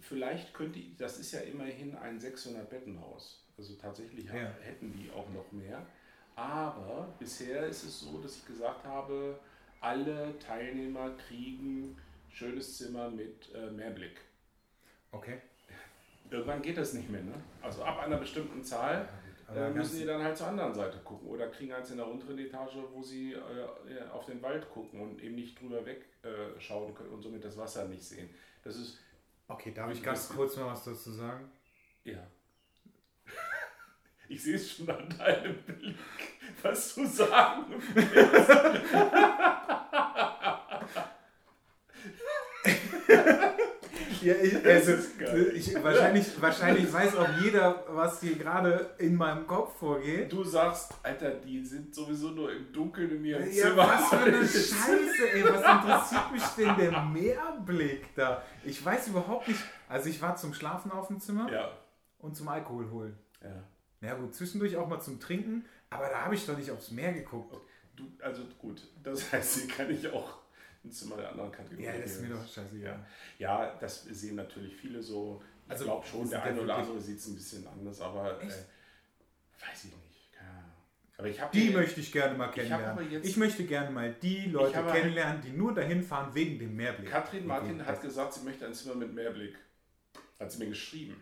vielleicht 0.00 0.52
könnte, 0.54 0.78
ich- 0.78 0.96
das 0.96 1.18
ist 1.18 1.32
ja 1.32 1.40
immerhin 1.40 1.94
ein 1.96 2.20
600 2.20 2.68
Bettenhaus. 2.68 3.46
Also 3.56 3.74
tatsächlich 3.76 4.26
Ja. 4.26 4.54
hätten 4.60 4.92
die 4.92 5.10
auch 5.12 5.28
noch 5.30 5.50
mehr. 5.52 5.86
Aber 6.36 7.14
bisher 7.18 7.66
ist 7.66 7.84
es 7.84 8.00
so, 8.00 8.18
dass 8.20 8.36
ich 8.36 8.46
gesagt 8.46 8.84
habe, 8.84 9.38
alle 9.80 10.38
Teilnehmer 10.38 11.10
kriegen 11.16 11.96
schönes 12.30 12.76
Zimmer 12.78 13.10
mit 13.10 13.52
äh, 13.54 13.70
Mehrblick. 13.70 14.20
Okay. 15.12 15.40
Irgendwann 16.30 16.62
geht 16.62 16.76
das 16.76 16.92
nicht 16.92 17.08
mehr, 17.10 17.22
ne? 17.22 17.34
Also 17.62 17.82
ab 17.82 18.00
einer 18.00 18.18
bestimmten 18.18 18.62
Zahl 18.62 19.08
äh, 19.54 19.70
müssen 19.70 19.98
die 19.98 20.04
dann 20.04 20.22
halt 20.22 20.36
zur 20.36 20.48
anderen 20.48 20.74
Seite 20.74 20.98
gucken 20.98 21.28
oder 21.28 21.48
kriegen 21.48 21.72
eins 21.72 21.90
in 21.90 21.96
der 21.96 22.06
unteren 22.06 22.38
Etage, 22.38 22.76
wo 22.92 23.02
sie 23.02 23.32
äh, 23.32 23.36
ja, 23.96 24.10
auf 24.12 24.26
den 24.26 24.42
Wald 24.42 24.68
gucken 24.70 25.00
und 25.00 25.22
eben 25.22 25.36
nicht 25.36 25.58
drüber 25.60 25.84
wegschauen 25.86 26.90
äh, 26.90 26.94
können 26.94 27.10
und 27.10 27.22
somit 27.22 27.44
das 27.44 27.56
Wasser 27.56 27.86
nicht 27.86 28.04
sehen. 28.04 28.28
Das 28.62 28.76
ist, 28.76 28.98
Okay, 29.50 29.72
darf 29.72 29.90
ich 29.90 30.02
ganz 30.02 30.28
kurz 30.28 30.56
mal 30.56 30.66
was 30.66 30.84
dazu 30.84 31.10
sagen? 31.10 31.50
ja. 32.04 32.26
Ich 34.30 34.42
sehe 34.42 34.56
es 34.56 34.72
schon 34.72 34.90
an 34.90 35.08
deinem 35.16 35.56
Blick, 35.62 35.96
was 36.60 36.94
du 36.94 37.06
sagen 37.06 37.64
willst. 37.94 38.50
Ja, 44.22 44.34
ich, 44.34 44.64
also, 44.64 44.92
ich, 45.54 45.74
wahrscheinlich, 45.82 46.40
wahrscheinlich 46.42 46.92
weiß 46.92 47.16
auch 47.16 47.28
jeder, 47.42 47.84
was 47.88 48.20
hier 48.20 48.36
gerade 48.36 48.90
in 48.98 49.14
meinem 49.16 49.46
Kopf 49.46 49.78
vorgeht. 49.78 50.32
Du 50.32 50.44
sagst, 50.44 50.92
Alter, 51.02 51.30
die 51.32 51.64
sind 51.64 51.94
sowieso 51.94 52.30
nur 52.30 52.52
im 52.52 52.72
Dunkeln 52.72 53.10
in 53.10 53.24
ihrem 53.24 53.50
Ja, 53.50 53.62
Zimmer. 53.68 53.88
was 53.88 54.08
für 54.08 54.18
eine 54.18 54.42
Scheiße, 54.46 55.28
ey. 55.34 55.44
Was 55.44 55.72
interessiert 55.82 56.32
mich 56.32 56.42
denn 56.56 56.76
der 56.76 57.02
Mehrblick 57.02 58.14
da? 58.14 58.42
Ich 58.64 58.84
weiß 58.84 59.08
überhaupt 59.08 59.48
nicht. 59.48 59.60
Also 59.88 60.08
ich 60.08 60.20
war 60.20 60.36
zum 60.36 60.52
Schlafen 60.54 60.90
auf 60.90 61.08
dem 61.08 61.20
Zimmer 61.20 61.50
Ja, 61.52 61.70
und 62.18 62.36
zum 62.36 62.48
Alkohol 62.48 62.90
holen. 62.90 63.18
ja. 63.42 63.64
Ja 64.00 64.14
gut, 64.14 64.32
zwischendurch 64.32 64.76
auch 64.76 64.86
mal 64.86 65.00
zum 65.00 65.18
Trinken, 65.18 65.64
aber 65.90 66.08
da 66.08 66.24
habe 66.24 66.36
ich 66.36 66.46
doch 66.46 66.56
nicht 66.56 66.70
aufs 66.70 66.92
Meer 66.92 67.12
geguckt. 67.12 67.56
Du, 67.96 68.04
also 68.22 68.42
gut, 68.56 68.80
das 69.02 69.32
heißt, 69.32 69.58
hier 69.58 69.66
kann 69.74 69.90
ich 69.90 70.08
auch 70.12 70.37
ein 70.84 70.92
Zimmer 70.92 71.16
der 71.16 71.30
anderen 71.30 71.52
Kategorie. 71.52 71.84
Ja, 71.84 71.92
das 71.98 72.12
ist 72.12 72.22
mir 72.22 72.28
doch 72.34 72.46
scheißegal. 72.48 73.04
Ja, 73.38 73.74
das 73.80 74.04
sehen 74.04 74.36
natürlich 74.36 74.74
viele 74.76 75.02
so. 75.02 75.42
Ich 75.66 75.70
Also, 75.72 75.84
glaube 75.84 76.06
schon, 76.06 76.28
der 76.30 76.42
eine 76.42 76.56
ja 76.58 76.62
oder 76.64 76.76
andere 76.76 77.00
sieht 77.00 77.18
es 77.18 77.26
ein 77.26 77.34
bisschen 77.34 77.66
anders, 77.66 78.00
aber 78.00 78.40
äh, 78.40 78.46
weiß 78.46 78.54
ich 79.84 79.84
nicht. 79.84 80.32
Keine 80.32 80.50
Ahnung. 80.50 80.72
Aber 81.18 81.28
ich 81.28 81.40
Die 81.52 81.70
möchte 81.70 82.00
ich 82.00 82.12
gerne 82.12 82.38
mal 82.38 82.48
Ich 82.48 82.54
kennenlernen. 82.54 83.10
jetzt- 83.10 83.26
Ich 83.28 83.36
möchte 83.36 83.64
gerne 83.64 83.90
mal 83.90 84.14
die 84.22 84.46
Leute 84.46 84.82
kennenlernen, 84.84 85.42
die 85.42 85.50
nur 85.50 85.74
dahin 85.74 86.02
fahren 86.02 86.34
wegen 86.34 86.58
dem 86.58 86.74
Mehrblick. 86.76 87.10
Katrin 87.10 87.46
Martin 87.46 87.84
hat 87.84 88.00
gesagt, 88.00 88.34
sie 88.34 88.44
möchte 88.44 88.64
ein 88.66 88.72
Zimmer 88.74 88.94
mit 88.94 89.12
Mehrblick. 89.12 89.56
Hat 90.38 90.50
sie 90.52 90.58
mir 90.60 90.68
geschrieben. 90.68 91.20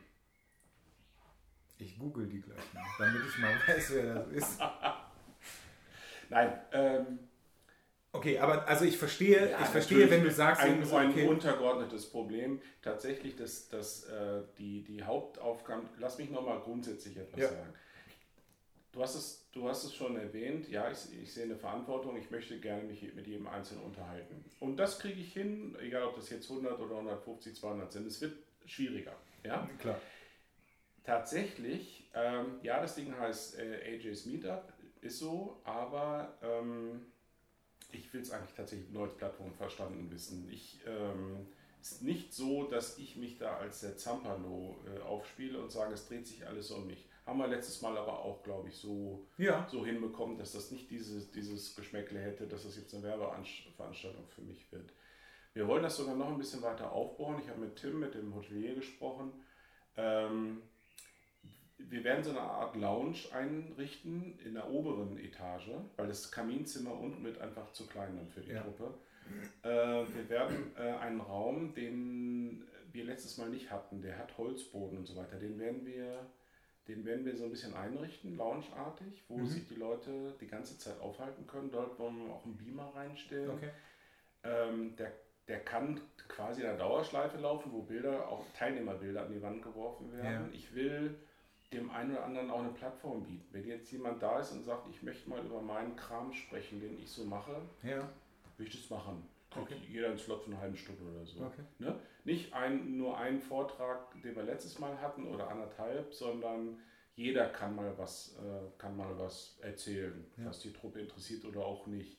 Ich 1.78 1.98
google 1.98 2.26
die 2.26 2.40
gleich 2.40 2.72
mal, 2.72 2.84
damit 2.98 3.22
ich 3.28 3.38
mal 3.38 3.54
weiß, 3.66 3.90
wer 3.94 4.14
das 4.14 4.28
ist. 4.32 4.60
Nein, 6.30 6.60
ähm, 6.72 7.18
Okay, 8.16 8.38
aber 8.38 8.66
also 8.66 8.84
ich 8.84 8.96
verstehe, 8.96 9.50
Ja, 9.50 9.60
ich 9.60 9.66
verstehe, 9.66 10.10
wenn 10.10 10.24
du 10.24 10.30
sagst, 10.30 10.62
ein, 10.62 10.84
so, 10.84 10.96
ein 10.96 11.10
okay, 11.10 11.26
untergeordnetes 11.26 12.06
Problem. 12.06 12.60
Tatsächlich, 12.82 13.36
dass, 13.36 13.68
dass 13.68 14.04
äh, 14.04 14.42
die, 14.58 14.82
die 14.84 15.02
Hauptaufgaben, 15.02 15.88
lass 15.98 16.18
mich 16.18 16.30
nochmal 16.30 16.60
grundsätzlich 16.60 17.16
etwas 17.16 17.40
Ja. 17.40 17.48
sagen. 17.48 17.74
Du 18.92 19.02
hast, 19.02 19.14
es, 19.14 19.46
du 19.52 19.68
hast 19.68 19.84
es 19.84 19.94
schon 19.94 20.16
erwähnt, 20.16 20.70
ja, 20.70 20.90
ich, 20.90 20.98
ich 21.22 21.30
sehe 21.34 21.44
eine 21.44 21.56
Verantwortung, 21.56 22.16
ich 22.16 22.30
möchte 22.30 22.58
gerne 22.58 22.82
mich 22.84 23.02
mit 23.14 23.26
jedem 23.26 23.46
Einzelnen 23.46 23.82
unterhalten. 23.84 24.42
Und 24.58 24.78
das 24.78 24.98
kriege 24.98 25.20
ich 25.20 25.34
hin, 25.34 25.76
egal 25.82 26.04
ob 26.04 26.16
das 26.16 26.30
jetzt 26.30 26.48
100 26.50 26.80
oder 26.80 26.94
150, 26.96 27.54
200 27.54 27.92
sind. 27.92 28.06
Es 28.06 28.22
wird 28.22 28.38
schwieriger. 28.64 29.12
Ja? 29.44 29.68
klar. 29.78 30.00
Tatsächlich, 31.04 32.10
ähm, 32.14 32.58
ja, 32.62 32.80
das 32.80 32.94
Ding 32.94 33.14
heißt 33.16 33.58
äh, 33.58 33.96
AJ's 33.96 34.24
Meetup, 34.26 34.72
ist 35.02 35.18
so, 35.18 35.60
aber 35.64 36.36
ähm, 36.42 37.02
ich 37.92 38.12
will 38.12 38.20
es 38.20 38.30
eigentlich 38.30 38.54
tatsächlich 38.54 38.90
nur 38.90 39.04
als 39.04 39.16
Plattform 39.16 39.52
verstanden 39.54 40.10
wissen. 40.10 40.48
Ich, 40.50 40.80
ähm, 40.86 41.46
es 41.80 41.92
ist 41.92 42.02
nicht 42.02 42.32
so, 42.32 42.64
dass 42.64 42.98
ich 42.98 43.16
mich 43.16 43.38
da 43.38 43.56
als 43.56 43.80
der 43.80 43.96
Zampano 43.96 44.76
äh, 44.86 45.00
aufspiele 45.02 45.60
und 45.60 45.70
sage, 45.70 45.94
es 45.94 46.08
dreht 46.08 46.26
sich 46.26 46.46
alles 46.46 46.70
um 46.70 46.86
mich. 46.86 47.08
Haben 47.24 47.38
wir 47.38 47.48
letztes 47.48 47.82
Mal 47.82 47.96
aber 47.96 48.20
auch, 48.20 48.42
glaube 48.44 48.68
ich, 48.68 48.76
so, 48.76 49.26
Ja, 49.36 49.66
so 49.70 49.84
hinbekommen, 49.84 50.38
dass 50.38 50.52
das 50.52 50.70
nicht 50.70 50.90
dieses, 50.90 51.30
dieses 51.32 51.74
Geschmäckle 51.74 52.20
hätte, 52.20 52.46
dass 52.46 52.62
das 52.64 52.76
jetzt 52.76 52.94
eine 52.94 53.02
Werbeveranstaltung 53.02 54.28
für 54.28 54.42
mich 54.42 54.70
wird. 54.70 54.92
Wir 55.52 55.66
wollen 55.66 55.82
das 55.82 55.96
sogar 55.96 56.14
noch 56.14 56.28
ein 56.28 56.38
bisschen 56.38 56.62
weiter 56.62 56.92
aufbauen. 56.92 57.40
Ich 57.42 57.48
habe 57.48 57.60
mit 57.60 57.76
Tim, 57.76 57.98
mit 57.98 58.14
dem 58.14 58.34
Hotelier 58.34 58.74
gesprochen. 58.74 59.32
Ähm, 59.96 60.62
wir 61.78 62.04
werden 62.04 62.24
so 62.24 62.30
eine 62.30 62.40
Art 62.40 62.74
Lounge 62.76 63.18
einrichten 63.32 64.38
in 64.44 64.54
der 64.54 64.68
oberen 64.70 65.18
Etage, 65.18 65.70
weil 65.96 66.08
das 66.08 66.30
Kaminzimmer 66.32 66.92
unten 66.98 67.22
wird 67.24 67.40
einfach 67.40 67.70
zu 67.72 67.86
klein 67.86 68.16
dann 68.16 68.28
für 68.28 68.40
die 68.40 68.52
Ja. 68.52 68.62
Truppe. 68.62 68.94
Äh, 69.62 69.68
wir 69.68 70.28
werden 70.28 70.72
äh, 70.76 70.82
einen 70.82 71.20
Raum, 71.20 71.74
den 71.74 72.64
wir 72.92 73.04
letztes 73.04 73.36
Mal 73.38 73.50
nicht 73.50 73.70
hatten, 73.70 74.00
der 74.00 74.16
hat 74.18 74.36
Holzboden 74.38 74.98
und 74.98 75.06
so 75.06 75.16
weiter, 75.16 75.36
den 75.36 75.58
werden 75.58 75.84
wir, 75.84 76.24
den 76.88 77.04
werden 77.04 77.26
wir 77.26 77.36
so 77.36 77.44
ein 77.44 77.50
bisschen 77.50 77.74
einrichten, 77.74 78.36
loungeartig, 78.36 79.24
wo 79.28 79.38
Mhm. 79.38 79.46
sich 79.46 79.66
die 79.68 79.74
Leute 79.74 80.34
die 80.40 80.46
ganze 80.46 80.78
Zeit 80.78 80.98
aufhalten 81.00 81.46
können. 81.46 81.70
Dort 81.70 81.98
wollen 81.98 82.16
wir 82.26 82.32
auch 82.32 82.44
einen 82.44 82.56
Beamer 82.56 82.92
reinstellen. 82.94 83.50
Okay. 83.50 83.70
Ähm, 84.44 84.94
der, 84.96 85.12
der 85.48 85.60
kann 85.60 86.00
quasi 86.28 86.60
in 86.62 86.68
der 86.68 86.76
Dauerschleife 86.78 87.38
laufen, 87.38 87.72
wo 87.72 87.82
Bilder, 87.82 88.28
auch 88.28 88.44
Teilnehmerbilder 88.56 89.22
an 89.26 89.32
die 89.32 89.42
Wand 89.42 89.62
geworfen 89.62 90.12
werden. 90.12 90.48
Ja. 90.52 90.56
Ich 90.56 90.72
will 90.74 91.16
dem 91.72 91.90
einen 91.90 92.12
oder 92.12 92.24
anderen 92.24 92.50
auch 92.50 92.60
eine 92.60 92.68
Plattform 92.70 93.24
bieten. 93.24 93.46
Wenn 93.50 93.66
jetzt 93.66 93.90
jemand 93.90 94.22
da 94.22 94.38
ist 94.40 94.52
und 94.52 94.62
sagt, 94.64 94.88
ich 94.90 95.02
möchte 95.02 95.28
mal 95.28 95.44
über 95.44 95.60
meinen 95.60 95.96
Kram 95.96 96.32
sprechen, 96.32 96.80
den 96.80 96.98
ich 96.98 97.10
so 97.10 97.24
mache, 97.24 97.60
Ja, 97.82 98.08
will 98.56 98.66
ich 98.66 98.80
das 98.80 98.90
machen. 98.90 99.26
Okay. 99.58 99.76
jeder 99.88 100.08
einen 100.08 100.18
Slot 100.18 100.42
von 100.42 100.52
einer 100.52 100.62
halben 100.62 100.76
Stunde 100.76 101.02
oder 101.02 101.24
so. 101.24 101.40
okay. 101.44 101.62
Ne? 101.78 101.98
Nicht 102.24 102.52
ein, 102.52 102.96
nur 102.98 103.16
einen 103.16 103.40
Vortrag, 103.40 104.20
den 104.22 104.36
wir 104.36 104.42
letztes 104.42 104.78
Mal 104.78 105.00
hatten 105.00 105.26
oder 105.26 105.48
anderthalb, 105.48 106.12
sondern 106.12 106.78
jeder 107.14 107.48
kann 107.48 107.74
mal 107.74 107.96
was, 107.96 108.36
äh, 108.38 108.78
kann 108.78 108.96
mal 108.96 109.18
was 109.18 109.58
erzählen, 109.62 110.26
Ja. 110.36 110.46
was 110.46 110.60
die 110.60 110.72
Truppe 110.72 111.00
interessiert 111.00 111.44
oder 111.46 111.64
auch 111.64 111.86
nicht. 111.86 112.18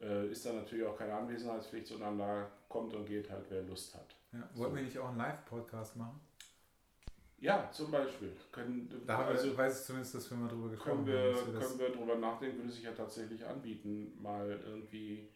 Äh, 0.00 0.28
ist 0.28 0.44
dann 0.44 0.56
natürlich 0.56 0.84
auch 0.84 0.98
keine 0.98 1.14
Anwesenheitspflicht, 1.14 1.86
sondern 1.86 2.18
da 2.18 2.50
kommt 2.68 2.92
und 2.94 3.06
geht 3.06 3.30
halt, 3.30 3.44
wer 3.48 3.62
Lust 3.62 3.94
hat. 3.94 4.16
Ja. 4.32 4.48
Wollten 4.54 4.74
wir 4.74 4.82
nicht 4.82 4.98
auch 4.98 5.08
einen 5.10 5.18
Live-Podcast 5.18 5.96
machen? 5.96 6.20
Ja, 7.38 7.70
zum 7.70 7.90
Beispiel. 7.90 8.34
Können, 8.50 9.02
Da 9.06 9.18
haben 9.18 9.28
also 9.28 9.48
wir, 9.48 9.56
weiß 9.56 9.80
ich 9.80 9.86
zumindest, 9.86 10.14
dass 10.14 10.30
wir 10.30 10.36
mal 10.38 10.48
drüber 10.48 10.70
gesprochen 10.70 11.04
können 11.04 11.06
wir, 11.06 11.34
haben. 11.34 11.52
wir 11.52 11.60
können 11.60 11.78
wir 11.78 11.88
drüber 11.90 12.16
nachdenken, 12.16 12.58
würde 12.58 12.72
sich 12.72 12.84
ja 12.84 12.92
tatsächlich 12.92 13.44
anbieten, 13.44 14.16
mal 14.22 14.48
irgendwie 14.64 15.28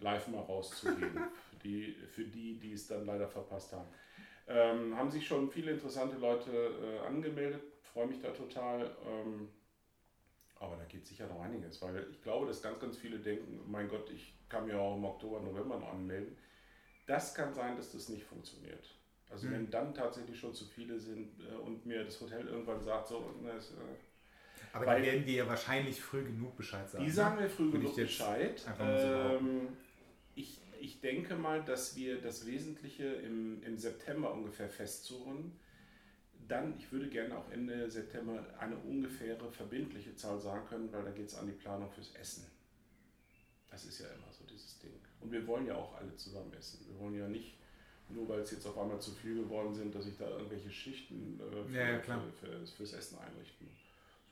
live 0.00 0.28
mal 0.28 0.40
rauszugehen. 0.40 1.12
für, 1.12 1.56
die, 1.62 1.92
für 2.10 2.24
die, 2.24 2.58
die 2.58 2.72
es 2.72 2.86
dann 2.86 3.06
leider 3.06 3.28
verpasst 3.28 3.72
haben. 3.72 3.88
Ähm, 4.46 4.96
haben 4.96 5.10
sich 5.10 5.26
schon 5.26 5.50
viele 5.50 5.72
interessante 5.72 6.16
Leute 6.16 6.50
äh, 6.50 7.06
angemeldet, 7.06 7.62
freue 7.82 8.06
mich 8.06 8.20
da 8.20 8.30
total. 8.30 8.90
Ähm, 9.06 9.48
aber 10.60 10.76
da 10.76 10.84
geht 10.84 11.06
sicher 11.06 11.26
noch 11.28 11.40
einiges, 11.40 11.80
weil 11.82 12.06
ich 12.10 12.22
glaube, 12.22 12.46
dass 12.46 12.62
ganz, 12.62 12.80
ganz 12.80 12.96
viele 12.96 13.18
denken, 13.18 13.60
mein 13.70 13.88
Gott, 13.88 14.10
ich 14.10 14.34
kann 14.48 14.66
mir 14.66 14.80
auch 14.80 14.96
im 14.96 15.04
Oktober, 15.04 15.40
November 15.40 15.78
noch 15.78 15.92
anmelden. 15.92 16.36
Das 17.06 17.34
kann 17.34 17.54
sein, 17.54 17.76
dass 17.76 17.92
das 17.92 18.08
nicht 18.08 18.24
funktioniert. 18.24 18.97
Also 19.30 19.46
Mhm. 19.46 19.52
wenn 19.52 19.70
dann 19.70 19.94
tatsächlich 19.94 20.38
schon 20.38 20.54
zu 20.54 20.64
viele 20.64 20.98
sind 20.98 21.28
äh, 21.40 21.54
und 21.54 21.84
mir 21.84 22.04
das 22.04 22.20
Hotel 22.20 22.46
irgendwann 22.46 22.80
sagt, 22.82 23.08
so, 23.08 23.20
ne, 23.42 23.52
es, 23.52 23.70
äh, 23.72 23.74
Aber 24.72 24.86
weil- 24.86 25.02
die 25.02 25.08
werden 25.08 25.24
dir 25.26 25.34
ja 25.34 25.46
wahrscheinlich 25.48 26.00
früh 26.00 26.24
genug 26.24 26.56
Bescheid 26.56 26.88
sagen. 26.88 27.04
die 27.04 27.10
sagen 27.10 27.40
mir 27.40 27.48
früh 27.48 27.70
genug 27.70 27.94
Bescheid. 27.94 28.64
Ähm, 28.80 29.68
ich, 30.34 30.60
ich 30.80 31.00
denke 31.00 31.34
mal, 31.36 31.62
dass 31.64 31.96
wir 31.96 32.20
das 32.20 32.46
Wesentliche 32.46 33.04
im, 33.04 33.62
im 33.62 33.76
September 33.76 34.32
ungefähr 34.32 34.68
festzurren. 34.68 35.52
Dann, 36.46 36.74
ich 36.78 36.90
würde 36.90 37.08
gerne 37.08 37.36
auch 37.36 37.50
Ende 37.50 37.90
September 37.90 38.42
eine 38.58 38.76
ungefähre 38.78 39.50
verbindliche 39.52 40.14
Zahl 40.16 40.38
sagen 40.40 40.66
können, 40.66 40.90
weil 40.92 41.04
da 41.04 41.10
geht 41.10 41.28
es 41.28 41.34
an 41.34 41.46
die 41.46 41.52
Planung 41.52 41.90
fürs 41.90 42.14
Essen. 42.14 42.46
Das 43.70 43.84
ist 43.84 43.98
ja 43.98 44.06
immer 44.06 44.32
so 44.32 44.44
dieses 44.46 44.78
Ding. 44.78 44.94
Und 45.20 45.30
wir 45.30 45.46
wollen 45.46 45.66
ja 45.66 45.74
auch 45.74 45.94
alle 45.96 46.16
zusammen 46.16 46.50
essen. 46.54 46.86
Wir 46.88 46.98
wollen 46.98 47.14
ja 47.18 47.28
nicht, 47.28 47.57
nur 48.10 48.28
weil 48.28 48.40
es 48.40 48.50
jetzt 48.50 48.66
auf 48.66 48.78
einmal 48.78 48.98
zu 49.00 49.10
viel 49.12 49.34
geworden 49.42 49.74
sind, 49.74 49.94
dass 49.94 50.06
ich 50.06 50.16
da 50.16 50.28
irgendwelche 50.28 50.70
Schichten 50.70 51.38
äh, 51.40 51.64
für, 51.68 51.76
Ja. 51.78 51.98
Für, 52.00 52.20
für, 52.40 52.66
fürs 52.66 52.92
Essen 52.94 53.18
einrichten. 53.18 53.68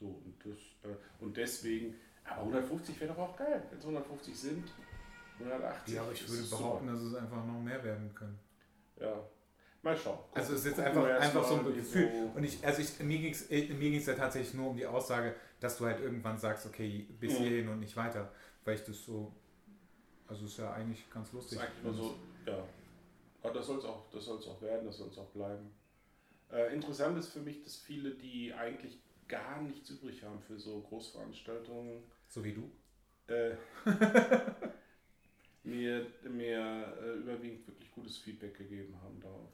So, 0.01 0.07
und, 0.07 0.35
das, 0.45 0.91
äh, 0.91 0.95
und 1.25 1.37
deswegen, 1.37 1.95
aber 2.25 2.41
150 2.43 3.01
wäre 3.01 3.13
doch 3.15 3.19
auch 3.21 3.37
geil, 3.37 3.63
wenn 3.71 3.79
es 3.79 3.85
150 3.85 4.39
sind. 4.39 4.65
180. 5.39 5.95
Ja, 5.95 6.03
aber 6.03 6.13
ich 6.13 6.29
würde 6.29 6.43
super. 6.43 6.63
behaupten, 6.63 6.87
dass 6.89 7.01
es 7.01 7.15
einfach 7.15 7.45
noch 7.47 7.61
mehr 7.61 7.83
werden 7.85 8.15
können. 8.15 8.39
Ja, 8.99 9.23
mal 9.83 9.97
schauen. 9.97 10.19
Also 10.33 10.55
es 10.55 10.61
ist 10.61 10.67
jetzt 10.67 10.81
einfach, 10.81 11.05
einfach 11.05 11.45
so 11.47 11.57
ein 11.57 11.75
Gefühl. 11.75 12.11
so- 12.11 12.33
Und 12.35 12.45
ich, 12.45 12.65
also 12.67 12.81
ich, 12.83 12.99
mir 13.01 13.19
ging 13.19 13.33
es 13.33 13.49
mir 13.51 13.91
ging's 13.91 14.07
ja 14.07 14.15
tatsächlich 14.15 14.55
nur 14.55 14.71
um 14.71 14.77
die 14.77 14.87
Aussage, 14.87 15.35
dass 15.61 15.77
du 15.79 15.85
halt 15.87 16.01
irgendwann 16.01 16.39
sagst, 16.39 16.67
okay, 16.67 17.07
bis 17.21 17.33
Mhm. 17.39 17.43
hierhin 17.45 17.69
und 17.69 17.81
nicht 17.81 17.97
weiter. 17.97 18.33
Weil 18.65 18.75
ich 18.77 18.85
das 18.85 19.03
so, 19.05 19.33
also 20.27 20.47
ist 20.47 20.59
ja 20.59 20.73
eigentlich 20.73 21.09
ganz 21.11 21.29
Das 21.29 21.35
lustig. 21.35 21.59
ist 21.59 21.65
eigentlich 21.65 21.85
nur 21.85 21.95
so, 21.95 22.15
ja. 22.47 22.65
Aber 23.43 23.55
das 23.55 23.67
soll 23.67 23.79
es 23.79 23.85
auch, 23.85 24.09
das 24.11 24.25
soll's 24.25 24.47
auch 24.47 24.61
werden, 24.63 24.87
das 24.87 24.97
soll 24.99 25.09
es 25.09 25.19
auch 25.19 25.29
bleiben. 25.31 25.71
Äh, 26.51 26.75
interessant 26.75 27.19
ist 27.19 27.29
für 27.29 27.41
mich, 27.41 27.63
dass 27.63 27.77
viele, 27.77 28.11
die 28.13 28.53
eigentlich 28.55 28.99
gar 29.29 29.61
nichts 29.63 29.91
übrig 29.91 30.23
haben 30.23 30.41
für 30.41 30.59
so 30.59 30.81
Großveranstaltungen, 30.83 32.03
So 32.29 32.45
wie 32.45 32.53
du. 32.55 32.71
äh, 33.33 33.57
mir, 35.65 36.07
mir 36.29 36.95
äh, 37.03 37.15
überwiegend 37.19 37.67
wirklich 37.67 37.91
gutes 37.93 38.19
Feedback 38.19 38.57
gegeben 38.57 38.95
haben 39.03 39.21
darauf. 39.21 39.49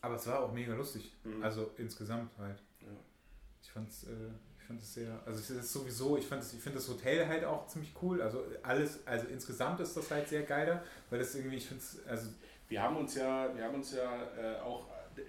Aber 0.00 0.16
es 0.16 0.26
war 0.26 0.40
auch 0.40 0.52
mega 0.52 0.74
lustig. 0.74 1.12
Mhm. 1.24 1.42
Also 1.42 1.70
insgesamt 1.76 2.36
halt. 2.38 2.58
Ja. 2.80 2.88
Ich 3.62 3.70
fand's, 3.70 4.04
äh, 4.04 4.08
ich 4.58 4.64
fand 4.64 4.80
es 4.80 4.94
sehr, 4.94 5.20
also 5.26 5.38
es 5.38 5.50
ist 5.50 5.72
sowieso, 5.72 6.16
ich 6.16 6.26
fand 6.26 6.42
ich 6.42 6.58
finde 6.60 6.78
das 6.78 6.88
Hotel 6.88 7.26
halt 7.28 7.44
auch 7.44 7.66
ziemlich 7.68 7.92
cool. 8.02 8.20
Also 8.22 8.44
alles, 8.62 9.06
also 9.06 9.26
insgesamt 9.28 9.80
ist 9.80 9.96
das 9.96 10.10
halt 10.10 10.28
sehr 10.28 10.42
geil 10.42 10.66
da, 10.66 10.84
weil 11.10 11.18
das 11.20 11.34
irgendwie, 11.34 11.56
ich 11.56 11.66
finde 11.66 11.82
es, 11.82 12.04
also 12.06 12.28
Wir 12.72 12.82
haben 12.82 12.96
uns 12.96 13.16
ja, 13.16 13.54
wir 13.54 13.64
haben 13.64 13.74
uns 13.74 13.92
ja 13.92 14.24
äh, 14.34 14.58
auch, 14.60 14.86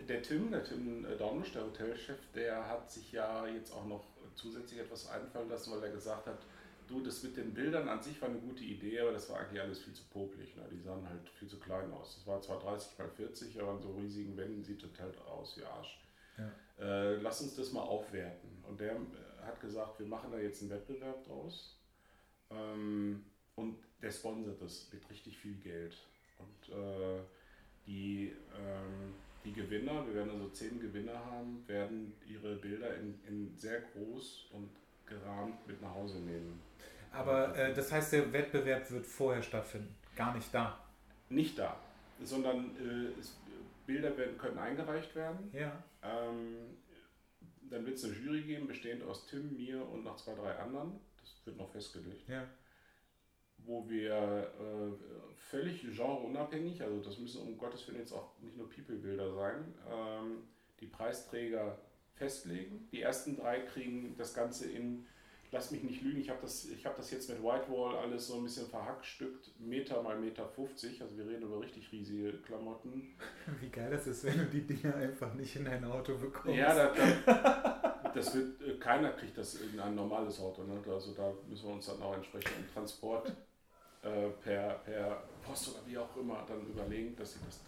der 0.07 0.21
Tim, 0.21 0.49
der 0.49 0.63
Tim 0.63 1.03
äh, 1.03 1.17
Dornisch, 1.17 1.51
der 1.51 1.65
Hotelchef, 1.65 2.17
der 2.33 2.69
hat 2.69 2.89
sich 2.89 3.11
ja 3.11 3.45
jetzt 3.45 3.73
auch 3.73 3.85
noch 3.85 4.05
zusätzlich 4.33 4.79
etwas 4.79 5.09
einfallen 5.09 5.49
lassen, 5.49 5.73
weil 5.73 5.83
er 5.83 5.91
gesagt 5.91 6.25
hat, 6.25 6.37
du, 6.87 7.01
das 7.01 7.21
mit 7.21 7.35
den 7.35 7.53
Bildern 7.53 7.89
an 7.89 8.01
sich 8.01 8.21
war 8.21 8.29
eine 8.29 8.39
gute 8.39 8.63
Idee, 8.63 8.97
aber 9.01 9.11
das 9.11 9.29
war 9.29 9.41
eigentlich 9.41 9.61
alles 9.61 9.79
viel 9.79 9.91
zu 9.91 10.05
popelig. 10.05 10.55
Ne? 10.55 10.63
Die 10.71 10.79
sahen 10.79 11.05
halt 11.05 11.29
viel 11.31 11.49
zu 11.49 11.59
klein 11.59 11.91
aus. 11.91 12.15
Das 12.15 12.25
war 12.25 12.41
zwar 12.41 12.59
30 12.61 12.97
mal 12.97 13.09
40, 13.09 13.61
aber 13.61 13.71
an 13.71 13.81
so 13.81 13.91
riesigen 13.91 14.37
Wänden 14.37 14.63
sieht 14.63 14.81
das 14.81 14.97
halt 14.97 15.19
aus 15.27 15.57
wie 15.57 15.65
Arsch. 15.65 16.01
Ja. 16.37 16.85
Äh, 16.85 17.15
lass 17.17 17.41
uns 17.41 17.55
das 17.55 17.73
mal 17.73 17.81
aufwerten. 17.81 18.63
Und 18.69 18.79
der 18.79 18.93
äh, 18.93 19.45
hat 19.45 19.59
gesagt, 19.59 19.99
wir 19.99 20.07
machen 20.07 20.31
da 20.31 20.37
jetzt 20.37 20.61
einen 20.61 20.71
Wettbewerb 20.71 21.25
draus. 21.25 21.77
Ähm, 22.49 23.25
und 23.55 23.79
der 24.01 24.11
sponsert 24.11 24.61
das 24.61 24.87
mit 24.93 25.09
richtig 25.09 25.37
viel 25.37 25.55
Geld. 25.55 25.97
Und 26.37 26.73
äh, 26.73 27.21
die, 27.85 28.33
ähm, 28.57 29.13
die 29.43 29.53
Gewinner, 29.53 30.05
wir 30.07 30.15
werden 30.15 30.31
also 30.31 30.49
zehn 30.49 30.79
Gewinner 30.79 31.17
haben, 31.25 31.63
werden 31.67 32.13
ihre 32.27 32.55
Bilder 32.55 32.95
in, 32.95 33.19
in 33.27 33.57
sehr 33.57 33.81
groß 33.81 34.47
und 34.53 34.69
gerahmt 35.05 35.67
mit 35.67 35.81
nach 35.81 35.93
Hause 35.93 36.19
nehmen. 36.19 36.59
aber 37.11 37.55
äh, 37.55 37.73
das 37.73 37.91
heißt, 37.91 38.13
der 38.13 38.31
Wettbewerb 38.31 38.89
wird 38.91 39.05
vorher 39.05 39.43
stattfinden, 39.43 39.95
gar 40.15 40.33
nicht 40.33 40.53
da. 40.53 40.79
Nicht 41.29 41.59
da, 41.59 41.77
sondern 42.23 42.75
äh, 42.77 43.19
es, 43.19 43.37
Bilder 43.85 44.17
werden, 44.17 44.37
können 44.37 44.57
eingereicht 44.57 45.13
werden. 45.15 45.49
Ja. 45.51 45.83
Ähm, 46.01 46.77
dann 47.69 47.85
wird 47.85 47.97
es 47.97 48.05
eine 48.05 48.13
Jury 48.13 48.41
geben, 48.41 48.67
bestehend 48.67 49.03
aus 49.03 49.25
Tim, 49.27 49.55
mir 49.57 49.85
und 49.87 50.03
noch 50.03 50.15
zwei, 50.17 50.33
drei 50.35 50.55
anderen. 50.55 50.99
Das 51.19 51.45
wird 51.45 51.57
noch 51.57 51.69
festgelegt. 51.71 52.27
Ja. 52.29 52.47
Wo 53.65 53.87
wir 53.89 54.13
äh, 54.59 55.33
völlig 55.53 55.81
genreunabhängig, 55.81 56.81
also 56.81 56.99
das 56.99 57.19
müssen 57.19 57.41
um 57.41 57.57
Gottes 57.57 57.87
Willen 57.87 57.99
jetzt 57.99 58.13
auch 58.13 58.31
nicht 58.41 58.57
nur 58.57 58.69
People-Bilder 58.69 59.33
sein, 59.33 59.73
ähm, 59.91 60.43
die 60.79 60.87
Preisträger 60.87 61.77
festlegen. 62.15 62.87
Die 62.91 63.01
ersten 63.01 63.35
drei 63.35 63.59
kriegen 63.59 64.15
das 64.17 64.33
Ganze 64.33 64.71
in, 64.71 65.05
lass 65.51 65.71
mich 65.71 65.83
nicht 65.83 66.01
lügen, 66.01 66.19
ich 66.19 66.29
habe 66.29 66.39
das, 66.41 66.65
ich 66.65 66.85
hab 66.85 66.97
das 66.97 67.11
jetzt 67.11 67.29
mit 67.29 67.43
Whitewall 67.43 67.95
alles 67.97 68.27
so 68.27 68.37
ein 68.37 68.43
bisschen 68.43 68.67
verhackstückt, 68.67 69.51
Meter 69.59 70.01
mal 70.01 70.19
Meter 70.19 70.47
50, 70.47 71.01
also 71.01 71.17
wir 71.17 71.27
reden 71.27 71.43
über 71.43 71.59
richtig 71.59 71.91
riesige 71.91 72.33
Klamotten. 72.39 73.15
Wie 73.61 73.69
geil 73.69 73.91
das 73.91 74.07
ist, 74.07 74.23
wenn 74.23 74.37
du 74.37 74.45
die 74.45 74.61
Dinger 74.61 74.95
einfach 74.95 75.33
nicht 75.33 75.55
in 75.55 75.65
dein 75.65 75.83
Auto 75.85 76.17
bekommst. 76.17 76.57
Ja, 76.57 76.73
da, 76.73 76.93
da, 77.25 78.11
das 78.15 78.33
wird, 78.35 78.61
äh, 78.61 78.77
keiner 78.77 79.11
kriegt 79.11 79.37
das 79.37 79.55
in 79.55 79.79
ein 79.79 79.95
normales 79.95 80.39
Auto. 80.39 80.63
Ne? 80.63 80.81
Also 80.87 81.13
da 81.13 81.31
müssen 81.47 81.67
wir 81.67 81.73
uns 81.75 81.85
dann 81.85 82.01
auch 82.01 82.15
entsprechend 82.15 82.53
im 82.57 82.73
Transport 82.73 83.31
äh, 84.03 84.29
per, 84.43 84.75
per 84.79 85.23
Post 85.45 85.69
oder 85.69 85.85
wie 85.87 85.97
auch 85.97 86.15
immer 86.17 86.43
dann 86.47 86.65
überlegen, 86.67 87.15
dass 87.15 87.33
sie 87.33 87.39
das 87.45 87.61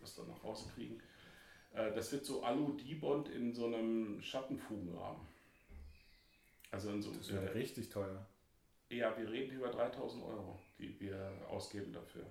das 0.00 0.14
dann 0.16 0.28
nach 0.28 0.42
Hause 0.42 0.64
kriegen. 0.74 1.00
Äh, 1.74 1.92
das 1.92 2.10
wird 2.12 2.24
so 2.24 2.42
Alu-Dibond 2.42 3.28
in 3.28 3.52
so 3.54 3.66
einem 3.66 4.20
Schattenfugenrahmen. 4.22 5.20
Also 6.70 6.90
in 6.90 7.02
so, 7.02 7.10
das 7.12 7.32
wäre 7.32 7.46
äh, 7.46 7.52
richtig 7.52 7.88
teuer. 7.90 8.26
ja, 8.90 9.16
wir 9.18 9.30
reden 9.30 9.56
über 9.56 9.68
3000 9.68 10.24
Euro, 10.24 10.58
die 10.78 10.98
wir 11.00 11.30
ausgeben 11.48 11.92
dafür. 11.92 12.24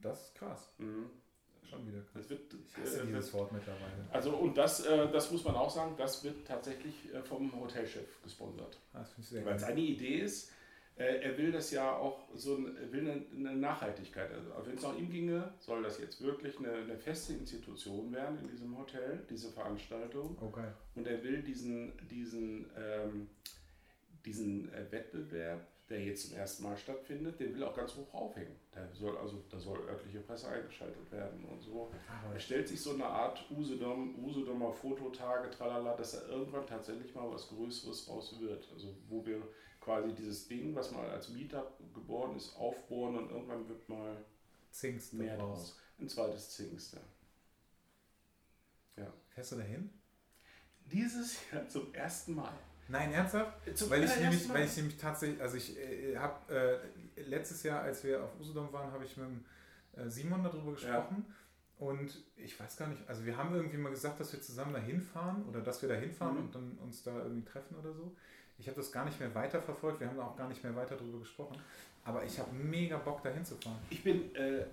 Das 0.00 0.26
ist 0.26 0.34
krass. 0.34 0.70
Mhm. 0.78 1.10
Schon 1.68 1.86
wieder 1.88 2.00
krass. 2.02 2.12
Das 2.14 2.30
wird, 2.30 2.54
Ich 2.54 2.76
hasse 2.76 3.00
äh, 3.02 3.06
dieses 3.06 3.32
Wort 3.32 3.50
mittlerweile. 3.52 4.06
Also 4.12 4.30
und 4.36 4.56
das, 4.56 4.84
äh, 4.84 5.10
das 5.10 5.32
muss 5.32 5.42
man 5.44 5.56
auch 5.56 5.70
sagen, 5.70 5.94
das 5.96 6.22
wird 6.22 6.46
tatsächlich 6.46 7.12
äh, 7.12 7.22
vom 7.22 7.50
Hotelchef 7.58 8.22
gesponsert. 8.22 8.78
Ah, 8.92 9.00
Das 9.00 9.08
finde 9.10 9.22
ich 9.22 9.28
sehr 9.28 9.44
Weil 9.44 9.56
es 9.56 9.62
geil. 9.62 9.72
eine 9.72 9.80
Idee 9.80 10.18
ist, 10.20 10.52
er 11.04 11.36
will 11.36 11.52
das 11.52 11.70
ja 11.72 11.94
auch 11.94 12.26
so 12.34 12.56
er 12.56 12.90
will 12.90 13.10
eine, 13.10 13.22
eine 13.34 13.56
Nachhaltigkeit. 13.56 14.32
Also 14.32 14.50
wenn 14.66 14.76
es 14.76 14.82
nach 14.82 14.96
ihm 14.96 15.10
ginge, 15.10 15.52
soll 15.60 15.82
das 15.82 15.98
jetzt 15.98 16.22
wirklich 16.22 16.58
eine, 16.58 16.72
eine, 16.72 16.96
feste 16.96 17.34
Institution 17.34 18.12
werden 18.12 18.38
in 18.40 18.48
diesem 18.48 18.76
Hotel, 18.76 19.22
diese 19.28 19.50
Veranstaltung. 19.50 20.36
Okay. 20.40 20.64
Oh, 20.66 20.98
Und 20.98 21.06
er 21.06 21.22
will 21.22 21.42
diesen, 21.42 21.92
diesen, 22.08 22.70
ähm, 22.78 23.28
diesen 24.24 24.72
äh, 24.72 24.90
Wettbewerb, 24.90 25.66
der 25.90 26.02
jetzt 26.02 26.28
zum 26.28 26.38
ersten 26.38 26.64
Mal 26.64 26.76
stattfindet, 26.76 27.38
den 27.38 27.54
will 27.54 27.62
er 27.62 27.70
auch 27.70 27.76
ganz 27.76 27.94
hoch 27.94 28.12
aufhängen. 28.14 28.56
Da 28.72 28.88
soll 28.92 29.16
also 29.18 29.44
da 29.50 29.58
soll 29.58 29.78
örtliche 29.86 30.20
Presse 30.20 30.48
eingeschaltet 30.48 31.12
werden 31.12 31.44
und 31.44 31.60
so. 31.60 31.92
Ah, 32.08 32.32
Er 32.32 32.40
stellt 32.40 32.66
sich 32.66 32.80
so 32.80 32.94
eine 32.94 33.04
Art 33.04 33.44
Usedom, 33.50 34.18
Usedomer 34.24 34.72
Fototage, 34.72 35.50
tralala, 35.50 35.94
dass 35.94 36.12
da 36.12 36.26
irgendwann 36.28 36.66
tatsächlich 36.66 37.14
mal 37.14 37.30
was 37.30 37.48
Größeres 37.48 38.08
raus 38.08 38.34
wird. 38.40 38.66
Also 38.72 38.96
wo 39.08 39.24
wir 39.24 39.42
quasi 39.86 40.12
dieses 40.14 40.48
Ding, 40.48 40.74
was 40.74 40.90
mal 40.90 41.08
als 41.08 41.28
Meetup 41.28 41.78
geboren 41.94 42.36
ist, 42.36 42.56
aufbohren 42.56 43.16
und 43.16 43.30
irgendwann 43.30 43.68
wird 43.68 43.88
mal 43.88 44.16
Zingst 44.72 45.14
mehr 45.14 45.36
draus. 45.36 45.58
draus. 45.58 45.78
Ein 46.00 46.08
zweites 46.08 46.50
Zingster. 46.50 47.00
Fährst 49.28 49.52
du 49.52 49.56
da 49.56 49.62
hin? 49.64 49.90
Dieses 50.90 51.38
Jahr 51.52 51.68
zum 51.68 51.92
ersten 51.92 52.34
Mal. 52.34 52.54
Nein, 52.88 53.12
ernsthaft? 53.12 53.52
Zum 53.76 53.90
Weil 53.90 54.04
ich, 54.04 54.16
nämlich, 54.18 54.48
Mal. 54.48 54.54
weil 54.54 54.64
ich 54.64 54.76
nämlich 54.78 54.96
tatsächlich, 54.96 55.42
also 55.42 55.58
ich 55.58 55.76
äh, 55.76 56.16
habe 56.16 56.82
äh, 57.16 57.20
letztes 57.20 57.62
Jahr, 57.62 57.82
als 57.82 58.02
wir 58.02 58.24
auf 58.24 58.30
Usedom 58.40 58.72
waren, 58.72 58.90
habe 58.92 59.04
ich 59.04 59.14
mit 59.18 59.26
dem, 59.26 59.44
äh, 59.92 60.08
Simon 60.08 60.42
darüber 60.42 60.72
gesprochen. 60.72 61.26
Und 61.78 62.24
ich 62.36 62.58
weiß 62.58 62.78
gar 62.78 62.88
nicht, 62.88 63.06
also 63.06 63.26
wir 63.26 63.36
haben 63.36 63.54
irgendwie 63.54 63.76
mal 63.76 63.90
gesagt, 63.90 64.18
dass 64.20 64.32
wir 64.32 64.40
zusammen 64.40 64.72
da 64.72 64.78
hinfahren 64.80 65.44
oder 65.44 65.60
dass 65.60 65.82
wir 65.82 65.90
da 65.90 65.96
hinfahren 65.96 66.36
Mhm. 66.38 66.42
und 66.44 66.54
dann 66.54 66.78
uns 66.78 67.02
da 67.02 67.14
irgendwie 67.24 67.44
treffen 67.44 67.76
oder 67.76 67.92
so. 67.92 68.16
Ich 68.58 68.66
habe 68.68 68.76
das 68.76 68.90
gar 68.90 69.04
nicht 69.04 69.18
mehr 69.20 69.34
weiterverfolgt, 69.34 70.00
wir 70.00 70.08
haben 70.08 70.16
da 70.16 70.24
auch 70.24 70.36
gar 70.36 70.48
nicht 70.48 70.62
mehr 70.62 70.74
weiter 70.74 70.96
darüber 70.96 71.18
gesprochen. 71.18 71.56
Aber 72.04 72.24
ich 72.24 72.38
habe 72.38 72.52
mega 72.54 72.98
Bock, 72.98 73.22
da 73.22 73.30
hinzufahren. 73.30 73.78
Ich 73.90 74.04
bin, 74.04 74.34
äh, 74.36 74.60
äh, 74.60 74.66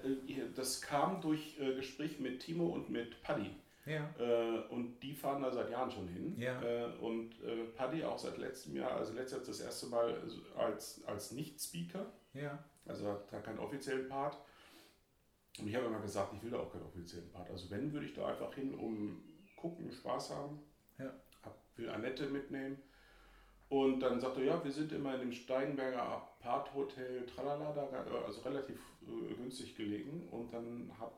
das 0.55 0.80
kam 0.81 1.19
durch 1.19 1.60
äh, 1.60 1.76
Gespräch 1.76 2.19
mit 2.19 2.39
Timo 2.41 2.68
und 2.68 2.89
mit 2.91 3.22
Paddy. 3.23 3.49
Ja. 3.85 4.07
Äh, 4.19 4.60
und 4.69 4.99
die 5.01 5.14
fahren 5.14 5.41
da 5.41 5.51
seit 5.51 5.69
Jahren 5.72 5.89
schon 5.91 6.07
hin. 6.07 6.35
Ja. 6.38 6.61
Äh, 6.61 6.85
und 7.01 7.31
äh, 7.43 7.65
Paddy 7.76 8.03
auch 8.03 8.18
seit 8.19 8.38
letztem 8.38 8.76
Jahr, 8.77 8.91
also 8.91 9.14
letztes 9.14 9.39
Jahr 9.39 9.45
das 9.47 9.60
erste 9.60 9.88
Mal 9.88 10.15
als, 10.55 11.03
als 11.05 11.31
Nicht-Speaker, 11.31 12.05
Ja. 12.34 12.64
also 12.85 13.10
hat 13.10 13.34
da 13.34 13.39
keinen 13.39 13.60
offiziellen 13.60 14.07
Part. 14.07 14.38
Und 15.60 15.68
ich 15.68 15.76
habe 15.76 15.88
immer 15.88 15.99
gesagt, 15.99 16.34
ich 16.35 16.43
will 16.43 16.51
da 16.51 16.60
auch 16.60 16.72
keinen 16.72 16.85
offiziellen 16.85 17.30
Part. 17.31 17.49
Also 17.49 17.69
wenn, 17.72 17.91
würde 17.91 18.05
ich 18.05 18.14
da 18.14 18.27
einfach 18.27 18.53
hin, 18.53 18.73
um 18.76 19.22
gucken, 19.55 19.91
Spaß 19.91 20.30
haben. 20.31 20.60
Ja. 20.99 21.11
Hab, 21.43 21.57
will 21.76 21.89
Annette 21.89 22.27
mitnehmen. 22.27 22.77
Und 23.69 23.99
dann 23.99 24.19
sagt 24.19 24.38
er, 24.38 24.44
ja, 24.44 24.64
wir 24.64 24.72
sind 24.72 24.91
immer 24.91 25.15
in 25.15 25.22
dem 25.22 25.31
Steinberger 25.31 26.03
Apart-Hotel, 26.03 27.26
tralala, 27.26 27.73
äh, 27.76 28.26
also 28.26 28.41
relativ 28.41 28.80
äh, 29.02 29.34
günstig 29.34 29.76
gelegen. 29.76 30.27
Und 30.30 30.53
dann 30.53 30.91
habe 30.99 31.14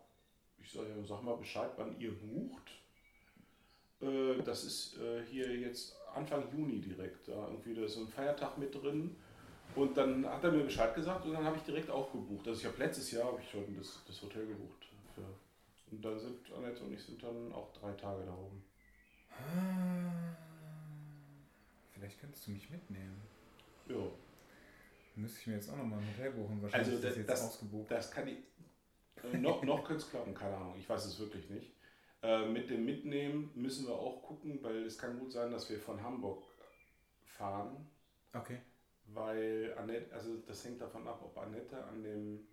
ich 0.58 0.72
sag, 0.72 0.84
ja, 0.88 1.04
sag 1.04 1.24
mal 1.24 1.36
Bescheid, 1.36 1.72
wann 1.78 2.00
ihr 2.00 2.14
bucht. 2.14 2.72
Äh, 4.02 4.42
das 4.44 4.64
ist 4.64 4.98
äh, 4.98 5.24
hier 5.26 5.56
jetzt 5.58 5.96
Anfang 6.14 6.44
Juni 6.52 6.80
direkt. 6.80 7.28
Da 7.28 7.48
irgendwie 7.48 7.76
da 7.76 7.84
ist 7.84 7.96
so 7.96 8.02
ein 8.02 8.08
Feiertag 8.08 8.58
mit 8.58 8.74
drin. 8.74 9.16
Und 9.76 9.98
dann 9.98 10.26
hat 10.26 10.44
er 10.44 10.52
mir 10.52 10.64
Bescheid 10.64 10.96
gesagt 10.96 11.26
und 11.26 11.34
dann 11.34 11.44
habe 11.44 11.58
ich 11.58 11.64
direkt 11.64 11.90
auch 11.90 12.12
gebucht. 12.12 12.48
Also 12.48 12.62
ich 12.62 12.68
habe 12.68 12.78
letztes 12.78 13.12
Jahr 13.12 13.26
habe 13.26 13.42
ich 13.42 13.50
schon 13.50 13.76
das, 13.76 14.02
das 14.08 14.22
Hotel 14.22 14.48
gebucht. 14.48 14.86
Für, 15.14 15.22
und 15.92 16.04
dann 16.04 16.18
sind 16.18 16.52
Annette 16.54 16.84
und 16.84 16.94
ich 16.94 17.04
sind 17.04 17.22
dann 17.22 17.52
auch 17.52 17.74
drei 17.74 17.92
Tage 17.94 18.24
da 18.26 18.34
oben. 18.34 18.64
Ah. 19.32 20.25
Vielleicht 22.06 22.22
könntest 22.22 22.45
du 22.45 22.52
mich 22.52 22.69
mitnehmen. 22.69 23.19
Ja, 23.90 23.95
Müsste 25.15 25.40
ich 25.40 25.48
mir 25.48 25.53
jetzt 25.53 25.69
auch 25.72 25.77
nochmal 25.77 25.98
ein 25.98 26.07
Hotel 26.15 26.32
buchen. 26.34 26.61
Wahrscheinlich 26.61 26.88
Also 26.94 26.98
ist 26.98 27.03
das 27.03 27.10
das- 27.11 27.18
jetzt 27.18 27.30
das- 27.30 27.48
ausgebucht. 27.48 27.90
das 27.90 28.11
kann 28.11 28.27
ich. 28.27 28.38
Äh, 29.23 29.38
noch 29.38 29.64
noch 29.64 29.84
könnte 29.84 30.03
es 30.03 30.10
klappen, 30.11 30.34
keine 30.36 30.56
Ahnung. 30.56 30.76
Ich 30.77 30.88
weiß 30.88 31.03
es 31.06 31.18
wirklich 31.18 31.49
nicht. 31.49 31.72
Äh, 32.22 32.45
mit 32.48 32.69
dem 32.69 32.86
Mitnehmen 32.86 33.49
müssen 33.56 33.88
wir 33.88 33.95
auch 33.95 34.22
gucken, 34.22 34.60
weil 34.61 34.84
es 34.86 34.98
kann 34.99 35.18
gut 35.18 35.32
sein, 35.32 35.49
dass 35.52 35.68
wir 35.69 35.80
von 35.80 35.99
Hamburg 36.03 36.44
fahren. 37.23 37.88
Okay. 38.34 38.60
Weil 39.07 39.73
Annette, 39.76 40.14
also 40.14 40.38
das 40.45 40.64
hängt 40.65 40.82
davon 40.82 41.07
ab, 41.07 41.22
ob 41.23 41.36
Annette 41.40 41.84
an 41.86 42.03
dem, 42.03 42.45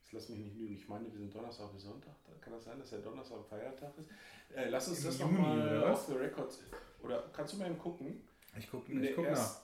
jetzt 0.00 0.12
lass 0.12 0.28
mich 0.30 0.38
nicht 0.40 0.56
lügen, 0.56 0.74
ich 0.74 0.88
meine, 0.88 1.04
wir 1.12 1.18
sind 1.18 1.32
Donnerstag 1.32 1.72
bis 1.72 1.82
Sonntag, 1.82 2.14
kann 2.40 2.52
das 2.52 2.64
sein, 2.64 2.78
dass 2.80 2.90
der 2.90 3.00
Donnerstag 3.00 3.44
Feiertag 3.48 3.92
ist? 3.98 4.08
Äh, 4.56 4.70
lass 4.70 4.88
uns 4.88 5.00
Im 5.00 5.04
das 5.06 5.18
nochmal 5.20 5.84
auf 5.84 6.06
the 6.06 6.14
record, 6.14 6.56
oder 7.02 7.28
kannst 7.32 7.52
du 7.54 7.58
mal 7.58 7.66
eben 7.66 7.78
gucken? 7.78 8.22
Ich 8.56 8.70
gucke 8.70 8.90
In 8.92 9.00
ich 9.02 9.06
der, 9.08 9.16
guck 9.16 9.30
nach. 9.30 9.60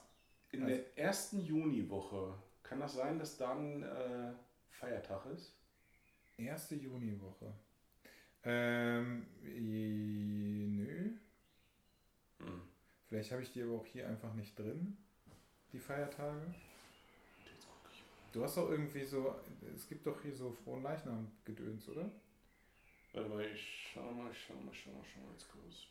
in 0.51 0.63
Also- 0.63 0.75
der 0.75 0.97
ersten 0.97 1.39
Juniwoche, 1.41 2.33
kann 2.63 2.79
das 2.79 2.93
sein, 2.93 3.19
dass 3.19 3.37
dann 3.37 3.83
äh, 3.83 4.33
Feiertag 4.69 5.25
ist? 5.27 5.53
Erste 6.37 6.75
Juniwoche. 6.75 7.53
Ähm, 8.43 9.25
nö. 9.41 11.11
Hm. 12.39 12.61
Vielleicht 13.07 13.31
habe 13.31 13.41
ich 13.41 13.51
die 13.53 13.63
aber 13.63 13.73
auch 13.73 13.85
hier 13.85 14.07
einfach 14.07 14.33
nicht 14.33 14.57
drin, 14.57 14.97
die 15.73 15.79
Feiertage. 15.79 16.53
Du 18.33 18.43
hast 18.43 18.57
doch 18.57 18.69
irgendwie 18.69 19.03
so, 19.05 19.33
es 19.73 19.87
gibt 19.87 20.05
doch 20.05 20.21
hier 20.21 20.33
so 20.35 20.51
frohen 20.51 20.83
Leichnam-Gedöns, 20.83 21.87
oder? 21.89 22.11
Warte 23.13 23.29
mal, 23.29 23.45
ich 23.45 23.89
schau 23.93 24.11
mal, 24.11 24.29
ich 24.31 24.37
schau 24.45 24.55
mal, 24.55 24.71
ich 24.73 24.79
schau 24.83 24.91
mal, 24.91 25.01
ich 25.05 25.13
schau 25.13 25.21
mal 25.21 25.31
jetzt 25.31 25.49
kurz. 25.49 25.87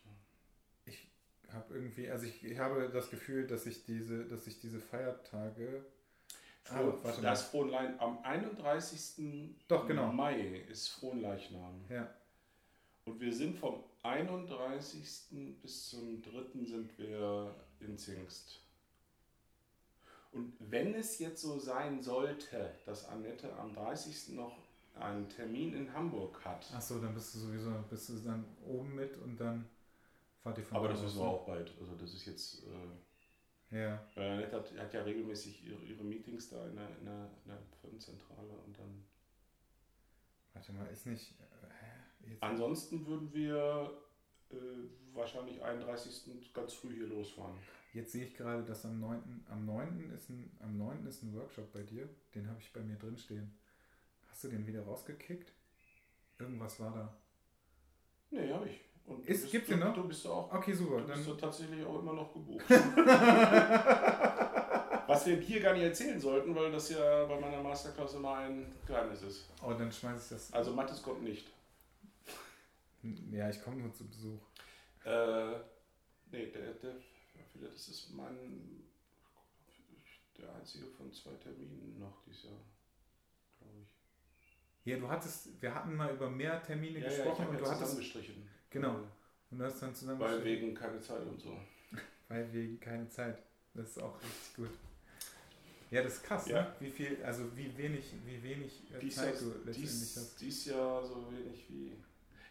Ich 1.55 1.61
habe 1.61 1.75
irgendwie, 1.77 2.11
also 2.11 2.27
ich, 2.27 2.43
ich 2.43 2.59
habe 2.59 2.89
das 2.89 3.11
Gefühl, 3.11 3.47
dass 3.47 3.65
ich 3.67 3.85
diese, 3.85 4.25
dass 4.25 4.49
ich 4.49 4.59
diese 4.59 4.81
Feiertage. 4.81 5.85
Ah, 6.69 6.79
Froh, 6.79 6.99
warte 7.03 7.23
das 7.23 7.45
Frohnlein, 7.45 8.01
am 8.01 8.19
31. 8.25 9.55
Doch, 9.69 9.87
genau. 9.87 10.11
Mai 10.11 10.65
ist 10.69 10.89
Frohnleichnam. 10.89 11.85
Ja. 11.89 12.13
Und 13.05 13.21
wir 13.21 13.33
sind 13.33 13.57
vom 13.57 13.85
31. 14.03 15.57
bis 15.63 15.91
zum 15.91 16.21
3. 16.23 16.65
sind 16.65 16.99
wir 16.99 17.55
in 17.79 17.97
Zingst. 17.99 18.61
Und 20.33 20.55
wenn 20.59 20.93
es 20.95 21.21
jetzt 21.21 21.43
so 21.43 21.61
sein 21.61 22.03
sollte, 22.03 22.75
dass 22.85 23.07
Annette 23.09 23.55
am 23.57 23.73
30. 23.73 24.31
noch 24.31 24.59
einen 24.97 25.29
Termin 25.29 25.73
in 25.75 25.93
Hamburg 25.93 26.45
hat, 26.45 26.67
Ach 26.75 26.83
so, 26.83 26.99
dann 26.99 27.15
bist 27.15 27.33
du 27.37 27.39
sowieso, 27.39 27.71
bist 27.89 28.09
du 28.09 28.15
dann 28.19 28.45
oben 28.67 28.97
mit 28.97 29.17
und 29.19 29.41
dann 29.41 29.69
ihr 30.59 30.65
von 30.65 30.77
aber 30.77 30.89
da 30.89 30.95
das 30.95 31.05
wissen 31.05 31.19
wir 31.19 31.25
ne? 31.25 31.31
auch 31.31 31.47
bald. 31.47 31.73
Also 31.81 31.95
das 31.97 32.13
ist 32.15 32.27
jetzt, 32.27 32.63
äh, 32.65 33.77
Ja. 33.81 34.07
Annette 34.15 34.57
hat, 34.57 34.77
hat 34.79 34.95
ja 34.95 35.03
regelmäßig 35.03 35.67
ihre, 35.67 35.81
ihre 35.83 36.05
Meetings 36.05 36.51
da 36.51 36.67
in 36.67 36.77
der, 36.77 36.89
in 36.99 37.05
der, 37.07 37.31
in 37.45 37.51
der 37.51 37.59
Firmenzentrale 37.81 38.53
und 38.67 38.79
dann. 38.79 39.05
Warte 40.53 40.73
mal, 40.73 40.87
ist 40.87 41.07
nicht. 41.07 41.35
Äh, 41.41 42.37
Ansonsten 42.41 43.07
würden 43.07 43.33
wir 43.33 43.91
äh, 44.51 44.55
wahrscheinlich 45.13 45.63
31. 45.63 46.53
ganz 46.53 46.75
früh 46.75 46.95
hier 46.95 47.07
losfahren. 47.09 47.57
jetzt 47.93 48.13
sehe 48.13 48.25
ich 48.25 48.35
gerade, 48.37 48.63
dass 48.65 48.85
am 48.85 49.01
9. 49.01 49.47
Am 49.51 49.65
9. 49.67 50.11
ist 50.15 50.31
ein, 50.31 50.51
am 50.61 50.77
9. 50.79 51.07
ist 51.07 51.23
ein 51.23 51.35
Workshop 51.35 51.73
bei 51.73 51.83
dir. 51.83 52.09
Den 52.35 52.49
habe 52.49 52.61
ich 52.61 52.73
bei 52.73 52.81
mir 52.81 52.97
drin 52.97 53.17
stehen. 53.19 53.59
Hast 54.29 54.45
du 54.45 54.49
den 54.49 54.67
wieder 54.67 54.83
rausgekickt? 54.83 55.53
Irgendwas 56.39 56.79
war 56.81 56.93
da. 56.95 57.17
Nee, 58.31 58.53
habe 58.53 58.69
ich. 58.69 58.81
Und 59.07 59.19
du 59.29 59.33
gibt's 59.33 59.51
du, 59.69 59.75
den 59.75 59.81
noch? 59.81 59.95
Du 59.95 60.09
bist 60.09 60.27
auch, 60.27 60.53
Okay, 60.53 60.73
super. 60.73 61.01
du 61.01 61.07
bist 61.07 61.19
Dann, 61.27 61.35
ja 61.35 61.41
tatsächlich 61.41 61.85
auch 61.85 61.99
immer 62.01 62.15
noch 62.15 62.33
gebucht. 62.33 62.65
Was 65.07 65.27
wir 65.27 65.37
hier 65.37 65.61
gar 65.61 65.75
nicht 65.75 65.83
erzählen 65.83 66.19
sollten, 66.19 66.55
weil 66.55 66.73
das 66.73 66.89
ja 66.91 67.27
bei 67.27 67.39
meiner 67.39 67.63
Masterclass 67.63 68.15
immer 68.15 68.37
ein 68.39 68.75
Geheimnis 68.87 69.21
ist. 69.23 69.45
oh, 69.63 69.73
dann 69.75 69.93
schmeiß 69.93 70.23
ich 70.25 70.29
das. 70.31 70.53
Also 70.53 70.73
Mathis 70.73 71.03
kommt 71.03 71.23
nicht. 71.23 71.47
Ja, 73.31 73.51
ich 73.51 73.63
komme 73.63 73.77
nur 73.83 73.93
zu 73.93 74.09
Besuch. 74.09 74.41
Äh, 75.05 75.57
nee, 76.33 76.47
der, 76.47 76.73
der, 76.75 76.95
das 77.61 77.89
ist 77.89 78.11
mein, 78.15 78.83
der 80.39 80.55
einzige 80.55 80.87
von 80.87 81.13
zwei 81.13 81.33
Terminen 81.35 81.99
noch 82.01 82.23
dieses 82.25 82.45
Jahr, 82.45 82.61
glaube 83.59 83.75
ich. 83.83 83.95
Ja, 84.91 84.97
du 84.99 85.07
hattest, 85.09 85.61
wir 85.61 85.75
hatten 85.75 85.95
mal 85.95 86.15
über 86.15 86.31
mehr 86.31 86.63
Termine 86.63 87.01
Ja, 87.01 87.05
ja, 87.07 87.11
ich 87.11 87.17
gesprochen 87.19 87.47
und 87.49 87.55
ja 87.55 87.59
du 87.61 87.67
hattest. 87.67 87.81
zusammengestrichen. 87.83 88.49
Genau. 88.75 88.97
Und 89.51 89.59
du 89.59 89.65
hast 89.65 89.81
dann 89.81 89.95
zusammen. 89.95 90.19
Weil 90.21 90.45
wegen 90.45 90.75
keine 90.75 91.01
Zeit 91.01 91.23
und 91.23 91.41
so. 91.41 91.57
Weil 92.29 92.53
wegen 92.53 92.79
keine 92.81 93.09
Zeit. 93.09 93.41
Das 93.73 93.89
ist 93.91 94.03
auch 94.03 94.17
richtig 94.21 94.57
gut. 94.57 94.71
Ja, 95.91 96.03
das 96.03 96.15
ist 96.15 96.25
krass, 96.25 96.49
Ja. 96.49 96.63
ne? 96.63 96.75
Wie 96.81 96.91
viel, 96.91 97.23
also 97.25 97.57
wie 97.57 97.77
wenig, 97.79 98.13
wie 98.27 98.43
wenig 98.43 98.83
äh, 98.93 98.99
Dies 98.99 99.15
Zeit 99.15 99.41
du 99.41 99.47
letztendlich 99.65 99.77
dies, 99.83 100.17
hast. 100.17 100.41
dies 100.41 100.65
Jahr 100.67 101.05
so 101.05 101.31
wenig 101.33 101.65
wie. 101.71 101.93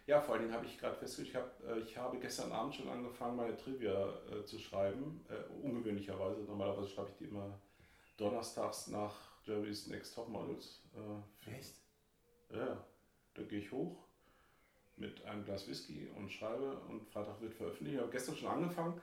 Ja, 0.08 0.22
vor 0.22 0.36
allen 0.36 0.44
Dingen 0.44 0.54
habe 0.56 0.66
ich 0.66 0.78
gerade 0.78 0.96
festgestellt, 0.96 1.28
ich, 1.30 1.36
hab, 1.36 1.78
äh, 1.78 1.80
ich 1.80 1.98
habe 1.98 2.18
gestern 2.20 2.52
Abend 2.54 2.76
schon 2.76 2.88
angefangen, 2.90 3.36
meine 3.36 3.58
Trivia 3.58 4.14
äh, 4.32 4.46
zu 4.46 4.60
schreiben. 4.60 5.26
Äh, 5.30 5.52
ungewöhnlicherweise. 5.62 6.42
Normalerweise 6.44 6.88
schreibe 6.90 7.10
ich 7.12 7.18
die 7.18 7.26
immer 7.26 7.60
donnerstags 8.18 8.88
nach 8.88 9.14
Jerry's 9.46 9.88
Next 9.88 10.16
Topmodels. 10.16 10.82
Äh, 10.94 11.44
für- 11.44 11.52
Echt? 11.52 11.74
Ja, 12.50 12.86
da 13.34 13.42
gehe 13.44 13.60
ich 13.60 13.72
hoch 13.72 14.06
mit 14.98 15.24
einem 15.26 15.44
Glas 15.46 15.68
Whisky 15.68 16.08
und 16.16 16.32
schreibe 16.32 16.78
und 16.90 17.06
Freitag 17.08 17.42
wird 17.42 17.54
veröffentlicht. 17.54 17.96
Ich 17.96 18.02
habe 18.02 18.12
gestern 18.12 18.36
schon 18.36 18.50
angefangen 18.50 19.02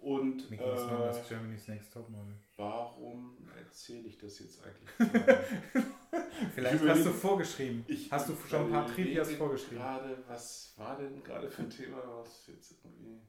Und 0.00 0.50
äh, 0.52 1.12
Germany's 1.28 1.68
Next 1.68 1.92
Topmodel. 1.92 2.34
warum 2.56 3.36
erzähle 3.56 4.06
ich 4.08 4.18
das 4.18 4.38
jetzt 4.38 4.62
eigentlich? 4.64 5.12
Vielleicht 6.54 6.82
Ich 6.82 6.88
hast 6.88 7.06
du 7.06 7.10
vorgeschrieben. 7.10 7.84
Ich 7.88 8.10
hast 8.12 8.28
du 8.28 8.34
schon 8.48 8.66
ein 8.66 8.70
paar 8.70 8.86
Trivias 8.86 9.32
vorgeschrieben? 9.32 9.78
Gerade, 9.78 10.18
was 10.28 10.74
war 10.76 10.96
denn 10.96 11.22
gerade 11.24 11.50
für 11.50 11.62
ein 11.62 11.70
Thema, 11.70 11.98
was 12.06 12.46
jetzt 12.46 12.74
irgendwie. 12.84 13.20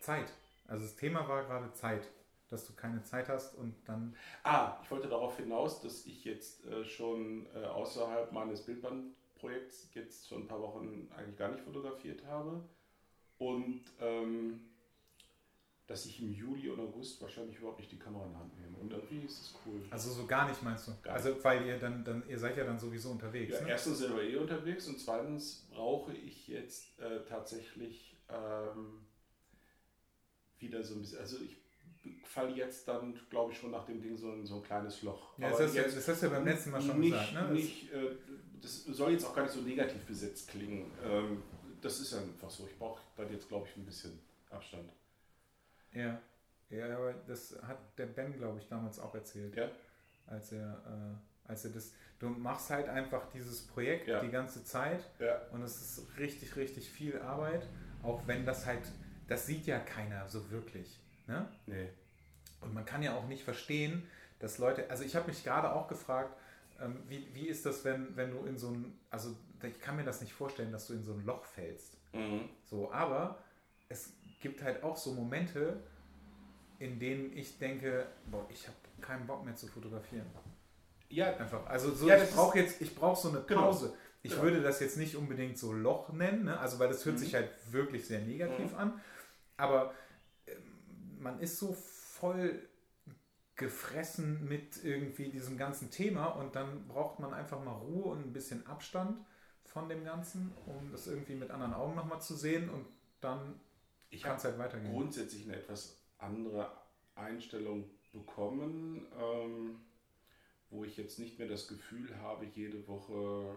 Zeit. 0.00 0.32
Also 0.66 0.84
das 0.84 0.96
Thema 0.96 1.26
war 1.28 1.44
gerade 1.44 1.72
Zeit. 1.72 2.08
Dass 2.50 2.66
du 2.66 2.74
keine 2.74 3.02
Zeit 3.02 3.28
hast 3.30 3.54
und 3.56 3.74
dann. 3.86 4.14
Ah, 4.42 4.78
ich 4.82 4.90
wollte 4.90 5.08
darauf 5.08 5.36
hinaus, 5.38 5.80
dass 5.80 6.04
ich 6.06 6.24
jetzt 6.24 6.64
äh, 6.66 6.84
schon 6.84 7.46
äh, 7.54 7.64
außerhalb 7.64 8.30
meines 8.32 8.66
Bildbandprojekts 9.44 9.90
jetzt 9.94 10.28
schon 10.28 10.42
ein 10.42 10.48
paar 10.48 10.60
Wochen 10.60 11.08
eigentlich 11.16 11.36
gar 11.36 11.50
nicht 11.50 11.62
fotografiert 11.62 12.24
habe. 12.26 12.62
Und 13.38 13.82
ähm, 14.00 14.60
dass 15.86 16.06
ich 16.06 16.22
im 16.22 16.32
Juli 16.32 16.70
und 16.70 16.80
August 16.80 17.20
wahrscheinlich 17.20 17.58
überhaupt 17.58 17.78
nicht 17.78 17.92
die 17.92 17.98
Kamera 17.98 18.24
in 18.24 18.30
die 18.30 18.36
Hand 18.36 18.60
nehme. 18.60 18.76
Und 18.78 18.90
irgendwie 18.90 19.26
ist 19.26 19.40
es 19.40 19.54
cool. 19.66 19.82
Also 19.90 20.10
so 20.12 20.26
gar 20.26 20.48
nicht 20.48 20.62
meinst 20.62 20.88
du? 20.88 20.92
Gar 21.02 21.14
also 21.14 21.44
weil 21.44 21.66
ihr 21.66 21.78
dann, 21.78 22.02
dann, 22.04 22.22
ihr 22.28 22.38
seid 22.38 22.56
ja 22.56 22.64
dann 22.64 22.78
sowieso 22.78 23.10
unterwegs. 23.10 23.52
Ja, 23.52 23.62
ne? 23.62 23.68
erstens 23.70 23.98
sind 23.98 24.16
wir 24.16 24.22
eh 24.22 24.36
unterwegs 24.36 24.86
und 24.88 24.98
zweitens 24.98 25.66
brauche 25.70 26.14
ich 26.14 26.48
jetzt 26.48 26.98
äh, 27.00 27.24
tatsächlich 27.28 28.16
ähm, 28.30 29.04
wieder 30.58 30.82
so 30.82 30.94
ein 30.94 31.00
bisschen, 31.00 31.18
also 31.18 31.36
ich 31.44 31.58
falle 32.24 32.54
jetzt 32.54 32.88
dann, 32.88 33.18
glaube 33.30 33.52
ich, 33.52 33.58
schon 33.58 33.70
nach 33.70 33.84
dem 33.84 34.00
Ding 34.00 34.16
so 34.16 34.32
in 34.32 34.44
so 34.44 34.56
ein 34.56 34.62
kleines 34.62 35.02
Loch. 35.02 35.38
Ja, 35.38 35.50
das, 35.50 35.60
hast, 35.60 35.74
du- 35.74 35.78
jetzt 35.78 35.96
das 35.96 36.08
hast 36.08 36.22
du 36.22 36.26
ja 36.26 36.32
beim 36.32 36.44
letzten 36.44 36.70
Mal 36.70 36.82
schon 36.82 37.00
nicht, 37.00 37.12
gesagt. 37.12 37.32
Ne? 37.34 37.52
Nicht, 37.52 37.92
äh, 37.92 38.16
das 38.64 38.84
soll 38.84 39.12
jetzt 39.12 39.24
auch 39.26 39.34
gar 39.34 39.42
nicht 39.42 39.54
so 39.54 39.60
negativ 39.60 40.04
besetzt 40.06 40.48
klingen. 40.48 40.90
Ähm, 41.04 41.42
das 41.80 42.00
ist 42.00 42.14
einfach 42.14 42.50
so. 42.50 42.66
Ich 42.66 42.78
brauche 42.78 43.00
dann 43.16 43.30
jetzt, 43.30 43.48
glaube 43.48 43.66
ich, 43.68 43.76
ein 43.76 43.84
bisschen 43.84 44.18
Abstand. 44.50 44.90
Ja. 45.92 46.18
ja, 46.70 46.96
aber 46.96 47.14
das 47.26 47.56
hat 47.66 47.78
der 47.98 48.06
Ben, 48.06 48.36
glaube 48.36 48.58
ich, 48.58 48.66
damals 48.68 48.98
auch 48.98 49.14
erzählt. 49.14 49.54
Ja? 49.56 49.68
Als 50.26 50.52
er, 50.52 50.82
äh, 51.46 51.48
als 51.50 51.64
er 51.64 51.70
das. 51.72 51.92
Du 52.18 52.28
machst 52.28 52.70
halt 52.70 52.88
einfach 52.88 53.28
dieses 53.32 53.66
Projekt 53.66 54.08
Ja. 54.08 54.20
die 54.20 54.30
ganze 54.30 54.64
Zeit 54.64 55.04
Ja. 55.18 55.42
und 55.52 55.62
es 55.62 55.80
ist 55.80 56.18
richtig, 56.18 56.56
richtig 56.56 56.88
viel 56.90 57.20
Arbeit. 57.20 57.66
Auch 58.02 58.26
wenn 58.26 58.46
das 58.46 58.66
halt, 58.66 58.82
das 59.28 59.46
sieht 59.46 59.66
ja 59.66 59.78
keiner 59.78 60.28
so 60.28 60.50
wirklich. 60.50 60.98
Ne? 61.26 61.46
Nee. 61.66 61.88
Und 62.60 62.72
man 62.72 62.84
kann 62.84 63.02
ja 63.02 63.14
auch 63.16 63.26
nicht 63.26 63.44
verstehen, 63.44 64.06
dass 64.38 64.58
Leute, 64.58 64.88
also 64.90 65.04
ich 65.04 65.16
habe 65.16 65.28
mich 65.28 65.44
gerade 65.44 65.72
auch 65.72 65.88
gefragt, 65.88 66.34
ähm, 66.80 67.02
wie, 67.08 67.26
wie 67.34 67.48
ist 67.48 67.64
das, 67.66 67.84
wenn, 67.84 68.16
wenn 68.16 68.30
du 68.30 68.44
in 68.46 68.58
so 68.58 68.68
ein, 68.70 68.98
also 69.10 69.36
ich 69.62 69.80
kann 69.80 69.96
mir 69.96 70.04
das 70.04 70.20
nicht 70.20 70.32
vorstellen, 70.32 70.72
dass 70.72 70.86
du 70.86 70.94
in 70.94 71.02
so 71.02 71.12
ein 71.12 71.24
Loch 71.24 71.44
fällst. 71.44 71.96
Mhm. 72.12 72.48
So, 72.64 72.92
aber 72.92 73.38
es 73.88 74.12
gibt 74.40 74.62
halt 74.62 74.82
auch 74.82 74.96
so 74.96 75.12
Momente, 75.12 75.80
in 76.78 76.98
denen 76.98 77.36
ich 77.36 77.58
denke, 77.58 78.06
boah, 78.30 78.46
ich 78.50 78.66
habe 78.66 78.76
keinen 79.00 79.26
Bock 79.26 79.44
mehr 79.44 79.54
zu 79.56 79.66
fotografieren. 79.66 80.26
Ja, 81.08 81.36
Einfach. 81.36 81.66
Also 81.66 81.92
so, 81.92 82.08
Ja, 82.08 82.22
ich 82.22 82.30
brauche 82.30 82.58
jetzt, 82.58 82.80
ich 82.80 82.94
brauche 82.94 83.20
so 83.20 83.28
eine 83.30 83.42
Genau. 83.42 83.62
Pause. 83.66 83.94
Ich 84.22 84.32
Ja. 84.32 84.42
würde 84.42 84.62
das 84.62 84.80
jetzt 84.80 84.96
nicht 84.96 85.16
unbedingt 85.16 85.58
so 85.58 85.72
Loch 85.72 86.10
nennen, 86.12 86.44
ne? 86.44 86.58
also 86.58 86.78
weil 86.78 86.88
das 86.88 87.04
hört 87.04 87.16
Mhm. 87.16 87.20
sich 87.20 87.34
halt 87.34 87.50
wirklich 87.72 88.06
sehr 88.06 88.20
negativ 88.20 88.72
Mhm. 88.72 88.78
an. 88.78 89.00
Aber 89.56 89.94
ähm, 90.46 90.56
man 91.20 91.38
ist 91.40 91.58
so 91.58 91.72
voll 91.74 92.66
gefressen 93.56 94.48
mit 94.48 94.82
irgendwie 94.84 95.28
diesem 95.28 95.56
ganzen 95.56 95.90
Thema 95.90 96.26
und 96.26 96.56
dann 96.56 96.88
braucht 96.88 97.20
man 97.20 97.32
einfach 97.32 97.62
mal 97.62 97.72
Ruhe 97.72 98.06
und 98.06 98.26
ein 98.26 98.32
bisschen 98.32 98.66
Abstand 98.66 99.24
von 99.64 99.88
dem 99.88 100.04
Ganzen, 100.04 100.52
um 100.66 100.90
das 100.90 101.06
irgendwie 101.06 101.34
mit 101.34 101.50
anderen 101.50 101.74
Augen 101.74 101.94
nochmal 101.94 102.20
zu 102.20 102.34
sehen 102.34 102.68
und 102.68 102.86
dann 103.20 103.60
ich 104.10 104.22
kann 104.22 104.36
es 104.36 104.44
halt 104.44 104.58
weitergehen. 104.58 104.92
grundsätzlich 104.92 105.44
eine 105.44 105.56
etwas 105.56 105.96
andere 106.18 106.70
Einstellung 107.14 107.88
bekommen, 108.12 109.06
ähm, 109.20 109.80
wo 110.70 110.84
ich 110.84 110.96
jetzt 110.96 111.18
nicht 111.18 111.38
mehr 111.38 111.48
das 111.48 111.68
Gefühl 111.68 112.16
habe, 112.18 112.46
jede 112.46 112.86
Woche 112.88 113.56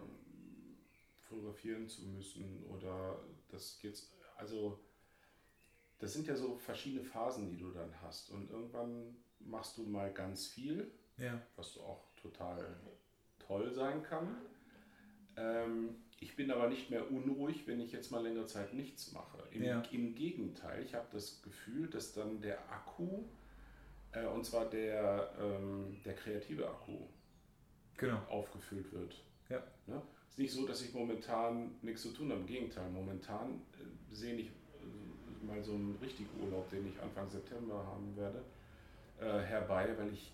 fotografieren 1.28 1.88
zu 1.88 2.02
müssen 2.06 2.64
oder 2.66 3.18
das 3.48 3.82
jetzt, 3.82 4.12
also 4.36 4.78
das 5.98 6.12
sind 6.12 6.28
ja 6.28 6.36
so 6.36 6.56
verschiedene 6.56 7.02
Phasen, 7.04 7.50
die 7.50 7.58
du 7.58 7.70
dann 7.70 7.92
hast 8.00 8.30
und 8.30 8.50
irgendwann 8.50 9.16
machst 9.40 9.76
du 9.78 9.82
mal 9.82 10.12
ganz 10.12 10.46
viel, 10.46 10.90
Ja, 11.16 11.40
was 11.56 11.78
auch 11.78 12.04
total 12.20 12.76
toll 13.38 13.72
sein 13.72 14.02
kann. 14.02 14.36
Ähm, 15.36 15.96
ich 16.20 16.34
bin 16.36 16.50
aber 16.50 16.68
nicht 16.68 16.90
mehr 16.90 17.10
unruhig, 17.10 17.66
wenn 17.66 17.80
ich 17.80 17.92
jetzt 17.92 18.10
mal 18.10 18.22
längere 18.22 18.46
Zeit 18.46 18.74
nichts 18.74 19.12
mache. 19.12 19.38
Im, 19.52 19.62
Ja. 19.62 19.82
im 19.92 20.14
Gegenteil, 20.14 20.82
ich 20.82 20.94
habe 20.94 21.06
das 21.12 21.42
Gefühl, 21.42 21.88
dass 21.88 22.12
dann 22.12 22.40
der 22.40 22.58
Akku, 22.70 23.24
äh, 24.12 24.26
und 24.26 24.44
zwar 24.44 24.66
der, 24.68 25.32
ähm, 25.40 25.96
der 26.04 26.14
kreative 26.14 26.68
Akku, 26.68 26.98
genau. 27.96 28.18
aufgefüllt 28.28 28.92
wird. 28.92 29.22
Ja. 29.48 29.62
Ne? 29.86 30.02
Es 30.26 30.32
ist 30.34 30.38
nicht 30.38 30.52
so, 30.52 30.66
dass 30.66 30.82
ich 30.82 30.92
momentan 30.92 31.76
nichts 31.82 32.02
zu 32.02 32.10
tun 32.12 32.30
habe. 32.30 32.40
Im 32.40 32.46
Gegenteil, 32.46 32.90
momentan 32.90 33.60
äh, 33.78 34.14
sehe 34.14 34.34
ich 34.34 34.48
äh, 34.48 35.44
mal 35.46 35.62
so 35.62 35.72
einen 35.74 35.96
richtigen 36.02 36.28
Urlaub, 36.42 36.68
den 36.70 36.86
ich 36.88 37.00
Anfang 37.00 37.28
September 37.28 37.86
haben 37.86 38.16
werde, 38.16 38.44
äh, 39.20 39.40
herbei, 39.40 39.94
weil 39.98 40.12
ich 40.12 40.32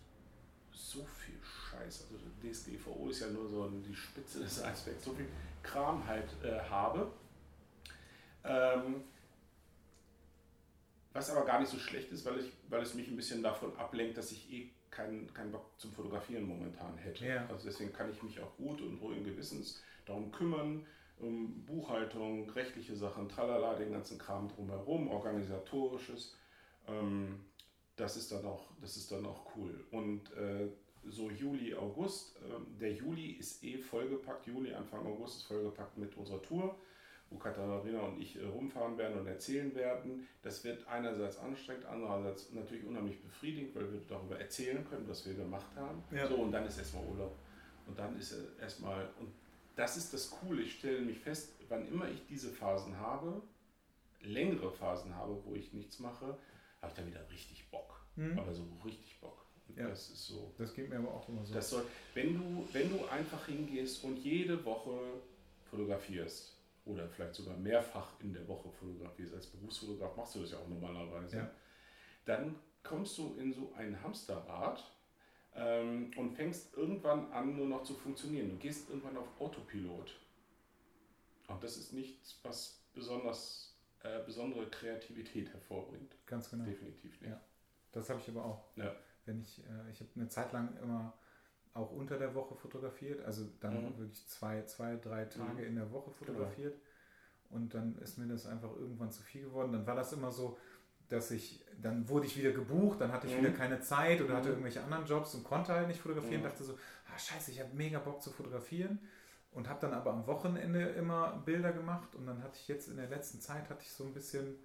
so 0.72 1.04
viel 1.04 1.38
Scheiß, 1.42 2.06
also 2.12 2.24
DSGVO 2.42 3.08
ist 3.08 3.20
ja 3.20 3.28
nur 3.28 3.48
so 3.48 3.68
die 3.68 3.94
Spitze 3.94 4.40
des 4.40 4.62
Eisbergs, 4.62 5.04
so 5.04 5.12
viel 5.12 5.28
Kram 5.62 6.06
halt 6.06 6.28
äh, 6.42 6.60
habe. 6.68 7.10
Ähm, 8.44 9.04
was 11.12 11.30
aber 11.30 11.44
gar 11.46 11.60
nicht 11.60 11.70
so 11.70 11.78
schlecht 11.78 12.10
ist, 12.10 12.24
weil, 12.26 12.40
ich, 12.40 12.52
weil 12.68 12.82
es 12.82 12.94
mich 12.94 13.08
ein 13.08 13.16
bisschen 13.16 13.42
davon 13.42 13.74
ablenkt, 13.76 14.18
dass 14.18 14.32
ich 14.32 14.52
eh 14.52 14.70
keinen 14.90 15.32
keinen 15.32 15.52
Bock 15.52 15.70
zum 15.78 15.92
Fotografieren 15.92 16.44
momentan 16.44 16.96
hätte. 16.98 17.26
Ja. 17.26 17.46
Also 17.48 17.66
deswegen 17.66 17.92
kann 17.92 18.10
ich 18.10 18.22
mich 18.22 18.40
auch 18.40 18.56
gut 18.56 18.80
und 18.80 19.00
ruhigen 19.00 19.24
Gewissens 19.24 19.82
darum 20.06 20.30
kümmern, 20.30 20.86
um 21.18 21.64
Buchhaltung, 21.64 22.48
rechtliche 22.50 22.94
Sachen, 22.94 23.28
tralala, 23.28 23.74
den 23.74 23.92
ganzen 23.92 24.18
Kram 24.18 24.48
drumherum, 24.48 25.08
organisatorisches. 25.08 26.36
Ähm, 26.86 27.44
das 27.97 28.16
ist 28.16 28.32
dann 28.32 28.44
auch, 28.44 28.70
das 28.81 28.97
ist 28.97 29.10
dann 29.12 29.24
auch 29.26 29.56
cool. 29.56 29.84
Und 29.90 30.32
äh, 30.32 30.68
so 31.06 31.31
Juli, 31.31 31.74
August, 31.74 32.36
ähm, 32.44 32.66
der 32.81 32.92
Juli 32.92 33.32
ist 33.32 33.62
eh 33.62 33.78
vollgepackt, 33.78 34.47
Juli, 34.47 34.74
Anfang 34.74 35.06
August 35.06 35.39
ist 35.39 35.42
vollgepackt 35.44 35.98
mit 35.98 36.16
unserer 36.16 36.42
Tour, 36.42 36.76
wo 37.31 37.39
Katharina 37.39 38.00
und 38.00 38.20
ich 38.20 38.36
äh, 38.36 38.47
rumfahren 38.47 38.97
werden 38.98 39.18
und 39.18 39.26
erzählen 39.26 39.74
werden. 39.74 40.26
Das 40.42 40.64
wird 40.64 40.86
einerseits 40.89 41.39
anstrengend, 41.39 41.84
andererseits 41.84 42.52
natürlich 42.52 42.84
unheimlich 42.84 43.20
befriedigend, 43.23 43.74
weil 43.74 43.92
wir 43.92 44.00
darüber 44.08 44.39
erzählen 44.39 44.84
können, 44.89 45.08
was 45.08 45.26
wir 45.26 45.34
gemacht 45.34 45.70
haben. 45.76 46.02
Ja. 46.10 46.26
So, 46.26 46.36
und 46.36 46.52
dann 46.52 46.66
ist 46.66 46.78
erstmal 46.78 47.05
Urlaub. 47.06 47.36
Und 47.86 47.98
dann 47.98 48.18
ist 48.18 48.32
äh, 48.32 48.60
erstmal, 48.60 49.08
und 49.20 49.32
das 49.76 49.97
ist 49.97 50.12
das 50.14 50.31
Coole, 50.31 50.62
ich 50.62 50.78
stelle 50.78 51.00
mich 51.00 51.18
fest, 51.18 51.52
wann 51.68 51.86
immer 51.89 52.08
ich 52.08 52.26
diese 52.26 52.50
Phasen 52.50 52.98
habe, 52.98 53.42
längere 54.23 54.70
Phasen 54.70 55.14
habe, 55.14 55.39
wo 55.44 55.55
ich 55.55 55.73
nichts 55.73 55.98
mache, 55.98 56.39
habe 56.84 56.92
ich 56.92 56.96
dann 56.96 57.06
wieder 57.06 57.30
richtig 57.30 57.68
Bock. 57.70 58.00
Mhm. 58.16 58.38
Aber 58.38 58.52
so 58.54 58.62
richtig 58.84 59.20
Bock. 59.20 59.44
Ja. 59.76 59.88
das 59.88 60.10
ist 60.10 60.26
so. 60.26 60.52
Das 60.58 60.72
geht 60.74 60.88
mir 60.88 60.98
aber 60.98 61.12
auch 61.12 61.28
immer 61.28 61.44
so. 61.44 61.54
Das 61.54 61.70
soll, 61.70 61.84
wenn, 62.14 62.34
du, 62.34 62.68
wenn 62.72 62.90
du 62.90 63.04
einfach 63.06 63.46
hingehst 63.46 64.04
und 64.04 64.18
jede 64.18 64.64
Woche 64.64 64.98
fotografierst 65.70 66.56
oder 66.84 67.08
vielleicht 67.08 67.34
sogar 67.34 67.56
mehrfach 67.56 68.08
in 68.20 68.32
der 68.32 68.46
Woche 68.46 68.70
fotografierst, 68.70 69.34
als 69.34 69.46
Berufsfotograf 69.48 70.16
machst 70.16 70.34
du 70.36 70.40
das 70.40 70.52
ja 70.52 70.58
auch 70.58 70.68
normalerweise, 70.68 71.38
Ja. 71.38 71.50
dann 72.26 72.54
kommst 72.82 73.16
du 73.18 73.34
in 73.38 73.52
so 73.52 73.72
ein 73.76 74.00
Hamsterrad 74.02 74.84
ähm, 75.56 76.12
und 76.16 76.32
fängst 76.36 76.74
irgendwann 76.76 77.32
an, 77.32 77.56
nur 77.56 77.66
noch 77.66 77.82
zu 77.82 77.94
funktionieren. 77.94 78.50
Du 78.50 78.56
gehst 78.58 78.88
irgendwann 78.90 79.16
auf 79.16 79.28
Autopilot. 79.40 80.14
Und 81.48 81.62
das 81.64 81.76
ist 81.76 81.92
nichts, 81.92 82.38
was 82.42 82.78
besonders, 82.94 83.73
äh, 84.05 84.23
besondere 84.24 84.68
Kreativität 84.70 85.52
hervorbringt. 85.52 86.15
Ganz 86.26 86.50
genau. 86.50 86.65
Definitiv. 86.65 87.20
Ja. 87.23 87.41
Das 87.92 88.08
habe 88.10 88.20
ich 88.20 88.28
aber 88.28 88.44
auch. 88.44 88.65
Ja. 88.76 88.94
Wenn 89.26 89.41
ich, 89.41 89.60
äh, 89.65 89.91
ich 89.91 90.00
habe 90.00 90.10
eine 90.16 90.28
Zeit 90.28 90.52
lang 90.52 90.76
immer 90.83 91.15
auch 91.73 91.91
unter 91.91 92.18
der 92.18 92.34
Woche 92.34 92.55
fotografiert, 92.55 93.24
also 93.24 93.47
dann 93.60 93.83
Mhm. 93.83 93.99
wirklich 93.99 94.26
zwei, 94.28 94.62
zwei, 94.62 94.97
drei 94.97 95.24
Tage 95.24 95.62
Mhm. 95.62 95.68
in 95.68 95.74
der 95.76 95.91
Woche 95.91 96.10
fotografiert. 96.12 96.78
Und 97.50 97.74
dann 97.74 97.97
ist 97.99 98.16
mir 98.18 98.26
das 98.28 98.47
einfach 98.47 98.70
irgendwann 98.76 99.10
zu 99.10 99.23
viel 99.23 99.42
geworden. 99.44 99.73
Dann 99.73 99.86
war 99.86 99.97
das 99.97 100.12
immer 100.12 100.31
so, 100.31 100.57
dass 101.08 101.31
ich, 101.31 101.65
dann 101.81 102.08
wurde 102.08 102.26
ich 102.26 102.36
wieder 102.36 102.52
gebucht, 102.52 103.00
dann 103.00 103.12
hatte 103.12 103.26
ich 103.26 103.34
Mhm. 103.34 103.41
wieder 103.41 103.50
keine 103.52 103.81
Zeit 103.81 104.20
oder 104.20 104.34
hatte 104.36 104.49
Mhm. 104.49 104.55
irgendwelche 104.55 104.83
anderen 104.83 105.05
Jobs 105.07 105.34
und 105.34 105.44
konnte 105.44 105.73
halt 105.73 105.89
nicht 105.89 106.00
fotografieren. 106.00 106.41
Mhm. 106.42 106.47
Dachte 106.47 106.65
so, 106.65 106.74
ah 106.74 107.18
scheiße, 107.18 107.50
ich 107.50 107.60
habe 107.60 107.74
mega 107.74 107.99
Bock 107.99 108.23
zu 108.23 108.31
fotografieren. 108.31 108.99
Und 109.55 109.68
habe 109.70 109.81
dann 109.81 109.94
aber 109.94 110.12
am 110.12 110.26
Wochenende 110.26 110.83
immer 110.91 111.42
Bilder 111.47 111.73
gemacht. 111.73 112.15
Und 112.16 112.26
dann 112.26 112.42
hatte 112.42 112.58
ich 112.60 112.68
jetzt 112.68 112.89
in 112.89 112.97
der 112.99 113.08
letzten 113.08 113.41
Zeit, 113.41 113.70
hatte 113.70 113.83
ich 113.83 113.92
so 113.92 114.05
ein 114.05 114.12
bisschen, 114.15 114.57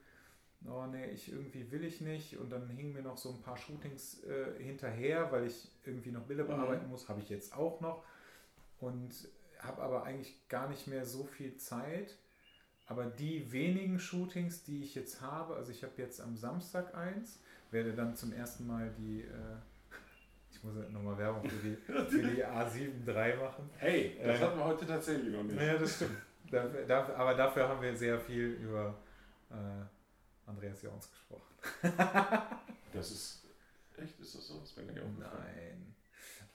oh 0.66 0.86
nee, 0.88 1.08
ich 1.12 1.32
irgendwie 1.32 1.72
will 1.72 1.84
ich 1.86 2.02
nicht. 2.02 2.38
Und 2.38 2.50
dann 2.52 2.70
hingen 2.70 2.94
mir 2.94 3.04
noch 3.04 3.18
so 3.18 3.32
ein 3.32 3.42
paar 3.42 3.58
Shootings 3.58 4.24
äh, 4.26 4.62
hinterher, 4.64 5.32
weil 5.32 5.46
ich 5.48 5.70
irgendwie 5.86 6.12
noch 6.12 6.24
Bilder 6.24 6.46
Mhm. 6.46 6.48
bearbeiten 6.48 6.90
muss. 6.90 7.10
Habe 7.10 7.22
ich 7.22 7.30
jetzt 7.30 7.56
auch 7.56 7.82
noch. 7.82 8.04
Und 8.80 9.30
habe 9.60 9.82
aber 9.82 10.04
eigentlich 10.06 10.48
gar 10.50 10.70
nicht 10.70 10.88
mehr 10.88 11.06
so 11.06 11.26
viel 11.26 11.58
Zeit. 11.58 12.18
aber 12.88 13.06
die 13.06 13.52
wenigen 13.52 14.00
Shootings, 14.00 14.64
die 14.64 14.82
ich 14.84 14.96
jetzt 14.96 15.22
habe, 15.22 15.56
also 15.56 15.72
ich 15.72 15.84
habe 15.84 15.94
jetzt 15.98 16.22
am 16.22 16.36
Samstag 16.38 16.96
eins, 16.96 17.40
werde 17.72 17.94
dann 17.94 18.16
zum 18.16 18.34
ersten 18.34 18.66
Mal 18.68 18.92
die, 18.98 19.22
äh, 19.22 19.58
ich 20.60 20.64
muss 20.66 20.76
nochmal 20.90 21.18
Werbung 21.18 21.50
für 21.50 21.56
die, 21.58 21.76
für 21.86 22.22
die 22.22 22.46
A7 22.46 23.08
III 23.08 23.38
machen. 23.38 23.70
Hey, 23.78 24.20
das 24.24 24.40
Äh, 24.40 24.44
hatten 24.44 24.58
wir 24.58 24.66
heute 24.66 24.86
tatsächlich 24.86 25.34
noch 25.34 25.44
nicht. 25.44 25.60
Ja, 25.60 25.78
das 25.78 25.96
stimmt. 25.96 26.18
Da, 26.52 26.68
da, 26.68 27.14
aber 27.16 27.34
dafür 27.36 27.68
haben 27.70 27.82
wir 27.82 27.96
sehr 27.96 28.20
viel 28.20 28.48
über 28.54 28.96
äh, 29.52 30.50
Andreas 30.50 30.82
Jons 30.82 31.10
gesprochen. 31.10 31.44
Das 32.92 33.12
ist. 33.12 33.44
Echt? 33.98 34.20
Ist 34.20 34.34
das 34.36 34.48
so? 34.48 34.60
Das. 34.60 34.76
Nein. 34.76 35.96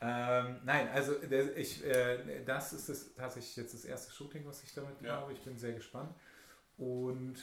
Ähm, 0.00 0.60
nein, 0.64 0.88
also 0.88 1.14
der, 1.20 1.56
ich, 1.56 1.84
äh, 1.86 2.42
das 2.44 2.72
ist 2.72 2.88
das, 2.88 3.14
tatsächlich 3.14 3.54
jetzt 3.56 3.72
das 3.72 3.84
erste 3.84 4.12
Shooting, 4.12 4.44
was 4.44 4.64
ich 4.64 4.74
damit 4.74 5.00
Ja. 5.00 5.20
habe. 5.20 5.32
Ich 5.32 5.40
bin 5.42 5.56
sehr 5.56 5.74
gespannt. 5.74 6.12
Und 6.76 7.36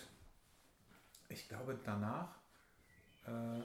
ich 1.29 1.47
glaube 1.47 1.79
danach, 1.85 2.35
äh, 3.25 3.61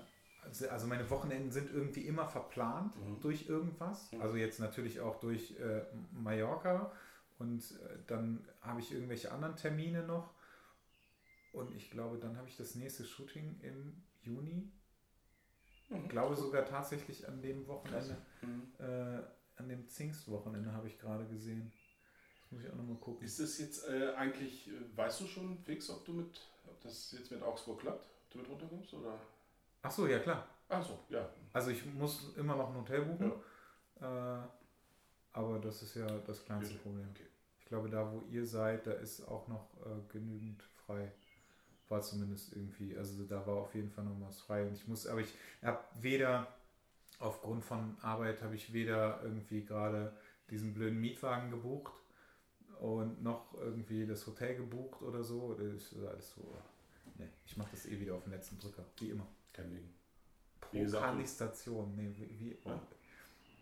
also, 0.47 0.69
also 0.69 0.87
meine 0.87 1.09
Wochenenden 1.11 1.51
sind 1.51 1.71
irgendwie 1.73 2.03
immer 2.07 2.27
verplant 2.27 2.97
Mhm. 2.97 3.21
durch 3.21 3.49
irgendwas. 3.49 4.11
Mhm. 4.13 4.23
Also 4.23 4.37
jetzt 4.37 4.61
natürlich 4.61 5.01
auch 5.01 5.21
durch 5.21 5.59
äh, 5.61 5.83
Mallorca 6.13 6.93
und 7.39 7.61
äh, 7.61 7.99
dann 8.07 8.47
habe 8.61 8.81
ich 8.81 8.93
irgendwelche 8.93 9.31
anderen 9.33 9.57
Termine 9.57 10.03
noch. 10.05 10.33
Und 11.53 11.75
ich 11.75 11.91
glaube, 11.91 12.19
dann 12.19 12.37
habe 12.37 12.49
ich 12.49 12.57
das 12.57 12.75
nächste 12.75 13.05
Shooting 13.05 13.59
im 13.63 14.03
Juni. 14.23 14.71
Mhm. 15.89 15.97
Ich 16.05 16.09
glaube 16.09 16.37
sogar 16.37 16.65
tatsächlich 16.65 17.27
an 17.29 17.41
dem 17.43 17.67
Wochenende, 17.67 18.17
Mhm. 18.43 18.73
äh, 18.79 19.23
an 19.57 19.69
dem 19.69 19.85
Pfingstwochenende 19.89 20.73
habe 20.73 20.87
ich 20.89 20.99
gerade 20.99 21.27
gesehen. 21.27 21.73
Das 22.43 22.53
muss 22.53 22.63
ich 22.63 22.71
auch 22.71 22.77
nochmal 22.77 22.97
gucken. 22.97 23.25
Ist 23.25 23.41
das 23.41 23.59
jetzt 23.59 23.89
äh, 23.89 24.15
eigentlich, 24.15 24.69
äh, 24.69 24.73
weißt 24.97 25.21
du 25.23 25.27
schon 25.27 25.59
fix, 25.59 25.89
ob 25.91 26.05
du 26.05 26.13
mit, 26.13 26.41
ob 26.67 26.81
das 26.83 27.11
jetzt 27.13 27.31
mit 27.31 27.43
Augsburg 27.43 27.81
klappt? 27.81 28.05
Ob 28.05 28.31
du 28.33 28.39
mit 28.39 28.49
runterkommst 28.49 28.95
oder? 28.95 29.19
Ach 29.83 29.91
so, 29.91 30.07
ja 30.07 30.19
klar. 30.19 30.47
Ach 30.69 30.85
so, 30.85 30.99
ja. 31.09 31.29
Also 31.53 31.71
ich 31.71 31.85
muss 31.87 32.37
immer 32.37 32.57
noch 32.57 32.71
ein 32.71 32.77
Hotel 32.77 33.03
buchen. 33.03 33.33
Äh, 34.01 34.39
aber 35.33 35.59
das 35.59 35.83
ist 35.83 35.95
ja 35.97 36.07
das 36.27 36.45
kleinste 36.45 36.75
Okay. 36.75 36.83
Problem. 36.83 37.09
Ich 37.59 37.67
glaube, 37.67 37.89
da 37.91 38.11
wo 38.13 38.23
ihr 38.31 38.47
seid, 38.47 38.87
da 38.87 38.93
ist 38.93 39.27
auch 39.27 39.49
noch 39.49 39.69
äh, 39.85 40.01
genügend 40.09 40.63
frei. 40.63 41.13
War 41.89 42.01
zumindest 42.01 42.53
irgendwie, 42.55 42.97
also 42.97 43.25
da 43.25 43.47
war 43.47 43.57
auf 43.57 43.75
jeden 43.75 43.91
Fall 43.91 44.05
noch 44.05 44.21
was 44.21 44.41
frei. 44.41 44.67
Und 44.67 44.75
ich 44.75 44.87
muss, 44.89 45.07
aber 45.07 45.21
ich 45.21 45.35
habe 45.63 45.81
weder, 46.01 46.49
aufgrund 47.19 47.65
von 47.65 47.97
Arbeit 48.03 48.43
habe 48.43 48.55
ich 48.55 48.73
weder 48.73 49.23
irgendwie 49.23 49.65
gerade 49.65 50.17
diesen 50.51 50.75
blöden 50.75 51.01
Mietwagen 51.01 51.51
gebucht 51.51 51.93
und 52.81 53.23
noch 53.23 53.55
irgendwie 53.55 54.07
das 54.07 54.27
Hotel 54.27 54.57
gebucht 54.57 55.03
oder 55.03 55.23
so. 55.23 55.55
Das 55.55 55.67
ist 55.67 55.97
alles 56.07 56.33
so. 56.35 56.57
Nee, 57.19 57.29
ich 57.45 57.57
mache 57.57 57.71
das 57.73 57.87
eh 57.87 57.99
wieder 57.99 58.15
auf 58.15 58.25
den 58.25 58.33
letzten 58.33 58.59
Drücker, 58.59 58.85
wie 58.99 59.11
immer. 59.11 59.27
Kein 59.57 59.71
Ding. 59.71 59.89
Prokranistation. 60.61 61.97
Nee, 61.97 62.11
wie, 62.17 62.39
wie 62.39 62.59
Ja. 62.65 62.81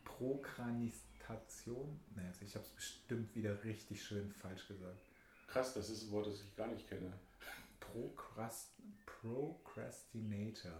Prokranistation? 0.05 2.01
Nee, 2.17 2.27
also 2.27 2.45
ich 2.45 2.55
habe 2.55 2.65
es 2.65 2.71
bestimmt 2.73 3.35
wieder 3.35 3.63
richtig 3.65 4.03
schön 4.05 4.31
falsch 4.33 4.67
gesagt. 4.67 4.99
Krass, 5.47 5.75
das 5.75 5.89
ist 5.91 6.05
ein 6.05 6.11
Wort, 6.11 6.27
das 6.27 6.43
ich 6.43 6.57
gar 6.57 6.67
nicht 6.67 6.89
kenne. 6.89 7.13
Prokrast 7.79 8.73
Procrastinator. 9.07 10.73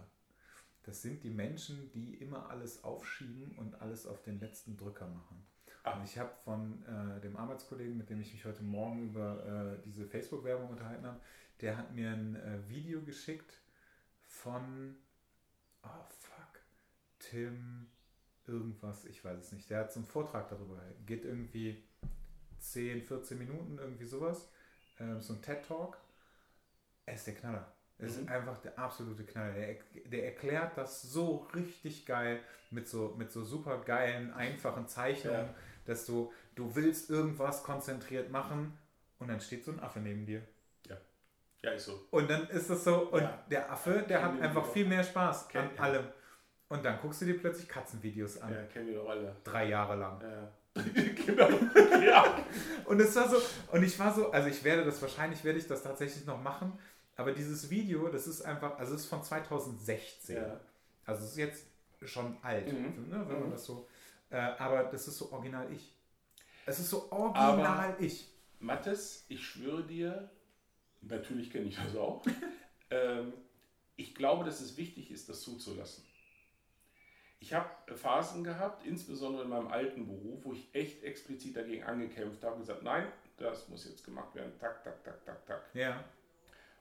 Das 0.83 1.01
sind 1.01 1.23
die 1.23 1.29
Menschen, 1.29 1.89
die 1.93 2.15
immer 2.15 2.49
alles 2.49 2.83
aufschieben 2.83 3.57
und 3.57 3.81
alles 3.81 4.05
auf 4.05 4.21
den 4.21 4.39
letzten 4.39 4.77
Drücker 4.77 5.07
machen. 5.07 5.45
Ah. 5.83 5.97
Und 5.97 6.03
ich 6.03 6.17
habe 6.17 6.31
von 6.43 6.83
äh, 6.85 7.21
dem 7.21 7.37
Arbeitskollegen, 7.37 7.97
mit 7.97 8.09
dem 8.09 8.21
ich 8.21 8.33
mich 8.33 8.45
heute 8.45 8.63
Morgen 8.63 9.09
über 9.09 9.77
äh, 9.77 9.81
diese 9.83 10.05
Facebook-Werbung 10.05 10.69
unterhalten 10.69 11.05
habe, 11.05 11.19
der 11.61 11.77
hat 11.77 11.93
mir 11.93 12.11
ein 12.11 12.35
äh, 12.35 12.69
Video 12.69 13.01
geschickt 13.01 13.61
von, 14.21 14.95
oh 15.85 16.05
fuck, 16.09 16.59
Tim 17.19 17.87
irgendwas, 18.47 19.05
ich 19.05 19.23
weiß 19.23 19.39
es 19.39 19.51
nicht. 19.51 19.69
Der 19.69 19.79
hat 19.79 19.91
so 19.91 19.99
einen 19.99 20.07
Vortrag 20.07 20.47
darüber. 20.49 20.79
Geht 21.05 21.25
irgendwie 21.25 21.83
10, 22.59 23.01
14 23.01 23.37
Minuten, 23.37 23.77
irgendwie 23.79 24.05
sowas. 24.05 24.49
Ähm, 24.99 25.19
so 25.21 25.33
ein 25.33 25.41
TED-Talk. 25.41 25.97
Er 27.05 27.15
ist 27.15 27.25
der 27.27 27.35
Knaller. 27.35 27.71
Er 27.97 28.05
ist 28.07 28.21
Mhm. 28.21 28.27
einfach 28.29 28.57
der 28.59 28.77
absolute 28.77 29.23
Knaller. 29.25 29.53
Der, 29.53 29.75
der 30.05 30.25
erklärt 30.25 30.77
das 30.77 31.01
so 31.01 31.47
richtig 31.55 32.05
geil 32.05 32.39
mit 32.71 32.87
so, 32.87 33.15
mit 33.17 33.31
so 33.31 33.43
super 33.43 33.81
geilen, 33.83 34.31
einfachen 34.33 34.87
Zeichnungen, 34.87 35.47
Ja. 35.47 35.55
dass 35.85 36.05
du, 36.05 36.31
du 36.55 36.75
willst 36.75 37.09
irgendwas 37.09 37.63
konzentriert 37.63 38.29
machen 38.31 38.77
und 39.19 39.27
dann 39.29 39.39
steht 39.39 39.63
so 39.65 39.71
ein 39.71 39.79
Affe 39.79 39.99
neben 39.99 40.25
dir. 40.25 40.43
Ja, 41.65 41.71
ist 41.71 41.85
so. 41.85 42.05
Und 42.11 42.29
dann 42.29 42.47
ist 42.49 42.69
das 42.69 42.83
so, 42.83 43.09
und 43.09 43.21
Ja. 43.21 43.43
der 43.49 43.71
Affe, 43.71 44.05
der 44.07 44.21
hat 44.21 44.29
Kennen 44.29 44.41
wir 44.41 44.47
einfach 44.49 44.65
viel 44.71 44.85
mehr 44.85 45.03
Spaß 45.03 45.47
Kennen- 45.49 45.69
an 45.77 45.83
allem. 45.83 46.05
Und 46.69 46.83
dann 46.85 46.99
guckst 47.01 47.21
du 47.21 47.25
dir 47.25 47.37
plötzlich 47.39 47.67
Katzenvideos 47.67 48.39
an. 48.41 48.53
Ja, 48.53 48.63
kennen 48.63 48.87
wir 48.87 48.95
doch 48.95 49.09
alle. 49.09 49.35
Drei 49.43 49.65
Jahre 49.69 49.95
lang. 49.95 50.21
Ja. 50.21 50.51
genau. 51.25 51.49
ja. 52.05 52.35
Und 52.85 52.99
es 52.99 53.15
war 53.15 53.29
so, 53.29 53.37
und 53.71 53.83
ich 53.83 53.97
war 53.99 54.13
so, 54.13 54.31
also 54.31 54.47
ich 54.49 54.63
werde 54.63 54.83
das, 54.85 55.01
wahrscheinlich 55.01 55.43
werde 55.43 55.57
ich 55.59 55.67
das 55.67 55.81
tatsächlich 55.83 56.25
noch 56.25 56.41
machen, 56.41 56.77
aber 57.15 57.31
dieses 57.31 57.69
Video, 57.69 58.09
das 58.09 58.27
ist 58.27 58.41
einfach, 58.41 58.77
also 58.77 58.93
es 58.95 59.01
ist 59.01 59.07
von 59.07 59.23
2016. 59.23 60.35
ja. 60.37 60.59
Also 61.05 61.23
es 61.23 61.31
ist 61.31 61.37
jetzt 61.37 61.65
schon 62.03 62.37
alt, 62.41 62.67
Mhm. 62.71 63.09
ne, 63.09 63.23
wenn 63.27 63.39
man 63.39 63.47
Mhm. 63.47 63.51
das 63.51 63.65
so, 63.65 63.87
äh, 64.31 64.37
aber 64.37 64.83
das 64.85 65.07
ist 65.07 65.17
so 65.17 65.31
original 65.31 65.71
ich. 65.71 65.95
Es 66.65 66.79
ist 66.79 66.89
so 66.89 67.11
original 67.11 67.95
ich. 67.99 68.31
Mathis, 68.59 69.25
ich 69.29 69.45
schwöre 69.45 69.83
dir, 69.83 70.29
natürlich 71.07 71.51
kenne 71.51 71.65
ich 71.65 71.75
das 71.75 71.95
auch. 71.95 72.23
ähm, 72.89 73.33
ich 73.95 74.15
glaube, 74.15 74.43
dass 74.43 74.61
es 74.61 74.77
wichtig 74.77 75.11
ist, 75.11 75.29
das 75.29 75.41
zuzulassen. 75.41 76.03
Ich 77.39 77.53
habe 77.53 77.69
Phasen 77.95 78.43
gehabt, 78.43 78.85
insbesondere 78.85 79.43
in 79.43 79.49
meinem 79.49 79.67
alten 79.67 80.07
Beruf, 80.07 80.43
wo 80.43 80.53
ich 80.53 80.67
echt 80.73 81.03
explizit 81.03 81.55
dagegen 81.55 81.83
angekämpft 81.83 82.43
habe 82.43 82.55
und 82.55 82.61
gesagt, 82.61 82.83
nein, 82.83 83.07
das 83.37 83.67
muss 83.69 83.85
jetzt 83.85 84.03
gemacht 84.03 84.33
werden. 84.35 84.53
Tak, 84.59 84.83
tak, 84.83 85.03
tak, 85.03 85.23
tak, 85.25 85.45
tak. 85.45 85.69
Ja. 85.73 86.03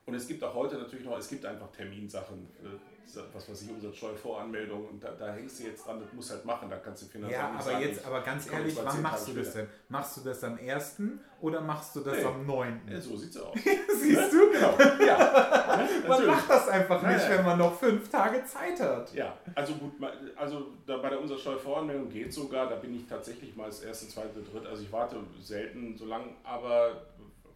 Und 0.07 0.15
es 0.15 0.27
gibt 0.27 0.43
auch 0.43 0.55
heute 0.55 0.77
natürlich 0.77 1.05
noch, 1.05 1.19
es 1.19 1.29
gibt 1.29 1.45
einfach 1.45 1.71
Terminsachen, 1.71 2.49
äh, 2.63 2.94
was 3.33 3.49
weiß 3.49 3.63
ich, 3.63 3.71
Umsatzsteuervoranmeldung 3.71 4.89
und 4.89 5.03
da, 5.03 5.13
da 5.13 5.33
hängst 5.33 5.61
du 5.61 5.65
jetzt 5.65 5.87
dran, 5.87 6.01
das 6.01 6.13
musst 6.13 6.31
halt 6.31 6.45
machen, 6.45 6.69
da 6.69 6.77
kannst 6.77 7.03
du 7.03 7.07
Finanzamt 7.07 7.33
Ja, 7.41 7.51
nicht 7.51 7.61
aber 7.61 7.71
sagen, 7.73 7.85
jetzt, 7.85 8.07
aber 8.07 8.21
ganz 8.23 8.51
ehrlich, 8.51 8.77
wann 8.83 9.03
machst 9.03 9.29
du 9.29 9.33
das 9.35 9.53
denn? 9.53 9.69
Machst 9.89 10.17
du 10.17 10.21
das 10.23 10.45
am 10.45 10.59
1. 10.59 10.97
oder 11.41 11.61
machst 11.61 11.97
du 11.97 12.01
das 12.01 12.19
Nee. 12.19 12.25
am 12.25 12.47
9.? 12.47 12.81
Ja, 12.91 13.01
so 13.01 13.17
sieht's 13.17 13.37
aus. 13.37 13.55
Siehst 14.01 14.33
du? 14.33 14.51
genau. 14.51 14.75
Ja? 15.05 15.19
Man 15.19 16.09
natürlich. 16.09 16.27
macht 16.31 16.51
das 16.51 16.69
einfach 16.69 17.03
nicht, 17.03 17.21
ja. 17.21 17.31
wenn 17.31 17.45
man 17.45 17.59
noch 17.59 17.79
fünf 17.79 18.09
Tage 18.11 18.45
Zeit 18.45 18.81
hat. 18.81 19.13
Ja, 19.15 19.37
also 19.55 19.75
gut, 19.75 19.93
also 20.37 20.73
bei 20.87 21.09
der 21.09 21.21
Umsatzsteuervoranmeldung 21.21 22.09
geht 22.09 22.33
sogar, 22.33 22.69
da 22.69 22.77
bin 22.77 22.95
ich 22.95 23.07
tatsächlich 23.07 23.55
mal 23.55 23.67
das 23.67 23.83
erste, 23.83 24.09
zweite, 24.09 24.41
dritte, 24.43 24.69
also 24.69 24.83
ich 24.83 24.91
warte 24.93 25.17
selten 25.41 25.97
so 25.97 26.07
lang, 26.07 26.37
aber 26.43 27.07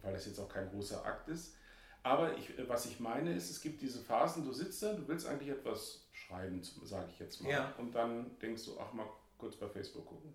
weil 0.01 0.13
das 0.13 0.25
jetzt 0.27 0.39
auch 0.39 0.49
kein 0.49 0.69
großer 0.69 1.03
Akt 1.05 1.27
ist. 1.29 1.55
Aber 2.03 2.37
ich, 2.37 2.51
was 2.67 2.85
ich 2.85 2.99
meine 2.99 3.33
ist, 3.33 3.49
es 3.49 3.61
gibt 3.61 3.81
diese 3.81 3.99
Phasen, 3.99 4.45
du 4.45 4.53
sitzt 4.53 4.81
da, 4.83 4.93
du 4.93 5.07
willst 5.07 5.27
eigentlich 5.27 5.49
etwas 5.49 6.07
schreiben, 6.13 6.61
sage 6.83 7.07
ich 7.11 7.19
jetzt 7.19 7.41
mal. 7.41 7.51
Ja. 7.51 7.73
Und 7.77 7.93
dann 7.93 8.37
denkst 8.41 8.65
du, 8.65 8.77
ach 8.79 8.93
mal 8.93 9.05
kurz 9.37 9.55
bei 9.55 9.67
Facebook 9.67 10.05
gucken. 10.05 10.33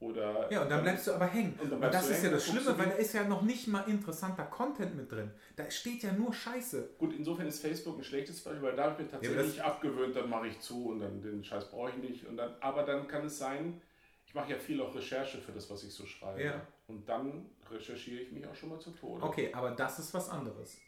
Oder 0.00 0.50
Ja, 0.50 0.62
und 0.62 0.68
dann 0.68 0.82
bleibst 0.82 1.06
du 1.06 1.12
aber 1.12 1.26
hängen. 1.26 1.56
Und 1.62 1.72
Und, 1.72 1.80
das 1.80 2.10
ist 2.10 2.24
ja 2.24 2.30
das 2.30 2.44
Schlimme, 2.44 2.76
weil 2.76 2.86
da 2.86 2.96
ist 2.96 3.12
ja 3.14 3.22
noch 3.22 3.42
nicht 3.42 3.68
mal 3.68 3.82
interessanter 3.82 4.44
Content 4.46 4.96
mit 4.96 5.10
drin. 5.10 5.30
Da 5.54 5.70
steht 5.70 6.02
ja 6.02 6.12
nur 6.12 6.34
Scheiße. 6.34 6.94
Gut, 6.98 7.14
insofern 7.16 7.46
ist 7.46 7.60
Facebook 7.60 7.98
ein 7.98 8.02
schlechtes 8.02 8.40
Beispiel, 8.40 8.62
weil 8.62 8.74
da 8.74 8.90
habe 8.90 8.94
ich 8.94 9.06
mir 9.06 9.10
tatsächlich 9.12 9.62
abgewöhnt, 9.62 10.16
dann 10.16 10.28
mache 10.28 10.48
ich 10.48 10.58
zu 10.58 10.88
und 10.88 11.00
dann 11.00 11.22
den 11.22 11.44
Scheiß 11.44 11.70
brauche 11.70 11.90
ich 11.90 11.96
nicht. 11.96 12.26
Und 12.26 12.36
dann, 12.36 12.52
aber 12.60 12.82
dann 12.82 13.06
kann 13.06 13.26
es 13.26 13.38
sein, 13.38 13.80
ich 14.26 14.34
mache 14.34 14.50
ja 14.50 14.58
viel 14.58 14.80
auch 14.80 14.92
Recherche 14.92 15.38
für 15.38 15.52
das, 15.52 15.70
was 15.70 15.84
ich 15.84 15.94
so 15.94 16.04
schreibe. 16.04 16.42
Ja. 16.42 16.66
Und 16.92 17.08
dann 17.08 17.46
recherchiere 17.70 18.20
ich 18.20 18.32
mich 18.32 18.46
auch 18.46 18.54
schon 18.54 18.68
mal 18.68 18.78
zu 18.78 18.90
Tode. 18.90 19.22
Okay, 19.24 19.50
aber 19.54 19.70
das 19.70 19.98
ist 19.98 20.12
was 20.12 20.28
anderes. 20.28 20.78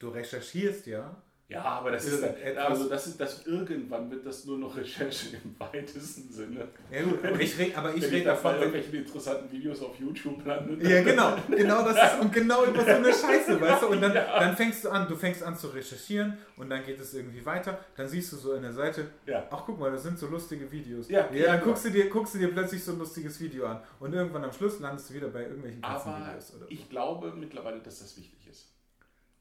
Du 0.00 0.08
recherchierst 0.08 0.86
ja. 0.86 1.22
Ja, 1.48 1.62
aber 1.62 1.92
das 1.92 2.04
ist 2.06 2.24
Irgendetwas- 2.24 2.56
also 2.56 2.88
das 2.88 3.06
ist 3.06 3.20
das 3.20 3.46
irgendwann 3.46 4.10
wird 4.10 4.26
das 4.26 4.44
nur 4.46 4.58
noch 4.58 4.76
Recherche 4.76 5.36
im 5.44 5.54
weitesten 5.60 6.28
Sinne. 6.32 6.66
Ja 6.90 7.02
gut, 7.04 7.24
aber 7.24 7.38
ich 7.40 7.56
rede 7.56 7.78
aber 7.78 7.94
ich 7.94 8.02
Wenn 8.02 8.10
red 8.10 8.18
ich 8.18 8.24
dann 8.24 8.34
bei 8.34 8.42
davon. 8.42 8.50
Wenn, 8.54 8.60
irgendwelchen 8.62 8.94
interessanten 8.94 9.52
Videos 9.52 9.80
auf 9.80 9.96
YouTube 10.00 10.44
lande. 10.44 10.88
ja, 10.90 11.02
genau. 11.04 11.36
Genau 11.48 11.84
das 11.84 12.14
ist 12.14 12.20
und 12.20 12.32
genau 12.32 12.64
über 12.64 12.80
so 12.80 12.90
eine 12.90 13.12
Scheiße, 13.14 13.60
weißt 13.60 13.82
du? 13.82 13.86
Und 13.86 14.00
dann, 14.00 14.12
Ja. 14.12 14.40
dann 14.40 14.56
fängst 14.56 14.84
du 14.84 14.90
an, 14.90 15.06
du 15.06 15.14
fängst 15.14 15.44
an 15.44 15.56
zu 15.56 15.68
recherchieren 15.68 16.36
und 16.56 16.68
dann 16.68 16.84
geht 16.84 16.98
es 16.98 17.14
irgendwie 17.14 17.46
weiter. 17.46 17.78
Dann 17.96 18.08
siehst 18.08 18.32
du 18.32 18.36
so 18.38 18.54
in 18.54 18.62
der 18.62 18.72
Seite, 18.72 19.08
Ja. 19.26 19.46
ach 19.48 19.62
guck 19.66 19.78
mal, 19.78 19.92
das 19.92 20.02
sind 20.02 20.18
so 20.18 20.26
lustige 20.26 20.68
Videos. 20.72 21.08
Ja, 21.08 21.22
dann 21.28 21.36
ja, 21.36 21.56
guckst 21.58 21.84
du, 21.84 21.90
dir, 21.90 22.10
guckst 22.10 22.34
du 22.34 22.38
dir 22.38 22.48
plötzlich 22.48 22.82
so 22.82 22.90
ein 22.90 22.98
lustiges 22.98 23.38
Video 23.40 23.66
an. 23.66 23.80
Und 24.00 24.12
irgendwann 24.12 24.42
am 24.42 24.52
Schluss 24.52 24.80
landest 24.80 25.10
du 25.10 25.14
wieder 25.14 25.28
bei 25.28 25.42
irgendwelchen 25.44 25.84
Aber 25.84 25.94
Katzenvideos 25.94 26.50
oder 26.56 26.64
so. 26.64 26.70
ich 26.70 26.88
glaube 26.90 27.32
mittlerweile, 27.36 27.78
dass 27.78 28.00
das 28.00 28.16
wichtig 28.16 28.48
ist, 28.48 28.72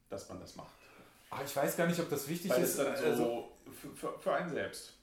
dass 0.09 0.29
man 0.29 0.39
das 0.39 0.55
macht. 0.55 0.69
Ah, 1.37 1.41
ich 1.45 1.55
weiß 1.55 1.75
gar 1.77 1.87
nicht, 1.87 1.99
ob 1.99 2.09
das 2.09 2.27
wichtig 2.29 2.51
Weil 2.51 2.63
es 2.63 2.69
ist. 2.71 2.79
dann 2.79 2.95
so 2.97 3.03
also, 3.05 3.51
für, 3.95 4.19
für, 4.19 4.33
einen 4.33 4.49
selbst. 4.49 4.93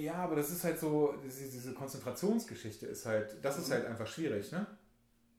ja, 0.00 0.14
aber 0.14 0.36
das 0.36 0.50
ist 0.50 0.64
halt 0.64 0.78
so, 0.78 1.14
diese, 1.24 1.72
Konzentrationsgeschichte 1.74 2.86
ist 2.86 3.06
halt, 3.06 3.36
das 3.42 3.58
ist 3.58 3.68
Mhm. 3.68 3.72
halt 3.74 3.86
einfach 3.86 4.06
schwierig, 4.06 4.50
ne? 4.52 4.66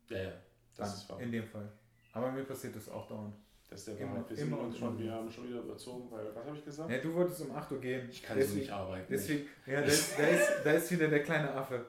Ja, 0.09 0.17
ja. 0.17 0.31
Das 0.75 0.89
Dann, 0.89 0.97
ist 0.97 1.09
wahr. 1.09 1.19
in 1.21 1.31
dem 1.31 1.47
Fall. 1.47 1.67
Aber 2.13 2.31
mir 2.31 2.43
passiert 2.43 2.75
das 2.75 2.87
auch 2.89 3.07
dauernd. 3.07 3.35
Das 3.69 3.79
ist 3.79 3.87
der 3.89 3.97
Immer- 3.97 4.11
Wahrheit. 4.13 4.29
Wir 4.29 4.37
sind 4.37 4.47
immer 4.47 4.59
und 4.61 4.77
schon, 4.77 4.97
wir 4.97 5.11
haben 5.11 5.29
schon 5.29 5.49
wieder 5.49 5.59
überzogen, 5.59 6.09
weil, 6.09 6.33
was 6.33 6.45
habe 6.45 6.55
ich 6.57 6.63
gesagt? 6.63 6.89
Ja, 6.89 6.97
du 6.99 7.13
wolltest 7.13 7.41
um 7.41 7.53
8 7.53 7.71
Uhr 7.73 7.81
gehen. 7.81 8.07
Ich 8.09 8.23
kann 8.23 8.35
so 8.37 8.41
deswegen, 8.41 8.59
nicht 8.61 8.71
arbeiten. 8.71 9.05
Deswegen, 9.09 9.47
ja, 9.65 9.81
da 9.81 9.87
ist, 9.87 10.17
da, 10.17 10.23
ist, 10.27 10.49
da 10.63 10.71
ist 10.71 10.91
wieder 10.91 11.07
der 11.09 11.23
kleine 11.23 11.51
Affe. 11.51 11.85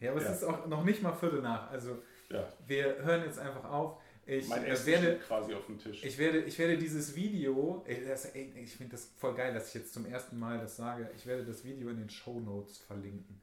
Ja, 0.00 0.10
aber 0.10 0.20
Ja. 0.22 0.30
es 0.30 0.38
ist 0.38 0.44
auch 0.44 0.66
noch 0.66 0.82
nicht 0.84 1.02
mal 1.02 1.12
Viertel 1.12 1.40
nach. 1.42 1.70
Also 1.70 1.98
Ja, 2.30 2.48
wir 2.66 2.96
hören 3.04 3.22
jetzt 3.24 3.38
einfach 3.38 3.64
auf. 3.70 4.00
Ich 4.30 4.46
mein 4.46 4.64
werde, 4.64 5.18
quasi 5.26 5.52
auf 5.54 5.66
dem 5.66 5.76
Tisch. 5.76 6.04
ich 6.04 6.16
werde, 6.16 6.42
ich 6.42 6.56
werde 6.56 6.78
dieses 6.78 7.16
Video, 7.16 7.82
ey, 7.84 8.04
das, 8.06 8.26
ey, 8.26 8.52
ich 8.62 8.76
finde 8.76 8.92
das 8.92 9.10
voll 9.18 9.34
geil, 9.34 9.52
dass 9.52 9.68
ich 9.68 9.74
jetzt 9.74 9.92
zum 9.92 10.06
ersten 10.06 10.38
Mal 10.38 10.58
das 10.58 10.76
sage. 10.76 11.10
Ich 11.16 11.26
werde 11.26 11.44
das 11.44 11.64
Video 11.64 11.90
in 11.90 11.96
den 11.96 12.08
Show 12.08 12.38
Notes 12.38 12.78
verlinken. 12.78 13.42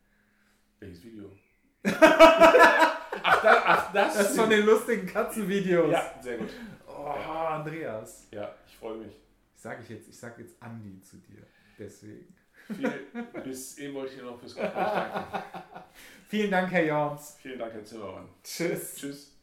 Welches 0.80 1.04
Video? 1.04 1.30
ach, 1.84 3.42
da, 3.42 3.64
ach, 3.66 3.92
das, 3.92 4.18
Das 4.18 4.30
ist 4.30 4.38
von 4.38 4.50
den 4.50 4.66
lustigen 4.66 5.06
Katzenvideos. 5.06 5.92
Ja, 5.92 6.14
sehr 6.22 6.38
gut. 6.38 6.50
Oh, 6.88 6.94
Andreas. 6.94 8.28
Ja, 8.32 8.56
ich 8.66 8.78
freue 8.78 8.98
mich. 8.98 9.14
Ich 9.56 9.62
sage 9.62 9.84
ich 9.84 9.90
jetzt, 9.90 10.08
ich 10.08 10.18
sage 10.18 10.42
jetzt 10.42 10.56
Andi 10.62 11.02
zu 11.02 11.18
dir. 11.18 11.44
Deswegen. 11.78 12.34
Viel, 12.68 13.08
bis 13.44 13.78
eben 13.78 13.94
wollte 13.94 14.14
ich 14.14 14.20
dir 14.20 14.26
noch 14.26 14.40
fürs 14.40 14.56
Gespräch 14.56 14.74
danken. 14.74 15.44
Vielen 16.28 16.52
Dank, 16.52 16.72
Herr 16.72 16.86
Jorns. 16.86 17.38
Vielen 17.42 17.60
Dank, 17.60 17.74
Herr 17.74 17.84
Zimmermann. 17.84 18.30
Tschüss. 18.42 18.96
Tschüss. 18.96 19.37